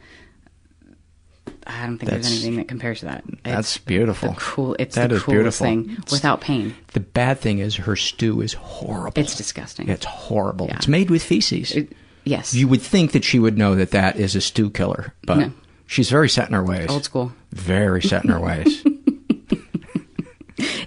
I 1.67 1.87
don't 1.87 1.99
think 1.99 2.11
there's 2.11 2.27
anything 2.27 2.57
that 2.57 2.69
compares 2.69 3.01
to 3.01 3.07
that. 3.07 3.25
That's 3.45 3.79
beautiful. 3.79 4.31
The 4.31 4.37
cool. 4.41 4.77
It's 4.79 4.95
That 4.97 5.11
the 5.11 5.21
coolest 5.21 5.61
beautiful. 5.61 5.67
thing 5.67 5.91
It's- 5.93 6.11
without 6.13 6.41
pain. 6.41 6.75
The 6.93 7.01
bad 7.01 7.39
thing 7.41 7.59
is 7.59 7.77
her 7.77 7.97
stew 7.97 8.41
is 8.41 8.53
horrible. 8.55 9.21
It's 9.23 9.37
disgusting. 9.37 9.89
It's 9.89 10.05
horrible. 10.05 10.67
Yeah. 10.67 10.77
It's 10.77 10.89
made 10.89 11.11
with 11.11 11.23
feces. 11.23 11.77
yes. 12.25 12.55
You 12.55 12.69
would 12.69 12.83
think 12.83 13.13
that 13.13 13.25
she 13.25 13.39
would 13.39 13.57
know 13.59 13.75
that 13.77 13.91
that 13.93 14.17
is 14.19 14.35
a 14.37 14.41
stew 14.41 14.71
killer, 14.71 15.15
but 15.27 15.39
No. 15.39 15.53
she's 15.87 16.11
very 16.11 16.29
set 16.29 16.49
in 16.49 16.55
her 16.55 16.65
ways. 16.65 16.89
Old 16.91 17.05
school. 17.05 17.33
Very 17.53 18.03
set 18.03 18.25
in 18.25 18.31
her 18.31 18.41
ways. 18.41 18.83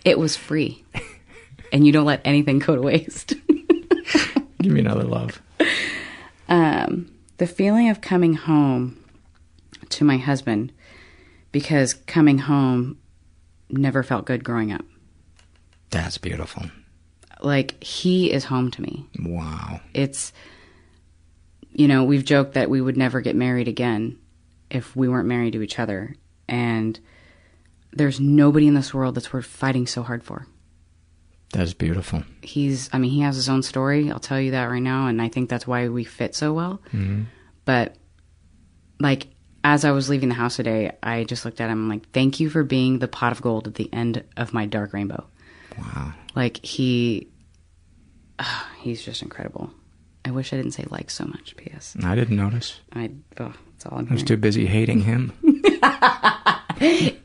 It 0.05 0.19
was 0.19 0.35
free, 0.37 0.83
and 1.73 1.85
you 1.85 1.91
don't 1.91 2.05
let 2.05 2.21
anything 2.23 2.59
go 2.59 2.75
to 2.75 2.81
waste. 2.81 3.33
Give 4.61 4.71
me 4.71 4.79
another 4.79 5.03
love. 5.03 5.41
um, 6.47 7.09
the 7.37 7.47
feeling 7.47 7.89
of 7.89 8.01
coming 8.01 8.35
home 8.35 8.97
to 9.91 10.03
my 10.03 10.17
husband 10.17 10.71
because 11.51 11.93
coming 11.93 12.37
home 12.39 12.97
never 13.69 14.03
felt 14.03 14.25
good 14.25 14.43
growing 14.43 14.71
up. 14.71 14.85
That's 15.89 16.17
beautiful. 16.17 16.63
Like 17.41 17.81
he 17.83 18.31
is 18.31 18.45
home 18.45 18.71
to 18.71 18.81
me. 18.81 19.05
Wow. 19.19 19.81
It's 19.93 20.33
you 21.71 21.87
know, 21.89 22.03
we've 22.05 22.23
joked 22.23 22.53
that 22.53 22.69
we 22.69 22.79
would 22.79 22.95
never 22.95 23.19
get 23.19 23.35
married 23.35 23.67
again 23.67 24.17
if 24.69 24.95
we 24.95 25.09
weren't 25.09 25.27
married 25.27 25.53
to 25.53 25.61
each 25.61 25.77
other 25.77 26.15
and 26.47 26.99
there's 27.91 28.19
nobody 28.19 28.67
in 28.67 28.73
this 28.73 28.93
world 28.93 29.15
that's 29.15 29.31
worth 29.33 29.45
fighting 29.45 29.87
so 29.87 30.01
hard 30.03 30.23
for. 30.23 30.47
That's 31.51 31.73
beautiful. 31.73 32.23
He's 32.41 32.89
I 32.91 32.97
mean, 32.97 33.11
he 33.11 33.21
has 33.21 33.35
his 33.35 33.47
own 33.49 33.63
story, 33.63 34.11
I'll 34.11 34.19
tell 34.19 34.39
you 34.39 34.51
that 34.51 34.65
right 34.65 34.81
now, 34.81 35.07
and 35.07 35.21
I 35.21 35.29
think 35.29 35.49
that's 35.49 35.67
why 35.67 35.87
we 35.89 36.03
fit 36.03 36.35
so 36.35 36.53
well. 36.53 36.81
Mhm. 36.93 37.25
But 37.63 37.95
like 38.99 39.27
as 39.65 39.83
I 39.83 39.89
was 39.91 40.09
leaving 40.09 40.29
the 40.29 40.35
house 40.35 40.57
today, 40.57 40.95
I 41.01 41.23
just 41.23 41.43
looked 41.43 41.59
at 41.59 41.71
him. 41.71 41.79
I'm 41.85 41.89
like, 41.89 42.07
"Thank 42.11 42.39
you 42.39 42.51
for 42.51 42.63
being 42.63 42.99
the 42.99 43.07
pot 43.07 43.31
of 43.31 43.41
gold 43.41 43.65
at 43.67 43.73
the 43.73 43.91
end 43.91 44.23
of 44.37 44.53
my 44.53 44.67
dark 44.67 44.93
rainbow." 44.93 45.25
Wow. 45.77 46.13
Like 46.35 46.63
he, 46.63 47.29
he's 48.79 49.03
just 49.03 49.23
incredible. 49.23 49.71
I 50.23 50.31
wish 50.31 50.53
I 50.53 50.57
didn't 50.57 50.73
say 50.73 50.85
like 50.89 51.09
so 51.09 51.25
much. 51.25 51.57
P.S. 51.57 51.97
I 52.03 52.13
didn't 52.15 52.37
notice. 52.37 52.79
I 52.93 53.09
oh, 53.39 53.53
that's 53.71 53.87
all 53.87 53.97
I'm 53.97 54.07
I 54.07 54.13
was 54.13 54.21
hearing. 54.21 54.25
too 54.27 54.37
busy 54.37 54.65
hating 54.67 55.01
him. 55.01 55.33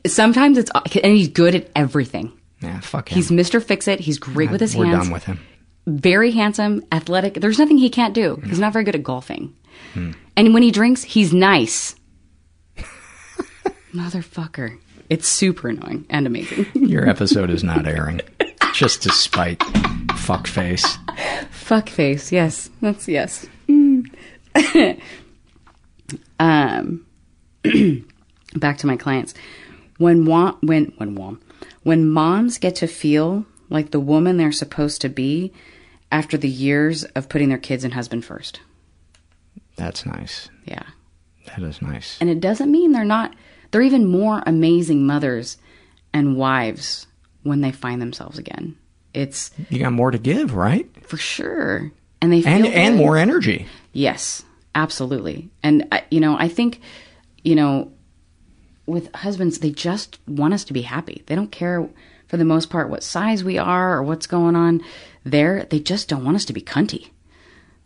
Sometimes 0.07 0.57
it's 0.57 0.71
and 1.03 1.13
he's 1.15 1.27
good 1.27 1.53
at 1.55 1.69
everything. 1.75 2.33
Yeah, 2.61 2.79
fuck 2.79 3.09
him. 3.11 3.15
He's 3.17 3.29
Mr. 3.29 3.63
Fix 3.63 3.87
It. 3.87 3.99
He's 3.99 4.17
great 4.17 4.49
with 4.51 4.61
his 4.61 4.75
We're 4.75 4.85
hands. 4.85 5.05
done 5.05 5.13
with 5.13 5.25
him. 5.25 5.39
Very 5.87 6.31
handsome, 6.31 6.83
athletic. 6.91 7.35
There's 7.35 7.57
nothing 7.59 7.77
he 7.77 7.89
can't 7.89 8.13
do. 8.13 8.41
He's 8.45 8.59
not 8.59 8.71
very 8.73 8.83
good 8.85 8.95
at 8.95 9.03
golfing. 9.03 9.55
Hmm. 9.93 10.11
And 10.35 10.53
when 10.53 10.61
he 10.63 10.69
drinks, 10.71 11.03
he's 11.03 11.33
nice. 11.33 11.95
Motherfucker. 13.93 14.77
It's 15.09 15.27
super 15.27 15.67
annoying 15.69 16.05
and 16.09 16.25
amazing. 16.25 16.65
Your 16.73 17.07
episode 17.09 17.49
is 17.49 17.63
not 17.63 17.85
airing. 17.85 18.21
Just 18.73 19.03
to 19.03 19.11
spite 19.11 19.61
fuck 20.15 20.47
face. 20.47 20.97
Fuck 21.49 21.89
face. 21.89 22.31
Yes. 22.31 22.69
That's 22.81 23.07
yes. 23.07 23.45
um 26.39 27.05
back 28.55 28.77
to 28.77 28.87
my 28.87 28.95
clients. 28.97 29.33
When 29.97 30.25
wa- 30.25 30.55
when 30.61 30.93
when 30.97 31.15
wa- 31.15 31.35
when 31.83 32.09
moms 32.09 32.57
get 32.57 32.75
to 32.75 32.87
feel 32.87 33.45
like 33.69 33.91
the 33.91 33.99
woman 33.99 34.37
they're 34.37 34.51
supposed 34.51 35.01
to 35.01 35.09
be 35.09 35.51
after 36.11 36.37
the 36.37 36.49
years 36.49 37.03
of 37.03 37.29
putting 37.29 37.49
their 37.49 37.57
kids 37.57 37.83
and 37.83 37.93
husband 37.93 38.25
first. 38.25 38.61
That's 39.75 40.05
nice. 40.05 40.49
Yeah. 40.65 40.83
That 41.47 41.59
is 41.63 41.81
nice. 41.81 42.17
And 42.21 42.29
it 42.29 42.39
doesn't 42.39 42.71
mean 42.71 42.91
they're 42.91 43.03
not 43.05 43.33
they're 43.71 43.81
even 43.81 44.05
more 44.05 44.43
amazing 44.45 45.05
mothers 45.05 45.57
and 46.13 46.37
wives 46.37 47.07
when 47.43 47.61
they 47.61 47.71
find 47.71 48.01
themselves 48.01 48.37
again. 48.37 48.77
It's 49.13 49.51
You 49.69 49.79
got 49.79 49.93
more 49.93 50.11
to 50.11 50.17
give, 50.17 50.53
right? 50.53 50.87
for 51.05 51.17
sure. 51.17 51.91
And 52.21 52.31
they 52.31 52.41
feel 52.41 52.53
And 52.53 52.65
and 52.67 52.95
more 52.97 53.17
energy. 53.17 53.65
Yes, 53.93 54.43
absolutely. 54.75 55.49
And 55.63 55.87
I, 55.91 56.03
you 56.11 56.19
know, 56.19 56.37
I 56.37 56.47
think, 56.47 56.79
you 57.43 57.55
know, 57.55 57.91
with 58.85 59.13
husbands, 59.15 59.59
they 59.59 59.71
just 59.71 60.19
want 60.27 60.53
us 60.53 60.63
to 60.65 60.73
be 60.73 60.83
happy. 60.83 61.23
They 61.25 61.35
don't 61.35 61.51
care 61.51 61.89
for 62.27 62.37
the 62.37 62.45
most 62.45 62.69
part 62.69 62.89
what 62.89 63.03
size 63.03 63.43
we 63.43 63.57
are 63.57 63.97
or 63.97 64.03
what's 64.03 64.27
going 64.27 64.55
on 64.55 64.81
there. 65.25 65.65
They 65.65 65.79
just 65.79 66.07
don't 66.07 66.23
want 66.23 66.35
us 66.35 66.45
to 66.45 66.53
be 66.53 66.61
cunty. 66.61 67.09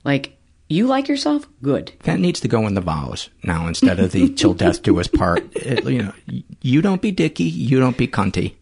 Like 0.03 0.34
you 0.67 0.87
like 0.87 1.07
yourself, 1.07 1.47
good. 1.61 1.91
That 2.03 2.19
needs 2.19 2.39
to 2.41 2.47
go 2.47 2.65
in 2.67 2.73
the 2.73 2.81
vows 2.81 3.29
now 3.43 3.67
instead 3.67 3.99
of 3.99 4.11
the 4.11 4.29
till 4.35 4.53
death 4.53 4.81
do 4.81 4.99
us 4.99 5.07
part. 5.07 5.43
It- 5.55 5.83
you 5.85 6.03
know, 6.03 6.13
you 6.61 6.81
don't 6.81 7.01
be 7.01 7.11
dicky, 7.11 7.43
you 7.43 7.79
don't 7.79 7.97
be 7.97 8.07
cunty. 8.07 8.55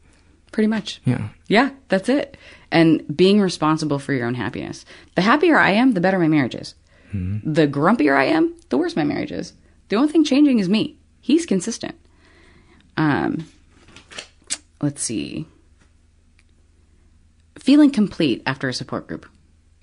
Pretty 0.51 0.67
much. 0.67 1.01
Yeah. 1.05 1.30
Yeah, 1.47 1.71
that's 1.88 2.09
it. 2.09 2.38
And 2.71 3.03
being 3.15 3.39
responsible 3.41 3.99
for 3.99 4.13
your 4.13 4.27
own 4.27 4.35
happiness. 4.35 4.85
The 5.15 5.21
happier 5.21 5.57
I 5.57 5.71
am, 5.71 5.93
the 5.93 6.01
better 6.01 6.19
my 6.19 6.27
marriage 6.27 6.55
is. 6.55 6.75
The 7.13 7.67
grumpier 7.67 8.17
I 8.17 8.25
am, 8.25 8.55
the 8.69 8.77
worse 8.77 8.95
my 8.95 9.03
marriage 9.03 9.31
is. 9.31 9.53
The 9.89 9.95
only 9.97 10.11
thing 10.11 10.23
changing 10.23 10.57
is 10.57 10.67
me. 10.67 10.97
He's 11.21 11.45
consistent. 11.45 11.93
Um, 12.97 13.47
let's 14.81 15.01
see. 15.03 15.45
Feeling 17.59 17.91
complete 17.91 18.41
after 18.47 18.67
a 18.67 18.73
support 18.73 19.07
group. 19.07 19.27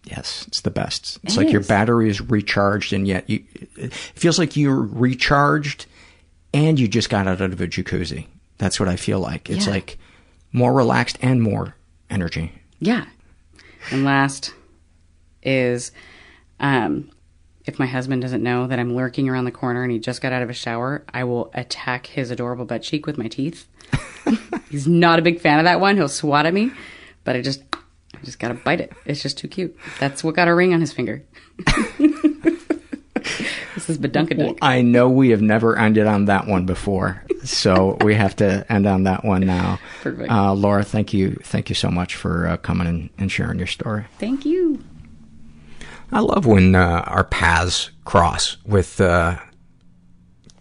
Yes, 0.05 0.45
it's 0.49 0.63
the 0.63 0.71
best. 0.71 1.19
It's 1.23 1.37
It 1.37 1.39
like 1.45 1.53
your 1.53 1.63
battery 1.63 2.09
is 2.09 2.21
recharged, 2.21 2.93
and 2.93 3.07
yet 3.07 3.29
you, 3.29 3.45
it 3.77 3.93
feels 3.93 4.39
like 4.39 4.57
you're 4.57 4.81
recharged, 4.83 5.87
and 6.55 6.81
you 6.81 6.89
just 6.89 7.11
got 7.11 7.27
out 7.27 7.41
of 7.41 7.61
a 7.61 7.67
jacuzzi. 7.67 8.27
That's 8.59 8.81
what 8.81 8.89
I 8.89 8.97
feel 8.97 9.21
like. 9.21 9.51
It's 9.51 9.67
Yeah. 9.67 9.73
like 9.73 9.99
more 10.53 10.73
relaxed 10.73 11.19
and 11.23 11.43
more 11.43 11.77
energy. 12.09 12.53
Yeah. 12.79 13.05
And 13.91 14.05
last 14.05 14.53
is 15.43 15.93
um, 16.59 17.11
if 17.67 17.79
my 17.79 17.87
husband 17.87 18.23
doesn't 18.23 18.43
know 18.43 18.67
that 18.67 18.79
I'm 18.79 18.95
lurking 18.95 19.29
around 19.29 19.45
the 19.45 19.51
corner 19.53 19.83
and 19.83 19.93
he 19.93 19.99
just 19.99 20.21
got 20.23 20.33
out 20.33 20.43
of 20.43 20.51
a 20.51 20.55
shower, 20.55 21.05
I 21.15 21.25
will 21.25 21.51
attack 21.55 22.07
his 22.07 22.31
adorable 22.31 22.65
butt 22.65 22.83
cheek 22.83 23.07
with 23.07 23.17
my 23.17 23.29
teeth. 23.29 23.67
He's 24.71 24.87
not 24.87 25.19
a 25.19 25.23
big 25.23 25.41
fan 25.41 25.59
of 25.59 25.65
that 25.65 25.81
one. 25.81 25.97
He'll 25.97 26.09
swat 26.09 26.47
at 26.47 26.55
me, 26.55 26.71
but 27.25 27.37
I 27.37 27.43
just 27.43 27.63
I 28.21 28.25
just 28.25 28.39
gotta 28.39 28.55
bite 28.55 28.81
it. 28.81 28.93
It's 29.07 29.23
just 29.23 29.39
too 29.39 29.49
cute. 29.49 29.77
That's 29.99 30.23
what 30.23 30.35
got 30.35 30.49
a 30.49 30.55
ring 30.55 30.75
on 30.75 30.81
his 30.81 30.93
finger. 30.93 31.25
this 33.75 33.89
is 33.89 33.99
Badunkadunk. 33.99 34.59
I 34.61 34.83
know 34.83 35.09
we 35.09 35.31
have 35.31 35.41
never 35.41 35.79
ended 35.79 36.07
on 36.07 36.27
that 36.27 36.47
one 36.47 36.67
before, 36.67 37.25
so 37.45 37.97
we 38.03 38.15
have 38.15 38.37
to 38.37 38.71
end 38.71 38.87
on 38.87 39.05
that 39.05 39.25
one 39.25 39.47
now. 39.47 39.79
Perfect. 40.03 40.31
Uh, 40.31 40.53
Laura, 40.53 40.85
thank 40.85 41.15
you, 41.15 41.39
thank 41.43 41.71
you 41.71 41.75
so 41.75 41.91
much 41.91 42.15
for 42.15 42.47
uh, 42.47 42.57
coming 42.59 42.87
and, 42.87 43.11
and 43.17 43.33
sharing 43.33 43.59
your 43.59 43.67
story. 43.67 44.05
Thank 44.19 44.45
you. 44.45 44.85
I 46.13 46.21
love 46.21 46.45
when 46.45 46.75
uh, 46.75 47.05
our 47.07 47.25
paths 47.25 47.91
cross 48.05 48.59
with 48.67 49.01
uh, 49.01 49.39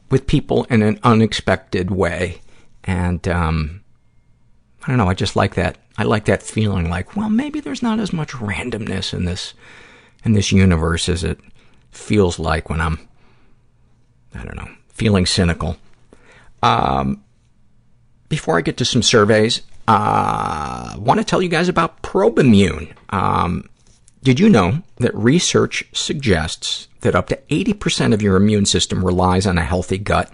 with 0.10 0.28
people 0.28 0.66
in 0.66 0.82
an 0.82 1.00
unexpected 1.04 1.92
way, 1.92 2.42
and 2.84 3.28
um, 3.28 3.79
I 4.90 4.92
don't 4.92 4.98
know. 4.98 5.08
I 5.08 5.14
just 5.14 5.36
like 5.36 5.54
that. 5.54 5.78
I 6.00 6.04
like 6.04 6.26
that 6.26 6.42
feeling. 6.42 6.90
Like, 6.90 7.16
well, 7.16 7.30
maybe 7.30 7.60
there's 7.60 7.84
not 7.84 8.00
as 8.00 8.12
much 8.12 8.32
randomness 8.32 9.14
in 9.14 9.26
this 9.26 9.54
in 10.26 10.34
this 10.34 10.52
universe 10.52 11.08
as 11.08 11.24
it 11.24 11.40
feels 11.92 12.40
like 12.40 12.72
when 12.72 12.82
I'm, 12.82 13.08
I 14.34 14.44
don't 14.44 14.56
know, 14.56 14.68
feeling 14.88 15.28
cynical. 15.28 15.78
Um, 16.64 17.24
before 18.30 18.58
I 18.58 18.62
get 18.62 18.78
to 18.78 18.86
some 18.86 19.04
surveys, 19.04 19.62
Uh, 19.88 20.96
want 20.98 21.20
to 21.20 21.24
tell 21.24 21.42
you 21.42 21.50
guys 21.50 21.68
about 21.70 22.02
Probimune. 22.02 22.94
Um, 23.10 23.70
did 24.24 24.40
you 24.40 24.50
know 24.50 24.82
that 24.98 25.14
research 25.16 25.84
suggests 25.94 26.88
that 27.02 27.16
up 27.16 27.28
to 27.30 27.40
80% 27.50 28.14
of 28.14 28.22
your 28.22 28.36
immune 28.36 28.66
system 28.66 29.04
relies 29.06 29.46
on 29.48 29.58
a 29.58 29.64
healthy 29.64 29.98
gut? 30.00 30.32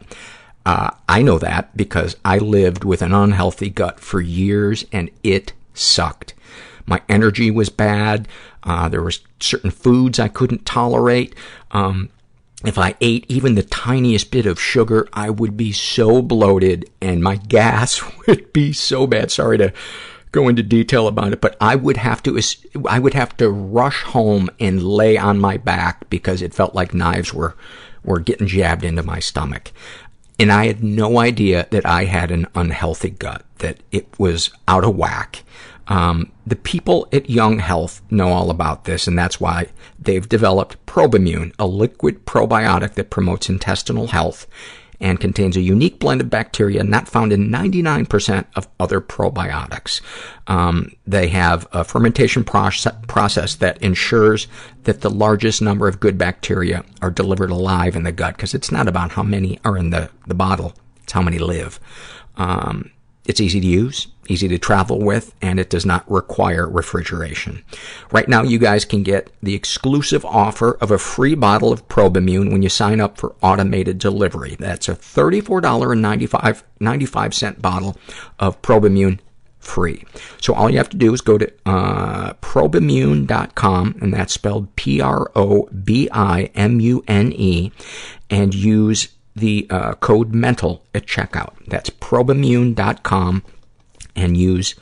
Uh, 0.65 0.91
I 1.07 1.21
know 1.21 1.37
that 1.37 1.75
because 1.77 2.15
I 2.25 2.39
lived 2.39 2.83
with 2.83 3.01
an 3.01 3.13
unhealthy 3.13 3.69
gut 3.69 3.99
for 3.99 4.19
years 4.19 4.85
and 4.91 5.11
it 5.23 5.53
sucked. 5.73 6.33
My 6.85 7.01
energy 7.07 7.51
was 7.51 7.69
bad. 7.69 8.27
Uh, 8.63 8.89
there 8.89 9.01
were 9.01 9.13
certain 9.39 9.71
foods 9.71 10.19
I 10.19 10.27
couldn't 10.27 10.65
tolerate. 10.65 11.35
Um, 11.71 12.09
if 12.63 12.77
I 12.77 12.95
ate 12.99 13.25
even 13.29 13.55
the 13.55 13.63
tiniest 13.63 14.31
bit 14.31 14.45
of 14.45 14.59
sugar, 14.59 15.07
I 15.13 15.29
would 15.29 15.55
be 15.55 15.71
so 15.71 16.21
bloated 16.21 16.89
and 17.01 17.21
my 17.21 17.35
gas 17.47 18.01
would 18.27 18.51
be 18.53 18.73
so 18.73 19.05
bad. 19.05 19.31
Sorry 19.31 19.57
to 19.57 19.73
go 20.31 20.47
into 20.47 20.63
detail 20.63 21.07
about 21.07 21.31
it, 21.31 21.41
but 21.41 21.55
I 21.61 21.75
would 21.75 21.97
have 21.97 22.21
to, 22.23 22.39
I 22.89 22.99
would 22.99 23.13
have 23.13 23.37
to 23.37 23.49
rush 23.49 24.01
home 24.03 24.49
and 24.59 24.83
lay 24.83 25.17
on 25.17 25.39
my 25.39 25.57
back 25.57 26.09
because 26.09 26.41
it 26.41 26.53
felt 26.53 26.75
like 26.75 26.93
knives 26.93 27.33
were, 27.33 27.55
were 28.03 28.19
getting 28.19 28.47
jabbed 28.47 28.83
into 28.83 29.01
my 29.01 29.19
stomach. 29.19 29.71
And 30.37 30.51
I 30.51 30.67
had 30.67 30.83
no 30.83 31.19
idea 31.19 31.67
that 31.71 31.85
I 31.85 32.05
had 32.05 32.31
an 32.31 32.47
unhealthy 32.55 33.11
gut, 33.11 33.43
that 33.59 33.77
it 33.91 34.07
was 34.19 34.51
out 34.67 34.83
of 34.83 34.95
whack. 34.95 35.43
Um, 35.87 36.31
the 36.45 36.55
people 36.55 37.07
at 37.13 37.29
Young 37.29 37.59
Health 37.59 38.01
know 38.09 38.29
all 38.29 38.49
about 38.49 38.85
this, 38.85 39.07
and 39.07 39.17
that's 39.17 39.39
why 39.39 39.67
they've 39.99 40.27
developed 40.27 40.83
Probimune, 40.85 41.53
a 41.59 41.67
liquid 41.67 42.25
probiotic 42.25 42.95
that 42.95 43.09
promotes 43.11 43.49
intestinal 43.49 44.07
health 44.07 44.47
and 44.99 45.19
contains 45.19 45.57
a 45.57 45.61
unique 45.61 45.99
blend 45.99 46.21
of 46.21 46.29
bacteria 46.29 46.83
not 46.83 47.07
found 47.07 47.33
in 47.33 47.49
99% 47.49 48.45
of 48.55 48.67
other 48.79 49.01
probiotics. 49.01 50.01
Um, 50.47 50.91
they 51.05 51.27
have 51.29 51.67
a 51.71 51.83
fermentation 51.83 52.43
process, 52.43 52.95
process 53.07 53.55
that 53.55 53.81
ensures 53.81 54.47
that 54.83 55.01
the 55.01 55.09
largest 55.09 55.61
number 55.61 55.87
of 55.87 55.99
good 55.99 56.17
bacteria 56.17 56.83
are 57.01 57.11
delivered 57.11 57.51
alive 57.51 57.95
in 57.95 58.03
the 58.03 58.11
gut, 58.11 58.35
because 58.35 58.53
it's 58.53 58.71
not 58.71 58.87
about 58.87 59.11
how 59.11 59.23
many 59.23 59.59
are 59.63 59.77
in 59.77 59.89
the, 59.89 60.09
the 60.27 60.35
bottle, 60.35 60.73
it's 61.03 61.13
how 61.13 61.21
many 61.21 61.37
live. 61.37 61.79
Um, 62.37 62.91
it's 63.25 63.41
easy 63.41 63.59
to 63.59 63.67
use, 63.67 64.07
easy 64.29 64.47
to 64.47 64.57
travel 64.57 64.99
with, 64.99 65.33
and 65.41 65.59
it 65.59 65.69
does 65.69 65.85
not 65.85 66.09
require 66.09 66.67
refrigeration. 66.67 67.63
Right 68.11 68.27
now, 68.27 68.43
you 68.43 68.57
guys 68.59 68.85
can 68.85 69.03
get 69.03 69.31
the 69.41 69.55
exclusive 69.55 70.25
offer 70.25 70.77
of 70.81 70.91
a 70.91 70.97
free 70.97 71.35
bottle 71.35 71.71
of 71.71 71.87
Probimune 71.87 72.51
when 72.51 72.61
you 72.61 72.69
sign 72.69 73.01
up 73.01 73.17
for 73.17 73.35
automated 73.41 73.97
delivery. 73.97 74.55
That's 74.59 74.89
a 74.89 74.95
$34.95 74.95 76.63
95 76.79 77.61
bottle 77.61 77.97
of 78.39 78.61
Probimune 78.61 79.19
free. 79.59 80.05
So 80.39 80.53
all 80.53 80.69
you 80.69 80.77
have 80.77 80.89
to 80.89 80.97
do 80.97 81.13
is 81.13 81.21
go 81.21 81.37
to 81.37 81.51
uh, 81.65 82.33
probimune.com, 82.33 83.95
and 84.01 84.13
that's 84.13 84.33
spelled 84.33 84.75
P-R-O-B-I-M-U-N-E, 84.75 85.31
and 88.29 88.53
use 88.53 89.07
the 89.35 89.67
uh, 89.69 89.93
code 89.95 90.33
MENTAL 90.33 90.81
at 90.93 91.05
checkout. 91.05 91.53
That's 91.67 91.89
probimune.com 91.89 93.43
and 94.15 94.37
use 94.37 94.75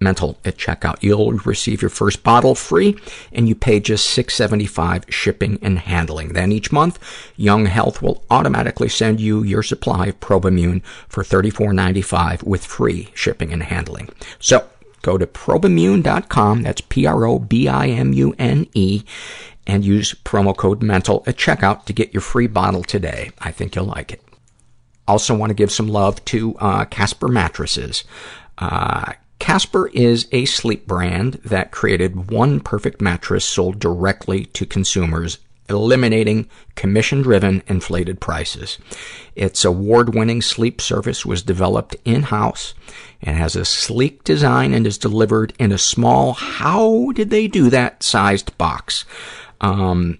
mental 0.00 0.38
at 0.44 0.56
checkout. 0.56 1.02
You'll 1.02 1.32
receive 1.32 1.82
your 1.82 1.88
first 1.88 2.22
bottle 2.22 2.54
free 2.54 2.96
and 3.32 3.48
you 3.48 3.54
pay 3.54 3.80
just 3.80 4.16
$6.75 4.16 5.10
shipping 5.10 5.58
and 5.62 5.78
handling. 5.78 6.34
Then 6.34 6.52
each 6.52 6.70
month, 6.70 6.98
Young 7.36 7.66
Health 7.66 8.00
will 8.02 8.22
automatically 8.30 8.88
send 8.88 9.20
you 9.20 9.42
your 9.42 9.62
supply 9.62 10.06
of 10.06 10.20
Probimune 10.20 10.84
for 11.08 11.24
$34.95 11.24 12.42
with 12.44 12.64
free 12.64 13.08
shipping 13.14 13.52
and 13.52 13.64
handling. 13.64 14.10
So 14.38 14.68
go 15.02 15.18
to 15.18 15.26
probimune.com, 15.26 16.62
that's 16.62 16.80
P-R-O-B-I-M-U-N-E, 16.82 17.42
and 19.66 19.84
use 19.84 20.14
promo 20.24 20.56
code 20.56 20.82
MENTAL 20.82 21.24
at 21.26 21.36
checkout 21.36 21.86
to 21.86 21.92
get 21.92 22.12
your 22.12 22.20
free 22.20 22.46
bottle 22.46 22.82
today. 22.82 23.30
I 23.38 23.50
think 23.50 23.74
you'll 23.74 23.86
like 23.86 24.12
it. 24.12 24.23
Also 25.06 25.34
want 25.34 25.50
to 25.50 25.54
give 25.54 25.70
some 25.70 25.88
love 25.88 26.24
to 26.26 26.56
uh, 26.58 26.84
Casper 26.86 27.28
mattresses. 27.28 28.04
Uh, 28.58 29.12
Casper 29.38 29.88
is 29.88 30.26
a 30.32 30.46
sleep 30.46 30.86
brand 30.86 31.34
that 31.44 31.70
created 31.70 32.30
one 32.30 32.60
perfect 32.60 33.02
mattress 33.02 33.44
sold 33.44 33.78
directly 33.78 34.46
to 34.46 34.64
consumers, 34.64 35.38
eliminating 35.68 36.48
commission-driven 36.76 37.62
inflated 37.66 38.20
prices. 38.20 38.78
Its 39.34 39.64
award-winning 39.64 40.40
sleep 40.40 40.80
service 40.80 41.26
was 41.26 41.42
developed 41.42 41.96
in-house 42.06 42.72
and 43.20 43.36
has 43.36 43.56
a 43.56 43.64
sleek 43.64 44.24
design 44.24 44.72
and 44.72 44.86
is 44.86 44.96
delivered 44.96 45.52
in 45.58 45.72
a 45.72 45.78
small, 45.78 46.32
how 46.32 47.10
did 47.12 47.28
they 47.28 47.46
do 47.46 47.68
that, 47.68 48.02
sized 48.02 48.56
box. 48.56 49.04
Um, 49.60 50.18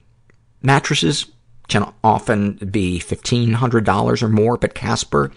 mattresses 0.63 1.27
can 1.69 1.93
often 2.03 2.55
be 2.57 2.99
$1,500 2.99 4.23
or 4.23 4.29
more, 4.29 4.57
but 4.57 4.75
Casper 4.75 5.31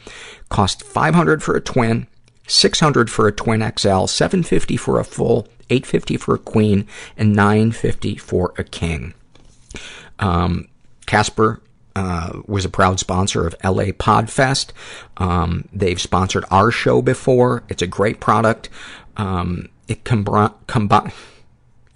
cost 0.49 0.83
$500 0.83 1.41
for 1.41 1.55
a 1.55 1.61
twin, 1.61 2.07
600 2.47 3.09
for 3.09 3.27
a 3.27 3.31
twin 3.31 3.61
XL, 3.61 4.05
750 4.05 4.77
for 4.77 4.99
a 4.99 5.03
full, 5.03 5.47
850 5.69 6.17
for 6.17 6.35
a 6.35 6.39
queen, 6.39 6.87
and 7.17 7.35
950 7.35 8.15
for 8.17 8.53
a 8.57 8.63
king. 8.63 9.13
Um, 10.19 10.67
Casper 11.05 11.61
uh, 11.95 12.41
was 12.45 12.65
a 12.65 12.69
proud 12.69 12.99
sponsor 12.99 13.47
of 13.47 13.55
LA 13.63 13.85
Podfest. 13.85 14.71
Um, 15.17 15.67
they've 15.73 15.99
sponsored 15.99 16.45
our 16.51 16.71
show 16.71 17.01
before. 17.01 17.63
It's 17.69 17.81
a 17.81 17.87
great 17.87 18.19
product. 18.19 18.69
Um, 19.15 19.69
it 19.87 20.03
combines 20.03 20.51
combi- 20.67 21.11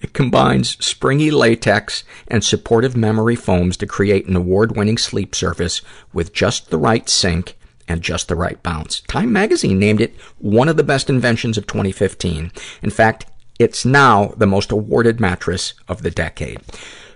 it 0.02 0.14
combines 0.14 0.84
springy 0.84 1.32
latex 1.32 2.04
and 2.28 2.44
supportive 2.44 2.98
memory 2.98 3.36
foams 3.36 3.78
to 3.78 3.86
create 3.86 4.28
an 4.28 4.36
award-winning 4.36 4.98
sleep 4.98 5.36
surface 5.36 5.82
with 6.12 6.34
just 6.34 6.70
the 6.70 6.78
right 6.78 7.08
sink 7.08 7.58
and 7.88 8.02
just 8.02 8.28
the 8.28 8.36
right 8.36 8.62
bounce. 8.64 9.02
Time 9.02 9.32
magazine 9.32 9.78
named 9.78 10.02
it 10.02 10.16
one 10.40 10.70
of 10.70 10.78
the 10.78 10.84
best 10.84 11.10
inventions 11.10 11.58
of 11.58 11.68
2015. 11.68 12.52
In 12.82 12.90
fact, 12.90 13.26
it's 13.60 13.86
now 13.86 14.34
the 14.38 14.48
most 14.48 14.72
awarded 14.72 15.20
mattress 15.20 15.74
of 15.88 16.02
the 16.02 16.12
decade. 16.12 16.62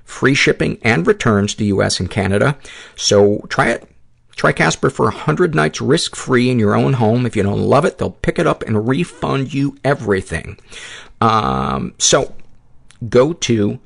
Free 0.03 0.35
shipping 0.35 0.77
and 0.83 1.07
returns 1.07 1.55
to 1.55 1.65
U.S. 1.65 1.99
and 1.99 2.11
Canada. 2.11 2.57
So 2.95 3.45
try 3.49 3.69
it. 3.69 3.89
Try 4.35 4.51
Casper 4.51 4.89
for 4.89 5.05
100 5.05 5.55
nights 5.55 5.79
risk-free 5.79 6.49
in 6.49 6.59
your 6.59 6.75
own 6.75 6.93
home. 6.93 7.25
If 7.25 7.37
you 7.37 7.43
don't 7.43 7.61
love 7.61 7.85
it, 7.85 7.97
they'll 7.97 8.11
pick 8.11 8.37
it 8.37 8.45
up 8.45 8.63
and 8.63 8.87
refund 8.87 9.53
you 9.53 9.77
everything. 9.83 10.59
Um, 11.21 11.93
so 11.97 12.35
go 13.09 13.33
to 13.33 13.79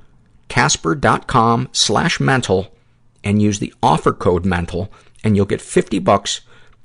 casper.com 0.47 1.69
slash 1.71 2.19
mental 2.19 2.73
and 3.23 3.41
use 3.41 3.59
the 3.59 3.73
offer 3.83 4.13
code 4.13 4.45
mental 4.45 4.91
and 5.23 5.35
you'll 5.35 5.45
get 5.45 5.61
50 5.61 5.99
bucks 5.99 6.41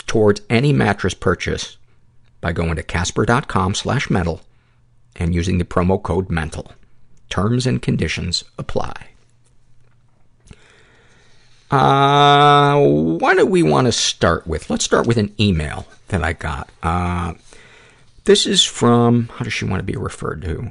towards 0.07 0.43
any 0.51 0.73
mattress 0.73 1.15
purchase 1.15 1.77
by 2.41 2.53
going 2.53 2.77
to 2.77 2.83
casper.com 2.83 3.75
slash 3.75 4.11
mental 4.11 4.43
and 5.17 5.35
using 5.35 5.59
the 5.59 5.65
promo 5.65 6.03
code 6.03 6.31
mental. 6.31 6.73
Terms 7.31 7.67
and 7.67 7.81
conditions 7.81 8.45
apply. 8.59 9.09
Uh, 11.71 12.79
what 12.81 13.37
do 13.37 13.47
we 13.47 13.63
want 13.63 13.87
to 13.87 13.93
start 13.93 14.47
with? 14.47 14.71
Let's 14.71 14.85
start 14.85 15.07
with 15.07 15.17
an 15.17 15.35
email 15.41 15.87
that 16.09 16.23
I 16.23 16.35
got. 16.35 16.69
Uh, 16.83 17.35
this 18.25 18.47
is 18.47 18.63
from, 18.63 19.29
how 19.35 19.45
does 19.45 19.53
she 19.53 19.65
want 19.65 19.81
to 19.81 19.85
be 19.85 19.97
referred 19.97 20.43
to? 20.43 20.71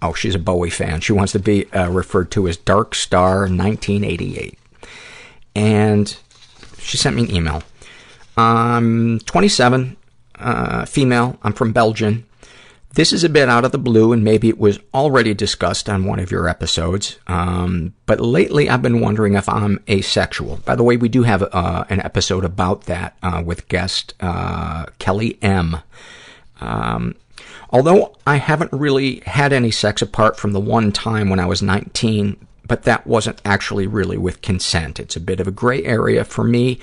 Oh, 0.00 0.12
she's 0.12 0.34
a 0.34 0.38
Bowie 0.38 0.70
fan. 0.70 1.00
She 1.00 1.12
wants 1.12 1.32
to 1.32 1.38
be 1.38 1.70
uh, 1.72 1.90
referred 1.90 2.30
to 2.32 2.46
as 2.46 2.56
Dark 2.56 2.94
Star 2.94 3.40
1988. 3.40 4.58
And 5.54 6.16
she 6.78 6.96
sent 6.96 7.16
me 7.16 7.22
an 7.22 7.34
email. 7.34 7.62
I'm 8.36 9.18
27, 9.20 9.96
uh, 10.36 10.84
female. 10.84 11.38
I'm 11.42 11.52
from 11.52 11.72
Belgium. 11.72 12.24
This 12.94 13.12
is 13.12 13.22
a 13.22 13.28
bit 13.28 13.48
out 13.48 13.64
of 13.64 13.72
the 13.72 13.78
blue, 13.78 14.12
and 14.12 14.24
maybe 14.24 14.48
it 14.48 14.58
was 14.58 14.78
already 14.94 15.34
discussed 15.34 15.88
on 15.88 16.04
one 16.04 16.18
of 16.18 16.30
your 16.30 16.48
episodes. 16.48 17.18
Um, 17.26 17.94
but 18.06 18.18
lately, 18.20 18.70
I've 18.70 18.82
been 18.82 19.00
wondering 19.00 19.34
if 19.34 19.48
I'm 19.48 19.82
asexual. 19.88 20.60
By 20.64 20.74
the 20.74 20.82
way, 20.82 20.96
we 20.96 21.08
do 21.08 21.22
have 21.24 21.42
uh, 21.42 21.84
an 21.90 22.00
episode 22.00 22.44
about 22.44 22.84
that 22.84 23.16
uh, 23.22 23.42
with 23.44 23.68
guest 23.68 24.14
uh, 24.20 24.86
Kelly 24.98 25.38
M. 25.42 25.78
Um, 26.60 27.14
although 27.70 28.14
I 28.26 28.36
haven't 28.36 28.72
really 28.72 29.20
had 29.20 29.52
any 29.52 29.70
sex 29.70 30.02
apart 30.02 30.36
from 30.36 30.52
the 30.52 30.60
one 30.60 30.92
time 30.92 31.28
when 31.28 31.40
I 31.40 31.46
was 31.46 31.62
19, 31.62 32.36
but 32.66 32.82
that 32.84 33.06
wasn't 33.06 33.40
actually 33.44 33.86
really 33.86 34.18
with 34.18 34.42
consent. 34.42 35.00
It's 35.00 35.16
a 35.16 35.20
bit 35.20 35.40
of 35.40 35.48
a 35.48 35.52
gray 35.52 35.82
area 35.84 36.24
for 36.24 36.44
me 36.44 36.78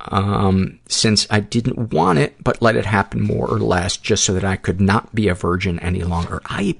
um, 0.00 0.78
since 0.88 1.26
I 1.30 1.40
didn't 1.40 1.92
want 1.92 2.18
it, 2.18 2.42
but 2.42 2.62
let 2.62 2.76
it 2.76 2.86
happen 2.86 3.20
more 3.20 3.48
or 3.48 3.58
less 3.58 3.96
just 3.96 4.24
so 4.24 4.34
that 4.34 4.44
I 4.44 4.56
could 4.56 4.80
not 4.80 5.14
be 5.14 5.28
a 5.28 5.34
virgin 5.34 5.78
any 5.80 6.02
longer. 6.02 6.40
I, 6.46 6.76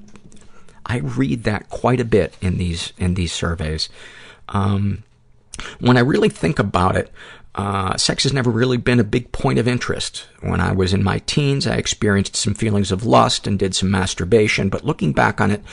I 0.86 0.98
read 0.98 1.44
that 1.44 1.68
quite 1.68 2.00
a 2.00 2.04
bit 2.04 2.36
in 2.40 2.58
these, 2.58 2.92
in 2.98 3.14
these 3.14 3.32
surveys. 3.32 3.88
Um, 4.48 5.04
when 5.80 5.96
I 5.96 6.00
really 6.00 6.28
think 6.28 6.58
about 6.58 6.96
it, 6.96 7.10
Uh, 7.58 7.96
sex 7.96 8.22
has 8.22 8.32
never 8.32 8.50
really 8.52 8.76
been 8.76 9.00
a 9.00 9.04
big 9.04 9.32
point 9.32 9.58
of 9.58 9.66
interest. 9.66 10.28
When 10.42 10.60
I 10.60 10.70
was 10.70 10.94
in 10.94 11.02
my 11.02 11.18
teens, 11.26 11.66
I 11.66 11.74
experienced 11.74 12.36
some 12.36 12.54
feelings 12.54 12.92
of 12.92 13.04
lust 13.04 13.48
and 13.48 13.58
did 13.58 13.74
some 13.74 13.90
masturbation, 13.90 14.68
but 14.68 14.84
looking 14.84 15.12
back 15.12 15.40
on 15.40 15.50
it, 15.50 15.64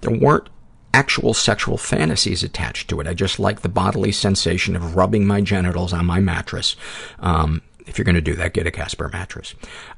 there 0.00 0.16
weren't 0.16 0.48
actual 0.94 1.34
sexual 1.34 1.76
fantasies 1.76 2.42
attached 2.42 2.88
to 2.88 2.98
it. 3.00 3.06
I 3.06 3.12
just 3.12 3.38
like 3.38 3.60
the 3.60 3.68
bodily 3.68 4.10
sensation 4.10 4.74
of 4.74 4.96
rubbing 4.96 5.26
my 5.26 5.42
genitals 5.42 5.92
on 5.92 6.06
my 6.06 6.18
mattress. 6.18 6.76
Um, 7.18 7.60
if 7.86 7.98
you're 7.98 8.06
going 8.06 8.14
to 8.14 8.22
do 8.22 8.36
that, 8.36 8.54
get 8.54 8.66
a 8.66 8.70
Casper 8.70 9.10
mattress. 9.12 9.54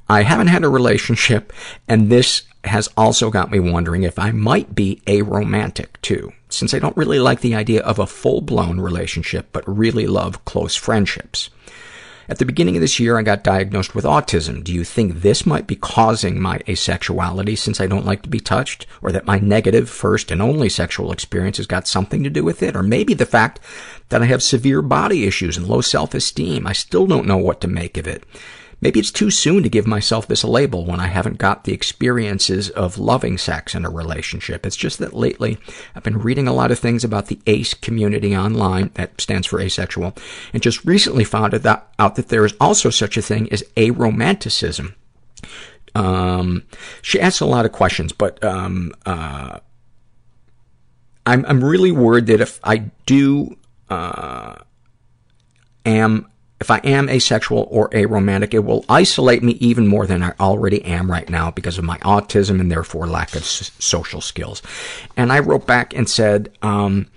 I 0.09 0.23
haven't 0.23 0.49
had 0.49 0.65
a 0.65 0.69
relationship, 0.69 1.53
and 1.87 2.11
this 2.11 2.43
has 2.65 2.89
also 2.97 3.31
got 3.31 3.53
me 3.53 3.61
wondering 3.61 4.03
if 4.03 4.19
I 4.19 4.33
might 4.33 4.75
be 4.75 5.01
aromantic 5.07 6.01
too, 6.03 6.33
since 6.49 6.73
I 6.73 6.79
don't 6.79 6.97
really 6.97 7.19
like 7.19 7.41
the 7.41 7.55
idea 7.55 7.83
of 7.83 7.99
a 7.99 8.07
full-blown 8.07 8.81
relationship, 8.81 9.49
but 9.53 9.67
really 9.67 10.07
love 10.07 10.45
close 10.45 10.75
friendships. 10.75 11.51
At 12.29 12.39
the 12.39 12.45
beginning 12.45 12.75
of 12.77 12.81
this 12.81 12.99
year, 12.99 13.17
I 13.17 13.23
got 13.23 13.45
diagnosed 13.45 13.95
with 13.95 14.05
autism. 14.05 14.65
Do 14.65 14.73
you 14.73 14.83
think 14.83 15.21
this 15.21 15.47
might 15.47 15.69
be 15.69 15.77
causing 15.77 16.41
my 16.41 16.59
asexuality 16.67 17.57
since 17.57 17.81
I 17.81 17.87
don't 17.87 18.07
like 18.07 18.23
to 18.23 18.29
be 18.29 18.41
touched? 18.41 18.85
Or 19.01 19.13
that 19.13 19.27
my 19.27 19.39
negative, 19.39 19.89
first 19.89 20.33
and 20.33 20.43
only 20.43 20.69
sexual 20.69 21.13
experience 21.13 21.59
has 21.59 21.69
got 21.69 21.87
something 21.87 22.25
to 22.25 22.31
do 22.31 22.43
with 22.43 22.65
it? 22.65 22.75
Or 22.75 22.83
maybe 22.83 23.15
the 23.15 23.27
fact 23.27 23.61
that 24.09 24.23
I 24.23 24.27
have 24.27 24.43
severe 24.43 24.83
body 24.83 25.25
issues 25.25 25.57
and 25.57 25.69
low 25.69 25.81
self-esteem. 25.81 26.67
I 26.67 26.73
still 26.73 27.07
don't 27.07 27.29
know 27.29 27.37
what 27.37 27.61
to 27.61 27.69
make 27.69 27.97
of 27.97 28.09
it. 28.09 28.25
Maybe 28.81 29.01
it's 29.01 29.11
too 29.11 29.31
soon 29.31 29.63
to 29.63 29.69
give 29.69 29.87
myself 29.87 30.29
this 30.29 30.45
label 30.45 30.85
when 30.85 31.01
I 31.01 31.07
haven't 31.07 31.39
got 31.39 31.65
the 31.65 31.73
experiences 31.73 32.69
of 32.71 32.99
loving 32.99 33.39
sex 33.39 33.75
in 33.75 33.85
a 33.85 33.91
relationship. 33.91 34.67
It's 34.67 34.77
just 34.77 34.99
that 34.99 35.15
lately 35.15 35.59
I've 35.95 36.03
been 36.03 36.19
reading 36.19 36.47
a 36.47 36.53
lot 36.53 36.71
of 36.71 36.79
things 36.79 37.03
about 37.03 37.27
the 37.27 37.41
ACE 37.47 37.75
community 37.75 38.37
online, 38.37 38.91
that 38.95 39.21
stands 39.21 39.47
for 39.47 39.61
asexual, 39.61 40.15
and 40.53 40.63
just 40.63 40.85
recently 40.85 41.25
found 41.25 41.55
out 41.55 42.17
that 42.17 42.29
there 42.29 42.45
is 42.45 42.55
also 42.61 42.91
such 42.91 43.17
a 43.17 43.23
thing 43.23 43.51
as 43.51 43.63
aromanticism. 43.77 44.95
Um, 45.95 46.65
she 47.01 47.19
asks 47.19 47.41
a 47.41 47.47
lot 47.47 47.65
of 47.65 47.73
questions, 47.73 48.13
but 48.13 48.43
um, 48.45 48.93
uh, 49.07 49.61
I'm, 51.25 51.47
I'm 51.47 51.65
really 51.65 51.93
worried 51.93 52.27
that 52.27 52.43
if 52.43 52.61
I 52.63 52.91
do 53.07 53.57
uh, 53.89 54.57
am 55.87 56.29
if 56.61 56.71
I 56.71 56.79
am 56.79 57.09
asexual 57.09 57.69
or 57.71 57.91
aromantic, 57.91 58.55
it 58.55 58.61
will 58.61 58.85
isolate 58.89 59.43
me 59.43 59.53
even 59.55 59.87
more 59.87 60.07
than 60.07 60.23
I 60.23 60.33
already 60.41 60.83
am 60.85 61.11
right 61.11 61.29
now 61.29 61.51
because 61.51 61.77
of 61.77 61.85
my 61.85 61.99
autism 61.99 62.61
and 62.61 62.73
therefore 62.73 63.07
lack 63.07 63.35
of 63.35 63.43
s- 63.43 63.71
social 63.79 64.21
skills. 64.23 64.63
And 65.17 65.33
I 65.33 65.41
wrote 65.41 65.67
back 65.67 65.95
and 65.95 66.09
said, 66.09 66.51
um, 66.63 67.09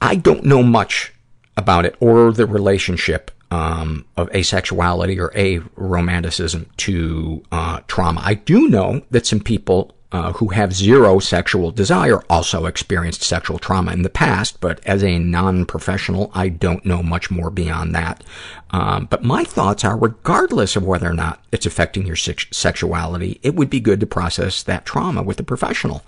I 0.00 0.14
don't 0.14 0.44
know 0.44 0.62
much 0.62 1.12
about 1.56 1.84
it 1.84 1.96
or 2.00 2.32
the 2.32 2.46
relationship 2.46 3.30
um, 3.50 4.06
of 4.16 4.30
asexuality 4.30 5.18
or 5.18 5.30
aromanticism 5.30 6.66
to 6.78 7.42
uh, 7.52 7.80
trauma. 7.88 8.22
I 8.24 8.34
do 8.34 8.68
know 8.68 9.02
that 9.10 9.26
some 9.26 9.40
people 9.40 9.94
who 10.10 10.48
have 10.48 10.72
zero 10.72 11.18
sexual 11.18 11.70
desire 11.70 12.22
also 12.30 12.64
experienced 12.64 13.22
sexual 13.22 13.58
trauma 13.58 13.92
in 13.92 14.02
the 14.02 14.08
past, 14.08 14.60
but 14.60 14.80
as 14.86 15.02
a 15.04 15.18
non-professional, 15.18 16.30
I 16.34 16.48
don't 16.48 16.84
know 16.86 17.02
much 17.02 17.30
more 17.30 17.50
beyond 17.50 17.94
that. 17.94 18.24
Um, 18.70 19.06
but 19.10 19.22
my 19.22 19.44
thoughts 19.44 19.84
are, 19.84 19.98
regardless 19.98 20.76
of 20.76 20.84
whether 20.84 21.10
or 21.10 21.14
not 21.14 21.42
it's 21.52 21.66
affecting 21.66 22.06
your 22.06 22.16
sex- 22.16 22.46
sexuality, 22.50 23.38
it 23.42 23.54
would 23.54 23.68
be 23.68 23.80
good 23.80 24.00
to 24.00 24.06
process 24.06 24.62
that 24.62 24.86
trauma 24.86 25.22
with 25.22 25.40
a 25.40 25.44
professional 25.44 26.02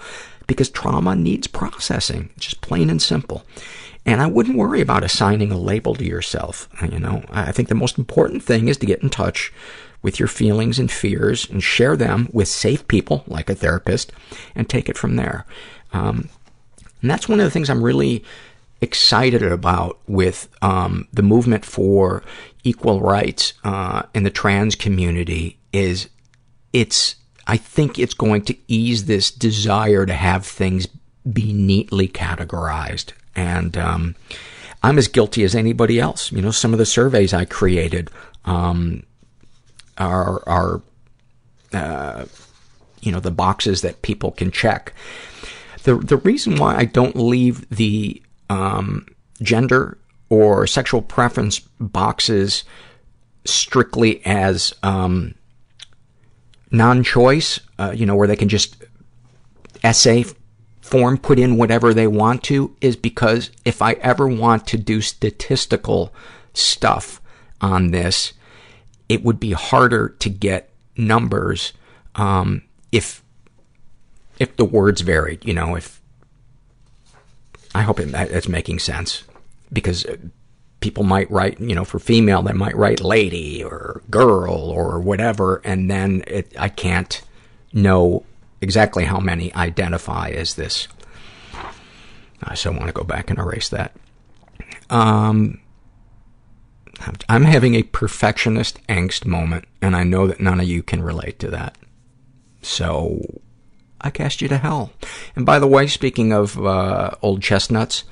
because 0.47 0.71
trauma 0.71 1.15
needs 1.15 1.47
processing, 1.47 2.31
just 2.39 2.61
plain 2.61 2.91
and 2.91 3.03
simple. 3.03 3.45
And 4.07 4.23
I 4.23 4.27
wouldn't 4.27 4.57
worry 4.57 4.81
about 4.81 5.05
assigning 5.05 5.53
a 5.53 5.59
label 5.59 5.95
to 5.95 6.05
yourself. 6.05 6.69
You 6.83 6.99
know, 6.99 7.23
I 7.31 7.53
think 7.53 7.69
the 7.69 7.75
most 7.75 7.99
important 7.99 8.43
thing 8.43 8.69
is 8.69 8.79
to 8.79 8.87
get 8.87 9.03
in 9.03 9.11
touch 9.11 9.53
with 10.03 10.19
your 10.19 10.29
feelings 10.29 10.79
and 10.79 10.91
fears 10.91 11.49
and 11.49 11.63
share 11.63 11.97
them 11.97 12.29
with 12.33 12.49
safe 12.49 12.87
people, 12.89 13.25
like 13.27 13.51
a 13.51 13.55
therapist, 13.55 14.13
and 14.55 14.69
take 14.69 14.89
it 14.89 14.97
from 14.97 15.17
there. 15.17 15.45
Um, 15.93 16.29
and 17.03 17.11
that's 17.11 17.29
one 17.29 17.41
of 17.41 17.45
the 17.45 17.51
things 17.51 17.69
I'm 17.69 17.83
really 17.83 18.25
excited 18.81 19.43
about 19.43 19.99
with 20.07 20.49
um, 20.63 21.07
the 21.13 21.23
movement 21.23 21.65
for 21.65 22.23
equal 22.65 23.01
rights 23.01 23.53
uh, 23.65 24.03
in 24.15 24.23
the 24.23 24.31
trans 24.31 24.75
community 24.75 25.59
is 25.73 26.09
it's 26.73 27.17
I 27.47 27.57
think 27.57 27.99
it's 27.99 28.15
going 28.15 28.43
to 28.43 28.57
ease 28.69 29.07
this 29.07 29.31
desire 29.31 30.07
to 30.07 30.13
have 30.13 30.47
things 30.47 30.87
be 31.31 31.53
neatly 31.53 32.07
categorized. 32.07 33.13
And 33.35 33.77
um, 33.77 34.15
I'm 34.83 34.99
as 34.99 35.09
guilty 35.09 35.43
as 35.43 35.55
anybody 35.55 35.99
else. 35.99 36.31
You 36.31 36.43
know, 36.43 36.53
some 36.53 36.73
of 36.73 36.79
the 36.79 36.87
surveys 36.87 37.35
I 37.35 37.45
created 37.45 38.11
um, 38.45 39.03
are, 39.99 40.43
are 40.49 40.83
uh, 41.73 42.25
you 43.01 43.13
know, 43.13 43.21
the 43.21 43.31
boxes 43.31 43.83
that 43.83 44.03
people 44.03 44.31
can 44.31 44.51
check. 44.51 44.93
The, 45.85 45.97
the 45.97 46.19
reason 46.19 46.57
why 46.57 46.77
I 46.77 46.85
don't 46.85 47.17
leave 47.17 47.69
the 47.71 48.23
um, 48.49 49.07
gender 49.41 49.99
or 50.29 50.67
sexual 50.67 51.03
preference 51.03 51.61
boxes 51.81 52.65
strictly 53.45 54.25
as 54.27 54.75
um, 54.83 55.35
non-choice, 56.71 57.61
uh, 57.79 57.93
you 57.95 58.07
know, 58.07 58.15
where 58.15 58.29
they 58.29 58.37
can 58.37 58.49
just 58.49 58.77
essay 59.83 60.25
form 60.83 61.17
put 61.17 61.39
in 61.39 61.57
whatever 61.57 61.95
they 61.95 62.07
want 62.07 62.43
to, 62.45 62.77
is 62.81 62.97
because 62.97 63.51
if 63.65 63.81
I 63.81 63.93
ever 63.95 64.29
want 64.29 64.67
to 64.69 64.77
do 64.77 65.01
statistical 65.01 66.13
stuff 66.53 67.21
on 67.61 67.91
this, 67.91 68.35
it 69.11 69.25
would 69.25 69.41
be 69.41 69.51
harder 69.51 70.11
to 70.21 70.31
get 70.31 70.71
numbers 70.97 71.73
um, 72.15 72.63
if 72.93 73.23
if 74.39 74.57
the 74.57 74.65
words 74.65 75.01
varied. 75.01 75.45
You 75.45 75.53
know, 75.53 75.75
if 75.75 76.01
I 77.75 77.83
hope 77.83 77.99
it, 77.99 78.15
it's 78.15 78.49
making 78.49 78.79
sense 78.79 79.25
because 79.73 80.07
people 80.79 81.03
might 81.03 81.29
write, 81.29 81.61
you 81.61 81.75
know, 81.75 81.85
for 81.85 81.99
female, 81.99 82.43
they 82.43 82.53
might 82.53 82.77
write 82.77 83.01
lady 83.01 83.65
or 83.65 84.01
girl 84.11 84.55
or 84.55 85.01
whatever, 85.01 85.61
and 85.65 85.91
then 85.91 86.23
it, 86.29 86.55
I 86.57 86.69
can't 86.69 87.21
know 87.73 88.25
exactly 88.61 89.05
how 89.05 89.19
many 89.19 89.53
identify 89.55 90.29
as 90.29 90.55
this. 90.55 90.87
I 92.43 92.55
want 92.79 92.87
to 92.87 92.93
go 92.93 93.05
back 93.05 93.29
and 93.29 93.41
erase 93.41 93.69
that. 93.71 93.95
Um, 94.89 95.61
I'm 97.29 97.45
having 97.45 97.75
a 97.75 97.83
perfectionist 97.83 98.79
angst 98.87 99.25
moment, 99.25 99.65
and 99.81 99.97
I 99.97 100.05
know 100.05 100.27
that 100.27 100.41
none 100.41 100.61
of 100.61 100.67
you 100.67 100.83
can 100.83 101.03
relate 101.03 101.39
to 101.41 101.51
that. 101.51 101.79
So, 102.63 103.41
I 104.01 104.11
cast 104.11 104.43
you 104.43 104.49
to 104.49 104.59
hell. 104.59 104.93
And 105.35 105.47
by 105.47 105.59
the 105.59 105.67
way, 105.67 105.87
speaking 105.87 106.33
of 106.33 106.59
uh, 106.59 107.13
old 107.23 107.43
chestnuts, 107.43 108.05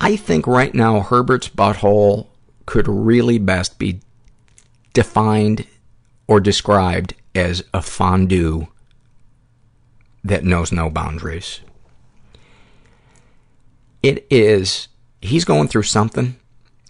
I 0.00 0.16
think 0.16 0.46
right 0.46 0.74
now 0.74 1.00
Herbert's 1.00 1.48
butthole 1.48 2.26
could 2.66 2.88
really 2.88 3.38
best 3.38 3.78
be 3.78 4.00
defined 4.92 5.66
or 6.26 6.40
described 6.40 7.14
as 7.34 7.62
a 7.72 7.80
fondue 7.80 8.66
that 10.24 10.44
knows 10.44 10.72
no 10.72 10.90
boundaries. 10.90 11.60
It 14.02 14.26
is, 14.30 14.88
he's 15.20 15.44
going 15.44 15.68
through 15.68 15.84
something. 15.84 16.36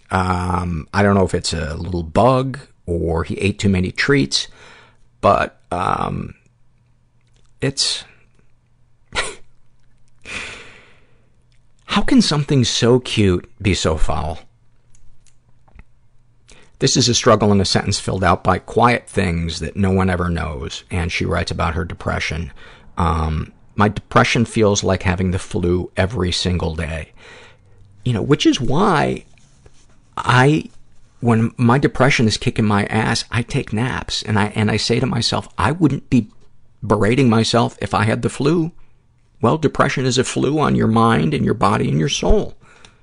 Um, 0.09 0.87
I 0.93 1.03
don't 1.03 1.15
know 1.15 1.25
if 1.25 1.33
it's 1.33 1.53
a 1.53 1.75
little 1.75 2.03
bug 2.03 2.59
or 2.85 3.23
he 3.23 3.37
ate 3.39 3.59
too 3.59 3.69
many 3.69 3.91
treats, 3.91 4.47
but 5.21 5.59
um, 5.71 6.33
it's. 7.61 8.03
How 11.85 12.01
can 12.01 12.21
something 12.21 12.63
so 12.63 12.99
cute 12.99 13.49
be 13.61 13.73
so 13.73 13.97
foul? 13.97 14.39
This 16.79 16.95
is 16.95 17.09
a 17.09 17.15
struggle 17.15 17.51
in 17.51 17.59
a 17.59 17.65
sentence 17.65 17.99
filled 17.99 18.23
out 18.23 18.43
by 18.43 18.59
quiet 18.59 19.09
things 19.09 19.59
that 19.61 19.75
no 19.75 19.89
one 19.89 20.11
ever 20.11 20.29
knows, 20.29 20.83
and 20.91 21.11
she 21.11 21.25
writes 21.25 21.49
about 21.49 21.73
her 21.73 21.83
depression. 21.83 22.53
Um, 22.97 23.51
my 23.75 23.89
depression 23.89 24.45
feels 24.45 24.83
like 24.83 25.01
having 25.03 25.31
the 25.31 25.39
flu 25.39 25.91
every 25.97 26.31
single 26.31 26.75
day. 26.75 27.13
You 28.05 28.13
know, 28.13 28.21
which 28.21 28.45
is 28.45 28.61
why 28.61 29.25
I, 30.17 30.69
when 31.19 31.53
my 31.57 31.77
depression 31.77 32.27
is 32.27 32.37
kicking 32.37 32.65
my 32.65 32.85
ass, 32.85 33.23
I 33.31 33.41
take 33.43 33.71
naps 33.71 34.23
and 34.23 34.37
I, 34.37 34.47
and 34.47 34.69
I 34.69 34.77
say 34.77 34.99
to 34.99 35.05
myself, 35.05 35.47
I 35.57 35.71
wouldn't 35.71 36.09
be 36.09 36.29
berating 36.85 37.29
myself 37.29 37.77
if 37.81 37.93
I 37.93 38.03
had 38.03 38.21
the 38.21 38.29
flu. 38.29 38.71
Well, 39.41 39.57
depression 39.57 40.05
is 40.05 40.17
a 40.17 40.23
flu 40.23 40.59
on 40.59 40.75
your 40.75 40.87
mind 40.87 41.33
and 41.33 41.45
your 41.45 41.53
body 41.53 41.89
and 41.89 41.99
your 41.99 42.09
soul. 42.09 42.55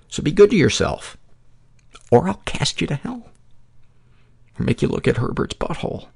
So 0.09 0.23
be 0.23 0.33
good 0.33 0.51
to 0.51 0.57
yourself 0.57 1.17
or 2.11 2.29
I'll 2.29 2.43
cast 2.45 2.81
you 2.81 2.87
to 2.87 2.95
hell 2.95 3.29
or 4.59 4.65
make 4.65 4.83
you 4.83 4.89
look 4.89 5.09
at 5.09 5.17
Herbert's 5.17 5.55
butthole. 5.55 6.07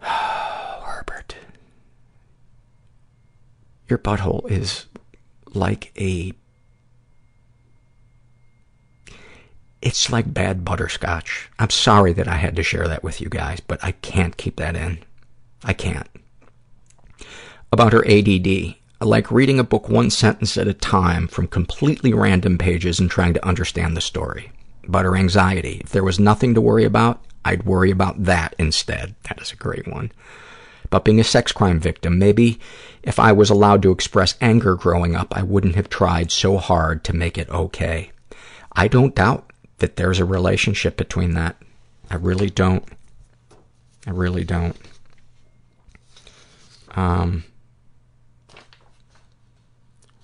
Herbert. 0.00 1.36
Your 3.88 3.98
butthole 3.98 4.50
is 4.50 4.86
like 5.52 5.92
a 5.98 6.32
it's 9.86 10.10
like 10.10 10.34
bad 10.34 10.64
butterscotch. 10.64 11.48
I'm 11.60 11.70
sorry 11.70 12.12
that 12.14 12.26
I 12.26 12.34
had 12.34 12.56
to 12.56 12.64
share 12.64 12.88
that 12.88 13.04
with 13.04 13.20
you 13.20 13.28
guys, 13.28 13.60
but 13.60 13.78
I 13.84 13.92
can't 13.92 14.36
keep 14.36 14.56
that 14.56 14.74
in. 14.74 14.98
I 15.62 15.74
can't. 15.74 16.08
About 17.70 17.92
her 17.92 18.04
ADD, 18.04 18.74
I 19.00 19.04
like 19.04 19.30
reading 19.30 19.60
a 19.60 19.64
book 19.64 19.88
one 19.88 20.10
sentence 20.10 20.56
at 20.56 20.66
a 20.66 20.74
time 20.74 21.28
from 21.28 21.46
completely 21.46 22.12
random 22.12 22.58
pages 22.58 22.98
and 22.98 23.08
trying 23.08 23.32
to 23.34 23.46
understand 23.46 23.96
the 23.96 24.00
story. 24.00 24.50
About 24.88 25.04
her 25.04 25.16
anxiety, 25.16 25.82
if 25.84 25.90
there 25.90 26.02
was 26.02 26.18
nothing 26.18 26.54
to 26.54 26.60
worry 26.60 26.84
about, 26.84 27.24
I'd 27.44 27.62
worry 27.62 27.92
about 27.92 28.24
that 28.24 28.56
instead. 28.58 29.14
That 29.28 29.40
is 29.40 29.52
a 29.52 29.56
great 29.56 29.86
one. 29.86 30.10
About 30.86 31.04
being 31.04 31.20
a 31.20 31.24
sex 31.24 31.52
crime 31.52 31.78
victim, 31.78 32.18
maybe 32.18 32.58
if 33.04 33.20
I 33.20 33.30
was 33.30 33.50
allowed 33.50 33.82
to 33.82 33.92
express 33.92 34.34
anger 34.40 34.74
growing 34.74 35.14
up, 35.14 35.36
I 35.36 35.44
wouldn't 35.44 35.76
have 35.76 35.88
tried 35.88 36.32
so 36.32 36.58
hard 36.58 37.04
to 37.04 37.14
make 37.14 37.38
it 37.38 37.48
okay. 37.50 38.10
I 38.72 38.88
don't 38.88 39.14
doubt 39.14 39.52
that 39.78 39.96
there's 39.96 40.18
a 40.18 40.24
relationship 40.24 40.96
between 40.96 41.34
that. 41.34 41.56
I 42.10 42.16
really 42.16 42.50
don't. 42.50 42.84
I 44.06 44.10
really 44.10 44.44
don't. 44.44 44.76
Um, 46.94 47.44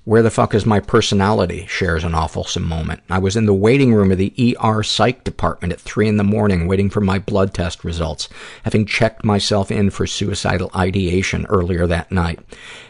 where 0.05 0.23
the 0.23 0.31
fuck 0.31 0.53
is 0.53 0.67
my 0.67 0.81
personality 0.81 1.65
shares 1.67 2.03
an 2.03 2.11
awfulsome 2.11 2.65
moment. 2.65 3.01
I 3.09 3.19
was 3.19 3.37
in 3.37 3.47
the 3.47 3.55
waiting 3.55 3.95
room 3.95 4.11
of 4.11 4.19
the 4.19 4.57
ER 4.61 4.83
psych 4.83 5.23
department 5.23 5.73
at 5.73 5.81
three 5.81 6.09
in 6.09 6.17
the 6.17 6.25
morning 6.25 6.67
waiting 6.67 6.91
for 6.91 7.01
my 7.01 7.21
blood 7.21 7.55
test 7.55 7.85
results, 7.85 8.29
having 8.65 8.85
checked 8.85 9.25
myself 9.25 9.71
in 9.71 9.91
for 9.91 10.07
suicidal 10.09 10.73
ideation 10.75 11.47
earlier 11.47 11.87
that 11.87 12.11
night. 12.11 12.41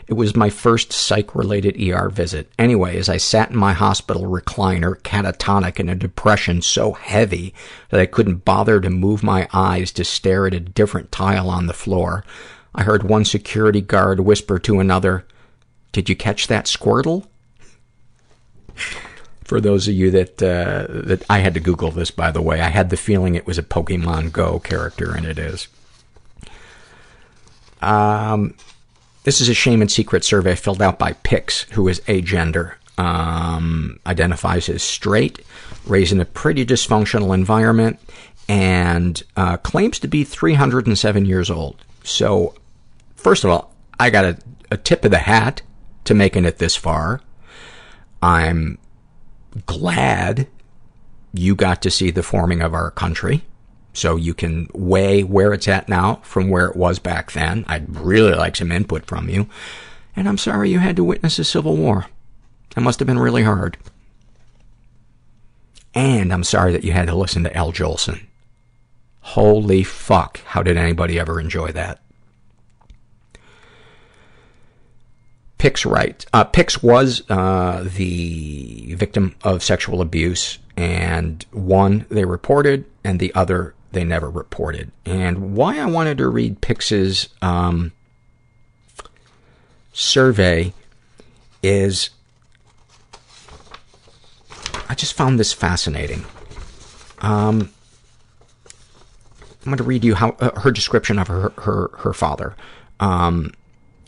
It 0.06 0.14
was 0.14 0.34
my 0.34 0.48
first 0.48 0.90
psych-related 0.90 1.76
ER 1.78 2.08
visit. 2.08 2.50
Anyway, 2.58 2.96
as 2.96 3.10
I 3.10 3.18
sat 3.18 3.50
in 3.50 3.56
my 3.56 3.74
hospital 3.74 4.22
recliner, 4.22 4.96
catatonic 4.96 5.78
in 5.78 5.90
a 5.90 5.94
depression 5.94 6.62
so 6.62 6.92
heavy 6.92 7.52
that 7.90 8.00
I 8.00 8.06
couldn't 8.06 8.46
bother 8.46 8.80
to 8.80 8.90
move 8.90 9.22
my 9.22 9.48
eyes 9.52 9.92
to 9.92 10.04
stare 10.04 10.46
at 10.46 10.54
a 10.54 10.60
different 10.60 11.12
tile 11.12 11.50
on 11.50 11.66
the 11.66 11.74
floor, 11.74 12.24
I 12.74 12.84
heard 12.84 13.02
one 13.02 13.26
security 13.26 13.82
guard 13.82 14.20
whisper 14.20 14.58
to 14.60 14.80
another, 14.80 15.26
did 15.92 16.08
you 16.08 16.16
catch 16.16 16.46
that 16.48 16.66
Squirtle? 16.66 17.26
For 19.44 19.60
those 19.60 19.86
of 19.86 19.94
you 19.94 20.10
that, 20.12 20.42
uh, 20.42 20.86
that 20.88 21.24
I 21.28 21.38
had 21.38 21.54
to 21.54 21.60
Google 21.60 21.90
this, 21.90 22.10
by 22.10 22.30
the 22.30 22.40
way, 22.40 22.60
I 22.60 22.70
had 22.70 22.90
the 22.90 22.96
feeling 22.96 23.34
it 23.34 23.46
was 23.46 23.58
a 23.58 23.62
Pokemon 23.62 24.32
Go 24.32 24.58
character, 24.58 25.14
and 25.14 25.26
it 25.26 25.38
is. 25.38 25.68
Um, 27.82 28.54
this 29.24 29.40
is 29.40 29.48
a 29.48 29.54
shame 29.54 29.82
and 29.82 29.90
secret 29.90 30.24
survey 30.24 30.54
filled 30.54 30.80
out 30.80 30.98
by 30.98 31.12
Pix, 31.12 31.62
who 31.72 31.86
is 31.88 32.00
agender, 32.00 32.74
um, 32.96 33.98
identifies 34.06 34.68
as 34.68 34.82
straight, 34.82 35.40
raised 35.86 36.12
in 36.12 36.20
a 36.20 36.24
pretty 36.24 36.64
dysfunctional 36.64 37.34
environment, 37.34 37.98
and 38.48 39.22
uh, 39.36 39.58
claims 39.58 39.98
to 39.98 40.08
be 40.08 40.24
307 40.24 41.26
years 41.26 41.50
old. 41.50 41.84
So, 42.04 42.54
first 43.16 43.44
of 43.44 43.50
all, 43.50 43.74
I 44.00 44.10
got 44.10 44.24
a, 44.24 44.38
a 44.70 44.76
tip 44.76 45.04
of 45.04 45.10
the 45.10 45.18
hat 45.18 45.62
to 46.04 46.14
making 46.14 46.44
it 46.44 46.58
this 46.58 46.76
far. 46.76 47.20
I'm 48.22 48.78
glad 49.66 50.48
you 51.32 51.54
got 51.54 51.82
to 51.82 51.90
see 51.90 52.10
the 52.10 52.22
forming 52.22 52.60
of 52.60 52.74
our 52.74 52.90
country 52.90 53.42
so 53.92 54.16
you 54.16 54.34
can 54.34 54.68
weigh 54.72 55.22
where 55.22 55.52
it's 55.52 55.68
at 55.68 55.88
now 55.88 56.16
from 56.22 56.48
where 56.48 56.66
it 56.66 56.76
was 56.76 56.98
back 56.98 57.32
then. 57.32 57.64
I'd 57.68 57.94
really 57.96 58.34
like 58.34 58.56
some 58.56 58.72
input 58.72 59.06
from 59.06 59.28
you. 59.28 59.48
And 60.16 60.28
I'm 60.28 60.38
sorry 60.38 60.70
you 60.70 60.78
had 60.78 60.96
to 60.96 61.04
witness 61.04 61.38
a 61.38 61.44
civil 61.44 61.76
war. 61.76 62.06
That 62.74 62.80
must 62.80 63.00
have 63.00 63.06
been 63.06 63.18
really 63.18 63.42
hard. 63.42 63.76
And 65.94 66.32
I'm 66.32 66.44
sorry 66.44 66.72
that 66.72 66.84
you 66.84 66.92
had 66.92 67.08
to 67.08 67.14
listen 67.14 67.44
to 67.44 67.56
Al 67.56 67.72
Jolson. 67.72 68.26
Holy 69.20 69.82
fuck, 69.82 70.40
how 70.46 70.62
did 70.62 70.76
anybody 70.76 71.18
ever 71.18 71.38
enjoy 71.38 71.70
that? 71.72 72.01
Pix 75.62 75.86
right. 75.86 76.26
Uh, 76.32 76.42
Pix 76.42 76.82
was 76.82 77.22
uh, 77.30 77.88
the 77.94 78.96
victim 78.96 79.36
of 79.44 79.62
sexual 79.62 80.00
abuse, 80.00 80.58
and 80.76 81.46
one 81.52 82.04
they 82.08 82.24
reported, 82.24 82.84
and 83.04 83.20
the 83.20 83.32
other 83.36 83.72
they 83.92 84.02
never 84.02 84.28
reported. 84.28 84.90
And 85.06 85.54
why 85.54 85.78
I 85.78 85.86
wanted 85.86 86.18
to 86.18 86.26
read 86.26 86.62
Pix's 86.62 87.28
um, 87.42 87.92
survey 89.92 90.74
is 91.62 92.10
I 94.88 94.96
just 94.96 95.14
found 95.14 95.38
this 95.38 95.52
fascinating. 95.52 96.24
Um, 97.20 97.70
I'm 99.64 99.66
going 99.66 99.76
to 99.76 99.84
read 99.84 100.02
you 100.02 100.16
how 100.16 100.30
uh, 100.40 100.58
her 100.58 100.72
description 100.72 101.20
of 101.20 101.28
her 101.28 101.50
her 101.58 101.90
her 101.98 102.12
father. 102.12 102.56
Um, 102.98 103.52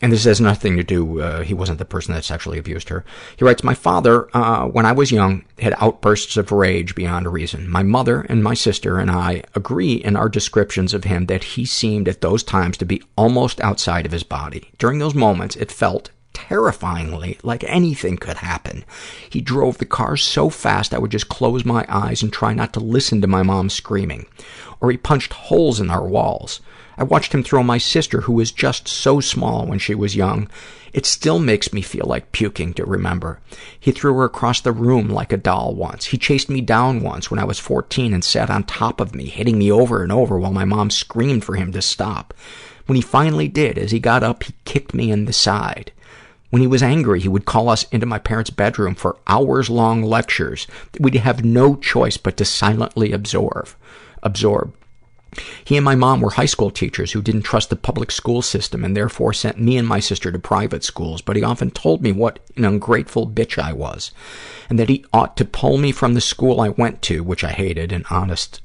and 0.01 0.11
this 0.11 0.25
has 0.25 0.41
nothing 0.41 0.75
to 0.77 0.83
do, 0.83 1.21
uh, 1.21 1.43
he 1.43 1.53
wasn't 1.53 1.79
the 1.79 1.85
person 1.85 2.13
that 2.13 2.25
sexually 2.25 2.59
abused 2.59 2.89
her. 2.89 3.05
He 3.37 3.45
writes, 3.45 3.63
My 3.63 3.73
father, 3.73 4.27
uh, 4.35 4.65
when 4.65 4.85
I 4.85 4.91
was 4.91 5.11
young, 5.11 5.45
had 5.59 5.75
outbursts 5.77 6.37
of 6.37 6.51
rage 6.51 6.95
beyond 6.95 7.31
reason. 7.31 7.69
My 7.69 7.83
mother 7.83 8.21
and 8.21 8.43
my 8.43 8.53
sister 8.53 8.99
and 8.99 9.09
I 9.09 9.43
agree 9.55 9.93
in 9.93 10.15
our 10.15 10.29
descriptions 10.29 10.93
of 10.93 11.05
him 11.05 11.27
that 11.27 11.43
he 11.43 11.65
seemed 11.65 12.07
at 12.07 12.21
those 12.21 12.43
times 12.43 12.77
to 12.77 12.85
be 12.85 13.01
almost 13.15 13.61
outside 13.61 14.05
of 14.05 14.11
his 14.11 14.23
body. 14.23 14.69
During 14.77 14.99
those 14.99 15.15
moments, 15.15 15.55
it 15.55 15.71
felt 15.71 16.11
terrifyingly 16.35 17.39
like 17.41 17.63
anything 17.63 18.17
could 18.17 18.37
happen. 18.37 18.83
He 19.29 19.39
drove 19.39 19.77
the 19.77 19.85
car 19.85 20.17
so 20.17 20.49
fast 20.49 20.93
I 20.93 20.99
would 20.99 21.11
just 21.11 21.29
close 21.29 21.63
my 21.63 21.85
eyes 21.87 22.21
and 22.21 22.31
try 22.31 22.53
not 22.53 22.73
to 22.73 22.79
listen 22.81 23.21
to 23.21 23.27
my 23.27 23.41
mom 23.41 23.69
screaming. 23.69 24.25
Or 24.81 24.91
he 24.91 24.97
punched 24.97 25.31
holes 25.31 25.79
in 25.79 25.89
our 25.89 26.05
walls. 26.05 26.59
I 26.97 27.03
watched 27.03 27.33
him 27.33 27.43
throw 27.43 27.63
my 27.63 27.77
sister, 27.77 28.21
who 28.21 28.33
was 28.33 28.51
just 28.51 28.87
so 28.87 29.19
small 29.19 29.65
when 29.65 29.79
she 29.79 29.95
was 29.95 30.15
young. 30.15 30.49
It 30.93 31.05
still 31.05 31.39
makes 31.39 31.73
me 31.73 31.81
feel 31.81 32.05
like 32.07 32.31
puking 32.31 32.73
to 32.75 32.85
remember. 32.85 33.41
He 33.79 33.91
threw 33.91 34.13
her 34.15 34.23
across 34.23 34.61
the 34.61 34.71
room 34.71 35.09
like 35.09 35.33
a 35.33 35.37
doll 35.37 35.75
once. 35.75 36.05
He 36.05 36.17
chased 36.17 36.49
me 36.49 36.61
down 36.61 37.01
once 37.01 37.29
when 37.29 37.39
I 37.39 37.43
was 37.43 37.59
14 37.59 38.13
and 38.13 38.23
sat 38.23 38.49
on 38.49 38.63
top 38.63 39.01
of 39.01 39.13
me, 39.13 39.25
hitting 39.25 39.57
me 39.57 39.71
over 39.71 40.03
and 40.03 40.11
over 40.11 40.39
while 40.39 40.53
my 40.53 40.63
mom 40.63 40.89
screamed 40.89 41.43
for 41.43 41.55
him 41.55 41.73
to 41.73 41.81
stop. 41.81 42.33
When 42.85 42.95
he 42.95 43.01
finally 43.01 43.47
did, 43.47 43.77
as 43.77 43.91
he 43.91 43.99
got 43.99 44.23
up, 44.23 44.43
he 44.43 44.53
kicked 44.63 44.93
me 44.93 45.11
in 45.11 45.25
the 45.25 45.33
side. 45.33 45.91
When 46.49 46.61
he 46.61 46.67
was 46.67 46.83
angry, 46.83 47.19
he 47.19 47.27
would 47.27 47.43
call 47.43 47.67
us 47.67 47.83
into 47.91 48.05
my 48.05 48.19
parents' 48.19 48.51
bedroom 48.51 48.95
for 48.95 49.17
hours-long 49.27 50.03
lectures 50.03 50.67
that 50.93 51.01
we'd 51.01 51.15
have 51.15 51.43
no 51.43 51.75
choice 51.75 52.15
but 52.15 52.37
to 52.37 52.45
silently 52.45 53.11
absorb. 53.11 53.67
Absorb. 54.23 54.73
He 55.63 55.75
and 55.77 55.85
my 55.85 55.95
mom 55.95 56.21
were 56.21 56.31
high 56.31 56.45
school 56.45 56.71
teachers 56.71 57.11
who 57.11 57.21
didn't 57.21 57.43
trust 57.43 57.69
the 57.69 57.75
public 57.75 58.11
school 58.11 58.41
system 58.41 58.83
and 58.83 58.95
therefore 58.95 59.33
sent 59.33 59.59
me 59.59 59.77
and 59.77 59.87
my 59.87 59.99
sister 59.99 60.31
to 60.31 60.39
private 60.39 60.83
schools, 60.83 61.21
but 61.21 61.35
he 61.35 61.43
often 61.43 61.71
told 61.71 62.01
me 62.01 62.11
what 62.11 62.39
an 62.55 62.65
ungrateful 62.65 63.27
bitch 63.27 63.61
I 63.61 63.73
was 63.73 64.11
and 64.69 64.79
that 64.79 64.89
he 64.89 65.05
ought 65.13 65.37
to 65.37 65.45
pull 65.45 65.77
me 65.77 65.91
from 65.91 66.13
the 66.13 66.21
school 66.21 66.61
I 66.61 66.69
went 66.69 67.01
to, 67.03 67.23
which 67.23 67.43
I 67.43 67.51
hated 67.51 67.91
and 67.91 68.05
honest 68.09 68.61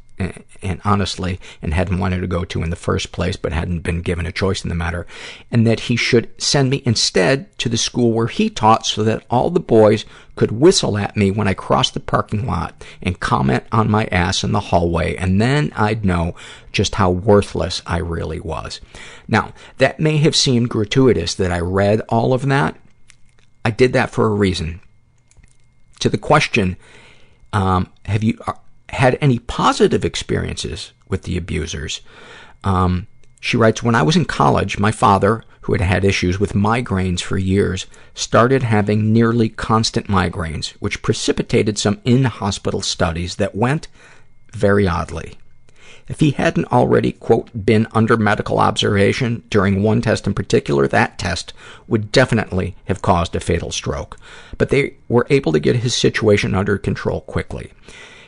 and 0.62 0.80
honestly 0.84 1.40
and 1.62 1.72
hadn't 1.72 1.98
wanted 1.98 2.20
to 2.20 2.26
go 2.26 2.44
to 2.44 2.62
in 2.62 2.70
the 2.70 2.76
first 2.76 3.12
place 3.12 3.36
but 3.36 3.52
hadn't 3.52 3.80
been 3.80 4.02
given 4.02 4.26
a 4.26 4.32
choice 4.32 4.62
in 4.62 4.68
the 4.68 4.74
matter, 4.74 5.06
and 5.50 5.66
that 5.66 5.80
he 5.80 5.96
should 5.96 6.28
send 6.40 6.70
me 6.70 6.82
instead 6.84 7.56
to 7.58 7.68
the 7.68 7.76
school 7.76 8.12
where 8.12 8.26
he 8.26 8.50
taught 8.50 8.86
so 8.86 9.02
that 9.02 9.24
all 9.30 9.50
the 9.50 9.60
boys 9.60 10.04
could 10.36 10.52
whistle 10.52 10.96
at 10.96 11.16
me 11.16 11.30
when 11.30 11.48
I 11.48 11.54
crossed 11.54 11.94
the 11.94 12.00
parking 12.00 12.46
lot 12.46 12.84
and 13.02 13.20
comment 13.20 13.64
on 13.72 13.90
my 13.90 14.06
ass 14.06 14.44
in 14.44 14.52
the 14.52 14.60
hallway, 14.60 15.16
and 15.16 15.40
then 15.40 15.72
I'd 15.76 16.04
know 16.04 16.34
just 16.72 16.96
how 16.96 17.10
worthless 17.10 17.82
I 17.86 17.98
really 17.98 18.40
was. 18.40 18.80
Now, 19.28 19.52
that 19.78 20.00
may 20.00 20.18
have 20.18 20.36
seemed 20.36 20.70
gratuitous 20.70 21.34
that 21.34 21.52
I 21.52 21.60
read 21.60 22.00
all 22.08 22.32
of 22.32 22.46
that. 22.46 22.76
I 23.64 23.70
did 23.70 23.92
that 23.92 24.10
for 24.10 24.26
a 24.26 24.34
reason. 24.34 24.80
To 26.00 26.08
the 26.08 26.18
question, 26.18 26.76
um, 27.52 27.92
have 28.06 28.22
you, 28.22 28.38
had 28.92 29.18
any 29.20 29.38
positive 29.38 30.04
experiences 30.04 30.92
with 31.08 31.22
the 31.22 31.36
abusers. 31.36 32.00
Um, 32.64 33.06
she 33.40 33.56
writes, 33.56 33.82
when 33.82 33.94
I 33.94 34.02
was 34.02 34.16
in 34.16 34.24
college, 34.24 34.78
my 34.78 34.92
father, 34.92 35.44
who 35.62 35.72
had 35.72 35.80
had 35.80 36.04
issues 36.04 36.38
with 36.38 36.52
migraines 36.52 37.20
for 37.20 37.38
years, 37.38 37.86
started 38.14 38.62
having 38.62 39.12
nearly 39.12 39.48
constant 39.48 40.06
migraines, 40.08 40.70
which 40.80 41.02
precipitated 41.02 41.78
some 41.78 42.00
in-hospital 42.04 42.82
studies 42.82 43.36
that 43.36 43.54
went 43.54 43.88
very 44.52 44.86
oddly. 44.86 45.38
If 46.08 46.18
he 46.18 46.32
hadn't 46.32 46.72
already, 46.72 47.12
quote, 47.12 47.50
been 47.64 47.86
under 47.92 48.16
medical 48.16 48.58
observation 48.58 49.44
during 49.48 49.82
one 49.82 50.02
test 50.02 50.26
in 50.26 50.34
particular, 50.34 50.88
that 50.88 51.18
test 51.18 51.52
would 51.86 52.10
definitely 52.10 52.74
have 52.86 53.00
caused 53.00 53.36
a 53.36 53.40
fatal 53.40 53.70
stroke. 53.70 54.18
But 54.58 54.70
they 54.70 54.96
were 55.08 55.26
able 55.30 55.52
to 55.52 55.60
get 55.60 55.76
his 55.76 55.94
situation 55.94 56.54
under 56.54 56.78
control 56.78 57.20
quickly. 57.20 57.72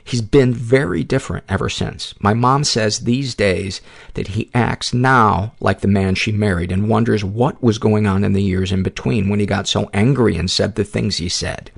He's 0.05 0.23
been 0.23 0.53
very 0.53 1.05
different 1.05 1.45
ever 1.49 1.69
since. 1.69 2.15
My 2.21 2.35
mom 2.35 2.65
says 2.65 3.01
these 3.01 3.35
days 3.35 3.81
that 4.15 4.29
he 4.29 4.51
acts 4.53 4.93
now 4.93 5.55
like 5.61 5.81
the 5.81 5.89
man 5.89 6.15
she 6.15 6.33
married 6.33 6.73
and 6.73 6.89
wonders 6.89 7.25
what 7.25 7.63
was 7.63 7.79
going 7.79 8.07
on 8.07 8.25
in 8.25 8.33
the 8.33 8.43
years 8.43 8.73
in 8.73 8.83
between 8.83 9.29
when 9.29 9.41
he 9.41 9.47
got 9.47 9.69
so 9.69 9.89
angry 9.93 10.37
and 10.37 10.51
said 10.51 10.75
the 10.75 10.85
things 10.85 11.17
he 11.17 11.29
said. 11.29 11.71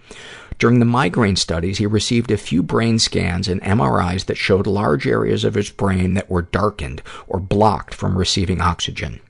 During 0.58 0.78
the 0.78 0.84
migraine 0.84 1.36
studies, 1.36 1.78
he 1.78 1.86
received 1.86 2.30
a 2.30 2.36
few 2.36 2.62
brain 2.62 2.98
scans 2.98 3.48
and 3.48 3.60
MRIs 3.62 4.26
that 4.26 4.38
showed 4.38 4.66
large 4.66 5.06
areas 5.06 5.44
of 5.44 5.54
his 5.54 5.70
brain 5.70 6.14
that 6.14 6.30
were 6.30 6.42
darkened 6.42 7.02
or 7.26 7.40
blocked 7.40 7.92
from 7.92 8.16
receiving 8.16 8.60
oxygen. 8.60 9.20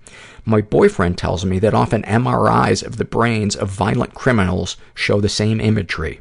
My 0.45 0.61
boyfriend 0.61 1.17
tells 1.17 1.45
me 1.45 1.59
that 1.61 1.73
often 1.73 2.03
MRIs 2.03 2.85
of 2.85 2.99
the 2.99 3.05
brains 3.07 3.57
of 3.57 3.71
violent 3.71 4.13
criminals 4.13 4.77
show 4.95 5.21
the 5.21 5.29
same 5.31 5.61
imagery. 5.61 6.21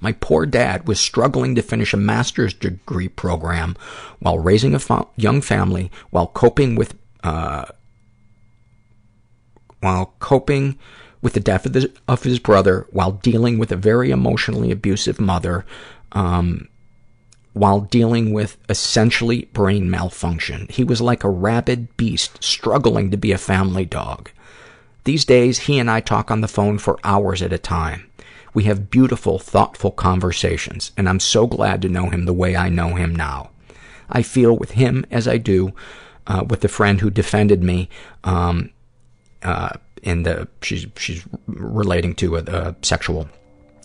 My 0.00 0.12
poor 0.12 0.46
dad 0.46 0.86
was 0.86 1.00
struggling 1.00 1.54
to 1.54 1.62
finish 1.62 1.92
a 1.92 1.96
master's 1.98 2.54
degree 2.54 3.08
program 3.08 3.76
while 4.18 4.38
raising 4.38 4.74
a 4.74 5.06
young 5.16 5.40
family, 5.40 5.90
while 6.10 6.26
coping 6.26 6.74
with, 6.74 6.94
uh, 7.22 7.66
while 9.80 10.14
coping 10.18 10.78
with 11.20 11.34
the 11.34 11.40
death 11.40 11.66
of, 11.66 11.72
the, 11.72 11.92
of 12.08 12.24
his 12.24 12.38
brother, 12.38 12.86
while 12.90 13.12
dealing 13.12 13.58
with 13.58 13.70
a 13.70 13.76
very 13.76 14.10
emotionally 14.10 14.70
abusive 14.70 15.20
mother, 15.20 15.64
um, 16.12 16.68
while 17.52 17.80
dealing 17.80 18.32
with 18.32 18.56
essentially 18.68 19.44
brain 19.52 19.90
malfunction. 19.90 20.66
He 20.70 20.84
was 20.84 21.00
like 21.00 21.22
a 21.22 21.30
rabid 21.30 21.96
beast 21.96 22.42
struggling 22.42 23.10
to 23.10 23.16
be 23.16 23.32
a 23.32 23.38
family 23.38 23.84
dog. 23.84 24.30
These 25.04 25.24
days, 25.24 25.58
he 25.60 25.78
and 25.78 25.90
I 25.90 26.00
talk 26.00 26.30
on 26.30 26.40
the 26.40 26.48
phone 26.48 26.78
for 26.78 26.98
hours 27.04 27.42
at 27.42 27.52
a 27.52 27.58
time. 27.58 28.08
We 28.54 28.64
have 28.64 28.90
beautiful, 28.90 29.38
thoughtful 29.38 29.90
conversations, 29.90 30.92
and 30.96 31.08
I'm 31.08 31.20
so 31.20 31.46
glad 31.46 31.82
to 31.82 31.88
know 31.88 32.10
him 32.10 32.24
the 32.24 32.32
way 32.32 32.56
I 32.56 32.68
know 32.68 32.94
him 32.94 33.14
now. 33.14 33.50
I 34.10 34.22
feel 34.22 34.56
with 34.56 34.72
him 34.72 35.06
as 35.10 35.26
I 35.26 35.38
do 35.38 35.72
uh, 36.26 36.44
with 36.48 36.60
the 36.60 36.68
friend 36.68 37.00
who 37.00 37.10
defended 37.10 37.62
me 37.62 37.88
um, 38.24 38.70
uh, 39.42 39.70
in 40.02 40.24
the 40.24 40.48
she's 40.60 40.86
she's 40.96 41.24
relating 41.46 42.14
to 42.16 42.36
a, 42.36 42.42
a 42.42 42.76
sexual 42.82 43.28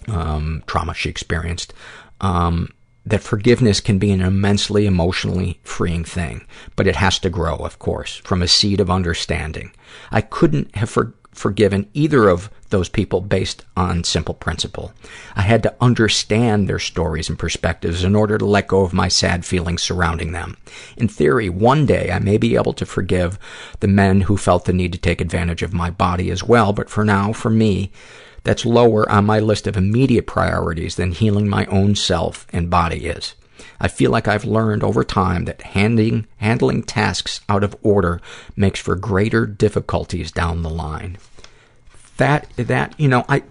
um, 0.07 0.63
trauma 0.67 0.93
she 0.93 1.09
experienced. 1.09 1.73
Um, 2.21 2.73
that 3.05 3.23
forgiveness 3.23 3.79
can 3.79 3.99
be 3.99 4.11
an 4.11 4.19
immensely 4.19 4.85
emotionally 4.85 5.61
freeing 5.63 6.03
thing, 6.03 6.45
but 6.75 6.87
it 6.87 6.97
has 6.97 7.17
to 7.19 7.29
grow, 7.29 7.55
of 7.55 7.79
course, 7.79 8.17
from 8.17 8.41
a 8.41 8.49
seed 8.49 8.81
of 8.81 8.91
understanding. 8.91 9.71
I 10.11 10.19
couldn't 10.19 10.75
have 10.75 10.89
for- 10.89 11.13
forgiven 11.31 11.89
either 11.93 12.27
of 12.27 12.49
those 12.69 12.89
people 12.89 13.21
based 13.21 13.63
on 13.75 14.03
simple 14.03 14.33
principle. 14.33 14.91
I 15.35 15.41
had 15.41 15.63
to 15.63 15.75
understand 15.79 16.67
their 16.67 16.79
stories 16.79 17.29
and 17.29 17.39
perspectives 17.39 18.03
in 18.03 18.15
order 18.15 18.37
to 18.37 18.45
let 18.45 18.67
go 18.67 18.81
of 18.81 18.93
my 18.93 19.07
sad 19.07 19.45
feelings 19.45 19.83
surrounding 19.83 20.31
them. 20.31 20.57
In 20.97 21.07
theory, 21.07 21.49
one 21.49 21.85
day 21.85 22.11
I 22.11 22.19
may 22.19 22.37
be 22.37 22.55
able 22.55 22.73
to 22.73 22.85
forgive 22.85 23.39
the 23.79 23.87
men 23.87 24.21
who 24.21 24.37
felt 24.37 24.65
the 24.65 24.73
need 24.73 24.93
to 24.93 24.99
take 24.99 25.21
advantage 25.21 25.63
of 25.63 25.73
my 25.73 25.89
body 25.89 26.29
as 26.29 26.43
well, 26.43 26.73
but 26.73 26.89
for 26.89 27.03
now, 27.03 27.33
for 27.33 27.49
me, 27.49 27.91
that's 28.43 28.65
lower 28.65 29.09
on 29.11 29.25
my 29.25 29.39
list 29.39 29.67
of 29.67 29.75
immediate 29.75 30.25
priorities 30.25 30.95
than 30.95 31.11
healing 31.11 31.49
my 31.49 31.65
own 31.65 31.95
self 31.95 32.47
and 32.53 32.69
body 32.69 33.07
is. 33.07 33.35
I 33.79 33.87
feel 33.87 34.11
like 34.11 34.27
I've 34.27 34.45
learned 34.45 34.83
over 34.83 35.03
time 35.03 35.45
that 35.45 35.61
handing, 35.61 36.27
handling 36.37 36.83
tasks 36.83 37.41
out 37.49 37.63
of 37.63 37.75
order 37.81 38.21
makes 38.55 38.79
for 38.79 38.95
greater 38.95 39.45
difficulties 39.45 40.31
down 40.31 40.63
the 40.63 40.69
line. 40.69 41.17
That, 42.17 42.47
that, 42.57 42.99
you 42.99 43.07
know, 43.07 43.25
I, 43.29 43.43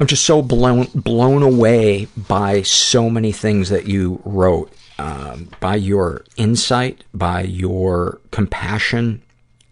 I'm 0.00 0.06
just 0.06 0.24
so 0.24 0.42
blown, 0.42 0.86
blown 0.94 1.42
away 1.42 2.06
by 2.16 2.62
so 2.62 3.10
many 3.10 3.32
things 3.32 3.68
that 3.68 3.86
you 3.86 4.20
wrote, 4.24 4.72
um, 4.98 5.50
by 5.60 5.76
your 5.76 6.24
insight, 6.36 7.04
by 7.12 7.42
your 7.42 8.20
compassion, 8.30 9.22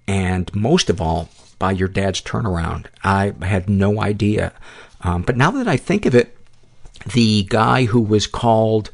and 0.06 0.54
most 0.54 0.90
of 0.90 1.00
all, 1.00 1.28
by 1.58 1.72
your 1.72 1.88
dad's 1.88 2.20
turnaround. 2.20 2.86
I 3.02 3.34
had 3.42 3.68
no 3.68 4.00
idea. 4.00 4.52
Um, 5.00 5.22
but 5.22 5.36
now 5.36 5.50
that 5.52 5.68
I 5.68 5.76
think 5.76 6.06
of 6.06 6.14
it, 6.14 6.36
the 7.12 7.44
guy 7.44 7.84
who 7.84 8.00
was 8.00 8.26
called, 8.26 8.90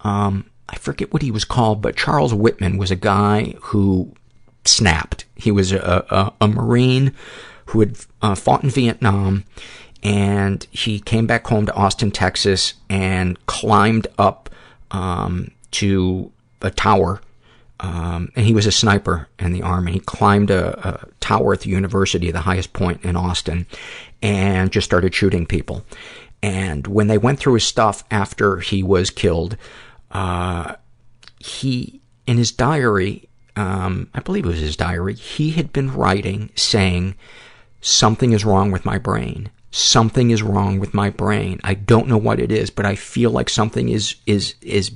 um, 0.00 0.46
I 0.68 0.76
forget 0.76 1.12
what 1.12 1.22
he 1.22 1.30
was 1.30 1.44
called, 1.44 1.82
but 1.82 1.96
Charles 1.96 2.34
Whitman 2.34 2.78
was 2.78 2.90
a 2.90 2.96
guy 2.96 3.54
who 3.60 4.14
snapped. 4.64 5.26
He 5.34 5.50
was 5.50 5.72
a, 5.72 6.06
a, 6.10 6.32
a 6.44 6.48
Marine 6.48 7.14
who 7.66 7.80
had 7.80 7.96
uh, 8.20 8.34
fought 8.34 8.64
in 8.64 8.70
Vietnam, 8.70 9.44
and 10.02 10.66
he 10.70 10.98
came 11.00 11.26
back 11.26 11.46
home 11.46 11.66
to 11.66 11.74
Austin, 11.74 12.10
Texas, 12.10 12.74
and 12.88 13.44
climbed 13.46 14.06
up 14.18 14.50
um, 14.90 15.50
to 15.70 16.32
a 16.60 16.70
tower 16.70 17.20
um, 17.82 18.30
and 18.36 18.46
he 18.46 18.54
was 18.54 18.66
a 18.66 18.72
sniper 18.72 19.28
in 19.40 19.52
the 19.52 19.62
army. 19.62 19.92
He 19.92 20.00
climbed 20.00 20.50
a, 20.50 20.88
a 20.88 21.08
tower 21.18 21.52
at 21.52 21.60
the 21.60 21.70
university, 21.70 22.30
the 22.30 22.40
highest 22.40 22.72
point 22.72 23.04
in 23.04 23.16
Austin, 23.16 23.66
and 24.22 24.70
just 24.70 24.84
started 24.84 25.12
shooting 25.12 25.46
people. 25.46 25.84
And 26.44 26.86
when 26.86 27.08
they 27.08 27.18
went 27.18 27.40
through 27.40 27.54
his 27.54 27.66
stuff 27.66 28.04
after 28.10 28.60
he 28.60 28.84
was 28.84 29.10
killed, 29.10 29.56
uh, 30.12 30.76
he, 31.40 32.00
in 32.26 32.36
his 32.36 32.52
diary, 32.52 33.28
um, 33.56 34.08
I 34.14 34.20
believe 34.20 34.44
it 34.44 34.50
was 34.50 34.60
his 34.60 34.76
diary, 34.76 35.14
he 35.14 35.50
had 35.50 35.72
been 35.72 35.92
writing 35.92 36.50
saying, 36.54 37.16
something 37.82 38.32
is 38.32 38.44
wrong 38.44 38.70
with 38.70 38.86
my 38.86 38.96
brain. 38.96 39.50
Something 39.70 40.30
is 40.30 40.42
wrong 40.42 40.78
with 40.78 40.94
my 40.94 41.10
brain. 41.10 41.60
I 41.64 41.74
don't 41.74 42.08
know 42.08 42.16
what 42.16 42.40
it 42.40 42.50
is, 42.50 42.70
but 42.70 42.86
I 42.86 42.94
feel 42.94 43.30
like 43.30 43.50
something 43.50 43.88
is, 43.88 44.14
is, 44.26 44.54
is 44.62 44.92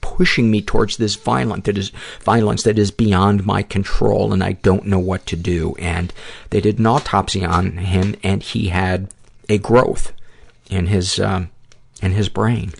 pushing 0.00 0.50
me 0.50 0.60
towards 0.60 0.96
this 0.96 1.14
violence 1.14 1.64
that 1.64 1.78
is 1.78 1.90
violence 2.20 2.64
that 2.64 2.78
is 2.78 2.90
beyond 2.90 3.46
my 3.46 3.62
control 3.62 4.32
and 4.32 4.44
I 4.44 4.52
don't 4.52 4.86
know 4.86 4.98
what 4.98 5.24
to 5.26 5.36
do. 5.36 5.74
And 5.78 6.12
they 6.50 6.60
did 6.60 6.78
an 6.78 6.86
autopsy 6.86 7.44
on 7.44 7.78
him 7.78 8.16
and 8.22 8.42
he 8.42 8.68
had 8.68 9.08
a 9.48 9.58
growth 9.58 10.12
in 10.68 10.88
his, 10.88 11.18
um, 11.18 11.50
in 12.02 12.12
his 12.12 12.28
brain. 12.28 12.72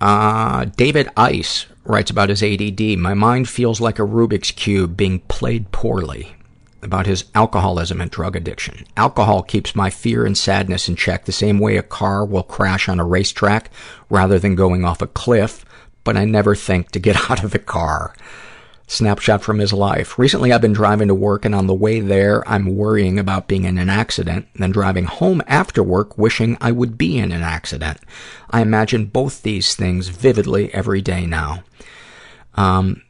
Uh, 0.00 0.66
David 0.76 1.08
Ice 1.16 1.66
writes 1.84 2.10
about 2.10 2.28
his 2.28 2.42
ADD. 2.42 2.98
My 2.98 3.14
mind 3.14 3.48
feels 3.48 3.80
like 3.80 3.98
a 3.98 4.02
Rubik's 4.02 4.50
Cube 4.50 4.96
being 4.96 5.20
played 5.20 5.70
poorly 5.72 6.34
about 6.82 7.06
his 7.06 7.24
alcoholism 7.34 8.00
and 8.00 8.10
drug 8.10 8.36
addiction. 8.36 8.86
Alcohol 8.96 9.42
keeps 9.42 9.74
my 9.74 9.90
fear 9.90 10.24
and 10.24 10.36
sadness 10.36 10.88
in 10.88 10.96
check 10.96 11.24
the 11.24 11.32
same 11.32 11.58
way 11.58 11.76
a 11.76 11.82
car 11.82 12.24
will 12.24 12.42
crash 12.42 12.88
on 12.88 13.00
a 13.00 13.04
racetrack 13.04 13.70
rather 14.08 14.38
than 14.38 14.54
going 14.54 14.84
off 14.84 15.02
a 15.02 15.06
cliff, 15.06 15.64
but 16.04 16.16
I 16.16 16.24
never 16.24 16.54
think 16.54 16.90
to 16.92 17.00
get 17.00 17.30
out 17.30 17.42
of 17.42 17.50
the 17.50 17.58
car. 17.58 18.14
Snapshot 18.88 19.42
from 19.42 19.58
his 19.58 19.72
life. 19.72 20.18
Recently 20.18 20.52
I've 20.52 20.60
been 20.60 20.72
driving 20.72 21.08
to 21.08 21.14
work 21.14 21.44
and 21.44 21.54
on 21.54 21.66
the 21.66 21.74
way 21.74 22.00
there 22.00 22.48
I'm 22.48 22.76
worrying 22.76 23.18
about 23.18 23.48
being 23.48 23.64
in 23.64 23.78
an 23.78 23.90
accident, 23.90 24.46
and 24.54 24.62
then 24.62 24.70
driving 24.70 25.04
home 25.04 25.42
after 25.48 25.82
work 25.82 26.16
wishing 26.16 26.56
I 26.60 26.70
would 26.72 26.96
be 26.96 27.18
in 27.18 27.32
an 27.32 27.42
accident. 27.42 27.98
I 28.50 28.60
imagine 28.60 29.06
both 29.06 29.42
these 29.42 29.74
things 29.74 30.08
vividly 30.08 30.72
every 30.72 31.02
day 31.02 31.26
now. 31.26 31.64
Um, 32.54 33.02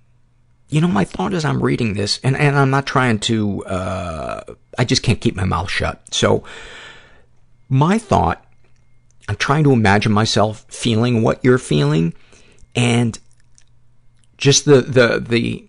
you 0.68 0.80
know, 0.80 0.88
my 0.88 1.04
thought 1.04 1.34
as 1.34 1.44
I'm 1.44 1.62
reading 1.62 1.94
this, 1.94 2.18
and, 2.24 2.36
and 2.36 2.56
I'm 2.56 2.70
not 2.70 2.86
trying 2.86 3.18
to, 3.20 3.64
uh, 3.66 4.54
I 4.78 4.84
just 4.84 5.02
can't 5.02 5.20
keep 5.20 5.36
my 5.36 5.44
mouth 5.44 5.70
shut. 5.70 6.02
So, 6.12 6.42
my 7.68 7.98
thought, 7.98 8.44
I'm 9.28 9.36
trying 9.36 9.64
to 9.64 9.72
imagine 9.72 10.12
myself 10.12 10.64
feeling 10.68 11.22
what 11.22 11.44
you're 11.44 11.58
feeling, 11.58 12.14
and 12.74 13.18
just 14.36 14.64
the, 14.64 14.82
the, 14.82 15.24
the, 15.26 15.65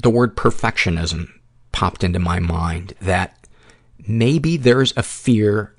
the 0.00 0.10
word 0.10 0.36
perfectionism 0.36 1.30
popped 1.72 2.04
into 2.04 2.18
my 2.18 2.38
mind 2.40 2.94
that 3.00 3.46
maybe 4.06 4.56
there's 4.56 4.96
a 4.96 5.02
fear 5.02 5.74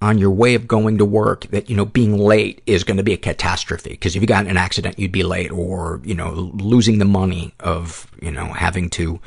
on 0.00 0.18
your 0.18 0.30
way 0.30 0.54
of 0.54 0.68
going 0.68 0.98
to 0.98 1.04
work 1.04 1.46
that, 1.48 1.68
you 1.68 1.76
know, 1.76 1.84
being 1.84 2.16
late 2.16 2.62
is 2.66 2.84
going 2.84 2.96
to 2.96 3.02
be 3.02 3.12
a 3.12 3.18
catastrophe. 3.18 3.90
Because 3.90 4.14
if 4.14 4.22
you 4.22 4.28
got 4.28 4.46
an 4.46 4.56
accident, 4.56 4.98
you'd 4.98 5.12
be 5.12 5.24
late 5.24 5.50
or, 5.50 6.00
you 6.04 6.14
know, 6.14 6.52
losing 6.54 6.98
the 6.98 7.04
money 7.04 7.52
of, 7.60 8.06
you 8.22 8.30
know, 8.30 8.46
having 8.46 8.90
to 8.90 9.20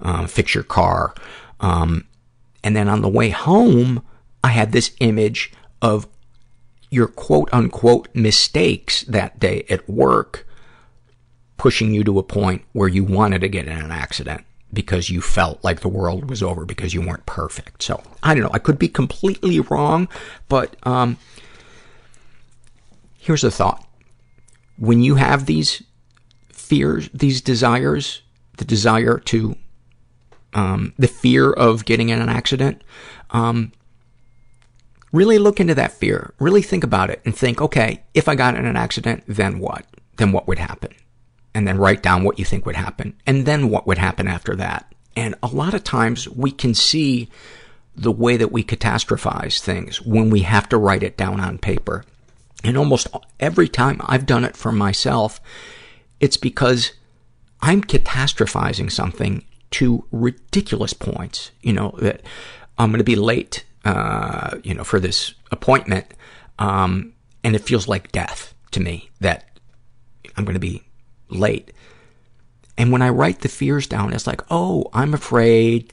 uh, 0.00 0.26
fix 0.26 0.54
your 0.54 0.64
car. 0.64 1.14
Um, 1.60 2.06
and 2.64 2.74
then 2.74 2.88
on 2.88 3.02
the 3.02 3.08
way 3.08 3.28
home, 3.30 4.02
I 4.42 4.48
had 4.48 4.72
this 4.72 4.92
image 5.00 5.52
of 5.82 6.06
your 6.90 7.08
quote 7.08 7.50
unquote 7.52 8.08
mistakes 8.14 9.02
that 9.02 9.38
day 9.38 9.66
at 9.68 9.88
work 9.88 10.45
pushing 11.56 11.94
you 11.94 12.04
to 12.04 12.18
a 12.18 12.22
point 12.22 12.62
where 12.72 12.88
you 12.88 13.04
wanted 13.04 13.40
to 13.40 13.48
get 13.48 13.66
in 13.66 13.78
an 13.78 13.90
accident 13.90 14.44
because 14.72 15.10
you 15.10 15.20
felt 15.20 15.62
like 15.64 15.80
the 15.80 15.88
world 15.88 16.28
was 16.28 16.42
over 16.42 16.64
because 16.64 16.92
you 16.92 17.00
weren't 17.00 17.24
perfect. 17.26 17.82
So, 17.82 18.02
I 18.22 18.34
don't 18.34 18.42
know. 18.42 18.50
I 18.52 18.58
could 18.58 18.78
be 18.78 18.88
completely 18.88 19.60
wrong, 19.60 20.08
but 20.48 20.76
um, 20.82 21.18
here's 23.18 23.44
a 23.44 23.50
thought. 23.50 23.86
When 24.76 25.02
you 25.02 25.14
have 25.14 25.46
these 25.46 25.82
fears, 26.50 27.08
these 27.14 27.40
desires, 27.40 28.22
the 28.58 28.64
desire 28.64 29.18
to, 29.18 29.56
um, 30.52 30.92
the 30.98 31.08
fear 31.08 31.52
of 31.52 31.84
getting 31.84 32.08
in 32.08 32.20
an 32.20 32.28
accident, 32.28 32.82
um, 33.30 33.72
really 35.12 35.38
look 35.38 35.60
into 35.60 35.74
that 35.74 35.92
fear. 35.92 36.34
Really 36.38 36.62
think 36.62 36.84
about 36.84 37.10
it 37.10 37.22
and 37.24 37.34
think, 37.34 37.62
okay, 37.62 38.02
if 38.14 38.28
I 38.28 38.34
got 38.34 38.56
in 38.56 38.66
an 38.66 38.76
accident, 38.76 39.24
then 39.26 39.58
what? 39.58 39.86
Then 40.16 40.32
what 40.32 40.46
would 40.46 40.58
happen? 40.58 40.92
And 41.56 41.66
then 41.66 41.78
write 41.78 42.02
down 42.02 42.22
what 42.22 42.38
you 42.38 42.44
think 42.44 42.66
would 42.66 42.76
happen, 42.76 43.14
and 43.26 43.46
then 43.46 43.70
what 43.70 43.86
would 43.86 43.96
happen 43.96 44.28
after 44.28 44.54
that. 44.56 44.92
And 45.16 45.34
a 45.42 45.46
lot 45.46 45.72
of 45.72 45.82
times 45.82 46.28
we 46.28 46.50
can 46.50 46.74
see 46.74 47.30
the 47.94 48.12
way 48.12 48.36
that 48.36 48.52
we 48.52 48.62
catastrophize 48.62 49.58
things 49.58 50.02
when 50.02 50.28
we 50.28 50.40
have 50.40 50.68
to 50.68 50.76
write 50.76 51.02
it 51.02 51.16
down 51.16 51.40
on 51.40 51.56
paper. 51.56 52.04
And 52.62 52.76
almost 52.76 53.06
every 53.40 53.68
time 53.70 54.02
I've 54.04 54.26
done 54.26 54.44
it 54.44 54.54
for 54.54 54.70
myself, 54.70 55.40
it's 56.20 56.36
because 56.36 56.92
I'm 57.62 57.82
catastrophizing 57.82 58.92
something 58.92 59.42
to 59.70 60.04
ridiculous 60.12 60.92
points. 60.92 61.52
You 61.62 61.72
know, 61.72 61.94
that 62.00 62.20
I'm 62.76 62.90
going 62.90 62.98
to 62.98 63.04
be 63.04 63.16
late, 63.16 63.64
uh, 63.86 64.58
you 64.62 64.74
know, 64.74 64.84
for 64.84 65.00
this 65.00 65.32
appointment. 65.50 66.12
Um, 66.58 67.14
and 67.42 67.56
it 67.56 67.62
feels 67.62 67.88
like 67.88 68.12
death 68.12 68.52
to 68.72 68.80
me 68.80 69.08
that 69.20 69.58
I'm 70.36 70.44
going 70.44 70.52
to 70.52 70.60
be 70.60 70.82
late. 71.28 71.72
And 72.78 72.92
when 72.92 73.02
I 73.02 73.08
write 73.08 73.40
the 73.40 73.48
fears 73.48 73.86
down, 73.86 74.12
it's 74.12 74.26
like, 74.26 74.42
oh, 74.50 74.90
I'm 74.92 75.14
afraid 75.14 75.92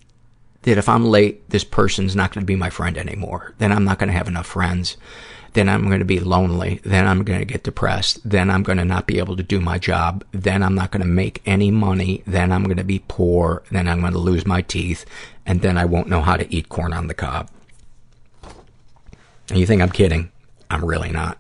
that 0.64 0.78
if 0.78 0.90
I'm 0.90 1.06
late, 1.06 1.50
this 1.50 1.64
person's 1.64 2.16
not 2.16 2.34
going 2.34 2.42
to 2.42 2.46
be 2.46 2.56
my 2.56 2.70
friend 2.70 2.98
anymore. 2.98 3.54
Then 3.58 3.72
I'm 3.72 3.86
not 3.86 4.00
going 4.00 4.08
to 4.08 4.18
have 4.18 4.28
enough 4.28 4.48
friends. 4.48 4.98
Then 5.54 5.70
I'm 5.70 5.88
going 5.88 6.00
to 6.00 6.06
be 6.06 6.20
lonely. 6.20 6.82
Then 6.84 7.08
I'm 7.08 7.24
going 7.24 7.40
to 7.40 7.46
get 7.46 7.64
depressed. 7.64 8.28
Then 8.28 8.50
I'm 8.50 8.64
going 8.64 8.80
to 8.80 8.86
not 8.86 9.06
be 9.06 9.20
able 9.20 9.38
to 9.38 9.44
do 9.44 9.62
my 9.62 9.78
job. 9.78 10.26
Then 10.32 10.64
I'm 10.64 10.74
not 10.74 10.92
going 10.92 11.04
to 11.04 11.08
make 11.08 11.42
any 11.46 11.70
money. 11.70 12.24
Then 12.26 12.52
I'm 12.52 12.64
going 12.64 12.78
to 12.78 12.84
be 12.84 13.04
poor. 13.08 13.62
Then 13.72 13.88
I'm 13.88 14.02
going 14.02 14.14
to 14.14 14.20
lose 14.20 14.46
my 14.46 14.62
teeth. 14.62 15.06
And 15.46 15.62
then 15.62 15.78
I 15.78 15.86
won't 15.86 16.10
know 16.10 16.22
how 16.22 16.38
to 16.38 16.52
eat 16.54 16.70
corn 16.70 16.92
on 16.92 17.08
the 17.08 17.14
cob. 17.14 17.50
And 19.50 19.60
you 19.60 19.66
think 19.66 19.82
I'm 19.82 19.92
kidding. 19.92 20.32
I'm 20.72 20.84
really 20.84 21.12
not. 21.12 21.38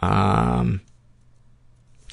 Um, 0.00 0.82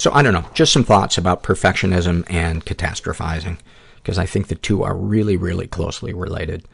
so 0.06 0.11
I 0.14 0.22
don't 0.22 0.34
know. 0.34 0.48
Just 0.53 0.72
some 0.72 0.84
thoughts 0.84 1.18
about 1.18 1.41
perfectionism 1.41 2.26
and 2.30 2.64
catastrophizing 2.64 3.57
because 3.95 4.19
I 4.19 4.27
think 4.27 4.49
the 4.49 4.53
two 4.53 4.84
are 4.84 4.95
really, 4.95 5.36
really 5.36 5.65
closely 5.65 6.14
related. 6.14 6.68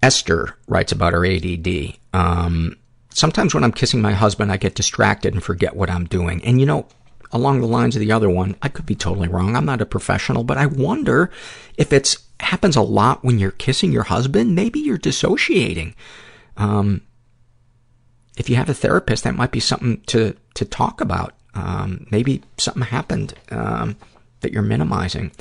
Esther 0.00 0.56
writes 0.68 0.92
about 0.92 1.12
her 1.12 1.26
ADD. 1.26 1.96
Um, 2.12 2.76
sometimes 3.10 3.52
when 3.52 3.64
I'm 3.64 3.72
kissing 3.72 4.00
my 4.00 4.12
husband, 4.12 4.52
I 4.52 4.58
get 4.58 4.76
distracted 4.76 5.34
and 5.34 5.42
forget 5.42 5.74
what 5.74 5.90
I'm 5.90 6.04
doing. 6.04 6.40
And 6.44 6.60
you 6.60 6.66
know, 6.66 6.86
along 7.32 7.62
the 7.62 7.66
lines 7.66 7.96
of 7.96 8.00
the 8.00 8.12
other 8.12 8.30
one, 8.30 8.54
I 8.62 8.68
could 8.68 8.86
be 8.86 8.94
totally 8.94 9.26
wrong. 9.26 9.56
I'm 9.56 9.66
not 9.66 9.82
a 9.82 9.86
professional, 9.86 10.44
but 10.44 10.58
I 10.58 10.66
wonder 10.66 11.32
if 11.76 11.92
it's 11.92 12.18
happens 12.38 12.76
a 12.76 12.80
lot 12.80 13.24
when 13.24 13.40
you're 13.40 13.50
kissing 13.50 13.90
your 13.90 14.04
husband. 14.04 14.54
Maybe 14.54 14.78
you're 14.78 14.98
dissociating. 14.98 15.96
Um, 16.56 17.02
if 18.36 18.48
you 18.48 18.54
have 18.54 18.68
a 18.68 18.74
therapist, 18.74 19.24
that 19.24 19.34
might 19.34 19.50
be 19.50 19.58
something 19.58 20.00
to 20.02 20.36
to 20.54 20.64
talk 20.64 21.00
about. 21.00 21.35
Um, 21.56 22.06
maybe 22.10 22.42
something 22.58 22.82
happened 22.82 23.34
um, 23.50 23.96
that 24.40 24.52
you're 24.52 24.62
minimizing. 24.62 25.32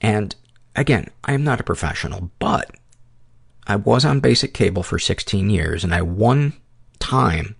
And 0.00 0.34
again, 0.76 1.08
I 1.24 1.32
am 1.32 1.42
not 1.42 1.60
a 1.60 1.64
professional, 1.64 2.30
but 2.38 2.70
I 3.66 3.76
was 3.76 4.04
on 4.04 4.20
basic 4.20 4.54
cable 4.54 4.82
for 4.82 4.98
16 4.98 5.50
years, 5.50 5.84
and 5.84 5.94
I 5.94 6.02
one 6.02 6.54
time 6.98 7.56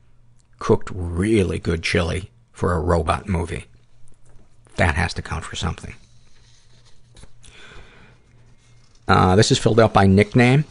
cooked 0.59 0.91
really 0.93 1.59
good 1.59 1.83
chili 1.83 2.31
for 2.53 2.73
a 2.73 2.81
robot 2.81 3.29
movie. 3.29 3.65
That 4.77 4.95
has 4.95 5.13
to 5.15 5.23
count 5.23 5.45
for 5.45 5.57
something. 5.57 5.95
Uh, 9.09 9.35
this 9.35 9.51
is 9.51 9.59
filled 9.59 9.81
out 9.81 9.93
by 9.93 10.07
nickname. 10.07 10.65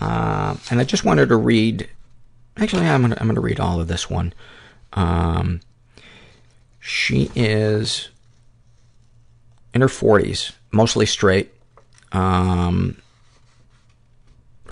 Uh, 0.00 0.56
and 0.70 0.80
I 0.80 0.84
just 0.84 1.04
wanted 1.04 1.28
to 1.28 1.36
read, 1.36 1.88
actually, 2.56 2.86
I'm 2.86 3.02
going 3.02 3.14
to 3.14 3.20
I'm 3.22 3.30
read 3.38 3.60
all 3.60 3.80
of 3.80 3.86
this 3.86 4.10
one. 4.10 4.32
Um, 4.94 5.60
she 6.84 7.30
is 7.36 8.08
in 9.72 9.80
her 9.80 9.86
40s, 9.86 10.50
mostly 10.72 11.06
straight, 11.06 11.54
um, 12.10 13.00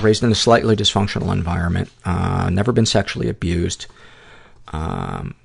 raised 0.02 0.24
in 0.24 0.32
a 0.32 0.34
slightly 0.34 0.74
dysfunctional 0.74 1.32
environment, 1.32 1.88
uh, 2.04 2.50
never 2.50 2.72
been 2.72 2.84
sexually 2.84 3.28
abused. 3.28 3.86
Um, 4.72 5.36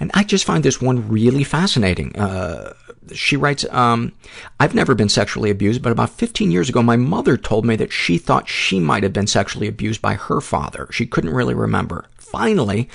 and 0.00 0.10
I 0.14 0.24
just 0.24 0.44
find 0.44 0.64
this 0.64 0.82
one 0.82 1.08
really 1.08 1.44
fascinating. 1.44 2.16
Uh, 2.16 2.74
she 3.12 3.36
writes, 3.36 3.64
um, 3.70 4.12
I've 4.58 4.74
never 4.74 4.96
been 4.96 5.08
sexually 5.08 5.50
abused, 5.50 5.80
but 5.80 5.92
about 5.92 6.10
15 6.10 6.50
years 6.50 6.68
ago, 6.68 6.82
my 6.82 6.96
mother 6.96 7.36
told 7.36 7.64
me 7.64 7.76
that 7.76 7.92
she 7.92 8.18
thought 8.18 8.48
she 8.48 8.80
might 8.80 9.04
have 9.04 9.12
been 9.12 9.28
sexually 9.28 9.68
abused 9.68 10.02
by 10.02 10.14
her 10.14 10.40
father. 10.40 10.88
She 10.90 11.06
couldn't 11.06 11.34
really 11.34 11.54
remember. 11.54 12.06
Finally, 12.16 12.88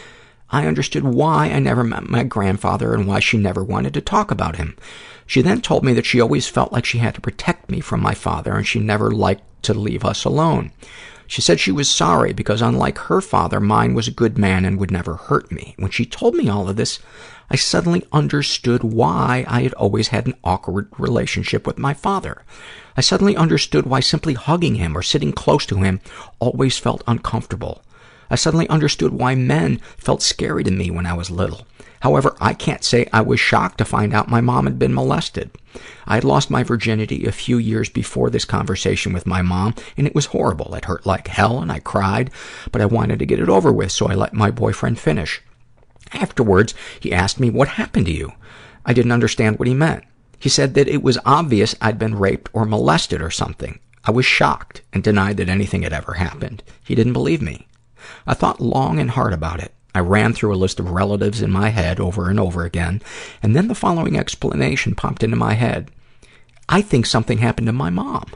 I 0.51 0.65
understood 0.65 1.03
why 1.03 1.49
I 1.49 1.59
never 1.59 1.83
met 1.83 2.09
my 2.09 2.23
grandfather 2.23 2.93
and 2.93 3.05
why 3.07 3.19
she 3.19 3.37
never 3.37 3.63
wanted 3.63 3.93
to 3.93 4.01
talk 4.01 4.31
about 4.31 4.55
him. 4.55 4.75
She 5.27 5.41
then 5.41 5.61
told 5.61 5.83
me 5.83 5.93
that 5.93 6.07
she 6.07 6.19
always 6.19 6.47
felt 6.47 6.71
like 6.71 6.85
she 6.85 6.97
had 6.97 7.13
to 7.15 7.21
protect 7.21 7.69
me 7.69 7.81
from 7.81 8.01
my 8.01 8.15
father 8.15 8.55
and 8.55 8.65
she 8.65 8.79
never 8.79 9.11
liked 9.11 9.43
to 9.63 9.73
leave 9.73 10.03
us 10.03 10.25
alone. 10.25 10.71
She 11.27 11.41
said 11.41 11.59
she 11.59 11.71
was 11.71 11.87
sorry 11.87 12.33
because 12.33 12.59
unlike 12.59 12.97
her 12.97 13.21
father, 13.21 13.59
mine 13.59 13.93
was 13.93 14.07
a 14.07 14.11
good 14.11 14.39
man 14.39 14.65
and 14.65 14.79
would 14.79 14.89
never 14.89 15.17
hurt 15.17 15.51
me. 15.51 15.75
When 15.77 15.91
she 15.91 16.03
told 16.03 16.33
me 16.33 16.49
all 16.49 16.67
of 16.67 16.75
this, 16.75 16.97
I 17.51 17.55
suddenly 17.55 18.03
understood 18.11 18.81
why 18.81 19.45
I 19.47 19.61
had 19.61 19.73
always 19.73 20.07
had 20.07 20.25
an 20.25 20.33
awkward 20.43 20.87
relationship 20.97 21.67
with 21.67 21.77
my 21.77 21.93
father. 21.93 22.43
I 22.97 23.01
suddenly 23.01 23.35
understood 23.35 23.85
why 23.85 23.99
simply 23.99 24.33
hugging 24.33 24.75
him 24.75 24.97
or 24.97 25.03
sitting 25.03 25.31
close 25.31 25.67
to 25.67 25.83
him 25.83 25.99
always 26.39 26.79
felt 26.79 27.03
uncomfortable. 27.05 27.83
I 28.29 28.35
suddenly 28.35 28.69
understood 28.69 29.13
why 29.13 29.35
men 29.35 29.79
felt 29.97 30.21
scary 30.21 30.63
to 30.63 30.71
me 30.71 30.91
when 30.91 31.05
I 31.05 31.13
was 31.13 31.31
little. 31.31 31.65
However, 32.01 32.35
I 32.39 32.53
can't 32.53 32.83
say 32.83 33.09
I 33.11 33.21
was 33.21 33.39
shocked 33.39 33.77
to 33.79 33.85
find 33.85 34.13
out 34.13 34.29
my 34.29 34.39
mom 34.39 34.65
had 34.65 34.79
been 34.79 34.93
molested. 34.93 35.51
I 36.07 36.15
had 36.15 36.23
lost 36.23 36.49
my 36.49 36.63
virginity 36.63 37.25
a 37.25 37.31
few 37.31 37.57
years 37.57 37.89
before 37.89 38.29
this 38.29 38.45
conversation 38.45 39.11
with 39.11 39.25
my 39.25 39.41
mom, 39.41 39.75
and 39.97 40.07
it 40.07 40.15
was 40.15 40.27
horrible. 40.27 40.73
It 40.75 40.85
hurt 40.85 41.05
like 41.05 41.27
hell, 41.27 41.59
and 41.59 41.71
I 41.71 41.79
cried, 41.79 42.31
but 42.71 42.81
I 42.81 42.85
wanted 42.85 43.19
to 43.19 43.25
get 43.25 43.39
it 43.39 43.49
over 43.49 43.71
with, 43.73 43.91
so 43.91 44.07
I 44.07 44.15
let 44.15 44.33
my 44.33 44.49
boyfriend 44.49 44.97
finish. 44.97 45.41
Afterwards, 46.13 46.73
he 46.99 47.13
asked 47.13 47.39
me, 47.39 47.49
what 47.49 47.67
happened 47.67 48.05
to 48.05 48.13
you? 48.13 48.31
I 48.85 48.93
didn't 48.93 49.11
understand 49.11 49.59
what 49.59 49.67
he 49.67 49.73
meant. 49.73 50.03
He 50.39 50.49
said 50.49 50.73
that 50.75 50.87
it 50.87 51.03
was 51.03 51.19
obvious 51.25 51.75
I'd 51.81 51.99
been 51.99 52.15
raped 52.15 52.49
or 52.53 52.65
molested 52.65 53.21
or 53.21 53.29
something. 53.29 53.79
I 54.05 54.11
was 54.11 54.25
shocked 54.25 54.81
and 54.93 55.03
denied 55.03 55.37
that 55.37 55.49
anything 55.49 55.81
had 55.81 55.93
ever 55.93 56.13
happened. 56.13 56.63
He 56.83 56.95
didn't 56.95 57.13
believe 57.13 57.41
me. 57.41 57.67
I 58.29 58.35
thought 58.35 58.61
long 58.61 58.99
and 58.99 59.09
hard 59.09 59.33
about 59.33 59.59
it. 59.59 59.73
I 59.95 60.01
ran 60.01 60.33
through 60.33 60.53
a 60.53 60.55
list 60.55 60.79
of 60.79 60.91
relatives 60.91 61.41
in 61.41 61.49
my 61.49 61.69
head 61.69 61.99
over 61.99 62.29
and 62.29 62.39
over 62.39 62.63
again, 62.63 63.01
and 63.41 63.55
then 63.55 63.67
the 63.67 63.73
following 63.73 64.15
explanation 64.15 64.93
popped 64.93 65.23
into 65.23 65.35
my 65.35 65.55
head. 65.55 65.89
I 66.69 66.83
think 66.83 67.07
something 67.07 67.39
happened 67.39 67.65
to 67.65 67.73
my 67.73 67.89
mom. 67.89 68.27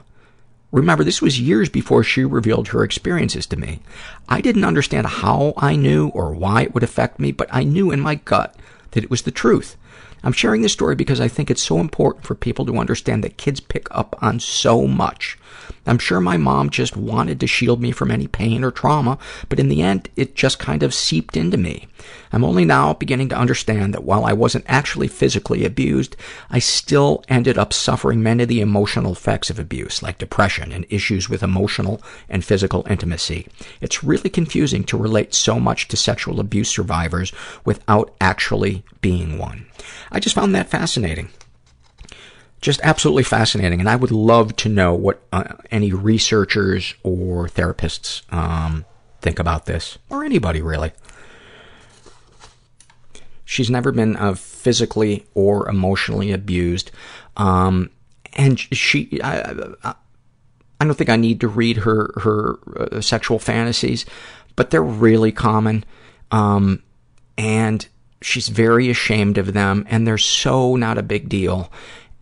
Remember, 0.72 1.04
this 1.04 1.22
was 1.22 1.40
years 1.40 1.70
before 1.70 2.04
she 2.04 2.26
revealed 2.26 2.70
her 2.70 2.84
experiences 2.84 3.46
to 3.46 3.56
me. 3.56 3.82
I 4.28 4.42
didn't 4.42 4.64
understand 4.64 5.06
how 5.06 5.54
I 5.58 5.76
knew 5.76 6.08
or 6.08 6.34
why 6.34 6.64
it 6.64 6.74
would 6.74 6.82
affect 6.82 7.20
me, 7.20 7.32
but 7.32 7.48
I 7.52 7.64
knew 7.64 7.92
in 7.92 8.00
my 8.00 8.16
gut 8.16 8.56
that 8.92 9.04
it 9.04 9.12
was 9.12 9.22
the 9.22 9.30
truth. 9.30 9.78
I'm 10.24 10.34
sharing 10.34 10.64
this 10.64 10.74
story 10.74 10.96
because 10.96 11.22
I 11.22 11.28
think 11.28 11.52
it's 11.52 11.62
so 11.62 11.80
important 11.80 12.26
for 12.26 12.34
people 12.34 12.66
to 12.66 12.80
understand 12.80 13.24
that 13.24 13.38
kids 13.38 13.60
pick 13.60 13.86
up 13.92 14.16
on 14.24 14.40
so 14.40 14.88
much. 14.88 15.38
I'm 15.86 15.98
sure 15.98 16.22
my 16.22 16.38
mom 16.38 16.70
just 16.70 16.96
wanted 16.96 17.40
to 17.40 17.48
shield 17.48 17.82
me 17.82 17.92
from 17.92 18.12
any 18.12 18.28
pain 18.28 18.64
or 18.64 18.72
trauma, 18.72 19.18
but 19.50 19.60
in 19.60 19.68
the 19.68 19.82
end, 19.82 20.10
it 20.16 20.36
just 20.36 20.60
kind 20.60 20.84
of 20.84 20.94
seeped 20.94 21.36
into 21.36 21.58
me. 21.58 21.88
I'm 22.32 22.44
only 22.44 22.66
now 22.66 22.94
beginning 22.94 23.30
to 23.30 23.38
understand 23.38 23.94
that 23.94 24.04
while 24.04 24.26
I 24.26 24.34
wasn't 24.34 24.66
actually 24.68 25.08
physically 25.08 25.66
abused, 25.66 26.16
I 26.50 26.60
still 26.60 27.24
ended 27.28 27.58
up 27.58 27.74
suffering 27.74 28.24
many 28.24 28.44
of 28.44 28.50
the 28.50 28.62
emotional 28.62 29.12
effects 29.12 29.50
of 29.50 29.60
abuse, 29.60 30.02
like 30.02 30.18
depression 30.18 30.72
and 30.72 30.86
issues 30.90 31.30
with 31.30 31.44
emotional 31.44 32.02
and 32.30 32.44
physical 32.44 32.86
intimacy. 32.90 33.48
It's 33.82 34.04
really 34.04 34.30
confusing 34.30 34.84
to 34.86 34.98
relate 34.98 35.34
so 35.34 35.60
much 35.60 35.88
to 35.90 35.98
sexual 35.98 36.40
abuse 36.40 36.70
survivors 36.70 37.32
without 37.66 38.14
actually 38.20 38.84
being 39.02 39.38
one. 39.38 39.66
I 40.12 40.20
just 40.20 40.36
found 40.36 40.56
that 40.56 40.70
fascinating 40.70 41.30
just 42.64 42.80
absolutely 42.82 43.24
fascinating. 43.24 43.82
And 43.82 43.90
I 43.90 43.98
would 43.98 44.10
love 44.10 44.56
to 44.58 44.70
know 44.70 44.96
what 44.96 45.22
uh, 45.34 45.44
any 45.70 45.92
researchers 45.92 46.96
or 47.04 47.48
therapists 47.48 48.22
um, 48.34 48.86
think 49.22 49.38
about 49.38 49.66
this, 49.66 49.98
or 50.10 50.24
anybody 50.24 50.62
really. 50.62 50.94
She's 53.44 53.70
never 53.70 53.92
been 53.92 54.16
uh, 54.16 54.34
physically 54.36 55.28
or 55.36 55.68
emotionally 55.68 56.32
abused, 56.32 56.90
um, 57.36 57.90
and 58.32 58.58
she. 58.58 59.22
I, 59.22 59.54
I, 59.84 60.86
don't 60.86 60.96
think 60.96 61.10
I 61.10 61.18
need 61.18 61.42
to 61.42 61.50
read 61.50 61.78
her 61.78 62.14
her 62.22 62.58
uh, 62.78 63.02
sexual 63.02 63.40
fantasies, 63.40 64.06
but 64.56 64.70
they're 64.70 64.82
really 64.82 65.34
common, 65.34 65.84
um, 66.32 66.82
and 67.38 67.86
she's 68.22 68.48
very 68.48 68.90
ashamed 68.90 69.38
of 69.38 69.52
them, 69.52 69.86
and 69.90 70.08
they're 70.08 70.18
so 70.18 70.78
not 70.78 70.98
a 70.98 71.04
big 71.04 71.28
deal 71.28 71.70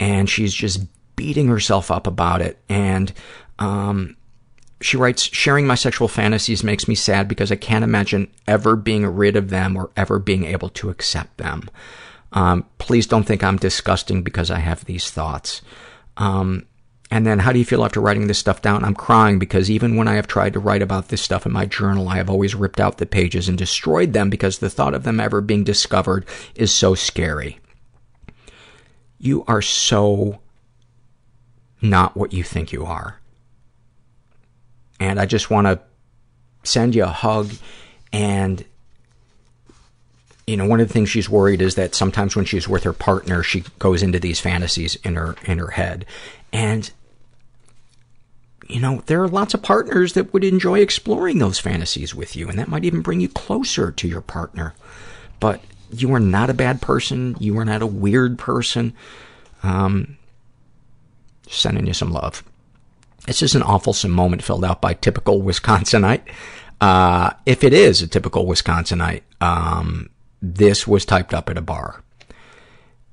and 0.02 0.28
she's 0.28 0.54
just 0.54 0.82
beating 1.16 1.48
herself 1.48 1.92
up 1.92 2.08
about 2.08 2.42
it. 2.42 2.58
And 2.68 3.14
um, 3.60 4.18
she 4.82 4.98
writes, 4.98 5.22
sharing 5.22 5.68
my 5.68 5.76
sexual 5.76 6.08
fantasies 6.08 6.64
makes 6.64 6.88
me 6.88 6.96
sad 6.96 7.28
because 7.28 7.52
I 7.52 7.56
can't 7.56 7.84
imagine 7.84 8.30
ever 8.48 8.76
being 8.76 9.06
rid 9.06 9.36
of 9.36 9.52
them 9.52 9.78
or 9.78 9.92
ever 9.96 10.18
being 10.18 10.46
able 10.46 10.70
to 10.70 10.90
accept 10.90 11.38
them. 11.38 11.70
Um, 12.34 12.66
please 12.80 13.06
don't 13.06 13.26
think 13.26 13.44
I'm 13.44 13.58
disgusting 13.58 14.24
because 14.24 14.50
I 14.50 14.58
have 14.58 14.86
these 14.86 15.12
thoughts. 15.12 15.62
Um, 16.18 16.66
and 17.12 17.28
then, 17.28 17.40
how 17.40 17.52
do 17.52 17.60
you 17.60 17.66
feel 17.66 17.84
after 17.84 18.00
writing 18.00 18.28
this 18.28 18.40
stuff 18.40 18.62
down? 18.62 18.86
I'm 18.86 18.96
crying 18.96 19.38
because 19.38 19.70
even 19.70 19.98
when 19.98 20.08
I 20.08 20.16
have 20.16 20.28
tried 20.28 20.54
to 20.54 20.60
write 20.60 20.82
about 20.82 21.10
this 21.10 21.22
stuff 21.22 21.46
in 21.46 21.52
my 21.52 21.66
journal, 21.66 22.08
I 22.08 22.16
have 22.16 22.30
always 22.30 22.56
ripped 22.56 22.80
out 22.80 22.98
the 22.98 23.06
pages 23.06 23.50
and 23.50 23.58
destroyed 23.58 24.14
them 24.14 24.30
because 24.30 24.60
the 24.60 24.70
thought 24.70 24.94
of 24.94 25.04
them 25.04 25.20
ever 25.20 25.42
being 25.42 25.66
discovered 25.66 26.26
is 26.56 26.74
so 26.74 26.96
scary. 26.96 27.60
You 29.22 29.46
are 29.48 29.62
so 29.62 30.40
not 31.80 32.18
what 32.18 32.34
you 32.34 32.44
think 32.44 32.74
you 32.74 32.86
are. 32.86 33.20
And 35.00 35.20
I 35.20 35.28
just 35.28 35.52
want 35.52 35.68
to 35.68 35.80
send 36.64 36.96
you 36.96 37.04
a 37.04 37.08
hug 37.08 37.52
and 38.12 38.66
you 40.48 40.58
know, 40.58 40.66
one 40.66 40.80
of 40.80 40.88
the 40.88 40.94
things 40.94 41.08
she's 41.08 41.30
worried 41.30 41.62
is 41.62 41.76
that 41.76 41.94
sometimes 41.94 42.36
when 42.36 42.46
she's 42.46 42.68
with 42.68 42.84
her 42.84 42.94
partner, 42.94 43.44
she 43.44 43.64
goes 43.78 44.02
into 44.02 44.20
these 44.20 44.40
fantasies 44.40 44.96
in 44.98 45.16
her 45.16 45.36
in 45.46 45.60
her 45.60 45.72
head. 45.72 46.04
And 46.52 46.90
you 48.68 48.80
know, 48.80 49.04
there 49.06 49.22
are 49.22 49.28
lots 49.28 49.54
of 49.54 49.62
partners 49.62 50.14
that 50.14 50.34
would 50.34 50.44
enjoy 50.44 50.80
exploring 50.80 51.38
those 51.38 51.60
fantasies 51.60 52.16
with 52.16 52.36
you, 52.36 52.50
and 52.50 52.58
that 52.58 52.70
might 52.70 52.86
even 52.86 53.02
bring 53.02 53.22
you 53.22 53.30
closer 53.30 53.92
to 53.92 54.08
your 54.08 54.22
partner. 54.22 54.74
But 55.40 55.62
you 55.92 56.14
are 56.14 56.20
not 56.20 56.50
a 56.50 56.54
bad 56.54 56.82
person. 56.82 57.36
You 57.40 57.58
are 57.60 57.66
not 57.66 57.82
a 57.82 57.88
weird 57.88 58.38
person. 58.38 58.94
Um, 59.64 60.18
sending 61.48 61.88
you 61.88 61.94
some 61.94 62.12
love. 62.12 62.44
This 63.28 63.42
is 63.42 63.54
an 63.56 63.62
awful 63.62 63.96
moment 64.10 64.44
filled 64.44 64.66
out 64.66 64.82
by 64.82 64.94
typical 64.94 65.42
Wisconsinite. 65.42 66.24
Uh, 66.80 67.32
if 67.46 67.64
it 67.64 67.74
is 67.74 68.02
a 68.02 68.08
typical 68.08 68.48
Wisconsinite, 68.48 69.22
um, 69.40 70.10
this 70.42 70.88
was 70.88 71.06
typed 71.06 71.34
up 71.34 71.50
at 71.50 71.58
a 71.58 71.62
bar. 71.62 72.04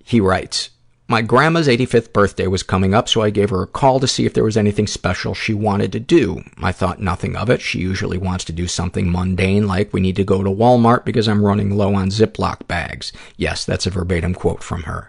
He 0.02 0.20
writes, 0.20 0.70
my 1.10 1.22
grandma's 1.22 1.68
85th 1.68 2.12
birthday 2.12 2.46
was 2.46 2.62
coming 2.62 2.92
up, 2.92 3.08
so 3.08 3.22
I 3.22 3.30
gave 3.30 3.48
her 3.48 3.62
a 3.62 3.66
call 3.66 3.98
to 3.98 4.06
see 4.06 4.26
if 4.26 4.34
there 4.34 4.44
was 4.44 4.58
anything 4.58 4.86
special 4.86 5.32
she 5.32 5.54
wanted 5.54 5.90
to 5.92 6.00
do. 6.00 6.44
I 6.58 6.70
thought 6.70 7.00
nothing 7.00 7.34
of 7.34 7.48
it. 7.48 7.62
She 7.62 7.78
usually 7.78 8.18
wants 8.18 8.44
to 8.44 8.52
do 8.52 8.66
something 8.66 9.10
mundane 9.10 9.66
like 9.66 9.94
we 9.94 10.02
need 10.02 10.16
to 10.16 10.24
go 10.24 10.42
to 10.42 10.50
Walmart 10.50 11.06
because 11.06 11.26
I'm 11.26 11.42
running 11.42 11.70
low 11.70 11.94
on 11.94 12.10
Ziploc 12.10 12.68
bags. 12.68 13.10
Yes, 13.38 13.64
that's 13.64 13.86
a 13.86 13.90
verbatim 13.90 14.34
quote 14.34 14.62
from 14.62 14.82
her. 14.82 15.08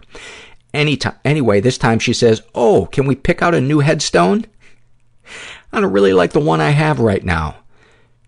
Anytime, 0.72 1.16
anyway, 1.22 1.60
this 1.60 1.76
time 1.76 1.98
she 1.98 2.14
says, 2.14 2.40
Oh, 2.54 2.86
can 2.86 3.06
we 3.06 3.14
pick 3.14 3.42
out 3.42 3.54
a 3.54 3.60
new 3.60 3.80
headstone? 3.80 4.46
I 5.70 5.82
don't 5.82 5.92
really 5.92 6.14
like 6.14 6.32
the 6.32 6.40
one 6.40 6.62
I 6.62 6.70
have 6.70 6.98
right 6.98 7.24
now. 7.24 7.56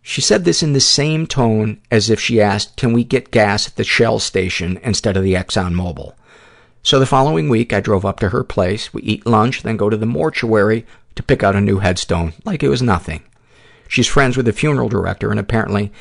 She 0.02 0.20
said 0.20 0.44
this 0.44 0.62
in 0.62 0.74
the 0.74 0.80
same 0.80 1.26
tone 1.26 1.80
as 1.90 2.10
if 2.10 2.20
she 2.20 2.38
asked, 2.38 2.76
Can 2.76 2.92
we 2.92 3.02
get 3.02 3.30
gas 3.30 3.66
at 3.66 3.76
the 3.76 3.84
Shell 3.84 4.18
station 4.18 4.78
instead 4.82 5.16
of 5.16 5.22
the 5.22 5.34
Exxon 5.34 5.72
Mobil? 5.72 6.12
So 6.84 6.98
the 6.98 7.06
following 7.06 7.48
week, 7.48 7.72
I 7.72 7.80
drove 7.80 8.04
up 8.04 8.18
to 8.20 8.30
her 8.30 8.42
place. 8.42 8.92
We 8.92 9.02
eat 9.02 9.24
lunch, 9.24 9.62
then 9.62 9.76
go 9.76 9.88
to 9.88 9.96
the 9.96 10.04
mortuary 10.04 10.84
to 11.14 11.22
pick 11.22 11.42
out 11.42 11.54
a 11.54 11.60
new 11.60 11.78
headstone, 11.78 12.32
like 12.44 12.62
it 12.62 12.68
was 12.68 12.82
nothing. 12.82 13.22
She's 13.86 14.08
friends 14.08 14.36
with 14.36 14.46
the 14.46 14.52
funeral 14.52 14.88
director 14.88 15.30
and 15.30 15.38
apparently 15.38 15.92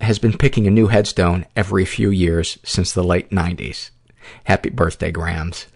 has 0.00 0.18
been 0.18 0.36
picking 0.36 0.66
a 0.66 0.70
new 0.70 0.88
headstone 0.88 1.46
every 1.56 1.86
few 1.86 2.10
years 2.10 2.58
since 2.64 2.92
the 2.92 3.02
late 3.02 3.30
90s. 3.30 3.90
Happy 4.44 4.68
birthday, 4.68 5.10
Grams. 5.10 5.66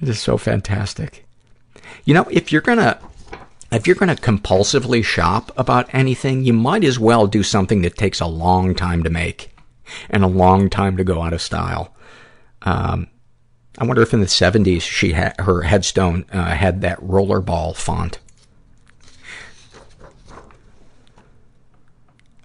This 0.00 0.16
is 0.16 0.20
so 0.20 0.38
fantastic. 0.38 1.26
You 2.04 2.14
know, 2.14 2.26
if 2.30 2.52
you're 2.52 2.62
gonna, 2.62 2.98
if 3.70 3.86
you're 3.86 3.96
gonna 3.96 4.16
compulsively 4.16 5.04
shop 5.04 5.52
about 5.58 5.92
anything, 5.92 6.44
you 6.44 6.54
might 6.54 6.84
as 6.84 6.98
well 6.98 7.26
do 7.26 7.42
something 7.42 7.82
that 7.82 7.96
takes 7.96 8.20
a 8.20 8.26
long 8.26 8.74
time 8.74 9.02
to 9.02 9.10
make 9.10 9.54
and 10.08 10.24
a 10.24 10.28
long 10.28 10.70
time 10.70 10.96
to 10.96 11.04
go 11.04 11.20
out 11.20 11.34
of 11.34 11.42
style. 11.42 11.94
Um, 12.62 13.08
I 13.78 13.84
wonder 13.84 14.02
if 14.02 14.14
in 14.14 14.20
the 14.20 14.26
70s 14.26 14.82
she 14.82 15.12
had, 15.12 15.38
her 15.40 15.62
headstone 15.62 16.24
uh, 16.32 16.54
had 16.54 16.80
that 16.80 16.98
rollerball 17.00 17.76
font. 17.76 18.18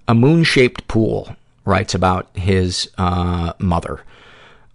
A 0.08 0.14
moon-shaped 0.14 0.88
pool 0.90 1.35
writes 1.64 1.95
about 1.95 2.35
his 2.35 2.90
uh, 2.98 3.53
mother. 3.60 4.03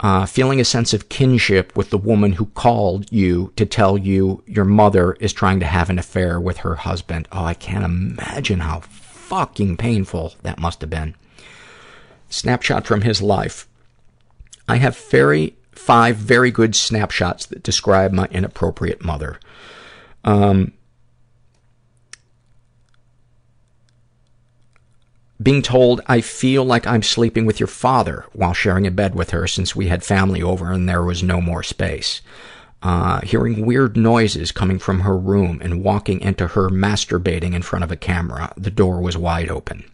Uh, 0.00 0.26
feeling 0.26 0.60
a 0.60 0.64
sense 0.64 0.92
of 0.92 1.08
kinship 1.08 1.74
with 1.76 1.90
the 1.90 1.98
woman 1.98 2.32
who 2.32 2.46
called 2.46 3.10
you 3.10 3.52
to 3.56 3.64
tell 3.64 3.96
you 3.96 4.42
your 4.46 4.64
mother 4.64 5.14
is 5.20 5.32
trying 5.32 5.58
to 5.60 5.66
have 5.66 5.88
an 5.88 5.98
affair 5.98 6.38
with 6.38 6.58
her 6.58 6.74
husband. 6.74 7.26
Oh, 7.32 7.44
I 7.44 7.54
can't 7.54 7.84
imagine 7.84 8.60
how 8.60 8.80
fucking 8.80 9.78
painful 9.78 10.34
that 10.42 10.60
must 10.60 10.82
have 10.82 10.90
been. 10.90 11.14
Snapshot 12.28 12.86
from 12.86 13.02
his 13.02 13.22
life. 13.22 13.66
I 14.68 14.76
have 14.76 14.96
very 14.96 15.56
five 15.78 16.16
very 16.16 16.50
good 16.50 16.74
snapshots 16.74 17.46
that 17.46 17.62
describe 17.62 18.12
my 18.12 18.26
inappropriate 18.30 19.04
mother. 19.04 19.38
Um, 20.24 20.72
being 25.42 25.62
told 25.62 26.00
I 26.06 26.20
feel 26.20 26.64
like 26.64 26.86
I'm 26.86 27.02
sleeping 27.02 27.46
with 27.46 27.60
your 27.60 27.66
father 27.66 28.24
while 28.32 28.54
sharing 28.54 28.86
a 28.86 28.90
bed 28.90 29.14
with 29.14 29.30
her 29.30 29.46
since 29.46 29.76
we 29.76 29.88
had 29.88 30.02
family 30.02 30.42
over 30.42 30.72
and 30.72 30.88
there 30.88 31.02
was 31.02 31.22
no 31.22 31.40
more 31.40 31.62
space. 31.62 32.22
Uh, 32.82 33.20
hearing 33.22 33.64
weird 33.64 33.96
noises 33.96 34.52
coming 34.52 34.78
from 34.78 35.00
her 35.00 35.16
room 35.16 35.60
and 35.62 35.82
walking 35.82 36.20
into 36.20 36.48
her 36.48 36.68
masturbating 36.68 37.54
in 37.54 37.62
front 37.62 37.82
of 37.82 37.90
a 37.90 37.96
camera. 37.96 38.52
The 38.56 38.70
door 38.70 39.00
was 39.00 39.16
wide 39.16 39.50
open 39.50 39.84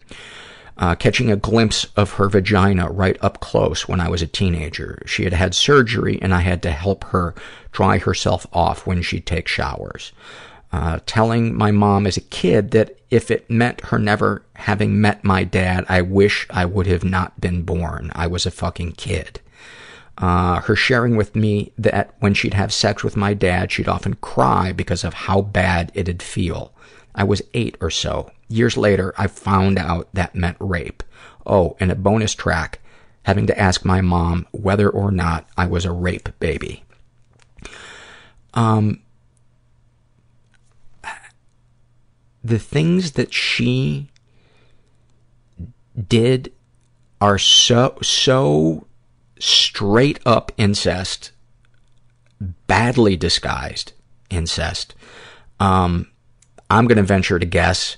catching 0.77 1.31
a 1.31 1.35
glimpse 1.35 1.85
of 1.95 2.13
her 2.13 2.29
vagina 2.29 2.89
right 2.89 3.17
up 3.21 3.39
close 3.39 3.87
when 3.87 3.99
I 3.99 4.09
was 4.09 4.21
a 4.21 4.27
teenager. 4.27 5.01
She 5.05 5.23
had 5.23 5.33
had 5.33 5.53
surgery 5.53 6.19
and 6.21 6.33
I 6.33 6.41
had 6.41 6.61
to 6.63 6.71
help 6.71 7.03
her 7.05 7.35
dry 7.71 7.97
herself 7.97 8.47
off 8.53 8.85
when 8.87 9.01
she'd 9.01 9.25
take 9.25 9.47
showers. 9.47 10.11
Uh, 10.71 10.99
telling 11.05 11.55
my 11.55 11.69
mom 11.69 12.07
as 12.07 12.17
a 12.17 12.21
kid 12.21 12.71
that 12.71 12.97
if 13.11 13.29
it 13.29 13.47
meant 13.47 13.81
her 13.81 13.99
never 13.99 14.43
having 14.55 14.99
met 14.99 15.23
my 15.23 15.43
dad, 15.43 15.85
I 15.87 16.01
wish 16.01 16.47
I 16.49 16.65
would 16.65 16.87
have 16.87 17.03
not 17.03 17.39
been 17.39 17.61
born. 17.61 18.11
I 18.15 18.25
was 18.25 18.47
a 18.47 18.51
fucking 18.51 18.93
kid. 18.93 19.39
Uh, 20.17 20.61
her 20.61 20.75
sharing 20.75 21.15
with 21.15 21.35
me 21.35 21.71
that 21.77 22.15
when 22.19 22.33
she'd 22.33 22.55
have 22.55 22.73
sex 22.73 23.03
with 23.03 23.15
my 23.15 23.35
dad, 23.35 23.71
she'd 23.71 23.87
often 23.87 24.15
cry 24.15 24.71
because 24.71 25.03
of 25.03 25.13
how 25.13 25.41
bad 25.41 25.91
it'd 25.93 26.23
feel. 26.23 26.72
I 27.15 27.23
was 27.23 27.41
eight 27.53 27.77
or 27.79 27.89
so. 27.89 28.31
Years 28.47 28.77
later, 28.77 29.13
I 29.17 29.27
found 29.27 29.77
out 29.77 30.09
that 30.13 30.35
meant 30.35 30.57
rape. 30.59 31.03
Oh, 31.45 31.75
and 31.79 31.91
a 31.91 31.95
bonus 31.95 32.33
track, 32.33 32.79
having 33.23 33.47
to 33.47 33.59
ask 33.59 33.85
my 33.85 34.01
mom 34.01 34.47
whether 34.51 34.89
or 34.89 35.11
not 35.11 35.47
I 35.57 35.65
was 35.65 35.85
a 35.85 35.91
rape 35.91 36.29
baby. 36.39 36.83
Um, 38.53 39.01
the 42.43 42.59
things 42.59 43.11
that 43.11 43.33
she 43.33 44.09
did 46.07 46.51
are 47.21 47.37
so, 47.37 47.97
so 48.01 48.87
straight 49.39 50.19
up 50.25 50.51
incest, 50.57 51.31
badly 52.67 53.15
disguised 53.15 53.93
incest. 54.29 54.95
Um, 55.59 56.07
I'm 56.73 56.87
going 56.87 56.97
to 56.97 57.03
venture 57.03 57.37
to 57.37 57.45
guess 57.45 57.97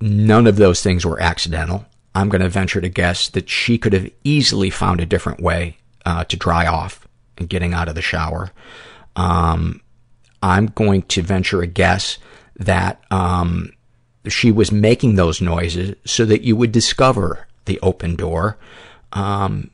none 0.00 0.48
of 0.48 0.56
those 0.56 0.82
things 0.82 1.06
were 1.06 1.20
accidental. 1.20 1.86
I'm 2.16 2.28
going 2.28 2.42
to 2.42 2.48
venture 2.48 2.80
to 2.80 2.88
guess 2.88 3.28
that 3.28 3.48
she 3.48 3.78
could 3.78 3.92
have 3.92 4.10
easily 4.24 4.70
found 4.70 5.00
a 5.00 5.06
different 5.06 5.40
way 5.40 5.78
uh, 6.04 6.24
to 6.24 6.36
dry 6.36 6.66
off 6.66 7.06
and 7.38 7.48
getting 7.48 7.72
out 7.72 7.88
of 7.88 7.94
the 7.94 8.02
shower. 8.02 8.50
Um, 9.14 9.80
I'm 10.42 10.66
going 10.66 11.02
to 11.02 11.22
venture 11.22 11.62
a 11.62 11.66
guess 11.68 12.18
that 12.56 13.00
um, 13.12 13.72
she 14.26 14.50
was 14.50 14.72
making 14.72 15.14
those 15.14 15.40
noises 15.40 15.94
so 16.04 16.24
that 16.24 16.42
you 16.42 16.56
would 16.56 16.72
discover 16.72 17.46
the 17.66 17.78
open 17.80 18.16
door. 18.16 18.58
Um, 19.12 19.70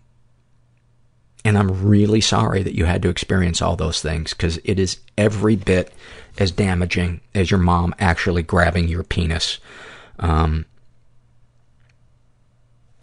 and 1.47 1.57
I'm 1.57 1.89
really 1.89 2.21
sorry 2.21 2.63
that 2.63 2.75
you 2.75 2.85
had 2.85 3.01
to 3.03 3.09
experience 3.09 3.63
all 3.63 3.75
those 3.75 4.03
things 4.03 4.35
because 4.35 4.59
it 4.65 4.79
is 4.79 4.99
every 5.17 5.57
bit 5.57 5.95
as 6.39 6.53
damaging 6.53 7.21
as 7.35 7.51
your 7.51 7.61
mom 7.61 7.95
actually 7.99 8.43
grabbing 8.43 8.89
your 8.89 9.03
penis. 9.03 9.59
Um, 10.19 10.65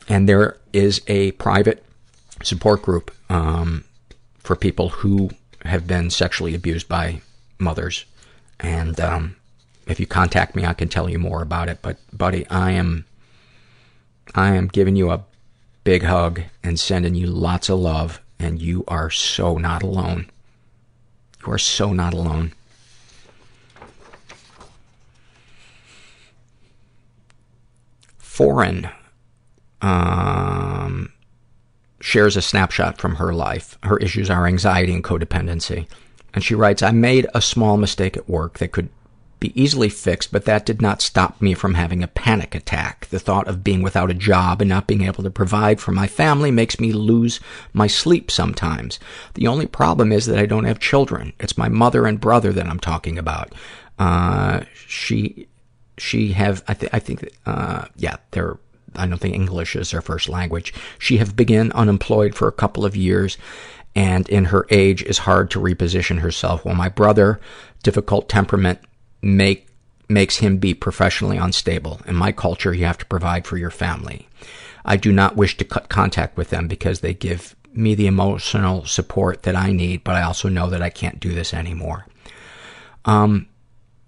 and 0.07 0.27
there 0.27 0.57
is 0.73 1.01
a 1.07 1.31
private 1.33 1.83
support 2.43 2.81
group 2.81 3.13
um, 3.29 3.83
for 4.39 4.55
people 4.55 4.89
who 4.89 5.29
have 5.63 5.85
been 5.85 6.09
sexually 6.09 6.55
abused 6.55 6.87
by 6.87 7.21
mothers. 7.59 8.05
And 8.59 8.99
um, 8.99 9.35
if 9.87 9.99
you 9.99 10.05
contact 10.05 10.55
me, 10.55 10.65
I 10.65 10.73
can 10.73 10.87
tell 10.87 11.09
you 11.09 11.19
more 11.19 11.41
about 11.41 11.69
it. 11.69 11.79
But, 11.81 11.97
buddy, 12.13 12.47
I 12.49 12.71
am, 12.71 13.05
I 14.33 14.55
am 14.55 14.67
giving 14.67 14.95
you 14.95 15.11
a 15.11 15.23
big 15.83 16.03
hug 16.03 16.41
and 16.63 16.79
sending 16.79 17.15
you 17.15 17.27
lots 17.27 17.69
of 17.69 17.79
love. 17.79 18.21
And 18.37 18.61
you 18.61 18.83
are 18.87 19.09
so 19.09 19.57
not 19.57 19.81
alone. 19.81 20.29
You 21.45 21.53
are 21.53 21.57
so 21.57 21.93
not 21.93 22.13
alone. 22.13 22.53
Foreign 28.35 28.89
um, 29.81 31.13
shares 32.01 32.35
a 32.35 32.41
snapshot 32.41 32.97
from 32.97 33.15
her 33.15 33.33
life. 33.33 33.77
Her 33.83 33.95
issues 33.99 34.29
are 34.29 34.45
anxiety 34.45 34.93
and 34.93 35.01
codependency. 35.01 35.87
And 36.33 36.43
she 36.43 36.53
writes, 36.53 36.83
I 36.83 36.91
made 36.91 37.27
a 37.33 37.41
small 37.41 37.77
mistake 37.77 38.17
at 38.17 38.27
work 38.27 38.57
that 38.57 38.73
could 38.73 38.89
be 39.39 39.53
easily 39.61 39.87
fixed, 39.87 40.33
but 40.33 40.43
that 40.43 40.65
did 40.65 40.81
not 40.81 41.01
stop 41.01 41.41
me 41.41 41.53
from 41.53 41.75
having 41.75 42.03
a 42.03 42.09
panic 42.09 42.53
attack. 42.55 43.07
The 43.09 43.19
thought 43.19 43.47
of 43.47 43.63
being 43.63 43.81
without 43.81 44.11
a 44.11 44.13
job 44.13 44.59
and 44.59 44.67
not 44.67 44.85
being 44.85 45.03
able 45.03 45.23
to 45.23 45.29
provide 45.29 45.79
for 45.79 45.93
my 45.93 46.05
family 46.05 46.51
makes 46.51 46.77
me 46.77 46.91
lose 46.91 47.39
my 47.71 47.87
sleep 47.87 48.29
sometimes. 48.29 48.99
The 49.35 49.47
only 49.47 49.65
problem 49.65 50.11
is 50.11 50.25
that 50.25 50.39
I 50.39 50.45
don't 50.45 50.65
have 50.65 50.79
children. 50.79 51.31
It's 51.39 51.57
my 51.57 51.69
mother 51.69 52.05
and 52.05 52.19
brother 52.19 52.51
that 52.51 52.67
I'm 52.67 52.81
talking 52.81 53.17
about. 53.17 53.55
Uh, 53.97 54.65
she, 54.87 55.47
she 55.97 56.33
have, 56.33 56.63
I, 56.67 56.73
th- 56.73 56.93
I 56.93 56.99
think, 56.99 57.29
uh, 57.45 57.85
yeah, 57.95 58.17
they're, 58.31 58.57
I 58.95 59.07
don't 59.07 59.19
think 59.19 59.35
English 59.35 59.75
is 59.75 59.91
their 59.91 60.01
first 60.01 60.29
language. 60.29 60.73
She 60.99 61.17
have 61.17 61.35
been 61.35 61.71
unemployed 61.73 62.35
for 62.35 62.47
a 62.47 62.53
couple 62.53 62.85
of 62.85 62.95
years 62.95 63.37
and 63.95 64.27
in 64.29 64.45
her 64.45 64.65
age 64.69 65.03
is 65.03 65.19
hard 65.19 65.49
to 65.51 65.59
reposition 65.59 66.19
herself. 66.19 66.65
While 66.65 66.75
my 66.75 66.89
brother, 66.89 67.39
difficult 67.83 68.29
temperament, 68.29 68.79
make 69.21 69.67
makes 70.07 70.37
him 70.37 70.57
be 70.57 70.73
professionally 70.73 71.37
unstable. 71.37 71.99
In 72.05 72.15
my 72.15 72.31
culture, 72.31 72.73
you 72.73 72.85
have 72.85 72.99
to 72.99 73.05
provide 73.05 73.47
for 73.47 73.57
your 73.57 73.71
family. 73.71 74.27
I 74.83 74.97
do 74.97 75.11
not 75.11 75.35
wish 75.35 75.57
to 75.57 75.65
cut 75.65 75.89
contact 75.89 76.37
with 76.37 76.51
them 76.51 76.67
because 76.67 76.99
they 76.99 77.15
give 77.15 77.55
me 77.73 77.95
the 77.95 78.05
emotional 78.05 78.85
support 78.85 79.43
that 79.43 79.55
I 79.55 79.71
need, 79.71 80.03
but 80.03 80.15
I 80.15 80.21
also 80.21 80.47
know 80.47 80.69
that 80.69 80.83
I 80.83 80.91
can't 80.91 81.19
do 81.19 81.33
this 81.33 81.53
anymore. 81.53 82.05
Um, 83.03 83.47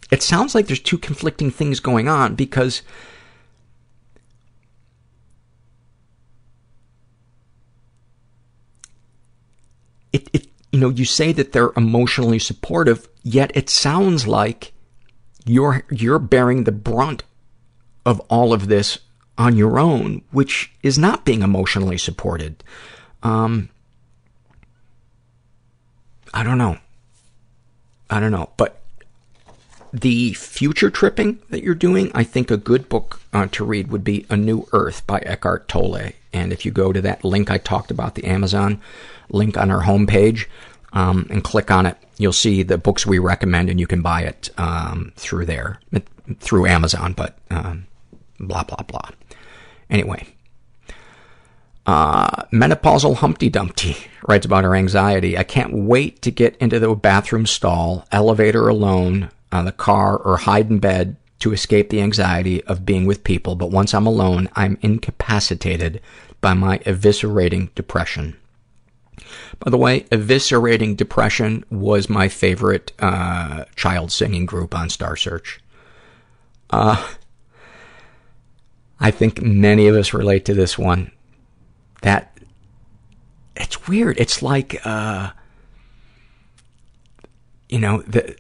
it 0.10 0.24
sounds 0.24 0.56
like 0.56 0.68
there's 0.68 0.80
two 0.80 0.98
conflicting 0.98 1.52
things 1.52 1.80
going 1.80 2.08
on 2.08 2.36
because 2.36 2.82
it, 10.14 10.30
it, 10.34 10.48
you 10.72 10.80
know, 10.80 10.90
you 10.90 11.06
say 11.06 11.32
that 11.32 11.52
they're 11.52 11.72
emotionally 11.76 12.40
supportive, 12.40 13.08
yet 13.24 13.52
it 13.56 13.70
sounds 13.70 14.28
like 14.28 14.74
you're, 15.46 15.84
you're 15.90 16.20
bearing 16.20 16.64
the 16.64 16.72
brunt 16.72 17.24
of 18.06 18.20
all 18.30 18.54
of 18.54 18.68
this 18.68 19.00
on 19.38 19.56
your 19.56 19.78
own, 19.78 20.22
which 20.32 20.72
is 20.82 20.98
not 20.98 21.26
being 21.26 21.42
emotionally 21.42 21.98
supported. 21.98 22.64
Um, 23.24 23.70
I 26.34 26.44
don't 26.44 26.58
know. 26.58 26.78
I 28.10 28.20
don't 28.20 28.32
know. 28.32 28.50
But 28.58 28.82
the 29.94 30.34
future 30.34 30.90
tripping 30.90 31.40
that 31.50 31.64
you're 31.64 31.76
doing, 31.76 32.12
I 32.14 32.24
think 32.24 32.52
a 32.52 32.58
good 32.58 32.90
book 32.90 33.22
uh, 33.34 33.48
to 33.52 33.66
read 33.66 33.92
would 33.92 34.04
be 34.04 34.26
A 34.30 34.38
New 34.38 34.68
Earth 34.74 35.06
by 35.08 35.20
Eckhart 35.20 35.68
Tolle. 35.68 36.12
And 36.34 36.54
if 36.54 36.66
you 36.66 36.72
go 36.72 36.92
to 36.92 37.02
that 37.02 37.24
link 37.24 37.50
I 37.50 37.58
talked 37.58 37.92
about, 37.92 38.16
the 38.16 38.26
Amazon 38.26 38.82
link 39.30 39.58
on 39.58 39.72
our 39.72 39.84
homepage, 39.84 40.46
um, 40.94 41.28
and 41.30 41.44
click 41.44 41.72
on 41.72 41.86
it, 41.86 41.98
you'll 42.18 42.34
see 42.34 42.64
the 42.64 42.78
books 42.78 43.06
we 43.06 43.20
recommend 43.20 43.70
and 43.70 43.80
you 43.80 43.88
can 43.88 44.02
buy 44.02 44.22
it, 44.22 44.50
um, 44.58 45.12
through 45.16 45.46
there, 45.46 45.80
through 46.40 46.66
Amazon, 46.66 47.14
but, 47.14 47.38
um, 47.50 47.88
blah, 48.40 48.64
blah, 48.64 48.84
blah. 48.88 49.10
Anyway. 49.90 50.28
Uh, 51.86 52.44
menopausal 52.52 53.16
Humpty 53.16 53.50
Dumpty 53.50 53.96
writes 54.28 54.46
about 54.46 54.66
her 54.66 54.76
anxiety. 54.76 55.38
I 55.38 55.44
can't 55.44 55.74
wait 55.74 56.22
to 56.24 56.32
get 56.32 56.58
into 56.58 56.80
the 56.80 56.94
bathroom 56.94 57.46
stall, 57.46 58.06
elevator 58.12 58.68
alone, 58.68 59.30
on 59.52 59.66
the 59.66 59.72
car, 59.72 60.18
or 60.18 60.38
hide 60.38 60.70
in 60.70 60.80
bed 60.80 61.16
to 61.40 61.54
escape 61.54 61.90
the 61.90 62.02
anxiety 62.02 62.64
of 62.66 62.86
being 62.86 63.06
with 63.06 63.24
people. 63.24 63.56
But 63.56 63.72
once 63.72 63.94
I'm 63.94 64.08
alone, 64.08 64.50
I'm 64.56 64.78
incapacitated 64.82 66.02
by 66.42 66.54
my 66.54 66.80
eviscerating 66.80 67.74
depression. 67.76 68.36
By 69.60 69.72
the 69.72 69.78
way, 69.78 70.02
Eviscerating 70.12 70.96
Depression 70.96 71.66
was 71.70 72.10
my 72.10 72.28
favorite 72.28 72.92
uh, 73.00 73.66
child 73.76 74.12
singing 74.12 74.46
group 74.46 74.76
on 74.76 74.90
Star 74.90 75.16
Search. 75.16 75.60
Uh, 76.70 77.08
I 79.00 79.12
think 79.12 79.42
many 79.42 79.88
of 79.88 79.96
us 79.96 80.14
relate 80.14 80.46
to 80.46 80.54
this 80.54 80.78
one. 80.78 81.12
That, 82.04 82.38
it's 83.56 83.88
weird. 83.88 84.20
It's 84.20 84.42
like, 84.44 84.80
uh, 84.86 85.32
you 87.70 87.80
know, 87.80 88.04
the, 88.04 88.36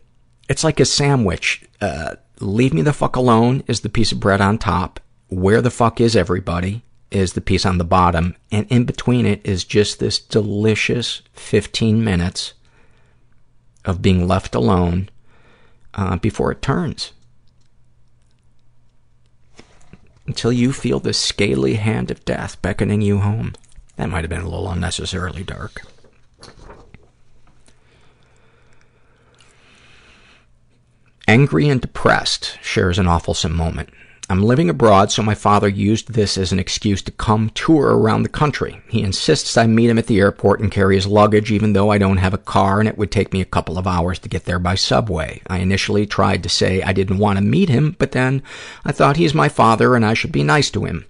it's 0.49 0.63
like 0.63 0.79
a 0.79 0.85
sandwich. 0.85 1.63
Uh, 1.81 2.15
leave 2.39 2.73
me 2.73 2.81
the 2.81 2.93
fuck 2.93 3.15
alone 3.15 3.63
is 3.67 3.81
the 3.81 3.89
piece 3.89 4.11
of 4.11 4.19
bread 4.19 4.41
on 4.41 4.57
top. 4.57 4.99
Where 5.29 5.61
the 5.61 5.71
fuck 5.71 5.99
is 5.99 6.15
everybody? 6.15 6.83
is 7.11 7.33
the 7.33 7.41
piece 7.41 7.65
on 7.65 7.77
the 7.77 7.83
bottom, 7.83 8.35
and 8.51 8.67
in 8.69 8.83
between 8.83 9.25
it 9.25 9.41
is 9.45 9.63
just 9.63 9.99
this 9.99 10.19
delicious 10.19 11.21
15 11.33 12.03
minutes 12.03 12.53
of 13.85 14.01
being 14.01 14.27
left 14.27 14.53
alone 14.53 15.09
uh, 15.93 16.17
before 16.17 16.51
it 16.51 16.61
turns. 16.61 17.13
Until 20.25 20.51
you 20.51 20.73
feel 20.73 20.99
the 20.99 21.13
scaly 21.13 21.75
hand 21.75 22.11
of 22.11 22.25
death 22.25 22.61
beckoning 22.61 23.01
you 23.01 23.19
home. 23.19 23.53
That 23.95 24.09
might 24.09 24.23
have 24.23 24.29
been 24.29 24.41
a 24.41 24.49
little 24.49 24.69
unnecessarily 24.69 25.43
dark. 25.43 25.83
Angry 31.37 31.69
and 31.69 31.79
depressed 31.79 32.57
shares 32.63 32.97
an 32.97 33.05
awfulsome 33.05 33.51
moment. 33.51 33.89
I'm 34.27 34.41
living 34.41 34.71
abroad, 34.71 35.11
so 35.11 35.21
my 35.21 35.35
father 35.35 35.67
used 35.67 36.13
this 36.13 36.35
as 36.35 36.51
an 36.51 36.57
excuse 36.57 37.03
to 37.03 37.11
come 37.11 37.51
tour 37.51 37.95
around 37.95 38.23
the 38.23 38.29
country. 38.29 38.81
He 38.89 39.03
insists 39.03 39.55
I 39.55 39.67
meet 39.67 39.91
him 39.91 39.99
at 39.99 40.07
the 40.07 40.19
airport 40.19 40.61
and 40.61 40.71
carry 40.71 40.95
his 40.95 41.05
luggage, 41.05 41.51
even 41.51 41.73
though 41.73 41.91
I 41.91 41.99
don't 41.99 42.17
have 42.17 42.33
a 42.33 42.39
car 42.39 42.79
and 42.79 42.89
it 42.89 42.97
would 42.97 43.11
take 43.11 43.33
me 43.33 43.41
a 43.41 43.45
couple 43.45 43.77
of 43.77 43.85
hours 43.85 44.17
to 44.19 44.29
get 44.29 44.45
there 44.45 44.57
by 44.57 44.73
subway. 44.73 45.43
I 45.45 45.59
initially 45.59 46.07
tried 46.07 46.41
to 46.41 46.49
say 46.49 46.81
I 46.81 46.91
didn't 46.91 47.19
want 47.19 47.37
to 47.37 47.45
meet 47.45 47.69
him, 47.69 47.95
but 47.99 48.13
then 48.13 48.41
I 48.83 48.91
thought 48.91 49.17
he's 49.17 49.35
my 49.35 49.47
father 49.47 49.95
and 49.95 50.03
I 50.03 50.15
should 50.15 50.31
be 50.31 50.41
nice 50.41 50.71
to 50.71 50.85
him. 50.85 51.05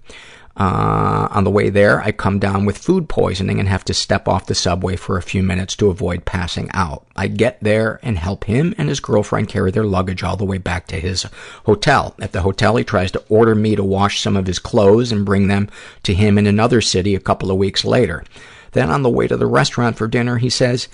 Uh, 0.58 1.28
on 1.30 1.44
the 1.44 1.50
way 1.50 1.70
there, 1.70 2.00
I 2.02 2.10
come 2.10 2.40
down 2.40 2.64
with 2.64 2.76
food 2.76 3.08
poisoning 3.08 3.60
and 3.60 3.68
have 3.68 3.84
to 3.84 3.94
step 3.94 4.26
off 4.26 4.46
the 4.46 4.56
subway 4.56 4.96
for 4.96 5.16
a 5.16 5.22
few 5.22 5.40
minutes 5.40 5.76
to 5.76 5.88
avoid 5.88 6.24
passing 6.24 6.68
out. 6.74 7.06
I 7.14 7.28
get 7.28 7.62
there 7.62 8.00
and 8.02 8.18
help 8.18 8.44
him 8.44 8.74
and 8.76 8.88
his 8.88 8.98
girlfriend 8.98 9.48
carry 9.48 9.70
their 9.70 9.84
luggage 9.84 10.24
all 10.24 10.36
the 10.36 10.44
way 10.44 10.58
back 10.58 10.88
to 10.88 10.98
his 10.98 11.26
hotel. 11.64 12.16
At 12.20 12.32
the 12.32 12.42
hotel, 12.42 12.74
he 12.74 12.82
tries 12.82 13.12
to 13.12 13.24
order 13.28 13.54
me 13.54 13.76
to 13.76 13.84
wash 13.84 14.20
some 14.20 14.36
of 14.36 14.48
his 14.48 14.58
clothes 14.58 15.12
and 15.12 15.24
bring 15.24 15.46
them 15.46 15.70
to 16.02 16.12
him 16.12 16.36
in 16.36 16.46
another 16.48 16.80
city 16.80 17.14
a 17.14 17.20
couple 17.20 17.52
of 17.52 17.56
weeks 17.56 17.84
later. 17.84 18.24
Then 18.72 18.90
on 18.90 19.02
the 19.02 19.10
way 19.10 19.28
to 19.28 19.36
the 19.36 19.46
restaurant 19.46 19.96
for 19.96 20.08
dinner, 20.08 20.38
he 20.38 20.50
says, 20.50 20.88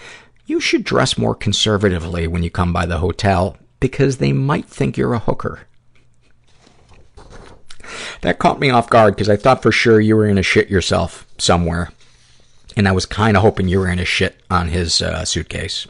you 0.45 0.61
should 0.61 0.85
dress 0.85 1.17
more 1.17 1.35
conservatively 1.35 2.27
when 2.27 2.43
you 2.43 2.51
come 2.51 2.75
by 2.75 2.85
the 2.85 2.99
hotel 2.99 3.57
because 3.81 4.19
they 4.19 4.33
might 4.33 4.67
think 4.67 4.99
you're 4.99 5.15
a 5.15 5.19
hooker. 5.21 5.61
That 8.23 8.39
caught 8.39 8.61
me 8.61 8.71
off 8.71 8.91
guard 8.91 9.15
because 9.15 9.29
I 9.29 9.37
thought 9.37 9.63
for 9.63 9.73
sure 9.73 10.01
you 10.01 10.17
were 10.17 10.25
going 10.25 10.37
to 10.37 10.43
shit 10.43 10.69
yourself 10.69 11.27
somewhere. 11.39 11.91
And 12.77 12.89
I 12.89 12.93
was 12.93 13.07
kind 13.07 13.37
of 13.37 13.43
hoping 13.43 13.69
you 13.69 13.79
were 13.79 13.87
going 13.87 13.99
to 13.99 14.05
shit 14.05 14.41
on 14.51 14.69
his 14.69 15.01
uh, 15.01 15.25
suitcase 15.25 15.87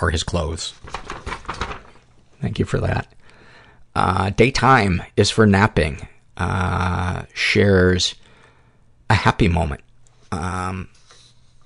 or 0.00 0.10
his 0.10 0.22
clothes. 0.22 0.72
Thank 2.40 2.58
you 2.58 2.64
for 2.64 2.80
that. 2.80 3.12
Uh, 3.94 4.30
daytime 4.30 5.02
is 5.16 5.30
for 5.30 5.46
napping. 5.46 6.08
Uh, 6.36 7.24
shares 7.34 8.14
a 9.10 9.14
happy 9.14 9.48
moment. 9.48 9.82
Um, 10.30 10.88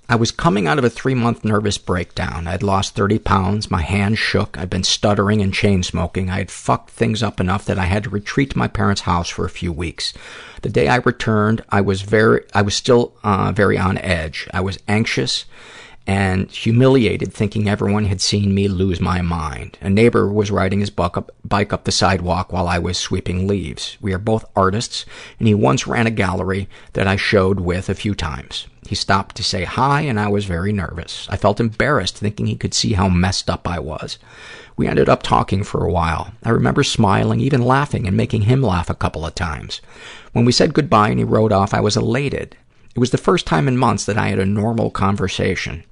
I 0.09 0.15
was 0.15 0.31
coming 0.31 0.69
out 0.69 0.79
of 0.79 0.85
a 0.85 0.91
three-month 0.91 1.45
nervous 1.45 1.79
breakdown. 1.79 2.47
I'd 2.47 2.63
lost 2.63 2.95
30 2.95 3.19
pounds, 3.19 3.71
my 3.73 3.83
hands 3.83 4.21
shook, 4.21 4.57
I'd 4.57 4.71
been 4.71 4.85
stuttering 4.85 5.43
and 5.43 5.53
chain-smoking. 5.53 6.31
I 6.31 6.39
had 6.39 6.51
fucked 6.51 6.91
things 6.91 7.25
up 7.25 7.41
enough 7.41 7.65
that 7.65 7.79
I 7.79 7.87
had 7.87 8.05
to 8.05 8.11
retreat 8.11 8.51
to 8.51 8.59
my 8.59 8.69
parents' 8.69 9.01
house 9.03 9.29
for 9.29 9.45
a 9.45 9.51
few 9.51 9.73
weeks. 9.73 10.13
The 10.63 10.69
day 10.69 10.87
I 10.87 10.97
returned, 10.97 11.65
I 11.71 11.81
was 11.81 12.03
very, 12.03 12.45
I 12.55 12.63
was 12.63 12.77
still, 12.77 13.15
uh, 13.25 13.51
very 13.51 13.77
on 13.77 13.99
edge. 13.99 14.49
I 14.55 14.61
was 14.61 14.79
anxious 14.87 15.45
and 16.07 16.51
humiliated 16.51 17.33
thinking 17.33 17.69
everyone 17.69 18.05
had 18.05 18.21
seen 18.21 18.55
me 18.55 18.69
lose 18.69 19.01
my 19.01 19.21
mind. 19.21 19.77
A 19.81 19.91
neighbor 19.91 20.33
was 20.33 20.51
riding 20.51 20.81
his 20.81 20.91
bike 20.91 21.17
up, 21.17 21.85
the 21.85 21.93
sidewalk 21.93 22.53
while 22.53 22.69
I 22.69 22.79
was 22.79 22.97
sweeping 22.97 23.49
leaves. 23.49 23.97
We 24.01 24.13
are 24.13 24.19
both 24.19 24.45
artists, 24.55 25.05
and 25.39 25.49
he 25.49 25.55
once 25.55 25.87
ran 25.87 26.07
a 26.07 26.11
gallery 26.11 26.69
that 26.93 27.09
I 27.09 27.17
showed 27.17 27.61
with 27.61 27.89
a 27.89 27.95
few 27.95 28.15
times. 28.15 28.69
He 28.87 28.95
stopped 28.95 29.35
to 29.37 29.43
say 29.43 29.65
hi, 29.65 30.03
and 30.03 30.21
I 30.21 30.29
was 30.29 30.45
very 30.45 30.73
nervous. 30.73 31.27
I 31.29 31.37
felt 31.37 31.59
embarrassed 31.59 32.19
thinking 32.19 32.47
he 32.47 32.55
could 32.55 32.73
see 32.73 32.93
how 32.93 33.09
messed 33.09 33.51
up 33.51 33.67
I 33.67 33.81
was. 33.81 34.19
We 34.77 34.87
ended 34.87 35.09
up 35.09 35.25
talking 35.25 35.65
for 35.65 35.85
a 35.85 35.91
while. 35.91 36.33
I 36.45 36.51
remember 36.51 36.85
smiling, 36.85 37.41
even 37.41 37.63
laughing, 37.63 38.07
and 38.07 38.17
making 38.17 38.43
him 38.43 38.63
laugh 38.63 38.89
a 38.89 38.95
couple 38.95 39.27
of 39.27 39.35
times. 39.35 39.81
When 40.33 40.45
we 40.45 40.53
said 40.53 40.75
goodbye 40.75 41.09
and 41.09 41.19
he 41.19 41.25
rode 41.25 41.51
off, 41.51 41.75
I 41.75 41.81
was 41.81 41.97
elated. 41.97 42.57
It 42.95 43.01
was 43.01 43.11
the 43.11 43.19
first 43.19 43.47
time 43.47 43.67
in 43.67 43.77
months 43.77 44.05
that 44.05 44.17
I 44.19 44.29
had 44.29 44.39
a 44.39 44.47
normal 44.47 44.91
conversation. 44.91 45.83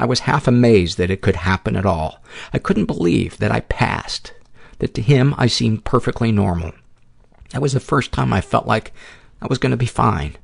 I 0.00 0.06
was 0.06 0.20
half 0.20 0.48
amazed 0.48 0.96
that 0.96 1.10
it 1.10 1.20
could 1.20 1.36
happen 1.36 1.76
at 1.76 1.84
all. 1.84 2.22
I 2.54 2.58
couldn't 2.58 2.86
believe 2.86 3.36
that 3.36 3.52
I 3.52 3.60
passed, 3.60 4.32
that 4.78 4.94
to 4.94 5.02
him 5.02 5.34
I 5.36 5.46
seemed 5.46 5.84
perfectly 5.84 6.32
normal. 6.32 6.72
That 7.50 7.60
was 7.60 7.74
the 7.74 7.80
first 7.80 8.10
time 8.10 8.32
I 8.32 8.40
felt 8.40 8.66
like 8.66 8.94
I 9.42 9.46
was 9.46 9.58
going 9.58 9.72
to 9.72 9.76
be 9.76 9.84
fine. 9.84 10.38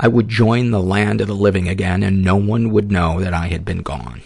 I 0.00 0.08
would 0.08 0.28
join 0.28 0.72
the 0.72 0.82
land 0.82 1.20
of 1.20 1.28
the 1.28 1.36
living 1.36 1.68
again 1.68 2.02
and 2.02 2.24
no 2.24 2.34
one 2.34 2.70
would 2.70 2.90
know 2.90 3.20
that 3.20 3.32
I 3.32 3.46
had 3.46 3.64
been 3.64 3.82
gone. 3.82 4.22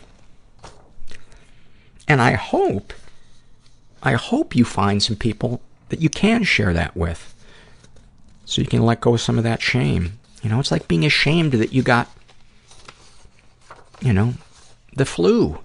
And 2.09 2.23
I 2.23 2.33
hope, 2.33 2.95
I 4.03 4.15
hope 4.15 4.57
you 4.57 4.65
find 4.65 5.03
some 5.03 5.17
people 5.17 5.61
that 5.91 6.01
you 6.01 6.09
can 6.09 6.43
share 6.43 6.73
that 6.73 6.97
with 6.97 7.35
so 8.47 8.63
you 8.63 8.67
can 8.67 8.83
let 8.83 9.03
go 9.03 9.13
of 9.13 9.21
some 9.21 9.37
of 9.37 9.45
that 9.45 9.61
shame. 9.61 10.19
You 10.43 10.49
know, 10.49 10.59
it's 10.59 10.71
like 10.71 10.89
being 10.89 11.05
ashamed 11.05 11.53
that 11.53 11.75
you 11.75 11.83
got, 11.83 12.09
you 14.01 14.15
know, 14.15 14.35
the 14.97 15.05
flu. 15.05 15.61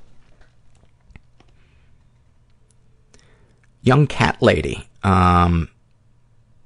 Young 3.81 4.07
cat 4.07 4.41
lady. 4.41 4.87
Um, 5.03 5.69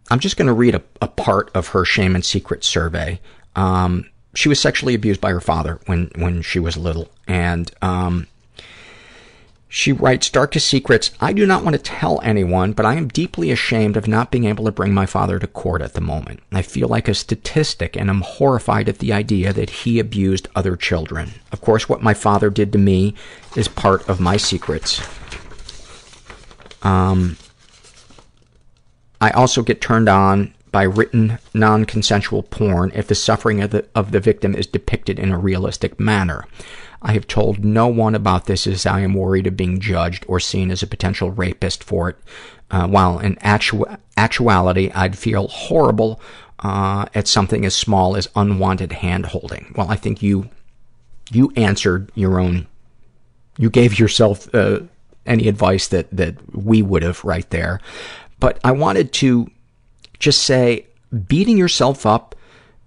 I'm 0.10 0.20
just 0.20 0.38
going 0.38 0.48
to 0.48 0.54
read 0.54 0.76
a, 0.76 0.82
a 1.02 1.08
part 1.08 1.52
of 1.54 1.70
her 1.70 1.86
shame 1.86 2.16
and 2.16 2.26
secret 2.26 2.64
survey. 2.64 3.20
Um, 3.56 4.10
she 4.36 4.50
was 4.50 4.60
sexually 4.60 4.96
abused 4.96 5.22
by 5.22 5.32
her 5.32 5.42
father 5.42 5.80
when, 5.86 6.10
when 6.16 6.42
she 6.42 6.60
was 6.60 6.76
little. 6.76 7.10
And, 7.28 7.72
um, 7.82 8.28
she 9.76 9.92
writes, 9.92 10.30
Darkest 10.30 10.68
Secrets, 10.68 11.10
I 11.20 11.34
do 11.34 11.48
not 11.48 11.64
want 11.64 11.76
to 11.76 11.82
tell 11.82 12.22
anyone, 12.22 12.74
but 12.74 12.86
I 12.86 12.94
am 12.94 13.08
deeply 13.08 13.50
ashamed 13.50 13.98
of 13.98 14.08
not 14.08 14.30
being 14.30 14.46
able 14.46 14.66
to 14.66 14.72
bring 14.72 14.94
my 14.94 15.08
father 15.08 15.40
to 15.40 15.48
court 15.48 15.82
at 15.82 15.96
the 15.96 16.00
moment. 16.00 16.42
I 16.52 16.62
feel 16.62 16.88
like 16.88 17.08
a 17.08 17.16
statistic 17.16 17.98
and 17.98 18.08
I'm 18.08 18.22
horrified 18.22 18.88
at 18.88 19.00
the 19.00 19.12
idea 19.12 19.52
that 19.52 19.72
he 19.72 19.98
abused 19.98 20.48
other 20.56 20.76
children. 20.76 21.32
Of 21.52 21.62
course, 21.62 21.90
what 21.90 22.04
my 22.04 22.14
father 22.14 22.52
did 22.52 22.72
to 22.74 22.78
me 22.78 23.16
is 23.56 23.68
part 23.68 24.08
of 24.08 24.20
my 24.20 24.38
secrets. 24.38 25.02
Um, 26.84 27.38
I 29.20 29.32
also 29.32 29.64
get 29.64 29.82
turned 29.82 30.08
on 30.08 30.54
by 30.72 30.84
written 30.84 31.40
non-consensual 31.56 32.44
porn 32.44 32.92
if 32.94 33.08
the 33.08 33.16
suffering 33.16 33.60
of 33.62 33.72
the, 33.72 33.88
of 33.96 34.12
the 34.12 34.20
victim 34.20 34.54
is 34.54 34.68
depicted 34.68 35.18
in 35.18 35.32
a 35.32 35.40
realistic 35.40 36.00
manner. 36.00 36.46
I 37.04 37.12
have 37.14 37.28
told 37.28 37.64
no 37.64 37.88
one 37.88 38.16
about 38.16 38.46
this 38.46 38.66
as 38.66 38.86
I 38.86 39.02
am 39.02 39.14
worried 39.14 39.46
of 39.46 39.58
being 39.58 39.80
judged 39.80 40.26
or 40.28 40.40
seen 40.40 40.72
as 40.72 40.82
a 40.82 40.88
potential 40.88 41.32
rapist 41.32 41.84
for 41.84 42.10
it, 42.10 42.18
uh, 42.72 42.88
while 42.88 43.20
in 43.20 43.38
actu- 43.42 43.86
actuality 44.16 44.90
I'd 44.96 45.18
feel 45.18 45.50
horrible 45.50 46.22
uh, 46.60 47.06
at 47.14 47.28
something 47.28 47.66
as 47.66 47.76
small 47.76 48.16
as 48.16 48.30
unwanted 48.36 48.94
hand-holding. 48.94 49.74
Well, 49.76 49.90
I 49.90 49.98
think 49.98 50.24
you 50.24 50.50
you 51.32 51.52
answered 51.56 52.12
your 52.16 52.40
own, 52.40 52.68
you 53.58 53.70
gave 53.70 54.00
yourself 54.00 54.54
uh, 54.54 54.82
any 55.26 55.48
advice 55.48 55.88
that, 55.88 56.08
that 56.12 56.36
we 56.56 56.82
would 56.82 57.04
have 57.04 57.24
right 57.24 57.50
there. 57.50 57.80
But 58.40 58.60
I 58.64 58.72
wanted 58.72 59.14
to 59.14 59.50
just 60.20 60.44
say, 60.44 60.88
beating 61.28 61.58
yourself 61.58 62.06
up 62.06 62.36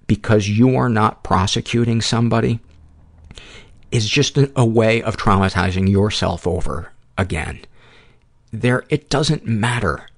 because 0.06 0.48
you 0.48 0.76
are 0.76 0.88
not 0.88 1.24
prosecuting 1.24 2.00
somebody 2.00 2.60
is 3.90 4.08
just 4.08 4.36
a, 4.36 4.50
a 4.56 4.64
way 4.64 5.02
of 5.02 5.16
traumatizing 5.16 5.88
yourself 5.90 6.46
over 6.46 6.92
again. 7.16 7.60
There, 8.52 8.84
it 8.88 9.08
doesn't 9.10 9.46
matter. 9.46 10.08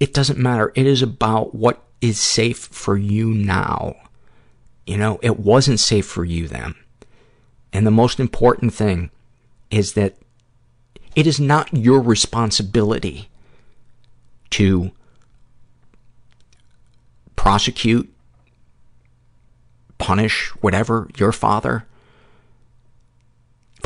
It 0.00 0.12
doesn't 0.12 0.38
matter. 0.38 0.72
It 0.74 0.86
is 0.86 1.02
about 1.02 1.54
what 1.54 1.82
is 2.00 2.18
safe 2.20 2.58
for 2.58 2.96
you 2.96 3.30
now. 3.30 3.96
You 4.86 4.96
know, 4.96 5.18
it 5.22 5.40
wasn't 5.40 5.80
safe 5.80 6.06
for 6.06 6.24
you 6.24 6.46
then. 6.48 6.74
And 7.72 7.86
the 7.86 7.90
most 7.90 8.20
important 8.20 8.72
thing 8.72 9.10
is 9.70 9.94
that 9.94 10.16
it 11.14 11.26
is 11.26 11.40
not 11.40 11.74
your 11.74 12.00
responsibility 12.00 13.28
to 14.50 14.92
prosecute, 17.34 18.12
punish, 19.98 20.48
whatever, 20.60 21.08
your 21.16 21.32
father. 21.32 21.86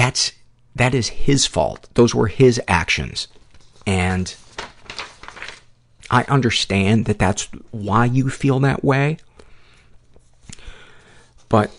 That's, 0.01 0.33
that 0.75 0.95
is 0.95 1.09
his 1.09 1.47
fault. 1.47 1.91
Those 1.93 2.15
were 2.15 2.29
his 2.29 2.59
actions. 2.67 3.29
And 3.87 4.35
I 6.11 6.23
understand 6.23 7.05
that 7.05 7.19
that's 7.19 7.51
why 7.71 8.07
you 8.07 8.31
feel 8.31 8.61
that 8.61 8.83
way. 8.83 9.19
But 11.51 11.71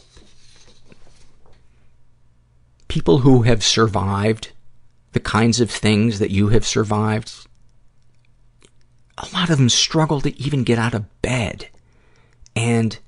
people 2.90 3.18
who 3.20 3.42
have 3.42 3.64
survived 3.64 4.52
the 5.14 5.20
kinds 5.20 5.60
of 5.60 5.72
things 5.72 6.20
that 6.20 6.30
you 6.30 6.50
have 6.50 6.64
survived, 6.64 7.48
a 9.18 9.28
lot 9.34 9.50
of 9.50 9.58
them 9.58 9.70
struggle 9.70 10.22
to 10.22 10.40
even 10.40 10.64
get 10.64 10.78
out 10.78 10.94
of 10.94 11.22
bed 11.24 11.70
and 12.56 13.00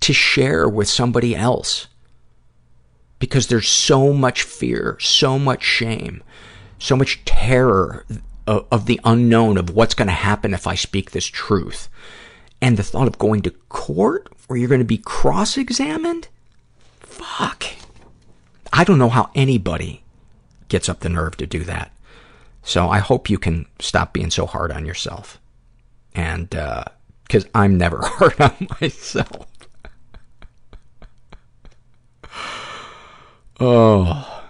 to 0.00 0.12
share 0.12 0.68
with 0.68 0.90
somebody 0.90 1.34
else 1.34 1.86
because 3.20 3.46
there's 3.46 3.68
so 3.68 4.12
much 4.12 4.42
fear, 4.42 4.96
so 4.98 5.38
much 5.38 5.62
shame, 5.62 6.24
so 6.80 6.96
much 6.96 7.24
terror 7.24 8.04
of, 8.48 8.66
of 8.72 8.86
the 8.86 8.98
unknown 9.04 9.56
of 9.56 9.70
what's 9.70 9.94
going 9.94 10.08
to 10.08 10.12
happen 10.12 10.52
if 10.52 10.66
I 10.66 10.74
speak 10.74 11.12
this 11.12 11.26
truth. 11.26 11.88
And 12.60 12.76
the 12.76 12.82
thought 12.82 13.06
of 13.06 13.18
going 13.18 13.42
to 13.42 13.50
court 13.68 14.28
where 14.48 14.58
you're 14.58 14.68
going 14.68 14.80
to 14.80 14.84
be 14.84 14.98
cross-examined? 14.98 16.26
Fuck. 16.98 17.64
I 18.72 18.82
don't 18.82 18.98
know 18.98 19.08
how 19.08 19.30
anybody 19.34 20.02
gets 20.68 20.88
up 20.88 21.00
the 21.00 21.08
nerve 21.08 21.36
to 21.36 21.46
do 21.46 21.62
that. 21.64 21.92
So 22.62 22.88
I 22.88 22.98
hope 22.98 23.30
you 23.30 23.38
can 23.38 23.66
stop 23.78 24.12
being 24.12 24.30
so 24.30 24.46
hard 24.46 24.72
on 24.72 24.84
yourself. 24.84 25.40
And, 26.14 26.54
uh, 26.54 26.84
cause 27.28 27.46
I'm 27.54 27.78
never 27.78 28.00
hard 28.02 28.40
on 28.40 28.68
myself. 28.80 29.46
Oh. 33.60 34.42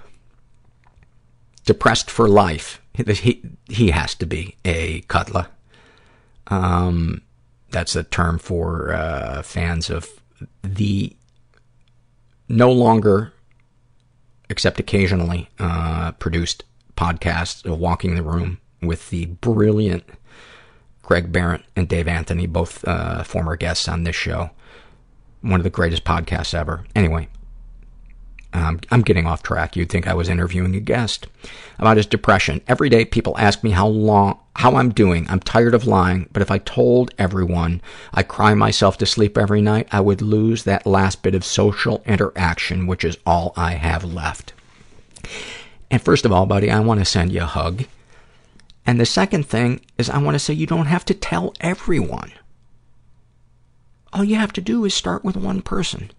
Depressed 1.64 2.10
for 2.10 2.28
life. 2.28 2.80
He, 2.94 3.42
he 3.68 3.90
has 3.90 4.14
to 4.16 4.26
be 4.26 4.56
a 4.64 5.00
cuddler. 5.02 5.48
Um, 6.48 7.22
that's 7.70 7.94
a 7.96 8.02
term 8.02 8.38
for, 8.38 8.92
uh, 8.92 9.42
fans 9.42 9.90
of 9.90 10.08
the 10.62 11.16
no 12.48 12.72
longer 12.72 13.32
except 14.50 14.80
occasionally, 14.80 15.48
uh, 15.58 16.10
produced 16.12 16.64
podcast, 16.96 17.64
Walking 17.66 18.16
the 18.16 18.22
Room, 18.22 18.58
with 18.82 19.08
the 19.10 19.26
brilliant 19.26 20.04
Greg 21.02 21.32
Behrendt 21.32 21.62
and 21.76 21.88
Dave 21.88 22.08
Anthony, 22.08 22.46
both 22.46 22.86
uh, 22.86 23.22
former 23.22 23.56
guests 23.56 23.88
on 23.88 24.04
this 24.04 24.16
show. 24.16 24.50
One 25.40 25.60
of 25.60 25.64
the 25.64 25.70
greatest 25.70 26.04
podcasts 26.04 26.52
ever. 26.52 26.84
Anyway, 26.94 27.28
um, 28.52 28.80
I'm 28.90 29.02
getting 29.02 29.26
off 29.26 29.42
track. 29.42 29.76
You'd 29.76 29.90
think 29.90 30.08
I 30.08 30.14
was 30.14 30.28
interviewing 30.28 30.74
a 30.74 30.80
guest. 30.80 31.26
About 31.78 31.96
his 31.96 32.06
depression. 32.06 32.60
Every 32.66 32.88
day 32.88 33.04
people 33.04 33.38
ask 33.38 33.62
me 33.62 33.70
how 33.70 33.86
long, 33.86 34.38
how 34.56 34.76
I'm 34.76 34.90
doing. 34.90 35.26
I'm 35.28 35.40
tired 35.40 35.74
of 35.74 35.86
lying, 35.86 36.28
but 36.32 36.42
if 36.42 36.50
I 36.50 36.58
told 36.58 37.14
everyone 37.16 37.80
I 38.12 38.22
cry 38.22 38.54
myself 38.54 38.98
to 38.98 39.06
sleep 39.06 39.38
every 39.38 39.62
night, 39.62 39.88
I 39.92 40.00
would 40.00 40.20
lose 40.20 40.64
that 40.64 40.86
last 40.86 41.22
bit 41.22 41.34
of 41.34 41.44
social 41.44 42.02
interaction, 42.06 42.86
which 42.86 43.04
is 43.04 43.18
all 43.24 43.52
I 43.56 43.74
have 43.74 44.04
left. 44.04 44.52
And 45.90 46.02
first 46.02 46.24
of 46.24 46.32
all, 46.32 46.46
buddy, 46.46 46.70
I 46.70 46.80
want 46.80 47.00
to 47.00 47.06
send 47.06 47.32
you 47.32 47.42
a 47.42 47.46
hug. 47.46 47.84
And 48.84 49.00
the 49.00 49.06
second 49.06 49.46
thing 49.46 49.80
is 49.98 50.10
I 50.10 50.18
want 50.18 50.34
to 50.34 50.38
say 50.38 50.54
you 50.54 50.66
don't 50.66 50.86
have 50.86 51.04
to 51.06 51.14
tell 51.14 51.54
everyone. 51.60 52.32
All 54.12 54.24
you 54.24 54.36
have 54.36 54.52
to 54.54 54.60
do 54.60 54.84
is 54.84 54.92
start 54.92 55.24
with 55.24 55.36
one 55.36 55.62
person. 55.62 56.10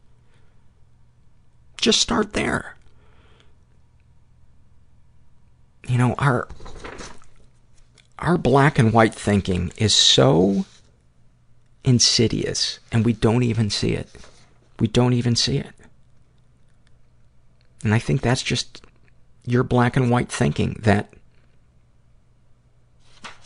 Just 1.82 2.00
start 2.00 2.34
there. 2.34 2.77
You 5.88 5.98
know, 5.98 6.14
our, 6.19 6.48
our 8.19 8.38
black 8.38 8.80
and 8.80 8.93
white 8.93 9.16
thinking 9.16 9.74
is 9.77 9.93
so 9.93 10.66
insidious 11.84 12.80
and 12.92 13.03
we 13.03 13.14
don't 13.14 13.43
even 13.43 13.69
see 13.69 13.92
it. 13.92 14.10
We 14.80 14.88
don't 14.88 15.14
even 15.14 15.35
see 15.35 15.58
it. 15.58 15.74
And 17.84 17.93
I 17.93 18.00
think 18.00 18.22
that's 18.22 18.43
just 18.43 18.84
your 19.45 19.64
black 19.64 19.98
and 19.98 20.11
white 20.11 20.32
thinking 20.32 20.80
that 20.84 21.11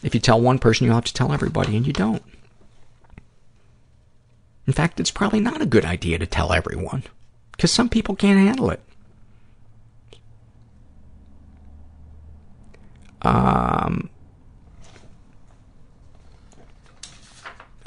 if 0.03 0.14
you 0.14 0.19
tell 0.19 0.39
one 0.39 0.59
person, 0.59 0.85
you'll 0.85 0.95
have 0.95 1.05
to 1.05 1.14
tell 1.14 1.31
everybody, 1.31 1.75
and 1.75 1.88
you 1.88 1.93
don't. 1.93 2.22
In 4.67 4.73
fact, 4.73 4.99
it's 4.99 5.09
probably 5.09 5.39
not 5.39 5.61
a 5.61 5.65
good 5.65 5.85
idea 5.85 6.19
to 6.19 6.27
tell 6.27 6.53
everyone, 6.53 7.03
because 7.56 7.72
some 7.72 7.90
people 7.90 8.16
can't 8.16 8.40
handle 8.40 8.69
it. 8.69 8.82
Um, 13.22 14.09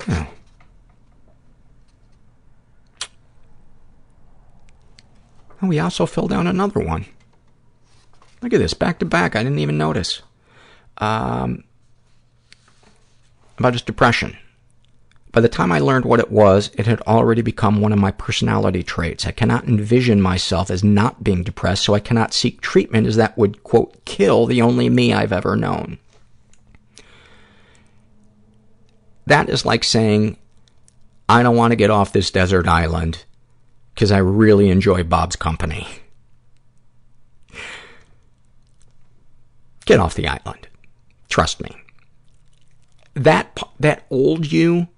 oh. 0.09 0.27
Oh, 5.61 5.67
we 5.67 5.79
also 5.79 6.07
filled 6.07 6.33
out 6.33 6.47
another 6.47 6.81
one. 6.81 7.07
Look 8.43 8.53
at 8.53 8.59
this, 8.59 8.75
back 8.75 8.99
to 9.01 9.05
back. 9.05 9.37
I 9.37 9.43
didn't 9.43 9.59
even 9.59 9.77
notice. 9.77 10.23
Um, 10.99 11.65
about 13.59 13.75
his 13.75 13.83
depression. 13.83 14.37
By 15.39 15.43
the 15.43 15.49
time 15.49 15.71
I 15.71 15.79
learned 15.79 16.05
what 16.05 16.19
it 16.19 16.33
was, 16.33 16.73
it 16.75 16.87
had 16.87 17.01
already 17.03 17.43
become 17.43 17.81
one 17.81 17.93
of 17.93 17.99
my 18.01 18.11
personality 18.11 18.83
traits. 18.83 19.25
I 19.25 19.31
cannot 19.31 19.69
envision 19.69 20.21
myself 20.21 20.69
as 20.69 20.83
not 20.83 21.23
being 21.23 21.45
depressed, 21.45 21.85
so 21.85 21.95
I 21.95 22.01
cannot 22.01 22.35
seek 22.35 22.61
treatment 22.61 23.07
as 23.07 23.15
that 23.15 23.39
would, 23.39 23.63
quote, 23.63 24.05
kill 24.05 24.47
the 24.47 24.61
only 24.61 24.89
me 24.89 25.13
I've 25.13 25.33
ever 25.33 25.55
known. 25.55 25.99
That 29.29 29.49
is 29.49 29.65
like 29.65 29.85
saying, 29.85 30.39
I 31.29 31.45
don't 31.45 31.55
want 31.55 31.71
to 31.71 31.77
get 31.77 31.91
off 31.91 32.13
this 32.13 32.33
desert 32.33 32.67
island 32.67 33.25
because 33.95 34.11
I 34.11 34.19
really 34.19 34.71
enjoy 34.71 35.05
Bob's 35.05 35.37
company. 35.37 35.87
Get 39.85 40.01
off 40.01 40.17
the 40.17 40.27
island. 40.27 40.67
Trust 41.29 41.61
me. 41.61 41.77
That, 43.15 43.57
that 43.79 44.05
old 44.11 44.51
you 44.51 44.89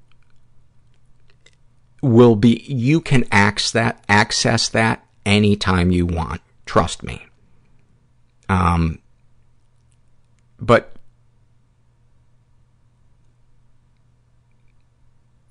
will 2.03 2.37
be, 2.37 2.65
you 2.67 3.01
can 3.01 3.25
access 3.31 3.71
that, 3.73 4.05
access 4.09 4.69
that 4.71 5.07
anytime 5.27 5.91
you 5.91 6.07
want. 6.07 6.41
Trust 6.67 7.03
me. 7.03 7.27
Um, 8.49 8.99
but 10.59 10.93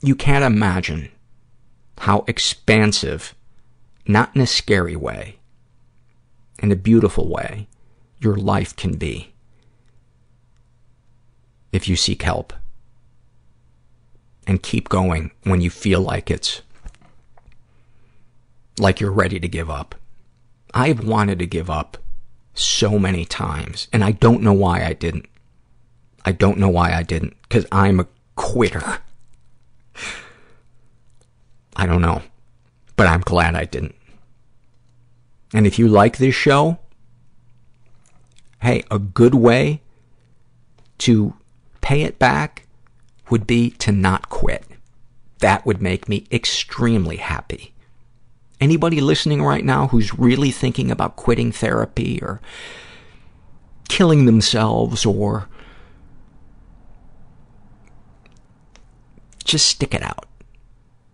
you 0.02 0.16
can't 0.16 0.44
imagine 0.44 1.10
how 2.00 2.24
expansive, 2.28 3.36
not 4.08 4.36
in 4.36 4.42
a 4.42 4.48
scary 4.48 4.96
way, 4.96 5.38
in 6.60 6.72
a 6.72 6.76
beautiful 6.76 7.28
way, 7.28 7.68
your 8.20 8.36
life 8.36 8.76
can 8.76 8.98
be 8.98 9.34
if 11.72 11.88
you 11.88 11.96
seek 11.96 12.24
help 12.24 12.54
and 14.50 14.64
keep 14.64 14.90
going 14.90 15.30
when 15.44 15.62
you 15.62 15.70
feel 15.70 16.02
like 16.02 16.32
it's 16.32 16.64
like 18.80 19.00
you're 19.00 19.12
ready 19.12 19.40
to 19.40 19.48
give 19.48 19.70
up. 19.70 19.94
I've 20.74 21.06
wanted 21.06 21.38
to 21.38 21.46
give 21.46 21.70
up 21.70 22.00
so 22.56 22.98
many 22.98 23.26
times, 23.26 23.88
and 23.94 24.04
I 24.04 24.12
don't 24.12 24.42
know 24.42 24.54
why 24.54 24.84
I 24.84 24.94
didn't. 24.94 25.28
I 26.26 26.32
don't 26.32 26.58
know 26.58 26.68
why 26.68 26.94
I 26.94 27.04
didn't, 27.04 27.40
because 27.44 27.68
I'm 27.72 28.00
a 28.00 28.08
quitter. 28.36 28.98
I 31.76 31.86
don't 31.86 32.02
know, 32.02 32.24
but 32.96 33.06
I'm 33.06 33.22
glad 33.22 33.54
I 33.54 33.66
didn't. 33.66 33.96
And 35.54 35.68
if 35.68 35.78
you 35.78 35.88
like 35.88 36.18
this 36.18 36.34
show, 36.34 36.80
hey, 38.64 38.84
a 38.90 38.98
good 38.98 39.36
way 39.36 39.82
to 41.00 41.36
pay 41.82 42.02
it 42.02 42.18
back 42.18 42.66
would 43.30 43.48
be 43.48 43.72
to 43.72 43.92
not 43.92 44.30
quit. 44.30 44.66
That 45.40 45.66
would 45.66 45.82
make 45.82 46.10
me 46.10 46.26
extremely 46.32 47.18
happy. 47.18 47.74
Anybody 48.60 49.00
listening 49.00 49.42
right 49.42 49.64
now 49.64 49.88
who's 49.88 50.18
really 50.18 50.52
thinking 50.52 50.92
about 50.92 51.16
quitting 51.16 51.52
therapy 51.52 52.20
or 52.22 52.42
killing 53.88 54.26
themselves 54.26 55.06
or 55.06 55.48
just 59.46 59.68
stick 59.68 59.94
it 59.94 60.04
out. 60.04 60.26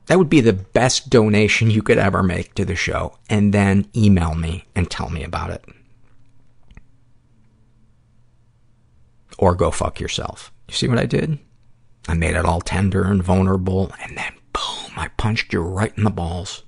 That 0.08 0.18
would 0.18 0.30
be 0.30 0.42
the 0.42 0.54
best 0.54 1.10
donation 1.10 1.72
you 1.72 1.82
could 1.82 1.98
ever 1.98 2.22
make 2.22 2.54
to 2.56 2.66
the 2.66 2.76
show. 2.76 3.18
And 3.30 3.54
then 3.54 3.88
email 3.96 4.36
me 4.36 4.66
and 4.76 4.90
tell 4.90 5.10
me 5.10 5.24
about 5.24 5.50
it. 5.50 5.66
Or 9.38 9.56
go 9.56 9.72
fuck 9.72 10.00
yourself. 10.00 10.52
You 10.68 10.76
see 10.76 10.88
what 10.88 11.00
I 11.00 11.06
did? 11.06 11.40
I 12.08 12.14
made 12.14 12.36
it 12.36 12.46
all 12.46 12.62
tender 12.62 13.04
and 13.04 13.24
vulnerable, 13.24 13.92
and 14.02 14.18
then 14.18 14.34
boom, 14.54 14.92
I 14.96 15.10
punched 15.18 15.54
you 15.54 15.62
right 15.62 15.94
in 15.98 16.04
the 16.04 16.10
balls. 16.10 16.64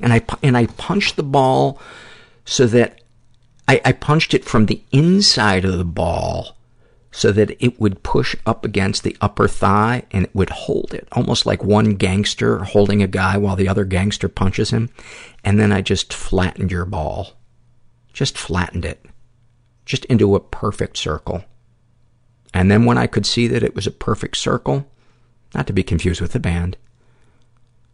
And 0.00 0.12
I, 0.12 0.22
and 0.42 0.56
I 0.56 0.66
punched 0.66 1.16
the 1.16 1.22
ball 1.22 1.80
so 2.44 2.66
that 2.66 3.00
I, 3.68 3.80
I 3.84 3.92
punched 3.92 4.34
it 4.34 4.44
from 4.44 4.66
the 4.66 4.82
inside 4.92 5.64
of 5.64 5.78
the 5.78 5.84
ball 5.84 6.56
so 7.12 7.32
that 7.32 7.56
it 7.64 7.80
would 7.80 8.02
push 8.02 8.36
up 8.46 8.64
against 8.64 9.02
the 9.02 9.16
upper 9.20 9.48
thigh 9.48 10.04
and 10.12 10.24
it 10.24 10.34
would 10.34 10.50
hold 10.50 10.94
it, 10.94 11.08
almost 11.12 11.44
like 11.44 11.62
one 11.64 11.94
gangster 11.94 12.58
holding 12.64 13.02
a 13.02 13.08
guy 13.08 13.36
while 13.36 13.56
the 13.56 13.68
other 13.68 13.84
gangster 13.84 14.28
punches 14.28 14.70
him. 14.70 14.90
And 15.44 15.58
then 15.58 15.72
I 15.72 15.80
just 15.80 16.12
flattened 16.12 16.70
your 16.70 16.84
ball. 16.84 17.32
Just 18.12 18.38
flattened 18.38 18.84
it. 18.84 19.04
Just 19.84 20.04
into 20.06 20.34
a 20.34 20.40
perfect 20.40 20.96
circle. 20.96 21.44
And 22.52 22.70
then 22.70 22.84
when 22.84 22.98
I 22.98 23.06
could 23.06 23.26
see 23.26 23.46
that 23.48 23.62
it 23.62 23.74
was 23.74 23.86
a 23.86 23.92
perfect 23.92 24.36
circle, 24.36 24.86
not 25.54 25.66
to 25.66 25.72
be 25.72 25.82
confused 25.82 26.20
with 26.20 26.32
the 26.32 26.40
band, 26.40 26.76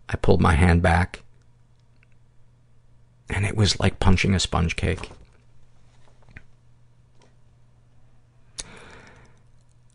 I 0.08 0.16
pulled 0.16 0.40
my 0.40 0.54
hand 0.54 0.82
back 0.82 1.22
and 3.28 3.44
it 3.44 3.56
was 3.56 3.80
like 3.80 4.00
punching 4.00 4.34
a 4.34 4.40
sponge 4.40 4.76
cake. 4.76 5.10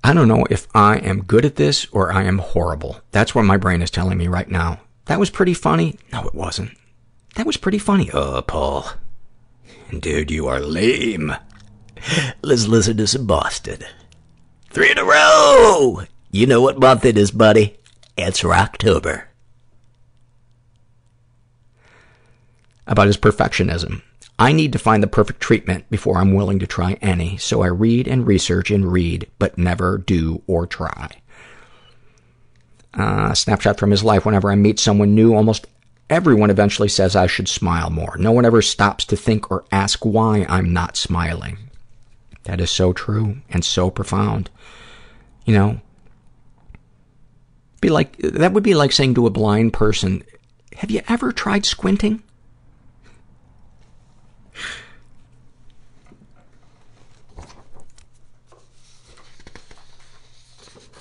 I 0.04 0.14
don't 0.14 0.28
know 0.28 0.46
if 0.50 0.68
I 0.76 0.98
am 0.98 1.24
good 1.24 1.46
at 1.46 1.56
this 1.56 1.86
or 1.92 2.12
I 2.12 2.24
am 2.24 2.40
horrible. 2.40 3.02
That's 3.12 3.36
what 3.36 3.46
my 3.46 3.58
brain 3.58 3.82
is 3.82 3.92
telling 3.92 4.18
me 4.18 4.28
right 4.28 4.50
now. 4.50 4.80
That 5.06 5.20
was 5.20 5.30
pretty 5.30 5.54
funny. 5.54 5.98
No, 6.12 6.26
it 6.26 6.34
wasn't. 6.34 6.72
That 7.36 7.46
was 7.46 7.58
pretty 7.58 7.78
funny. 7.78 8.10
Oh, 8.12 8.42
Paul. 8.42 8.90
Dude, 9.98 10.32
you 10.32 10.48
are 10.48 10.60
lame. 10.60 11.36
Let's 12.42 12.68
listen 12.68 12.98
to 12.98 13.08
some 13.08 13.28
Boston. 13.28 13.84
Three 14.72 14.90
in 14.90 14.98
a 14.98 15.04
row! 15.04 16.04
You 16.32 16.48
know 16.48 16.62
what 16.62 16.80
month 16.80 17.04
it 17.04 17.18
is, 17.18 17.30
buddy. 17.30 17.76
It's 18.18 18.46
October. 18.46 19.28
About 22.88 23.08
his 23.08 23.18
perfectionism. 23.18 24.02
I 24.40 24.54
need 24.54 24.72
to 24.72 24.80
find 24.80 25.04
the 25.04 25.08
perfect 25.08 25.42
treatment 25.42 25.90
before 25.90 26.18
I'm 26.18 26.34
willing 26.34 26.60
to 26.60 26.68
try 26.68 26.94
any, 27.02 27.36
so 27.36 27.62
I 27.62 27.68
read 27.68 28.08
and 28.08 28.26
research 28.26 28.72
and 28.72 28.90
read, 28.90 29.30
but 29.40 29.58
never 29.58 29.98
do 29.98 30.42
or 30.48 30.66
try. 30.68 31.22
Uh, 32.94 33.34
snapshot 33.34 33.78
from 33.78 33.92
his 33.92 34.06
life. 34.06 34.26
Whenever 34.26 34.50
I 34.50 34.56
meet 34.56 34.80
someone 34.80 35.14
new, 35.14 35.36
almost 35.36 35.68
everyone 36.10 36.50
eventually 36.50 36.88
says 36.90 37.14
I 37.14 37.28
should 37.28 37.50
smile 37.50 37.90
more. 37.90 38.16
No 38.18 38.32
one 38.32 38.46
ever 38.46 38.62
stops 38.62 39.04
to 39.06 39.18
think 39.18 39.52
or 39.52 39.66
ask 39.70 40.06
why 40.06 40.46
I'm 40.48 40.72
not 40.72 40.96
smiling. 40.96 41.58
That 42.44 42.60
is 42.60 42.72
so 42.72 42.94
true 42.94 43.38
and 43.50 43.64
so 43.64 43.90
profound. 43.90 44.50
You 45.46 45.54
know, 45.54 45.82
be 47.82 47.90
like, 47.90 48.18
that 48.18 48.54
would 48.54 48.64
be 48.64 48.76
like 48.76 48.92
saying 48.92 49.16
to 49.16 49.28
a 49.28 49.32
blind 49.32 49.74
person, 49.74 50.24
have 50.78 50.92
you 50.92 51.02
ever 51.08 51.32
tried 51.32 51.66
squinting? 51.66 52.24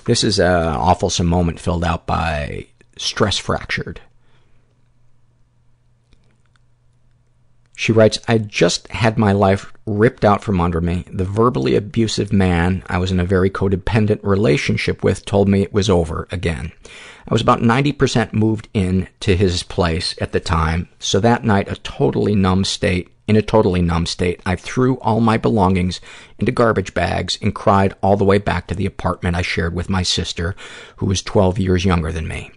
This 0.05 0.25
is 0.25 0.41
an 0.41 0.51
awful 0.51 1.13
moment 1.25 1.61
filled 1.61 1.85
out 1.85 2.07
by 2.07 2.67
Stress 2.97 3.39
Fractured. 3.39 4.01
She 7.81 7.93
writes, 7.93 8.19
I 8.29 8.37
just 8.37 8.89
had 8.89 9.17
my 9.17 9.33
life 9.33 9.73
ripped 9.87 10.23
out 10.23 10.45
from 10.45 10.61
under 10.61 10.83
me. 10.83 11.07
The 11.11 11.25
verbally 11.25 11.77
abusive 11.77 12.31
man 12.31 12.83
I 12.89 12.99
was 12.99 13.11
in 13.11 13.19
a 13.19 13.25
very 13.25 13.49
codependent 13.49 14.21
relationship 14.23 15.03
with 15.03 15.25
told 15.25 15.49
me 15.49 15.63
it 15.63 15.73
was 15.73 15.89
over 15.89 16.29
again. 16.31 16.73
I 17.27 17.33
was 17.33 17.41
about 17.41 17.63
90% 17.63 18.35
moved 18.35 18.69
in 18.75 19.09
to 19.21 19.35
his 19.35 19.63
place 19.63 20.15
at 20.21 20.33
the 20.33 20.41
time, 20.41 20.91
so 20.99 21.21
that 21.21 21.43
night, 21.43 21.73
a 21.73 21.77
totally 21.77 22.35
numb 22.35 22.65
state, 22.65 23.09
in 23.27 23.35
a 23.35 23.41
totally 23.41 23.81
numb 23.81 24.05
state, 24.05 24.43
I 24.45 24.57
threw 24.57 24.99
all 24.99 25.23
my 25.23 25.39
belongings 25.39 26.03
into 26.39 26.53
garbage 26.53 26.93
bags 26.93 27.39
and 27.41 27.55
cried 27.55 27.95
all 28.03 28.19
the 28.19 28.27
way 28.27 28.37
back 28.37 28.67
to 28.67 28.75
the 28.75 28.85
apartment 28.85 29.37
I 29.37 29.43
shared 29.43 29.75
with 29.75 29.89
my 29.89 30.03
sister, 30.03 30.55
who 30.97 31.07
was 31.07 31.23
12 31.23 31.59
years 31.59 31.87
younger 31.87 32.13
than 32.13 32.29
me. 32.29 32.51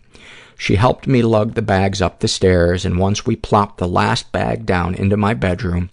She 0.58 0.76
helped 0.76 1.08
me 1.08 1.22
lug 1.22 1.54
the 1.54 1.62
bags 1.62 2.02
up 2.02 2.20
the 2.20 2.28
stairs, 2.28 2.86
and 2.86 3.00
once 3.00 3.26
we 3.26 3.36
plopped 3.36 3.78
the 3.78 3.88
last 3.88 4.32
bag 4.32 4.66
down 4.66 4.96
into 4.96 5.18
my 5.18 5.34
bedroom, 5.34 5.90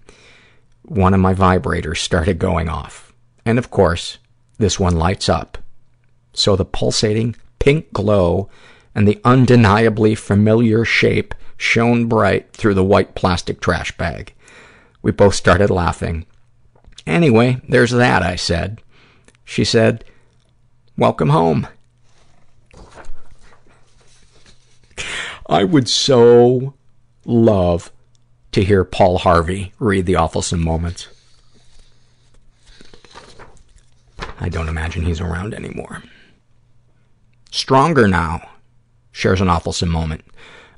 one 0.83 1.13
of 1.13 1.19
my 1.19 1.33
vibrators 1.33 1.97
started 1.97 2.39
going 2.39 2.69
off. 2.69 3.13
And 3.45 3.57
of 3.57 3.71
course, 3.71 4.17
this 4.57 4.79
one 4.79 4.95
lights 4.95 5.29
up. 5.29 5.57
So 6.33 6.55
the 6.55 6.65
pulsating 6.65 7.35
pink 7.59 7.91
glow 7.91 8.49
and 8.93 9.07
the 9.07 9.19
undeniably 9.23 10.15
familiar 10.15 10.85
shape 10.85 11.33
shone 11.57 12.07
bright 12.07 12.53
through 12.53 12.73
the 12.73 12.83
white 12.83 13.15
plastic 13.15 13.61
trash 13.61 13.95
bag. 13.97 14.33
We 15.01 15.11
both 15.11 15.35
started 15.35 15.69
laughing. 15.69 16.25
Anyway, 17.07 17.61
there's 17.67 17.91
that, 17.91 18.21
I 18.21 18.35
said. 18.35 18.81
She 19.43 19.63
said, 19.63 20.03
welcome 20.97 21.29
home. 21.29 21.67
I 25.51 25.65
would 25.65 25.89
so 25.89 26.75
love 27.25 27.91
to 28.53 28.63
hear 28.63 28.85
Paul 28.85 29.17
Harvey 29.17 29.73
read 29.79 30.05
the 30.05 30.13
awfulsome 30.13 30.61
moments. 30.61 31.09
I 34.39 34.47
don't 34.47 34.69
imagine 34.69 35.03
he's 35.03 35.19
around 35.19 35.53
anymore. 35.53 36.03
Stronger 37.51 38.07
now. 38.07 38.47
Shares 39.11 39.41
an 39.41 39.49
awfulsome 39.49 39.89
moment. 39.89 40.23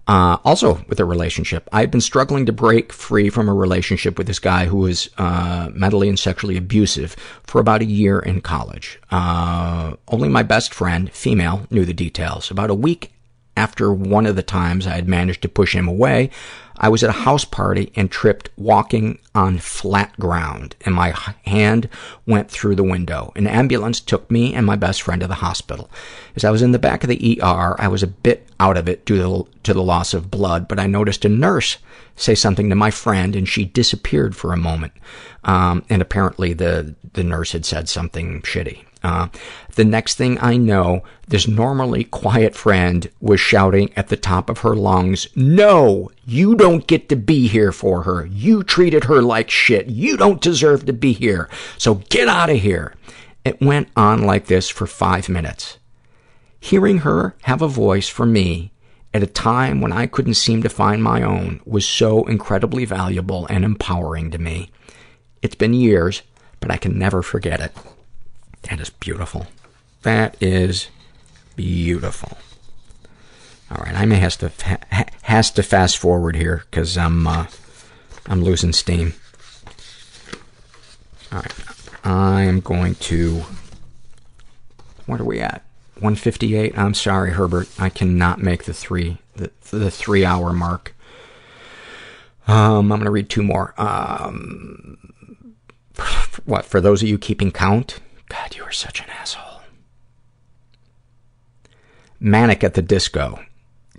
Uh, 0.07 0.37
also 0.43 0.83
with 0.89 0.99
a 0.99 1.05
relationship, 1.05 1.69
I've 1.71 1.91
been 1.91 2.01
struggling 2.01 2.47
to 2.47 2.51
break 2.51 2.91
free 2.91 3.29
from 3.29 3.47
a 3.47 3.53
relationship 3.53 4.17
with 4.17 4.25
this 4.25 4.39
guy 4.39 4.65
who 4.65 4.77
was 4.77 5.07
uh, 5.19 5.69
mentally 5.71 6.09
and 6.09 6.17
sexually 6.17 6.57
abusive 6.57 7.15
for 7.43 7.61
about 7.61 7.83
a 7.83 7.85
year 7.85 8.19
in 8.19 8.41
college. 8.41 8.99
Uh, 9.11 9.93
only 10.07 10.29
my 10.29 10.41
best 10.41 10.73
friend, 10.73 11.11
female, 11.11 11.67
knew 11.69 11.85
the 11.85 11.93
details. 11.93 12.49
About 12.49 12.71
a 12.71 12.75
week 12.75 13.13
after 13.55 13.93
one 13.93 14.25
of 14.25 14.35
the 14.35 14.43
times 14.43 14.87
I 14.87 14.95
had 14.95 15.07
managed 15.07 15.41
to 15.43 15.49
push 15.49 15.75
him 15.75 15.87
away, 15.87 16.29
I 16.77 16.89
was 16.89 17.03
at 17.03 17.09
a 17.09 17.23
house 17.23 17.45
party 17.45 17.91
and 17.95 18.09
tripped 18.09 18.49
walking 18.57 19.19
on 19.35 19.59
flat 19.59 20.17
ground, 20.19 20.75
and 20.85 20.95
my 20.95 21.13
hand 21.45 21.87
went 22.25 22.49
through 22.49 22.75
the 22.75 22.83
window. 22.83 23.31
An 23.35 23.45
ambulance 23.45 23.99
took 23.99 24.29
me 24.31 24.55
and 24.55 24.65
my 24.65 24.75
best 24.75 25.03
friend 25.03 25.21
to 25.21 25.27
the 25.27 25.35
hospital. 25.35 25.89
As 26.35 26.43
I 26.43 26.49
was 26.49 26.63
in 26.63 26.71
the 26.71 26.79
back 26.79 27.03
of 27.03 27.09
the 27.09 27.39
ER, 27.41 27.75
I 27.79 27.87
was 27.87 28.01
a 28.01 28.07
bit 28.07 28.47
out 28.59 28.75
of 28.75 28.89
it 28.89 29.05
due 29.05 29.47
to, 29.63 29.73
the 29.73 29.83
loss 29.83 30.13
of 30.13 30.31
blood, 30.31 30.67
but 30.67 30.79
I 30.79 30.87
noticed 30.87 31.25
a 31.25 31.29
nurse 31.29 31.77
say 32.15 32.35
something 32.35 32.69
to 32.69 32.75
my 32.75 32.91
friend, 32.91 33.35
and 33.35 33.47
she 33.47 33.65
disappeared 33.65 34.35
for 34.35 34.51
a 34.51 34.57
moment. 34.57 34.93
Um, 35.43 35.83
and 35.89 36.01
apparently 36.01 36.53
the, 36.53 36.95
the 37.13 37.23
nurse 37.23 37.51
had 37.51 37.65
said 37.65 37.87
something 37.87 38.41
shitty. 38.41 38.85
Uh, 39.03 39.27
the 39.75 39.83
next 39.83 40.15
thing 40.15 40.37
I 40.39 40.55
know, 40.55 41.03
this 41.27 41.47
normally 41.47 42.05
quiet 42.05 42.55
friend 42.55 43.09
was 43.19 43.39
shouting 43.39 43.91
at 43.97 44.07
the 44.07 44.15
top 44.15 44.49
of 44.49 44.59
her 44.59 44.75
lungs, 44.75 45.27
no, 45.35 46.09
you 46.25 46.55
don't 46.55 46.87
get 46.87 47.09
to 47.09 47.17
be 47.17 47.47
here 47.47 47.73
for 47.73 48.03
her. 48.03 48.25
You 48.25 48.63
treated 48.63 49.05
her 49.05 49.21
like 49.21 49.49
shit. 49.49 49.87
You 49.87 50.15
don't 50.15 50.41
deserve 50.41 50.85
to 50.85 50.93
be 50.93 51.11
here. 51.11 51.49
So 51.77 51.95
get 52.09 52.29
out 52.29 52.49
of 52.49 52.61
here. 52.61 52.93
It 53.43 53.61
went 53.61 53.89
on 53.97 54.23
like 54.23 54.45
this 54.45 54.69
for 54.69 54.87
five 54.87 55.27
minutes. 55.27 55.79
Hearing 56.61 56.99
her 56.99 57.35
have 57.41 57.61
a 57.61 57.67
voice 57.67 58.07
for 58.07 58.25
me 58.25 58.71
at 59.13 59.21
a 59.21 59.27
time 59.27 59.81
when 59.81 59.91
I 59.91 60.07
couldn't 60.07 60.35
seem 60.35 60.63
to 60.63 60.69
find 60.69 61.03
my 61.03 61.21
own 61.21 61.59
was 61.65 61.85
so 61.85 62.25
incredibly 62.25 62.85
valuable 62.85 63.45
and 63.47 63.65
empowering 63.65 64.31
to 64.31 64.37
me. 64.37 64.71
It's 65.41 65.55
been 65.55 65.73
years, 65.73 66.21
but 66.61 66.71
I 66.71 66.77
can 66.77 66.97
never 66.97 67.21
forget 67.21 67.59
it. 67.59 67.73
That 68.69 68.79
is 68.79 68.89
beautiful. 68.89 69.47
That 70.03 70.35
is 70.41 70.87
beautiful. 71.55 72.37
All 73.71 73.83
right, 73.83 73.95
I 73.95 74.05
may 74.05 74.17
have 74.17 74.37
to 74.37 74.51
ha- 74.63 75.05
has 75.23 75.51
to 75.51 75.63
fast 75.63 75.97
forward 75.97 76.35
here 76.35 76.65
because 76.69 76.97
I'm 76.97 77.25
uh, 77.25 77.47
I'm 78.27 78.43
losing 78.43 78.73
steam. 78.73 79.13
All 81.31 81.39
right, 81.39 81.53
I 82.03 82.41
am 82.43 82.59
going 82.59 82.95
to. 82.95 83.43
What 85.05 85.19
are 85.19 85.25
we 85.25 85.39
at? 85.39 85.63
158. 85.95 86.77
I'm 86.77 86.93
sorry, 86.93 87.31
Herbert. 87.31 87.69
I 87.79 87.89
cannot 87.89 88.41
make 88.41 88.65
the 88.65 88.73
three 88.73 89.17
the 89.35 89.51
the 89.71 89.89
three 89.89 90.25
hour 90.25 90.53
mark. 90.53 90.95
Um, 92.47 92.91
I'm 92.91 92.99
going 92.99 93.05
to 93.05 93.11
read 93.11 93.29
two 93.29 93.43
more. 93.43 93.73
Um, 93.77 94.97
what 96.45 96.65
for 96.65 96.81
those 96.81 97.01
of 97.01 97.07
you 97.07 97.17
keeping 97.17 97.51
count? 97.51 97.99
God, 98.33 98.55
you 98.55 98.63
are 98.63 98.71
such 98.71 98.99
an 98.99 99.09
asshole. 99.11 99.61
Manic 102.19 102.63
at 102.63 102.73
the 102.73 102.81
Disco 102.81 103.39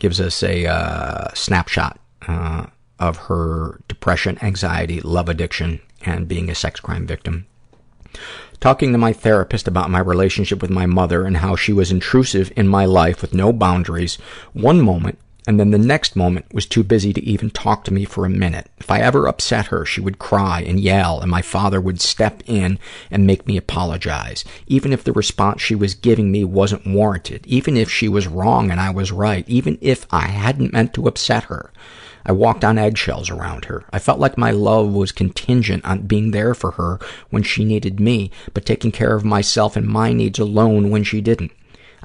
gives 0.00 0.20
us 0.20 0.42
a 0.42 0.66
uh, 0.66 1.28
snapshot 1.34 2.00
uh, 2.26 2.66
of 2.98 3.16
her 3.16 3.80
depression, 3.86 4.36
anxiety, 4.42 5.00
love 5.00 5.28
addiction, 5.28 5.80
and 6.04 6.26
being 6.26 6.50
a 6.50 6.54
sex 6.54 6.80
crime 6.80 7.06
victim. 7.06 7.46
Talking 8.58 8.90
to 8.90 8.98
my 8.98 9.12
therapist 9.12 9.68
about 9.68 9.90
my 9.90 10.00
relationship 10.00 10.60
with 10.60 10.70
my 10.70 10.86
mother 10.86 11.26
and 11.26 11.36
how 11.36 11.54
she 11.54 11.72
was 11.72 11.92
intrusive 11.92 12.52
in 12.56 12.66
my 12.66 12.86
life 12.86 13.22
with 13.22 13.34
no 13.34 13.52
boundaries, 13.52 14.16
one 14.52 14.80
moment 14.80 15.18
and 15.46 15.60
then 15.60 15.70
the 15.70 15.78
next 15.78 16.16
moment 16.16 16.46
was 16.54 16.64
too 16.64 16.82
busy 16.82 17.12
to 17.12 17.22
even 17.22 17.50
talk 17.50 17.84
to 17.84 17.92
me 17.92 18.04
for 18.04 18.24
a 18.24 18.30
minute. 18.30 18.70
If 18.78 18.90
I 18.90 19.00
ever 19.00 19.26
upset 19.26 19.66
her, 19.66 19.84
she 19.84 20.00
would 20.00 20.18
cry 20.18 20.62
and 20.62 20.80
yell, 20.80 21.20
and 21.20 21.30
my 21.30 21.42
father 21.42 21.80
would 21.80 22.00
step 22.00 22.42
in 22.46 22.78
and 23.10 23.26
make 23.26 23.46
me 23.46 23.56
apologize, 23.56 24.44
even 24.66 24.92
if 24.92 25.04
the 25.04 25.12
response 25.12 25.60
she 25.60 25.74
was 25.74 25.94
giving 25.94 26.30
me 26.30 26.44
wasn't 26.44 26.86
warranted, 26.86 27.46
even 27.46 27.76
if 27.76 27.90
she 27.90 28.08
was 28.08 28.26
wrong 28.26 28.70
and 28.70 28.80
I 28.80 28.90
was 28.90 29.12
right, 29.12 29.48
even 29.48 29.76
if 29.80 30.06
I 30.10 30.28
hadn't 30.28 30.72
meant 30.72 30.94
to 30.94 31.08
upset 31.08 31.44
her. 31.44 31.70
I 32.26 32.32
walked 32.32 32.64
on 32.64 32.78
eggshells 32.78 33.28
around 33.28 33.66
her. 33.66 33.84
I 33.92 33.98
felt 33.98 34.18
like 34.18 34.38
my 34.38 34.50
love 34.50 34.94
was 34.94 35.12
contingent 35.12 35.84
on 35.84 36.06
being 36.06 36.30
there 36.30 36.54
for 36.54 36.72
her 36.72 36.98
when 37.28 37.42
she 37.42 37.66
needed 37.66 38.00
me, 38.00 38.30
but 38.54 38.64
taking 38.64 38.92
care 38.92 39.14
of 39.14 39.26
myself 39.26 39.76
and 39.76 39.86
my 39.86 40.14
needs 40.14 40.38
alone 40.38 40.88
when 40.88 41.04
she 41.04 41.20
didn't. 41.20 41.52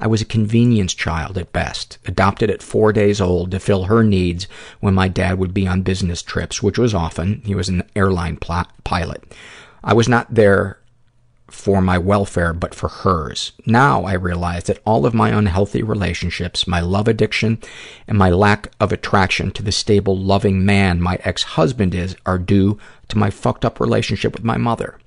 I 0.02 0.06
was 0.06 0.22
a 0.22 0.24
convenience 0.24 0.94
child 0.94 1.36
at 1.36 1.52
best, 1.52 1.98
adopted 2.06 2.50
at 2.50 2.62
four 2.62 2.90
days 2.90 3.20
old 3.20 3.50
to 3.50 3.60
fill 3.60 3.84
her 3.84 4.02
needs 4.02 4.48
when 4.80 4.94
my 4.94 5.08
dad 5.08 5.38
would 5.38 5.52
be 5.52 5.68
on 5.68 5.82
business 5.82 6.22
trips, 6.22 6.62
which 6.62 6.78
was 6.78 6.94
often. 6.94 7.42
He 7.44 7.54
was 7.54 7.68
an 7.68 7.82
airline 7.94 8.38
pl- 8.38 8.64
pilot. 8.82 9.22
I 9.84 9.92
was 9.92 10.08
not 10.08 10.34
there 10.34 10.78
for 11.48 11.82
my 11.82 11.98
welfare, 11.98 12.54
but 12.54 12.74
for 12.74 12.88
hers. 12.88 13.52
Now 13.66 14.04
I 14.04 14.14
realize 14.14 14.64
that 14.64 14.80
all 14.86 15.04
of 15.04 15.12
my 15.12 15.28
unhealthy 15.28 15.82
relationships, 15.82 16.66
my 16.66 16.80
love 16.80 17.06
addiction, 17.06 17.58
and 18.08 18.16
my 18.16 18.30
lack 18.30 18.72
of 18.80 18.92
attraction 18.92 19.50
to 19.50 19.62
the 19.62 19.72
stable, 19.72 20.16
loving 20.16 20.64
man 20.64 20.98
my 20.98 21.18
ex-husband 21.24 21.94
is 21.94 22.16
are 22.24 22.38
due 22.38 22.78
to 23.08 23.18
my 23.18 23.28
fucked 23.28 23.66
up 23.66 23.80
relationship 23.80 24.32
with 24.32 24.44
my 24.44 24.56
mother. 24.56 24.98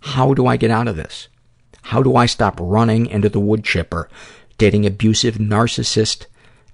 How 0.00 0.34
do 0.34 0.46
I 0.46 0.58
get 0.58 0.70
out 0.70 0.88
of 0.88 0.96
this? 0.96 1.28
How 1.88 2.02
do 2.02 2.16
I 2.16 2.26
stop 2.26 2.58
running 2.60 3.06
into 3.06 3.30
the 3.30 3.40
wood 3.40 3.64
chipper, 3.64 4.10
dating 4.58 4.84
abusive 4.84 5.36
narcissist 5.36 6.26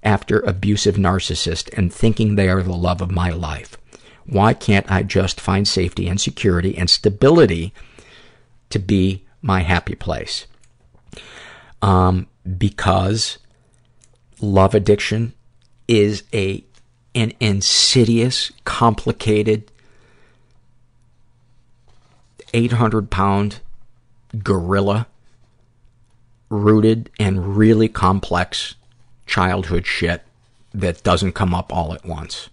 after 0.03 0.41
abusive 0.41 0.95
narcissist 0.95 1.69
and 1.77 1.93
thinking 1.93 2.35
they 2.35 2.49
are 2.49 2.61
the 2.61 2.73
love 2.73 3.01
of 3.01 3.11
my 3.11 3.29
life? 3.29 3.77
Why 4.25 4.53
can't 4.53 4.91
I 4.91 5.03
just 5.03 5.39
find 5.39 5.65
safety 5.65 6.09
and 6.09 6.19
security 6.19 6.77
and 6.77 6.89
stability 6.89 7.73
to 8.71 8.77
be 8.77 9.23
my 9.41 9.61
happy 9.61 9.95
place? 9.95 10.47
Um, 11.81 12.27
because 12.57 13.37
love 14.41 14.75
addiction 14.75 15.31
is 15.87 16.23
a 16.33 16.61
an 17.13 17.31
insidious, 17.39 18.51
complicated, 18.65 19.71
800 22.53 23.09
pound 23.09 23.61
gorilla 24.43 25.07
rooted 26.49 27.09
and 27.19 27.57
really 27.57 27.87
complex 27.87 28.75
childhood 29.25 29.85
shit 29.85 30.21
that 30.73 31.03
doesn't 31.03 31.33
come 31.33 31.53
up 31.53 31.73
all 31.73 31.93
at 31.93 32.05
once. 32.05 32.49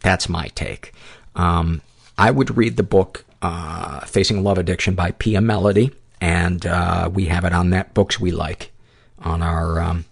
That's 0.00 0.28
my 0.28 0.48
take. 0.48 0.92
Um, 1.34 1.82
I 2.16 2.30
would 2.30 2.56
read 2.56 2.76
the 2.76 2.82
book 2.82 3.24
uh, 3.42 4.00
Facing 4.00 4.42
Love 4.42 4.58
Addiction 4.58 4.94
by 4.94 5.12
Pia 5.12 5.40
Mellody, 5.40 5.94
and 6.20 6.66
uh, 6.66 7.10
we 7.12 7.26
have 7.26 7.44
it 7.44 7.52
on 7.52 7.70
that 7.70 7.94
Books 7.94 8.18
We 8.18 8.30
Like 8.30 8.72
on 9.20 9.42
our 9.42 9.80
um, 9.80 10.04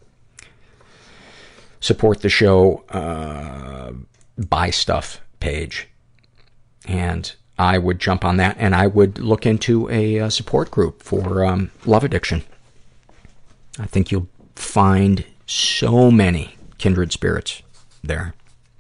support 1.81 2.21
the 2.23 2.29
show 2.29 2.85
uh, 2.91 3.93
buy 4.39 4.71
stuff 4.71 5.21
page. 5.41 5.89
And 6.87 7.33
I 7.59 7.79
would 7.79 7.99
jump 7.99 8.25
on 8.25 8.37
that 8.37 8.57
and 8.59 8.75
I 8.75 8.87
would 8.87 9.19
look 9.19 9.47
into 9.47 9.89
a, 9.91 10.17
a 10.17 10.31
support 10.31 10.71
group 10.71 11.03
for 11.03 11.45
um, 11.45 11.71
love 11.85 12.05
addiction. 12.05 12.43
I 13.79 13.87
think 13.87 14.11
you'll 14.11 14.29
find 14.55 15.25
so 15.47 16.11
many 16.11 16.57
kindred 16.79 17.13
spirits 17.13 17.63
there. 18.03 18.35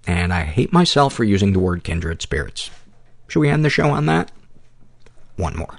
And 0.06 0.32
I 0.32 0.44
hate 0.44 0.72
myself 0.72 1.14
for 1.14 1.24
using 1.24 1.52
the 1.52 1.58
word 1.58 1.84
kindred 1.84 2.22
spirits. 2.22 2.70
Should 3.28 3.40
we 3.40 3.48
end 3.48 3.64
the 3.64 3.70
show 3.70 3.90
on 3.90 4.06
that? 4.06 4.30
One 5.36 5.56
more. 5.56 5.78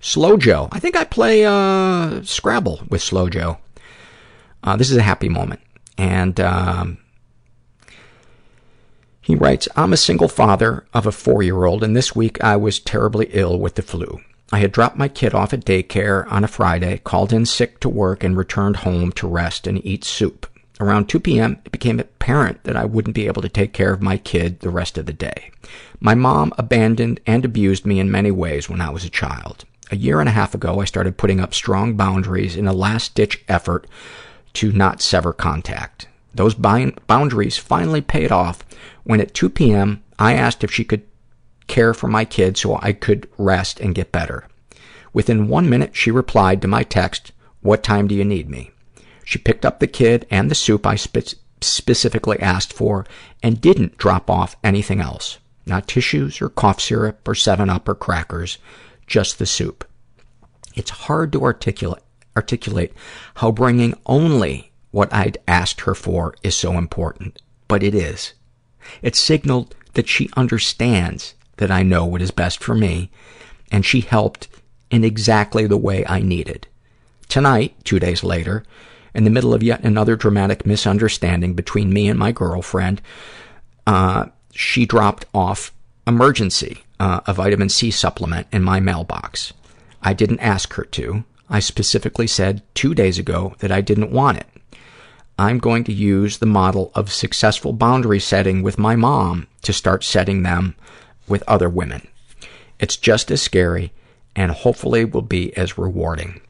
Slow 0.00 0.36
Joe. 0.36 0.68
I 0.72 0.78
think 0.78 0.96
I 0.96 1.04
play 1.04 1.44
uh, 1.44 2.22
Scrabble 2.22 2.82
with 2.88 3.00
Slow 3.00 3.28
Joe. 3.28 3.58
Uh, 4.62 4.76
this 4.76 4.90
is 4.90 4.96
a 4.96 5.02
happy 5.02 5.28
moment. 5.28 5.60
And 5.96 6.38
um, 6.40 6.98
he 9.22 9.36
writes, 9.36 9.68
I'm 9.76 9.92
a 9.92 9.96
single 9.96 10.28
father 10.28 10.84
of 10.92 11.06
a 11.06 11.12
four-year-old, 11.12 11.84
and 11.84 11.96
this 11.96 12.14
week 12.14 12.42
I 12.42 12.56
was 12.56 12.80
terribly 12.80 13.28
ill 13.30 13.58
with 13.58 13.76
the 13.76 13.82
flu. 13.82 14.20
I 14.52 14.58
had 14.58 14.72
dropped 14.72 14.98
my 14.98 15.08
kid 15.08 15.32
off 15.32 15.54
at 15.54 15.64
daycare 15.64 16.30
on 16.30 16.42
a 16.44 16.48
Friday, 16.48 17.00
called 17.04 17.32
in 17.32 17.46
sick 17.46 17.78
to 17.80 17.88
work, 17.88 18.24
and 18.24 18.36
returned 18.36 18.78
home 18.78 19.12
to 19.12 19.28
rest 19.28 19.68
and 19.68 19.84
eat 19.86 20.04
soup. 20.04 20.46
Around 20.80 21.08
2 21.08 21.20
p.m., 21.20 21.60
it 21.64 21.70
became 21.70 22.00
apparent 22.00 22.64
that 22.64 22.76
I 22.76 22.84
wouldn't 22.84 23.14
be 23.14 23.28
able 23.28 23.42
to 23.42 23.48
take 23.48 23.72
care 23.72 23.92
of 23.92 24.02
my 24.02 24.16
kid 24.16 24.60
the 24.60 24.70
rest 24.70 24.98
of 24.98 25.06
the 25.06 25.12
day. 25.12 25.52
My 26.00 26.16
mom 26.16 26.52
abandoned 26.58 27.20
and 27.24 27.44
abused 27.44 27.86
me 27.86 28.00
in 28.00 28.10
many 28.10 28.32
ways 28.32 28.68
when 28.68 28.80
I 28.80 28.90
was 28.90 29.04
a 29.04 29.10
child. 29.10 29.64
A 29.92 29.96
year 29.96 30.18
and 30.18 30.28
a 30.28 30.32
half 30.32 30.54
ago, 30.54 30.80
I 30.80 30.84
started 30.84 31.16
putting 31.16 31.38
up 31.38 31.54
strong 31.54 31.94
boundaries 31.94 32.56
in 32.56 32.66
a 32.66 32.72
last-ditch 32.72 33.44
effort 33.48 33.86
to 34.54 34.72
not 34.72 35.00
sever 35.00 35.32
contact. 35.32 36.08
Those 36.34 36.54
boundaries 36.54 37.58
finally 37.58 38.00
paid 38.00 38.32
off 38.32 38.64
when 39.04 39.20
at 39.20 39.34
2 39.34 39.50
p.m. 39.50 40.02
I 40.18 40.34
asked 40.34 40.64
if 40.64 40.72
she 40.72 40.84
could 40.84 41.02
care 41.66 41.94
for 41.94 42.08
my 42.08 42.24
kid 42.24 42.56
so 42.56 42.78
I 42.80 42.92
could 42.92 43.28
rest 43.38 43.80
and 43.80 43.94
get 43.94 44.12
better. 44.12 44.46
Within 45.12 45.48
one 45.48 45.68
minute, 45.68 45.94
she 45.94 46.10
replied 46.10 46.62
to 46.62 46.68
my 46.68 46.82
text, 46.82 47.32
what 47.60 47.82
time 47.82 48.08
do 48.08 48.14
you 48.14 48.24
need 48.24 48.48
me? 48.48 48.70
She 49.24 49.38
picked 49.38 49.64
up 49.64 49.78
the 49.78 49.86
kid 49.86 50.26
and 50.30 50.50
the 50.50 50.54
soup 50.54 50.86
I 50.86 50.96
spe- 50.96 51.34
specifically 51.60 52.40
asked 52.40 52.72
for 52.72 53.06
and 53.42 53.60
didn't 53.60 53.98
drop 53.98 54.30
off 54.30 54.56
anything 54.64 55.00
else. 55.00 55.38
Not 55.64 55.86
tissues 55.86 56.40
or 56.40 56.48
cough 56.48 56.80
syrup 56.80 57.26
or 57.28 57.34
7-Up 57.34 57.88
or 57.88 57.94
crackers, 57.94 58.58
just 59.06 59.38
the 59.38 59.46
soup. 59.46 59.84
It's 60.74 60.90
hard 60.90 61.32
to 61.32 61.44
articulate, 61.44 62.02
articulate 62.36 62.92
how 63.36 63.52
bringing 63.52 63.94
only 64.06 64.71
what 64.92 65.12
I'd 65.12 65.38
asked 65.48 65.82
her 65.82 65.94
for 65.94 66.34
is 66.42 66.54
so 66.54 66.78
important, 66.78 67.42
but 67.66 67.82
it 67.82 67.94
is. 67.94 68.34
It 69.02 69.16
signaled 69.16 69.74
that 69.94 70.08
she 70.08 70.30
understands 70.36 71.34
that 71.56 71.70
I 71.70 71.82
know 71.82 72.04
what 72.04 72.22
is 72.22 72.30
best 72.30 72.62
for 72.62 72.74
me, 72.74 73.10
and 73.70 73.84
she 73.84 74.00
helped 74.00 74.48
in 74.90 75.02
exactly 75.02 75.66
the 75.66 75.76
way 75.76 76.04
I 76.06 76.20
needed. 76.20 76.68
Tonight, 77.28 77.74
two 77.84 77.98
days 77.98 78.22
later, 78.22 78.64
in 79.14 79.24
the 79.24 79.30
middle 79.30 79.54
of 79.54 79.62
yet 79.62 79.82
another 79.82 80.16
dramatic 80.16 80.66
misunderstanding 80.66 81.54
between 81.54 81.92
me 81.92 82.08
and 82.08 82.18
my 82.18 82.32
girlfriend, 82.32 83.00
uh, 83.86 84.26
she 84.52 84.86
dropped 84.86 85.24
off 85.34 85.72
emergency, 86.06 86.84
uh, 87.00 87.20
a 87.26 87.32
vitamin 87.32 87.68
C 87.68 87.90
supplement 87.90 88.46
in 88.52 88.62
my 88.62 88.80
mailbox. 88.80 89.52
I 90.02 90.12
didn't 90.12 90.40
ask 90.40 90.74
her 90.74 90.84
to. 90.84 91.24
I 91.48 91.60
specifically 91.60 92.26
said 92.26 92.62
two 92.74 92.94
days 92.94 93.18
ago 93.18 93.54
that 93.60 93.72
I 93.72 93.80
didn't 93.80 94.10
want 94.10 94.38
it. 94.38 94.46
I'm 95.38 95.58
going 95.58 95.84
to 95.84 95.92
use 95.92 96.38
the 96.38 96.46
model 96.46 96.92
of 96.94 97.12
successful 97.12 97.72
boundary 97.72 98.20
setting 98.20 98.62
with 98.62 98.78
my 98.78 98.96
mom 98.96 99.46
to 99.62 99.72
start 99.72 100.04
setting 100.04 100.42
them 100.42 100.74
with 101.26 101.42
other 101.48 101.68
women. 101.68 102.06
It's 102.78 102.96
just 102.96 103.30
as 103.30 103.40
scary 103.40 103.92
and 104.36 104.52
hopefully 104.52 105.04
will 105.04 105.22
be 105.22 105.56
as 105.56 105.78
rewarding. 105.78 106.40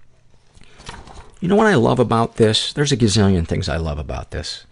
You 1.41 1.49
know 1.49 1.57
what 1.57 1.67
I 1.67 1.75
love 1.75 1.99
about 1.99 2.37
this? 2.37 2.73
There's 2.73 2.93
a 2.93 2.97
gazillion 2.97 3.47
things 3.47 3.69
I 3.69 3.77
love 3.77 3.99
about 3.99 4.31
this. 4.31 4.65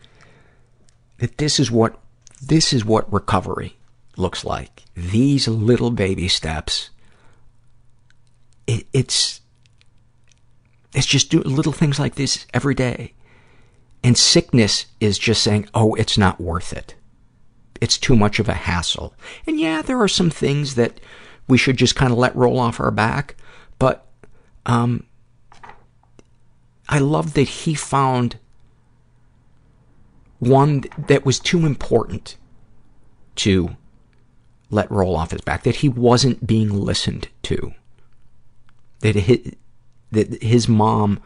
That 1.18 1.38
this 1.38 1.58
is 1.58 1.70
what, 1.70 1.98
this 2.40 2.72
is 2.72 2.84
what 2.84 3.12
recovery 3.12 3.76
looks 4.16 4.44
like. 4.44 4.84
These 4.94 5.48
little 5.48 5.90
baby 5.90 6.28
steps. 6.28 6.90
It, 8.66 8.86
it's, 8.92 9.40
it's 10.94 11.06
just 11.06 11.30
do 11.30 11.40
little 11.40 11.72
things 11.72 11.98
like 11.98 12.14
this 12.14 12.46
every 12.54 12.74
day. 12.74 13.14
And 14.02 14.16
sickness 14.16 14.86
is 14.98 15.18
just 15.18 15.42
saying, 15.42 15.68
oh, 15.74 15.94
it's 15.94 16.16
not 16.16 16.40
worth 16.40 16.72
it. 16.72 16.94
It's 17.80 17.98
too 17.98 18.16
much 18.16 18.38
of 18.38 18.48
a 18.48 18.54
hassle. 18.54 19.14
And 19.46 19.58
yeah, 19.60 19.82
there 19.82 20.00
are 20.00 20.08
some 20.08 20.30
things 20.30 20.74
that 20.74 21.00
we 21.48 21.58
should 21.58 21.76
just 21.76 21.96
kind 21.96 22.12
of 22.12 22.18
let 22.18 22.34
roll 22.36 22.58
off 22.58 22.80
our 22.80 22.90
back. 22.90 23.36
But, 23.78 24.06
um, 24.66 25.04
I 26.88 26.98
love 26.98 27.34
that 27.34 27.48
he 27.48 27.74
found 27.74 28.38
one 30.38 30.84
that 30.98 31.24
was 31.24 31.38
too 31.38 31.64
important 31.64 32.36
to 33.36 33.76
let 34.70 34.90
roll 34.90 35.16
off 35.16 35.30
his 35.30 35.40
back, 35.40 35.62
that 35.62 35.76
he 35.76 35.88
wasn't 35.88 36.46
being 36.46 36.70
listened 36.70 37.28
to, 37.42 37.74
that 39.00 39.14
his, 39.14 39.52
that 40.10 40.42
his 40.42 40.68
mom 40.68 41.20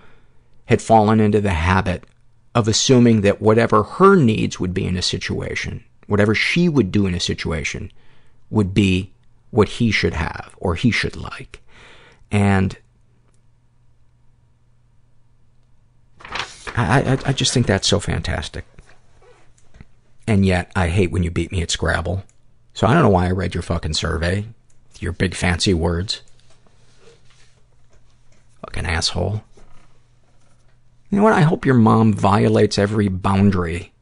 had 0.67 0.83
fallen 0.83 1.20
into 1.20 1.41
the 1.41 1.51
habit 1.51 2.05
of 2.55 2.68
assuming 2.68 3.23
that 3.23 3.42
whatever 3.42 3.83
her 3.83 4.16
needs 4.16 4.60
would 4.60 4.73
be 4.73 4.86
in 4.86 4.97
a 4.97 5.02
situation, 5.02 5.84
whatever 6.07 6.34
she 6.34 6.68
would 6.68 6.92
do 6.92 7.07
in 7.07 7.15
a 7.15 7.20
situation, 7.20 7.91
would 8.50 8.73
be 8.73 9.10
what 9.50 9.68
he 9.68 9.91
should 9.91 10.15
have 10.15 10.55
or 10.58 10.74
he 10.74 10.91
should 10.91 11.16
like. 11.16 11.60
And 12.31 12.76
I, 16.76 17.02
I, 17.02 17.18
I 17.26 17.33
just 17.33 17.52
think 17.52 17.66
that's 17.66 17.89
so 17.89 18.00
fantastic. 18.00 18.65
And 20.26 20.47
yet, 20.47 20.73
I 20.74 20.89
hate 20.89 21.10
when 21.10 21.23
you 21.23 21.31
beat 21.31 21.52
me 21.52 21.62
at 21.62 21.70
Scrabble. 21.70 22.24
So 22.73 22.86
I 22.86 22.94
don't 22.94 23.02
know 23.02 23.10
why 23.10 23.26
I 23.26 23.31
read 23.31 23.55
your 23.55 23.62
fucking 23.62 23.94
survey. 23.94 24.47
Your 24.99 25.12
big 25.12 25.34
fancy 25.34 25.74
words. 25.74 26.23
Fucking 28.62 28.86
asshole. 28.86 29.44
You 31.15 31.20
know 31.20 31.26
what? 31.26 31.33
I 31.34 31.43
hope 31.43 31.65
your 31.65 31.76
mom 31.76 32.12
violates 32.12 32.76
every 32.76 33.07
boundary 33.07 33.93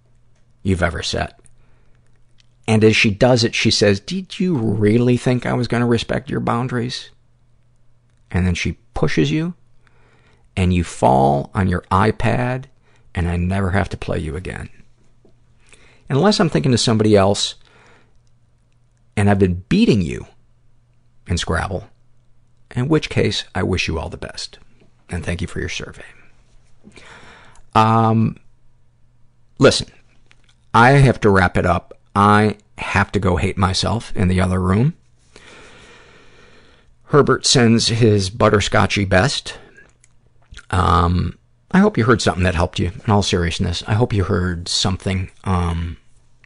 you've 0.62 0.82
ever 0.82 1.02
set. 1.02 1.38
And 2.66 2.82
as 2.82 2.96
she 2.96 3.10
does 3.10 3.44
it, 3.44 3.54
she 3.54 3.70
says, 3.70 4.00
Did 4.00 4.40
you 4.40 4.56
really 4.56 5.18
think 5.18 5.44
I 5.44 5.52
was 5.52 5.68
going 5.68 5.82
to 5.82 5.86
respect 5.86 6.30
your 6.30 6.40
boundaries? 6.40 7.10
And 8.30 8.46
then 8.46 8.54
she 8.54 8.78
pushes 8.94 9.30
you, 9.30 9.52
and 10.56 10.72
you 10.72 10.84
fall 10.84 11.50
on 11.52 11.68
your 11.68 11.82
iPad, 11.90 12.64
and 13.14 13.28
I 13.28 13.36
never 13.36 13.72
have 13.72 13.90
to 13.90 13.98
play 13.98 14.18
you 14.18 14.34
again. 14.34 14.70
Unless 16.08 16.40
I'm 16.40 16.48
thinking 16.48 16.72
of 16.72 16.80
somebody 16.80 17.14
else, 17.14 17.56
and 19.18 19.28
I've 19.28 19.38
been 19.38 19.64
beating 19.68 20.00
you 20.00 20.28
in 21.26 21.36
Scrabble, 21.36 21.90
in 22.74 22.88
which 22.88 23.10
case 23.10 23.44
I 23.54 23.64
wish 23.64 23.86
you 23.86 23.98
all 23.98 24.08
the 24.08 24.16
best. 24.16 24.58
And 25.10 25.22
thank 25.22 25.42
you 25.42 25.46
for 25.46 25.60
your 25.60 25.68
survey. 25.68 26.04
Um, 27.74 28.36
listen, 29.58 29.88
I 30.74 30.92
have 30.92 31.20
to 31.20 31.30
wrap 31.30 31.56
it 31.56 31.66
up. 31.66 31.98
I 32.14 32.56
have 32.78 33.12
to 33.12 33.20
go 33.20 33.36
hate 33.36 33.56
myself 33.56 34.14
in 34.14 34.28
the 34.28 34.40
other 34.40 34.60
room. 34.60 34.94
Herbert 37.04 37.44
sends 37.46 37.88
his 37.88 38.30
butterscotchy 38.30 39.08
best. 39.08 39.58
Um, 40.70 41.38
I 41.70 41.78
hope 41.78 41.98
you 41.98 42.04
heard 42.04 42.22
something 42.22 42.44
that 42.44 42.54
helped 42.54 42.78
you, 42.78 42.90
in 43.04 43.10
all 43.10 43.22
seriousness. 43.22 43.82
I 43.86 43.94
hope 43.94 44.12
you 44.12 44.24
heard 44.24 44.68
something, 44.68 45.30
um, 45.44 45.98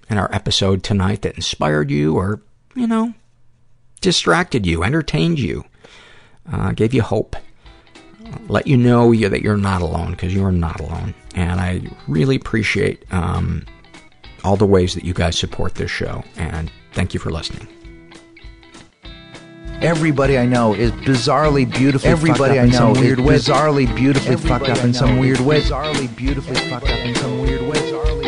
in 0.09 0.19
our 0.19 0.33
episode 0.33 0.83
tonight 0.83 1.23
that 1.23 1.35
inspired 1.35 1.91
you 1.91 2.17
or, 2.17 2.41
you 2.75 2.87
know, 2.87 3.15
distracted 4.01 4.67
you, 4.67 4.83
entertained 4.83 5.39
you, 5.39 5.65
uh, 6.53 6.73
gave 6.73 6.95
you 6.95 7.03
hope. 7.03 7.37
Let 8.49 8.67
you 8.67 8.77
know 8.77 9.13
you, 9.13 9.29
that 9.29 9.43
you're 9.43 9.57
not 9.57 9.83
alone, 9.83 10.13
because 10.13 10.35
you're 10.35 10.53
not 10.53 10.81
alone. 10.81 11.15
And 11.35 11.61
I 11.61 11.83
really 12.07 12.37
appreciate, 12.37 13.05
um, 13.13 13.65
all 14.45 14.57
the 14.57 14.67
ways 14.67 14.95
that 14.95 15.05
you 15.05 15.13
guys 15.13 15.39
support 15.39 15.75
this 15.75 15.91
show, 15.91 16.23
and 16.37 16.71
thank 16.93 17.15
you 17.15 17.21
for 17.21 17.31
listening. 17.31 17.67
Everybody 19.83 20.39
I 20.39 20.47
know 20.47 20.73
is 20.73 20.91
bizarrely 20.93 21.71
beautifully 21.71 22.09
Everybody 22.09 22.59
I 22.59 22.67
know 22.67 22.93
weird 22.93 23.19
is 23.21 23.27
bizarrely 23.27 23.95
beautifully 23.95 24.33
Everybody 24.33 24.65
fucked 24.67 24.79
up 24.79 24.85
in 24.85 24.95
some 24.95 25.19
weird 25.19 25.41
way. 25.41 25.61
Bizarrely 25.61 26.17
beautifully 26.17 26.57
fucked 26.71 26.89
up 26.89 26.99
in 26.99 27.15
some 27.15 27.43
weird 27.43 27.61
way. 27.61 28.26